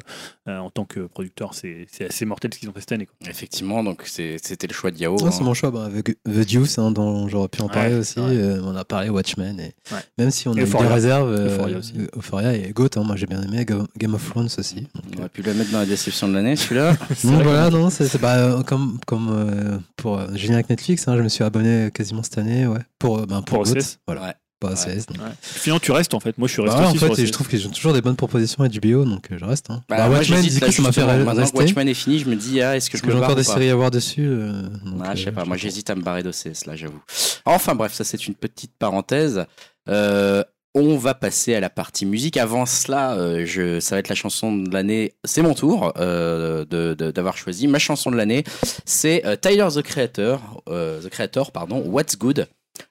euh, 0.48 0.59
en 0.59 0.70
tant 0.70 0.85
que 0.85 1.01
producteur, 1.01 1.52
c'est 1.55 1.86
c'est 1.93 2.07
assez 2.07 2.24
mortel 2.24 2.52
ce 2.55 2.59
qu'ils 2.59 2.69
ont 2.69 2.73
fait 2.73 2.81
cette 2.81 2.93
année. 2.93 3.07
Quoi. 3.07 3.28
Effectivement, 3.31 3.85
donc 3.85 4.02
c'est- 4.07 4.36
c'était 4.44 4.66
le 4.66 4.73
choix 4.73 4.90
de 4.90 4.97
Yao. 4.98 5.16
Ouais, 5.16 5.24
hein. 5.24 5.31
c'est 5.31 5.44
mon 5.44 5.52
choix. 5.55 5.70
Bah, 5.70 5.85
avec 5.85 6.16
The 6.24 6.51
Deuce, 6.52 6.78
hein, 6.78 6.90
dont 6.90 7.28
j'aurais 7.28 7.48
pu 7.48 7.61
en 7.62 7.69
parler 7.69 7.93
Ouais, 7.94 7.98
aussi. 8.01 8.19
ouais. 8.19 8.27
euh, 8.36 8.62
on 8.65 8.74
a 8.77 8.85
parlé 8.85 9.09
Watchmen. 9.11 9.59
Et 9.61 9.74
Ouais. 9.93 9.98
Même 10.19 10.31
si 10.31 10.48
on 10.48 10.55
Et 10.55 10.59
a 10.59 10.61
eu 10.61 10.65
des 10.65 10.70
Euphoria. 10.70 10.94
réserves. 10.94 11.31
euh, 11.31 11.47
Euphoria 11.55 11.78
aussi. 11.78 11.94
Euphoria 12.16 12.55
et 12.55 12.73
Goat, 12.73 12.89
hein, 12.97 13.02
moi 13.05 13.16
j'ai 13.16 13.27
bien 13.27 13.43
aimé. 13.43 13.65
Ga- 13.65 13.86
Game 13.98 14.15
of 14.15 14.28
Thrones 14.31 14.48
aussi. 14.59 14.86
On 15.15 15.19
aurait 15.20 15.28
pu 15.28 15.43
le 15.43 15.52
mettre 15.55 15.70
dans 15.73 15.78
la 15.81 15.86
déception 15.86 16.28
de 16.28 16.35
l'année, 16.35 16.57
celui-là. 16.57 16.97
Donc 17.24 17.43
voilà, 17.43 17.69
non, 17.70 17.90
c'est 17.90 18.07
c'est- 18.09 18.19
bah, 18.19 18.36
euh, 18.39 18.62
comme, 18.62 18.98
comme 19.07 19.28
euh, 19.31 19.78
pour 19.97 20.19
euh, 20.19 20.27
avec 20.28 20.70
Netflix, 20.70 21.07
hein, 21.09 21.16
je 21.16 21.23
me 21.23 21.28
suis 21.28 21.44
abonné 21.44 21.90
quasiment 21.93 22.23
cette 22.23 22.39
année, 22.39 22.66
ouais. 22.66 22.81
Pour, 22.98 23.19
euh, 23.19 23.27
ben, 23.27 23.43
pour, 23.43 23.59
Pour 23.59 23.65
Goat, 23.65 23.73
OCS. 23.78 23.98
Voilà. 24.07 24.23
Ouais. 24.28 24.35
Pas 24.61 24.74
Ouais. 24.74 24.97
Donc. 24.97 25.16
Ouais. 25.19 25.32
Finalement, 25.41 25.81
tu 25.81 25.91
restes 25.91 26.12
en 26.15 26.20
fait. 26.20 26.37
Moi, 26.37 26.47
je 26.47 26.53
suis 26.53 26.62
Bah 26.62 26.69
resté 26.74 26.85
en 26.87 26.91
aussi 26.91 26.99
fait, 26.99 27.15
sur 27.15 27.27
je 27.27 27.32
trouve 27.32 27.49
qu'ils 27.49 27.66
ont 27.66 27.70
toujours 27.70 27.93
des 27.95 28.03
bonnes 28.03 28.15
propositions 28.16 28.62
HBO, 28.62 29.05
donc 29.07 29.32
euh, 29.32 29.39
je 29.41 29.45
reste. 29.47 29.70
Hein. 29.70 29.82
Bah, 29.89 29.97
Bah, 29.97 30.09
moi, 30.09 30.19
Watchmen, 30.19 30.43
là, 30.43 30.70
ça 30.70 30.82
m'a 30.82 30.93
fait 30.93 31.03
rester. 31.03 31.57
Watchmen 31.57 31.89
est 31.89 31.95
fini, 31.95 32.19
je 32.19 32.28
me 32.28 32.37
dis, 32.37 32.61
ah, 32.61 32.77
est-ce 32.77 32.91
que 32.91 32.99
je 32.99 33.07
me 33.07 33.16
encore 33.16 33.37
des 33.37 33.43
séries 33.43 33.70
à 33.70 33.74
voir 33.74 33.91
dessus. 33.91 34.27
euh, 34.27 34.62
donc, 34.85 35.01
Ah, 35.03 35.15
je 35.15 35.23
sais 35.24 35.28
euh, 35.31 35.32
pas, 35.32 35.45
moi 35.47 35.57
j'hésite 35.57 35.89
à 35.89 35.95
me 35.95 36.03
barrer 36.03 36.23
d'OCS 36.23 36.66
là, 36.66 36.77
j'avoue. 36.77 37.01
Enfin 37.47 37.74
bref, 37.74 37.95
ça 37.95 38.05
c'est 38.05 38.27
une 38.27 38.35
petite 38.35 38.73
parenthèse. 38.78 39.47
Euh, 39.89 40.45
on 40.74 40.97
va 40.99 41.15
passer 41.15 41.55
à 41.55 41.61
la 41.61 41.69
partie 41.70 42.07
musique. 42.07 42.37
Avant 42.37 42.65
cela, 42.66 43.15
euh, 43.15 43.45
je, 43.45 43.81
ça 43.81 43.97
va 43.97 43.99
être 44.01 44.09
la 44.09 44.15
chanson 44.15 44.55
de 44.57 44.73
l'année. 44.73 45.15
C'est 45.24 45.43
mon 45.43 45.55
tour 45.55 45.93
euh, 45.97 46.65
de- 46.65 46.95
de- 46.95 47.11
d'avoir 47.11 47.37
choisi. 47.37 47.66
Ma 47.66 47.81
chanson 47.81 48.11
de 48.12 48.16
l'année, 48.16 48.45
c'est 48.85 49.27
euh, 49.27 49.35
Tyler 49.37 49.66
the 49.74 49.82
Creator, 49.82 50.62
euh, 50.69 51.01
the 51.03 51.09
Creator, 51.09 51.51
pardon, 51.51 51.82
What's 51.87 52.16
Good? 52.16 52.47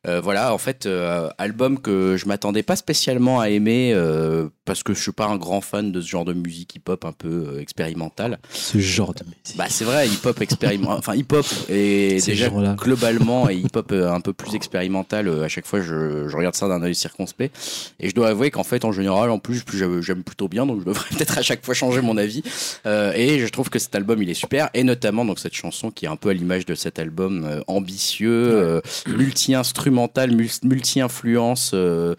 Euh, 0.08 0.22
voilà, 0.22 0.54
en 0.54 0.58
fait, 0.58 0.86
euh, 0.86 1.30
album 1.38 1.80
que 1.80 2.16
je 2.18 2.26
m'attendais 2.28 2.64
pas 2.64 2.76
spécialement 2.76 3.40
à 3.40 3.50
aimer 3.50 3.92
euh, 3.94 4.48
parce 4.66 4.84
que 4.84 4.94
je 4.94 5.02
suis 5.02 5.12
pas 5.12 5.26
un 5.26 5.38
grand 5.38 5.62
fan 5.62 5.92
de 5.92 6.02
ce 6.02 6.08
genre 6.08 6.26
de 6.26 6.34
musique 6.34 6.76
hip-hop 6.76 7.06
un 7.06 7.12
peu 7.12 7.60
expérimentale. 7.60 8.40
Ce 8.52 8.78
genre 8.78 9.14
de 9.14 9.24
musique. 9.24 9.58
Bah 9.58 9.66
c'est 9.70 9.86
vrai, 9.86 10.08
hip-hop 10.08 10.42
expérimental, 10.42 10.98
enfin 11.00 11.16
hip-hop 11.16 11.46
et 11.70 12.20
Ces 12.20 12.32
déjà 12.32 12.50
globalement 12.50 13.50
et 13.50 13.56
hip-hop 13.56 13.92
un 13.92 14.22
peu 14.22 14.34
plus 14.34 14.56
expérimental. 14.56 15.28
euh, 15.28 15.44
À 15.44 15.48
chaque 15.48 15.66
fois, 15.66 15.82
je, 15.82 16.28
je 16.28 16.38
regarde 16.38 16.56
ça 16.56 16.68
d'un 16.68 16.82
œil 16.84 16.96
circonspect 16.96 17.56
et 18.00 18.10
je 18.10 18.16
dois 18.16 18.30
avouer 18.30 18.52
qu'en 18.52 18.64
fait, 18.64 18.86
en 18.86 18.92
général, 18.92 19.30
en 19.32 19.40
plus, 19.40 19.64
plus 19.64 19.80
j'aime 20.02 20.24
plutôt 20.24 20.48
bien, 20.48 20.66
donc 20.66 20.82
je 20.82 20.86
devrais 20.86 21.10
peut-être 21.18 21.38
à 21.38 21.42
chaque 21.42 21.66
fois 21.66 21.74
changer 21.74 22.02
mon 22.02 22.18
avis. 22.18 22.44
Et 22.86 23.40
je 23.40 23.48
trouve 23.48 23.70
que 23.70 23.80
cet 23.80 23.96
album, 23.96 24.22
il 24.22 24.30
est 24.30 24.34
super 24.34 24.70
et 24.74 24.84
notamment 24.84 25.26
donc 25.26 25.40
cette 25.40 25.54
chanson 25.56 25.92
qui 25.92 26.06
est 26.06 26.10
un 26.10 26.16
peu 26.16 26.30
à 26.30 26.34
l'image 26.34 26.66
de 26.66 26.76
cet 26.76 27.00
album 27.00 27.64
ambitieux, 27.68 28.82
multi-instrumental, 29.08 29.79
mul- 29.88 30.50
multi-influence. 30.64 31.72
euh, 31.74 32.16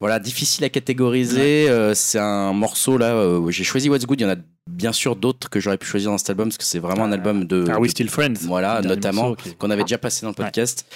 voilà, 0.00 0.18
difficile 0.18 0.64
à 0.64 0.68
catégoriser. 0.68 1.68
euh, 1.70 1.94
c'est 1.94 2.18
un 2.18 2.52
morceau 2.52 2.98
là. 2.98 3.14
euh, 3.14 3.38
où 3.38 3.50
j'ai 3.50 3.64
choisi 3.64 3.88
What's 3.88 4.04
Good. 4.06 4.20
Il 4.20 4.24
y 4.24 4.26
en 4.26 4.32
a 4.32 4.36
bien 4.70 4.92
sûr 4.92 5.14
d'autres 5.16 5.48
que 5.50 5.60
j'aurais 5.60 5.78
pu 5.78 5.86
choisir 5.86 6.10
dans 6.10 6.18
cet 6.18 6.30
album 6.30 6.48
parce 6.48 6.58
que 6.58 6.64
c'est 6.64 6.78
vraiment 6.78 7.04
un 7.04 7.12
album 7.12 7.44
de. 7.46 7.64
Ah, 7.70 7.78
We 7.80 7.90
Still 7.90 8.08
Friends. 8.10 8.34
Voilà, 8.42 8.80
notamment 8.82 9.34
qu'on 9.58 9.70
avait 9.70 9.82
déjà 9.84 9.98
passé 9.98 10.22
dans 10.26 10.30
le 10.30 10.38
Ouais. 10.38 10.44
podcast. 10.46 10.86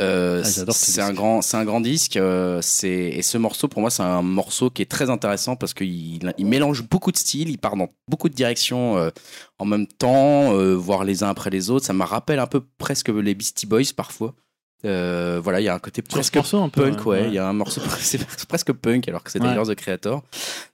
Euh, 0.00 0.42
Ah, 0.44 0.48
j'adore 0.48 0.74
ce 0.74 0.90
c'est 0.92 1.00
un 1.00 1.12
grand, 1.12 1.42
c'est 1.42 1.56
un 1.56 1.64
grand 1.64 1.80
disque. 1.80 2.18
c'est 2.62 2.88
et 2.88 3.22
ce 3.22 3.38
morceau 3.38 3.68
pour 3.68 3.80
moi 3.80 3.90
c'est 3.90 4.02
un 4.02 4.22
morceau 4.22 4.68
qui 4.70 4.82
est 4.82 4.90
très 4.90 5.10
intéressant 5.10 5.54
parce 5.56 5.74
qu'il 5.74 6.20
il 6.38 6.46
mélange 6.46 6.82
beaucoup 6.88 7.12
de 7.12 7.16
styles, 7.16 7.48
il 7.50 7.58
part 7.58 7.76
dans 7.76 7.88
beaucoup 8.08 8.28
de 8.28 8.34
directions 8.34 9.10
en 9.58 9.64
même 9.64 9.86
temps, 9.86 10.52
voire 10.76 11.04
les 11.04 11.22
uns 11.22 11.28
après 11.28 11.50
les 11.50 11.70
autres. 11.70 11.84
Ça 11.86 11.92
me 11.92 12.04
rappelle 12.04 12.38
un 12.40 12.46
peu 12.46 12.62
presque 12.78 13.08
les 13.10 13.34
Beastie 13.34 13.66
Boys 13.66 13.92
parfois. 13.96 14.34
Euh, 14.84 15.40
voilà, 15.42 15.60
il 15.60 15.64
y 15.64 15.68
a 15.68 15.74
un 15.74 15.78
côté 15.78 16.02
presque 16.02 16.36
morceau, 16.36 16.62
un 16.62 16.68
peu. 16.68 16.90
punk, 16.90 17.06
ouais. 17.06 17.24
Il 17.28 17.32
y 17.34 17.38
a 17.38 17.48
un 17.48 17.52
morceau, 17.54 17.80
c'est 17.98 18.20
presque 18.46 18.72
punk 18.72 19.08
alors 19.08 19.24
que 19.24 19.30
c'est 19.30 19.40
Ouais. 19.42 19.48
Tyler 19.54 19.62
the 19.64 19.74
Creator. 19.74 20.22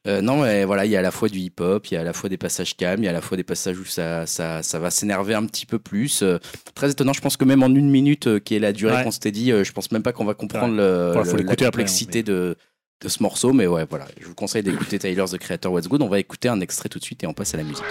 Euh, 0.09 0.20
non, 0.20 0.43
mais 0.43 0.65
voilà, 0.65 0.85
il 0.85 0.91
y 0.91 0.97
a 0.97 0.99
à 0.99 1.03
la 1.03 1.12
fois 1.12 1.29
du 1.29 1.39
hip-hop, 1.39 1.87
il 1.87 1.95
y 1.95 1.97
a 1.97 2.01
à 2.01 2.05
la 2.05 2.12
fois 2.12 2.29
des 2.29 2.37
passages 2.37 2.77
calmes, 2.77 3.03
il 3.03 3.05
y 3.05 3.09
a 3.09 3.11
à 3.11 3.15
la 3.15 3.20
fois 3.20 3.37
des 3.37 3.45
passages 3.45 3.79
où 3.79 3.85
ça, 3.85 4.27
ça, 4.27 4.62
ça 4.62 4.79
va 4.81 4.91
s'énerver 4.91 5.35
un 5.35 5.47
petit 5.47 5.66
peu 5.66 5.79
plus. 5.79 6.23
Euh, 6.23 6.39
très 6.74 6.91
étonnant, 6.91 7.12
je 7.12 7.20
pense 7.20 7.37
que 7.37 7.45
même 7.45 7.62
en 7.62 7.69
une 7.74 7.91
minute, 7.91 8.27
euh, 8.27 8.39
qui 8.41 8.57
est 8.57 8.59
la 8.59 8.73
durée 8.73 8.97
Ouais. 8.97 9.05
qu'on 9.05 9.11
s'était 9.12 9.31
dit, 9.31 9.53
euh, 9.53 9.62
je 9.65 9.73
pense 9.73 9.91
même 9.93 10.03
pas 10.03 10.12
qu'on 10.12 10.24
va 10.24 10.35
comprendre 10.35 10.74
Ouais. 10.74 10.81
le, 10.83 11.12
Bon, 11.15 11.24
faut 11.24 11.37
le- 11.37 11.45
la 11.45 11.53
après, 11.53 11.66
complexité 11.66 12.19
hein, 12.20 12.23
de, 12.27 12.57
de 13.03 13.09
ce 13.09 13.23
morceau. 13.23 13.53
Mais 13.53 13.66
ouais, 13.69 13.87
voilà, 13.89 14.07
je 14.20 14.27
vous 14.27 14.35
conseille 14.35 14.62
d'écouter 14.65 14.99
Tyler 14.99 15.24
the 15.31 15.39
Creator 15.39 15.73
What's 15.73 15.89
Good. 15.89 16.03
On 16.03 16.09
va 16.09 16.19
écouter 16.19 16.49
un 16.49 16.61
extrait 16.61 16.89
tout 16.89 16.99
de 16.99 17.05
suite 17.05 17.23
et 17.23 17.27
on 17.29 17.33
passe 17.35 17.55
à 17.55 17.57
la 17.59 17.62
musique. 17.62 17.85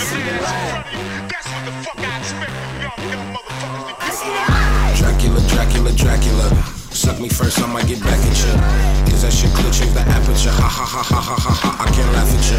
Of 0.00 0.16
you. 0.16 0.40
Dracula, 4.96 5.40
Dracula, 5.48 5.92
Dracula. 5.92 6.46
Suck 6.90 7.20
me 7.20 7.28
first, 7.28 7.60
I 7.60 7.66
might 7.66 7.86
get 7.86 8.00
back 8.00 8.18
at 8.18 8.36
ya. 8.40 8.52
Is 9.12 9.22
that 9.22 9.32
shit 9.32 9.52
clear? 9.52 9.70
The 9.70 10.00
aperture. 10.00 10.50
Ha 10.50 10.68
ha 10.68 10.84
ha 10.84 11.02
ha 11.02 11.20
ha 11.20 11.36
ha 11.36 11.54
ha. 11.54 11.84
I 11.84 11.90
can't 11.92 12.12
laugh 12.12 12.28
at 12.28 12.44
ya. 12.50 12.58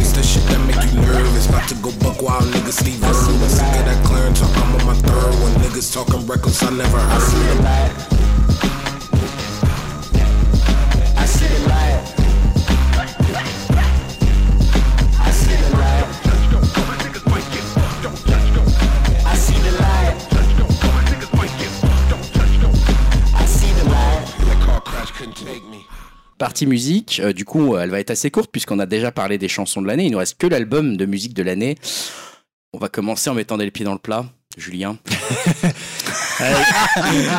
It's 0.00 0.12
the 0.12 0.22
shit 0.22 0.44
that 0.48 0.60
make 0.66 0.80
you 0.92 1.00
nervous. 1.00 1.48
About 1.48 1.68
to 1.68 1.74
go 1.76 1.90
buck 2.00 2.22
wild, 2.22 2.44
niggas 2.52 2.80
Steve 2.80 3.02
Irwin. 3.02 3.48
Sick 3.48 3.66
of 3.66 3.84
that 3.84 4.04
clearing 4.04 4.34
talk, 4.34 4.56
I'm 4.56 4.74
on 4.76 4.86
my 4.86 4.94
third 4.94 5.34
one. 5.42 5.54
Niggas 5.62 5.92
talking 5.92 6.26
reckless, 6.26 6.62
I 6.62 6.70
never 6.70 6.98
heard. 6.98 7.22
See 7.22 8.33
Partie 26.44 26.66
musique, 26.66 27.22
euh, 27.24 27.32
du 27.32 27.46
coup, 27.46 27.78
elle 27.78 27.88
va 27.88 28.00
être 28.00 28.10
assez 28.10 28.30
courte 28.30 28.50
puisqu'on 28.52 28.78
a 28.78 28.84
déjà 28.84 29.10
parlé 29.10 29.38
des 29.38 29.48
chansons 29.48 29.80
de 29.80 29.86
l'année. 29.86 30.04
Il 30.04 30.12
nous 30.12 30.18
reste 30.18 30.36
que 30.36 30.46
l'album 30.46 30.98
de 30.98 31.06
musique 31.06 31.32
de 31.32 31.42
l'année. 31.42 31.78
On 32.74 32.78
va 32.78 32.90
commencer 32.90 33.30
en 33.30 33.34
mettant 33.34 33.56
des 33.56 33.70
pieds 33.70 33.86
dans 33.86 33.94
le 33.94 33.98
plat. 33.98 34.26
Julien. 34.58 34.98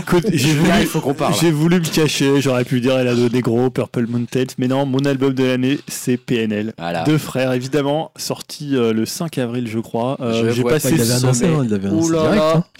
Écoute, 0.01 0.25
j'ai 0.33 0.53
voulu, 0.53 0.71
il 0.81 0.87
faut 0.87 1.01
qu'on 1.01 1.13
parle. 1.13 1.33
j'ai 1.39 1.51
voulu 1.51 1.79
me 1.79 1.85
cacher, 1.85 2.41
j'aurais 2.41 2.65
pu 2.65 2.81
dire 2.81 2.97
elle 2.97 3.07
a 3.07 3.15
donné 3.15 3.41
gros, 3.41 3.69
Purple 3.69 4.07
Mountain, 4.07 4.45
mais 4.57 4.67
non, 4.67 4.85
mon 4.85 4.99
album 5.05 5.33
de 5.33 5.43
l'année, 5.43 5.79
c'est 5.87 6.17
PNL. 6.17 6.73
Voilà. 6.77 7.03
Deux 7.03 7.17
frères, 7.17 7.53
évidemment, 7.53 8.11
sorti 8.15 8.75
euh, 8.75 8.93
le 8.93 9.05
5 9.05 9.37
avril, 9.37 9.67
je 9.67 9.79
crois. 9.79 10.17
Euh, 10.21 10.51
j'ai 10.51 10.63
passé 10.63 10.95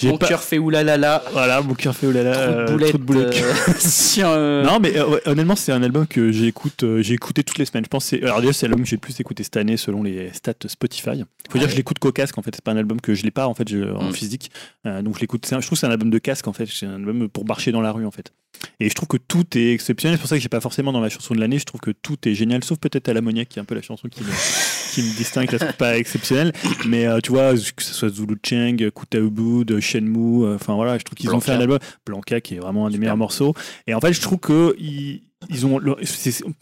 mon 0.03 0.17
cœur 0.17 0.41
fait 0.41 0.57
oulala. 0.57 1.23
Voilà, 1.33 1.61
mon 1.61 1.73
cœur 1.73 1.95
fait 1.95 2.07
oulala, 2.07 2.33
Trop 2.33 2.77
de 2.77 2.83
euh, 2.83 2.97
boulettes. 2.97 3.35
de 3.35 4.23
euh, 4.23 4.63
Non, 4.63 4.79
mais 4.79 4.93
honnêtement, 5.25 5.55
c'est 5.55 5.71
un 5.71 5.83
album 5.83 6.07
que 6.07 6.31
j'écoute, 6.31 6.85
j'ai 6.99 7.13
écouté 7.13 7.43
toutes 7.43 7.57
les 7.57 7.65
semaines. 7.65 7.85
Je 7.85 7.89
pense 7.89 8.03
que 8.09 8.17
c'est, 8.17 8.23
alors 8.23 8.41
déjà, 8.41 8.53
c'est 8.53 8.67
l'album 8.67 8.83
que 8.83 8.89
j'ai 8.89 8.95
le 8.95 9.01
plus 9.01 9.19
écouté 9.19 9.43
cette 9.43 9.57
année 9.57 9.77
selon 9.77 10.03
les 10.03 10.31
stats 10.33 10.53
Spotify. 10.67 11.11
Il 11.15 11.51
faut 11.51 11.57
dire 11.57 11.67
que 11.67 11.73
je 11.73 11.77
l'écoute 11.77 11.99
qu'au 11.99 12.11
casque 12.11 12.37
en 12.37 12.41
fait. 12.41 12.51
C'est 12.55 12.63
pas 12.63 12.71
un 12.71 12.77
album 12.77 13.01
que 13.01 13.13
je 13.13 13.23
l'ai 13.23 13.31
pas 13.31 13.47
en 13.47 13.53
fait 13.53 13.67
en 13.73 14.05
Mm. 14.05 14.13
physique. 14.13 14.51
Donc 14.85 15.15
je 15.15 15.21
l'écoute. 15.21 15.45
je 15.45 15.55
trouve 15.55 15.69
que 15.69 15.75
c'est 15.75 15.87
un 15.87 15.91
album 15.91 16.09
de 16.15 16.19
casque 16.19 16.47
en 16.47 16.53
fait. 16.53 16.65
C'est 16.65 16.85
un 16.85 16.95
album 16.95 17.29
pour 17.29 17.45
marcher 17.45 17.71
dans 17.71 17.81
la 17.81 17.91
rue 17.91 18.05
en 18.05 18.11
fait. 18.11 18.33
Et 18.79 18.89
je 18.89 18.93
trouve 18.95 19.07
que 19.07 19.17
tout 19.17 19.45
est 19.57 19.71
exceptionnel. 19.71 20.17
C'est 20.17 20.21
pour 20.21 20.29
ça 20.29 20.37
que 20.37 20.41
j'ai 20.41 20.49
pas 20.49 20.61
forcément 20.61 20.93
dans 20.93 21.01
ma 21.01 21.09
chanson 21.09 21.35
de 21.35 21.39
l'année. 21.39 21.59
Je 21.59 21.65
trouve 21.65 21.81
que 21.81 21.91
tout 21.91 22.17
est 22.27 22.33
génial, 22.33 22.63
sauf 22.63 22.79
peut-être 22.79 23.09
à 23.09 23.13
l'ammoniaque 23.13 23.49
qui 23.49 23.59
est 23.59 23.61
un 23.61 23.65
peu 23.65 23.75
la 23.75 23.81
chanson 23.81 24.07
qui 24.07 24.23
me, 24.23 24.29
qui 24.93 25.01
me 25.01 25.17
distingue. 25.17 25.47
Je 25.47 25.53
la 25.53 25.59
trouve 25.59 25.77
pas 25.77 25.97
exceptionnelle. 25.97 26.53
Mais 26.87 27.05
euh, 27.05 27.19
tu 27.19 27.31
vois, 27.31 27.53
que 27.53 27.83
ce 27.83 27.93
soit 27.93 28.09
Zulu 28.09 28.37
Cheng, 28.43 28.89
Kuta 28.91 29.19
Ubud, 29.19 29.79
Shenmue, 29.79 30.45
euh, 30.45 30.55
enfin 30.55 30.75
voilà, 30.75 30.97
je 30.97 31.03
trouve 31.03 31.17
qu'ils 31.17 31.33
ont 31.33 31.39
fait 31.39 31.51
un 31.51 31.59
album. 31.59 31.79
Blanca 32.05 32.41
qui 32.41 32.55
est 32.55 32.59
vraiment 32.59 32.87
un 32.87 32.89
des 32.89 32.97
meilleurs 32.97 33.17
morceaux. 33.17 33.53
Et 33.87 33.93
en 33.93 33.99
fait, 33.99 34.13
je 34.13 34.21
trouve 34.21 34.39
que 34.39 34.75
ils, 34.79 35.21
ils 35.49 35.65
ont 35.65 35.79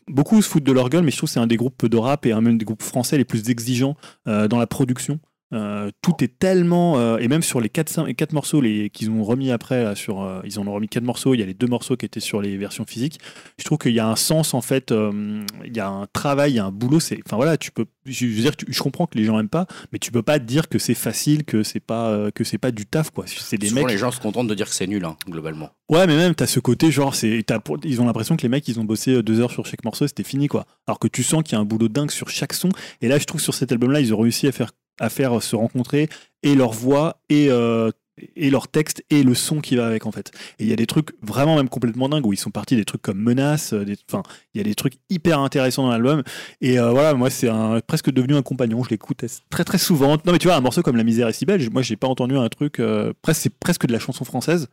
beaucoup 0.08 0.42
se 0.42 0.50
foutent 0.50 0.64
de 0.64 0.72
leur 0.72 0.90
gueule, 0.90 1.04
mais 1.04 1.12
je 1.12 1.18
trouve 1.18 1.30
que 1.30 1.34
c'est 1.34 1.40
un 1.40 1.48
des 1.48 1.58
groupes 1.58 1.86
de 1.86 1.98
rap 1.98 2.26
et 2.26 2.32
un 2.32 2.42
même 2.42 2.58
des 2.58 2.66
groupes 2.66 2.84
français 2.84 3.18
les 3.18 3.26
plus 3.26 3.50
exigeants 3.50 3.96
euh, 4.28 4.48
dans 4.48 4.58
la 4.58 4.68
production. 4.68 5.20
Euh, 5.54 5.92
tout 6.02 6.24
est 6.24 6.40
tellement 6.40 6.98
euh, 6.98 7.18
et 7.20 7.28
même 7.28 7.44
sur 7.44 7.62
les 7.62 7.70
4 7.70 8.12
quatre 8.14 8.34
morceaux 8.34 8.60
les 8.60 8.90
qu'ils 8.90 9.12
ont 9.12 9.24
remis 9.24 9.52
après 9.52 9.84
là, 9.84 9.94
sur 9.94 10.24
euh, 10.24 10.42
ils 10.46 10.58
en 10.58 10.66
ont 10.66 10.74
remis 10.74 10.88
quatre 10.88 11.04
morceaux 11.04 11.34
il 11.36 11.40
y 11.40 11.44
a 11.44 11.46
les 11.46 11.54
deux 11.54 11.68
morceaux 11.68 11.96
qui 11.96 12.06
étaient 12.06 12.20
sur 12.20 12.42
les 12.42 12.58
versions 12.58 12.86
physiques 12.86 13.20
je 13.60 13.64
trouve 13.64 13.78
qu'il 13.78 13.94
y 13.94 14.00
a 14.00 14.08
un 14.08 14.16
sens 14.16 14.54
en 14.54 14.62
fait 14.62 14.92
il 14.92 15.76
y 15.76 15.80
a 15.80 15.88
un 15.88 16.08
travail 16.12 16.54
il 16.54 16.56
y 16.56 16.60
a 16.60 16.66
un 16.66 16.72
boulot 16.72 17.00
c'est 17.00 17.20
enfin 17.26 17.36
voilà 17.36 17.58
tu 17.58 17.72
peux 17.72 17.86
je 18.06 18.26
veux 18.26 18.42
dire 18.42 18.56
tu- 18.56 18.66
je 18.68 18.80
comprends 18.82 19.06
que 19.06 19.18
les 19.18 19.26
gens 19.26 19.40
aiment 19.40 19.48
pas 19.50 19.68
mais 19.92 20.00
tu 20.00 20.12
peux 20.12 20.24
pas 20.24 20.40
dire 20.40 20.70
que 20.70 20.80
c'est 20.80 20.96
facile 20.96 21.44
que 21.44 21.62
c'est 21.62 21.80
pas 21.80 22.32
que 22.34 22.44
c'est 22.44 22.58
pas 22.58 22.72
du 22.72 22.86
taf 22.86 23.12
quoi 23.12 23.26
c'est 23.28 23.58
des 23.58 23.68
souvent, 23.68 23.82
mecs 23.82 23.92
les 23.92 23.98
gens 23.98 24.12
se 24.12 24.20
contentent 24.20 24.48
de 24.48 24.56
dire 24.56 24.68
que 24.68 24.74
c'est 24.76 24.88
nul, 24.88 25.06
hein, 25.06 25.16
globalement. 25.30 25.70
Ouais, 25.90 26.08
mais 26.08 26.16
même, 26.16 26.34
t'as 26.34 26.48
ce 26.48 26.60
côté, 26.60 26.90
genre, 26.92 27.14
c'est, 27.14 27.44
ils 27.84 28.02
ont 28.02 28.06
l'impression 28.06 28.36
que 28.38 28.42
les 28.42 28.50
mecs, 28.50 28.68
ils 28.68 28.80
ont 28.80 28.84
bossé 28.84 29.22
deux 29.22 29.40
heures 29.42 29.52
sur 29.52 29.66
chaque 29.66 29.84
morceau, 29.84 30.08
c'était 30.08 30.24
fini, 30.24 30.48
quoi. 30.48 30.66
Alors 30.88 30.98
que 30.98 31.08
tu 31.08 31.22
sens 31.24 31.44
qu'il 31.44 31.54
y 31.54 31.56
a 31.56 31.60
un 31.60 31.66
boulot 31.66 31.90
dingue 31.90 32.10
sur 32.10 32.30
chaque 32.30 32.54
son. 32.54 32.70
Et 33.02 33.08
là, 33.08 33.20
je 33.20 33.26
trouve 33.26 33.40
que 33.40 33.44
sur 33.44 33.54
cet 33.54 33.72
album-là, 33.72 34.00
ils 34.02 34.14
ont 34.14 34.18
réussi 34.20 34.48
à 34.48 34.52
faire, 34.52 34.72
à 35.00 35.10
faire 35.10 35.42
se 35.42 35.56
rencontrer 35.56 36.10
et 36.44 36.56
leur 36.56 36.72
voix 36.72 37.18
et, 37.30 37.48
euh, 37.50 37.92
et 38.36 38.50
leur 38.52 38.68
texte 38.68 39.04
et 39.10 39.24
le 39.24 39.34
son 39.34 39.60
qui 39.60 39.76
va 39.76 39.88
avec, 39.88 40.06
en 40.06 40.12
fait. 40.12 40.32
Et 40.60 40.64
il 40.66 40.70
y 40.70 40.74
a 40.74 40.76
des 40.76 40.86
trucs 40.86 41.10
vraiment 41.24 41.56
même 41.56 41.70
complètement 41.70 42.10
dingues 42.10 42.26
où 42.26 42.34
ils 42.34 42.38
sont 42.38 42.52
partis 42.52 42.76
des 42.76 42.86
trucs 42.86 43.02
comme 43.02 43.18
Menace, 43.18 43.74
euh, 43.74 43.86
enfin, 44.10 44.22
il 44.54 44.60
y 44.60 44.62
a 44.62 44.64
des 44.64 44.76
trucs 44.76 44.94
hyper 45.10 45.40
intéressants 45.40 45.84
dans 45.84 45.92
l'album. 45.92 46.22
Et 46.62 46.80
euh, 46.80 46.92
voilà, 46.92 47.14
moi, 47.16 47.30
c'est 47.30 47.50
presque 47.88 48.12
devenu 48.12 48.36
un 48.36 48.42
compagnon. 48.44 48.84
Je 48.84 48.90
l'écoute 48.90 49.24
très 49.50 49.64
très 49.64 49.78
souvent. 49.78 50.12
Non, 50.26 50.32
mais 50.32 50.38
tu 50.38 50.48
vois, 50.48 50.56
un 50.58 50.62
morceau 50.62 50.82
comme 50.84 50.96
La 50.96 51.04
misère 51.04 51.28
est 51.28 51.34
si 51.34 51.46
belle, 51.46 51.62
moi, 51.72 51.82
j'ai 51.82 51.96
pas 51.96 52.08
entendu 52.08 52.38
un 52.38 52.48
truc, 52.50 52.80
euh, 52.80 53.14
presque, 53.22 53.42
c'est 53.42 53.54
presque 53.58 53.88
de 53.88 53.94
la 53.94 54.00
chanson 54.00 54.26
française. 54.26 54.68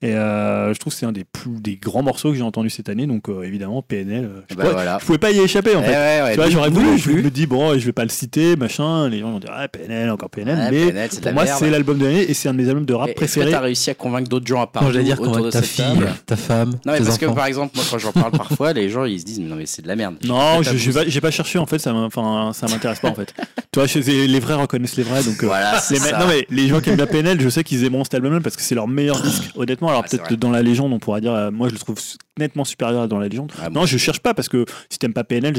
Et 0.00 0.14
euh, 0.14 0.72
je 0.72 0.78
trouve 0.78 0.92
que 0.92 0.98
c'est 0.98 1.06
un 1.06 1.12
des 1.12 1.24
plus 1.24 1.60
des 1.60 1.76
grands 1.76 2.02
morceaux 2.02 2.30
que 2.30 2.36
j'ai 2.36 2.42
entendu 2.42 2.70
cette 2.70 2.88
année. 2.88 3.06
Donc 3.06 3.28
évidemment, 3.44 3.82
PNL, 3.82 4.30
je, 4.48 4.54
Bah, 4.54 4.62
pourrais- 4.62 4.72
voilà. 4.74 4.98
je 5.00 5.04
pouvais 5.06 5.18
pas 5.18 5.32
y 5.32 5.38
échapper 5.40 5.74
en 5.76 5.82
Eh 5.82 5.86
fait. 5.86 5.90
ouais, 5.92 6.22
ouais, 6.22 6.30
tu 6.30 6.36
vois, 6.36 6.48
j'aurais 6.50 6.70
voulu, 6.70 6.96
je 6.98 7.10
me 7.10 7.30
dis, 7.30 7.46
bon, 7.46 7.78
je 7.78 7.84
vais 7.84 7.92
pas 7.92 8.04
le 8.04 8.08
citer, 8.10 8.56
machin. 8.56 9.08
Les 9.10 9.18
gens 9.20 9.32
vont 9.32 9.38
dire, 9.40 9.50
ah, 9.52 9.68
PNL, 9.68 10.10
encore 10.10 10.30
PNL. 10.30 10.56
Ouais, 10.58 10.70
mais 10.70 10.86
PNL, 10.92 11.10
pour 11.22 11.32
moi, 11.34 11.46
c'est 11.46 11.68
l'album 11.70 11.98
de 11.98 12.04
l'année 12.06 12.22
et 12.30 12.32
c'est 12.34 12.48
un 12.48 12.52
de 12.54 12.58
mes 12.58 12.68
albums 12.68 12.85
de 12.86 12.94
rap 12.94 13.08
Et 13.08 13.10
Est-ce 13.10 13.14
que 13.20 13.24
préférés. 13.40 13.50
t'as 13.50 13.60
réussi 13.60 13.90
à 13.90 13.94
convaincre 13.94 14.28
d'autres 14.28 14.46
gens 14.46 14.62
à 14.62 15.02
dire 15.02 15.20
autour 15.20 15.44
de 15.44 15.50
ta 15.50 15.60
cette 15.60 15.70
fille, 15.70 15.84
table 15.84 16.14
ta 16.24 16.36
femme, 16.36 16.70
Non, 16.86 16.92
mais 16.92 16.98
tes 16.98 17.04
parce 17.04 17.18
que 17.18 17.26
par 17.26 17.46
exemple, 17.46 17.72
moi 17.76 17.84
quand 17.90 17.98
j'en 17.98 18.12
parle 18.12 18.30
parfois, 18.38 18.72
les 18.72 18.88
gens 18.88 19.04
ils 19.04 19.20
se 19.20 19.24
disent, 19.24 19.40
mais 19.40 19.48
non, 19.48 19.56
mais 19.56 19.66
c'est 19.66 19.82
de 19.82 19.88
la 19.88 19.96
merde. 19.96 20.16
Non, 20.24 20.62
j'ai 20.62 20.92
pas, 20.92 21.06
j'ai 21.06 21.20
pas 21.20 21.30
cherché 21.30 21.58
en 21.58 21.66
fait, 21.66 21.78
ça 21.78 21.92
m'a- 21.92 22.04
enfin, 22.04 22.52
ça 22.54 22.66
m'intéresse 22.68 23.00
pas 23.00 23.10
en 23.10 23.14
fait. 23.14 23.34
tu 23.72 23.78
vois, 23.78 23.86
je- 23.86 23.98
les 23.98 24.40
vrais 24.40 24.54
reconnaissent 24.54 24.96
les 24.96 25.02
vrais, 25.02 25.22
donc 25.22 25.42
euh, 25.42 25.46
Voilà, 25.46 25.78
c'est 25.80 25.94
les 25.94 26.00
ça. 26.00 26.18
non 26.18 26.26
mais 26.28 26.46
les 26.50 26.68
gens 26.68 26.80
qui 26.80 26.88
aiment 26.90 26.96
bien 26.96 27.06
PNL, 27.06 27.40
je 27.40 27.48
sais 27.48 27.64
qu'ils 27.64 27.84
aimeront 27.84 28.04
cet 28.04 28.14
album-là 28.14 28.40
parce 28.40 28.56
que 28.56 28.62
c'est 28.62 28.74
leur 28.74 28.88
meilleur 28.88 29.20
disque. 29.20 29.50
Honnêtement, 29.56 29.88
alors 29.88 30.02
Ah, 30.04 30.08
peut-être 30.08 30.34
dans 30.34 30.50
la 30.50 30.62
légende, 30.62 30.92
on 30.92 30.98
pourra 30.98 31.20
dire, 31.20 31.34
euh, 31.34 31.50
moi 31.50 31.68
je 31.68 31.74
le 31.74 31.78
trouve 31.78 31.96
nettement 32.38 32.64
supérieur 32.64 33.02
à 33.02 33.06
dans 33.08 33.18
la 33.18 33.28
légende. 33.28 33.52
Ah 33.60 33.68
bon. 33.70 33.80
non, 33.80 33.86
je 33.86 33.98
cherche 33.98 34.20
pas 34.20 34.34
parce 34.34 34.48
que 34.48 34.64
si 34.90 34.98
t'aimes 34.98 35.12
pas 35.14 35.24
PNL, 35.24 35.54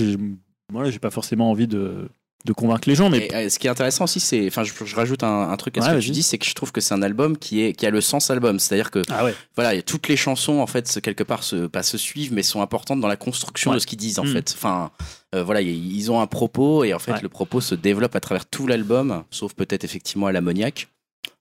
voilà, 0.72 0.90
j'ai 0.92 1.00
pas 1.00 1.10
forcément 1.12 1.50
envie 1.52 1.68
de, 1.68 2.10
de 2.46 2.54
convaincre 2.54 2.88
les 2.88 2.96
gens, 2.96 3.10
mais 3.10 3.28
Et, 3.28 3.36
euh, 3.36 3.50
ce 3.50 3.60
qui 3.60 3.68
est 3.68 3.70
intéressant 3.70 4.06
aussi, 4.06 4.20
c'est, 4.20 4.48
enfin, 4.48 4.64
je, 4.64 4.72
je 4.86 4.96
rajoute 4.96 5.24
un, 5.24 5.50
un 5.50 5.58
truc 5.58 5.78
à 5.78 5.82
ce 5.82 5.90
que 5.90 6.00
tu 6.00 6.12
dis, 6.12 6.24
c'est 6.24 6.38
que 6.38 6.46
je 6.46 6.54
trouve 6.54 6.72
que 6.72 6.80
c'est 6.80 6.94
un 6.94 7.02
album 7.02 7.38
qui 7.38 7.62
est 7.62 7.74
qui 7.74 7.86
a 7.86 7.90
le 7.90 8.00
sens 8.00 8.30
album, 8.32 8.58
c'est-à-dire 8.60 8.90
que 8.92 9.02
ah 9.10 9.26
ouais, 9.26 9.34
voilà, 9.56 9.82
toutes 9.82 10.08
les 10.08 10.16
chansons 10.16 10.60
en 10.60 10.68
fait, 10.68 11.00
quelque 11.02 11.24
part, 11.24 11.44
se, 11.44 11.68
pas 11.68 11.84
se 11.84 11.98
suivent, 11.98 12.32
mais 12.34 12.44
sont 12.44 12.62
importantes 12.62 13.02
dans 13.02 13.08
la 13.08 13.18
construction 13.18 13.72
Ouais. 13.72 13.76
de 13.76 13.80
ce 13.82 13.88
qu'ils 13.88 13.98
disent 13.98 14.20
en 14.20 14.24
Mm. 14.24 14.34
fait. 14.34 14.54
Enfin, 14.56 14.92
euh, 15.36 15.44
voilà, 15.44 15.60
ils 15.62 16.12
ont 16.12 16.22
un 16.22 16.28
propos 16.28 16.84
et 16.86 16.94
en 16.94 17.00
fait, 17.00 17.22
le 17.22 17.28
propos 17.30 17.60
se 17.60 17.76
développe 17.76 18.16
à 18.16 18.20
travers 18.22 18.46
tout 18.46 18.66
l'album, 18.68 19.24
sauf 19.30 19.54
peut-être 19.54 19.84
effectivement 19.84 20.28
à 20.28 20.32
l'ammoniaque, 20.32 20.88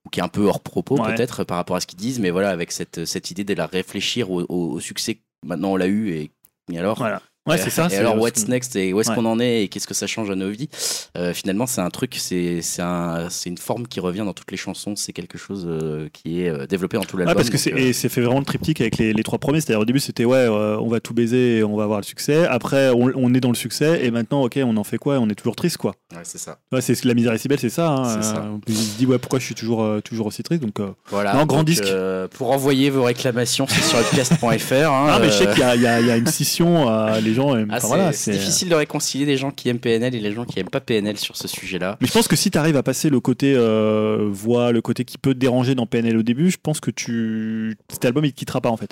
ou 0.05 0.09
qui 0.11 0.19
est 0.21 0.25
un 0.25 0.29
peu 0.29 0.45
hors 0.47 0.61
propos 0.61 0.97
peut-être 0.97 1.45
par 1.45 1.57
rapport 1.59 1.77
à 1.77 1.81
ce 1.81 1.87
qu'ils 1.87 1.99
disent, 1.99 2.19
mais 2.19 2.31
voilà, 2.31 2.51
avec 2.51 2.73
cette 2.73 3.05
cette 3.05 3.31
idée 3.31 3.45
de 3.45 3.55
la 3.55 3.67
réfléchir 3.67 4.31
au, 4.33 4.41
au- 4.49 4.73
au 4.73 4.81
succès. 4.81 5.15
que 5.17 5.21
Maintenant, 5.47 5.73
on 5.73 5.77
l'a 5.77 5.87
eu 5.87 6.11
et, 6.11 6.31
et 6.73 6.79
alors. 6.79 6.99
voilà. 6.99 7.23
Ouais, 7.47 7.59
c'est 7.59 7.71
ça. 7.71 7.89
Et 7.93 7.97
alors, 7.97 8.19
what's 8.19 8.49
next 8.49 8.77
et 8.77 8.93
où 8.93 9.01
est-ce 9.01 9.11
Ouais. 9.11 9.15
qu'on 9.17 9.25
en 9.27 9.39
est 9.41 9.63
et 9.63 9.69
qu'est-ce 9.69 9.87
que 9.87 9.95
ça 9.95 10.07
change 10.07 10.31
à 10.31 10.35
nos 10.35 10.51
vies? 10.51 10.69
Euh, 11.17 11.33
Finalement, 11.33 11.67
c'est 11.67 11.81
un 11.81 11.91
truc, 11.91 12.17
c'est 12.19 12.61
un, 12.81 13.29
une 13.47 13.59
forme 13.59 13.87
qui 13.87 14.01
revient 14.01 14.25
dans 14.27 14.33
toutes 14.33 14.51
les 14.51 14.57
chansons. 14.57 14.95
C'est 14.97 15.13
quelque 15.13 15.39
chose 15.39 15.67
euh, 15.69 16.09
qui 16.13 16.43
est 16.43 16.49
euh, 16.49 16.67
développé 16.67 16.97
dans 16.97 17.05
tout 17.05 17.17
Ouais, 17.17 17.25
l'album. 17.25 17.37
parce 17.37 17.51
que 17.51 17.59
c'est 17.59 18.09
fait 18.09 18.21
vraiment 18.21 18.39
le 18.41 18.45
triptyque 18.45 18.81
avec 18.81 18.99
les, 18.99 19.13
les 19.13 19.23
trois 19.23 19.39
premiers. 19.39 19.61
C'est-à-dire 19.61 19.81
au 19.81 19.85
début 19.85 20.01
c'était 20.01 20.25
ouais, 20.25 20.37
euh, 20.39 20.77
on 20.81 20.89
va 20.89 21.01
tout 21.01 21.15
baiser, 21.15 21.59
et 21.59 21.65
on 21.65 21.77
va 21.77 21.85
avoir 21.85 21.99
le 22.01 22.05
succès. 22.05 22.47
Après 22.47 22.91
on, 22.91 23.13
on 23.15 23.33
est 23.35 23.41
dans 23.41 23.51
le 23.51 23.55
succès 23.55 24.05
et 24.05 24.11
maintenant 24.11 24.43
ok, 24.43 24.59
on 24.65 24.77
en 24.77 24.85
fait 24.85 24.99
quoi? 24.99 25.19
On 25.19 25.29
est 25.29 25.35
toujours 25.35 25.57
triste 25.57 25.77
quoi. 25.77 25.95
ouais, 26.13 26.21
c'est 26.25 26.39
ça. 26.39 26.59
Ouais, 26.73 26.81
c'est 26.81 27.05
la 27.05 27.15
misère 27.15 27.33
est 27.33 27.39
si 27.39 27.49
belle, 27.49 27.61
c'est 27.61 27.69
ça. 27.71 27.89
hein. 27.91 28.05
C'est 28.21 28.23
ça. 28.27 28.45
On 28.51 28.61
se 28.73 28.97
dit 28.99 29.07
ouais, 29.07 29.19
pourquoi 29.19 29.39
je 29.39 29.45
suis 29.45 29.55
toujours 29.55 29.87
toujours 30.03 30.27
aussi 30.27 30.43
triste? 30.43 30.63
Donc. 30.63 30.77
Voilà. 31.11 31.35
Non, 31.35 31.47
grand 31.47 31.59
Donc, 31.59 31.67
disque. 31.67 31.85
pour 32.33 32.51
envoyer 32.51 32.91
vos 32.91 33.05
réclamations, 33.05 33.67
c'est 33.69 33.83
sur 33.83 33.99
podcast.fr. 34.11 34.75
Hein, 34.75 35.07
Ah 35.11 35.19
mais 35.21 35.27
je 35.29 35.33
sais 35.33 35.47
qu'il 35.47 35.63
y, 35.63 35.79
y 35.79 36.07
y 36.07 36.11
a 36.11 36.17
une 36.17 36.27
scission. 36.27 36.87
les 37.21 37.36
gens 37.37 37.57
aiment. 37.57 37.69
ah, 37.71 37.77
enfin, 37.77 37.81
c'est 37.83 37.87
voilà, 37.87 38.13
c'est 38.13 38.33
c'est- 38.33 38.39
difficile 38.39 38.69
de 38.69 38.75
réconcilier 38.75 39.25
des 39.27 39.37
gens 39.37 39.51
qui 39.53 39.69
aiment 39.69 39.79
PNL 39.79 40.15
et 40.15 40.21
les 40.21 40.33
gens 40.33 40.45
qui 40.45 40.59
aiment 40.59 40.69
pas 40.69 40.81
PNL 40.81 41.17
sur 41.17 41.37
ce 41.37 41.47
sujet-là. 41.47 41.97
Mais 42.01 42.09
je 42.09 42.13
pense 42.13 42.27
que 42.29 42.35
si 42.37 42.51
tu 42.51 42.59
arrives 42.59 42.77
à 42.77 42.83
passer 42.83 43.09
le 43.11 43.21
côté 43.21 43.55
euh, 43.57 44.29
voix, 44.31 44.73
le 44.73 44.83
côté 44.83 45.05
qui 45.05 45.19
peut 45.19 45.35
te 45.35 45.39
déranger 45.39 45.75
dans 45.77 45.87
PNL 45.87 46.17
au 46.17 46.23
début, 46.25 46.51
je 46.51 46.59
pense 46.61 46.81
que 46.81 46.91
tu 46.91 47.77
cet 47.91 48.05
album 48.05 48.25
il 48.25 48.33
te 48.33 48.39
quittera 48.39 48.61
pas 48.61 48.71
en 48.71 48.77
fait. 48.77 48.91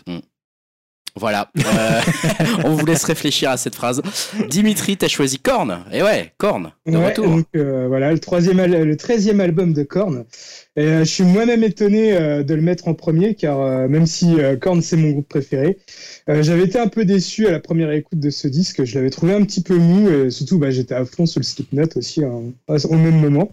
Voilà. 1.16 1.50
Euh, 1.58 2.00
on 2.64 2.70
vous 2.70 2.84
laisse 2.86 3.04
réfléchir 3.04 3.50
à 3.50 3.56
cette 3.56 3.76
phrase. 3.76 4.02
Dimitri, 4.48 4.96
t'as 4.96 5.06
choisi 5.08 5.38
Korn. 5.38 5.84
Et 5.92 6.02
ouais, 6.02 6.32
Korn. 6.38 6.72
De 6.86 6.96
Ouais, 6.96 7.06
retour. 7.06 7.26
donc 7.26 7.46
euh, 7.54 7.86
voilà, 7.88 8.12
le 8.12 8.18
troisième, 8.18 8.60
le 8.64 8.96
treizième 8.96 9.40
album 9.40 9.72
de 9.72 9.84
Korn. 9.84 10.24
Et, 10.76 10.82
euh, 10.82 10.98
je 11.00 11.10
suis 11.10 11.22
moi-même 11.22 11.62
étonné 11.62 12.12
de 12.42 12.54
le 12.54 12.62
mettre 12.62 12.88
en 12.88 12.94
premier, 12.94 13.34
car 13.34 13.88
même 13.88 14.06
si 14.06 14.36
Korn 14.60 14.82
c'est 14.82 14.96
mon 14.96 15.10
groupe 15.10 15.28
préféré, 15.28 15.78
j'avais 16.26 16.64
été 16.64 16.78
un 16.78 16.88
peu 16.88 17.04
déçu 17.04 17.46
à 17.46 17.52
la 17.52 17.60
première 17.60 17.92
écoute 17.92 18.18
de 18.18 18.30
ce 18.30 18.48
disque. 18.48 18.84
Je 18.84 18.96
l'avais 18.96 19.10
trouvé 19.10 19.34
un 19.34 19.44
petit 19.44 19.62
peu 19.62 19.76
mou, 19.76 20.08
et 20.08 20.30
surtout 20.30 20.58
bah, 20.58 20.70
j'étais 20.70 20.94
à 20.94 21.04
fond 21.04 21.26
sur 21.26 21.38
le 21.40 21.44
Slipknot 21.44 21.88
aussi 21.96 22.24
hein, 22.24 22.40
au 22.68 22.94
même 22.96 23.20
moment. 23.20 23.52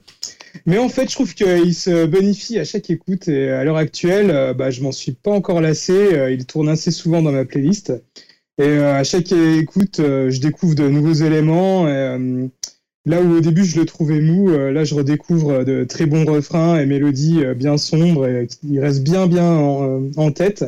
Mais 0.66 0.78
en 0.78 0.90
fait, 0.90 1.10
je 1.10 1.16
trouve 1.16 1.34
qu'il 1.34 1.74
se 1.74 2.06
bonifie 2.06 2.60
à 2.60 2.64
chaque 2.64 2.90
écoute, 2.90 3.28
et 3.28 3.50
à 3.50 3.64
l'heure 3.64 3.78
actuelle, 3.78 4.30
euh, 4.32 4.54
bah, 4.54 4.72
je 4.72 4.82
m'en 4.82 4.92
suis 4.92 5.14
pas 5.14 5.32
encore 5.32 5.62
lassé. 5.62 5.94
Euh, 5.94 6.32
il 6.32 6.46
tourne 6.46 6.70
assez 6.70 6.92
souvent 6.92 7.22
dans 7.22 7.32
ma 7.32 7.46
playlist. 7.46 7.94
Et 8.58 8.64
euh, 8.64 8.96
à 8.96 9.04
chaque 9.04 9.32
écoute, 9.32 9.98
je 9.98 10.40
découvre 10.40 10.76
de 10.76 10.88
nouveaux 10.88 11.14
éléments. 11.14 11.86
Là 13.06 13.20
où 13.20 13.38
au 13.38 13.42
début 13.42 13.66
je 13.66 13.80
le 13.80 13.86
trouvais 13.88 14.22
mou, 14.22 14.52
là 14.52 14.84
je 14.84 14.94
redécouvre 14.94 15.66
de 15.66 15.86
très 15.86 16.06
bons 16.06 16.24
refrains 16.24 16.80
et 16.80 16.86
mélodies 16.86 17.42
bien 17.56 17.78
sombres 17.78 18.28
et 18.28 18.46
qui 18.46 18.80
restent 18.80 19.04
bien 19.04 19.26
bien 19.26 19.52
en, 19.52 20.12
en 20.16 20.32
tête. 20.32 20.66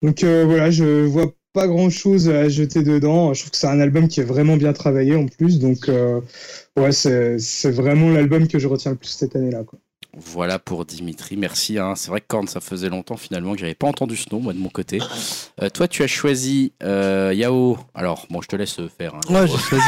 Donc 0.00 0.22
voilà, 0.22 0.70
je 0.70 1.04
vois 1.04 1.34
pas 1.56 1.66
grand 1.66 1.88
chose 1.90 2.28
à 2.28 2.48
jeter 2.50 2.82
dedans. 2.82 3.32
Je 3.34 3.40
trouve 3.40 3.50
que 3.50 3.56
c'est 3.56 3.66
un 3.66 3.80
album 3.80 4.08
qui 4.08 4.20
est 4.20 4.24
vraiment 4.24 4.56
bien 4.58 4.72
travaillé 4.74 5.16
en 5.16 5.26
plus. 5.26 5.58
Donc 5.58 5.88
euh, 5.88 6.20
ouais, 6.78 6.92
c'est 6.92 7.70
vraiment 7.70 8.10
l'album 8.10 8.46
que 8.46 8.58
je 8.58 8.68
retiens 8.68 8.90
le 8.92 8.98
plus 8.98 9.08
cette 9.08 9.34
année-là. 9.34 9.62
Voilà 10.18 10.58
pour 10.58 10.86
Dimitri, 10.86 11.36
merci. 11.36 11.78
hein. 11.78 11.92
C'est 11.94 12.08
vrai 12.08 12.20
que 12.22 12.26
Korn, 12.26 12.46
ça 12.48 12.60
faisait 12.60 12.88
longtemps 12.88 13.16
finalement 13.18 13.52
que 13.52 13.58
j'avais 13.60 13.74
pas 13.74 13.86
entendu 13.86 14.16
ce 14.16 14.26
nom, 14.32 14.40
moi 14.40 14.54
de 14.54 14.58
mon 14.58 14.70
côté. 14.70 14.98
Euh, 15.62 15.68
toi, 15.68 15.88
tu 15.88 16.02
as 16.02 16.06
choisi 16.06 16.72
euh, 16.82 17.34
Yao. 17.34 17.76
Alors, 17.94 18.26
bon, 18.30 18.40
je 18.40 18.48
te 18.48 18.56
laisse 18.56 18.76
faire. 18.98 19.14
hein. 19.14 19.20
Ouais, 19.34 19.46
j'ai 19.46 19.58
choisi. 19.58 19.84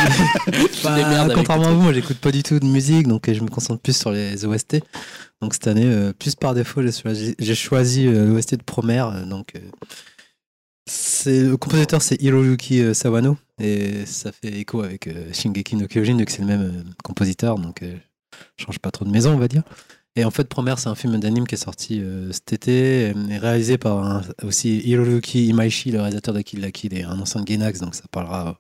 Bah, 0.85 1.29
contrairement 1.35 1.69
à 1.69 1.73
vous, 1.73 1.81
moi 1.83 1.93
j'écoute 1.95 2.19
pas 2.19 2.31
du 2.31 2.43
tout 2.43 2.59
de 2.61 2.67
musique, 2.67 3.07
donc 3.09 3.31
je 3.33 3.41
me 3.43 3.49
concentre 3.49 3.81
plus 3.81 3.97
sur 3.97 4.11
les 4.13 4.45
OST. 4.45 4.81
Donc 5.41 5.55
cette 5.55 5.67
année, 5.67 5.87
euh, 5.87 6.13
plus 6.13 6.35
par 6.35 6.55
défaut, 6.55 6.83
j'ai 6.83 6.93
choisi, 6.93 7.35
j'ai 7.39 7.55
choisi 7.55 8.07
euh, 8.07 8.27
l'OST 8.27 8.57
de 8.57 8.63
Promare. 8.63 9.15
euh, 9.17 9.25
donc 9.25 9.53
euh, 9.57 9.61
le 11.27 11.57
compositeur, 11.57 12.03
c'est 12.03 12.21
Hiroyuki 12.23 12.81
euh, 12.81 12.95
Sawano, 12.95 13.37
et 13.61 14.07
ça 14.07 14.33
fait 14.33 14.61
écho 14.61 14.83
avec 14.83 15.07
euh, 15.07 15.33
Shingeki 15.33 15.77
no 15.77 15.87
Kyojin, 15.87 16.17
vu 16.17 16.25
que 16.25 16.33
c'est 16.33 16.43
le 16.43 16.47
même 16.47 16.63
euh, 16.63 16.91
compositeur, 17.05 17.59
donc 17.59 17.83
change 18.57 18.79
pas 18.79 18.91
trop 18.91 19.05
de 19.05 19.11
maison, 19.11 19.33
on 19.33 19.39
va 19.39 19.49
dire. 19.49 19.63
Et 20.17 20.25
en 20.25 20.31
fait, 20.31 20.49
Première, 20.49 20.79
c'est 20.79 20.89
un 20.89 20.95
film 20.95 21.19
d'anime 21.19 21.47
qui 21.47 21.55
est 21.55 21.59
sorti 21.59 22.03
cet 22.33 22.53
été, 22.53 23.13
et 23.31 23.39
réalisé 23.39 23.79
par 23.79 24.23
aussi 24.43 24.79
Hiroyuki 24.85 25.47
Imaishi, 25.47 25.93
le 25.93 26.01
réalisateur 26.01 26.35
de 26.35 26.41
Kill 26.41 26.61
la 26.61 26.73
Kill, 26.73 26.95
et 26.95 27.05
un 27.05 27.21
ancien 27.21 27.41
de 27.41 27.47
Gainax, 27.47 27.81
donc 27.81 27.95
ça 27.95 28.05
parlera 28.11 28.59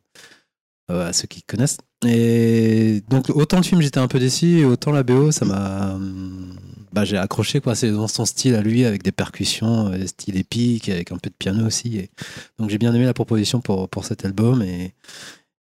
à 0.88 1.12
ceux 1.12 1.26
qui 1.26 1.42
connaissent. 1.42 1.78
Et 2.06 3.02
donc, 3.08 3.30
autant 3.30 3.56
le 3.58 3.62
film, 3.64 3.80
j'étais 3.82 3.98
un 3.98 4.08
peu 4.08 4.18
déçu, 4.18 4.64
autant 4.64 4.92
la 4.92 5.02
BO, 5.02 5.32
ça 5.32 5.44
m'a. 5.44 5.94
hum, 5.94 6.56
Bah, 6.92 7.04
j'ai 7.04 7.16
accroché, 7.18 7.60
quoi. 7.60 7.74
C'est 7.74 7.90
dans 7.90 8.08
son 8.08 8.24
style 8.24 8.54
à 8.54 8.62
lui, 8.62 8.84
avec 8.84 9.02
des 9.02 9.12
percussions, 9.12 9.88
euh, 9.88 10.06
style 10.06 10.36
épique, 10.36 10.88
avec 10.88 11.12
un 11.12 11.18
peu 11.18 11.28
de 11.30 11.34
piano 11.38 11.66
aussi. 11.66 11.98
Et... 11.98 12.10
Donc, 12.58 12.70
j'ai 12.70 12.78
bien 12.78 12.94
aimé 12.94 13.04
la 13.04 13.14
proposition 13.14 13.60
pour, 13.60 13.88
pour 13.88 14.04
cet 14.04 14.24
album, 14.24 14.62
et, 14.62 14.94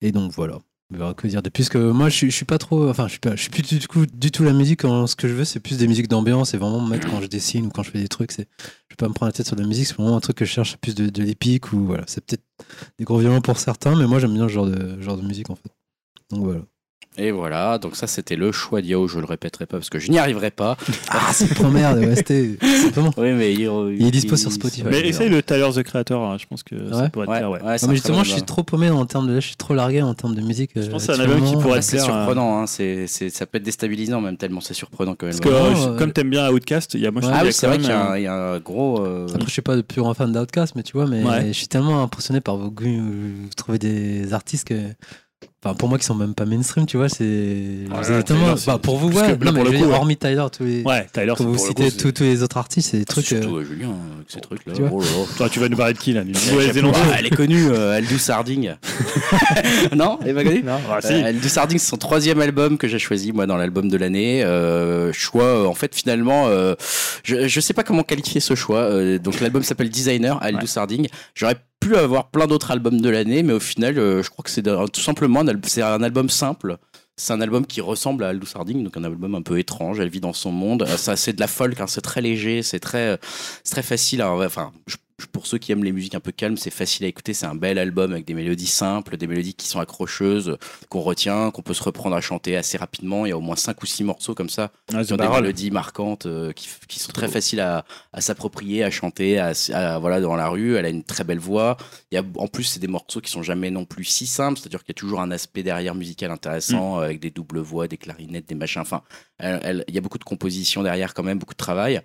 et 0.00 0.12
donc 0.12 0.32
voilà. 0.32 0.58
Verra 0.90 1.12
que 1.12 1.26
dire 1.28 1.42
de 1.42 1.50
plus 1.50 1.68
que 1.68 1.76
moi 1.76 2.08
je 2.08 2.16
suis, 2.16 2.32
suis 2.32 2.46
pas 2.46 2.56
trop 2.56 2.88
enfin 2.88 3.06
je 3.08 3.10
suis 3.12 3.20
pas 3.20 3.36
je 3.36 3.42
suis 3.42 3.50
plus 3.50 3.62
du 3.62 3.78
tout 3.78 4.06
du 4.06 4.30
tout 4.30 4.42
la 4.42 4.54
musique 4.54 4.86
en- 4.86 5.06
ce 5.06 5.16
que 5.16 5.28
je 5.28 5.34
veux 5.34 5.44
c'est 5.44 5.60
plus 5.60 5.76
des 5.76 5.86
musiques 5.86 6.08
d'ambiance 6.08 6.54
et 6.54 6.56
vraiment 6.56 6.80
me 6.80 6.88
mettre 6.88 7.10
quand 7.10 7.20
je 7.20 7.26
dessine 7.26 7.66
ou 7.66 7.68
quand 7.68 7.82
je 7.82 7.90
fais 7.90 8.00
des 8.00 8.08
trucs 8.08 8.32
c'est 8.32 8.48
je 8.88 8.94
vais 8.94 8.96
pas 8.96 9.06
me 9.08 9.12
prendre 9.12 9.28
la 9.28 9.32
tête 9.34 9.46
sur 9.46 9.54
la 9.56 9.66
musique 9.66 9.86
c'est 9.86 9.94
vraiment 9.96 10.16
un 10.16 10.20
truc 10.20 10.36
que 10.38 10.46
je 10.46 10.50
cherche 10.50 10.78
plus 10.78 10.94
de, 10.94 11.10
de 11.10 11.22
l'épique 11.22 11.74
ou 11.74 11.84
voilà 11.84 12.04
c'est 12.06 12.24
peut-être 12.24 12.42
des 12.98 13.04
gros 13.04 13.18
violons 13.18 13.42
pour 13.42 13.58
certains 13.58 13.96
mais 13.96 14.06
moi 14.06 14.18
j'aime 14.18 14.32
bien 14.32 14.48
ce 14.48 14.52
genre 14.54 14.64
de 14.66 14.98
genre 15.02 15.18
de 15.18 15.26
musique 15.26 15.50
en 15.50 15.56
fait. 15.56 15.70
Donc 16.30 16.44
voilà 16.44 16.62
Et 17.20 17.32
voilà, 17.32 17.78
donc 17.78 17.96
ça 17.96 18.06
c'était 18.06 18.36
le 18.36 18.52
choix 18.52 18.80
d'Yao, 18.80 19.08
je 19.08 19.18
le 19.18 19.24
répéterai 19.26 19.66
pas 19.66 19.78
parce 19.78 19.90
que 19.90 19.98
je 19.98 20.08
n'y 20.10 20.18
arriverai 20.18 20.50
pas. 20.52 20.76
ah 21.10 21.30
c'est 21.32 21.52
trop 21.54 21.68
merde 21.68 21.98
ouais 21.98 22.14
c'était 22.14 22.56
simplement 22.82 23.10
Oui, 23.16 23.32
mais 23.32 23.52
il, 23.52 23.62
Il 23.98 24.06
est 24.06 24.10
dispo 24.12 24.36
sur 24.36 24.52
Spotify. 24.52 24.84
Mais 24.88 25.00
essaye 25.00 25.28
le 25.28 25.42
Tyler 25.42 25.68
the 25.74 25.82
Creator, 25.82 26.22
hein, 26.30 26.36
je 26.40 26.46
pense 26.46 26.62
que 26.62 26.76
ça 26.92 27.02
Ouais. 27.02 27.08
pourrait 27.10 27.26
te 27.26 27.30
Ouais, 27.32 27.38
plaire. 27.38 27.50
Ouais. 27.50 27.58
mais 27.64 27.94
justement 27.94 28.22
je 28.22 28.30
bon 28.30 28.36
suis 28.36 28.44
trop 28.44 28.62
paumé 28.62 28.88
en 28.90 29.04
termes 29.04 29.26
de 29.26 29.32
là 29.34 29.40
je 29.40 29.46
suis 29.48 29.56
trop 29.56 29.74
largué 29.74 30.00
en 30.00 30.14
termes 30.14 30.34
de 30.36 30.40
musique 30.42 30.70
Je 30.76 30.80
euh, 30.82 30.90
pense 30.90 31.06
que 31.06 31.12
c'est 31.12 31.20
un 31.20 31.24
album 31.24 31.44
qui 31.44 31.52
pourrait 31.54 31.82
c'est 31.82 31.98
hein. 31.98 32.04
surprenant, 32.04 32.60
hein, 32.60 32.66
c'est, 32.68 33.06
c'est- 33.08 33.30
ça 33.30 33.46
peut 33.46 33.58
être 33.58 33.64
déstabilisant 33.64 34.20
même 34.20 34.36
tellement 34.36 34.60
c'est 34.60 34.74
surprenant 34.74 35.14
quand 35.16 35.26
même. 35.26 35.36
Parce 35.38 35.40
que 35.50 35.54
euh, 35.54 35.74
je- 35.74 35.88
euh, 35.88 35.98
comme 35.98 36.12
t'aimes 36.12 36.30
bien 36.30 36.48
Outcast, 36.50 36.94
il 36.94 37.00
y 37.00 37.06
a 37.06 37.10
moi 37.10 37.20
je 37.20 37.26
ah 37.26 37.30
qu'il 37.30 37.40
y 37.40 37.42
oui, 37.42 37.48
a 37.48 37.52
c'est 37.52 37.66
vrai 37.66 37.78
qu'il 37.78 37.88
y, 38.22 38.26
a 38.28 38.34
un- 38.34 38.58
gros. 38.60 39.04
euh, 39.04 39.26
Après, 39.34 39.46
je 39.46 39.50
suis 39.52 39.62
pas 39.62 39.74
de 39.76 39.82
plus 39.82 40.00
grand 40.02 40.14
fan 40.14 40.30
d'Outcast, 40.32 40.76
mais 40.76 40.82
tu 40.84 40.92
vois, 40.92 41.06
mais 41.06 41.48
je 41.48 41.52
suis 41.52 41.66
tellement 41.68 42.00
impressionné 42.02 42.40
par 42.40 42.56
vos 42.56 42.70
goûts. 42.70 42.84
Vous 42.86 43.48
trouvez 43.56 43.78
des 43.78 44.32
artistes 44.32 44.68
que. 44.68 44.74
Enfin, 45.64 45.74
pour 45.74 45.88
moi 45.88 45.98
qui 45.98 46.04
sont 46.04 46.14
même 46.14 46.34
pas 46.34 46.44
mainstream, 46.44 46.86
tu 46.86 46.98
vois, 46.98 47.08
c'est. 47.08 47.24
Tyler, 47.24 48.54
c'est 48.56 48.66
Bah, 48.66 48.78
pour 48.80 48.96
vous, 48.96 49.08
ouais. 49.10 49.36
Non, 49.38 49.50
mais 49.50 49.60
pour 49.60 49.64
coup, 49.64 49.70
dire, 49.70 49.88
ouais. 49.88 49.94
hormis 49.94 50.16
Tyler, 50.16 50.46
tous 50.56 50.62
les. 50.62 50.82
Ouais, 50.84 51.04
Tyler, 51.12 51.32
c'est 51.36 51.42
Quand 51.42 51.50
vous 51.50 51.52
le 51.54 51.58
citez 51.58 51.90
coup, 51.90 51.96
tous 51.98 52.12
tous 52.12 52.22
les 52.22 52.44
autres 52.44 52.58
artistes, 52.58 52.90
c'est 52.92 52.98
des 52.98 53.04
ah, 53.08 53.12
trucs. 53.12 53.26
surtout 53.26 53.56
euh, 53.56 53.60
euh, 53.62 53.64
Julien 53.64 53.88
avec 53.88 54.30
ces 54.30 54.40
trucs 54.40 54.64
là. 54.66 54.72
Tu 54.72 54.82
vois 54.82 54.90
Oh 54.92 55.00
là 55.00 55.06
là. 55.06 55.24
Toi, 55.36 55.48
tu 55.48 55.58
vas 55.58 55.68
nous 55.68 55.76
parler 55.76 55.94
de 55.94 55.98
qui 55.98 56.12
là 56.12 56.20
Ouais, 56.20 56.26
Nouvelle-Zélandais 56.52 56.98
elle 57.18 57.26
est 57.26 57.30
connue, 57.36 57.70
euh, 57.72 57.96
Aldous 57.96 58.30
Harding. 58.30 58.74
non, 59.96 60.20
elle 60.22 60.28
est 60.28 60.34
pas 60.34 60.44
connue 60.44 60.62
Non, 60.62 60.78
ah, 60.88 61.00
si. 61.00 61.12
Euh, 61.14 61.24
Aldous 61.26 61.58
Harding, 61.58 61.78
c'est 61.78 61.88
son 61.90 61.96
troisième 61.96 62.40
album 62.40 62.78
que 62.78 62.86
j'ai 62.86 63.00
choisi 63.00 63.32
moi 63.32 63.46
dans 63.46 63.56
l'album 63.56 63.88
de 63.88 63.96
l'année. 63.96 64.44
Euh, 64.44 65.12
choix, 65.12 65.42
euh, 65.42 65.66
en 65.66 65.74
fait, 65.74 65.92
finalement, 65.92 66.46
euh, 66.46 66.74
je, 67.24 67.48
je 67.48 67.60
sais 67.60 67.74
pas 67.74 67.82
comment 67.82 68.04
qualifier 68.04 68.40
ce 68.40 68.54
choix. 68.54 68.78
Euh, 68.82 69.18
donc 69.18 69.40
l'album 69.40 69.64
s'appelle 69.64 69.90
Designer, 69.90 70.40
Aldous 70.40 70.76
Harding. 70.78 71.08
J'aurais 71.34 71.56
avoir 71.96 72.30
plein 72.30 72.46
d'autres 72.46 72.70
albums 72.70 73.00
de 73.00 73.08
l'année, 73.08 73.42
mais 73.42 73.52
au 73.52 73.60
final, 73.60 73.98
euh, 73.98 74.22
je 74.22 74.30
crois 74.30 74.42
que 74.42 74.50
c'est 74.50 74.62
tout 74.62 75.00
simplement 75.00 75.40
un 75.40 75.48
c'est 75.64 75.82
un 75.82 76.02
album 76.02 76.28
simple. 76.28 76.76
C'est 77.16 77.32
un 77.32 77.40
album 77.40 77.66
qui 77.66 77.80
ressemble 77.80 78.22
à 78.22 78.28
Aldous 78.28 78.46
Harding, 78.54 78.84
donc 78.84 78.96
un 78.96 79.02
album 79.02 79.34
un 79.34 79.42
peu 79.42 79.58
étrange. 79.58 79.98
Elle 79.98 80.08
vit 80.08 80.20
dans 80.20 80.32
son 80.32 80.52
monde. 80.52 80.82
Euh, 80.88 80.96
Ça, 80.96 81.16
c'est 81.16 81.32
de 81.32 81.40
la 81.40 81.48
folk, 81.48 81.80
hein, 81.80 81.86
c'est 81.88 82.00
très 82.00 82.20
léger, 82.20 82.62
c'est 82.62 82.78
très, 82.78 83.08
euh, 83.08 83.16
très 83.68 83.82
facile. 83.82 84.22
enfin, 84.22 84.70
je- 84.86 84.96
pour 85.26 85.46
ceux 85.46 85.58
qui 85.58 85.72
aiment 85.72 85.82
les 85.84 85.92
musiques 85.92 86.14
un 86.14 86.20
peu 86.20 86.30
calmes, 86.32 86.56
c'est 86.56 86.70
facile 86.70 87.04
à 87.04 87.08
écouter. 87.08 87.34
C'est 87.34 87.46
un 87.46 87.54
bel 87.54 87.78
album 87.78 88.12
avec 88.12 88.24
des 88.24 88.34
mélodies 88.34 88.66
simples, 88.68 89.16
des 89.16 89.26
mélodies 89.26 89.54
qui 89.54 89.66
sont 89.66 89.80
accrocheuses, 89.80 90.56
qu'on 90.88 91.00
retient, 91.00 91.50
qu'on 91.50 91.62
peut 91.62 91.74
se 91.74 91.82
reprendre 91.82 92.14
à 92.14 92.20
chanter 92.20 92.56
assez 92.56 92.78
rapidement. 92.78 93.26
Il 93.26 93.30
y 93.30 93.32
a 93.32 93.36
au 93.36 93.40
moins 93.40 93.56
cinq 93.56 93.82
ou 93.82 93.86
six 93.86 94.04
morceaux 94.04 94.34
comme 94.34 94.48
ça 94.48 94.70
Ouais, 94.92 95.04
qui 95.04 95.12
ont 95.12 95.16
des 95.16 95.22
mélodies 95.40 95.70
marquantes, 95.72 96.26
euh, 96.26 96.52
qui, 96.52 96.68
qui 96.86 96.98
sont 97.00 97.10
très 97.12 97.26
faciles 97.32 97.60
à, 97.60 97.84
à 98.12 98.20
s'approprier, 98.20 98.84
à 98.84 98.90
chanter, 98.90 99.38
à, 99.38 99.52
à- 99.72 99.98
voilà 99.98 100.20
dans 100.20 100.36
la 100.36 100.48
rue. 100.48 100.76
Elle 100.76 100.84
a 100.86 100.90
une 100.90 101.02
très 101.04 101.24
belle 101.24 101.40
voix. 101.40 101.76
Il 102.12 102.14
y 102.14 102.18
a, 102.18 102.22
en 102.36 102.46
plus, 102.46 102.64
c'est 102.64 102.80
des 102.80 102.86
morceaux 102.88 103.20
qui 103.20 103.30
sont 103.30 103.42
jamais 103.42 103.70
non 103.70 103.84
plus 103.84 104.04
si 104.04 104.26
simples, 104.26 104.58
c'est-à-dire 104.60 104.80
qu'il 104.84 104.90
y 104.94 104.96
a 104.98 105.00
toujours 105.00 105.20
un 105.20 105.30
aspect 105.32 105.62
derrière 105.64 105.94
musical 105.94 106.30
intéressant, 106.30 107.00
euh, 107.00 107.04
avec 107.04 107.18
des 107.20 107.30
doubles 107.30 107.58
voix, 107.58 107.88
des 107.88 107.96
clarinettes, 107.96 108.48
des 108.48 108.54
machins. 108.54 108.82
Enfin, 108.82 109.02
elle- 109.38 109.60
elle- 109.64 109.84
il 109.88 109.94
y 109.94 109.98
a 109.98 110.00
beaucoup 110.00 110.18
de 110.18 110.24
composition 110.24 110.82
derrière 110.82 111.12
quand 111.14 111.22
même, 111.24 111.38
beaucoup 111.38 111.54
de 111.54 111.58
travail. 111.58 112.00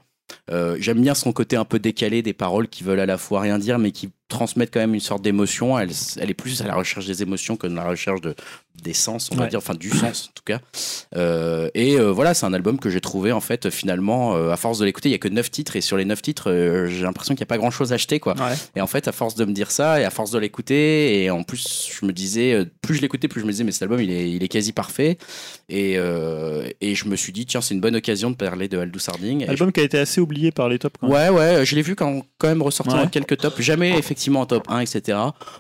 Euh, 0.51 0.77
J'aime 0.79 1.01
bien 1.01 1.13
son 1.13 1.31
côté 1.31 1.55
un 1.55 1.65
peu 1.65 1.79
décalé 1.79 2.21
des 2.21 2.33
paroles 2.33 2.67
qui 2.67 2.83
veulent 2.83 2.99
à 2.99 3.05
la 3.05 3.17
fois 3.17 3.41
rien 3.41 3.59
dire, 3.59 3.79
mais 3.79 3.91
qui 3.91 4.11
transmettent 4.27 4.73
quand 4.73 4.79
même 4.79 4.93
une 4.93 4.99
sorte 4.99 5.21
d'émotion. 5.21 5.77
Elle, 5.77 5.91
elle 6.17 6.29
est 6.29 6.35
plus 6.35 6.61
à 6.61 6.67
la 6.67 6.75
recherche 6.75 7.05
des 7.05 7.21
émotions 7.21 7.55
que 7.55 7.67
de 7.67 7.75
la 7.75 7.85
recherche 7.85 8.21
de, 8.21 8.35
des 8.83 8.93
sens, 8.93 9.29
on 9.31 9.35
va 9.35 9.43
Ouais. 9.43 9.49
dire, 9.49 9.57
enfin 9.59 9.73
du 9.73 9.89
sens 9.89 10.29
en 10.29 10.33
tout 10.35 10.43
cas. 10.45 10.59
Euh, 11.15 11.69
et 11.73 11.95
euh, 11.99 12.11
voilà, 12.11 12.33
c'est 12.33 12.45
un 12.45 12.53
album 12.53 12.79
que 12.79 12.89
j'ai 12.89 13.01
trouvé 13.01 13.31
en 13.31 13.41
fait 13.41 13.69
finalement, 13.69 14.35
euh, 14.35 14.51
à 14.51 14.57
force 14.57 14.77
de 14.79 14.85
l'écouter, 14.85 15.09
il 15.09 15.13
y 15.13 15.15
a 15.15 15.19
que 15.19 15.27
9 15.27 15.49
titres 15.51 15.75
et 15.75 15.81
sur 15.81 15.97
les 15.97 16.05
9 16.05 16.21
titres, 16.21 16.85
j'ai 16.87 17.03
l'impression 17.03 17.33
qu'il 17.33 17.41
n'y 17.41 17.47
a 17.47 17.53
pas 17.53 17.57
grand 17.57 17.71
chose 17.71 17.91
à 17.91 17.95
acheter 17.95 18.19
quoi. 18.19 18.33
Ouais. 18.35 18.55
Et 18.75 18.81
en 18.81 18.87
fait, 18.87 19.07
à 19.07 19.11
force 19.11 19.35
de 19.35 19.45
me 19.45 19.53
dire 19.53 19.71
ça 19.71 19.99
et 19.99 20.03
à 20.05 20.09
force 20.09 20.31
de 20.31 20.39
l'écouter, 20.39 21.23
et 21.23 21.29
en 21.31 21.43
plus, 21.43 21.89
je 21.99 22.05
me 22.05 22.11
disais, 22.13 22.65
plus 22.81 22.95
je 22.95 23.01
l'écoutais, 23.01 23.27
plus 23.27 23.41
je 23.41 23.45
me 23.45 23.51
disais, 23.51 23.63
mais 23.63 23.71
cet 23.71 23.83
album, 23.83 24.01
il 24.01 24.11
est, 24.11 24.29
il 24.31 24.43
est 24.43 24.47
quasi 24.47 24.73
parfait. 24.73 25.17
Et, 25.69 25.93
et 26.81 26.95
je 26.95 27.07
me 27.07 27.15
suis 27.15 27.31
dit, 27.33 27.45
tiens, 27.45 27.61
c'est 27.61 27.73
une 27.73 27.81
bonne 27.81 27.95
occasion 27.95 28.29
de 28.31 28.35
parler 28.35 28.67
de 28.67 28.77
Aldous 28.77 28.99
Harding. 29.07 29.47
Album 29.47 29.71
qui 29.71 29.79
a 29.79 29.83
été 29.83 29.97
assez 29.97 30.19
oublié 30.21 30.51
par 30.51 30.69
les 30.69 30.79
tops 30.79 30.95
quand 30.99 31.07
même. 31.07 31.15
Ouais, 31.15 31.29
ouais, 31.29 31.65
je 31.65 31.75
l'ai 31.75 31.81
vu 31.81 31.95
quand, 31.95 32.21
quand 32.37 32.47
même 32.47 32.61
ressortir 32.61 32.97
Ouais. 32.99 33.07
quelques 33.11 33.37
tops. 33.37 33.59
Jamais 33.61 33.97
effectivement 33.97 34.41
en 34.41 34.45
top 34.45 34.65
1, 34.69 34.79
etc. 34.81 35.17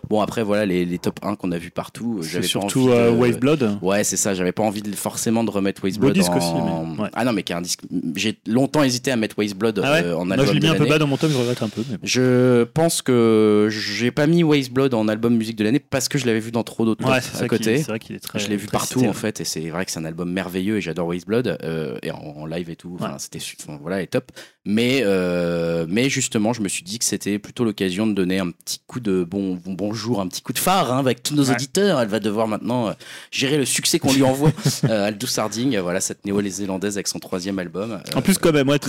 Bon, 0.09 0.21
après, 0.21 0.43
voilà, 0.43 0.65
les, 0.65 0.85
les 0.85 0.99
top 0.99 1.19
1 1.23 1.35
qu'on 1.35 1.51
a 1.51 1.57
vu 1.57 1.71
partout. 1.71 2.19
J'avais 2.21 2.41
pas 2.41 2.47
surtout 2.47 2.89
envie 2.89 3.11
de- 3.11 3.12
euh, 3.13 3.19
Wave 3.19 3.39
Blood. 3.39 3.77
Ouais, 3.81 4.03
c'est 4.03 4.17
ça. 4.17 4.33
J'avais 4.33 4.51
pas 4.51 4.63
envie 4.63 4.81
de, 4.81 4.91
forcément 4.95 5.43
de 5.43 5.49
remettre 5.51 5.83
Waste 5.83 5.97
Beau 5.97 6.07
Blood 6.07 6.15
disque 6.15 6.31
en... 6.31 6.37
aussi, 6.37 6.95
mais- 6.97 7.03
ouais. 7.03 7.09
Ah 7.13 7.25
non, 7.25 7.33
mais 7.33 7.43
qui 7.43 7.53
est 7.53 7.55
un 7.55 7.61
disque. 7.61 7.81
J'ai 8.15 8.37
longtemps 8.47 8.83
hésité 8.83 9.11
à 9.11 9.15
mettre 9.15 9.37
Waste 9.37 9.55
Blood 9.55 9.81
Ah 9.83 9.91
ouais 9.93 10.03
euh, 10.03 10.17
en 10.17 10.25
Moi, 10.25 10.33
album 10.35 10.47
je 10.47 10.53
l'ai 10.53 10.59
mis 10.59 10.67
un 10.67 10.75
peu 10.75 10.85
bas 10.85 10.97
dans 10.99 11.07
mon 11.07 11.17
top, 11.17 11.31
je 11.31 11.37
regrette 11.37 11.61
un 11.63 11.69
peu. 11.69 11.83
Mais 11.89 11.97
bon. 11.97 12.01
Je 12.03 12.63
pense 12.65 13.01
que 13.01 13.67
j'ai 13.71 14.11
pas 14.11 14.27
mis 14.27 14.43
Waste 14.43 14.71
Blood 14.71 14.93
en 14.93 15.07
album 15.07 15.35
musique 15.35 15.55
de 15.57 15.63
l'année 15.63 15.79
parce 15.79 16.07
que 16.09 16.17
je 16.17 16.25
l'avais 16.25 16.39
vu 16.39 16.51
dans 16.51 16.63
trop 16.63 16.85
d'autres 16.85 17.05
Ouais, 17.07 17.19
à 17.39 17.47
côté. 17.47 17.77
c'est 17.77 17.87
vrai 17.87 17.99
qu'il 17.99 18.15
est 18.15 18.19
très. 18.19 18.39
je 18.39 18.47
l'ai 18.47 18.55
vu 18.57 18.67
partout 18.67 18.99
cité, 18.99 19.09
en 19.09 19.13
fait 19.13 19.41
et 19.41 19.45
c'est 19.45 19.69
vrai 19.69 19.85
que 19.85 19.91
c'est 19.91 19.99
un 19.99 20.05
album 20.05 20.31
merveilleux 20.31 20.77
et 20.77 20.81
j'adore 20.81 21.07
Waste 21.07 21.27
Blood 21.27 21.57
euh, 21.63 21.97
et 22.03 22.11
en, 22.11 22.17
en 22.37 22.45
live 22.45 22.69
et 22.69 22.75
tout. 22.75 22.95
Enfin, 22.99 23.15
c'était 23.19 23.39
voilà 23.81 24.01
et 24.01 24.07
top. 24.07 24.31
Mais 24.65 25.01
euh, 25.03 25.85
mais 25.89 26.09
justement, 26.09 26.53
je 26.53 26.61
me 26.61 26.69
suis 26.69 26.83
dit 26.83 26.97
que 26.99 27.05
c'était 27.05 27.37
plutôt 27.37 27.65
l'occasion 27.65 28.07
de 28.07 28.13
donner 28.13 28.39
un 28.39 28.49
petit 28.51 28.79
coup 28.87 28.99
de 29.01 29.23
bon, 29.23 29.55
bon 29.55 29.73
bonjour, 29.73 30.21
un 30.21 30.27
petit 30.27 30.41
coup 30.41 30.53
de 30.53 30.59
phare 30.59 30.91
hein, 30.93 30.99
avec 30.99 31.21
tous 31.21 31.35
nos 31.35 31.43
auditeurs. 31.51 31.99
Elle 31.99 32.07
va 32.07 32.19
devoir 32.21 32.47
maintenant 32.47 32.93
gérer 33.31 33.57
le 33.57 33.65
succès 33.65 33.99
qu'on 33.99 34.13
lui 34.13 34.23
envoie. 34.23 34.51
euh, 34.89 35.07
Aldous 35.07 35.27
Harding, 35.39 35.75
euh, 35.75 35.81
voilà 35.81 36.01
cette 36.01 36.25
néo-zélandaise 36.25 36.97
avec 36.97 37.07
son 37.07 37.19
troisième 37.19 37.59
album. 37.59 37.91
euh, 37.91 38.17
En 38.17 38.21
plus, 38.21 38.37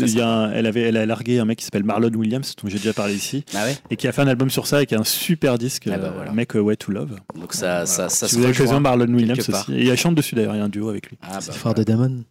il 0.00 0.16
y 0.16 0.20
a 0.20 0.28
un- 0.28 0.52
elle, 0.52 0.66
avait, 0.66 0.82
elle 0.82 0.96
a 0.96 1.06
largué 1.06 1.38
un 1.38 1.44
mec 1.44 1.58
qui 1.58 1.64
s'appelle 1.64 1.84
Marlon 1.84 2.12
Williams, 2.14 2.54
dont 2.62 2.68
j'ai 2.68 2.78
déjà 2.78 2.92
parlé 2.92 3.14
ici, 3.14 3.44
ah 3.54 3.64
ouais. 3.64 3.76
et 3.90 3.96
qui 3.96 4.08
a 4.08 4.12
fait 4.12 4.22
un 4.22 4.28
album 4.28 4.50
sur 4.50 4.66
ça, 4.66 4.82
et 4.82 4.86
qui 4.86 4.94
a 4.94 5.00
un 5.00 5.04
super 5.04 5.58
disque, 5.58 5.88
Ah 5.92 5.98
bah 5.98 6.06
euh, 6.06 6.10
voilà. 6.14 6.32
Make 6.32 6.54
a 6.56 6.62
Way 6.62 6.76
to 6.76 6.92
Love. 6.92 7.16
Donc 7.38 7.54
ça 7.54 7.86
ça 7.86 8.08
ça 8.08 8.28
si 8.28 8.36
vous 8.36 8.44
avez 8.44 8.52
l'occasion, 8.52 8.80
Marlon 8.80 9.12
Williams 9.12 9.48
aussi. 9.48 9.72
Et 9.74 9.88
elle 9.88 9.96
chante 9.98 10.14
dessus 10.14 10.34
d'ailleurs, 10.34 10.54
il 10.54 10.58
y 10.58 10.62
a 10.62 10.64
un 10.64 10.68
duo 10.68 10.88
avec 10.88 11.08
lui. 11.10 11.18
Ah, 11.22 11.34
bah, 11.34 11.38
C'est 11.40 11.52
le 11.52 11.58
frère 11.58 11.74
de 11.74 11.82
Damon. 11.82 12.24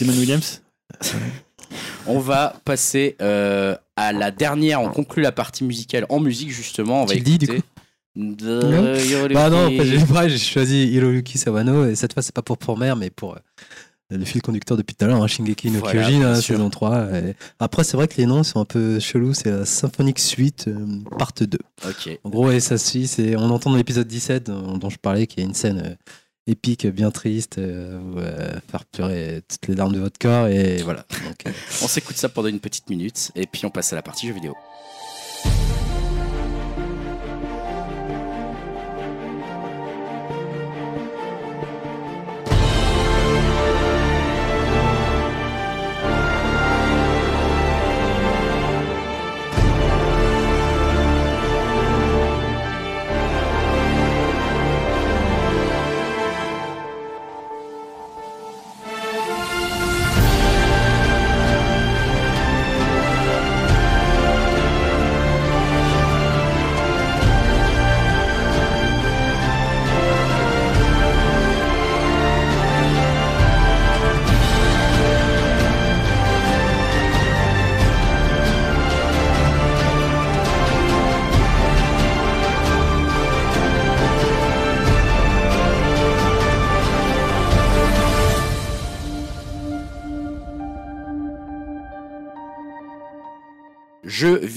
Damon 0.00 0.12
Williams 0.18 0.62
On 2.06 2.18
va 2.18 2.54
passer 2.64 3.16
euh, 3.22 3.74
à 3.96 4.12
la 4.12 4.30
dernière. 4.30 4.80
On 4.82 4.90
conclut 4.90 5.22
la 5.22 5.32
partie 5.32 5.64
musicale 5.64 6.04
en 6.10 6.20
musique 6.20 6.50
justement. 6.50 7.02
On 7.02 7.06
va 7.06 7.12
Tu 7.14 7.18
le 7.20 7.24
dis, 7.24 7.38
du 7.38 7.46
écouter 7.46 7.62
de 8.16 9.32
Bah 9.34 9.50
non, 9.50 9.66
en 9.66 9.70
fait, 9.70 9.84
j'ai 9.84 9.98
ouais, 9.98 10.28
j'ai 10.28 10.38
choisi 10.38 10.86
Hiroyuki 10.88 11.38
Sawano 11.38 11.86
et 11.86 11.94
cette 11.94 12.12
fois 12.14 12.22
c'est 12.22 12.34
pas 12.34 12.42
pour 12.42 12.58
pour 12.58 12.78
mère 12.78 12.96
mais 12.96 13.10
pour 13.10 13.34
euh, 13.34 13.38
le 14.10 14.24
fil 14.24 14.42
conducteur 14.42 14.76
depuis 14.76 14.94
tout 14.94 15.04
à 15.04 15.08
l'heure, 15.08 15.22
hein, 15.22 15.26
Shingeki 15.26 15.70
no 15.70 15.80
Voilà, 15.80 16.02
Kyojin, 16.04 16.22
hein, 16.22 16.34
saison 16.36 16.70
3. 16.70 17.08
et 17.14 17.36
Après 17.58 17.82
c'est 17.84 17.96
vrai 17.96 18.06
que 18.06 18.16
les 18.18 18.26
noms 18.26 18.42
sont 18.42 18.60
un 18.60 18.64
peu 18.64 19.00
chelous, 19.00 19.34
c'est 19.34 19.50
la 19.50 19.64
Symphonique 19.64 20.18
Suite 20.20 20.66
euh, 20.68 21.00
part 21.18 21.32
2. 21.38 21.58
Ok. 21.88 22.18
En 22.22 22.30
gros, 22.30 22.50
et 22.50 22.60
ça 22.60 22.78
suit, 22.78 23.06
c'est 23.06 23.34
on 23.36 23.50
entend 23.50 23.70
dans 23.70 23.76
l'épisode 23.76 24.06
17 24.06 24.46
dont, 24.46 24.78
dont 24.78 24.90
je 24.90 24.98
parlais 24.98 25.26
qu'il 25.26 25.40
y 25.42 25.46
a 25.46 25.48
une 25.48 25.54
scène 25.54 25.82
euh, 25.84 25.94
épique, 26.46 26.86
bien 26.86 27.10
triste, 27.10 27.58
euh, 27.58 27.98
euh, 28.18 28.52
faire 28.70 28.84
pleurer 28.84 29.42
toutes 29.48 29.66
les 29.68 29.74
larmes 29.74 29.94
de 29.94 30.00
votre 30.00 30.18
corps 30.18 30.46
et 30.48 30.82
voilà. 30.82 31.06
Donc, 31.24 31.46
euh, 31.46 31.50
On 31.82 31.88
s'écoute 31.88 32.16
ça 32.16 32.28
pendant 32.28 32.48
une 32.48 32.60
petite 32.60 32.88
minute 32.90 33.32
et 33.34 33.46
puis 33.46 33.64
on 33.64 33.70
passe 33.70 33.92
à 33.92 33.96
la 33.96 34.02
partie 34.02 34.26
jeux 34.28 34.34
vidéo. 34.34 34.54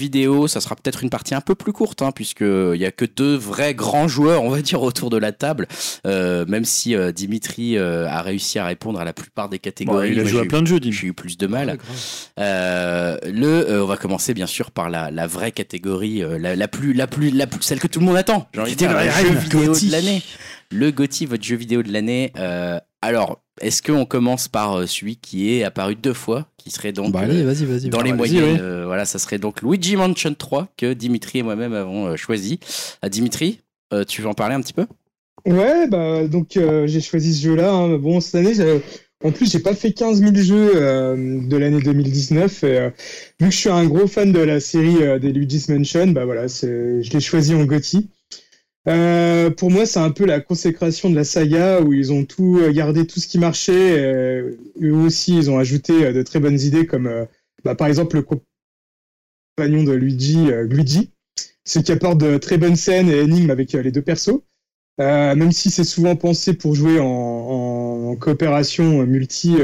Vidéo, 0.08 0.48
ça 0.48 0.60
sera 0.60 0.74
peut-être 0.74 1.02
une 1.02 1.10
partie 1.10 1.34
un 1.34 1.42
peu 1.42 1.54
plus 1.54 1.72
courte, 1.74 2.00
hein, 2.00 2.12
puisqu'il 2.12 2.76
y 2.76 2.86
a 2.86 2.90
que 2.90 3.04
deux 3.04 3.36
vrais 3.36 3.74
grands 3.74 4.08
joueurs, 4.08 4.42
on 4.42 4.48
va 4.48 4.62
dire, 4.62 4.82
autour 4.82 5.10
de 5.10 5.18
la 5.18 5.32
table. 5.32 5.66
Euh, 6.06 6.46
même 6.46 6.64
si 6.64 6.94
euh, 6.94 7.12
Dimitri 7.12 7.76
euh, 7.76 8.08
a 8.08 8.22
réussi 8.22 8.58
à 8.58 8.64
répondre 8.64 8.98
à 8.98 9.04
la 9.04 9.12
plupart 9.12 9.48
des 9.50 9.58
Bon, 9.58 9.62
catégories. 9.62 10.12
il 10.12 10.20
a 10.20 10.24
joué 10.24 10.40
à 10.40 10.44
plein 10.44 10.62
de 10.62 10.66
jeux, 10.66 10.80
dis 10.80 10.92
J'ai 10.92 11.08
eu 11.08 11.12
plus 11.12 11.36
de 11.36 11.46
mal. 11.46 11.76
Euh, 12.38 13.18
le, 13.24 13.46
euh, 13.70 13.82
on 13.84 13.86
va 13.86 13.96
commencer 13.96 14.32
bien 14.32 14.46
sûr 14.46 14.70
par 14.70 14.88
la, 14.88 15.10
la 15.10 15.26
vraie 15.26 15.52
catégorie, 15.52 16.22
euh, 16.22 16.38
la, 16.38 16.56
la 16.56 16.68
plus, 16.68 16.92
la 16.94 17.06
plus, 17.06 17.30
la 17.30 17.46
plus, 17.46 17.60
celle 17.62 17.80
que 17.80 17.86
tout 17.86 18.00
le 18.00 18.06
monde 18.06 18.16
attend. 18.16 18.48
J'ai 18.54 18.60
envie 18.60 18.72
de 18.72 18.76
dire, 18.78 18.92
le 18.92 19.10
jeu 19.10 19.34
vidéo 19.38 19.74
de 19.74 19.92
l'année. 19.92 20.22
Le 20.70 20.90
Gotti, 20.90 21.26
votre 21.26 21.42
jeu 21.44 21.56
vidéo 21.56 21.82
de 21.82 21.92
l'année. 21.92 22.32
Euh, 22.38 22.78
alors, 23.02 23.40
est-ce 23.60 23.82
qu'on 23.82 24.04
commence 24.04 24.48
par 24.48 24.74
euh, 24.78 24.86
celui 24.86 25.16
qui 25.16 25.52
est 25.54 25.64
apparu 25.64 25.94
deux 25.94 26.12
fois, 26.14 26.46
qui 26.56 26.70
serait 26.70 26.92
donc 26.92 27.12
Bah, 27.12 27.20
euh, 27.20 27.24
allez, 27.24 27.42
vas-y, 27.44 27.64
vas-y. 27.64 27.88
dans 27.90 28.02
les 28.02 28.12
moyennes, 28.12 28.44
oui. 28.44 28.56
euh, 28.60 28.84
voilà, 28.86 29.04
ça 29.04 29.18
serait 29.18 29.38
donc 29.38 29.62
Luigi 29.62 29.96
Mansion 29.96 30.34
3 30.34 30.68
que 30.76 30.92
Dimitri 30.94 31.40
et 31.40 31.42
moi-même 31.42 31.72
avons 31.74 32.06
euh, 32.06 32.16
choisi. 32.16 32.58
Ah, 33.02 33.08
Dimitri, 33.08 33.60
euh, 33.92 34.04
tu 34.04 34.22
veux 34.22 34.28
en 34.28 34.34
parler 34.34 34.54
un 34.54 34.60
petit 34.60 34.72
peu? 34.74 34.86
Ouais, 35.46 35.86
bah 35.88 36.26
donc 36.26 36.56
euh, 36.56 36.86
j'ai 36.86 37.00
choisi 37.00 37.34
ce 37.34 37.42
jeu-là. 37.44 37.72
hein. 37.72 37.96
Bon, 37.98 38.20
cette 38.20 38.34
année, 38.34 38.54
j'ai- 38.54 38.80
en 39.24 39.32
plus, 39.32 39.50
j'ai 39.50 39.58
pas 39.60 39.74
fait 39.74 39.92
15 39.92 40.20
000 40.20 40.34
jeux 40.36 40.72
euh, 40.76 41.40
de 41.48 41.56
l'année 41.56 41.80
2019. 41.80 42.62
Et, 42.64 42.78
euh, 42.78 42.90
vu 43.40 43.48
que 43.48 43.54
je 43.54 43.58
suis 43.58 43.68
un 43.70 43.84
gros 43.86 44.06
fan 44.06 44.32
de 44.32 44.38
la 44.40 44.60
série 44.60 45.02
euh, 45.02 45.18
des 45.18 45.32
Luigi's 45.32 45.68
Mansion, 45.68 46.08
bah 46.08 46.24
voilà, 46.24 46.48
c'est- 46.48 47.02
je 47.02 47.10
l'ai 47.12 47.20
choisi 47.20 47.54
en 47.54 47.64
GOTY. 47.64 48.08
Euh, 48.88 49.50
pour 49.50 49.70
moi, 49.70 49.84
c'est 49.84 49.98
un 49.98 50.10
peu 50.10 50.24
la 50.24 50.40
consécration 50.40 51.10
de 51.10 51.14
la 51.14 51.24
saga 51.24 51.82
où 51.82 51.92
ils 51.92 52.12
ont 52.12 52.24
tout 52.24 52.58
euh, 52.58 52.72
gardé 52.72 53.06
tout 53.06 53.20
ce 53.20 53.28
qui 53.28 53.38
marchait. 53.38 53.98
eux 54.80 54.92
aussi, 54.92 55.36
ils 55.36 55.50
ont 55.50 55.58
ajouté 55.58 56.06
euh, 56.06 56.12
de 56.12 56.22
très 56.22 56.40
bonnes 56.40 56.58
idées 56.58 56.86
comme, 56.86 57.26
bah, 57.64 57.74
par 57.74 57.88
exemple, 57.88 58.16
le 58.16 58.22
compagnon 58.22 59.84
de 59.84 59.92
Luigi, 59.92 60.46
Luigi, 60.68 61.10
ce 61.64 61.80
qui 61.80 61.92
apporte 61.92 62.18
de 62.18 62.38
très 62.38 62.56
bonnes 62.56 62.76
scènes 62.76 63.10
et 63.10 63.18
énigmes 63.18 63.50
avec 63.50 63.72
les 63.72 63.92
deux 63.92 64.02
persos. 64.02 64.40
Même 64.98 65.52
si 65.52 65.70
c'est 65.70 65.84
souvent 65.84 66.16
pensé 66.16 66.54
pour 66.54 66.74
jouer 66.74 66.98
en, 67.00 68.16
coopération 68.16 69.04
multi, 69.06 69.56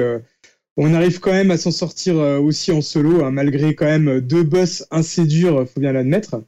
on 0.76 0.94
arrive 0.94 1.18
quand 1.18 1.32
même 1.32 1.50
à 1.50 1.56
s'en 1.56 1.70
sortir 1.70 2.16
aussi 2.16 2.72
en 2.72 2.82
solo, 2.82 3.24
hein, 3.24 3.30
malgré 3.30 3.74
quand 3.74 3.86
même 3.86 4.20
deux 4.20 4.42
boss 4.42 4.84
assez 4.90 5.24
durs, 5.24 5.66
faut 5.68 5.80
bien 5.80 5.92
l'admettre. 5.92 6.42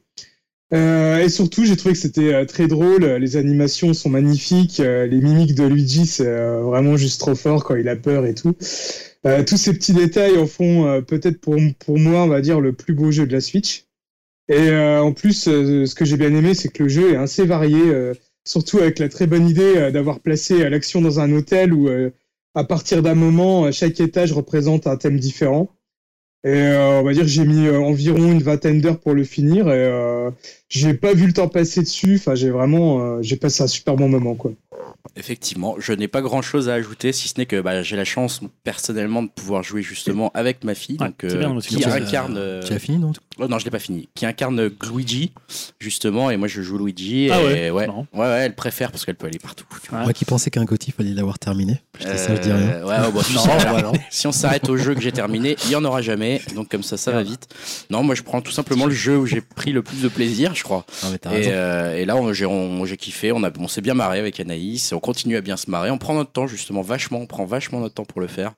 Euh, 0.73 1.19
et 1.19 1.29
surtout, 1.29 1.63
j'ai 1.63 1.77
trouvé 1.77 1.93
que 1.93 1.99
c'était 1.99 2.33
euh, 2.33 2.45
très 2.45 2.67
drôle, 2.67 3.05
les 3.05 3.37
animations 3.37 3.93
sont 3.93 4.09
magnifiques, 4.09 4.81
euh, 4.81 5.05
les 5.05 5.21
mimiques 5.21 5.55
de 5.55 5.63
Luigi, 5.63 6.05
c'est 6.05 6.29
vraiment 6.59 6.97
juste 6.97 7.21
trop 7.21 7.35
fort 7.35 7.63
quand 7.63 7.75
il 7.75 7.87
a 7.87 7.95
peur 7.95 8.25
et 8.25 8.33
tout. 8.33 8.55
Tous 9.45 9.57
ces 9.57 9.73
petits 9.73 9.93
détails 9.93 10.37
en 10.37 10.47
font 10.47 11.03
peut-être 11.05 11.41
pour, 11.41 11.57
pour 11.79 11.99
moi, 11.99 12.23
on 12.23 12.27
va 12.27 12.39
dire, 12.39 12.61
le 12.61 12.71
plus 12.71 12.93
beau 12.93 13.11
jeu 13.11 13.27
de 13.27 13.33
la 13.33 13.41
Switch. 13.41 13.85
Et 14.47 14.71
en 14.71 15.11
plus, 15.11 15.43
ce 15.43 15.95
que 15.95 16.05
j'ai 16.05 16.15
bien 16.15 16.33
aimé, 16.33 16.53
c'est 16.53 16.69
que 16.69 16.83
le 16.83 16.89
jeu 16.89 17.11
est 17.11 17.17
assez 17.17 17.45
varié. 17.45 17.77
surtout 18.45 18.77
avec 18.77 18.99
la 18.99 19.09
très 19.09 19.27
bonne 19.27 19.49
idée 19.49 19.91
d'avoir 19.91 20.21
placé 20.21 20.69
l'action 20.69 21.01
dans 21.01 21.19
un 21.19 21.33
hôtel 21.33 21.73
où, 21.73 21.89
à 22.55 22.63
partir 22.63 23.03
d'un 23.03 23.15
moment, 23.15 23.69
chaque 23.73 23.99
étage 23.99 24.31
représente 24.31 24.87
un 24.87 24.95
thème 24.95 25.19
différent. 25.19 25.76
Et 26.47 26.49
euh, 26.49 27.01
on 27.01 27.03
va 27.03 27.11
dire 27.11 27.23
que 27.23 27.27
j'ai 27.27 27.43
mis 27.43 27.67
euh, 27.67 27.77
environ 27.77 28.31
une 28.31 28.41
vingtaine 28.41 28.79
d'heures 28.79 29.01
pour 29.01 29.13
le 29.13 29.25
finir 29.25 29.67
et 29.67 29.83
euh, 29.83 30.31
j'ai 30.69 30.93
pas 30.93 31.13
vu 31.13 31.27
le 31.27 31.33
temps 31.33 31.49
passer 31.49 31.81
dessus. 31.81 32.15
Enfin, 32.15 32.35
j'ai 32.35 32.51
vraiment, 32.51 33.21
j'ai 33.21 33.35
passé 33.35 33.63
un 33.63 33.67
super 33.67 33.97
bon 33.97 34.07
moment, 34.07 34.33
quoi. 34.33 34.53
Effectivement, 35.15 35.75
je 35.79 35.93
n'ai 35.93 36.07
pas 36.07 36.21
grand 36.21 36.41
chose 36.41 36.69
à 36.69 36.73
ajouter, 36.73 37.11
si 37.11 37.27
ce 37.27 37.33
n'est 37.37 37.45
que 37.45 37.59
bah, 37.61 37.81
j'ai 37.83 37.95
la 37.95 38.05
chance 38.05 38.41
personnellement 38.63 39.23
de 39.23 39.29
pouvoir 39.29 39.63
jouer 39.63 39.81
justement 39.81 40.31
avec 40.33 40.63
ma 40.63 40.75
fille, 40.75 40.97
Ouais, 40.99 41.07
donc, 41.07 41.15
c'est 41.21 41.35
euh, 41.35 41.39
bien, 41.39 41.59
qui 41.59 41.83
incarne. 41.85 42.35
euh, 42.37 42.61
Tu 42.63 42.73
as 42.73 42.79
fini, 42.79 42.97
non 42.97 43.11
Oh 43.39 43.47
non, 43.47 43.59
je 43.59 43.65
l'ai 43.65 43.71
pas 43.71 43.77
fini. 43.79 44.09
Qui 44.15 44.25
incarne 44.25 44.69
Luigi, 44.91 45.31
justement, 45.79 46.31
et 46.31 46.37
moi 46.37 46.47
je 46.47 46.61
joue 46.61 46.77
Luigi. 46.77 47.29
Ah 47.31 47.39
et 47.41 47.69
ouais, 47.69 47.69
ouais, 47.69 47.87
ouais, 47.87 48.19
ouais, 48.19 48.27
elle 48.45 48.55
préfère 48.55 48.91
parce 48.91 49.05
qu'elle 49.05 49.15
peut 49.15 49.27
aller 49.27 49.37
partout. 49.39 49.65
Moi 49.91 50.11
qui 50.13 50.25
pensais 50.25 50.49
qu'un 50.49 50.63
Gotti, 50.65 50.91
fallait 50.91 51.13
l'avoir 51.13 51.37
terminé. 51.39 51.81
Je 51.99 52.05
dis 52.07 52.17
ça, 52.17 52.35
je 52.35 52.41
dis 52.41 52.51
rien. 52.51 52.83
Ouais, 52.83 52.99
ouais, 52.99 53.11
bon, 53.11 53.21
tu 53.21 53.33
Non, 53.33 53.41
sais, 53.41 53.51
alors, 53.51 53.93
non. 53.93 53.99
si 54.09 54.25
on 54.27 54.31
s'arrête 54.31 54.67
au 54.69 54.77
jeu 54.77 54.95
que 54.95 55.01
j'ai 55.01 55.11
terminé, 55.11 55.55
il 55.65 55.71
y 55.71 55.75
en 55.75 55.85
aura 55.85 56.01
jamais. 56.01 56.41
Donc 56.55 56.69
comme 56.69 56.83
ça, 56.83 56.97
ça 56.97 57.11
va 57.11 57.21
vite. 57.23 57.47
Non, 57.89 58.01
moi 58.03 58.15
je 58.15 58.23
prends 58.23 58.41
tout 58.41 58.51
simplement 58.51 58.85
le 58.85 58.93
jeu 58.93 59.17
où 59.17 59.25
j'ai 59.27 59.41
pris 59.41 59.71
le 59.71 59.83
plus 59.83 60.01
de 60.01 60.07
plaisir, 60.07 60.55
je 60.55 60.63
crois. 60.63 60.85
Non, 61.03 61.09
mais 61.11 61.17
t'as 61.19 61.31
Et, 61.31 61.35
raison. 61.35 61.49
euh, 61.53 61.95
et 61.95 62.05
là, 62.05 62.15
on- 62.15 62.33
j'ai 62.85 62.97
kiffé, 62.97 63.31
on, 63.31 63.41
on 63.59 63.67
s'est 63.67 63.81
bien 63.81 63.93
marré 63.93 64.19
avec 64.19 64.39
Anaïs, 64.39 64.93
on 64.97 64.99
continue 64.99 65.37
à 65.37 65.41
bien 65.41 65.55
se 65.57 65.69
marrer, 65.69 65.91
on 65.91 65.97
prend 65.97 66.13
notre 66.15 66.31
temps 66.31 66.47
justement, 66.47 66.81
vachement, 66.81 67.19
on 67.19 67.25
prend 67.27 67.45
vachement 67.45 67.79
notre 67.79 67.93
temps 67.95 68.05
pour 68.05 68.19
le 68.21 68.27
faire. 68.27 68.53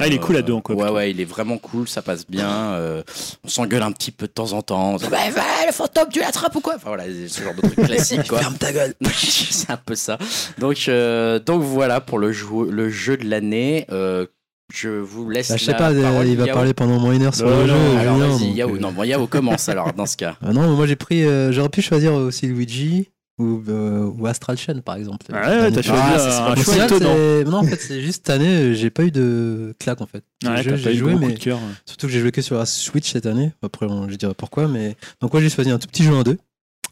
Ah, 0.00 0.06
il 0.06 0.14
est 0.14 0.18
cool 0.18 0.38
à 0.38 0.42
deux 0.42 0.54
en 0.54 0.62
coop. 0.62 0.80
Ouais, 0.80 0.88
ouais, 0.88 1.10
il 1.10 1.20
est 1.20 1.26
vraiment 1.26 1.58
cool, 1.58 1.86
ça 1.86 2.00
passe 2.00 2.26
bien. 2.26 2.48
euh, 2.48 3.02
on 3.44 3.48
s'engueule 3.48 3.82
un 3.82 3.92
petit 3.92 4.10
peu 4.10 4.26
de 4.26 4.32
temps 4.32 4.54
en 4.54 4.62
temps. 4.62 4.94
On 4.94 4.98
se 4.98 5.04
dit, 5.04 5.10
bah, 5.10 5.18
le 5.66 5.70
fantôme, 5.72 6.08
tu 6.10 6.20
l'attrapes 6.20 6.56
ou 6.56 6.60
quoi? 6.60 6.76
Enfin 6.76 6.88
voilà, 6.88 7.04
ce 7.04 7.42
genre 7.42 7.54
de 7.54 7.60
truc 7.60 7.74
classique 7.86 8.26
quoi. 8.26 8.38
Ferme 8.38 8.56
ta 8.56 8.72
gueule. 8.72 8.94
c'est 9.12 9.70
un 9.70 9.76
peu 9.76 9.94
ça. 9.94 10.16
Donc, 10.58 10.86
euh, 10.88 11.38
donc 11.40 11.62
voilà 11.62 12.00
pour 12.00 12.18
le 12.18 12.32
jeu, 12.32 12.70
le 12.70 12.88
jeu 12.88 13.18
de 13.18 13.28
l'année. 13.28 13.84
Euh, 13.92 14.24
je 14.72 14.88
vous 14.88 15.28
laisse. 15.28 15.50
Bah, 15.50 15.58
je 15.58 15.64
sais 15.66 15.72
la 15.72 15.76
pas, 15.78 15.92
parole, 15.92 16.26
il 16.26 16.38
va 16.38 16.46
Yao. 16.46 16.54
parler 16.54 16.72
pendant 16.72 16.98
moins 16.98 17.12
une 17.12 17.24
heure 17.24 17.34
sur 17.34 17.46
Non, 17.46 17.60
le 17.60 17.66
jeu. 17.66 17.74
non, 17.74 17.98
Alors 17.98 18.14
Julien, 18.14 18.28
vas-y, 18.28 18.46
donc, 18.48 18.56
Yao. 18.56 18.70
euh, 18.74 18.78
Non, 18.78 18.92
bon, 18.92 19.02
Yao 19.04 19.26
commence 19.26 19.68
alors 19.68 19.92
dans 19.92 20.06
ce 20.06 20.16
cas. 20.16 20.36
Ah 20.40 20.54
non, 20.54 20.74
moi 20.74 20.86
j'ai 20.86 20.96
pris. 20.96 21.22
euh, 21.26 21.52
J'aurais 21.52 21.68
pu 21.68 21.82
choisir 21.82 22.14
aussi 22.14 22.46
Luigi 22.46 23.10
ou, 23.38 23.62
euh, 23.68 24.10
ou 24.18 24.26
Astral 24.26 24.56
Chain 24.56 24.80
par 24.84 24.96
exemple. 24.96 25.26
Ouais, 25.32 25.38
ouais, 25.38 25.72
t'as 25.72 25.82
choisi 25.82 26.02
Ah, 26.04 26.18
ça, 26.18 26.30
c'est 26.30 26.60
un 26.60 26.62
choix 26.62 26.84
étonnant. 26.84 27.50
non, 27.50 27.58
en 27.58 27.62
fait, 27.64 27.80
c'est 27.80 28.00
juste 28.00 28.26
cette 28.26 28.30
année, 28.30 28.46
euh, 28.70 28.74
j'ai 28.74 28.90
pas 28.90 29.04
eu 29.04 29.10
de 29.10 29.74
claque 29.78 30.00
en 30.00 30.06
fait. 30.06 30.22
Ouais, 30.44 30.62
j'ai 30.76 30.94
joué, 30.94 31.14
mais 31.14 31.34
cœur. 31.34 31.58
surtout 31.86 32.06
que 32.06 32.12
j'ai 32.12 32.20
joué 32.20 32.30
que 32.32 32.42
sur 32.42 32.56
la 32.58 32.66
Switch 32.66 33.10
cette 33.12 33.26
année. 33.26 33.52
Après, 33.62 33.86
on- 33.86 34.08
je 34.08 34.16
dirais 34.16 34.34
pourquoi, 34.36 34.68
mais 34.68 34.96
donc 35.20 35.32
moi 35.32 35.40
j'ai 35.42 35.50
choisi 35.50 35.70
un 35.70 35.78
tout 35.78 35.88
petit 35.88 36.04
jeu 36.04 36.14
en 36.14 36.22
deux. 36.22 36.38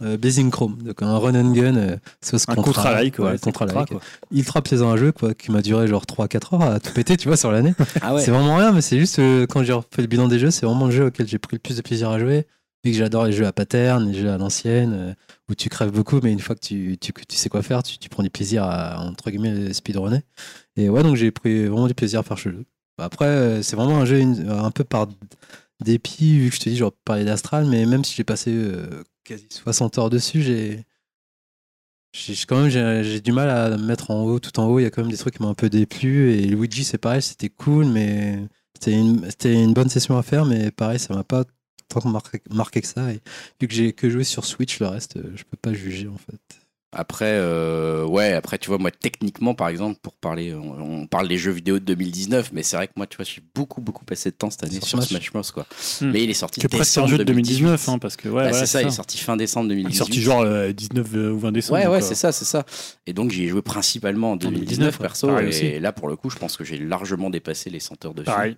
Euh, 0.02 0.16
Blazing 0.16 0.50
Chrome, 0.50 0.78
donc 0.82 1.02
un 1.02 1.18
run 1.18 1.34
and 1.34 1.52
gun, 1.52 1.76
euh, 1.76 1.96
sauce 2.22 2.44
Un 2.48 2.54
Contra, 2.54 2.72
contre-like, 2.84 3.18
ouais, 3.18 3.24
ouais. 3.26 3.32
c'est 3.34 3.44
contre-like. 3.44 3.74
Contra, 3.76 3.94
quoi. 3.96 4.00
ultra 4.32 4.62
plaisant 4.62 4.90
à 4.90 4.96
jouer, 4.96 5.12
quoi, 5.12 5.34
qui 5.34 5.52
m'a 5.52 5.60
duré 5.60 5.86
genre 5.88 6.06
3-4 6.06 6.54
heures 6.54 6.62
à 6.62 6.80
tout 6.80 6.90
péter, 6.94 7.18
tu 7.18 7.28
vois, 7.28 7.36
sur 7.36 7.52
l'année. 7.52 7.74
Ah 8.00 8.14
ouais. 8.14 8.22
C'est 8.22 8.30
vraiment 8.30 8.56
rien, 8.56 8.72
mais 8.72 8.80
c'est 8.80 8.98
juste 8.98 9.18
euh, 9.18 9.46
quand 9.46 9.62
j'ai 9.62 9.74
refait 9.74 10.00
le 10.00 10.06
bilan 10.06 10.26
des 10.26 10.38
jeux, 10.38 10.50
c'est 10.50 10.64
vraiment 10.64 10.86
le 10.86 10.90
jeu 10.92 11.04
auquel 11.08 11.28
j'ai 11.28 11.38
pris 11.38 11.56
le 11.56 11.58
plus 11.58 11.76
de 11.76 11.82
plaisir 11.82 12.08
à 12.08 12.18
jouer. 12.18 12.46
Vu 12.84 12.92
que 12.92 12.96
j'adore 12.96 13.26
les 13.26 13.32
jeux 13.32 13.46
à 13.46 13.52
pattern, 13.52 14.10
les 14.10 14.18
jeux 14.18 14.30
à 14.30 14.38
l'ancienne, 14.38 14.92
euh, 14.94 15.14
où 15.50 15.54
tu 15.54 15.68
crèves 15.68 15.90
beaucoup, 15.90 16.20
mais 16.22 16.32
une 16.32 16.40
fois 16.40 16.54
que 16.54 16.60
tu, 16.60 16.96
tu, 16.98 17.12
tu 17.12 17.36
sais 17.36 17.50
quoi 17.50 17.62
faire, 17.62 17.82
tu, 17.82 18.08
prends 18.08 18.22
du 18.22 18.30
plaisir 18.30 18.64
à, 18.64 19.00
entre 19.00 19.30
guillemets, 19.30 19.72
speedrunner. 19.74 20.22
Et 20.76 20.88
ouais, 20.88 21.02
donc 21.02 21.16
j'ai 21.16 21.30
pris 21.30 21.66
vraiment 21.66 21.88
du 21.88 21.94
plaisir 21.94 22.20
à 22.20 22.22
faire 22.22 22.38
ce 22.38 22.50
jeu. 22.50 22.64
Après, 22.98 23.26
euh, 23.26 23.62
c'est 23.62 23.76
vraiment 23.76 23.98
un 23.98 24.04
jeu 24.06 24.22
un 24.48 24.70
peu 24.70 24.84
par 24.84 25.08
dépit, 25.80 26.38
vu 26.38 26.50
que 26.50 26.56
je 26.56 26.60
te 26.60 26.68
dis, 26.68 26.76
genre 26.76 26.92
parler 27.04 27.24
d'Astral, 27.24 27.66
mais 27.66 27.86
même 27.86 28.04
si 28.04 28.14
j'ai 28.14 28.24
passé 28.24 28.52
euh, 28.52 29.04
quasi 29.24 29.46
60 29.50 29.98
heures 29.98 30.10
dessus, 30.10 30.42
j'ai. 30.42 30.84
Quand 32.48 32.60
même, 32.62 32.70
j'ai 32.70 33.20
du 33.20 33.30
mal 33.30 33.48
à 33.48 33.76
me 33.76 33.84
mettre 33.86 34.10
en 34.10 34.24
haut, 34.24 34.40
tout 34.40 34.58
en 34.58 34.66
haut. 34.66 34.80
Il 34.80 34.82
y 34.82 34.86
a 34.86 34.90
quand 34.90 35.02
même 35.02 35.12
des 35.12 35.16
trucs 35.16 35.36
qui 35.36 35.42
m'ont 35.42 35.50
un 35.50 35.54
peu 35.54 35.70
déplu. 35.70 36.32
Et 36.32 36.42
Luigi, 36.42 36.82
c'est 36.82 36.98
pareil, 36.98 37.22
c'était 37.22 37.48
cool, 37.48 37.86
mais 37.86 38.40
c'était 38.74 38.98
une, 38.98 39.24
une 39.44 39.72
bonne 39.74 39.88
session 39.88 40.18
à 40.18 40.22
faire. 40.24 40.44
Mais 40.44 40.72
pareil, 40.72 40.98
ça 40.98 41.14
m'a 41.14 41.22
pas 41.22 41.44
tant 41.90 42.08
marqué, 42.08 42.40
marqué 42.50 42.80
que 42.80 42.86
ça. 42.86 43.10
Et 43.12 43.20
vu 43.60 43.68
que 43.68 43.74
j'ai 43.74 43.92
que 43.92 44.08
joué 44.08 44.24
sur 44.24 44.44
Switch, 44.46 44.78
le 44.80 44.86
reste, 44.86 45.16
euh, 45.16 45.32
je 45.34 45.42
peux 45.44 45.58
pas 45.60 45.72
juger 45.74 46.08
en 46.08 46.16
fait. 46.16 46.40
Après, 46.92 47.34
euh, 47.38 48.04
ouais, 48.04 48.32
après, 48.32 48.58
tu 48.58 48.66
vois, 48.66 48.78
moi, 48.78 48.90
techniquement, 48.90 49.54
par 49.54 49.68
exemple, 49.68 50.00
pour 50.02 50.14
parler, 50.14 50.52
on, 50.54 51.02
on 51.02 51.06
parle 51.06 51.28
des 51.28 51.38
jeux 51.38 51.52
vidéo 51.52 51.78
de 51.78 51.84
2019, 51.84 52.50
mais 52.52 52.64
c'est 52.64 52.74
vrai 52.74 52.88
que 52.88 52.94
moi, 52.96 53.06
tu 53.06 53.16
vois, 53.16 53.24
j'ai 53.24 53.40
beaucoup, 53.54 53.80
beaucoup 53.80 54.04
passé 54.04 54.32
de 54.32 54.34
temps 54.34 54.50
cette 54.50 54.64
année 54.64 54.72
Sur 54.80 54.86
sur 54.88 54.98
Smash. 55.04 55.08
Smash 55.10 55.32
Bros, 55.32 55.42
quoi. 55.54 55.66
Hmm. 56.00 56.10
Mais 56.10 56.24
il 56.24 56.30
est 56.30 56.34
sorti 56.34 56.58
Qui 56.58 56.66
est 56.66 56.68
presque 56.68 56.98
un 56.98 57.02
décembre 57.02 57.08
jeu 57.10 57.18
de 57.18 57.22
2019, 57.22 57.70
hein, 57.70 57.76
2018. 57.76 58.00
parce 58.00 58.16
que 58.16 58.28
ouais, 58.28 58.34
Bah, 58.34 58.50
voilà, 58.50 58.58
c'est 58.58 58.66
ça, 58.66 58.82
il 58.82 58.88
est 58.88 58.90
sorti 58.90 59.18
fin 59.18 59.36
décembre 59.36 59.66
Il 59.66 59.84
2018. 59.84 59.94
est 59.94 59.98
sorti 59.98 60.20
genre 60.20 60.40
euh, 60.40 60.72
19 60.72 61.12
ou 61.32 61.38
20 61.38 61.52
décembre. 61.52 61.78
Ouais, 61.80 61.86
ouais, 61.86 61.98
euh, 61.98 62.00
c'est 62.00 62.16
ça, 62.16 62.32
c'est 62.32 62.44
ça. 62.44 62.66
Et 63.06 63.12
donc, 63.12 63.30
j'y 63.30 63.44
ai 63.44 63.48
joué 63.48 63.62
principalement 63.62 64.32
en 64.32 64.36
2019, 64.36 64.58
2019, 64.88 64.94
ouais. 64.94 65.00
perso. 65.00 65.38
Et 65.38 65.46
aussi. 65.46 65.78
là, 65.78 65.92
pour 65.92 66.08
le 66.08 66.16
coup, 66.16 66.28
je 66.28 66.38
pense 66.38 66.56
que 66.56 66.64
j'ai 66.64 66.76
largement 66.76 67.30
dépassé 67.30 67.70
les 67.70 67.78
100 67.78 68.04
heures 68.04 68.14
dessus. 68.14 68.24
Pareil. 68.26 68.56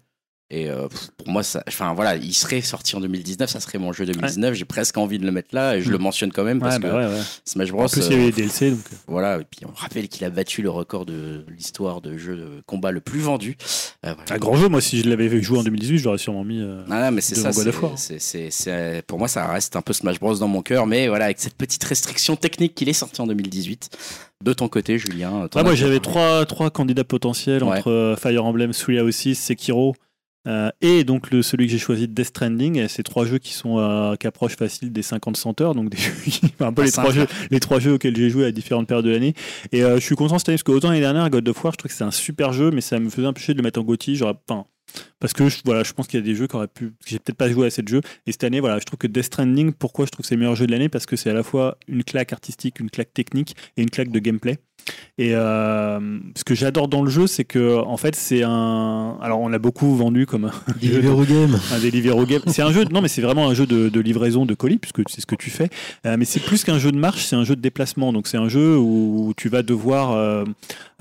Et 0.55 0.69
euh, 0.69 0.87
pour 1.17 1.29
moi, 1.31 1.43
ça, 1.43 1.65
enfin 1.67 1.95
voilà, 1.95 2.15
il 2.17 2.35
serait 2.35 2.61
sorti 2.61 2.95
en 2.95 3.01
2019, 3.01 3.49
ça 3.49 3.59
serait 3.59 3.79
mon 3.79 3.91
jeu 3.95 4.05
2019. 4.05 4.53
J'ai 4.53 4.67
presque 4.67 4.99
envie 4.99 5.19
de 5.19 5.25
le 5.25 5.33
mettre 5.33 5.49
là 5.55 5.77
et 5.77 5.81
je 5.81 5.89
Mm. 5.89 5.93
le 5.93 5.99
mentionne 5.99 6.31
quand 6.31 6.45
même 6.45 6.61
parce 6.61 6.75
Ouais, 6.77 6.81
bah 6.83 6.91
que 6.91 6.95
ouais, 6.95 7.07
ouais. 7.07 7.21
Smash 7.47 7.71
Bros. 7.73 7.85
En 7.85 7.89
plus, 7.89 8.05
il 8.07 8.13
y 8.13 8.15
avait 8.15 8.23
euh, 8.25 8.27
les 8.27 8.33
DLC, 8.33 8.71
donc. 8.73 8.81
euh, 8.93 8.97
voilà, 9.07 9.39
et 9.39 9.45
puis 9.51 9.61
on 9.67 9.73
rappelle 9.75 10.09
qu'il 10.09 10.27
a 10.27 10.31
battu 10.31 10.61
le 10.61 10.69
record 10.69 11.07
de 11.07 11.47
l'histoire 11.49 12.03
de 12.03 12.19
jeu 12.19 12.37
de 12.37 12.49
combat 12.67 12.91
le 12.93 13.01
plus 13.01 13.21
vendu. 13.21 13.57
Euh, 14.05 14.13
voilà. 14.15 14.35
Un 14.35 14.39
grand 14.39 14.57
jeu, 14.57 14.69
moi, 14.69 14.83
si 14.83 15.01
je 15.01 15.09
l'avais 15.09 15.41
joué 15.41 15.59
en 15.59 15.63
2018, 15.63 15.97
je 15.99 16.05
l'aurais 16.05 16.19
sûrement 16.19 16.45
mis. 16.45 16.61
euh, 16.61 16.83
Ah, 16.91 17.07
non, 17.07 17.13
mais 17.13 17.23
c'est 17.23 17.35
ça. 17.35 17.51
C'est- 17.97 18.51
c'est- 18.51 19.03
pour 19.07 19.19
moi, 19.19 19.29
ça 19.29 19.47
reste 19.47 19.75
un 19.77 19.81
peu 19.83 19.95
Smash 19.95 20.21
Bros 20.21 20.35
dans 20.37 20.49
mon 20.49 20.61
cœur, 20.61 20.87
mais 20.87 21.09
voilà, 21.09 21.25
avec 21.27 21.41
cette 21.41 21.55
petite 21.57 21.83
restriction 21.85 22.37
technique 22.37 22.75
qu'il 22.75 22.91
est 22.91 22.93
sorti 22.93 23.23
en 23.23 23.27
2018. 23.27 23.89
De 24.45 24.53
ton 24.53 24.69
côté, 24.69 24.99
Julien. 24.99 25.49
Ah, 25.55 25.63
moi, 25.63 25.75
j'avais 25.75 26.01
trois, 26.01 26.45
trois 26.45 26.69
candidats 26.71 27.05
potentiels 27.05 27.63
Ouais. 27.65 27.79
entre 27.79 28.17
Fire 28.21 28.45
Emblem, 28.45 28.73
Three 28.73 29.01
Houses, 29.01 29.39
Sekiro. 29.39 29.95
Euh, 30.49 30.71
et 30.81 31.05
donc 31.05 31.31
le, 31.31 31.43
celui 31.43 31.67
que 31.67 31.73
j'ai 31.73 31.79
choisi 31.79 32.09
Death 32.09 32.27
Stranding, 32.27 32.87
c'est 32.89 33.03
trois 33.03 33.25
jeux 33.25 33.39
qui 33.39 33.53
sont 33.53 33.79
euh, 33.79 34.17
qui 34.17 34.27
approchent 34.27 34.57
facile 34.57 34.93
des 34.93 35.03
50-100 35.03 35.63
heures, 35.63 35.75
donc 35.75 35.89
des 35.91 35.97
jeux 35.99 36.13
qui- 36.25 36.41
enfin, 36.47 36.67
un 36.67 36.73
peu 36.73 36.83
Pas 36.83 36.87
les 36.87 36.91
trois, 36.93 37.13
jeux, 37.13 37.27
les 37.51 37.61
trois 37.61 37.79
jeux 37.79 37.93
auxquels 37.95 38.17
j'ai 38.17 38.31
joué 38.31 38.45
à 38.47 38.53
différentes 38.53 38.89
périodes 38.89 39.05
de 39.07 39.11
l'année. 39.11 39.35
Et 39.73 39.85
euh, 39.85 39.97
je 39.97 40.05
suis 40.05 40.17
content 40.17 40.39
cette 40.39 40.49
année 40.49 40.57
parce 40.57 40.65
que 40.65 40.73
autant 40.73 40.89
l'année 40.89 41.01
dernière, 41.01 41.29
God 41.31 41.49
of 41.49 41.63
War, 41.65 41.73
je 41.73 41.79
trouve 41.79 41.91
que 41.91 41.97
c'est 41.97 42.05
un 42.05 42.11
super 42.11 42.53
jeu, 42.53 42.71
mais 42.73 42.81
ça 42.81 42.99
me 42.99 43.09
faisait 43.11 43.27
un 43.27 43.33
peu 43.33 43.41
chier 43.41 43.55
de 43.55 43.59
le 43.59 43.63
mettre 43.65 43.81
en. 43.81 43.87
J'aurais, 44.15 44.35
enfin, 44.49 44.65
parce 45.21 45.33
que 45.33 45.49
je, 45.49 45.59
voilà, 45.65 45.85
je 45.85 45.93
pense 45.93 46.07
qu'il 46.07 46.19
y 46.19 46.23
a 46.23 46.27
des 46.27 46.35
jeux 46.35 46.47
qui 46.47 46.57
auraient 46.57 46.67
pu. 46.69 46.89
que 46.89 46.95
J'ai 47.07 47.19
peut-être 47.19 47.37
pas 47.39 47.49
joué 47.51 47.69
à 47.69 47.71
ces 47.71 47.83
jeux. 47.87 48.01
Et 48.27 48.33
cette 48.33 48.45
année, 48.45 48.61
voilà, 48.61 48.79
je 48.79 48.85
trouve 48.85 48.99
que 48.99 49.07
Death 49.07 49.25
Stranding, 49.25 49.73
pourquoi 49.73 50.05
je 50.07 50.11
trouve 50.11 50.23
que 50.25 50.29
c'est 50.29 50.35
le 50.35 50.41
meilleur 50.41 50.57
jeu 50.57 50.67
de 50.67 50.73
l'année? 50.73 50.89
Parce 50.89 51.07
que 51.07 51.17
c'est 51.17 51.31
à 51.31 51.35
la 51.35 51.43
fois 51.43 51.79
une 51.89 52.05
claque 52.05 52.33
artistique, 52.33 52.81
une 52.81 52.91
claque 52.91 53.15
technique 53.15 53.55
et 53.77 53.83
une 53.83 53.91
claque 53.91 54.11
de 54.11 54.19
gameplay. 54.19 54.59
Et 55.19 55.35
euh, 55.35 56.19
ce 56.37 56.43
que 56.45 56.55
j'adore 56.55 56.89
dans 56.89 57.03
le 57.03 57.11
jeu, 57.11 57.27
c'est 57.27 57.45
que 57.45 57.77
en 57.79 57.97
fait, 57.99 58.17
c'est 58.17 58.43
un. 58.43 59.19
Alors, 59.21 59.41
on 59.41 59.49
l'a 59.49 59.59
beaucoup 59.59 59.95
vendu 59.95 60.25
comme 60.27 60.47
un 60.47 60.51
jeu 60.81 60.89
de- 60.89 61.01
Deliveroo 61.01 61.25
Game. 61.25 61.61
un 61.73 61.79
Deliveroo 61.79 62.27
game. 62.27 62.41
C'est 62.47 62.63
un 62.63 62.73
jeu, 62.73 62.85
non, 62.91 63.03
mais 63.03 63.09
c'est 63.09 63.21
vraiment 63.23 63.47
un 63.49 63.55
jeu 63.55 63.67
de, 63.67 63.89
de 63.91 64.01
livraison 64.01 64.47
de 64.47 64.55
colis, 64.55 64.79
puisque 64.79 65.03
c'est 65.11 65.21
ce 65.21 65.27
que 65.27 65.35
tu 65.35 65.51
fais. 65.51 65.69
Euh, 66.07 66.17
mais 66.19 66.25
c'est 66.25 66.41
plus 66.41 66.65
qu'un 66.65 66.79
jeu 66.79 66.91
de 66.93 66.97
marche, 66.97 67.25
c'est 67.25 67.37
un 67.37 67.45
jeu 67.45 67.55
de 67.57 67.61
déplacement. 67.61 68.13
Donc, 68.13 68.27
c'est 68.27 68.39
un 68.39 68.49
jeu 68.49 68.77
où 68.79 69.33
tu 69.37 69.49
vas 69.51 69.63
devoir 69.63 70.13
euh, 70.13 70.45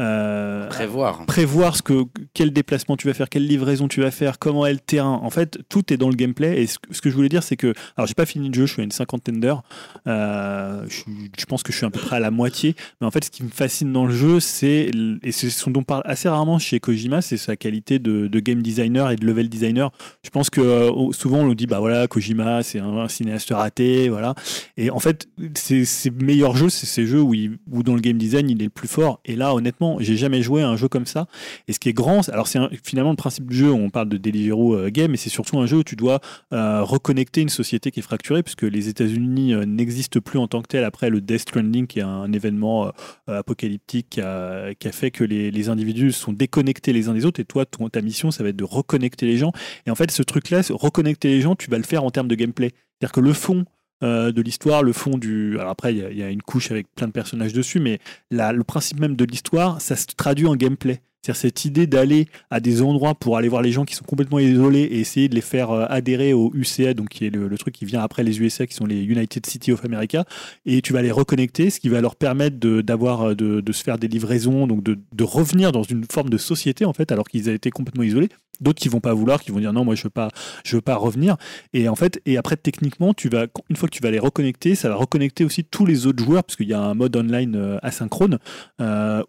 euh, 0.02 0.68
Prévoir. 0.68 1.26
prévoir 1.26 1.76
ce 1.78 1.82
que, 1.82 2.04
quel 2.34 2.52
déplacement 2.52 2.98
tu 2.98 3.08
vas 3.08 3.14
faire, 3.14 3.30
quelle 3.30 3.48
livraison 3.48 3.88
tu 3.88 4.02
vas 4.02 4.12
faire, 4.12 4.40
comment 4.40 4.66
est 4.66 4.74
le 4.74 4.80
terrain. 4.80 5.20
En 5.24 5.30
fait, 5.30 5.60
tout 5.70 5.92
est 5.94 5.98
dans 5.98 6.10
le 6.10 6.16
gameplay. 6.16 6.62
Et 6.62 6.68
ce, 6.68 6.78
que- 6.80 7.10
je 7.10 7.16
voulais 7.16 7.30
dire, 7.30 7.44
c'est 7.44 7.56
que. 7.58 7.74
Alors, 7.96 8.08
j'ai 8.08 8.14
pas 8.14 8.26
fini 8.26 8.50
le 8.50 8.54
jeu, 8.54 8.66
je 8.66 8.74
suis 8.74 8.82
à 8.82 8.86
une 8.86 8.92
cinquantaine 8.92 9.40
d'heures. 9.40 9.64
Euh, 10.08 10.84
je, 10.90 11.02
je 11.40 11.46
pense 11.46 11.64
que 11.64 11.72
je 11.72 11.78
suis 11.78 11.86
à 11.86 11.90
peu 11.90 12.00
près 12.00 12.18
à 12.18 12.20
la 12.20 12.30
moitié. 12.32 12.76
Mais 13.00 13.08
en 13.08 13.12
fait, 13.12 13.24
ce 13.24 13.32
qui 13.32 13.44
me 13.44 13.50
fascine 13.50 13.71
dans 13.82 14.06
le 14.06 14.14
jeu, 14.14 14.40
c'est. 14.40 14.92
Et 15.24 15.32
c'est 15.32 15.50
ce 15.50 15.70
dont 15.70 15.80
on 15.82 15.84
parle 15.84 16.04
assez 16.06 16.30
rarement 16.30 16.60
chez 16.60 16.80
Kojima, 16.80 17.22
c'est 17.22 17.38
sa 17.38 17.56
qualité 17.56 18.00
de, 18.00 18.28
game 18.40 18.62
designer 18.62 19.12
et 19.12 19.16
de 19.16 19.26
level 19.26 19.50
designer. 19.50 19.92
Je 20.24 20.30
pense 20.30 20.50
que 20.50 20.62
euh, 20.62 21.12
souvent, 21.12 21.40
on 21.40 21.46
nous 21.46 21.56
dit, 21.56 21.68
bah 21.68 21.80
voilà, 21.80 22.08
Kojima, 22.08 22.64
c'est 22.64 22.80
un, 22.80 22.98
un 22.98 23.08
cinéaste 23.08 23.50
raté, 23.52 24.10
voilà. 24.10 24.36
Et 24.78 24.90
en 24.90 25.00
fait, 25.00 25.28
ses, 25.56 25.86
meilleurs 26.12 26.56
jeux, 26.56 26.70
c'est 26.70 26.86
ces 26.86 27.06
jeux 27.06 27.22
où, 27.22 27.34
il- 27.34 27.58
où 27.72 27.84
dans 27.84 27.96
le 27.96 28.02
game 28.02 28.18
design, 28.18 28.50
il 28.50 28.62
est 28.62 28.66
le 28.66 28.70
plus 28.70 28.88
fort. 28.88 29.20
Et 29.26 29.36
là, 29.36 29.54
honnêtement, 29.54 29.98
j'ai 30.00 30.18
jamais 30.18 30.42
joué 30.42 30.62
à 30.62 30.68
un 30.70 30.76
jeu 30.76 30.88
comme 30.88 31.06
ça. 31.06 31.28
Et 31.68 31.74
ce 31.74 31.80
qui 31.80 31.90
est 31.90 31.94
grand, 31.94 32.28
alors 32.30 32.48
c'est 32.48 32.60
un- 32.60 32.70
finalement 32.84 33.12
le 33.12 33.16
principe 33.18 33.50
du 33.50 33.58
jeu, 33.58 33.72
on 33.72 33.90
parle 33.90 34.10
de 34.10 34.18
Deliveroo 34.18 34.76
euh, 34.76 34.90
Game, 34.90 35.12
mais 35.12 35.18
c'est 35.18 35.30
surtout 35.30 35.60
un 35.60 35.66
jeu 35.66 35.78
où 35.78 35.84
tu 35.84 35.96
dois 35.96 36.20
euh, 36.54 36.84
reconnecter 36.84 37.42
une 37.42 37.50
société 37.50 37.92
qui 37.92 38.00
est 38.00 38.04
fracturée, 38.04 38.44
puisque 38.44 38.64
les 38.64 38.90
États-Unis 38.90 39.54
n'existent 39.68 40.20
plus 40.20 40.40
en 40.40 40.48
tant 40.48 40.62
que 40.62 40.68
tel 40.68 40.84
après 40.84 41.10
le 41.10 41.22
Death 41.22 41.40
Stranding, 41.42 41.88
qui 41.88 42.00
est 42.00 42.04
un 42.04 42.32
événement 42.34 42.92
euh, 43.30 43.42
qui 43.88 44.22
a, 44.22 44.92
fait 44.92 45.12
que 45.12 45.24
les, 45.24 45.70
individus 45.70 46.12
sont 46.12 46.34
déconnectés 46.34 46.94
les 46.94 47.08
uns 47.10 47.14
des 47.14 47.26
autres. 47.26 47.40
Et 47.40 47.46
toi, 47.46 47.66
ta 47.66 48.02
mission, 48.02 48.32
ça 48.32 48.44
va 48.44 48.50
être 48.50 48.56
de 48.56 48.64
reconnecter 48.64 49.26
les 49.26 49.38
gens. 49.38 49.52
Et 49.86 49.92
en 49.92 49.96
fait, 49.96 50.12
ce 50.12 50.24
truc-là, 50.24 50.62
reconnecter 50.70 51.30
les 51.30 51.42
gens, 51.42 51.56
tu 51.56 51.70
vas 51.70 51.78
le 51.78 51.84
faire 51.84 52.04
en 52.04 52.12
termes 52.12 52.28
de 52.28 52.36
gameplay. 52.36 52.72
C'est-à-dire 53.00 53.12
que 53.14 53.20
le 53.22 53.34
fond 53.34 53.66
euh, 54.04 54.32
de 54.32 54.42
l'histoire, 54.42 54.82
le 54.82 54.94
fond 54.94 55.18
du. 55.18 55.60
Après, 55.60 55.94
il 55.94 56.18
y 56.18 56.24
a- 56.24 56.30
une 56.30 56.42
couche 56.42 56.72
avec 56.72 56.88
plein 56.96 57.08
de 57.08 57.12
personnages 57.12 57.54
dessus, 57.54 57.80
mais 57.80 58.00
le 58.32 58.64
principe 58.64 59.00
même 59.00 59.16
de 59.16 59.26
l'histoire, 59.26 59.80
ça 59.80 59.96
se 59.96 60.08
traduit 60.08 60.48
en 60.48 60.56
gameplay. 60.56 61.02
C'est-à-dire 61.22 61.40
cette 61.40 61.66
idée 61.66 61.86
d'aller 61.86 62.28
à 62.50 62.60
des 62.60 62.82
endroits 62.82 63.14
pour 63.14 63.38
aller 63.38 63.48
voir 63.48 63.62
les 63.62 63.72
gens 63.72 63.86
qui 63.86 63.94
sont 63.94 64.04
complètement 64.06 64.40
isolés 64.40 64.82
et 64.82 65.00
essayer 65.00 65.30
de 65.30 65.36
les 65.36 65.42
faire 65.42 65.70
euh, 65.70 65.86
adhérer 65.88 66.34
au 66.34 66.52
UCA, 66.56 66.96
donc 66.96 67.10
qui 67.10 67.28
est 67.28 67.30
le, 67.30 67.56
truc 67.60 67.76
qui 67.76 67.86
vient 67.86 68.02
après 68.02 68.24
les 68.24 68.42
USA, 68.42 68.66
qui 68.66 68.74
sont 68.74 68.88
les 68.88 69.04
United 69.04 69.46
City 69.46 69.72
of 69.72 69.86
America, 69.86 70.26
et 70.66 70.82
tu 70.82 70.94
vas 70.94 71.04
les 71.04 71.12
reconnecter, 71.12 71.70
ce 71.70 71.80
qui 71.80 71.90
va 71.90 72.02
leur 72.02 72.16
permettre 72.16 72.58
de, 72.58 72.82
d'avoir, 72.82 73.22
euh, 73.22 73.36
de, 73.36 73.62
de 73.62 73.72
se 73.72 73.84
faire 73.84 74.00
des 74.00 74.08
livraisons, 74.08 74.66
donc 74.66 74.82
de, 74.82 74.98
de 75.14 75.24
revenir 75.24 75.72
dans 75.72 75.84
une 75.84 76.06
forme 76.12 76.30
de 76.30 76.40
société 76.40 76.86
en 76.86 76.94
fait, 76.94 77.12
alors 77.12 77.28
qu'ils 77.28 77.48
avaient 77.48 77.56
été 77.56 77.70
complètement 77.70 78.04
isolés. 78.04 78.30
D'autres 78.60 78.80
qui 78.80 78.90
vont 78.90 79.00
pas 79.00 79.14
vouloir, 79.16 79.42
qui 79.42 79.52
vont 79.52 79.60
dire 79.60 79.74
non, 79.74 79.84
moi 79.84 79.96
je 79.96 80.04
veux 80.04 80.12
pas, 80.12 80.30
je 80.64 80.76
veux 80.76 80.84
pas 80.84 80.96
revenir. 80.96 81.36
Et 81.74 81.90
en 81.90 81.96
fait, 81.96 82.22
et 82.28 82.38
après 82.38 82.58
techniquement, 82.58 83.12
tu 83.12 83.28
vas, 83.28 83.48
une 83.72 83.76
fois 83.76 83.90
que 83.90 83.96
tu 83.96 84.04
vas 84.04 84.12
les 84.12 84.20
reconnecter, 84.20 84.76
ça 84.76 84.88
va 84.88 84.96
reconnecter 84.96 85.44
aussi 85.44 85.64
tous 85.64 85.86
les 85.86 86.06
autres 86.06 86.24
joueurs, 86.24 86.44
parce 86.44 86.58
qu'il 86.58 86.68
y 86.68 86.74
a 86.74 86.80
un 86.80 86.94
mode 86.94 87.16
online 87.16 87.56
euh, 87.56 87.80
asynchrone 87.82 88.38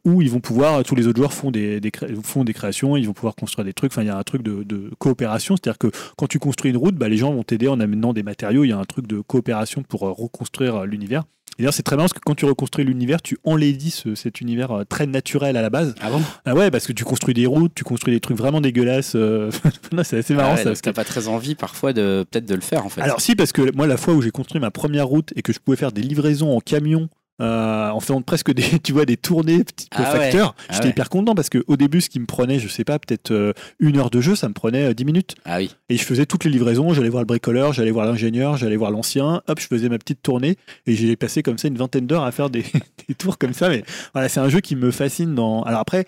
où 0.05 0.23
ils 0.23 0.31
vont 0.31 0.41
pouvoir, 0.41 0.83
tous 0.85 0.95
les 0.95 1.07
autres 1.07 1.17
joueurs 1.17 1.33
font 1.33 1.51
des, 1.51 1.81
des 1.83 1.93
font 2.25 2.45
des 2.45 2.55
créations, 2.55 2.97
ils 2.97 3.07
vont 3.07 3.13
pouvoir 3.13 3.35
construire 3.35 3.67
des 3.67 3.75
trucs. 3.75 3.93
Enfin, 3.93 4.01
il 4.03 4.07
y 4.07 4.11
a 4.11 4.17
un 4.17 4.23
truc 4.23 4.43
de, 4.43 4.63
de 4.63 4.91
coopération, 4.99 5.57
c'est-à-dire 5.57 5.77
que 5.79 5.89
quand 6.17 6.27
tu 6.27 6.39
construis 6.39 6.71
une 6.71 6.79
route, 6.79 6.95
bah, 6.95 7.11
les 7.11 7.19
gens 7.19 7.35
vont 7.35 7.43
t'aider 7.43 7.69
en 7.69 7.79
amenant 7.81 8.15
des 8.15 8.23
matériaux. 8.23 8.65
Il 8.65 8.69
y 8.69 8.73
a 8.73 8.79
un 8.79 8.85
truc 8.87 9.07
de 9.07 9.21
coopération 9.21 9.83
pour 9.83 10.07
euh, 10.09 10.13
reconstruire 10.13 10.77
euh, 10.77 10.87
l'univers. 10.87 11.25
Et 11.59 11.63
d'ailleurs, 11.63 11.75
c'est 11.75 11.83
très 11.83 11.97
bien 11.97 12.05
parce 12.05 12.15
que 12.15 12.19
quand 12.25 12.35
tu 12.35 12.47
reconstruis 12.47 12.83
l'univers, 12.87 13.21
tu 13.21 13.37
enlaidis 13.45 13.91
ce- 13.91 14.15
cet 14.15 14.41
univers 14.41 14.71
euh, 14.71 14.85
très 14.85 15.07
naturel 15.07 15.59
à 15.59 15.63
la 15.63 15.69
base. 15.69 15.95
Ah 16.01 16.09
bon? 16.11 16.23
Ah 16.47 16.55
ouais, 16.55 16.71
parce 16.71 16.87
que 16.87 16.95
tu 16.95 17.05
construis 17.05 17.35
des 17.35 17.45
routes, 17.45 17.73
tu 17.75 17.85
construis 17.85 18.15
des 18.15 18.21
trucs 18.21 18.39
vraiment 18.39 18.63
dégueulasses. 18.63 19.15
c'est 20.05 20.17
assez 20.19 20.35
marrant 20.35 20.53
Ah 20.53 20.55
ouais, 20.55 20.63
ça. 20.63 20.71
parce 20.71 20.81
que- 20.81 20.85
T'as 20.87 20.93
pas 20.95 21.05
très 21.05 21.29
envie 21.29 21.55
parfois 21.55 21.93
de 21.93 22.25
peut-être 22.31 22.47
de 22.47 22.55
le 22.55 22.61
faire 22.63 22.87
en 22.87 22.89
fait. 22.89 23.03
alors 23.03 23.21
si, 23.21 23.35
parce 23.35 23.53
que 23.53 23.71
moi, 23.77 23.87
la 23.87 23.99
fois 23.99 24.15
où 24.15 24.23
j'ai 24.23 24.31
construit 24.31 24.61
ma 24.61 24.71
première 24.71 25.07
route 25.07 25.31
et 25.37 25.43
que 25.43 25.53
je 25.53 25.59
pouvais 25.59 25.77
faire 25.77 25.93
des 25.93 26.01
livraisons 26.03 26.57
en 26.57 26.61
camion, 26.61 27.09
euh, 27.41 27.89
en 27.89 28.01
faisant 28.01 28.21
presque 28.23 28.53
des, 28.53 28.79
tu 28.83 28.93
vois, 28.93 29.05
des 29.05 29.17
tournées 29.17 29.65
petit 29.65 29.89
peu 29.91 30.03
Ah 30.05 30.13
ouais. 30.17 30.31
Ah 30.35 30.53
j'étais 30.71 30.85
ouais. 30.85 30.91
hyper 30.91 31.09
content 31.09 31.35
parce 31.35 31.49
que 31.49 31.65
au 31.67 31.77
début, 31.77 32.01
ce 32.01 32.11
qui 32.11 32.21
me 32.21 32.27
prenait, 32.27 32.59
je 32.59 32.69
sais 32.69 32.85
pas, 32.85 32.99
peut-être 32.99 33.31
euh, 33.31 33.53
une 33.81 33.99
heure 33.99 34.11
de 34.11 34.21
jeu, 34.21 34.37
ça 34.37 34.49
me 34.49 34.55
prenait 34.55 34.91
euh, 34.91 34.95
10 34.95 35.05
minutes. 35.05 35.35
Ah 35.45 35.59
oui. 35.59 35.71
Et 35.89 35.97
je 35.97 36.05
faisais 36.05 36.27
toutes 36.27 36.45
les 36.45 36.51
livraisons, 36.51 36.93
j'allais 36.93 37.09
voir 37.09 37.23
le 37.23 37.27
bricoleur, 37.27 37.73
j'allais 37.73 37.91
voir 37.91 38.07
l'ingénieur, 38.07 38.57
j'allais 38.57 38.77
voir 38.77 38.91
l'ancien, 38.91 39.43
hop, 39.47 39.61
je 39.61 39.67
faisais 39.67 39.89
ma 39.89 39.99
petite 39.99 40.23
tournée 40.23 40.57
et 40.87 40.95
j'ai 40.95 41.17
passé 41.17 41.43
comme 41.43 41.59
ça 41.59 41.69
une 41.69 41.77
vingtaine 41.77 42.07
d'heures 42.07 42.25
à 42.25 42.33
faire 42.33 42.51
des, 42.51 42.65
des 43.09 43.15
tours 43.15 43.39
comme 43.39 43.55
ça. 43.55 43.69
Mais 43.69 43.83
voilà, 44.13 44.29
c'est 44.29 44.41
un 44.41 44.49
jeu 44.49 44.61
qui 44.61 44.77
me 44.77 44.91
fascine 44.91 45.35
dans. 45.35 45.63
Alors 45.63 45.81
après, 45.81 46.05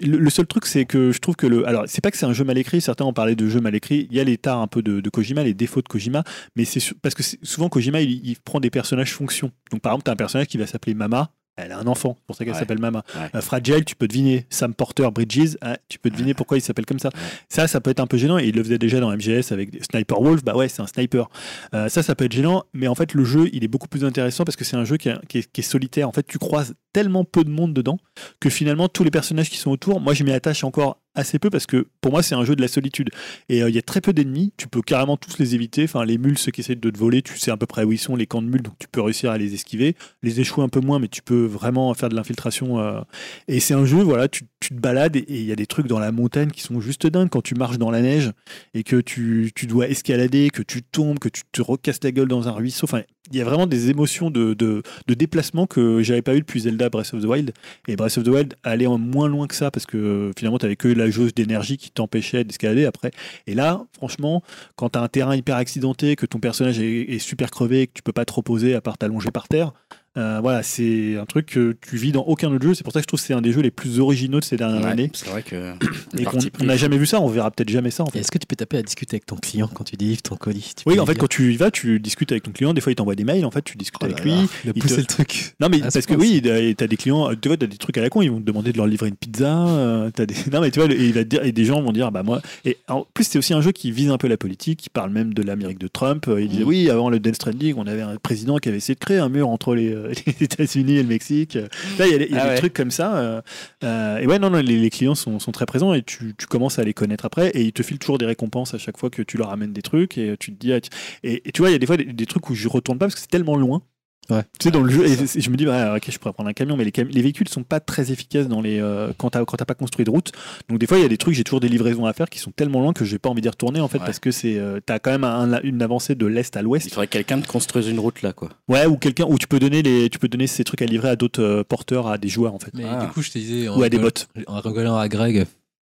le, 0.00 0.30
seul 0.30 0.46
truc, 0.46 0.66
c'est 0.66 0.84
que 0.84 1.12
je 1.12 1.18
trouve 1.18 1.36
que 1.36 1.46
le. 1.46 1.66
Alors, 1.66 1.84
c'est 1.86 2.00
pas 2.02 2.10
que 2.10 2.16
c'est 2.16 2.26
un 2.26 2.32
jeu 2.32 2.44
mal 2.44 2.58
écrit, 2.58 2.80
certains 2.80 3.04
ont 3.04 3.12
parlé 3.12 3.34
de 3.34 3.48
jeu 3.48 3.60
mal 3.60 3.74
écrit, 3.74 4.06
il 4.10 4.16
y 4.16 4.20
a 4.20 4.24
l'état 4.24 4.56
un 4.56 4.66
peu 4.66 4.82
de, 4.82 5.08
Kojima, 5.08 5.42
les 5.42 5.54
défauts 5.54 5.82
de 5.82 5.88
Kojima, 5.88 6.24
mais 6.56 6.64
c'est 6.64 6.80
parce 7.00 7.14
que 7.14 7.22
souvent 7.42 7.68
Kojima, 7.68 8.00
il, 8.00 8.36
prend 8.44 8.60
des 8.60 8.70
personnages 8.70 9.12
fonction. 9.12 9.50
Donc 9.70 9.80
par 9.80 9.92
exemple, 9.92 10.04
tu 10.04 10.10
as 10.10 10.12
un 10.12 10.16
personnage 10.16 10.46
qui 10.46 10.58
va 10.58 10.66
s'appeler 10.66 10.94
Mama. 10.94 11.30
Elle 11.60 11.72
a 11.72 11.78
un 11.78 11.86
enfant, 11.86 12.14
c'est 12.18 12.26
pour 12.26 12.36
ça 12.36 12.44
qu'elle 12.44 12.54
Ouais. 12.54 12.58
s'appelle 12.60 12.78
Mama. 12.80 13.02
Ouais. 13.16 13.28
Euh, 13.34 13.40
Fragile, 13.40 13.84
tu 13.84 13.96
peux 13.96 14.06
deviner 14.06 14.46
Sam 14.48 14.74
Porter 14.74 15.08
Bridges, 15.12 15.56
hein, 15.60 15.74
tu 15.88 15.98
peux 15.98 16.08
deviner 16.08 16.32
pourquoi 16.34 16.56
il 16.56 16.60
s'appelle 16.60 16.86
comme 16.86 16.98
ça. 17.00 17.10
Ça, 17.48 17.66
ça 17.66 17.80
peut 17.80 17.90
être 17.90 18.00
un 18.00 18.06
peu 18.06 18.16
gênant. 18.16 18.38
Et 18.38 18.46
il 18.46 18.54
le 18.54 18.62
faisait 18.62 18.78
déjà 18.78 19.00
dans 19.00 19.10
MGS 19.10 19.50
avec 19.52 19.70
Sniper 19.90 20.20
Wolf. 20.20 20.44
Bah 20.44 20.54
ouais, 20.54 20.68
c'est 20.68 20.82
un 20.82 20.86
sniper. 20.86 21.28
Euh, 21.74 21.88
ça, 21.88 22.02
ça 22.02 22.14
peut 22.14 22.24
être 22.26 22.32
gênant. 22.32 22.64
Mais 22.72 22.86
en 22.88 22.94
fait, 22.94 23.12
le 23.14 23.24
jeu, 23.24 23.48
il 23.52 23.64
est 23.64 23.68
beaucoup 23.68 23.88
plus 23.88 24.04
intéressant 24.04 24.44
parce 24.44 24.56
que 24.56 24.64
c'est 24.64 24.76
un 24.76 24.84
jeu 24.84 24.96
qui, 24.96 25.08
est- 25.08 25.26
qui 25.26 25.38
est, 25.38 25.52
qui 25.52 25.60
est 25.60 25.64
solitaire. 25.64 26.08
En 26.08 26.12
fait, 26.12 26.26
tu 26.26 26.38
croises 26.38 26.74
tellement 26.92 27.24
peu 27.24 27.42
de 27.44 27.50
monde 27.50 27.74
dedans 27.74 27.98
que 28.40 28.50
finalement, 28.50 28.88
tous 28.88 29.02
les 29.04 29.10
personnages 29.10 29.50
qui 29.50 29.56
sont 29.58 29.70
autour, 29.70 30.00
moi, 30.00 30.14
je 30.14 30.24
m'y 30.24 30.32
attache 30.32 30.62
encore 30.64 31.00
assez 31.18 31.38
peu 31.38 31.50
parce 31.50 31.66
que 31.66 31.86
pour 32.00 32.12
moi, 32.12 32.22
c'est 32.22 32.34
un 32.34 32.44
jeu 32.44 32.56
de 32.56 32.62
la 32.62 32.68
solitude. 32.68 33.10
Et 33.48 33.62
euh, 33.62 33.68
il 33.68 33.74
y 33.74 33.78
a 33.78 33.82
très 33.82 34.00
peu 34.00 34.12
d'ennemis. 34.12 34.52
Tu 34.56 34.68
peux 34.68 34.82
carrément 34.82 35.16
tous 35.16 35.38
les 35.38 35.54
éviter. 35.54 35.84
Enfin, 35.84 36.04
les 36.04 36.18
mules, 36.18 36.38
ceux 36.38 36.50
qui 36.50 36.60
essaient 36.60 36.76
de 36.76 36.90
te 36.90 36.98
voler, 36.98 37.22
tu 37.22 37.36
sais 37.38 37.50
à 37.50 37.56
peu 37.56 37.66
près 37.66 37.84
où 37.84 37.92
ils 37.92 37.98
sont, 37.98 38.16
les 38.16 38.26
camps 38.26 38.42
de 38.42 38.48
mules, 38.48 38.62
donc 38.62 38.74
tu 38.78 38.88
peux 38.88 39.00
réussir 39.00 39.30
à 39.30 39.38
les 39.38 39.54
esquiver. 39.54 39.96
Les 40.22 40.40
échouer 40.40 40.64
un 40.64 40.68
peu 40.68 40.80
moins, 40.80 40.98
mais 40.98 41.08
tu 41.08 41.22
peux 41.22 41.44
vraiment 41.44 41.92
faire 41.94 42.08
de 42.08 42.14
l'infiltration. 42.14 42.78
euh, 42.80 43.00
et 43.48 43.60
c'est 43.60 43.74
un 43.74 43.84
jeu, 43.84 44.02
voilà, 44.02 44.28
tu, 44.28 44.44
tu 44.60 44.70
te 44.70 44.80
balades 44.80 45.16
et 45.16 45.24
il 45.28 45.44
y 45.44 45.52
a 45.52 45.56
des 45.56 45.66
trucs 45.66 45.86
dans 45.86 45.98
la 45.98 46.12
montagne 46.12 46.50
qui 46.50 46.62
sont 46.62 46.80
juste 46.80 47.06
dingues 47.06 47.28
quand 47.28 47.42
tu 47.42 47.54
marches 47.54 47.78
dans 47.78 47.90
la 47.90 48.00
neige 48.00 48.32
et 48.74 48.82
que 48.82 48.96
tu, 48.96 49.52
tu 49.54 49.66
dois 49.66 49.88
escalader, 49.88 50.50
que 50.50 50.62
tu 50.62 50.82
tombes, 50.82 51.18
que 51.18 51.28
tu 51.28 51.42
te 51.50 51.62
recasses 51.62 52.02
la 52.02 52.12
gueule 52.12 52.28
dans 52.28 52.48
un 52.48 52.52
ruisseau. 52.52 52.84
Enfin, 52.84 53.02
il 53.30 53.38
y 53.38 53.40
a 53.40 53.44
vraiment 53.44 53.66
des 53.66 53.90
émotions 53.90 54.30
de, 54.30 54.54
de, 54.54 54.82
de 55.06 55.14
déplacement 55.14 55.66
que 55.66 56.02
j'avais 56.02 56.22
pas 56.22 56.34
eu 56.34 56.40
depuis 56.40 56.60
Zelda 56.60 56.88
Breath 56.88 57.14
of 57.14 57.22
the 57.22 57.26
Wild. 57.26 57.52
Et 57.86 57.96
Breath 57.96 58.18
of 58.18 58.24
the 58.24 58.28
Wild 58.28 58.54
allait 58.64 58.86
moins 58.86 59.28
loin 59.28 59.46
que 59.46 59.54
ça 59.54 59.70
parce 59.70 59.86
que 59.86 59.96
euh, 59.96 60.32
finalement, 60.36 60.58
tu 60.58 60.66
avais 60.66 60.76
que 60.76 60.88
la 60.88 61.10
jauge 61.10 61.34
d'énergie 61.34 61.76
qui 61.76 61.90
t'empêchait 61.90 62.44
d'escalader 62.44 62.84
après. 62.84 63.10
Et 63.46 63.54
là, 63.54 63.84
franchement, 63.92 64.42
quand 64.76 64.90
tu 64.90 64.98
as 64.98 65.02
un 65.02 65.08
terrain 65.08 65.36
hyper 65.36 65.56
accidenté, 65.56 66.16
que 66.16 66.26
ton 66.26 66.38
personnage 66.38 66.78
est, 66.78 67.02
est 67.12 67.18
super 67.18 67.50
crevé, 67.50 67.86
que 67.86 67.92
tu 67.94 68.02
peux 68.02 68.12
pas 68.12 68.24
te 68.24 68.32
reposer 68.32 68.74
à 68.74 68.80
part 68.80 68.98
t'allonger 68.98 69.30
par 69.30 69.48
terre, 69.48 69.72
euh, 70.16 70.40
voilà, 70.42 70.62
c'est 70.64 71.16
un 71.16 71.26
truc 71.26 71.46
que 71.46 71.76
tu 71.80 71.96
vis 71.96 72.10
dans 72.12 72.22
aucun 72.22 72.50
autre 72.52 72.64
jeu. 72.64 72.74
C'est 72.74 72.82
pour 72.82 72.92
ça 72.92 72.98
que 73.00 73.02
je 73.04 73.06
trouve 73.06 73.20
que 73.20 73.26
c'est 73.26 73.34
un 73.34 73.40
des 73.40 73.52
jeux 73.52 73.60
les 73.60 73.70
plus 73.70 74.00
originaux 74.00 74.40
de 74.40 74.44
ces 74.44 74.56
dernières 74.56 74.82
Ouais, 74.82 74.90
années. 74.90 75.10
C'est 75.14 75.28
vrai 75.28 75.42
que. 75.42 75.74
Et 76.18 76.24
qu'on 76.24 76.64
n'a 76.64 76.76
jamais 76.76 76.98
vu 76.98 77.06
ça, 77.06 77.20
on 77.20 77.28
verra 77.28 77.50
peut-être 77.52 77.68
jamais 77.68 77.90
ça 77.92 78.02
en 78.02 78.06
Et 78.08 78.10
fait. 78.10 78.18
Est-ce 78.20 78.30
que 78.32 78.38
tu 78.38 78.46
peux 78.46 78.56
taper 78.56 78.78
à 78.78 78.82
discuter 78.82 79.14
avec 79.16 79.26
ton 79.26 79.36
client 79.36 79.68
quand 79.72 79.84
tu 79.84 79.96
délivres 79.96 80.22
ton 80.22 80.34
colis 80.36 80.72
Tu 80.76 80.82
Oui, 80.86 80.98
en 80.98 81.06
fait, 81.06 81.12
dire, 81.12 81.20
quand 81.20 81.28
tu 81.28 81.52
y 81.52 81.56
vas, 81.56 81.70
tu 81.70 82.00
discutes 82.00 82.32
avec 82.32 82.42
ton 82.42 82.50
client. 82.50 82.74
Des 82.74 82.80
fois, 82.80 82.90
il 82.90 82.96
t'envoie 82.96 83.14
des 83.14 83.24
mails. 83.24 83.44
En 83.44 83.50
fait, 83.52 83.62
tu 83.62 83.76
discutes 83.76 84.00
Oh 84.02 84.06
là 84.06 84.12
avec 84.14 84.24
là, 84.24 84.32
lui. 84.40 84.48
il 84.64 84.70
a 84.70 84.72
il 84.74 84.82
poussé 84.82 84.94
te- 84.96 85.00
le 85.00 85.06
truc. 85.06 85.54
Non, 85.60 85.68
mais 85.68 85.78
ce 85.78 85.82
parce 85.82 86.06
que 86.06 86.14
oui, 86.14 86.42
tu 86.42 86.50
as 86.50 86.86
des 86.88 86.96
clients, 86.96 87.30
tu 87.40 87.48
vois, 87.48 87.56
t'as 87.56 87.66
des 87.66 87.76
trucs 87.76 87.96
à 87.98 88.00
la 88.00 88.10
con, 88.10 88.20
ils 88.22 88.30
vont 88.30 88.40
te 88.40 88.44
demander 88.44 88.72
de 88.72 88.76
leur 88.78 88.86
livrer 88.88 89.08
une 89.08 89.16
pizza. 89.16 89.68
euh, 89.68 90.10
t'as 90.10 90.26
des... 90.26 90.34
Non, 90.52 90.60
mais 90.60 90.70
tu 90.72 90.80
vois, 90.80 90.90
et, 90.90 90.96
il 91.06 91.12
va 91.12 91.22
te 91.22 91.28
dire, 91.28 91.44
et 91.44 91.52
des 91.52 91.64
gens 91.64 91.80
vont 91.82 91.92
dire, 91.92 92.10
bah 92.10 92.22
moi. 92.24 92.40
Et 92.64 92.78
en 92.88 93.06
plus, 93.14 93.24
c'est 93.24 93.38
aussi 93.38 93.52
un 93.54 93.60
jeu 93.60 93.70
qui 93.72 93.92
vise 93.92 94.10
un 94.10 94.18
peu 94.18 94.26
la 94.28 94.36
politique, 94.36 94.80
qui 94.80 94.90
parle 94.90 95.10
même 95.10 95.32
de 95.34 95.42
l'Amérique 95.42 95.78
de 95.78 95.88
Trump. 95.88 96.26
Euh, 96.28 96.40
Il 96.40 96.48
disait, 96.48 96.62
Mhm. 96.62 96.68
oui, 96.68 96.90
avant 96.90 97.08
le 97.10 97.20
Death 97.20 97.36
Stranding, 97.36 97.74
on 97.76 97.86
avait 97.86 98.02
un 98.02 98.16
président 98.16 98.56
qui 98.58 98.68
avait 98.68 98.78
essayé 98.78 98.94
de 98.94 99.00
créer 99.00 99.18
un 99.18 99.28
mur 99.28 99.48
entre 99.48 99.74
les, 99.74 99.94
les 100.26 100.42
États-Unis 100.44 100.96
et 100.98 101.02
le 101.02 101.08
Mexique. 101.08 101.54
Là, 101.54 102.06
il 102.06 102.10
y 102.10 102.14
a, 102.14 102.16
il 102.16 102.32
y 102.32 102.34
a 102.34 102.40
Ah 102.40 102.44
des 102.44 102.50
ouais. 102.50 102.56
trucs 102.58 102.72
comme 102.74 102.90
ça. 102.90 103.16
euh, 103.18 103.40
euh, 103.84 104.18
et 104.18 104.26
ouais, 104.26 104.38
non, 104.38 104.50
non, 104.50 104.58
les, 104.60 104.78
les 104.78 104.90
clients 104.90 105.14
sont, 105.14 105.38
sont 105.38 105.52
très 105.52 105.66
présents 105.66 105.94
et 105.94 106.02
tu, 106.02 106.34
tu 106.36 106.46
commences 106.46 106.78
à 106.78 106.84
les 106.84 106.94
connaître 106.94 107.24
après. 107.24 107.48
Et 107.50 107.62
ils 107.62 107.72
te 107.72 107.82
filent 107.82 107.98
toujours 107.98 108.18
des 108.18 108.26
récompenses 108.26 108.74
à 108.74 108.78
chaque 108.78 108.98
fois 108.98 109.10
que 109.10 109.22
tu 109.22 109.36
leur 109.36 109.50
amènes 109.50 109.72
des 109.72 109.82
trucs. 109.82 110.18
Et 110.18 110.36
tu 110.38 110.52
te 110.52 110.58
dis, 110.58 110.72
ah, 110.72 110.80
tu- 110.80 110.90
et, 111.22 111.48
et 111.48 111.52
tu 111.52 111.60
vois, 111.62 111.70
il 111.70 111.72
y 111.72 111.76
a 111.76 111.78
des 111.78 111.86
fois 111.86 111.96
des, 111.96 112.04
des 112.04 112.26
trucs 112.26 112.48
où 112.50 112.54
je 112.54 112.68
retourne 112.68 112.98
pas 112.98 113.06
parce 113.06 113.14
que 113.14 113.20
c'est 113.20 113.26
tellement 113.30 113.56
loin. 113.56 113.82
Ouais. 114.30 114.42
Tu 114.58 114.64
sais, 114.64 114.70
dans 114.70 114.82
le 114.82 114.90
jeu, 114.92 115.06
et, 115.06 115.16
je 115.40 115.48
me 115.50 115.56
dis, 115.56 115.64
bah, 115.64 115.94
ok, 115.96 116.10
je 116.10 116.18
pourrais 116.18 116.34
prendre 116.34 116.50
un 116.50 116.52
camion, 116.52 116.76
mais 116.76 116.84
les, 116.84 116.92
cam- 116.92 117.08
les 117.08 117.22
véhicules 117.22 117.48
sont 117.48 117.62
pas 117.62 117.80
très 117.80 118.12
efficaces 118.12 118.46
dans 118.46 118.60
les, 118.60 118.78
euh, 118.78 119.10
quand 119.16 119.30
t'as 119.30 119.42
quand 119.46 119.56
t'as 119.56 119.64
pas 119.64 119.74
construit 119.74 120.04
de 120.04 120.10
route. 120.10 120.32
Donc, 120.68 120.78
des 120.78 120.86
fois, 120.86 120.98
il 120.98 121.02
y 121.02 121.06
a 121.06 121.08
des 121.08 121.16
trucs, 121.16 121.34
j'ai 121.34 121.44
toujours 121.44 121.60
des 121.60 121.68
livraisons 121.70 122.04
à 122.04 122.12
faire 122.12 122.28
qui 122.28 122.38
sont 122.38 122.50
tellement 122.50 122.80
loin 122.80 122.92
que 122.92 123.06
j'ai 123.06 123.18
pas 123.18 123.30
envie 123.30 123.40
d'y 123.40 123.48
retourner, 123.48 123.80
en 123.80 123.88
fait, 123.88 123.98
Ouais. 123.98 124.04
parce 124.04 124.18
que 124.18 124.30
c'est, 124.30 124.58
euh, 124.58 124.80
t'as 124.84 124.98
quand 124.98 125.10
même 125.12 125.24
un- 125.24 125.60
une 125.62 125.80
avancée 125.80 126.14
de 126.14 126.26
l'est 126.26 126.54
à 126.56 126.60
Il 126.60 126.64
l'ouest. 126.64 126.90
faudrait 126.90 127.06
que 127.06 127.12
quelqu'un 127.12 127.40
te 127.40 127.48
construise 127.48 127.88
une 127.88 127.98
route 128.00 128.20
là 128.20 128.34
quoi. 128.34 128.50
Ouais, 128.68 128.84
ou 128.84 128.96
quelqu'un, 128.98 129.24
où 129.26 129.38
tu 129.38 129.46
peux 129.46 129.58
donner 129.58 129.80
les, 129.82 130.10
tu 130.10 130.18
peux 130.18 130.28
donner 130.28 130.46
ces 130.46 130.62
trucs 130.62 130.82
à 130.82 130.86
livrer 130.86 131.08
à 131.08 131.16
d'autres 131.16 131.42
euh, 131.42 131.64
porteurs, 131.64 132.06
à 132.08 132.18
des 132.18 132.28
joueurs, 132.28 132.54
en 132.54 132.58
fait. 132.58 132.72
Mais 132.74 132.84
Ah. 132.86 133.04
du 133.06 133.08
coup, 133.10 133.22
je 133.22 133.30
te 133.30 133.38
disais, 133.38 133.68
en, 133.68 133.78
Ou 133.78 133.82
à 133.82 133.88
des 133.88 133.98
bots. 133.98 134.08
en 134.46 134.60
rigolant 134.60 134.96
à 134.98 135.08
Greg, 135.08 135.46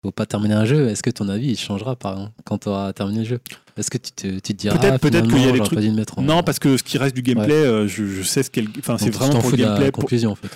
faut 0.03 0.11
pas 0.11 0.25
terminer 0.25 0.55
un 0.55 0.65
jeu, 0.65 0.89
est-ce 0.89 1.01
que 1.03 1.09
ton 1.09 1.29
avis 1.29 1.51
il 1.51 1.57
changera 1.57 1.95
par 1.95 2.11
exemple, 2.13 2.31
quand 2.43 2.57
tu 2.59 2.67
auras 2.69 2.91
terminé 2.93 3.19
le 3.19 3.25
jeu? 3.25 3.39
Est-ce 3.77 3.91
que 3.91 3.97
tu 3.97 4.11
te, 4.13 4.27
tu 4.35 4.41
te 4.41 4.53
diras 4.53 4.77
Peut-être- 4.77 4.99
peut-être 5.01 5.27
qu'il 5.27 5.41
y 5.41 5.49
a 5.49 5.51
des 5.51 5.59
trucs- 6.05 6.17
en- 6.17 6.21
Non, 6.21 6.43
parce 6.43 6.59
que 6.59 6.77
ce 6.77 6.83
qui 6.83 6.97
reste 6.97 7.13
du 7.15 7.21
gameplay, 7.21 7.53
euh, 7.53 7.87
je, 7.89 8.05
je 8.05 8.23
sais 8.23 8.41
ce 8.41 8.49
qu'elle. 8.49 8.67
Enfin, 8.79 8.97
c'est 8.97 9.09
vraiment 9.09 9.39
pour 9.39 9.51
le 9.51 9.57
de 9.57 9.61
la 9.63 9.67
gameplay. 9.69 9.91
pour- 9.91 10.03
conclusion 10.03 10.31
en 10.31 10.35
fait. 10.35 10.47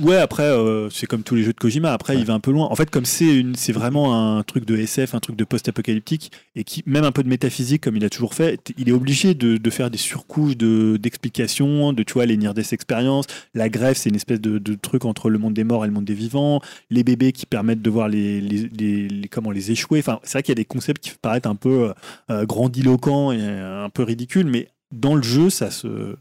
Ouais, 0.00 0.16
après, 0.16 0.44
euh, 0.44 0.88
c'est 0.90 1.06
comme 1.06 1.22
tous 1.22 1.34
les 1.34 1.42
jeux 1.42 1.52
de 1.52 1.58
Kojima. 1.58 1.92
Après, 1.92 2.14
Ouais. 2.14 2.20
il 2.20 2.26
va 2.26 2.34
un 2.34 2.40
peu 2.40 2.50
loin. 2.50 2.66
En 2.70 2.74
fait, 2.74 2.90
comme 2.90 3.04
c'est 3.04 3.44
c'est 3.54 3.72
vraiment 3.72 4.36
un 4.38 4.42
truc 4.42 4.64
de 4.64 4.76
SF, 4.76 5.14
un 5.14 5.20
truc 5.20 5.36
de 5.36 5.44
post-apocalyptique, 5.44 6.32
et 6.54 6.64
qui, 6.64 6.82
même 6.86 7.04
un 7.04 7.12
peu 7.12 7.22
de 7.22 7.28
métaphysique, 7.28 7.82
comme 7.82 7.96
il 7.96 8.04
a 8.04 8.10
toujours 8.10 8.34
fait, 8.34 8.60
il 8.78 8.88
est 8.88 8.92
obligé 8.92 9.34
de, 9.34 9.56
de 9.56 9.70
faire 9.70 9.90
des 9.90 9.98
surcouches 9.98 10.56
de, 10.56 10.96
d'explications, 10.96 11.92
de, 11.92 12.02
tu 12.02 12.14
vois, 12.14 12.26
les 12.26 12.36
Near-Death 12.36 12.72
Experience. 12.72 13.26
La 13.54 13.68
greffe, 13.68 13.98
c'est 13.98 14.08
une 14.10 14.16
espèce 14.16 14.40
de, 14.40 14.58
de 14.58 14.74
truc 14.74 15.04
entre 15.04 15.30
le 15.30 15.38
monde 15.38 15.54
des 15.54 15.64
morts 15.64 15.84
et 15.84 15.88
le 15.88 15.94
monde 15.94 16.04
des 16.06 16.14
vivants. 16.14 16.60
Les 16.90 17.04
bébés 17.04 17.32
qui 17.32 17.46
permettent 17.46 17.82
de 17.82 17.90
voir 17.90 18.08
les, 18.08 18.40
les, 18.40 18.68
les- 18.76 19.08
les- 19.08 19.28
comment 19.28 19.50
les 19.50 19.70
échouer. 19.70 19.98
Enfin, 20.00 20.18
c'est 20.22 20.32
vrai 20.32 20.42
qu'il 20.42 20.52
y 20.52 20.56
a 20.58 20.62
des 20.62 20.64
concepts 20.64 21.02
qui 21.04 21.12
paraissent 21.20 21.46
un 21.46 21.54
peu 21.54 21.92
euh, 22.30 22.46
grandiloquents 22.46 23.32
et 23.32 23.42
un 23.42 23.90
peu 23.90 24.02
ridicules, 24.02 24.46
mais 24.46 24.68
dans 24.92 25.14
le 25.14 25.22
jeu, 25.22 25.50
ça 25.50 25.70
se. 25.70 26.16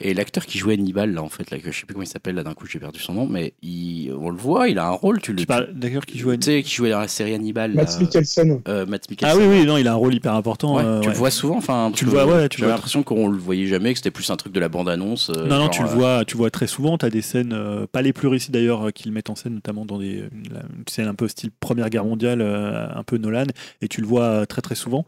Et 0.00 0.12
l'acteur 0.12 0.44
qui 0.44 0.58
jouait 0.58 0.74
Hannibal, 0.74 1.12
là, 1.14 1.22
en 1.22 1.28
fait, 1.28 1.50
là, 1.52 1.58
que 1.58 1.70
je 1.70 1.78
sais 1.78 1.86
plus 1.86 1.94
comment 1.94 2.02
il 2.02 2.08
s'appelle, 2.08 2.34
là, 2.34 2.42
d'un 2.42 2.52
coup, 2.52 2.66
j'ai 2.66 2.80
perdu 2.80 2.98
son 2.98 3.12
nom, 3.14 3.26
mais 3.28 3.54
il, 3.62 4.12
on 4.12 4.28
le 4.30 4.36
voit, 4.36 4.68
il 4.68 4.78
a 4.80 4.86
un 4.88 4.90
rôle, 4.90 5.20
tu 5.20 5.32
le 5.32 5.38
Tu 5.38 5.46
parles 5.46 5.70
d'accord 5.72 6.04
qui 6.04 6.18
joue 6.18 6.30
à 6.30 6.36
Tu 6.36 6.46
sais, 6.46 6.62
qui 6.64 6.74
jouait 6.74 6.90
dans 6.90 6.98
la 6.98 7.06
série 7.06 7.32
Hannibal. 7.32 7.72
Matt 7.74 8.00
Mikkelsen. 8.00 8.60
euh, 8.66 8.86
Matt 8.86 9.06
Ah 9.22 9.36
oui, 9.36 9.44
oui, 9.48 9.64
non, 9.64 9.76
il 9.76 9.86
a 9.86 9.92
un 9.92 9.96
rôle 9.96 10.12
hyper 10.12 10.34
important. 10.34 10.76
Ouais, 10.76 10.82
euh, 10.84 11.00
tu 11.00 11.06
ouais. 11.06 11.12
le 11.14 11.18
vois 11.18 11.30
souvent, 11.30 11.56
enfin. 11.58 11.92
Tu 11.94 12.04
le 12.06 12.10
vois, 12.10 12.26
ouais, 12.26 12.48
tu 12.48 12.58
J'avais 12.58 12.70
vois. 12.70 12.74
l'impression 12.74 13.04
qu'on 13.04 13.28
le 13.28 13.38
voyait 13.38 13.66
jamais, 13.66 13.92
que 13.92 13.98
c'était 14.00 14.10
plus 14.10 14.28
un 14.30 14.36
truc 14.36 14.52
de 14.52 14.58
la 14.60 14.68
bande-annonce. 14.68 15.30
euh, 15.30 15.46
Non, 15.46 15.56
non, 15.58 15.60
genre, 15.66 15.70
tu 15.70 15.82
le 15.84 15.88
euh, 15.88 15.92
vois, 15.92 16.24
tu 16.24 16.36
vois 16.36 16.50
très 16.50 16.66
souvent. 16.66 16.98
Tu 16.98 17.06
as 17.06 17.10
des 17.10 17.22
scènes, 17.22 17.52
euh, 17.52 17.86
pas 17.86 18.02
les 18.02 18.12
plus 18.12 18.26
réussies 18.26 18.50
d'ailleurs, 18.50 18.88
euh, 18.88 18.90
qu'ils 18.90 19.12
mettent 19.12 19.30
en 19.30 19.36
scène, 19.36 19.54
notamment 19.54 19.86
dans 19.86 19.98
des, 19.98 20.24
une, 20.32 20.56
une 20.76 20.84
scène 20.90 21.06
un 21.06 21.14
peu 21.14 21.28
style 21.28 21.52
Première 21.60 21.88
Guerre 21.88 22.04
mondiale, 22.04 22.40
euh, 22.40 22.88
un 22.92 23.04
peu 23.04 23.16
Nolan, 23.16 23.46
et 23.80 23.86
tu 23.86 24.00
le 24.00 24.08
vois 24.08 24.44
très 24.46 24.60
très 24.60 24.74
souvent. 24.74 25.06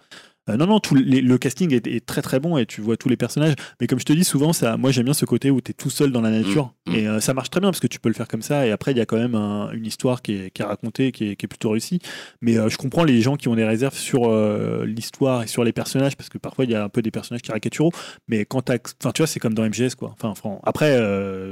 Euh, 0.49 0.57
non, 0.57 0.67
non, 0.67 0.79
tout 0.81 0.95
les- 0.95 1.21
le 1.21 1.39
casting 1.39 1.73
est, 1.75 1.87
est 1.87 2.05
très 2.07 2.23
très 2.23 2.39
bon 2.41 2.57
et 2.57 2.67
tu 2.67 2.81
vois 2.81 2.97
tous 2.97 3.09
les 3.09 3.17
personnages. 3.17 3.55
Mais 3.81 3.87
comme 3.87 3.99
je 3.99 4.05
te 4.05 4.13
dis 4.13 4.25
souvent, 4.25 4.53
ça, 4.53 4.77
moi 4.77 4.91
j'aime 4.93 5.05
bien 5.05 5.15
ce 5.15 5.25
côté 5.25 5.51
où 5.51 5.61
tu 5.61 5.73
es 5.73 5.75
tout 5.75 5.91
seul 5.91 6.13
dans 6.13 6.21
la 6.21 6.31
nature. 6.31 6.73
Mm, 6.87 6.93
mm. 6.93 6.95
Et 6.95 7.09
euh, 7.09 7.21
ça 7.21 7.35
marche 7.35 7.51
très 7.51 7.61
bien 7.61 7.71
parce 7.71 7.81
que 7.81 7.87
tu 7.89 7.99
peux 7.99 8.09
le 8.09 8.15
faire 8.15 8.29
comme 8.29 8.43
ça. 8.43 8.67
Et 8.67 8.71
après, 8.71 8.93
il 8.93 8.99
y 8.99 9.01
a 9.01 9.07
quand 9.07 9.17
même 9.19 9.35
un- 9.35 9.71
une 9.73 9.85
histoire 9.87 10.23
qui 10.23 10.33
est, 10.35 10.51
qui 10.51 10.63
est 10.63 10.65
racontée, 10.65 11.11
qui 11.13 11.31
est, 11.31 11.37
qui 11.37 11.47
est 11.47 11.49
plutôt 11.49 11.71
réussie. 11.71 11.99
Mais 12.41 12.59
euh, 12.59 12.69
je 12.69 12.77
comprends 12.77 13.05
les 13.05 13.21
gens 13.23 13.37
qui 13.37 13.49
ont 13.49 13.57
des 13.57 13.65
réserves 13.65 13.97
sur 13.97 14.29
l'histoire 14.85 15.43
et 15.43 15.47
sur 15.47 15.65
les 15.65 15.73
personnages 15.73 16.17
parce 16.17 16.29
que 16.29 16.39
parfois 16.39 16.65
il 16.65 16.71
y 16.71 16.75
a 16.75 16.85
un 16.85 16.89
peu 16.89 17.03
des 17.03 17.11
personnages 17.11 17.43
caricaturaux. 17.43 17.93
Mais 18.29 18.45
quand 18.45 18.63
t'as. 18.63 18.77
Enfin, 19.03 19.13
tu 19.13 19.23
vois, 19.23 19.27
c'est 19.27 19.41
comme 19.41 19.55
dans 19.55 19.65
MGS 19.65 19.95
quoi. 19.97 20.15
Enfin, 20.23 20.35
après, 20.63 20.97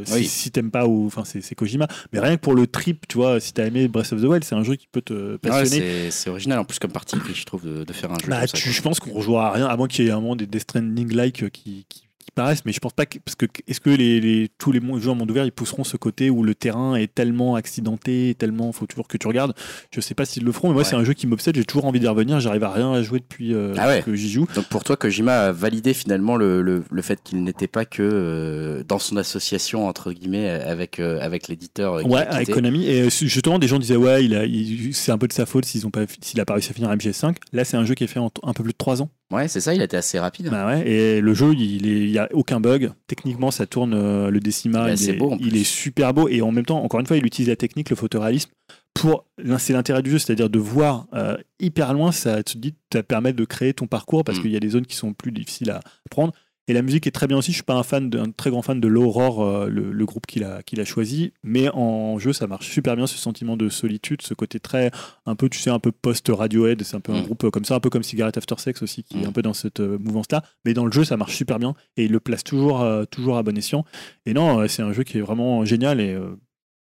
si, 0.05 0.13
Oui. 0.15 0.25
si 0.25 0.51
t'aimes 0.51 0.71
pas 0.71 0.87
ou. 0.87 1.07
Enfin, 1.07 1.25
c'est 1.25 1.55
Kojima. 1.55 1.89
Mais 2.13 2.21
rien 2.21 2.37
que 2.37 2.41
pour 2.41 2.55
le 2.55 2.67
trip, 2.67 3.07
tu 3.09 3.17
vois, 3.17 3.41
si 3.41 3.53
t'as 3.53 3.67
aimé 3.67 3.89
Breath 3.89 4.13
of 4.13 4.21
the 4.21 4.25
Wild, 4.25 4.45
c'est 4.45 4.55
un 4.55 4.63
jeu 4.63 4.77
qui 4.77 4.87
peut 4.91 5.03
te 5.03 5.33
ouais, 5.33 5.39
passionner. 5.39 5.85
c'est 5.87 6.11
c'est 6.11 6.31
original 6.31 6.59
en 6.59 6.65
plus 6.65 6.79
comme 6.79 6.93
partie 6.93 7.17
pris, 7.17 7.35
je 7.35 7.45
trouve, 7.45 7.65
de, 7.65 7.85
de 7.85 7.93
faire 7.93 8.11
un 8.13 8.19
jeu. 8.19 8.29
Bah, 8.29 8.39
comme 8.41 8.47
ça, 8.49 8.57
tu- 8.57 8.65
quoi. 8.65 8.73
Je 8.85 8.89
pense 8.91 9.01
qu'on 9.01 9.15
rejouera 9.15 9.49
à 9.49 9.53
rien, 9.53 9.67
à 9.67 9.79
moins 9.79 9.89
qu'il 9.89 10.05
y 10.05 10.09
ait 10.09 10.11
un 10.11 10.21
moment 10.21 10.37
des 10.37 10.47
Death 10.47 10.65
Stranding-like 10.65 11.49
qui, 11.49 11.87
qui, 11.89 12.07
qui 12.35 12.43
paraissent, 12.43 12.65
mais 12.65 12.73
je 12.73 12.81
pense 12.81 12.93
pas 12.93 13.07
que. 13.07 13.19
Parce 13.25 13.37
que 13.37 13.47
est-ce 13.69 13.81
que 13.81 13.91
les, 13.91 14.21
les- 14.21 14.49
tous 14.59 14.73
les 14.73 14.81
jeux 14.99 15.11
en 15.11 15.15
monde 15.15 15.31
ouvert 15.31 15.45
ils 15.45 15.53
pousseront 15.53 15.85
ce 15.85 15.97
côté 15.97 16.31
où 16.31 16.43
le 16.43 16.55
terrain 16.55 16.97
est 16.97 17.13
tellement 17.15 17.55
accidenté, 17.55 18.35
tellement. 18.39 18.73
faut 18.73 18.87
toujours 18.87 19.07
que 19.09 19.17
tu 19.17 19.27
regardes 19.29 19.55
Je 19.93 20.01
sais 20.01 20.15
pas 20.15 20.25
s'ils 20.25 20.45
le 20.45 20.53
feront, 20.53 20.69
mais 20.69 20.75
moi 20.75 20.83
Ouais. 20.83 20.89
c'est 20.89 20.97
un 20.97 21.05
jeu 21.05 21.13
qui 21.13 21.27
m'obsède, 21.27 21.57
j'ai 21.57 21.65
toujours 21.65 21.85
envie 21.87 22.01
d'y 22.01 22.09
revenir, 22.09 22.41
j'arrive 22.41 22.65
à 22.65 22.73
rien 22.73 22.93
à 22.93 23.03
jouer 23.03 23.21
depuis 23.21 23.55
euh, 23.55 23.75
Ah 23.79 23.87
ouais. 23.89 24.03
que 24.03 24.15
j'y 24.15 24.31
joue. 24.31 24.47
Donc 24.55 24.67
pour 24.67 24.85
toi, 24.85 24.97
Kojima 24.97 25.33
a 25.47 25.53
validé 25.53 25.95
finalement 25.95 26.37
le, 26.37 26.61
le, 26.63 26.83
le 26.91 27.03
fait 27.03 27.21
qu'il 27.23 27.43
n'était 27.45 27.69
pas 27.69 27.85
que 27.85 28.03
euh, 28.03 28.83
dans 28.87 28.99
son 28.99 29.17
association 29.17 29.87
entre 29.87 30.13
guillemets 30.13 30.49
avec 30.51 30.99
euh, 31.01 31.19
avec 31.21 31.49
l'éditeur. 31.49 32.05
Ouais, 32.07 32.27
avec. 32.27 32.51
Konami. 32.51 32.87
Et 32.87 33.09
justement, 33.11 33.59
des 33.59 33.69
gens 33.69 33.79
disaient, 33.79 33.97
ouais, 33.97 34.25
il 34.25 34.35
a, 34.35 34.45
il- 34.45 34.95
c'est 34.95 35.13
un 35.13 35.19
peu 35.19 35.29
de 35.29 35.33
sa 35.33 35.47
faute 35.47 35.65
s'ils 35.65 35.87
ont 35.87 35.91
pas, 35.91 36.03
s'il 36.21 36.41
a 36.41 36.45
pas 36.45 36.55
réussi 36.55 36.71
à 36.71 36.75
finir 36.75 36.91
MGS5. 36.91 37.37
Là, 37.53 37.65
c'est 37.65 37.77
un 37.77 37.85
jeu 37.85 37.95
qui 37.95 38.05
est 38.05 38.09
fait 38.09 38.19
en 38.21 38.31
un 38.43 38.53
peu 38.53 38.63
plus 38.63 38.73
de 38.73 38.79
3 38.79 39.03
ans. 39.03 39.11
Ouais, 39.33 39.49
c'est 39.49 39.61
ça. 39.61 39.75
Il 39.75 39.81
a 39.81 39.85
été 39.85 39.97
assez 39.97 40.19
rapide. 40.19 40.49
Bah 40.51 40.67
ouais, 40.67 40.89
et 40.89 41.21
le 41.21 41.35
jeu, 41.35 41.55
il 41.55 41.87
est- 41.87 42.01
il 42.03 42.11
y 42.11 42.19
a 42.19 42.29
aucun 42.33 42.61
bug. 42.61 42.91
Techniquement, 43.07 43.51
ça 43.51 43.67
tourne 43.67 43.95
euh, 43.95 44.31
le 44.31 44.39
décima. 44.39 44.85
Bah, 44.85 44.95
il, 44.95 45.11
est, 45.11 45.13
beau, 45.15 45.33
en 45.33 45.37
il 45.41 45.49
plus. 45.51 45.61
est 45.61 45.65
super 45.65 46.13
beau. 46.15 46.29
Et 46.29 46.41
en 46.43 46.53
même 46.53 46.67
temps, 46.67 46.83
encore 46.85 47.01
une 47.01 47.07
fois, 47.07 47.17
il 47.17 47.27
utilise 47.27 47.49
la 47.49 47.57
technique, 47.57 47.91
le 47.91 47.97
photoréalisme. 47.97 48.51
Pour, 48.93 49.27
c'est 49.59 49.73
l'intérêt 49.73 50.03
du 50.03 50.11
jeu, 50.13 50.19
c'est-à-dire 50.19 50.49
de 50.49 50.59
voir 50.61 51.07
euh, 51.15 51.37
hyper 51.59 51.95
loin, 51.95 52.13
ça 52.13 52.45
te 52.45 52.57
dit, 52.57 52.75
ça 52.93 53.03
permet 53.03 53.33
de 53.33 53.45
créer 53.45 53.75
ton 53.75 53.89
parcours 53.89 54.23
parce 54.23 54.39
Mm. 54.39 54.43
qu'il 54.43 54.51
y 54.53 54.57
a 54.57 54.61
des 54.61 54.69
zones 54.69 54.87
qui 54.87 54.95
sont 54.95 55.15
plus 55.15 55.33
difficiles 55.33 55.71
à 55.71 55.81
prendre. 56.11 56.33
Et 56.67 56.73
la 56.73 56.81
musique 56.83 57.07
est 57.07 57.11
très 57.11 57.27
bien 57.27 57.37
aussi. 57.37 57.51
Je 57.53 57.57
suis 57.57 57.63
pas 57.63 57.75
un 57.75 57.83
fan, 57.83 58.09
de, 58.09 58.19
un 58.19 58.31
très 58.31 58.49
grand 58.51 58.63
fan 58.63 58.81
de 58.81 58.89
l'Aurore, 58.89 59.43
euh, 59.45 59.69
le, 59.69 59.93
le 59.93 60.07
groupe 60.07 60.25
qu'il 60.27 60.45
a, 60.45 60.63
qu'il 60.63 60.81
a 60.81 60.85
choisi, 60.87 61.33
mais 61.43 61.69
en 61.75 62.19
jeu, 62.19 62.33
ça 62.33 62.47
marche 62.47 62.69
super 62.71 62.97
bien. 62.97 63.07
Ce 63.07 63.19
sentiment 63.19 63.57
de 63.59 63.69
solitude, 63.69 64.23
ce 64.23 64.33
côté 64.33 64.61
très, 64.61 64.91
un 65.27 65.35
peu, 65.37 65.49
tu 65.51 65.59
sais, 65.59 65.69
un 65.71 65.79
peu 65.79 65.93
post 65.93 66.27
Radiohead. 66.29 66.83
C'est 66.83 66.97
un 66.97 67.01
peu 67.01 67.13
un 67.13 67.21
Mm. 67.21 67.25
groupe 67.25 67.45
euh, 67.45 67.51
comme 67.51 67.65
ça, 67.67 67.75
un 67.75 67.81
peu 67.81 67.91
comme 67.91 68.03
Cigarette 68.03 68.39
After 68.39 68.55
Sex 68.59 68.83
aussi, 68.83 69.05
qui 69.05 69.19
est 69.19 69.25
Mm. 69.25 69.29
un 69.29 69.33
peu 69.33 69.43
dans 69.43 69.53
cette 69.53 69.81
euh, 69.81 69.99
mouvance-là. 69.99 70.43
Mais 70.65 70.73
dans 70.73 70.87
le 70.87 70.93
jeu, 70.93 71.05
ça 71.05 71.17
marche 71.19 71.37
super 71.37 71.59
bien 71.59 71.75
et 71.99 72.05
il 72.07 72.13
le 72.13 72.21
place 72.21 72.43
toujours, 72.45 72.81
euh, 72.83 73.05
toujours 73.05 73.37
à 73.37 73.43
bon 73.43 73.57
escient. 73.59 73.85
Et 74.25 74.33
non, 74.33 74.67
c'est 74.69 74.83
un 74.83 74.93
jeu 74.93 75.03
qui 75.03 75.19
est 75.19 75.23
vraiment 75.23 75.65
génial 75.67 76.01
et 76.01 76.15
euh, 76.15 76.35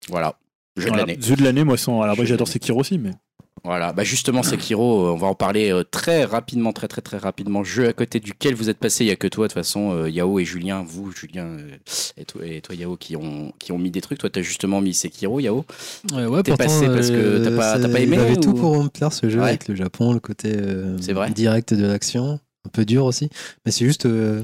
Voilà. 0.09 0.39
Jeu 0.77 0.91
de 0.91 0.97
l'année. 0.97 1.17
Jeu 1.21 1.37
de 1.37 1.45
l'année, 1.45 1.63
moi, 1.63 1.77
sans. 1.77 2.01
Alors, 2.03 2.17
moi, 2.17 2.25
j'adore. 2.25 2.49
Sekiro 2.49 2.81
aussi, 2.81 2.99
mais. 2.99 3.11
Voilà, 3.65 3.95
bah 3.95 4.05
justement 4.05 4.43
Sekiro, 4.43 5.07
euh, 5.07 5.11
on 5.13 5.17
va 5.17 5.27
en 5.29 5.35
parler 5.35 5.73
euh, 5.73 5.85
très 5.85 6.25
rapidement, 6.25 6.75
très 6.75 6.87
très 6.87 7.01
très 7.01 7.17
rapidement. 7.17 7.65
Jeu 7.65 7.89
à 7.89 7.95
côté 7.95 8.21
duquel 8.21 8.55
vous 8.55 8.69
êtes 8.69 8.77
passé, 8.79 9.05
il 9.05 9.09
y 9.09 9.11
a 9.11 9.17
que 9.17 9.27
toi 9.27 9.47
de 9.47 9.53
toute 9.53 9.59
façon, 9.59 9.93
euh, 9.93 10.11
Yao 10.11 10.39
et 10.39 10.45
Julien, 10.45 10.85
vous 10.87 11.11
Julien 11.13 11.57
et 12.19 12.27
toi, 12.27 12.43
et 12.45 12.61
toi 12.61 12.75
Yao 12.75 12.97
qui 12.99 13.17
ont 13.17 13.53
qui 13.59 13.73
ont 13.73 13.79
mis 13.79 13.91
des 13.91 14.03
trucs. 14.03 14.19
Toi 14.19 14.29
t'as 14.29 14.43
justement 14.43 14.83
mis 14.83 14.93
Sekiro, 14.93 15.41
Yao. 15.41 15.65
Ouais, 16.13 16.27
ouais, 16.27 16.43
T'es 16.43 16.55
passé 16.57 16.87
parce 16.89 17.09
que 17.11 17.43
t'as 17.43 17.57
pas- 17.57 17.79
t'as 17.81 17.89
pas 17.89 18.01
aimé 18.01 18.17
Il 18.17 18.21
avait 18.21 18.37
ou- 18.37 18.41
tout 18.43 18.53
pour 18.53 18.83
me 18.83 18.89
plaire 18.89 19.13
ce 19.15 19.31
jeu 19.31 19.41
Ouais. 19.41 19.49
avec 19.49 19.67
le 19.69 19.75
Japon, 19.75 20.13
le 20.13 20.21
côté 20.21 20.53
euh, 20.55 20.99
C'est 21.01 21.15
vrai. 21.15 21.31
direct 21.31 21.73
de 21.73 21.87
l'action, 21.87 22.39
un 22.67 22.69
peu 22.71 22.85
dur 22.85 23.07
aussi. 23.07 23.31
Mais 23.65 23.73
c'est 23.73 23.87
juste, 23.87 24.05
euh, 24.05 24.43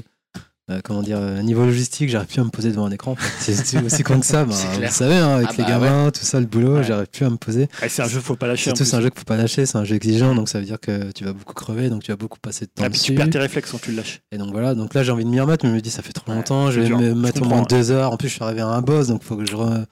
euh, 0.71 0.79
comment 0.83 1.01
dire, 1.01 1.17
euh, 1.19 1.41
niveau 1.41 1.65
logistique, 1.65 2.09
j'arrive 2.09 2.27
plus 2.29 2.39
à 2.41 2.43
me 2.43 2.49
poser 2.49 2.69
devant 2.71 2.85
un 2.85 2.91
écran. 2.91 3.11
en 3.11 3.15
fait. 3.15 3.53
C'est 3.53 3.77
aussi 3.85 4.03
con 4.03 4.19
que 4.19 4.25
ça. 4.25 4.45
bah, 4.45 4.53
vous 4.55 4.87
savez, 4.91 5.15
hein, 5.15 5.35
avec 5.35 5.49
Ah 5.49 5.53
les 5.57 5.63
bah 5.63 5.69
gamins, 5.69 6.11
tout 6.11 6.23
ça, 6.25 6.39
le 6.39 6.45
boulot, 6.45 6.77
Ouais. 6.77 6.83
j'arrive 6.83 7.07
plus 7.07 7.25
à 7.25 7.29
me 7.29 7.37
poser. 7.37 7.67
Ah, 7.81 7.89
c'est 7.89 8.01
un 8.01 8.07
jeu, 8.07 8.19
faut 8.19 8.35
pas 8.35 8.47
lâcher. 8.47 8.71
en 8.71 8.75
Surtout, 8.75 8.89
c'est 8.89 8.95
un 8.95 9.01
jeu 9.01 9.09
qu'il 9.09 9.19
faut 9.19 9.25
pas 9.25 9.37
lâcher, 9.37 9.65
c'est 9.65 9.77
un 9.77 9.83
jeu 9.83 9.95
exigeant, 9.95 10.33
donc 10.35 10.49
ça 10.49 10.59
veut 10.59 10.65
dire 10.65 10.79
que 10.79 11.11
tu 11.11 11.23
vas 11.23 11.33
beaucoup 11.33 11.53
crever, 11.53 11.89
donc 11.89 12.03
tu 12.03 12.11
vas 12.11 12.17
beaucoup 12.17 12.39
passer 12.39 12.65
de 12.65 12.71
temps 12.71 12.83
Ah, 12.85 12.89
puis 12.89 12.99
dessus. 12.99 13.11
tu 13.11 13.15
perds 13.15 13.29
tes 13.29 13.39
réflexes 13.39 13.71
quand 13.71 13.81
tu 13.81 13.91
le 13.91 13.97
lâches. 13.97 14.21
Et 14.31 14.37
donc 14.37 14.51
voilà, 14.51 14.73
donc 14.75 14.93
là 14.93 15.03
j'ai 15.03 15.11
envie 15.11 15.25
de 15.25 15.29
m'y 15.29 15.39
remettre, 15.39 15.65
mais 15.65 15.71
je 15.71 15.75
me 15.75 15.81
dis 15.81 15.91
ça 15.91 16.01
fait 16.01 16.13
trop 16.13 16.29
Ouais, 16.31 16.37
longtemps, 16.37 16.71
je 16.71 16.75
c'est 16.75 16.79
vais 16.81 16.85
dur. 16.87 16.99
me 16.99 17.09
Je 17.09 17.13
mettre 17.13 17.37
au 17.37 17.43
comprends, 17.43 17.57
moins 17.57 17.65
deux 17.69 17.91
heures. 17.91 18.11
En 18.11 18.17
plus, 18.17 18.29
je 18.29 18.33
suis 18.35 18.43
arrivé 18.43 18.61
à 18.61 18.67
un 18.67 18.81
boss, 18.81 19.07
donc 19.07 19.21
il 19.23 19.27
faut 19.27 19.35
que 19.37 19.45
je, 19.45 19.55
re- 19.55 19.85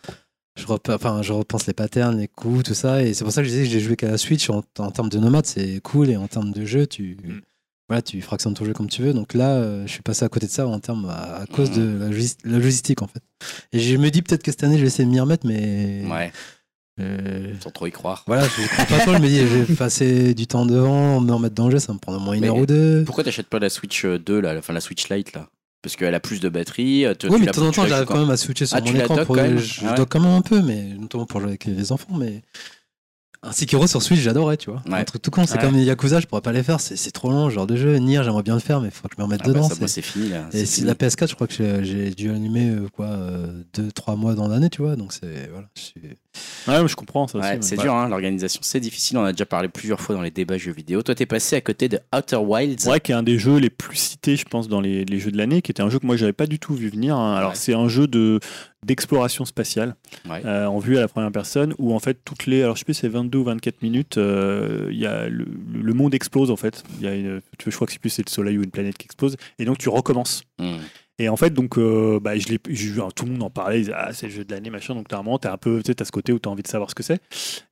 je, 0.58 0.66
rep- 0.66 0.90
enfin, 0.90 1.22
je 1.22 1.32
repense 1.34 1.68
les 1.68 1.74
patterns, 1.74 2.18
les 2.18 2.28
coups, 2.28 2.64
tout 2.64 2.74
ça. 2.74 3.02
Et 3.04 3.14
c'est 3.14 3.24
pour 3.24 3.32
ça 3.34 3.42
que 3.42 3.48
je 3.48 3.52
disais 3.54 3.64
que 3.64 3.70
j'ai 3.70 3.80
joué 3.80 3.96
qu'à 3.96 4.10
la 4.12 4.18
Switch. 4.18 4.50
En, 4.50 4.62
en 4.80 4.92
termes 4.92 5.10
de 5.10 5.18
nomade, 5.20 5.46
c'est 5.46 5.80
cool, 5.84 6.10
et 6.10 6.18
en 6.18 6.28
termes 6.28 6.52
de 6.52 6.66
jeu, 6.66 6.86
tu, 6.88 7.18
Mm. 7.24 7.40
Voilà, 7.90 8.02
tu 8.02 8.22
fractionnes 8.22 8.54
ton 8.54 8.64
jeu 8.64 8.72
comme 8.74 8.88
tu 8.88 9.02
veux. 9.02 9.14
Donc 9.14 9.34
là, 9.34 9.50
euh, 9.56 9.86
je 9.86 9.92
suis 9.92 10.02
passé 10.02 10.24
à 10.24 10.30
côté 10.30 10.46
de 10.48 10.52
ça 10.52 10.66
en 10.68 10.80
termes 10.80 11.10
à, 11.10 11.42
à 11.42 11.46
cause 11.48 11.72
Mm. 11.72 11.76
de 11.76 11.98
la, 12.00 12.10
logis- 12.10 12.38
la 12.46 12.58
logistique 12.60 13.02
en 13.02 13.08
fait. 13.08 13.22
Et 13.74 13.80
je 13.80 13.98
me 13.98 14.10
dis 14.10 14.22
peut-être 14.22 14.44
que 14.44 14.52
cette 14.52 14.64
année, 14.64 14.78
je 14.78 14.82
vais 14.82 14.88
essayer 14.88 15.06
de 15.06 15.10
m'y 15.12 15.20
remettre, 15.20 15.46
mais 15.46 16.04
Ouais, 16.10 16.32
euh, 17.00 17.54
sans 17.62 17.72
trop 17.72 17.88
y 17.88 17.92
croire. 17.92 18.24
voilà, 18.28 18.44
je 18.44 18.68
crois 18.68 18.86
pas 18.86 19.00
trop. 19.00 19.14
Je 19.16 19.20
me 19.20 19.28
dis, 19.28 19.40
je 19.40 19.46
vais 19.64 19.76
passer 19.76 20.34
du 20.34 20.48
temps 20.48 20.66
devant, 20.66 21.20
me 21.22 21.32
remettre 21.32 21.56
dans 21.56 21.66
le 21.66 21.72
jeu, 21.72 21.80
ça 21.80 21.94
me 21.94 21.98
prend 22.00 22.16
au 22.16 22.20
moins 22.20 22.34
une 22.36 22.42
Mais 22.42 22.48
heure 22.50 22.58
ou 22.58 22.66
deux. 22.66 23.04
Pourquoi 23.06 23.24
t'achètes 23.24 23.48
pas 23.48 23.60
la 23.60 23.70
Switch 23.70 24.06
euh, 24.06 24.20
2 24.20 24.40
là, 24.42 24.56
enfin 24.58 24.74
la 24.74 24.82
Switch 24.82 25.10
Lite 25.10 25.34
là? 25.34 25.48
Parce 25.82 25.96
qu'elle 25.96 26.14
a 26.14 26.20
plus 26.20 26.42
de 26.42 26.50
batterie. 26.50 27.06
euh, 27.06 27.14
tu- 27.18 27.28
Oui, 27.28 27.36
tu 27.36 27.40
mais 27.40 27.46
de 27.48 27.52
temps 27.52 27.62
en 27.66 27.72
temps, 27.72 27.88
j'arrive 27.88 28.06
quand 28.06 28.20
même 28.20 28.30
à 28.30 28.36
switcher 28.36 28.66
sur 28.66 28.76
Ah, 28.78 28.82
mon 28.82 28.94
écran. 28.94 29.24
Pour... 29.26 29.36
Je, 29.38 29.42
Ah 29.42 29.46
ouais. 29.48 29.58
je 29.60 29.96
dock 29.96 30.10
quand 30.10 30.20
même 30.20 30.34
un 30.34 30.42
peu, 30.42 30.62
mais 30.62 30.84
notamment 31.00 31.26
pour 31.26 31.40
jouer 31.40 31.50
avec 31.52 31.64
les 31.66 31.92
enfants. 31.94 32.18
Mais 32.18 32.42
un 33.42 33.52
Sekiro 33.54 33.88
sur 33.88 34.02
Switch, 34.02 34.20
j'adorais, 34.20 34.58
tu 34.58 34.70
vois. 34.70 34.82
Ouais. 34.88 35.00
Un 35.00 35.04
truc 35.06 35.22
tout 35.22 35.32
con, 35.32 35.46
c'est 35.46 35.56
Ouais. 35.56 35.62
comme 35.62 35.76
les 35.76 35.84
Yakuza, 35.86 36.20
je 36.20 36.28
pourrais 36.28 36.42
pas 36.42 36.52
les 36.52 36.62
faire, 36.64 36.80
c'est 36.82 37.12
trop 37.12 37.32
long, 37.32 37.50
ce 37.50 37.56
genre 37.56 37.68
de 37.68 37.76
jeu. 37.78 37.96
Nier, 37.98 38.22
j'aimerais 38.24 38.44
bien 38.44 38.56
le 38.56 38.60
faire, 38.60 38.82
mais 38.82 38.90
il 38.90 38.92
faut 38.92 39.08
que 39.08 39.14
je 39.16 39.22
me 39.22 39.24
remette 39.24 39.40
Ah 39.44 39.48
bah, 39.48 39.54
dedans. 39.54 39.70
ça, 39.70 39.76
moi 39.80 39.88
c'est- 39.88 40.02
fini 40.02 40.30
là. 40.30 40.50
Et 40.52 40.66
si 40.66 40.82
la 40.82 40.94
PS4, 40.94 41.30
je 41.30 41.36
crois 41.36 41.48
que 41.48 41.54
j'ai- 41.84 42.10
dû 42.12 42.30
allumer 42.32 42.70
euh, 42.70 42.88
quoi, 42.92 43.18
2-3 43.74 44.16
mois 44.18 44.36
dans 44.36 44.48
l'année, 44.50 44.70
tu 44.70 44.82
vois. 44.82 44.96
Donc 44.98 45.14
c'est 45.14 45.50
voilà. 45.52 45.68
Ouais, 46.68 46.82
mais 46.82 46.88
je 46.88 46.96
comprends 46.96 47.28
ça 47.28 47.38
aussi. 47.38 47.48
Ouais, 47.48 47.58
c'est 47.62 47.78
dur, 47.78 47.94
hein, 47.94 48.10
l'organisation, 48.10 48.60
c'est 48.62 48.80
difficile. 48.80 49.18
On 49.18 49.22
en 49.22 49.26
a 49.26 49.32
déjà 49.32 49.46
parlé 49.46 49.68
plusieurs 49.70 50.00
fois 50.02 50.16
dans 50.16 50.22
les 50.22 50.32
débats 50.32 50.58
jeux 50.58 50.72
vidéo. 50.74 51.02
Toi, 51.02 51.16
t'es 51.16 51.26
passé 51.26 51.56
à 51.56 51.62
côté 51.62 51.88
de 51.90 52.00
Outer 52.16 52.36
Wilds. 52.38 52.88
Ouais, 52.88 53.00
qui 53.00 53.12
est 53.12 53.16
un 53.16 53.24
des 53.24 53.40
jeux 53.40 53.58
les 53.58 53.70
plus 53.70 53.96
cités, 53.98 54.36
je 54.36 54.46
pense, 54.46 54.68
dans 54.68 54.82
les, 54.82 55.06
les 55.06 55.20
jeux 55.20 55.32
de 55.32 55.38
l'année, 55.38 55.62
qui 55.62 55.72
était 55.72 55.82
un 55.82 55.90
jeu 55.90 56.00
que 56.00 56.06
moi 56.06 56.18
j'avais 56.18 56.34
pas 56.34 56.46
du 56.46 56.60
tout 56.60 56.74
vu 56.76 56.90
venir. 56.90 57.16
hein. 57.16 57.36
Alors 57.36 57.52
Ouais. 57.52 57.56
c'est 57.58 57.74
un 57.74 57.88
jeu 57.88 58.08
de 58.08 58.40
d'exploration 58.86 59.46
spatiale 59.46 59.96
Ouais. 60.30 60.42
euh, 60.46 60.66
en 60.66 60.80
vue 60.80 60.98
à 60.98 61.02
la 61.02 61.08
première 61.08 61.32
personne, 61.32 61.74
où 61.78 61.94
en 61.94 62.00
fait 62.00 62.20
toutes 62.24 62.46
les, 62.46 62.64
alors 62.64 62.76
je 62.76 62.80
sais 62.80 62.86
plus, 62.86 62.94
c'est 62.94 63.10
22 63.10 63.38
ou 63.40 63.44
24 63.44 63.82
minutes, 63.82 64.18
euh, 64.18 64.88
il 64.92 64.98
y 64.98 65.06
a 65.06 65.28
le, 65.28 65.46
le 65.74 65.94
monde 65.94 66.14
explose 66.14 66.52
en 66.52 66.56
fait. 66.56 66.84
Il 67.00 67.06
y 67.06 67.08
a 67.08 67.16
une, 67.16 67.42
je 67.66 67.76
crois 67.76 67.88
que 67.88 67.94
c'est 67.94 68.00
plus 68.00 68.10
c'est 68.10 68.26
le 68.26 68.32
soleil 68.32 68.58
ou 68.58 68.64
une 68.64 68.72
planète 68.72 68.98
qui 68.98 69.06
explose, 69.06 69.36
et 69.58 69.66
donc 69.66 69.78
tu 69.78 69.90
recommences. 69.90 70.44
Hmm. 70.60 70.78
Et 71.20 71.28
en 71.28 71.36
fait, 71.36 71.50
donc, 71.54 71.78
euh, 71.78 72.20
bah, 72.22 72.38
je 72.38 72.48
tout 73.10 73.26
le 73.26 73.32
monde 73.32 73.44
en 73.44 73.50
parlait, 73.50 73.80
ils 73.80 73.84
disaient, 73.84 73.94
ah, 73.96 74.14
c'est 74.14 74.28
le 74.28 74.32
jeu 74.32 74.46
de 74.46 74.54
l'année, 74.54 74.70
machin. 74.70 74.96
Donc, 74.96 75.12
normalement, 75.12 75.38
t'as 75.38 75.52
un 75.52 75.58
peu, 75.58 75.84
tu 75.84 75.94
t'as 75.94 76.06
ce 76.06 76.14
côté 76.14 76.32
où 76.32 76.40
t'as 76.40 76.50
envie 76.50 76.64
de 76.64 76.68
savoir 76.68 76.90
ce 76.90 76.96
que 76.96 77.04
c'est. 77.04 77.20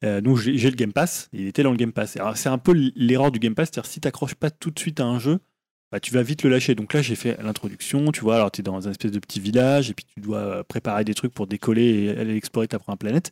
Euh, 0.03 0.19
donc, 0.19 0.37
j'ai, 0.37 0.51
le 0.69 0.75
Game 0.75 0.91
Pass, 0.91 1.29
il 1.31 1.47
était 1.47 1.63
dans 1.63 1.71
le 1.71 1.77
Game 1.77 1.93
Pass. 1.93 2.17
C'est 2.35 2.49
un 2.49 2.57
peu 2.57 2.73
l'erreur 2.95 3.31
du 3.31 3.39
Game 3.39 3.55
Pass, 3.55 3.69
c'est-à-dire 3.71 3.89
si 3.89 4.01
t'accroches 4.01 4.35
pas 4.35 4.51
tout 4.51 4.69
de 4.69 4.77
suite 4.77 4.99
à 4.99 5.05
un 5.05 5.17
jeu, 5.17 5.39
bah, 5.91 5.99
tu 5.99 6.13
vas 6.13 6.21
vite 6.23 6.43
le 6.43 6.49
lâcher. 6.49 6.75
Donc 6.75 6.93
là, 6.93 7.01
j'ai 7.01 7.15
fait 7.15 7.37
l'introduction, 7.41 8.11
tu 8.11 8.21
vois, 8.21 8.35
alors 8.35 8.51
tu 8.51 8.61
es 8.61 8.63
dans 8.63 8.87
un 8.87 8.91
espèce 8.91 9.11
de 9.11 9.19
petit 9.19 9.39
village, 9.39 9.89
et 9.89 9.93
puis 9.93 10.05
tu 10.13 10.19
dois 10.21 10.37
euh, 10.39 10.63
préparer 10.63 11.03
des 11.03 11.13
trucs 11.13 11.33
pour 11.33 11.47
décoller 11.47 12.03
et 12.05 12.09
aller 12.17 12.35
explorer 12.35 12.67
ta 12.67 12.79
première 12.79 12.97
planète. 12.97 13.31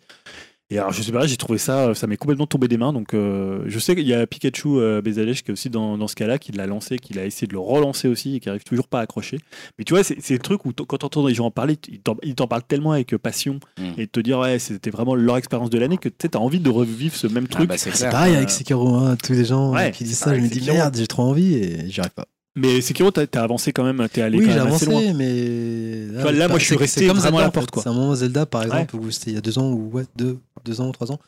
Et 0.71 0.79
alors, 0.79 0.91
je 0.91 1.03
sais 1.03 1.11
pas, 1.11 1.27
j'ai 1.27 1.37
trouvé 1.37 1.59
ça, 1.59 1.93
ça 1.93 2.07
m'est 2.07 2.17
complètement 2.17 2.47
tombé 2.47 2.67
des 2.67 2.77
mains. 2.77 2.91
Donc, 2.91 3.13
euh, 3.13 3.61
je 3.67 3.77
sais 3.77 3.95
qu'il 3.95 4.07
y 4.07 4.15
a 4.15 4.25
Pikachu 4.25 4.67
euh, 4.79 4.99
Bezalèche 4.99 5.43
qui 5.43 5.51
est 5.51 5.53
aussi 5.53 5.69
dans, 5.69 5.95
dans 5.95 6.07
ce 6.07 6.15
cas-là, 6.15 6.39
qui 6.39 6.53
l'a 6.53 6.65
lancé, 6.65 6.97
qui 6.97 7.19
a 7.19 7.23
essayé 7.23 7.45
de 7.45 7.53
le 7.53 7.59
relancer 7.59 8.07
aussi 8.07 8.37
et 8.37 8.39
qui 8.39 8.49
arrive 8.49 8.63
toujours 8.63 8.87
pas 8.87 8.97
à 8.97 9.03
accrocher. 9.03 9.37
Mais 9.77 9.85
tu 9.85 9.93
vois, 9.93 10.03
c'est 10.03 10.19
c'est 10.19 10.33
le 10.33 10.39
truc 10.39 10.65
où 10.65 10.71
quand 10.73 10.97
t'entends 10.97 11.27
des 11.27 11.35
gens 11.35 11.45
en 11.45 11.51
parler, 11.51 11.77
ils 11.87 12.01
t'en- 12.01 12.47
parlent 12.47 12.63
tellement 12.67 12.93
avec 12.93 13.13
euh, 13.13 13.19
passion 13.19 13.59
Mm. 13.77 13.83
et 13.99 14.05
de 14.07 14.11
te 14.11 14.19
dire, 14.21 14.39
ouais, 14.39 14.57
c'était 14.57 14.89
vraiment 14.89 15.13
leur 15.13 15.37
expérience 15.37 15.69
de 15.69 15.77
l'année 15.77 15.99
que 15.99 16.09
tu 16.09 16.15
sais, 16.19 16.29
t'as 16.29 16.39
envie 16.39 16.59
de 16.59 16.69
revivre 16.71 17.13
ce 17.15 17.27
même 17.27 17.45
Ah 17.51 17.53
truc. 17.53 17.69
bah, 17.69 17.77
c'est 17.77 17.91
C'est 17.91 17.97
clair. 17.99 18.11
pareil 18.11 18.33
Euh, 18.33 18.37
avec 18.37 18.49
Sekiro, 18.49 18.95
hein, 18.95 19.17
tous 19.23 19.33
les 19.33 19.45
gens 19.45 19.71
ouais, 19.71 19.91
qui 19.91 20.03
disent 20.03 20.17
ça, 20.17 20.33
je 20.35 20.41
me 20.41 20.47
dis 20.47 20.65
merde, 20.65 20.95
j'ai 20.97 21.05
trop 21.05 21.21
envie 21.23 21.53
et 21.53 21.87
j'y 21.91 21.99
arrive 21.99 22.13
pas. 22.13 22.25
Mais 22.57 22.79
Sekiro, 22.81 23.11
t'as 23.11 23.25
as 23.33 23.43
avancé 23.43 23.73
quand 23.73 23.83
même, 23.83 24.07
t'es 24.11 24.21
allé 24.21 24.37
Oui, 24.39 24.45
quand 24.45 24.51
j'ai 24.51 24.57
même 24.59 24.67
avancé, 24.67 24.85
assez 24.87 24.91
loin. 25.07 25.13
mais. 25.13 26.07
vois, 26.21 26.31
là, 26.31 26.47
moi, 26.47 26.55
pas- 26.55 26.59
je 26.59 26.65
suis 26.65 26.75
resté 26.77 27.07
comme 27.07 27.17
vraiment 27.17 27.39
à 27.39 27.41
Zelda, 27.41 27.41
la 27.41 27.47
en 27.47 27.51
fait. 27.51 27.53
porte, 27.59 27.71
quoi. 27.71 27.83
C'est 27.83 27.89
un 27.89 27.93
moment 27.93 28.15
Zelda, 28.15 28.45
par 28.45 28.63
exemple, 28.63 28.95
où 28.95 29.11
c'était 29.11 29.31
il 29.31 29.33
y 29.33 29.37
a 29.37 29.41
deux 29.41 29.59
ans, 29.59 29.69
ou 29.71 29.89
ouais, 29.91 30.05
deux, 30.15 30.37
deux 30.63 30.79
ans 30.79 30.87
ou 30.87 30.91
trois 30.93 31.11
ans. 31.11 31.19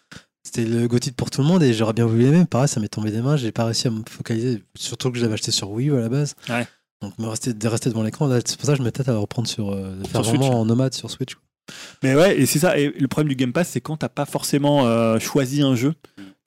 C'était 0.43 0.63
le 0.63 0.87
go 0.87 0.97
titre 0.97 1.17
pour 1.17 1.29
tout 1.29 1.41
le 1.41 1.47
monde 1.47 1.61
et 1.63 1.73
j'aurais 1.73 1.91
bien 1.91 2.05
voulu 2.05 2.23
l'aimer. 2.23 2.45
Pareil, 2.45 2.69
ça 2.69 2.79
m'est 2.79 2.87
tombé 2.87 3.11
des 3.11 3.21
mains, 3.21 3.35
j'ai 3.35 3.51
pas 3.51 3.65
réussi 3.65 3.87
à 3.87 3.91
me 3.91 4.01
focaliser. 4.09 4.63
Surtout 4.77 5.11
que 5.11 5.17
je 5.17 5.23
l'avais 5.23 5.33
acheté 5.33 5.51
sur 5.51 5.69
Wii 5.71 5.89
U 5.89 5.97
à 5.97 5.99
la 5.99 6.07
base. 6.09 6.35
Ouais. 6.47 6.65
Donc, 7.01 7.19
me 7.19 7.27
rester, 7.27 7.53
de 7.53 7.67
rester 7.67 7.89
devant 7.89 8.03
l'écran, 8.03 8.27
là, 8.27 8.39
c'est 8.45 8.55
pour 8.57 8.65
ça 8.65 8.71
que 8.71 8.77
je 8.77 8.83
me 8.83 8.91
tête 8.91 9.09
à 9.09 9.11
le 9.11 9.17
reprendre 9.19 9.49
sur. 9.49 9.71
euh, 9.73 9.97
de 10.01 10.07
faire 10.07 10.23
Sur 10.23 10.31
Switch. 10.31 10.39
vraiment 10.39 10.61
en 10.61 10.65
nomade 10.65 10.93
sur 10.93 11.11
Switch. 11.11 11.35
quoi. 11.35 11.43
Mais 12.01 12.15
ouais, 12.15 12.39
et 12.39 12.45
c'est 12.45 12.59
ça. 12.59 12.79
Et 12.79 12.93
le 12.97 13.07
problème 13.09 13.27
du 13.27 13.35
Game 13.35 13.51
Pass, 13.51 13.67
c'est 13.67 13.81
quand 13.81 13.97
t'as 13.97 14.07
pas 14.07 14.25
forcément 14.25 14.87
euh, 14.87 15.19
choisi 15.19 15.61
un 15.61 15.75
jeu, 15.75 15.93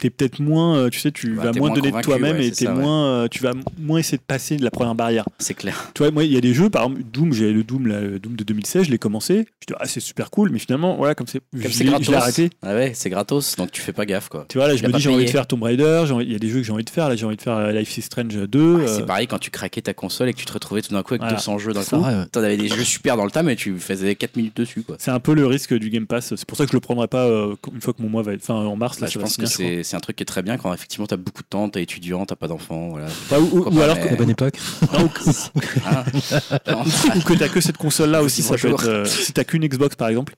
t'es 0.00 0.10
peut-être 0.10 0.40
moins, 0.40 0.76
euh, 0.76 0.88
tu 0.90 0.98
sais, 0.98 1.12
tu 1.12 1.34
Bah, 1.34 1.44
vas 1.44 1.52
moins 1.52 1.70
donner 1.72 1.92
de 1.92 2.00
toi-même 2.00 2.36
ouais, 2.38 2.46
et 2.46 2.50
t'es 2.50 2.64
ça, 2.64 2.72
moins, 2.72 3.04
euh, 3.06 3.28
tu 3.28 3.42
vas 3.42 3.52
moins 3.78 3.98
essayer 3.98 4.18
de 4.18 4.22
passer 4.22 4.56
de 4.56 4.64
la 4.64 4.70
première 4.70 4.94
barrière. 4.94 5.24
C'est 5.38 5.54
clair. 5.54 5.90
Tu 5.94 6.02
vois, 6.02 6.10
moi, 6.10 6.24
il 6.24 6.32
y 6.32 6.36
a 6.36 6.40
des 6.40 6.54
jeux, 6.54 6.70
par 6.70 6.84
exemple, 6.84 7.02
Doom, 7.12 7.32
j'ai 7.32 7.52
le 7.52 7.62
Doom, 7.62 7.86
là, 7.86 8.00
le 8.00 8.18
Doom 8.18 8.34
de 8.34 8.44
2016, 8.44 8.86
je 8.86 8.90
l'ai 8.90 8.98
commencé. 8.98 9.46
Je 9.60 9.66
dis, 9.66 9.74
ah, 9.78 9.86
c'est 9.86 10.00
super 10.00 10.30
cool, 10.30 10.50
mais 10.50 10.58
finalement, 10.58 10.96
voilà, 10.96 11.14
comme 11.14 11.26
c'est, 11.26 11.40
Comme 11.52 11.62
je 11.62 11.68
c'est 11.68 11.84
gratos. 11.84 12.06
je 12.06 12.10
l'ai 12.10 12.16
arrêté. 12.16 12.50
Ah 12.62 12.74
ouais, 12.74 12.92
c'est 12.94 13.10
gratos, 13.10 13.56
donc 13.56 13.70
tu 13.70 13.80
fais 13.80 13.92
pas 13.92 14.06
gaffe 14.06 14.28
quoi. 14.28 14.46
Tu 14.48 14.58
vois, 14.58 14.66
là, 14.68 14.76
je 14.76 14.82
me 14.86 14.92
dis, 14.92 15.00
j'ai 15.00 15.10
envie 15.10 15.24
de 15.24 15.30
faire 15.30 15.46
Tomb 15.46 15.62
Raider, 15.62 16.04
il 16.22 16.32
y 16.32 16.34
a 16.34 16.38
des 16.38 16.48
jeux 16.48 16.58
que 16.60 16.64
j'ai 16.66 16.72
envie 16.72 16.84
de 16.84 16.90
faire. 16.90 17.08
Là, 17.08 17.16
j'ai 17.16 17.26
envie 17.26 17.36
de 17.36 17.42
faire 17.42 17.56
euh, 17.56 17.72
Life 17.72 17.96
is 17.98 18.02
Strange 18.02 18.34
2. 18.34 18.74
Ouais, 18.74 18.82
euh, 18.84 18.96
C'est 18.96 19.06
pareil 19.06 19.26
quand 19.26 19.38
tu 19.38 19.50
craquais 19.50 19.82
ta 19.82 19.92
console 19.94 20.28
et 20.28 20.32
que 20.32 20.38
tu 20.38 20.44
te 20.46 20.52
retrouvais 20.52 20.82
tout 20.82 20.92
d'un 20.94 21.02
coup 21.02 21.14
avec 21.14 21.22
Voilà. 21.22 21.36
200 21.36 21.58
jeux 21.58 21.72
d'un 21.72 21.84
coup. 21.84 22.02
T'en 22.32 22.40
avais 22.42 22.56
des 22.56 22.68
jeux 22.68 22.84
super 22.84 23.16
dans 23.16 23.24
le 23.24 23.30
tas, 23.30 23.42
mais 23.42 23.56
tu 23.56 23.78
faisais 23.78 24.14
4 24.14 24.36
minutes 24.36 24.56
dessus 24.56 24.82
quoi. 24.82 24.96
c'est 24.98 25.10
un 25.10 25.20
peu 25.20 25.34
le 25.34 25.46
risque 25.46 25.74
du 25.74 25.90
Game 25.90 26.06
Pass. 26.06 26.34
C'est 26.36 26.44
pour 26.46 26.56
ça 26.56 26.64
que 26.64 26.70
je 26.70 26.76
le 26.76 26.80
prendrai 26.80 27.06
pas 27.08 27.26
une 27.72 27.80
fois 27.80 27.92
que 27.92 28.02
mon 28.02 28.08
mois 28.08 28.22
va 28.22 28.32
être, 28.32 28.42
enfin, 28.42 28.54
en 28.54 28.76
mars. 28.76 29.00
Là, 29.00 29.06
Là, 29.06 29.10
je 29.12 29.18
pense 29.18 29.36
que 29.36 29.46
c'est 29.46 29.89
c'est 29.90 29.96
un 29.96 30.00
truc 30.00 30.16
qui 30.16 30.22
est 30.22 30.26
très 30.26 30.42
bien 30.42 30.56
quand 30.56 30.72
effectivement 30.72 31.06
t'as 31.06 31.16
beaucoup 31.16 31.42
de 31.42 31.48
temps, 31.48 31.68
t'es 31.68 31.82
étudiant, 31.82 32.24
t'as 32.24 32.36
pas 32.36 32.46
d'enfant, 32.48 32.90
voilà. 32.90 33.06
Enfin, 33.06 33.38
ou, 33.38 33.68
ou- 33.68 33.80
alors 33.82 33.96
bonne 34.16 34.30
époque. 34.30 34.54
non, 34.92 35.04
ou- 35.04 35.10
Non. 36.70 36.82
ou 37.16 37.20
que 37.22 37.34
t'as 37.38 37.48
que 37.48 37.60
cette 37.60 37.76
console 37.76 38.10
là 38.10 38.22
aussi, 38.22 38.42
ça 38.42 38.56
peut 38.56 38.68
être. 38.68 38.88
euh, 38.88 39.04
si 39.04 39.32
t'as 39.32 39.44
qu'une 39.44 39.66
Xbox 39.66 39.96
par 39.96 40.08
exemple. 40.08 40.34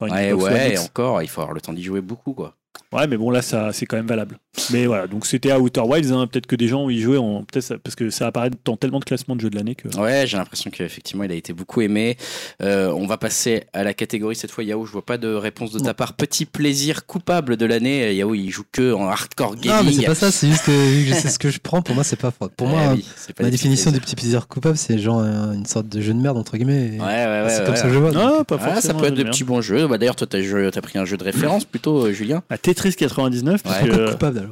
Enfin, 0.00 0.12
une 0.14 0.18
Ouais, 0.20 0.32
Xbox 0.36 0.52
ouais, 0.54 0.74
et 0.74 0.78
encore, 0.78 1.22
il 1.22 1.28
faut 1.28 1.40
avoir 1.40 1.54
le 1.54 1.60
temps 1.60 1.72
d'y 1.72 1.82
jouer 1.82 2.00
beaucoup 2.00 2.32
quoi. 2.32 2.54
Ouais, 2.92 3.06
mais 3.06 3.16
bon, 3.16 3.30
là, 3.30 3.40
ça, 3.42 3.72
c'est 3.72 3.86
quand 3.86 3.96
même 3.96 4.06
valable. 4.06 4.38
Mais 4.72 4.86
voilà, 4.86 5.06
donc 5.06 5.26
c'était 5.26 5.50
à 5.50 5.60
Outer 5.60 5.82
Wilds. 5.82 6.12
hein. 6.12 6.26
Peut-être 6.26 6.46
que 6.46 6.56
des 6.56 6.68
gens 6.68 6.88
y 6.88 7.00
jouaient, 7.00 7.18
en... 7.18 7.44
peut-être 7.44 7.64
ça- 7.64 7.78
parce 7.78 7.94
que 7.94 8.10
ça 8.10 8.26
apparaît 8.26 8.50
dans 8.64 8.76
tellement 8.76 8.98
de 9.00 9.04
classements 9.04 9.36
de 9.36 9.40
jeux 9.40 9.50
de 9.50 9.56
l'année 9.56 9.74
que. 9.74 9.88
Ouais, 9.98 10.24
j'ai 10.26 10.36
l'impression 10.36 10.70
qu'effectivement 10.70 11.24
il 11.24 11.32
a 11.32 11.34
été 11.34 11.52
beaucoup 11.52 11.80
aimé. 11.82 12.16
Euh, 12.62 12.90
on 12.92 13.06
va 13.06 13.16
passer 13.18 13.64
à 13.72 13.84
la 13.84 13.94
catégorie 13.94 14.34
cette 14.36 14.50
fois 14.50 14.64
Yao. 14.64 14.84
Je 14.86 14.92
vois 14.92 15.04
pas 15.04 15.18
de 15.18 15.28
réponse 15.32 15.72
de 15.72 15.78
ta 15.80 15.94
part. 15.94 16.14
Petit 16.14 16.46
plaisir 16.46 17.06
coupable 17.06 17.56
de 17.56 17.66
l'année. 17.66 18.14
Yao, 18.14 18.34
il 18.34 18.50
joue 18.50 18.64
que 18.72 18.92
en 18.92 19.08
hardcore 19.08 19.56
gaming. 19.56 19.78
Non, 19.78 19.84
mais 19.84 19.92
c'est 19.92 20.06
pas 20.06 20.14
ça, 20.14 20.30
c'est 20.30 20.48
juste 20.48 20.64
que 20.64 20.70
vu 20.70 21.04
que 21.08 21.14
je 21.14 21.20
sais 21.20 21.28
ce 21.28 21.38
que 21.38 21.50
je 21.50 21.58
prends, 21.60 21.82
pour 21.82 21.94
moi, 21.94 22.04
c'est 22.04 22.16
pas. 22.16 22.30
Pour 22.30 22.50
Eh 22.60 22.64
moi, 22.66 22.80
oui, 22.94 23.04
c'est 23.16 23.32
pas 23.34 23.42
ma 23.44 23.50
des 23.50 23.56
petits 23.56 23.64
définition 23.64 23.90
du 23.90 23.98
plaisirs. 23.98 24.06
petit 24.06 24.16
plaisir 24.16 24.48
coupable, 24.48 24.76
c'est 24.76 24.98
genre 24.98 25.20
euh, 25.20 25.52
une 25.52 25.66
sorte 25.66 25.88
de 25.88 26.00
jeu 26.00 26.14
de 26.14 26.18
merde, 26.18 26.38
entre 26.38 26.56
guillemets. 26.56 26.94
et 26.96 26.98
Ouais, 26.98 27.04
ouais, 27.06 27.42
ouais. 27.42 27.44
c'est 27.48 27.58
ouais, 27.60 27.64
comme 27.64 27.74
ouais. 27.74 27.80
ça 27.80 27.86
que 27.88 27.92
je 27.94 27.98
vois. 27.98 28.10
Non, 28.12 28.38
donc, 28.38 28.46
pas 28.46 28.56
Ah, 28.60 28.72
forcément. 28.72 28.94
ça 28.94 29.00
peut 29.00 29.06
être 29.06 29.14
de 29.14 29.22
petits 29.24 29.44
bons 29.44 29.60
jeux. 29.60 29.86
Bah, 29.86 29.98
D'ailleurs, 29.98 30.16
toi, 30.16 30.26
t'as 30.26 30.40
joué- 30.42 30.70
t'as 30.72 30.80
pris 30.80 30.98
un 30.98 31.04
jeu 31.04 31.16
de 31.16 31.24
référence 31.24 31.64
plutôt, 31.64 32.06
euh, 32.06 32.12
Julien. 32.12 32.42
À 32.50 32.58
Tetris 32.58 32.94
99, 32.94 33.62
parce 33.62 33.82
Ouais. 33.82 33.88
que- 33.88 34.10
coupable 34.12 34.45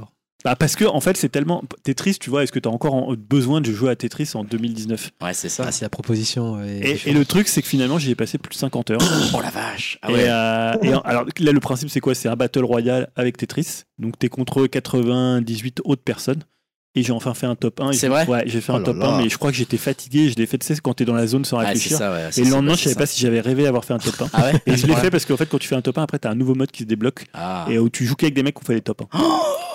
bah, 0.45 0.57
parce 0.57 0.77
que 0.77 0.85
en 0.85 1.01
fait, 1.01 1.17
c'est 1.17 1.29
tellement 1.31 1.63
Tetris. 1.83 2.17
Tu 2.21 2.29
vois, 2.31 2.43
est-ce 2.43 2.53
que 2.53 2.59
tu 2.59 2.69
as 2.69 2.73
encore 2.73 2.95
en- 2.95 3.15
besoin 3.15 3.61
de 3.61 3.73
jouer 3.73 3.91
à 3.91 3.97
Tetris 3.97 4.31
en 4.35 4.45
2019 4.45 5.11
Ouais, 5.23 5.33
c'est 5.33 5.49
ça. 5.49 5.65
Ah, 5.67 5.73
si 5.73 5.83
la 5.83 5.89
proposition 5.89 6.63
et, 6.63 6.99
le 7.13 7.25
truc, 7.25 7.49
c'est 7.49 7.63
que 7.63 7.69
finalement, 7.69 7.99
j'y 7.99 8.11
ai 8.11 8.15
passé 8.15 8.39
plus 8.39 8.51
de 8.51 8.55
50 8.59 8.91
heures. 8.91 8.99
Oh 9.35 9.41
la 9.41 9.51
vache. 9.51 9.99
Ah 10.03 10.11
et, 10.11 10.15
ouais. 10.15 10.25
euh, 10.29 10.73
et 10.83 10.95
en- 10.95 11.01
alors 11.01 11.25
là, 11.39 11.53
le 11.53 11.61
principe, 11.61 11.89
c'est 11.91 12.01
quoi? 12.01 12.15
C'est 12.15 12.29
un 12.29 12.37
battle 12.37 12.65
royale 12.65 13.11
avec 13.17 13.37
Tetris. 13.37 13.85
Donc, 13.99 14.19
t'es 14.19 14.29
contre 14.29 14.67
98 14.67 15.81
autres 15.85 16.03
personnes. 16.03 16.43
Et 16.97 17.03
j'ai 17.03 17.13
enfin 17.13 17.35
fait 17.35 17.47
un 17.47 17.57
top 17.57 17.81
1. 17.81 17.91
et 17.91 17.93
C'est 17.95 18.07
vrai? 18.07 18.25
Ouais, 18.29 18.45
j'ai 18.47 18.61
fait 18.61 18.71
Oh 18.71 18.77
un 18.77 18.79
là 18.79 18.85
top 18.85 18.99
là. 18.99 19.09
1, 19.17 19.23
mais 19.23 19.29
je 19.29 19.37
crois 19.37 19.51
que 19.51 19.57
j'étais 19.57 19.79
fatigué. 19.79 20.29
Je 20.31 20.37
l'ai 20.37 20.47
fait, 20.47 20.59
tu 20.59 20.67
sais, 20.67 20.77
quand 20.81 20.95
t'es 20.95 21.05
dans 21.05 21.15
la 21.15 21.27
zone 21.27 21.45
sans 21.45 21.59
Ah, 21.59 21.63
c'est 21.63 21.69
réfléchir. 21.71 21.99
ça, 21.99 22.13
ouais. 22.13 22.31
ça, 22.31 22.41
et 22.41 22.45
le 22.45 22.47
c'est- 22.51 22.55
lendemain, 22.55 22.75
c'est 22.77 22.83
je 22.83 22.85
savais 22.91 22.95
pas 22.97 23.07
si 23.07 23.21
j'avais 23.21 23.41
rêvé 23.41 23.67
avoir 23.67 23.85
fait 23.85 23.95
un 23.95 23.99
top 23.99 24.15
1. 24.23 24.29
Ah 24.33 24.43
ouais? 24.53 24.61
Et 24.67 24.77
je 24.77 24.87
l'ai 24.87 24.95
fait 24.95 25.11
parce 25.11 25.25
qu'en 25.25 25.37
fait, 25.37 25.47
quand 25.47 25.59
tu 25.59 25.67
fais 25.67 25.75
un 25.75 25.83
top 25.83 25.99
1, 25.99 26.03
après, 26.05 26.21
t'as 26.21 26.31
un 26.31 26.37
nouveau 26.37 26.55
mode 26.55 26.71
qui 26.71 26.85
se 26.85 26.89
débloque 26.89 27.25
Ah. 27.35 27.67
et 27.69 27.79
où 27.81 27.89
tu 27.89 28.05
joues 28.07 28.15
qu'avec 28.15 28.35
des 28.35 28.45
mecs 28.45 28.55
qui 28.55 28.63
ont 28.63 28.67
fait 28.67 28.75
des 28.77 28.81
top 28.83 29.03
1. 29.13 29.19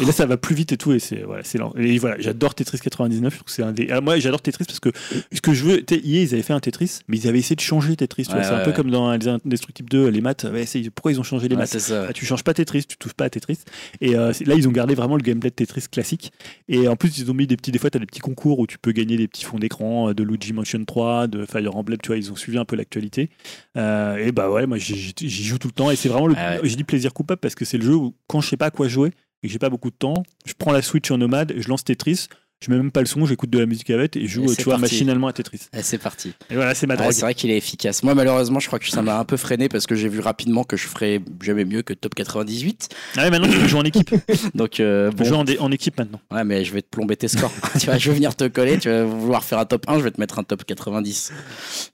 Et 0.00 0.04
là, 0.04 0.12
ça 0.12 0.26
va 0.26 0.36
plus 0.36 0.54
vite 0.54 0.72
et 0.72 0.76
tout, 0.76 0.92
et 0.92 0.98
c'est 0.98 1.22
voilà, 1.22 1.42
c'est 1.44 1.58
lent. 1.58 1.72
Et 1.76 1.98
voilà, 1.98 2.16
j'adore 2.18 2.54
Tetris 2.54 2.78
99. 2.78 3.32
Je 3.32 3.36
trouve 3.38 3.44
que 3.46 3.50
c'est 3.52 3.62
un 3.62 3.72
des. 3.72 3.88
Ah, 3.90 4.00
moi, 4.00 4.18
j'adore 4.18 4.42
Tetris 4.42 4.64
parce 4.66 4.80
que 4.80 4.90
ce 5.32 5.40
que 5.40 5.54
je 5.54 5.64
veux, 5.64 5.78
EA, 5.92 6.22
ils 6.22 6.34
avaient 6.34 6.42
fait 6.42 6.52
un 6.52 6.60
Tetris, 6.60 7.00
mais 7.08 7.16
ils 7.18 7.28
avaient 7.28 7.38
essayé 7.38 7.56
de 7.56 7.60
changer 7.60 7.96
Tetris. 7.96 8.24
tu 8.24 8.30
vois. 8.30 8.38
Ouais, 8.38 8.44
c'est 8.44 8.50
un 8.50 8.58
ouais, 8.58 8.62
peu 8.64 8.70
ouais. 8.70 8.76
comme 8.76 8.90
dans 8.90 9.12
les 9.16 9.28
Indestructibles 9.28 9.88
2, 9.88 10.08
les 10.08 10.20
maths. 10.20 10.44
Ouais, 10.52 10.66
c'est- 10.66 10.90
pourquoi 10.90 11.12
ils 11.12 11.20
ont 11.20 11.24
changé 11.24 11.48
les 11.48 11.54
Ouais, 11.54 11.62
maths? 11.62 11.70
c'est 11.70 11.80
ça. 11.80 12.06
ah, 12.08 12.12
tu 12.12 12.26
changes 12.26 12.44
pas 12.44 12.54
Tetris, 12.54 12.84
tu 12.86 12.96
touches 12.96 13.14
pas 13.14 13.24
à 13.26 13.30
Tetris. 13.30 13.58
Et 14.00 14.16
euh, 14.16 14.32
c'est- 14.32 14.44
là, 14.44 14.54
ils 14.54 14.68
ont 14.68 14.72
gardé 14.72 14.94
vraiment 14.94 15.16
le 15.16 15.22
gameplay 15.22 15.50
de 15.50 15.54
Tetris 15.54 15.84
classique. 15.90 16.32
Et 16.68 16.88
en 16.88 16.96
plus, 16.96 17.18
ils 17.18 17.30
ont 17.30 17.34
mis 17.34 17.46
des 17.46 17.56
petits. 17.56 17.72
Des 17.72 17.78
fois, 17.78 17.90
tu 17.90 17.96
as 17.96 18.00
des 18.00 18.06
petits 18.06 18.20
concours 18.20 18.58
où 18.58 18.66
tu 18.66 18.78
peux 18.78 18.92
gagner 18.92 19.16
des 19.16 19.28
petits 19.28 19.44
fonds 19.44 19.58
d'écran 19.58 20.10
euh, 20.10 20.14
de 20.14 20.22
Luigi 20.22 20.52
Motion 20.52 20.84
3, 20.84 21.26
de 21.26 21.44
Fire 21.46 21.74
Emblem. 21.76 21.98
Tu 22.02 22.08
vois, 22.08 22.16
ils 22.16 22.30
ont 22.32 22.36
suivi 22.36 22.58
un 22.58 22.64
peu 22.64 22.76
l'actualité. 22.76 23.30
Euh, 23.76 24.16
et 24.16 24.32
bah 24.32 24.50
ouais, 24.50 24.66
moi, 24.66 24.78
j'y 24.78 24.96
joue 25.44 25.58
tout 25.58 25.68
le 25.68 25.72
temps. 25.72 25.90
Et 25.90 25.96
c'est 25.96 26.08
vraiment 26.08 26.26
le. 26.26 26.34
Ah 26.36 26.54
ouais. 26.60 26.68
J'ai 26.68 26.76
dit 26.76 26.84
plaisir 26.84 27.12
coupable 27.14 27.40
parce 27.40 27.54
que 27.54 27.64
c'est 27.64 27.78
le 27.78 27.84
jeu 27.84 27.94
où, 27.94 28.14
quand 28.26 28.40
je 28.40 28.48
sais 28.48 28.56
pas 28.56 28.66
à 28.66 28.70
quoi 28.70 28.88
jouer 28.88 29.12
et 29.42 29.48
j'ai 29.48 29.58
pas 29.58 29.70
beaucoup 29.70 29.90
de 29.90 29.96
temps, 29.96 30.22
je 30.44 30.54
prends 30.54 30.72
la 30.72 30.82
Switch 30.82 31.10
en 31.10 31.18
nomade, 31.18 31.54
je 31.56 31.68
lance 31.68 31.84
Tetris. 31.84 32.28
Je 32.64 32.70
mets 32.70 32.78
même 32.78 32.90
pas 32.90 33.00
le 33.00 33.06
son, 33.06 33.26
j'écoute 33.26 33.50
de 33.50 33.58
la 33.58 33.66
musique 33.66 33.90
avec 33.90 34.16
et 34.16 34.22
je 34.26 34.26
joue, 34.40 34.50
Et 34.50 34.56
tu 34.56 34.62
vois, 34.62 34.78
parti. 34.78 34.94
machinalement 34.94 35.26
à 35.28 35.32
Tetris. 35.34 35.60
C'est 35.82 35.98
parti. 35.98 36.32
Et 36.48 36.54
voilà, 36.54 36.74
c'est 36.74 36.86
ma 36.86 36.94
Ah, 36.94 36.96
drogue. 36.96 37.12
c'est 37.12 37.20
vrai 37.20 37.34
qu'il 37.34 37.50
est 37.50 37.56
efficace. 37.58 38.02
Moi, 38.02 38.14
malheureusement, 38.14 38.60
je 38.60 38.66
crois 38.66 38.78
que 38.78 38.88
ça 38.88 39.02
m'a 39.02 39.18
un 39.18 39.24
peu 39.26 39.36
freiné 39.36 39.68
parce 39.68 39.86
que 39.86 39.94
j'ai 39.94 40.08
vu 40.08 40.20
rapidement 40.20 40.64
que 40.64 40.74
je 40.78 40.86
ferais 40.86 41.20
jamais 41.42 41.66
mieux 41.66 41.82
que 41.82 41.92
top 41.92 42.14
98. 42.14 42.88
Ah 43.18 43.24
ouais, 43.24 43.30
maintenant, 43.30 43.48
tu 43.48 43.58
peux 43.58 43.68
jouer 43.68 43.80
en 43.80 43.84
équipe. 43.84 44.08
Donc, 44.54 44.80
euh, 44.80 45.10
Tu 45.10 45.16
peux 45.16 45.24
bon. 45.24 45.44
jouer 45.44 45.58
en, 45.60 45.70
équipe 45.70 45.98
maintenant. 45.98 46.18
Ouais, 46.30 46.44
mais 46.44 46.64
je 46.64 46.72
vais 46.72 46.80
te 46.80 46.88
plomber 46.88 47.14
tes 47.16 47.28
scores. 47.28 47.52
tu 47.78 47.86
vois, 47.86 47.98
je 47.98 48.08
vais 48.08 48.14
venir 48.16 48.34
te 48.34 48.48
coller, 48.48 48.78
tu 48.78 48.88
vas 48.88 49.04
vouloir 49.04 49.44
faire 49.44 49.58
un 49.58 49.66
top 49.66 49.84
1, 49.86 49.98
je 49.98 50.04
vais 50.04 50.10
te 50.10 50.18
mettre 50.20 50.38
un 50.38 50.42
top 50.42 50.64
90. 50.64 51.32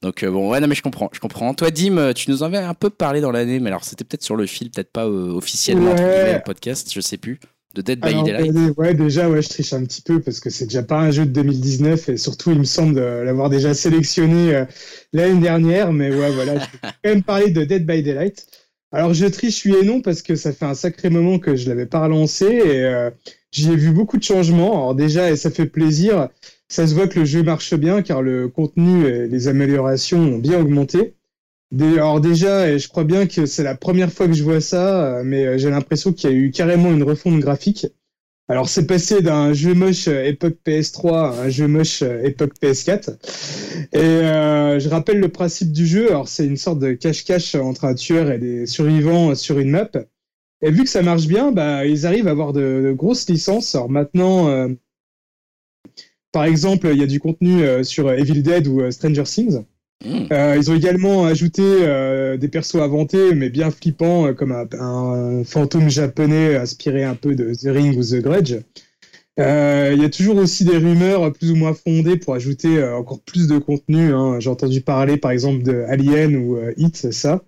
Donc, 0.03 0.23
euh, 0.23 0.31
bon, 0.31 0.49
ouais, 0.49 0.61
non, 0.61 0.69
mais 0.69 0.77
je 0.77 0.83
comprends, 0.83 1.11
je 1.13 1.19
comprends. 1.19 1.53
Toi, 1.55 1.73
Dim, 1.73 1.99
euh, 1.99 2.13
tu 2.13 2.31
nous 2.31 2.45
en 2.45 2.47
avais 2.47 2.59
un 2.59 2.75
peu 2.75 2.89
parlé 2.89 3.21
dans 3.21 3.33
l'année, 3.33 3.59
mais 3.59 3.69
alors 3.71 3.83
c'était 3.83 4.05
peut-être 4.05 4.23
sur 4.23 4.37
le 4.37 4.47
fil, 4.47 4.71
peut-être 4.71 4.93
pas 4.93 5.07
euh, 5.07 5.33
officiellement, 5.33 5.91
entre 5.91 6.05
Ouais. 6.05 6.15
guillemets, 6.15 6.35
le 6.35 6.43
podcast, 6.45 6.89
je 6.95 7.01
sais 7.01 7.17
plus. 7.17 7.41
De 7.75 7.81
Dead 7.83 8.01
by 8.01 8.09
Alors, 8.09 8.25
Daylight. 8.25 8.77
ouais, 8.77 8.95
déjà, 8.95 9.31
ouais, 9.31 9.41
je 9.41 9.49
triche 9.49 9.73
un 9.73 9.85
petit 9.85 10.03
peu 10.03 10.21
parce 10.21 10.41
que 10.41 10.51
c'est 10.51 10.67
déjà 10.67 10.83
pas 10.83 11.01
un 11.01 11.11
jeu 11.11 11.25
de 11.25 11.31
2019 11.31 12.11
et 12.11 12.17
surtout, 12.19 12.51
il 12.51 12.59
me 12.59 12.65
semble 12.65 12.99
euh, 12.99 13.25
l'avoir 13.25 13.49
déjà 13.49 13.73
sélectionné 13.73 14.55
euh, 14.55 14.65
l'année 15.13 15.41
dernière. 15.41 15.93
Mais 15.93 16.11
ouais, 16.15 16.31
voilà, 16.33 16.55
je 16.55 16.65
vais 16.65 16.79
quand 16.83 16.93
même 17.05 17.23
parler 17.23 17.51
de 17.51 17.65
Dead 17.65 17.87
by 17.87 18.03
Daylight. 18.03 18.47
Alors, 18.93 19.15
je 19.15 19.25
triche 19.27 19.65
oui 19.65 19.75
et 19.81 19.87
non 19.87 20.03
parce 20.03 20.21
que 20.21 20.37
ça 20.37 20.53
fait 20.53 20.67
un 20.67 20.75
sacré 20.75 21.09
moment 21.09 21.39
que 21.39 21.57
je 21.57 21.69
l'avais 21.69 21.87
pas 21.87 22.03
relancé 22.05 22.45
et 22.45 22.85
euh, 22.85 23.11
j'y 23.51 23.71
ai 23.73 23.77
vu 23.77 23.91
beaucoup 23.91 24.19
de 24.19 24.23
changements. 24.23 24.73
Alors, 24.73 24.95
déjà, 24.95 25.31
et 25.31 25.37
ça 25.37 25.51
fait 25.51 25.67
plaisir, 25.67 26.29
ça 26.69 26.87
se 26.87 26.95
voit 26.95 27.09
que 27.09 27.21
le 27.21 27.25
jeu 27.25 27.43
marche 27.43 27.75
bien 27.75 28.03
car 28.03 28.21
le 28.21 28.49
contenu 28.49 29.07
et 29.07 29.29
les 29.29 29.49
améliorations 29.49 30.19
ont 30.19 30.39
bien 30.39 30.61
augmenté. 30.61 31.15
Alors 31.81 32.21
déjà, 32.21 32.69
et 32.71 32.79
je 32.79 32.89
crois 32.89 33.05
bien 33.05 33.27
que 33.27 33.47
c'est 33.47 33.63
la 33.63 33.75
première 33.75 34.13
fois 34.13 34.27
que 34.27 34.35
je 34.35 34.43
vois 34.43 34.61
ça, 34.61 35.19
euh, 35.19 35.23
mais 35.25 35.47
euh, 35.47 35.59
j'ai 35.59 35.71
l'impression 35.71 36.13
qu'il 36.13 36.31
y 36.31 36.33
a 36.33 36.37
eu 36.37 36.51
carrément 36.51 36.93
une 36.93 37.03
refonte 37.03 37.41
graphique. 37.41 37.87
Alors 38.49 38.69
c'est 38.69 38.87
passé 38.87 39.23
d'un 39.23 39.55
jeu 39.55 39.73
moche 39.73 40.09
euh, 40.09 40.25
époque 40.25 40.59
PS3 40.67 41.15
à 41.15 41.43
un 41.45 41.49
jeu 41.49 41.69
moche 41.69 42.03
euh, 42.03 42.23
époque 42.23 42.53
PS4. 42.61 43.17
Et 43.93 43.99
euh, 43.99 44.79
je 44.79 44.89
rappelle 44.91 45.21
le 45.21 45.29
principe 45.29 45.73
du 45.73 45.87
jeu. 45.87 46.11
Alors 46.11 46.29
c'est 46.29 46.47
une 46.47 46.59
sorte 46.59 46.79
de 46.79 46.93
cache-cache 46.93 47.55
entre 47.55 47.85
un 47.87 47.95
tueur 47.95 48.31
et 48.31 48.39
des 48.39 48.67
survivants 48.67 49.35
sur 49.35 49.59
une 49.59 49.71
map. 49.71 49.89
Et 50.63 50.71
vu 50.71 50.85
que 50.85 50.91
ça 50.91 51.03
marche 51.03 51.27
bien, 51.27 51.51
bah 51.53 51.87
ils 51.87 52.07
arrivent 52.07 52.29
à 52.29 52.31
avoir 52.31 52.53
de, 52.53 52.93
grosses 52.97 53.29
licences. 53.29 53.75
Alors 53.75 53.91
maintenant, 53.91 54.49
euh, 54.49 54.69
par 56.33 56.45
exemple, 56.45 56.89
il 56.93 56.99
y 56.99 57.03
a 57.03 57.07
du 57.07 57.21
contenu 57.21 57.63
euh, 57.63 57.83
sur 57.83 58.11
Evil 58.13 58.43
Dead 58.43 58.67
ou 58.67 58.81
euh, 58.81 58.91
Stranger 58.91 59.25
Things. 59.25 59.65
Mmh. 60.05 60.27
Euh, 60.33 60.57
ils 60.59 60.71
ont 60.71 60.75
également 60.75 61.27
ajouté 61.27 61.63
euh, 61.63 62.37
des 62.37 62.49
persos 62.49 62.77
inventés, 62.77 63.35
mais 63.35 63.51
bien 63.51 63.71
flippants, 63.71 64.27
euh, 64.27 64.33
comme 64.33 64.53
un, 64.53 64.67
un 64.81 65.45
fantôme 65.45 65.89
japonais 65.89 66.57
inspiré 66.57 67.05
un 67.05 67.15
peu 67.15 67.35
de 67.35 67.55
The 67.55 67.69
Ring 67.75 67.97
ou 67.97 68.03
The 68.03 68.21
Grudge. 68.21 68.57
Il 69.39 69.99
y 70.01 70.05
a 70.05 70.11
toujours 70.11 70.37
aussi 70.37 70.65
des 70.65 70.77
rumeurs 70.77 71.33
plus 71.33 71.51
ou 71.51 71.57
moins 71.57 71.73
fondées 71.75 72.17
pour 72.17 72.35
ajouter 72.35 72.83
encore 72.85 73.21
plus 73.21 73.49
de 73.49 73.59
contenu. 73.59 74.13
hein. 74.13 74.39
J'ai 74.41 74.51
entendu 74.51 74.83
parler 74.83 75.17
par 75.17 75.31
exemple 75.31 75.63
de 75.63 75.85
Alien 75.89 76.37
ou 76.37 76.59
Hit, 76.77 76.97
c'est 76.97 77.13
ça. 77.13 77.43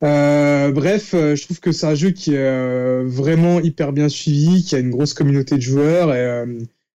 Bref, 0.00 1.10
je 1.12 1.42
trouve 1.42 1.58
que 1.58 1.72
c'est 1.72 1.86
un 1.86 1.96
jeu 1.96 2.10
qui 2.10 2.34
est 2.34 3.02
vraiment 3.02 3.60
hyper 3.60 3.92
bien 3.92 4.08
suivi, 4.08 4.62
qui 4.62 4.76
a 4.76 4.78
une 4.78 4.90
grosse 4.90 5.12
communauté 5.12 5.56
de 5.56 5.60
joueurs 5.60 6.14
et 6.14 6.46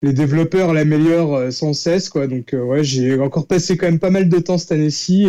les 0.03 0.13
développeurs 0.13 0.73
l'améliorent 0.73 1.35
euh, 1.35 1.51
sans 1.51 1.73
cesse, 1.73 2.09
quoi. 2.09 2.27
Donc, 2.27 2.53
euh, 2.53 2.61
ouais, 2.61 2.83
j'ai 2.83 3.19
encore 3.19 3.47
passé 3.47 3.77
quand 3.77 3.87
même 3.87 3.99
pas 3.99 4.11
mal 4.11 4.29
de 4.29 4.39
temps 4.39 4.59
cette 4.59 4.73
année-ci. 4.73 5.27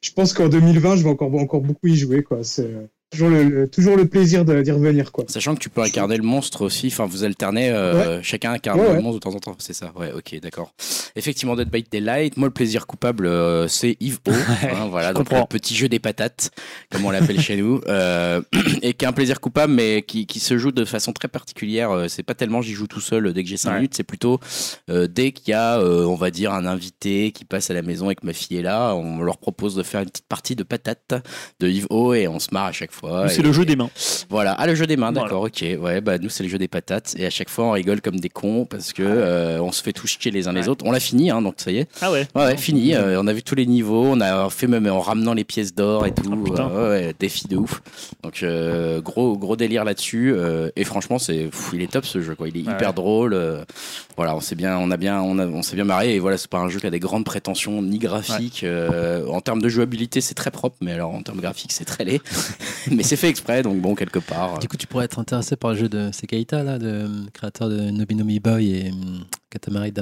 Je 0.00 0.12
pense 0.14 0.32
qu'en 0.32 0.48
2020, 0.48 0.96
je 0.96 1.02
vais 1.02 1.10
encore, 1.10 1.34
encore 1.34 1.60
beaucoup 1.60 1.88
y 1.88 1.96
jouer, 1.96 2.22
quoi. 2.22 2.44
C'est, 2.44 2.70
toujours 3.10 3.30
le, 3.30 3.42
le- 3.44 3.68
toujours 3.68 3.96
le 3.96 4.06
plaisir 4.06 4.44
de- 4.44 4.62
d'y 4.62 4.70
revenir, 4.70 5.12
quoi. 5.12 5.24
Sachant 5.28 5.54
que 5.54 5.60
tu 5.60 5.70
peux 5.70 5.82
incarner 5.82 6.16
le 6.16 6.22
monstre 6.22 6.62
aussi, 6.62 6.88
enfin 6.88 7.06
vous 7.06 7.24
alternez, 7.24 7.70
euh, 7.70 8.22
chacun 8.22 8.52
incarne 8.52 8.80
Ouais, 8.80 8.94
le 8.94 9.00
monstre 9.00 9.14
de 9.14 9.30
temps 9.30 9.34
en 9.34 9.38
temps, 9.40 9.56
c'est 9.58 9.72
ça, 9.72 9.92
ouais, 9.96 10.12
ok, 10.12 10.38
d'accord. 10.40 10.72
Effectivement, 11.16 11.56
Dead 11.56 11.70
by 11.70 11.82
Daylight, 11.90 12.36
moi 12.36 12.48
le 12.48 12.52
plaisir 12.54 12.86
coupable 12.86 13.28
c'est 13.68 13.96
Yves 14.00 14.18
O, 14.28 14.30
hein, 14.62 14.88
voilà, 14.90 15.12
donc 15.12 15.24
comprends. 15.28 15.40
le 15.40 15.46
petit 15.58 15.74
jeu 15.74 15.88
des 15.88 15.98
patates, 15.98 16.50
comme 16.90 17.04
on 17.04 17.10
l'appelle 17.10 17.40
chez 17.40 17.56
nous, 17.56 17.80
euh, 17.88 18.40
et 18.82 18.92
qui 18.94 19.04
est 19.04 19.08
un 19.08 19.12
plaisir 19.12 19.40
coupable 19.40 19.72
mais 19.72 20.02
qui, 20.02 20.26
qui 20.26 20.40
se 20.40 20.58
joue 20.58 20.70
de 20.72 20.84
façon 20.84 21.12
très 21.12 21.28
particulière, 21.28 21.90
euh, 21.90 22.08
c'est 22.08 22.22
pas 22.22 22.34
tellement 22.34 22.60
j'y 22.62 22.72
joue 22.74 22.86
tout 22.86 23.00
seul 23.00 23.26
euh, 23.26 23.32
dès 23.32 23.42
que 23.42 23.48
j'ai 23.48 23.56
5 23.56 23.68
Ouais. 23.70 23.76
minutes, 23.76 23.94
c'est 23.94 24.02
plutôt 24.02 24.38
euh, 24.90 25.06
dès 25.08 25.32
qu'il 25.32 25.50
y 25.50 25.54
a, 25.54 25.78
euh, 25.78 26.04
on 26.04 26.14
va 26.14 26.30
dire, 26.30 26.52
un 26.52 26.66
invité 26.66 27.32
qui 27.32 27.44
passe 27.44 27.70
à 27.70 27.74
la 27.74 27.82
maison 27.82 28.10
et 28.10 28.14
que 28.14 28.24
ma 28.26 28.32
fille 28.32 28.56
est 28.58 28.62
là, 28.62 28.94
on 28.94 29.20
leur 29.22 29.38
propose 29.38 29.74
de 29.74 29.82
faire 29.82 30.00
une 30.02 30.08
petite 30.10 30.26
partie 30.28 30.56
de 30.56 30.62
patates 30.62 31.14
de 31.60 31.68
Yves 31.68 31.86
O 31.90 32.12
et 32.14 32.28
on 32.28 32.38
se 32.38 32.48
marre 32.52 32.66
à 32.66 32.72
chaque 32.72 32.92
fois. 32.92 32.97
C'est 33.28 33.38
Et- 33.40 33.42
le 33.42 33.52
jeu 33.52 33.64
des 33.64 33.76
mains. 33.76 33.90
voilà, 34.30 34.52
ah 34.58 34.66
le 34.66 34.74
jeu 34.74 34.86
des 34.86 34.96
mains, 34.96 35.12
Voilà. 35.12 35.28
d'accord, 35.28 35.42
ok. 35.44 35.64
Ouais, 35.80 36.00
bah 36.00 36.18
nous 36.18 36.28
c'est 36.28 36.42
le 36.42 36.48
jeu 36.48 36.58
des 36.58 36.68
patates 36.68 37.14
et 37.18 37.26
à 37.26 37.30
chaque 37.30 37.48
fois 37.50 37.66
on 37.66 37.70
rigole 37.72 38.00
comme 38.00 38.18
des 38.20 38.28
cons 38.28 38.64
parce 38.64 38.92
que 38.92 39.02
euh, 39.04 39.60
on 39.60 39.72
se 39.72 39.82
fait 39.82 39.92
tout 39.92 40.06
chier 40.06 40.30
les 40.30 40.48
uns 40.48 40.52
les 40.52 40.68
autres. 40.68 40.84
On 40.86 40.90
l'a 40.92 41.00
fini, 41.00 41.30
hein, 41.30 41.42
donc 41.42 41.54
ça 41.58 41.70
y 41.70 41.78
est. 41.78 41.88
Ah 42.00 42.10
ouais. 42.10 42.26
Ouais, 42.34 42.44
ouais, 42.46 42.56
fini. 42.56 42.94
euh, 42.94 43.20
on 43.20 43.26
a 43.26 43.32
vu 43.32 43.42
tous 43.42 43.54
les 43.54 43.66
niveaux, 43.66 44.04
on 44.06 44.20
a 44.20 44.48
fait 44.50 44.66
même 44.66 44.86
en 44.86 45.00
ramenant 45.00 45.34
les 45.34 45.44
pièces 45.44 45.74
d'or 45.74 46.06
et 46.06 46.12
tout. 46.12 46.30
Oh, 46.32 46.36
putain. 46.36 46.70
euh, 46.70 46.90
ouais, 47.08 47.14
défi 47.18 47.46
de 47.48 47.56
ouf. 47.56 47.82
Donc 48.22 48.42
euh, 48.42 49.00
gros 49.00 49.36
gros 49.36 49.56
délire 49.56 49.84
là-dessus 49.84 50.34
et 50.76 50.84
franchement 50.84 51.18
c'est, 51.18 51.50
il 51.72 51.82
est 51.82 51.90
top 51.92 52.04
ce 52.04 52.20
jeu 52.20 52.34
quoi. 52.34 52.48
Il 52.48 52.56
est 52.56 52.66
Ouais. 52.66 52.72
hyper 52.74 52.92
drôle. 52.94 53.36
voilà, 54.16 54.34
on 54.34 54.40
s'est 54.40 54.56
bien, 54.56 54.76
on 54.78 54.90
a 54.90 54.96
bien, 54.96 55.20
on, 55.22 55.38
a- 55.38 55.46
on 55.46 55.62
s'est 55.62 55.76
bien 55.76 55.84
marré 55.84 56.14
et 56.14 56.18
voilà, 56.18 56.36
c'est 56.36 56.50
pas 56.50 56.58
un 56.58 56.68
jeu 56.68 56.80
qui 56.80 56.86
a 56.86 56.90
des 56.90 56.98
grandes 56.98 57.24
prétentions 57.24 57.80
ni 57.82 57.98
graphiques. 57.98 58.64
en 59.30 59.40
termes 59.40 59.62
de 59.62 59.68
jouabilité 59.68 60.20
c'est 60.20 60.34
très 60.34 60.50
propre, 60.50 60.76
mais 60.80 60.92
alors 60.92 61.14
en 61.14 61.22
termes 61.22 61.40
graphiques 61.40 61.72
c'est 61.72 61.84
très 61.84 62.04
laid. 62.04 62.20
mais 62.94 63.02
c'est 63.02 63.16
fait 63.16 63.28
exprès, 63.28 63.62
donc 63.62 63.80
bon 63.80 63.94
quelque 63.94 64.18
part. 64.18 64.58
Du 64.58 64.68
coup, 64.68 64.76
tu 64.76 64.86
pourrais 64.86 65.04
être 65.04 65.18
intéressé 65.18 65.56
par 65.56 65.72
le 65.72 65.76
jeu 65.76 65.88
de 65.88 66.10
Sekaita, 66.12 66.62
là, 66.62 66.78
de, 66.78 66.86
euh, 66.86 67.26
créateur 67.32 67.68
de 67.68 67.90
Nobinomi 67.90 68.40
Boy 68.40 68.70
et 68.70 68.90
hum, 68.90 69.24
Katamari. 69.50 69.92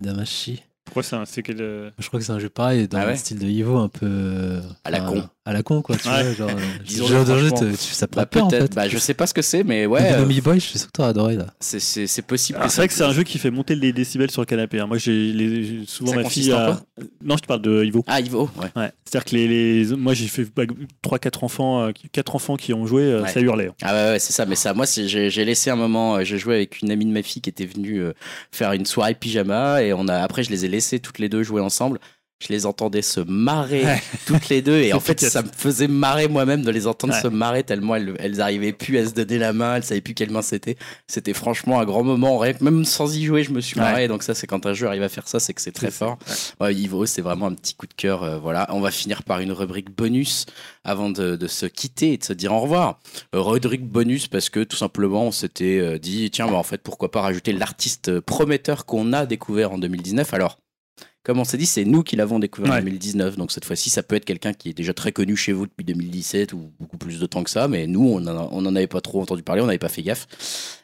Damashi. 0.00 0.62
Pourquoi 0.86 1.02
c'est 1.02 1.16
un 1.16 1.24
quel 1.44 1.60
euh, 1.60 1.90
Je 1.98 2.06
crois 2.08 2.18
que 2.18 2.24
c'est 2.24 2.32
un 2.32 2.38
jeu 2.38 2.48
pareil, 2.48 2.88
dans 2.88 2.98
Ah 2.98 3.04
ouais 3.04 3.10
le 3.12 3.16
style 3.18 3.38
de 3.38 3.46
Ivo, 3.46 3.76
un 3.76 3.88
peu. 3.88 4.06
euh, 4.08 4.60
À 4.84 4.90
la 4.90 5.00
con. 5.00 5.22
À 5.44 5.52
la 5.52 5.62
con, 5.62 5.80
quoi, 5.82 5.96
tu 5.96 6.08
Ouais. 6.08 6.22
vois. 6.24 6.32
Genre, 6.32 6.50
euh, 6.50 6.60
Disons-le 6.86 7.08
ce 7.08 7.12
genre 7.14 7.24
de 7.24 7.38
jeu, 7.38 7.50
tu- 7.52 7.76
ça 7.76 8.06
Bah, 8.06 8.26
pourrait 8.26 8.26
plaire, 8.26 8.44
en 8.46 8.50
fait. 8.50 8.74
Bah, 8.74 8.88
je 8.88 8.98
sais 8.98 9.14
pas 9.14 9.26
ce 9.28 9.34
que 9.34 9.42
c'est, 9.42 9.62
mais 9.62 9.86
ouais, 9.86 10.00
euh, 10.14 10.24
Boy, 10.42 10.58
je 10.58 10.64
suis 10.66 10.78
sûr 10.78 10.86
que 10.88 10.92
t'aurais 10.92 11.10
adoré, 11.10 11.36
là. 11.36 11.46
c'est- 11.60 11.78
c'est 11.80 12.06
c'est 12.06 12.22
possible. 12.22 12.58
Que 12.58 12.68
c'est 12.68 12.76
vrai 12.78 12.88
que 12.88 12.94
c'est 12.94 13.04
un 13.04 13.12
jeu 13.12 13.22
qui 13.24 13.38
fait 13.38 13.50
monter 13.50 13.74
les 13.76 13.92
décibels 13.92 14.30
sur 14.30 14.42
le 14.42 14.46
canapé. 14.46 14.80
hein. 14.80 14.86
Moi, 14.86 14.98
j'ai 14.98 15.32
les- 15.32 15.64
j'ai 15.64 15.86
souvent 15.86 16.10
Ça 16.12 16.16
ma 16.16 16.22
consiste 16.24 16.46
fille. 16.46 16.54
en 16.54 16.72
à- 16.72 16.80
Non, 17.22 17.36
je 17.36 17.42
te 17.42 17.46
parle 17.46 17.62
de 17.62 17.84
Ivo. 17.84 18.02
Ah, 18.08 18.20
Ivo, 18.20 18.48
ouais. 18.56 18.68
Ouais. 18.74 18.90
C'est-à-dire 19.04 19.24
que 19.24 19.36
les, 19.36 19.84
les- 19.84 19.96
moi, 19.96 20.14
j'ai 20.14 20.26
fait 20.26 20.46
3-4 21.02 21.44
enfants, 21.44 21.82
euh, 21.84 21.92
qui- 21.92 22.08
quatre 22.08 22.34
enfants 22.34 22.56
qui 22.56 22.72
ont 22.74 22.86
joué, 22.86 23.14
Ouais. 23.20 23.28
ça 23.28 23.40
hurlait. 23.40 23.70
Ah 23.82 23.92
ouais, 23.94 24.10
ouais, 24.12 24.18
c'est 24.18 24.32
ça. 24.32 24.46
Mais 24.46 24.56
ça, 24.56 24.74
moi, 24.74 24.86
c'est- 24.86 25.06
j'ai 25.08 25.30
j'ai 25.30 25.44
laissé 25.44 25.70
un 25.70 25.76
moment. 25.76 26.22
J'ai 26.24 26.38
joué 26.38 26.54
avec 26.56 26.80
une 26.82 26.90
amie 26.90 27.04
de 27.06 27.12
ma 27.12 27.22
fille 27.22 27.42
qui 27.42 27.50
était 27.50 27.66
venue 27.66 28.02
faire 28.50 28.72
une 28.72 28.86
soirée 28.86 29.14
pyjama 29.14 29.82
et 29.82 29.92
on 29.92 30.08
a. 30.08 30.16
Après, 30.16 30.42
je 30.42 30.50
les 30.50 30.64
ai 30.64 30.68
laissées 30.76 31.00
toutes 31.00 31.18
les 31.18 31.28
deux 31.28 31.42
jouer 31.42 31.60
ensemble. 31.60 31.98
Je 32.38 32.48
les 32.52 32.66
entendais 32.66 33.00
se 33.00 33.20
marrer 33.20 33.82
toutes 34.26 34.50
les 34.50 34.60
deux 34.60 34.76
et 34.80 34.92
en 34.92 35.00
fait 35.00 35.18
ça 35.20 35.40
me 35.40 35.48
faisait 35.56 35.88
marrer 35.88 36.28
moi-même 36.28 36.60
de 36.60 36.70
les 36.70 36.86
entendre 36.86 37.14
Ouais. 37.14 37.22
se 37.22 37.28
marrer 37.28 37.62
tellement 37.62 37.96
elles, 37.96 38.14
elles 38.18 38.42
arrivaient 38.42 38.74
plus 38.74 38.98
à 38.98 39.06
se 39.06 39.14
donner 39.14 39.38
la 39.38 39.54
main, 39.54 39.76
elles 39.76 39.84
savaient 39.84 40.02
plus 40.02 40.12
quelle 40.12 40.28
main 40.30 40.42
c'était. 40.42 40.76
C'était 41.08 41.32
franchement 41.32 41.80
un 41.80 41.86
grand 41.86 42.02
moment. 42.04 42.42
Même 42.60 42.84
sans 42.84 43.16
y 43.16 43.24
jouer, 43.24 43.42
je 43.42 43.52
me 43.52 43.62
suis 43.62 43.78
Ouais. 43.80 43.86
marré. 43.86 44.06
Donc 44.06 44.22
ça, 44.22 44.34
c'est 44.34 44.46
quand 44.46 44.66
un 44.66 44.74
jeu 44.74 44.86
arrive 44.86 45.02
à 45.02 45.08
faire 45.08 45.26
ça, 45.28 45.40
c'est 45.40 45.54
que 45.54 45.62
c'est 45.62 45.72
très 45.72 45.90
fort. 45.90 46.18
Ouais, 46.60 46.74
Ivo, 46.74 47.06
c'est 47.06 47.22
vraiment 47.22 47.46
un 47.46 47.54
petit 47.54 47.74
coup 47.74 47.86
de 47.86 47.94
cœur. 47.94 48.22
euh, 48.22 48.38
voilà, 48.38 48.66
on 48.70 48.80
va 48.80 48.90
finir 48.90 49.22
par 49.22 49.40
une 49.40 49.52
rubrique 49.52 49.88
bonus 49.96 50.44
avant 50.84 51.08
de, 51.08 51.36
de 51.36 51.46
se 51.46 51.64
quitter 51.64 52.12
et 52.12 52.18
de 52.18 52.24
se 52.24 52.34
dire 52.34 52.52
au 52.52 52.60
revoir. 52.60 53.00
Euh, 53.34 53.40
rubrique 53.40 53.86
bonus 53.88 54.26
parce 54.26 54.50
que 54.50 54.62
tout 54.62 54.76
simplement, 54.76 55.24
on 55.24 55.32
s'était 55.32 55.78
euh, 55.80 55.98
dit 55.98 56.30
tiens, 56.30 56.48
bah, 56.48 56.56
en 56.56 56.62
fait, 56.62 56.82
pourquoi 56.82 57.10
pas 57.10 57.22
rajouter 57.22 57.54
l'artiste 57.54 58.10
euh, 58.10 58.20
prometteur 58.20 58.84
qu'on 58.84 59.14
a 59.14 59.24
découvert 59.24 59.72
en 59.72 59.78
2019. 59.78 60.34
Alors. 60.34 60.58
Comme 61.26 61.40
on 61.40 61.44
s'est 61.44 61.58
dit, 61.58 61.66
c'est 61.66 61.84
nous 61.84 62.04
qui 62.04 62.14
l'avons 62.14 62.38
découvert 62.38 62.70
en 62.70 62.74
Ouais. 62.76 62.82
2019. 62.82 63.36
Donc 63.36 63.50
cette 63.50 63.64
fois-ci, 63.64 63.90
ça 63.90 64.04
peut 64.04 64.14
être 64.14 64.24
quelqu'un 64.24 64.52
qui 64.52 64.68
est 64.68 64.72
déjà 64.74 64.94
très 64.94 65.10
connu 65.10 65.34
chez 65.36 65.52
vous 65.52 65.66
depuis 65.66 65.84
2017 65.84 66.52
ou 66.52 66.70
beaucoup 66.78 66.98
plus 66.98 67.18
de 67.18 67.26
temps 67.26 67.42
que 67.42 67.50
ça. 67.50 67.66
Mais 67.66 67.88
nous, 67.88 68.08
on 68.08 68.24
en, 68.28 68.48
on 68.52 68.64
en 68.64 68.76
avait 68.76 68.86
pas 68.86 69.00
trop 69.00 69.20
entendu 69.20 69.42
parler, 69.42 69.60
on 69.60 69.66
n'avait 69.66 69.76
pas 69.78 69.88
fait 69.88 70.02
gaffe. 70.04 70.28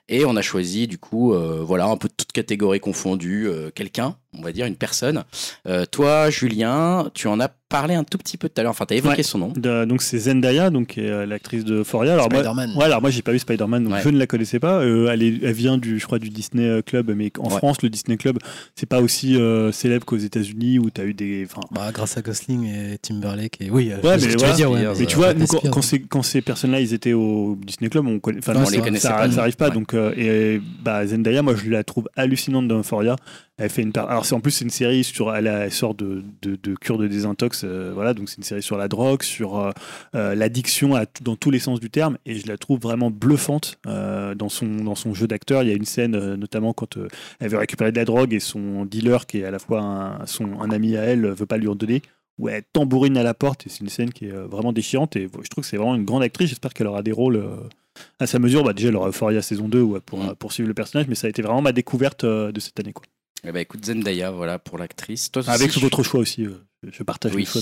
Et 0.08 0.24
on 0.24 0.36
a 0.36 0.42
choisi, 0.42 0.86
du 0.88 0.98
coup, 0.98 1.32
euh, 1.32 1.62
voilà, 1.62 1.86
un 1.86 1.96
peu 1.96 2.08
de 2.08 2.14
toutes 2.14 2.32
catégories 2.32 2.80
confondues, 2.80 3.46
euh, 3.48 3.70
quelqu'un, 3.74 4.16
on 4.36 4.42
va 4.42 4.52
dire, 4.52 4.66
une 4.66 4.76
personne. 4.76 5.24
Euh, 5.68 5.84
toi, 5.86 6.28
Julien, 6.28 7.08
tu 7.14 7.28
en 7.28 7.38
as 7.40 7.48
parlé 7.48 7.94
un 7.94 8.04
tout 8.04 8.18
petit 8.18 8.36
peu 8.36 8.50
tout 8.50 8.60
à 8.60 8.64
l'heure. 8.64 8.72
Enfin, 8.72 8.84
tu 8.84 8.92
as 8.92 8.96
évoqué 8.98 9.18
Ouais. 9.18 9.22
son 9.22 9.38
nom. 9.38 9.52
De- 9.56 9.86
donc 9.86 10.02
c'est 10.02 10.18
Zendaya, 10.18 10.68
donc 10.68 10.98
euh, 10.98 11.24
l'actrice 11.24 11.64
de 11.64 11.82
Foria. 11.84 12.12
Alors 12.14 12.28
moi, 12.30 12.40
Spider-Man. 12.42 12.74
ouais, 12.76 12.84
alors 12.84 13.00
moi 13.00 13.08
j'ai 13.10 13.22
pas 13.22 13.32
vu 13.32 13.38
Spider-Man, 13.38 13.84
donc 13.84 13.94
Ouais. 13.94 14.00
je 14.04 14.08
ne 14.10 14.18
la 14.18 14.26
connaissais 14.26 14.58
pas. 14.58 14.80
Euh, 14.82 15.08
elle, 15.10 15.22
est- 15.22 15.42
elle 15.42 15.52
vient 15.54 15.78
du, 15.78 15.98
je 15.98 16.04
crois, 16.04 16.18
du 16.18 16.28
Disney 16.28 16.82
Club, 16.82 17.10
mais 17.16 17.32
en 17.38 17.48
Ouais. 17.50 17.56
France, 17.56 17.80
le 17.82 17.88
Disney 17.88 18.18
Club, 18.18 18.38
c'est 18.74 18.84
pas 18.86 19.00
aussi 19.00 19.36
euh, 19.36 19.72
célèbre 19.72 20.04
qu'aux 20.04 20.18
États-Unis 20.18 20.78
où 20.78 20.90
tu 20.90 21.00
as 21.00 21.04
eu 21.04 21.14
des. 21.14 21.46
Bah, 21.70 21.90
grâce 21.94 22.18
à 22.18 22.22
Gosling 22.22 22.66
et 22.66 22.98
Timberlake. 22.98 23.58
Et... 23.62 23.70
Oui, 23.70 23.90
mais 24.04 24.18
ce 24.18 24.26
que 24.26 24.32
tu 24.32 24.36
voilà. 24.36 24.50
veux 24.50 24.56
dire, 24.56 24.70
ouais, 24.70 24.84
Mais 24.98 25.06
tu 25.06 25.16
vois, 25.16 25.32
nous, 25.32 25.46
quand, 25.46 25.80
ces, 25.82 26.00
quand 26.02 26.22
ces 26.22 26.42
personnes-là, 26.42 26.80
ils 26.80 26.92
étaient 26.92 27.14
au 27.14 27.56
Disney 27.64 27.88
Club, 27.88 28.06
on, 28.06 28.18
connaît, 28.20 28.40
on 28.46 28.60
les 28.60 28.66
ça- 28.66 28.80
connaissait 28.82 29.08
ça, 29.08 29.14
pas, 29.14 29.30
ça 29.30 29.40
arrive 29.40 29.56
pas. 29.56 29.68
Ouais. 29.68 29.74
Euh, 29.94 30.12
et 30.16 30.60
bah, 30.82 31.06
Zendaya, 31.06 31.43
moi, 31.43 31.55
je 31.55 31.70
la 31.70 31.85
trouve 31.85 32.09
hallucinante 32.16 32.69
dans 32.69 32.78
Euphoria. 32.78 33.16
Elle 33.56 33.70
fait 33.70 33.82
une. 33.82 33.93
Alors, 33.97 34.24
c'est 34.24 34.35
en 34.35 34.40
plus 34.40 34.51
c'est 34.51 34.64
une 34.64 34.70
série 34.70 35.05
sur. 35.05 35.35
Elle, 35.35 35.70
sort 35.70 35.94
de, 35.94 36.24
cure 36.81 36.98
de 36.98 37.06
désintox, 37.06 37.62
euh, 37.64 37.93
voilà. 37.94 38.14
Donc, 38.14 38.28
c'est 38.28 38.39
une 38.39 38.43
série 38.43 38.62
sur 38.62 38.77
la 38.77 38.89
drogue, 38.89 39.23
sur 39.23 39.73
euh, 40.14 40.35
l'addiction 40.35 40.94
dans 41.23 41.36
tous 41.36 41.51
les 41.51 41.59
sens 41.59 41.81
du 41.81 41.90
terme. 41.90 42.19
Et 42.27 42.36
je 42.36 42.47
la 42.47 42.56
trouve 42.56 42.81
vraiment 42.81 43.10
bluffante 43.10 43.78
dans 43.85 44.48
son 44.48 44.66
dans 44.66 44.94
son 44.94 45.14
jeu 45.14 45.27
d'acteur. 45.27 45.62
Il 45.62 45.69
y 45.69 45.73
a 45.73 45.77
une 45.77 45.85
scène, 45.85 46.35
notamment 46.35 46.73
quand 46.73 46.98
elle 47.40 47.48
veut 47.48 47.59
récupérer 47.59 47.93
de 47.93 47.98
la 47.98 48.05
drogue 48.05 48.32
et 48.35 48.40
son 48.40 48.85
dealer, 48.85 49.27
qui 49.27 49.39
est 49.39 49.44
à 49.44 49.51
la 49.51 49.59
fois 49.59 49.81
un, 49.81 50.27
son, 50.27 50.60
un 50.60 50.70
ami 50.70 50.97
à 50.97 51.02
elle, 51.02 51.27
veut 51.27 51.47
pas 51.47 51.59
lui 51.59 51.69
en 51.69 51.74
donner 51.74 52.02
elle 52.48 52.64
tambourine 52.73 53.16
à 53.19 53.23
la 53.23 53.35
porte 53.35 53.66
et 53.66 53.70
c'est 53.70 53.81
une 53.81 53.89
scène 53.89 54.12
qui 54.12 54.24
est 54.24 54.32
vraiment 54.32 54.73
déchirante 54.73 55.14
et 55.14 55.28
je 55.28 55.48
trouve 55.48 55.62
que 55.62 55.69
c'est 55.69 55.77
vraiment 55.77 55.94
une 55.94 56.05
grande 56.05 56.24
actrice 56.24 56.48
j'espère 56.48 56.73
qu'elle 56.74 56.89
aura 56.89 57.02
des 57.02 57.12
rôles 57.12 57.40
à 58.19 58.27
sa 58.27 58.39
mesure 58.39 58.64
bah, 58.64 58.73
déjà 58.73 58.89
elle 58.89 58.97
aura 58.97 59.09
Euphoria 59.09 59.43
saison 59.43 59.69
2 59.69 59.81
où 59.81 59.97
elle 59.97 60.02
pourra 60.02 60.32
Mm. 60.32 60.36
poursuivre 60.36 60.69
le 60.69 60.74
personnage 60.74 61.06
mais 61.09 61.14
ça 61.14 61.27
a 61.27 61.31
été 61.31 61.43
vraiment 61.43 61.62
ma 61.62 61.73
découverte 61.73 62.24
euh, 62.24 62.52
de 62.52 62.60
cette 62.60 62.78
année 62.81 62.93
quoi. 62.93 63.05
Eh 63.44 63.51
ben, 63.51 63.59
écoute, 63.59 63.85
Zendaya, 63.85 64.31
voilà, 64.31 64.60
pour 64.60 64.78
l'actrice. 64.78 65.32
Toi 65.32 65.43
avec 65.48 65.70
aussi, 65.70 65.81
votre 65.81 66.05
choix 66.05 66.20
aussi 66.20 66.44
euh, 66.47 66.51
je 66.93 67.02
partage 67.02 67.32
Oui, 67.35 67.40
les 67.43 67.47
choix 67.47 67.60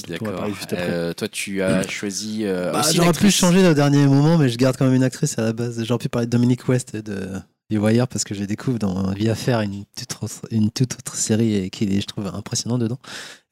juste 0.52 0.73
après 0.74 0.90
Euh, 0.90 1.12
toi, 1.15 1.27
tu 1.28 1.62
as 1.62 1.86
choisi. 1.89 2.40
euh, 2.44 2.70
Bah, 2.70 2.82
J'aurais 2.93 3.12
pu 3.12 3.31
changer 3.31 3.66
au 3.66 3.73
dernier 3.74 4.07
moment, 4.07 4.36
mais 4.36 4.48
je 4.51 4.59
garde 4.59 4.77
quand 4.77 4.85
même 4.85 4.94
une 4.94 5.02
actrice 5.02 5.39
à 5.39 5.43
la 5.43 5.52
base. 5.55 5.82
J'aurais 5.85 5.98
pu 5.98 6.09
parler 6.11 6.27
de 6.27 6.31
Dominique 6.31 6.69
West 6.69 6.94
et 6.94 7.01
de 7.02 7.28
du 7.70 7.78
Wire 7.78 8.09
parce 8.09 8.24
que 8.24 8.34
je 8.34 8.44
découvre 8.44 8.78
dans 8.78 9.10
Vie 9.12 9.28
à 9.30 9.34
faire, 9.34 9.60
une 9.60 9.84
toute 9.97 10.16
autre, 10.22 10.42
une 10.51 10.70
toute 10.70 10.94
autre 10.94 11.14
série 11.14 11.55
et 11.55 11.70
qui 11.70 11.84
est, 11.84 12.01
je 12.01 12.06
trouve, 12.06 12.26
impressionnant 12.26 12.78
dedans. 12.78 12.98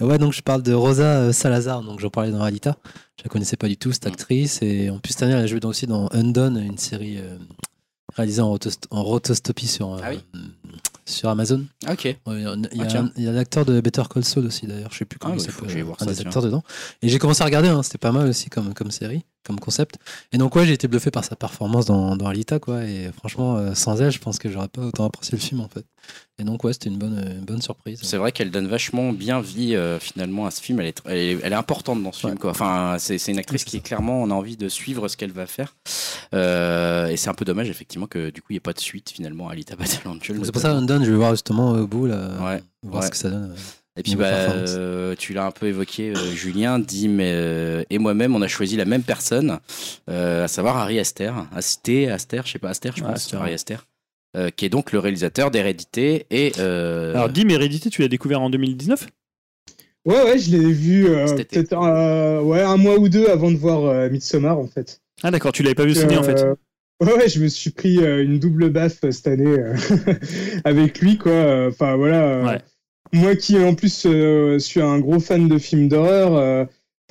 Et 0.01 0.05
ouais, 0.05 0.19
donc 0.19 0.33
je 0.33 0.43
parle 0.43 0.63
de 0.63 0.73
Rosa 0.75 1.05
euh, 1.21 1.33
Salazar, 1.33 1.83
donc 1.83 2.01
j'en 2.01 2.11
parlais 2.11 2.31
dans 2.33 2.43
Alita. 2.43 2.77
Je 3.19 3.25
la 3.25 3.31
connaissais 3.31 3.57
pas 3.57 3.69
du 3.69 3.77
tout, 3.77 3.93
cette 3.93 4.07
Mm. 4.07 4.09
actrice. 4.13 4.59
Et 4.63 4.91
en 4.91 4.99
plus, 4.99 5.13
cette 5.13 5.23
année, 5.23 5.33
elle 5.33 5.39
a 5.45 5.47
joué 5.47 5.61
aussi 5.65 5.87
dans 5.87 6.09
Undone, 6.13 6.59
une 6.59 6.79
série 6.79 7.19
euh, 7.19 7.37
réalisée 8.17 8.43
en, 8.43 8.57
en 8.91 9.03
rotostopie 9.05 9.67
sur, 9.69 9.95
euh, 9.95 10.01
Ah 10.03 10.11
oui. 10.11 10.21
sur 11.05 11.29
Amazon. 11.29 11.65
Ah, 11.87 11.93
ok. 11.93 12.05
Il 12.05 12.41
y 12.41 12.47
a, 12.83 12.85
y 13.17 13.27
Ah, 13.29 13.33
l'acteur 13.33 13.65
de 13.65 13.81
Better 13.81 14.03
Call 14.13 14.25
Saul 14.25 14.47
aussi 14.47 14.67
d'ailleurs, 14.67 14.91
je 14.93 14.99
sais 14.99 15.05
plus 15.05 15.19
comment 15.19 15.35
Ah, 15.35 15.37
il 15.37 15.43
s'appelle, 15.43 15.81
un 15.89 15.95
ça, 15.99 16.07
des 16.07 16.21
acteurs 16.21 16.43
dedans. 16.43 16.63
Et 17.03 17.09
j'ai 17.09 17.19
commencé 17.19 17.43
à 17.43 17.45
regarder, 17.47 17.69
hein, 17.69 17.83
c'était 17.83 17.99
pas 17.99 18.13
mal 18.13 18.29
aussi 18.29 18.51
comme, 18.51 18.75
comme 18.75 18.91
série, 18.91 19.25
comme 19.49 19.59
concept. 19.59 19.97
Et 20.33 20.39
donc 20.39 20.55
ouais, 20.55 20.65
j'ai 20.65 20.75
été 20.75 20.87
bluffé 20.87 21.11
par 21.11 21.25
sa 21.25 21.35
performance 21.35 21.87
dans, 21.87 22.15
dans 22.17 22.27
Alita 22.27 22.61
quoi. 22.61 22.85
Et 22.85 23.11
franchement, 23.17 23.57
euh, 23.57 23.75
sans 23.75 24.01
elle, 24.01 24.13
je 24.13 24.21
pense 24.21 24.39
que 24.39 24.49
j'aurais 24.49 24.69
pas 24.69 24.83
autant 24.83 25.05
apprécié 25.05 25.33
le 25.37 25.43
film 25.43 25.61
en 25.61 25.69
fait. 25.69 25.85
Et 26.39 26.45
donc 26.45 26.63
ouais, 26.63 26.73
c'était 26.73 26.89
une 26.89 26.99
bonne, 26.99 27.19
une 27.39 27.45
bonne 27.45 27.61
surprise. 27.61 27.99
C'est 28.03 28.17
vrai 28.17 28.31
qu'elle 28.31 28.51
donne 28.53 28.69
vachement 28.69 29.13
bien 29.13 29.41
vie 29.41 29.75
euh, 29.75 29.99
finalement 29.99 30.47
à 30.47 30.51
ce 30.53 30.63
film. 30.63 30.79
Elle 30.81 30.87
est, 30.87 31.03
elle 31.07 31.17
est, 31.19 31.39
elle 31.43 31.53
est 31.53 31.57
importante 31.57 32.01
dans 32.03 32.13
ce 32.13 32.21
film. 32.21 32.39
Quoi. 32.39 32.51
Enfin, 32.51 32.97
c'est 33.01 33.19
c'est 33.19 33.33
une 33.33 33.39
actrice 33.39 33.65
qui 33.65 33.81
clairement, 33.81 34.23
on 34.23 34.31
a 34.31 34.35
envie 34.35 34.57
de 34.57 34.69
suivre 34.69 35.09
ce 35.09 35.17
qu'elle 35.17 35.33
va 35.33 35.47
faire. 35.47 35.75
Euh, 36.35 37.09
et 37.09 37.17
c'est 37.17 37.29
un 37.31 37.35
peu 37.35 37.45
dommage 37.45 37.69
effectivement 37.71 38.07
que 38.07 38.31
du 38.31 38.41
coup 38.43 38.49
il 38.51 38.55
n'y 38.55 38.59
ait 38.59 38.61
pas 38.61 38.73
de 38.75 38.79
suite 38.81 39.11
finalement 39.11 39.49
à 39.49 39.53
Alita 39.53 39.75
Battle 39.77 40.07
Angel. 40.09 40.39
C'est 40.45 40.53
pour 40.53 40.61
ça 40.63 40.73
Undone, 40.73 41.05
je 41.05 41.11
vais 41.11 41.17
voir 41.17 41.31
justement 41.33 41.73
au 41.73 41.87
bout 41.87 42.07
là, 42.07 42.29
Ouais, 42.45 42.63
voir 42.83 43.01
ouais. 43.03 43.07
ce 43.07 43.11
que 43.11 43.17
ça 43.17 43.31
donne. 43.31 43.55
Et 43.99 44.03
puis 44.03 44.15
bah, 44.15 44.27
euh, 44.31 45.15
tu 45.19 45.33
l'as 45.35 45.45
un 45.47 45.51
peu 45.51 45.67
évoqué, 45.67 46.11
euh, 46.11 46.31
Julien, 46.33 46.79
Dim 46.79 47.19
euh, 47.21 47.83
et 47.91 47.99
moi-même, 47.99 48.35
on 48.37 48.43
a 48.43 48.47
choisi 48.49 48.77
la 48.77 48.85
même 48.85 49.03
personne, 49.03 49.59
euh, 50.09 50.45
à 50.45 50.49
savoir 50.49 50.77
Harry 50.77 51.01
Aster, 51.01 51.33
Asté, 51.55 52.09
Aster, 52.09 52.43
je 52.45 52.53
sais 52.53 52.59
pas, 52.61 52.71
Aster, 52.71 52.91
je 52.95 53.03
Ouais, 53.03 53.09
pense, 53.09 53.17
Aster, 53.25 53.37
Harry. 53.39 53.55
Aster, 53.55 53.77
euh, 54.37 54.51
qui 54.51 54.65
est 54.67 54.69
donc 54.69 54.93
le 54.93 55.01
réalisateur 55.01 55.51
d'Hérédité 55.51 56.27
et 56.31 56.53
euh, 56.59 57.15
alors 57.15 57.29
Dim 57.29 57.49
Hérédité 57.49 57.91
tu 57.91 58.03
l'as 58.03 58.09
découvert 58.09 58.41
en 58.41 58.51
2019 58.51 59.09
Ouais, 60.05 60.23
ouais, 60.23 60.39
je 60.39 60.57
l'ai 60.57 60.73
vu 60.73 61.09
euh, 61.09 61.27
peut-être 61.35 61.73
euh, 61.73 62.41
ouais, 62.41 62.63
un 62.63 62.77
mois 62.77 62.99
ou 62.99 63.09
deux 63.09 63.27
avant 63.29 63.51
de 63.51 63.57
voir 63.57 63.85
euh, 63.85 64.09
Midsommar, 64.09 64.59
en 64.59 64.67
fait. 64.69 65.01
ah 65.25 65.31
d'accord 65.33 65.53
tu 65.53 65.63
l'avais 65.65 65.75
pas 65.75 65.85
vu 65.85 65.95
ciné 65.95 66.17
en 66.17 66.23
fait 66.23 66.41
Ouais, 67.01 67.13
ouais, 67.15 67.29
je 67.29 67.41
me 67.41 67.47
suis 67.47 67.71
pris 67.71 67.99
euh, 67.99 68.25
une 68.25 68.41
double 68.41 68.71
baffe 68.71 68.99
cette 69.13 69.29
année 69.29 69.47
euh, 69.47 69.77
avec 70.65 70.99
lui, 71.01 71.17
quoi. 71.17 71.31
Euh, 71.31 71.69
Enfin, 71.71 71.95
voilà. 71.97 72.23
euh, 72.23 72.45
Ouais. 72.45 72.59
Moi 73.13 73.37
qui, 73.37 73.59
en 73.59 73.75
plus, 73.75 74.05
euh, 74.07 74.59
suis 74.59 74.81
un 74.81 74.99
gros 74.99 75.21
fan 75.21 75.49
de 75.49 75.59
films 75.59 75.89
d'horreur, 75.89 76.35
euh, 76.37 76.65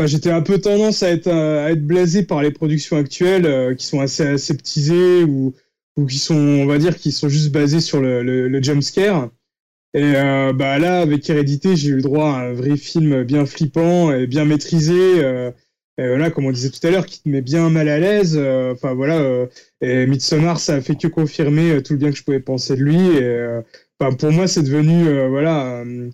j'étais 0.05 0.29
un 0.31 0.41
peu 0.41 0.59
tendance 0.59 1.01
à 1.03 1.09
être, 1.09 1.27
euh, 1.27 1.65
à 1.65 1.71
être 1.71 1.85
blasé 1.85 2.23
par 2.23 2.41
les 2.43 2.51
productions 2.51 2.97
actuelles 2.97 3.45
euh, 3.45 3.73
qui 3.73 3.85
sont 3.85 3.99
assez 3.99 4.23
aseptisées 4.23 5.23
ou, 5.23 5.55
ou 5.97 6.05
qui 6.05 6.19
sont, 6.19 6.35
on 6.35 6.65
va 6.65 6.77
dire, 6.77 6.97
qui 6.97 7.11
sont 7.11 7.29
juste 7.29 7.51
basées 7.51 7.81
sur 7.81 7.99
le, 8.01 8.21
le, 8.23 8.47
le 8.47 8.63
jump 8.63 8.83
scare. 8.83 9.29
Et 9.93 10.13
bah 10.53 10.77
là, 10.77 11.01
avec 11.01 11.27
Hérédité, 11.27 11.75
j'ai 11.75 11.89
eu 11.89 11.95
le 11.95 12.01
droit 12.03 12.29
à 12.29 12.41
un 12.49 12.53
vrai 12.53 12.77
film 12.77 13.23
bien 13.23 13.47
flippant 13.47 14.11
et 14.13 14.27
bien 14.27 14.45
maîtrisé. 14.45 14.93
et 15.21 15.51
voilà, 15.97 16.29
comme 16.29 16.45
on 16.45 16.51
disait 16.51 16.69
tout 16.69 16.85
à 16.85 16.91
l'heure, 16.91 17.07
qui 17.07 17.23
te 17.23 17.29
met 17.29 17.41
bien 17.41 17.69
mal 17.71 17.89
à 17.89 17.97
l'aise. 17.99 18.37
Enfin 18.37 18.93
voilà, 18.93 19.47
et 19.81 20.05
Midsommar, 20.05 20.59
ça 20.59 20.75
a 20.75 20.81
fait 20.81 20.95
que 20.95 21.07
confirmer 21.07 21.81
tout 21.81 21.93
le 21.93 21.99
bien 21.99 22.11
que 22.11 22.17
je 22.17 22.23
pouvais 22.23 22.39
penser 22.41 22.75
de 22.75 22.83
lui. 22.83 22.99
Enfin, 23.99 24.15
pour 24.15 24.31
moi, 24.31 24.47
c'est 24.47 24.63
devenu, 24.63 25.07
euh, 25.07 25.27
voilà, 25.27 25.81
euh, 25.81 26.09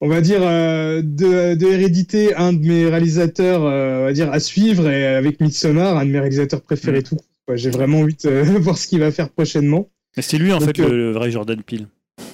on 0.00 0.08
va 0.08 0.20
dire 0.20 0.40
euh, 0.42 1.02
de, 1.02 1.54
de 1.54 1.66
Hérédité, 1.66 2.34
un 2.34 2.52
de 2.52 2.60
mes 2.66 2.86
réalisateurs, 2.86 3.62
on 3.62 4.04
va 4.04 4.12
dire 4.12 4.32
à 4.32 4.40
suivre, 4.40 4.88
et 4.88 5.06
avec 5.06 5.40
Midsommar, 5.40 5.96
un 5.96 6.06
de 6.06 6.10
mes 6.10 6.18
réalisateurs 6.20 6.62
préférés. 6.62 7.02
Tout. 7.02 7.16
Ouais, 7.48 7.56
J'ai 7.56 7.70
vraiment 7.70 8.00
envie 8.00 8.16
de 8.16 8.30
voir 8.58 8.78
ce 8.78 8.86
qu'il 8.86 9.00
va 9.00 9.10
faire 9.10 9.30
prochainement. 9.30 9.90
C'est 10.18 10.38
lui 10.38 10.52
en 10.52 10.58
Donc, 10.58 10.76
fait 10.76 10.78
le, 10.78 10.96
le 10.96 11.12
vrai 11.12 11.30
Jordan 11.30 11.62
Peele. 11.62 11.86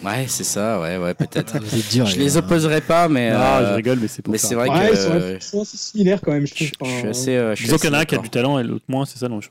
Ouais, 0.04 0.26
c'est 0.28 0.44
ça, 0.44 0.80
ouais, 0.80 0.96
ouais, 0.96 1.14
peut-être. 1.14 1.56
Je 2.06 2.16
les 2.18 2.36
opposerai 2.36 2.80
pas, 2.80 3.08
mais. 3.08 3.30
Ah, 3.30 3.58
euh, 3.58 3.70
je 3.70 3.74
rigole, 3.74 3.98
mais 4.00 4.06
c'est 4.08 4.22
pour 4.22 4.32
mais 4.32 4.38
ça. 4.38 4.48
c'est 4.48 4.54
vrai 4.54 4.68
Ouais, 4.70 4.90
que. 4.90 4.94
ils 4.94 4.96
sont, 4.96 5.10
euh, 5.12 5.34
ils 5.36 5.42
sont 5.42 5.62
assez 5.62 5.76
similaires 5.76 6.20
quand 6.22 6.32
même, 6.32 6.46
je 6.46 6.54
je, 6.54 6.70
trouve. 6.72 6.88
je 6.88 6.98
suis 6.98 7.08
assez. 7.08 7.36
euh, 7.36 7.54
je 7.56 7.64
Disons 7.64 7.76
qu'il 7.78 7.90
y 7.90 7.92
en 7.92 7.94
a 7.94 8.00
un 8.00 8.04
qui 8.04 8.14
a 8.14 8.18
du 8.18 8.30
talent 8.30 8.58
et 8.60 8.62
l'autre 8.64 8.84
moins, 8.88 9.04
c'est 9.06 9.18
ça 9.18 9.28
non 9.28 9.40
je- 9.40 9.48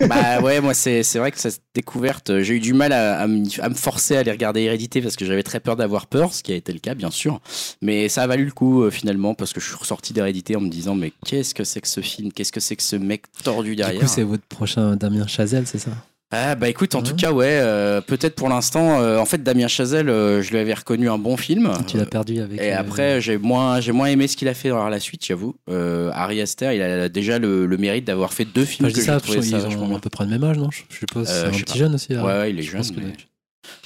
bah 0.08 0.40
ouais, 0.40 0.60
moi 0.60 0.72
c'est 0.74 1.02
c'est 1.02 1.18
vrai 1.18 1.30
que 1.32 1.38
cette 1.38 1.60
découverte, 1.74 2.30
euh, 2.30 2.42
j'ai 2.42 2.54
eu 2.56 2.60
du 2.60 2.72
mal 2.72 2.92
à, 2.92 3.20
à 3.20 3.26
m'y- 3.26 3.54
à 3.60 3.68
me 3.68 3.74
forcer 3.74 4.16
à 4.16 4.20
aller 4.20 4.30
regarder 4.30 4.62
Hérédité 4.62 5.00
parce 5.02 5.16
que 5.16 5.24
j'avais 5.24 5.42
très 5.42 5.60
peur 5.60 5.76
d'avoir 5.76 6.06
peur, 6.06 6.32
ce 6.32 6.42
qui 6.42 6.52
a 6.52 6.56
été 6.56 6.72
le 6.72 6.78
cas 6.78 6.94
bien 6.94 7.10
sûr. 7.10 7.40
Mais 7.82 8.08
ça 8.08 8.22
a 8.22 8.26
valu 8.26 8.44
le 8.46 8.52
coup 8.52 8.82
euh, 8.82 8.90
finalement 8.90 9.34
parce 9.34 9.52
que 9.52 9.60
je 9.60 9.66
suis 9.66 9.76
ressorti 9.76 10.12
d'Hérédité 10.12 10.56
en 10.56 10.60
me 10.60 10.68
disant 10.70 10.94
mais 10.94 11.12
qu'est-ce 11.26 11.54
que 11.54 11.64
c'est 11.64 11.80
que 11.80 11.88
ce 11.88 12.00
film, 12.00 12.32
qu'est-ce 12.32 12.52
que 12.52 12.60
c'est 12.60 12.76
que 12.76 12.82
ce 12.82 12.96
mec 12.96 13.24
tordu 13.44 13.70
Du 13.70 13.76
derrière? 13.76 14.00
coup, 14.02 14.08
c'est 14.08 14.22
votre 14.22 14.44
prochain 14.44 14.96
Damien 14.96 15.26
Chazelle, 15.26 15.66
c'est 15.66 15.78
ça? 15.78 15.90
Ah 16.32 16.54
bah 16.54 16.68
écoute, 16.68 16.94
en 16.94 17.02
tout 17.02 17.16
cas 17.16 17.32
ouais, 17.32 17.58
euh, 17.60 18.00
peut-être 18.00 18.36
pour 18.36 18.48
l'instant. 18.48 19.00
euh, 19.00 19.18
en 19.18 19.24
fait, 19.24 19.42
Damien 19.42 19.66
Chazelle, 19.66 20.08
euh, 20.08 20.42
je 20.42 20.50
lui 20.52 20.58
avais 20.58 20.74
reconnu 20.74 21.08
un 21.10 21.18
bon 21.18 21.36
film. 21.36 21.72
Tu 21.88 21.96
l'as 21.96 22.06
perdu 22.06 22.40
avec. 22.40 22.60
Et 22.60 22.72
euh, 22.72 22.78
après, 22.78 23.20
j'ai 23.20 23.36
moins, 23.36 23.80
j'ai 23.80 23.90
moins 23.90 24.06
aimé 24.06 24.28
ce 24.28 24.36
qu'il 24.36 24.46
a 24.46 24.54
fait 24.54 24.68
dans 24.68 24.88
la 24.88 25.00
suite, 25.00 25.24
j'avoue. 25.26 25.56
Euh, 25.68 26.10
Harry 26.14 26.40
Aster, 26.40 26.72
il 26.74 26.82
a 26.82 27.08
déjà 27.08 27.40
le, 27.40 27.66
le 27.66 27.76
mérite 27.78 28.04
d'avoir 28.06 28.32
fait 28.32 28.44
deux 28.44 28.64
films 28.64 28.86
Enfin, 28.86 28.90
je 28.90 28.94
que 28.94 29.00
dis 29.00 29.06
ça, 29.06 29.12
parce 29.20 29.44
ça 29.44 29.58
vachement 29.58 29.86
ont 29.86 29.96
à 29.96 30.00
peu 30.00 30.08
près 30.10 30.22
le 30.24 30.30
même 30.30 30.44
âge, 30.44 30.56
non? 30.58 30.70
Je 30.70 30.82
suppose. 30.96 31.28
Euh, 31.28 31.32
c'est 31.42 31.48
un 31.48 31.52
je 31.52 31.64
petit 31.64 31.72
pas. 31.72 31.78
jeune 31.80 31.94
aussi. 31.96 32.12
Ouais, 32.14 32.22
ouais, 32.22 32.50
il 32.52 32.58
est 32.60 32.62
Je 32.62 32.70
jeune. 32.70 32.80
pense 32.80 32.90
que- 32.92 33.00
Mais... 33.00 33.12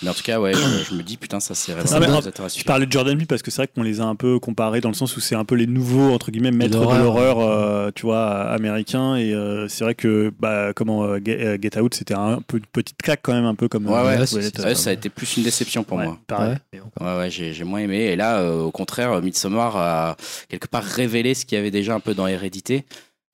mais 0.03 0.09
en 0.09 0.15
tout 0.15 0.23
cas, 0.23 0.39
ouais, 0.41 0.53
je, 0.55 0.91
je 0.91 0.95
me 0.95 1.03
dis, 1.03 1.17
putain, 1.17 1.41
ça 1.41 1.55
c'est 1.55 1.73
vraiment 1.73 2.19
intéressants. 2.19 2.59
Je 2.59 2.65
parlais 2.65 2.87
de 2.87 2.93
Jordan 2.93 3.17
Peele 3.17 3.27
parce 3.27 3.43
que 3.43 3.51
c'est 3.51 3.63
vrai 3.63 3.69
qu'on 3.75 3.83
les 3.83 4.01
a 4.01 4.05
un 4.05 4.15
peu 4.15 4.39
comparés 4.39 4.81
dans 4.81 4.89
le 4.89 4.95
sens 4.95 5.17
où 5.17 5.21
c'est 5.21 5.35
un 5.35 5.45
peu 5.45 5.55
les 5.55 5.67
nouveaux 5.67 6.13
entre 6.13 6.31
guillemets 6.31 6.51
maîtres 6.51 6.79
de 6.79 6.85
l'horreur. 6.99 7.39
euh, 7.41 7.91
tu 7.95 8.03
vois, 8.07 8.43
américains. 8.51 9.17
Et 9.17 9.33
euh, 9.35 9.69
c'est 9.69 9.85
vrai 9.85 9.95
que 9.95 10.33
bah, 10.39 10.73
comment 10.75 11.05
euh, 11.05 11.19
Get 11.25 11.59
Get 11.61 11.79
Out, 11.79 11.95
c'était 11.95 12.15
un 12.15 12.41
peu 12.47 12.59
une 12.59 12.67
petite 12.67 13.01
claque 13.03 13.21
quand 13.23 13.33
même, 13.33 13.45
un 13.45 13.55
peu 13.55 13.69
comme. 13.69 13.87
Ouais, 13.87 13.99
euh, 13.99 14.65
ouais, 14.65 14.75
ça 14.75 14.91
a 14.91 14.93
été 14.93 15.09
plus 15.09 15.37
une 15.37 15.43
déception 15.43 15.85
pour 15.85 15.99
ouais, 15.99 16.05
moi. 16.07 16.19
pareil. 16.27 16.57
Ouais. 16.73 16.81
Ouais, 17.19 17.31
j'ai 17.31 17.65
moins 17.65 17.81
aimé. 17.81 17.99
Et 18.05 18.17
là, 18.17 18.41
euh, 18.41 18.61
au 18.63 18.71
contraire, 18.71 19.21
Midsommar 19.23 19.77
a 19.77 20.17
quelque 20.49 20.69
part 20.69 20.85
révélé 20.85 21.35
ce 21.35 21.45
qu'il 21.45 21.57
y 21.57 21.61
avait 21.61 21.71
déjà 21.71 21.95
un 21.95 22.01
peu 22.01 22.15
dans 22.15 22.27
Hérédité. 22.27 22.85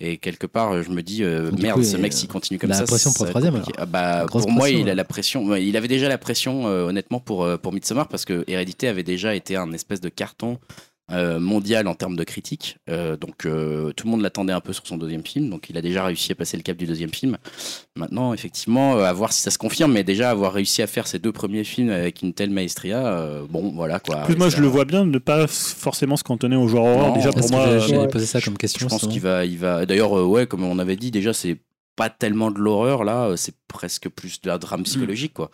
Et 0.02 0.16
quelque 0.16 0.46
part, 0.46 0.82
je 0.82 0.90
me 0.90 1.02
dis, 1.02 1.22
euh, 1.22 1.50
merde, 1.58 1.78
coup, 1.78 1.84
ce 1.84 1.98
mec, 1.98 2.14
s'il 2.14 2.28
continue 2.28 2.58
comme 2.58 2.70
il 2.70 2.72
a 2.72 2.76
ça. 2.76 2.82
la 2.82 2.86
pression 2.86 3.12
pour 3.12 3.26
le 3.26 3.30
troisième. 3.30 3.62
Ah 3.76 3.84
bah, 3.84 4.24
pour 4.30 4.50
moi, 4.50 4.70
il 4.70 4.88
a 4.88 4.94
la 4.94 5.04
pression. 5.04 5.54
Il 5.56 5.76
avait 5.76 5.88
déjà 5.88 6.08
la 6.08 6.16
pression, 6.16 6.66
euh, 6.68 6.86
honnêtement, 6.86 7.20
pour, 7.20 7.44
euh, 7.44 7.58
pour 7.58 7.74
Midsommar, 7.74 8.08
parce 8.08 8.24
que 8.24 8.42
Hérédité 8.46 8.88
avait 8.88 9.02
déjà 9.02 9.34
été 9.34 9.56
un 9.56 9.72
espèce 9.72 10.00
de 10.00 10.08
carton 10.08 10.58
mondial 11.38 11.88
en 11.88 11.94
termes 11.94 12.16
de 12.16 12.24
critique. 12.24 12.78
Euh, 12.88 13.16
donc, 13.16 13.44
euh, 13.46 13.92
tout 13.92 14.06
le 14.06 14.10
monde 14.12 14.22
l'attendait 14.22 14.52
un 14.52 14.60
peu 14.60 14.72
sur 14.72 14.86
son 14.86 14.96
deuxième 14.96 15.24
film. 15.24 15.50
Donc, 15.50 15.68
il 15.68 15.76
a 15.76 15.82
déjà 15.82 16.04
réussi 16.04 16.32
à 16.32 16.34
passer 16.34 16.56
le 16.56 16.62
cap 16.62 16.76
du 16.76 16.86
deuxième 16.86 17.10
film. 17.12 17.36
Maintenant, 17.96 18.32
effectivement, 18.32 18.96
euh, 18.96 19.02
à 19.04 19.12
voir 19.12 19.32
si 19.32 19.40
ça 19.42 19.50
se 19.50 19.58
confirme, 19.58 19.92
mais 19.92 20.04
déjà 20.04 20.30
avoir 20.30 20.52
réussi 20.52 20.82
à 20.82 20.86
faire 20.86 21.06
ses 21.06 21.18
deux 21.18 21.32
premiers 21.32 21.64
films 21.64 21.90
avec 21.90 22.22
une 22.22 22.32
telle 22.32 22.50
maestria, 22.50 23.06
euh, 23.06 23.44
bon, 23.48 23.72
voilà 23.74 23.98
quoi. 24.00 24.18
Plus, 24.22 24.36
moi, 24.36 24.50
Ça- 24.50 24.56
je 24.58 24.62
le 24.62 24.68
vois 24.68 24.84
bien 24.84 25.04
ne 25.04 25.18
pas 25.18 25.46
forcément 25.46 26.16
se 26.16 26.22
cantonner 26.24 26.56
au 26.56 26.68
genre 26.68 26.86
horreur. 26.86 27.12
Déjà, 27.14 27.32
pour 27.32 27.50
moi, 27.50 27.66
euh, 27.66 27.80
ouais. 27.88 28.08
poser 28.08 28.26
ça 28.26 28.40
comme 28.40 28.54
Je 28.54 28.58
question. 28.58 28.86
pense 28.88 29.00
sinon. 29.00 29.12
qu'il 29.12 29.20
va, 29.22 29.44
il 29.44 29.58
va. 29.58 29.86
D'ailleurs, 29.86 30.16
euh, 30.18 30.24
ouais, 30.24 30.46
comme 30.46 30.64
on 30.64 30.78
avait 30.78 30.96
dit, 30.96 31.10
déjà, 31.10 31.32
c'est 31.32 31.58
pas 31.96 32.08
tellement 32.08 32.50
de 32.50 32.58
l'horreur 32.58 33.04
là, 33.04 33.26
euh, 33.26 33.36
c'est 33.36 33.54
presque 33.68 34.08
plus 34.08 34.40
de 34.40 34.48
la 34.48 34.58
drame 34.58 34.84
psychologique, 34.84 35.34
quoi. 35.34 35.50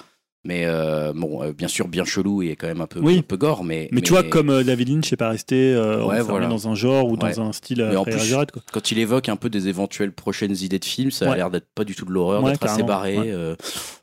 Mais 0.47 0.63
euh, 0.65 1.13
bon, 1.13 1.43
euh, 1.43 1.53
bien 1.53 1.67
sûr, 1.67 1.89
bien 1.89 2.05
chelou 2.05 2.41
et 2.41 2.55
quand 2.55 2.69
même 2.69 2.81
un 2.81 2.87
peu, 2.87 3.01
Oui. 3.01 3.19
un 3.19 3.23
peu 3.23 3.37
gore, 3.37 3.65
mais. 3.65 3.89
mais, 3.91 4.01
tu 4.01 4.13
vois, 4.13 4.23
comme 4.23 4.49
euh, 4.51 4.63
David 4.63 4.89
Lynch 4.91 5.11
n'est 5.11 5.17
pas 5.17 5.29
resté 5.31 5.75
euh, 5.75 5.97
Ouais, 5.99 6.21
enfermé 6.21 6.23
voilà. 6.31 6.47
dans 6.47 6.69
un 6.69 6.77
genre 6.77 7.09
ou 7.11 7.17
dans 7.17 7.27
Ouais. 7.27 7.39
un 7.41 7.53
style 7.53 7.85
Mais 7.91 7.97
en 7.97 8.05
plus, 8.05 8.33
quoi. 8.33 8.47
quand 8.73 8.91
il 8.93 8.99
évoque 9.01 9.29
un 9.29 9.35
peu 9.35 9.51
des 9.51 9.67
éventuelles 9.67 10.13
prochaines 10.13 10.55
idées 10.63 10.79
de 10.79 10.85
films, 10.85 11.11
ça 11.11 11.33
a 11.33 11.35
l'air 11.37 11.51
d'être 11.51 11.67
pas 11.75 11.83
du 11.83 11.97
tout 11.97 12.05
de 12.05 12.13
l'horreur, 12.13 12.45
Ouais, 12.45 12.53
d'être 12.53 12.65
assez 12.65 12.85
barré. 12.85 13.19
ouais. 13.19 13.25
euh, 13.33 13.57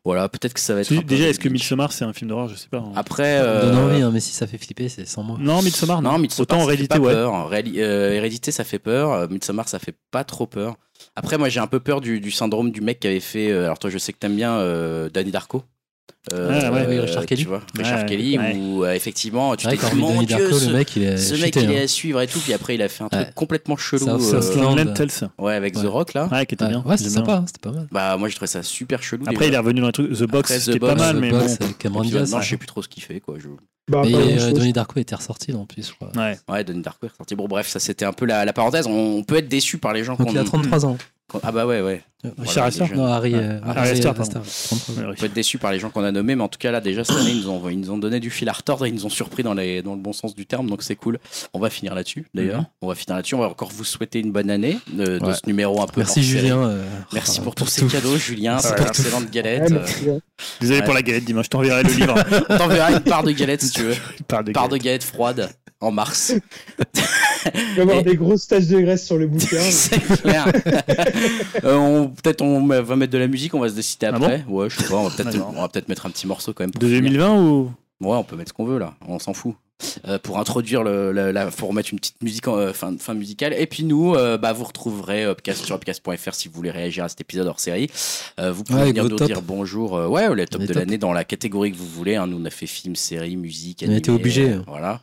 voilà, 0.03 0.27
peut-être 0.27 0.53
que 0.53 0.59
ça 0.59 0.73
va 0.73 0.81
être. 0.81 0.93
Déjà, 1.05 1.29
est-ce 1.29 1.39
que. 1.39 1.47
Midsommar 1.47 1.93
c'est 1.93 2.03
un 2.03 2.11
film 2.11 2.29
d'horreur? 2.29 2.49
Je 2.49 2.55
sais 2.55 2.67
pas. 2.69 2.79
hein. 2.79 2.91
Après. 2.95 3.39
Euh, 3.41 3.73
envie, 3.73 4.01
hein, 4.01 4.11
mais 4.13 4.19
si 4.19 4.33
ça 4.33 4.45
fait 4.45 4.57
flipper, 4.57 4.89
c'est 4.89 5.07
sans 5.07 5.23
moi. 5.23 5.37
Non, 5.39 5.61
Midsommar, 5.61 6.01
non. 6.01 6.11
Non, 6.13 6.17
Midsommar, 6.19 6.41
Autant 6.43 6.55
en 6.57 6.59
ça 6.59 6.65
fait 6.65 6.71
réalité, 6.71 6.99
pas 6.99 7.01
ouais. 7.05 7.13
peur. 7.13 7.49
Réali- 7.51 7.79
euh, 7.79 8.11
Hérédité, 8.11 8.51
ça 8.51 8.65
fait 8.65 8.79
peur. 8.79 9.29
Midsommar, 9.29 9.69
ça 9.69 9.79
fait 9.79 9.95
pas 10.11 10.23
trop 10.25 10.45
peur. 10.45 10.75
Après, 11.15 11.37
moi, 11.37 11.47
j'ai 11.49 11.59
un 11.59 11.67
peu 11.67 11.79
peur 11.79 12.01
du, 12.01 12.19
du 12.19 12.31
syndrome 12.31 12.71
du 12.71 12.81
mec 12.81 12.99
qui 12.99 13.07
avait 13.07 13.19
fait. 13.19 13.51
alors, 13.51 13.79
toi, 13.79 13.89
je 13.89 13.97
sais 13.97 14.11
que 14.13 14.17
t'aimes 14.19 14.35
bien 14.35 14.53
euh, 14.55 15.09
Danny 15.09 15.31
Darko. 15.31 15.63
Euh, 16.31 16.61
Ah, 16.63 16.71
ouais, 16.71 16.85
oui, 16.87 16.99
Richard 16.99 17.21
tu 17.23 17.27
Kelly. 17.27 17.43
vois, 17.43 17.61
Richard 17.77 17.99
Ouais, 17.99 18.05
Kelly, 18.05 18.37
ouais. 18.37 18.55
où 18.55 18.85
euh, 18.85 18.93
effectivement, 18.93 19.55
tu 19.57 19.67
t'es 19.67 19.75
dit, 19.75 19.95
mon 19.95 20.21
Dieu, 20.23 20.37
Darko, 20.37 20.57
ce, 20.57 20.67
le 20.69 20.73
mec, 20.77 20.95
il 20.95 21.03
est 21.03 21.17
ce 21.17 21.33
mec, 21.33 21.41
cheaté, 21.53 21.63
il 21.63 21.71
est 21.71 21.79
hein. 21.81 21.83
à 21.83 21.87
suivre 21.87 22.21
et 22.21 22.27
tout. 22.27 22.39
Puis 22.39 22.53
après, 22.53 22.75
il 22.75 22.81
a 22.81 22.87
fait 22.87 23.03
un 23.03 23.09
truc 23.09 23.33
complètement 23.35 23.75
chelou. 23.75 24.07
Euh, 24.07 25.21
ouais, 25.39 25.53
avec 25.53 25.73
The. 25.73 25.85
Rock, 25.85 26.13
là. 26.13 26.29
Ouais, 26.31 26.45
qui 26.45 26.55
était 26.55 26.63
Ouais, 26.63 26.69
bien. 26.69 26.83
ouais, 26.85 26.95
J'aime 26.97 27.09
sympa, 27.09 27.33
hein, 27.35 27.43
c'était 27.47 27.59
pas 27.69 27.75
mal. 27.75 27.87
Bah, 27.91 28.15
moi, 28.17 28.29
j'ai 28.29 28.35
trouvé 28.35 28.47
ça 28.47 28.63
super 28.63 29.03
chelou. 29.03 29.25
Après, 29.27 29.47
il 29.49 29.53
est 29.53 29.57
revenu 29.57 29.81
dans 29.81 29.87
le 29.87 29.91
truc 29.93 30.13
The 30.13 30.23
Box, 30.23 30.67
est 30.69 30.79
pas 30.79 30.95
mal, 30.95 31.17
mais 31.19 31.31
bon. 31.31 31.45
Cameron 31.79 32.03
Et 32.03 32.07
Diaz. 32.07 32.35
je 32.41 32.49
sais 32.49 32.57
plus 32.57 32.67
trop 32.67 32.81
ce 32.81 32.87
qu'il 32.87 33.03
fait, 33.03 33.19
quoi. 33.19 33.35
Je... 33.39 33.47
Bah, 33.91 34.03
euh. 34.05 34.51
Donnie 34.53 34.71
Darko 34.71 34.97
était 35.01 35.13
ressorti 35.15 35.51
en 35.51 35.65
plus, 35.65 35.89
je 35.89 35.93
crois. 35.93 36.09
Ouais. 36.15 36.37
Ouais, 36.49 36.63
Donnie 36.63 36.81
Darko 36.81 37.05
est 37.05 37.09
ressorti. 37.09 37.35
Bon, 37.35 37.47
bref, 37.49 37.67
ça, 37.67 37.79
c'était 37.81 38.05
un 38.05 38.13
peu 38.13 38.25
la, 38.25 38.45
la 38.45 38.53
parenthèse. 38.53 38.87
On, 38.87 39.17
on 39.17 39.23
peut 39.25 39.35
être 39.35 39.49
déçu 39.49 39.77
par 39.77 39.91
les 39.91 40.05
gens 40.05 40.15
Donc 40.15 40.27
qu'on 40.27 40.33
il 40.33 40.37
a 40.37 40.45
33 40.45 40.85
ans. 40.85 40.97
Ah, 41.41 41.51
bah 41.51 41.65
ouais, 41.65 41.81
ouais. 41.81 42.03
Richard 42.37 42.69
il 42.69 42.77
est 42.77 42.81
Astor. 42.83 42.95
Non, 42.97 43.05
Harry, 43.05 43.33
euh, 43.33 43.59
Harry 43.65 43.79
Harry 43.79 43.89
Astor, 43.91 44.11
Astor, 44.19 44.41
pardon. 44.41 44.49
33 44.69 45.03
ans. 45.03 45.07
On 45.09 45.13
peut 45.15 45.25
être 45.25 45.33
déçu 45.33 45.57
par 45.57 45.71
les 45.71 45.79
gens 45.79 45.89
qu'on 45.89 46.03
a 46.03 46.11
nommés, 46.11 46.35
mais 46.35 46.43
en 46.43 46.47
tout 46.47 46.59
cas 46.59 46.71
là 46.71 46.79
déjà 46.79 47.03
cette 47.03 47.17
année 47.17 47.31
ils 47.31 47.41
nous 47.41 47.49
ont, 47.49 47.67
ils 47.69 47.79
nous 47.79 47.91
ont 47.91 47.97
donné 47.97 48.19
du 48.21 48.29
fil 48.29 48.47
à 48.47 48.53
retordre 48.53 48.85
et 48.85 48.89
ils 48.89 48.95
nous 48.95 49.05
ont 49.05 49.09
surpris 49.09 49.41
dans, 49.43 49.53
les, 49.53 49.81
dans 49.81 49.93
le 49.95 49.99
bon 49.99 50.13
sens 50.13 50.35
du 50.35 50.45
terme, 50.45 50.69
donc 50.69 50.83
c'est 50.83 50.95
cool. 50.95 51.19
On 51.53 51.59
va 51.59 51.69
finir 51.69 51.95
là-dessus 51.95 52.25
d'ailleurs. 52.33 52.59
Mhm. 52.61 52.65
On 52.81 52.87
va 52.87 52.95
finir 52.95 53.15
là-dessus. 53.17 53.35
On 53.35 53.39
va 53.39 53.49
encore 53.49 53.71
vous 53.71 53.83
souhaiter 53.83 54.19
une 54.19 54.31
bonne 54.31 54.49
année 54.51 54.77
de, 54.93 55.17
de 55.17 55.25
Ouais. 55.25 55.33
ce 55.33 55.41
numéro 55.47 55.81
un 55.81 55.87
peu. 55.87 56.01
Merci. 56.01 56.23
Julien. 56.23 56.59
euh, 56.59 56.85
Merci 57.13 57.39
euh, 57.39 57.43
pour 57.43 57.55
tous 57.55 57.65
ces 57.65 57.85
cadeaux, 57.87 58.15
Julien. 58.15 58.59
C'est 58.59 58.77
une 58.79 58.85
excellente 58.87 59.31
galette. 59.31 59.71
ouais. 59.71 60.19
Désolé 60.61 60.79
Ouais. 60.79 60.85
pour 60.85 60.93
la 60.93 61.01
galette, 61.01 61.25
Dimanche, 61.25 61.45
je 61.45 61.49
t'enverrai 61.49 61.83
le 61.83 61.89
livre. 61.91 62.15
On 62.49 62.57
t'enverra 62.57 62.91
une 62.91 62.99
part 63.01 63.23
de 63.23 63.31
galette 63.31 63.61
si 63.63 63.71
tu 63.71 63.81
veux. 63.83 63.95
De 64.29 64.49
Une 64.49 64.53
part 64.53 64.69
de 64.69 64.77
galette. 64.77 64.81
galette 64.83 65.03
froide 65.03 65.49
en 65.81 65.91
mars. 65.91 66.33
Il 67.55 67.61
va 67.75 67.77
y 67.77 67.81
avoir 67.81 68.03
des 68.03 68.15
grosses 68.15 68.47
taches 68.47 68.67
de 68.67 68.79
graisse 68.79 69.05
sur 69.05 69.17
le 69.17 69.27
bouquin. 69.27 69.59
c'est 69.61 69.99
clair. 69.99 70.51
Euh, 71.63 71.75
on- 71.77 72.07
peut-être 72.09 72.41
on 72.41 72.65
va 72.67 72.95
mettre 72.95 73.13
de 73.13 73.17
la 73.17 73.27
musique, 73.27 73.53
on 73.53 73.59
va 73.59 73.69
se 73.69 73.73
décider 73.75 74.07
Ah 74.07 74.15
après. 74.15 74.43
ouais, 74.47 74.69
je 74.69 74.77
sais 74.81 74.87
pas. 74.89 74.95
On 74.95 75.03
va 75.03 75.09
peut-être 75.15 75.31
D'accord. 75.31 75.53
on 75.55 75.61
va 75.61 75.67
peut-être 75.69 75.87
mettre 75.87 76.05
un 76.05 76.09
petit 76.09 76.27
morceau 76.27 76.53
quand 76.53 76.63
même. 76.63 76.71
De 76.71 76.85
finir. 76.87 77.01
2020 77.03 77.41
ou? 77.41 77.71
Ouais, 78.01 78.17
on 78.17 78.23
peut 78.23 78.35
mettre 78.35 78.49
ce 78.49 78.53
qu'on 78.53 78.65
veut 78.65 78.79
là, 78.79 78.93
on 79.07 79.19
s'en 79.19 79.33
fout. 79.33 79.55
Euh, 80.07 80.17
pour 80.17 80.39
introduire 80.39 80.81
le, 80.83 81.11
le- 81.11 81.31
la, 81.31 81.51
faut 81.51 81.67
remettre 81.67 81.89
une 81.91 81.99
petite 81.99 82.21
musique 82.21 82.47
en 82.47 82.55
euh, 82.57 82.71
fin, 82.73 82.95
fin 82.97 83.13
musicale. 83.13 83.53
Et 83.57 83.67
puis 83.67 83.83
nous, 83.83 84.15
euh, 84.15 84.37
bah, 84.37 84.53
vous 84.53 84.63
retrouverez 84.63 85.25
Upcast 85.25 85.65
sur 85.65 85.75
upcast.fr 85.75 86.33
si 86.33 86.47
vous 86.47 86.53
voulez 86.53 86.71
réagir 86.71 87.03
à 87.03 87.09
cet 87.09 87.19
épisode 87.21 87.47
hors 87.47 87.59
série. 87.59 87.89
Euh, 88.39 88.51
vous 88.53 88.63
pouvez 88.63 88.79
Ouais, 88.79 88.87
venir 88.89 89.03
nous 89.09 89.15
dire 89.17 89.41
bonjour. 89.41 89.97
euh, 89.97 90.07
ouais, 90.07 90.33
les 90.35 90.45
tops 90.47 90.61
Les 90.61 90.67
de 90.67 90.73
l'année 90.73 90.97
dans 90.97 91.11
la 91.11 91.25
catégorie 91.25 91.71
que 91.73 91.77
vous 91.77 91.85
voulez. 91.87 92.15
hein. 92.15 92.27
Nous, 92.27 92.37
on 92.41 92.45
a 92.45 92.49
fait 92.49 92.65
film, 92.67 92.95
série, 92.95 93.35
musique. 93.35 93.83
On 93.85 93.91
a 93.91 93.97
été 93.97 94.09
animé, 94.09 94.21
obligés. 94.21 94.49
euh, 94.51 94.61
voilà, 94.67 95.01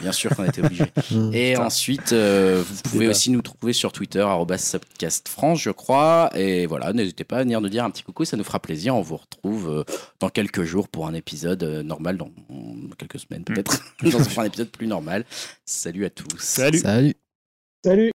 bien 0.00 0.12
sûr 0.12 0.34
qu'on 0.34 0.44
a 0.44 0.48
été 0.48 0.62
obligés. 0.62 0.84
Mmh. 1.10 1.30
Et 1.34 1.56
ensuite, 1.58 2.12
euh, 2.12 2.62
vous 2.66 2.90
pouvez 2.90 3.08
aussi 3.08 3.30
nous 3.30 3.42
trouver 3.42 3.72
sur 3.74 3.92
Twitter, 3.92 4.20
arobase 4.20 4.62
@subcastfrance, 4.62 5.60
je 5.60 5.70
crois. 5.70 6.30
Et 6.34 6.64
voilà, 6.66 6.92
n'hésitez 6.94 7.24
pas 7.24 7.38
à 7.38 7.42
venir 7.42 7.60
nous 7.60 7.68
dire 7.68 7.84
un 7.84 7.90
petit 7.90 8.02
coucou, 8.02 8.24
ça 8.24 8.36
nous 8.38 8.44
fera 8.44 8.60
plaisir. 8.60 8.96
On 8.96 9.02
vous 9.02 9.16
retrouve 9.18 9.68
euh, 9.68 9.84
dans 10.20 10.28
quelques 10.30 10.62
jours 10.62 10.88
pour 10.88 11.06
un 11.06 11.12
épisode 11.14 11.62
euh, 11.64 11.82
normal, 11.82 12.16
dans, 12.16 12.30
dans 12.48 12.94
quelques 12.96 13.18
semaines 13.18 13.44
peut-être. 13.44 13.82
Dans 14.12 14.40
un 14.40 14.44
épisode 14.44 14.70
plus 14.70 14.86
normal. 14.86 15.24
Salut 15.64 16.04
à 16.04 16.10
tous. 16.10 16.38
Salut. 16.38 16.78
Salut. 16.78 17.14
Salut. 17.84 18.12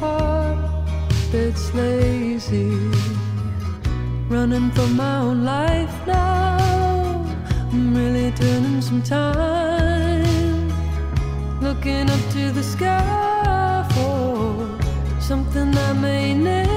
heart 0.00 0.58
that's 1.32 1.74
lazy. 1.74 2.70
Running 4.28 4.70
for 4.70 4.86
my 4.88 5.18
own 5.18 5.44
life 5.44 6.06
now. 6.06 6.58
I'm 7.72 7.94
really 7.94 8.30
turning 8.32 8.80
some 8.80 9.02
time. 9.02 10.68
Looking 11.60 12.08
up 12.10 12.22
to 12.34 12.50
the 12.52 12.62
sky 12.62 13.86
for 13.94 15.20
something 15.20 15.76
I 15.76 15.92
may 15.94 16.34
never. 16.34 16.67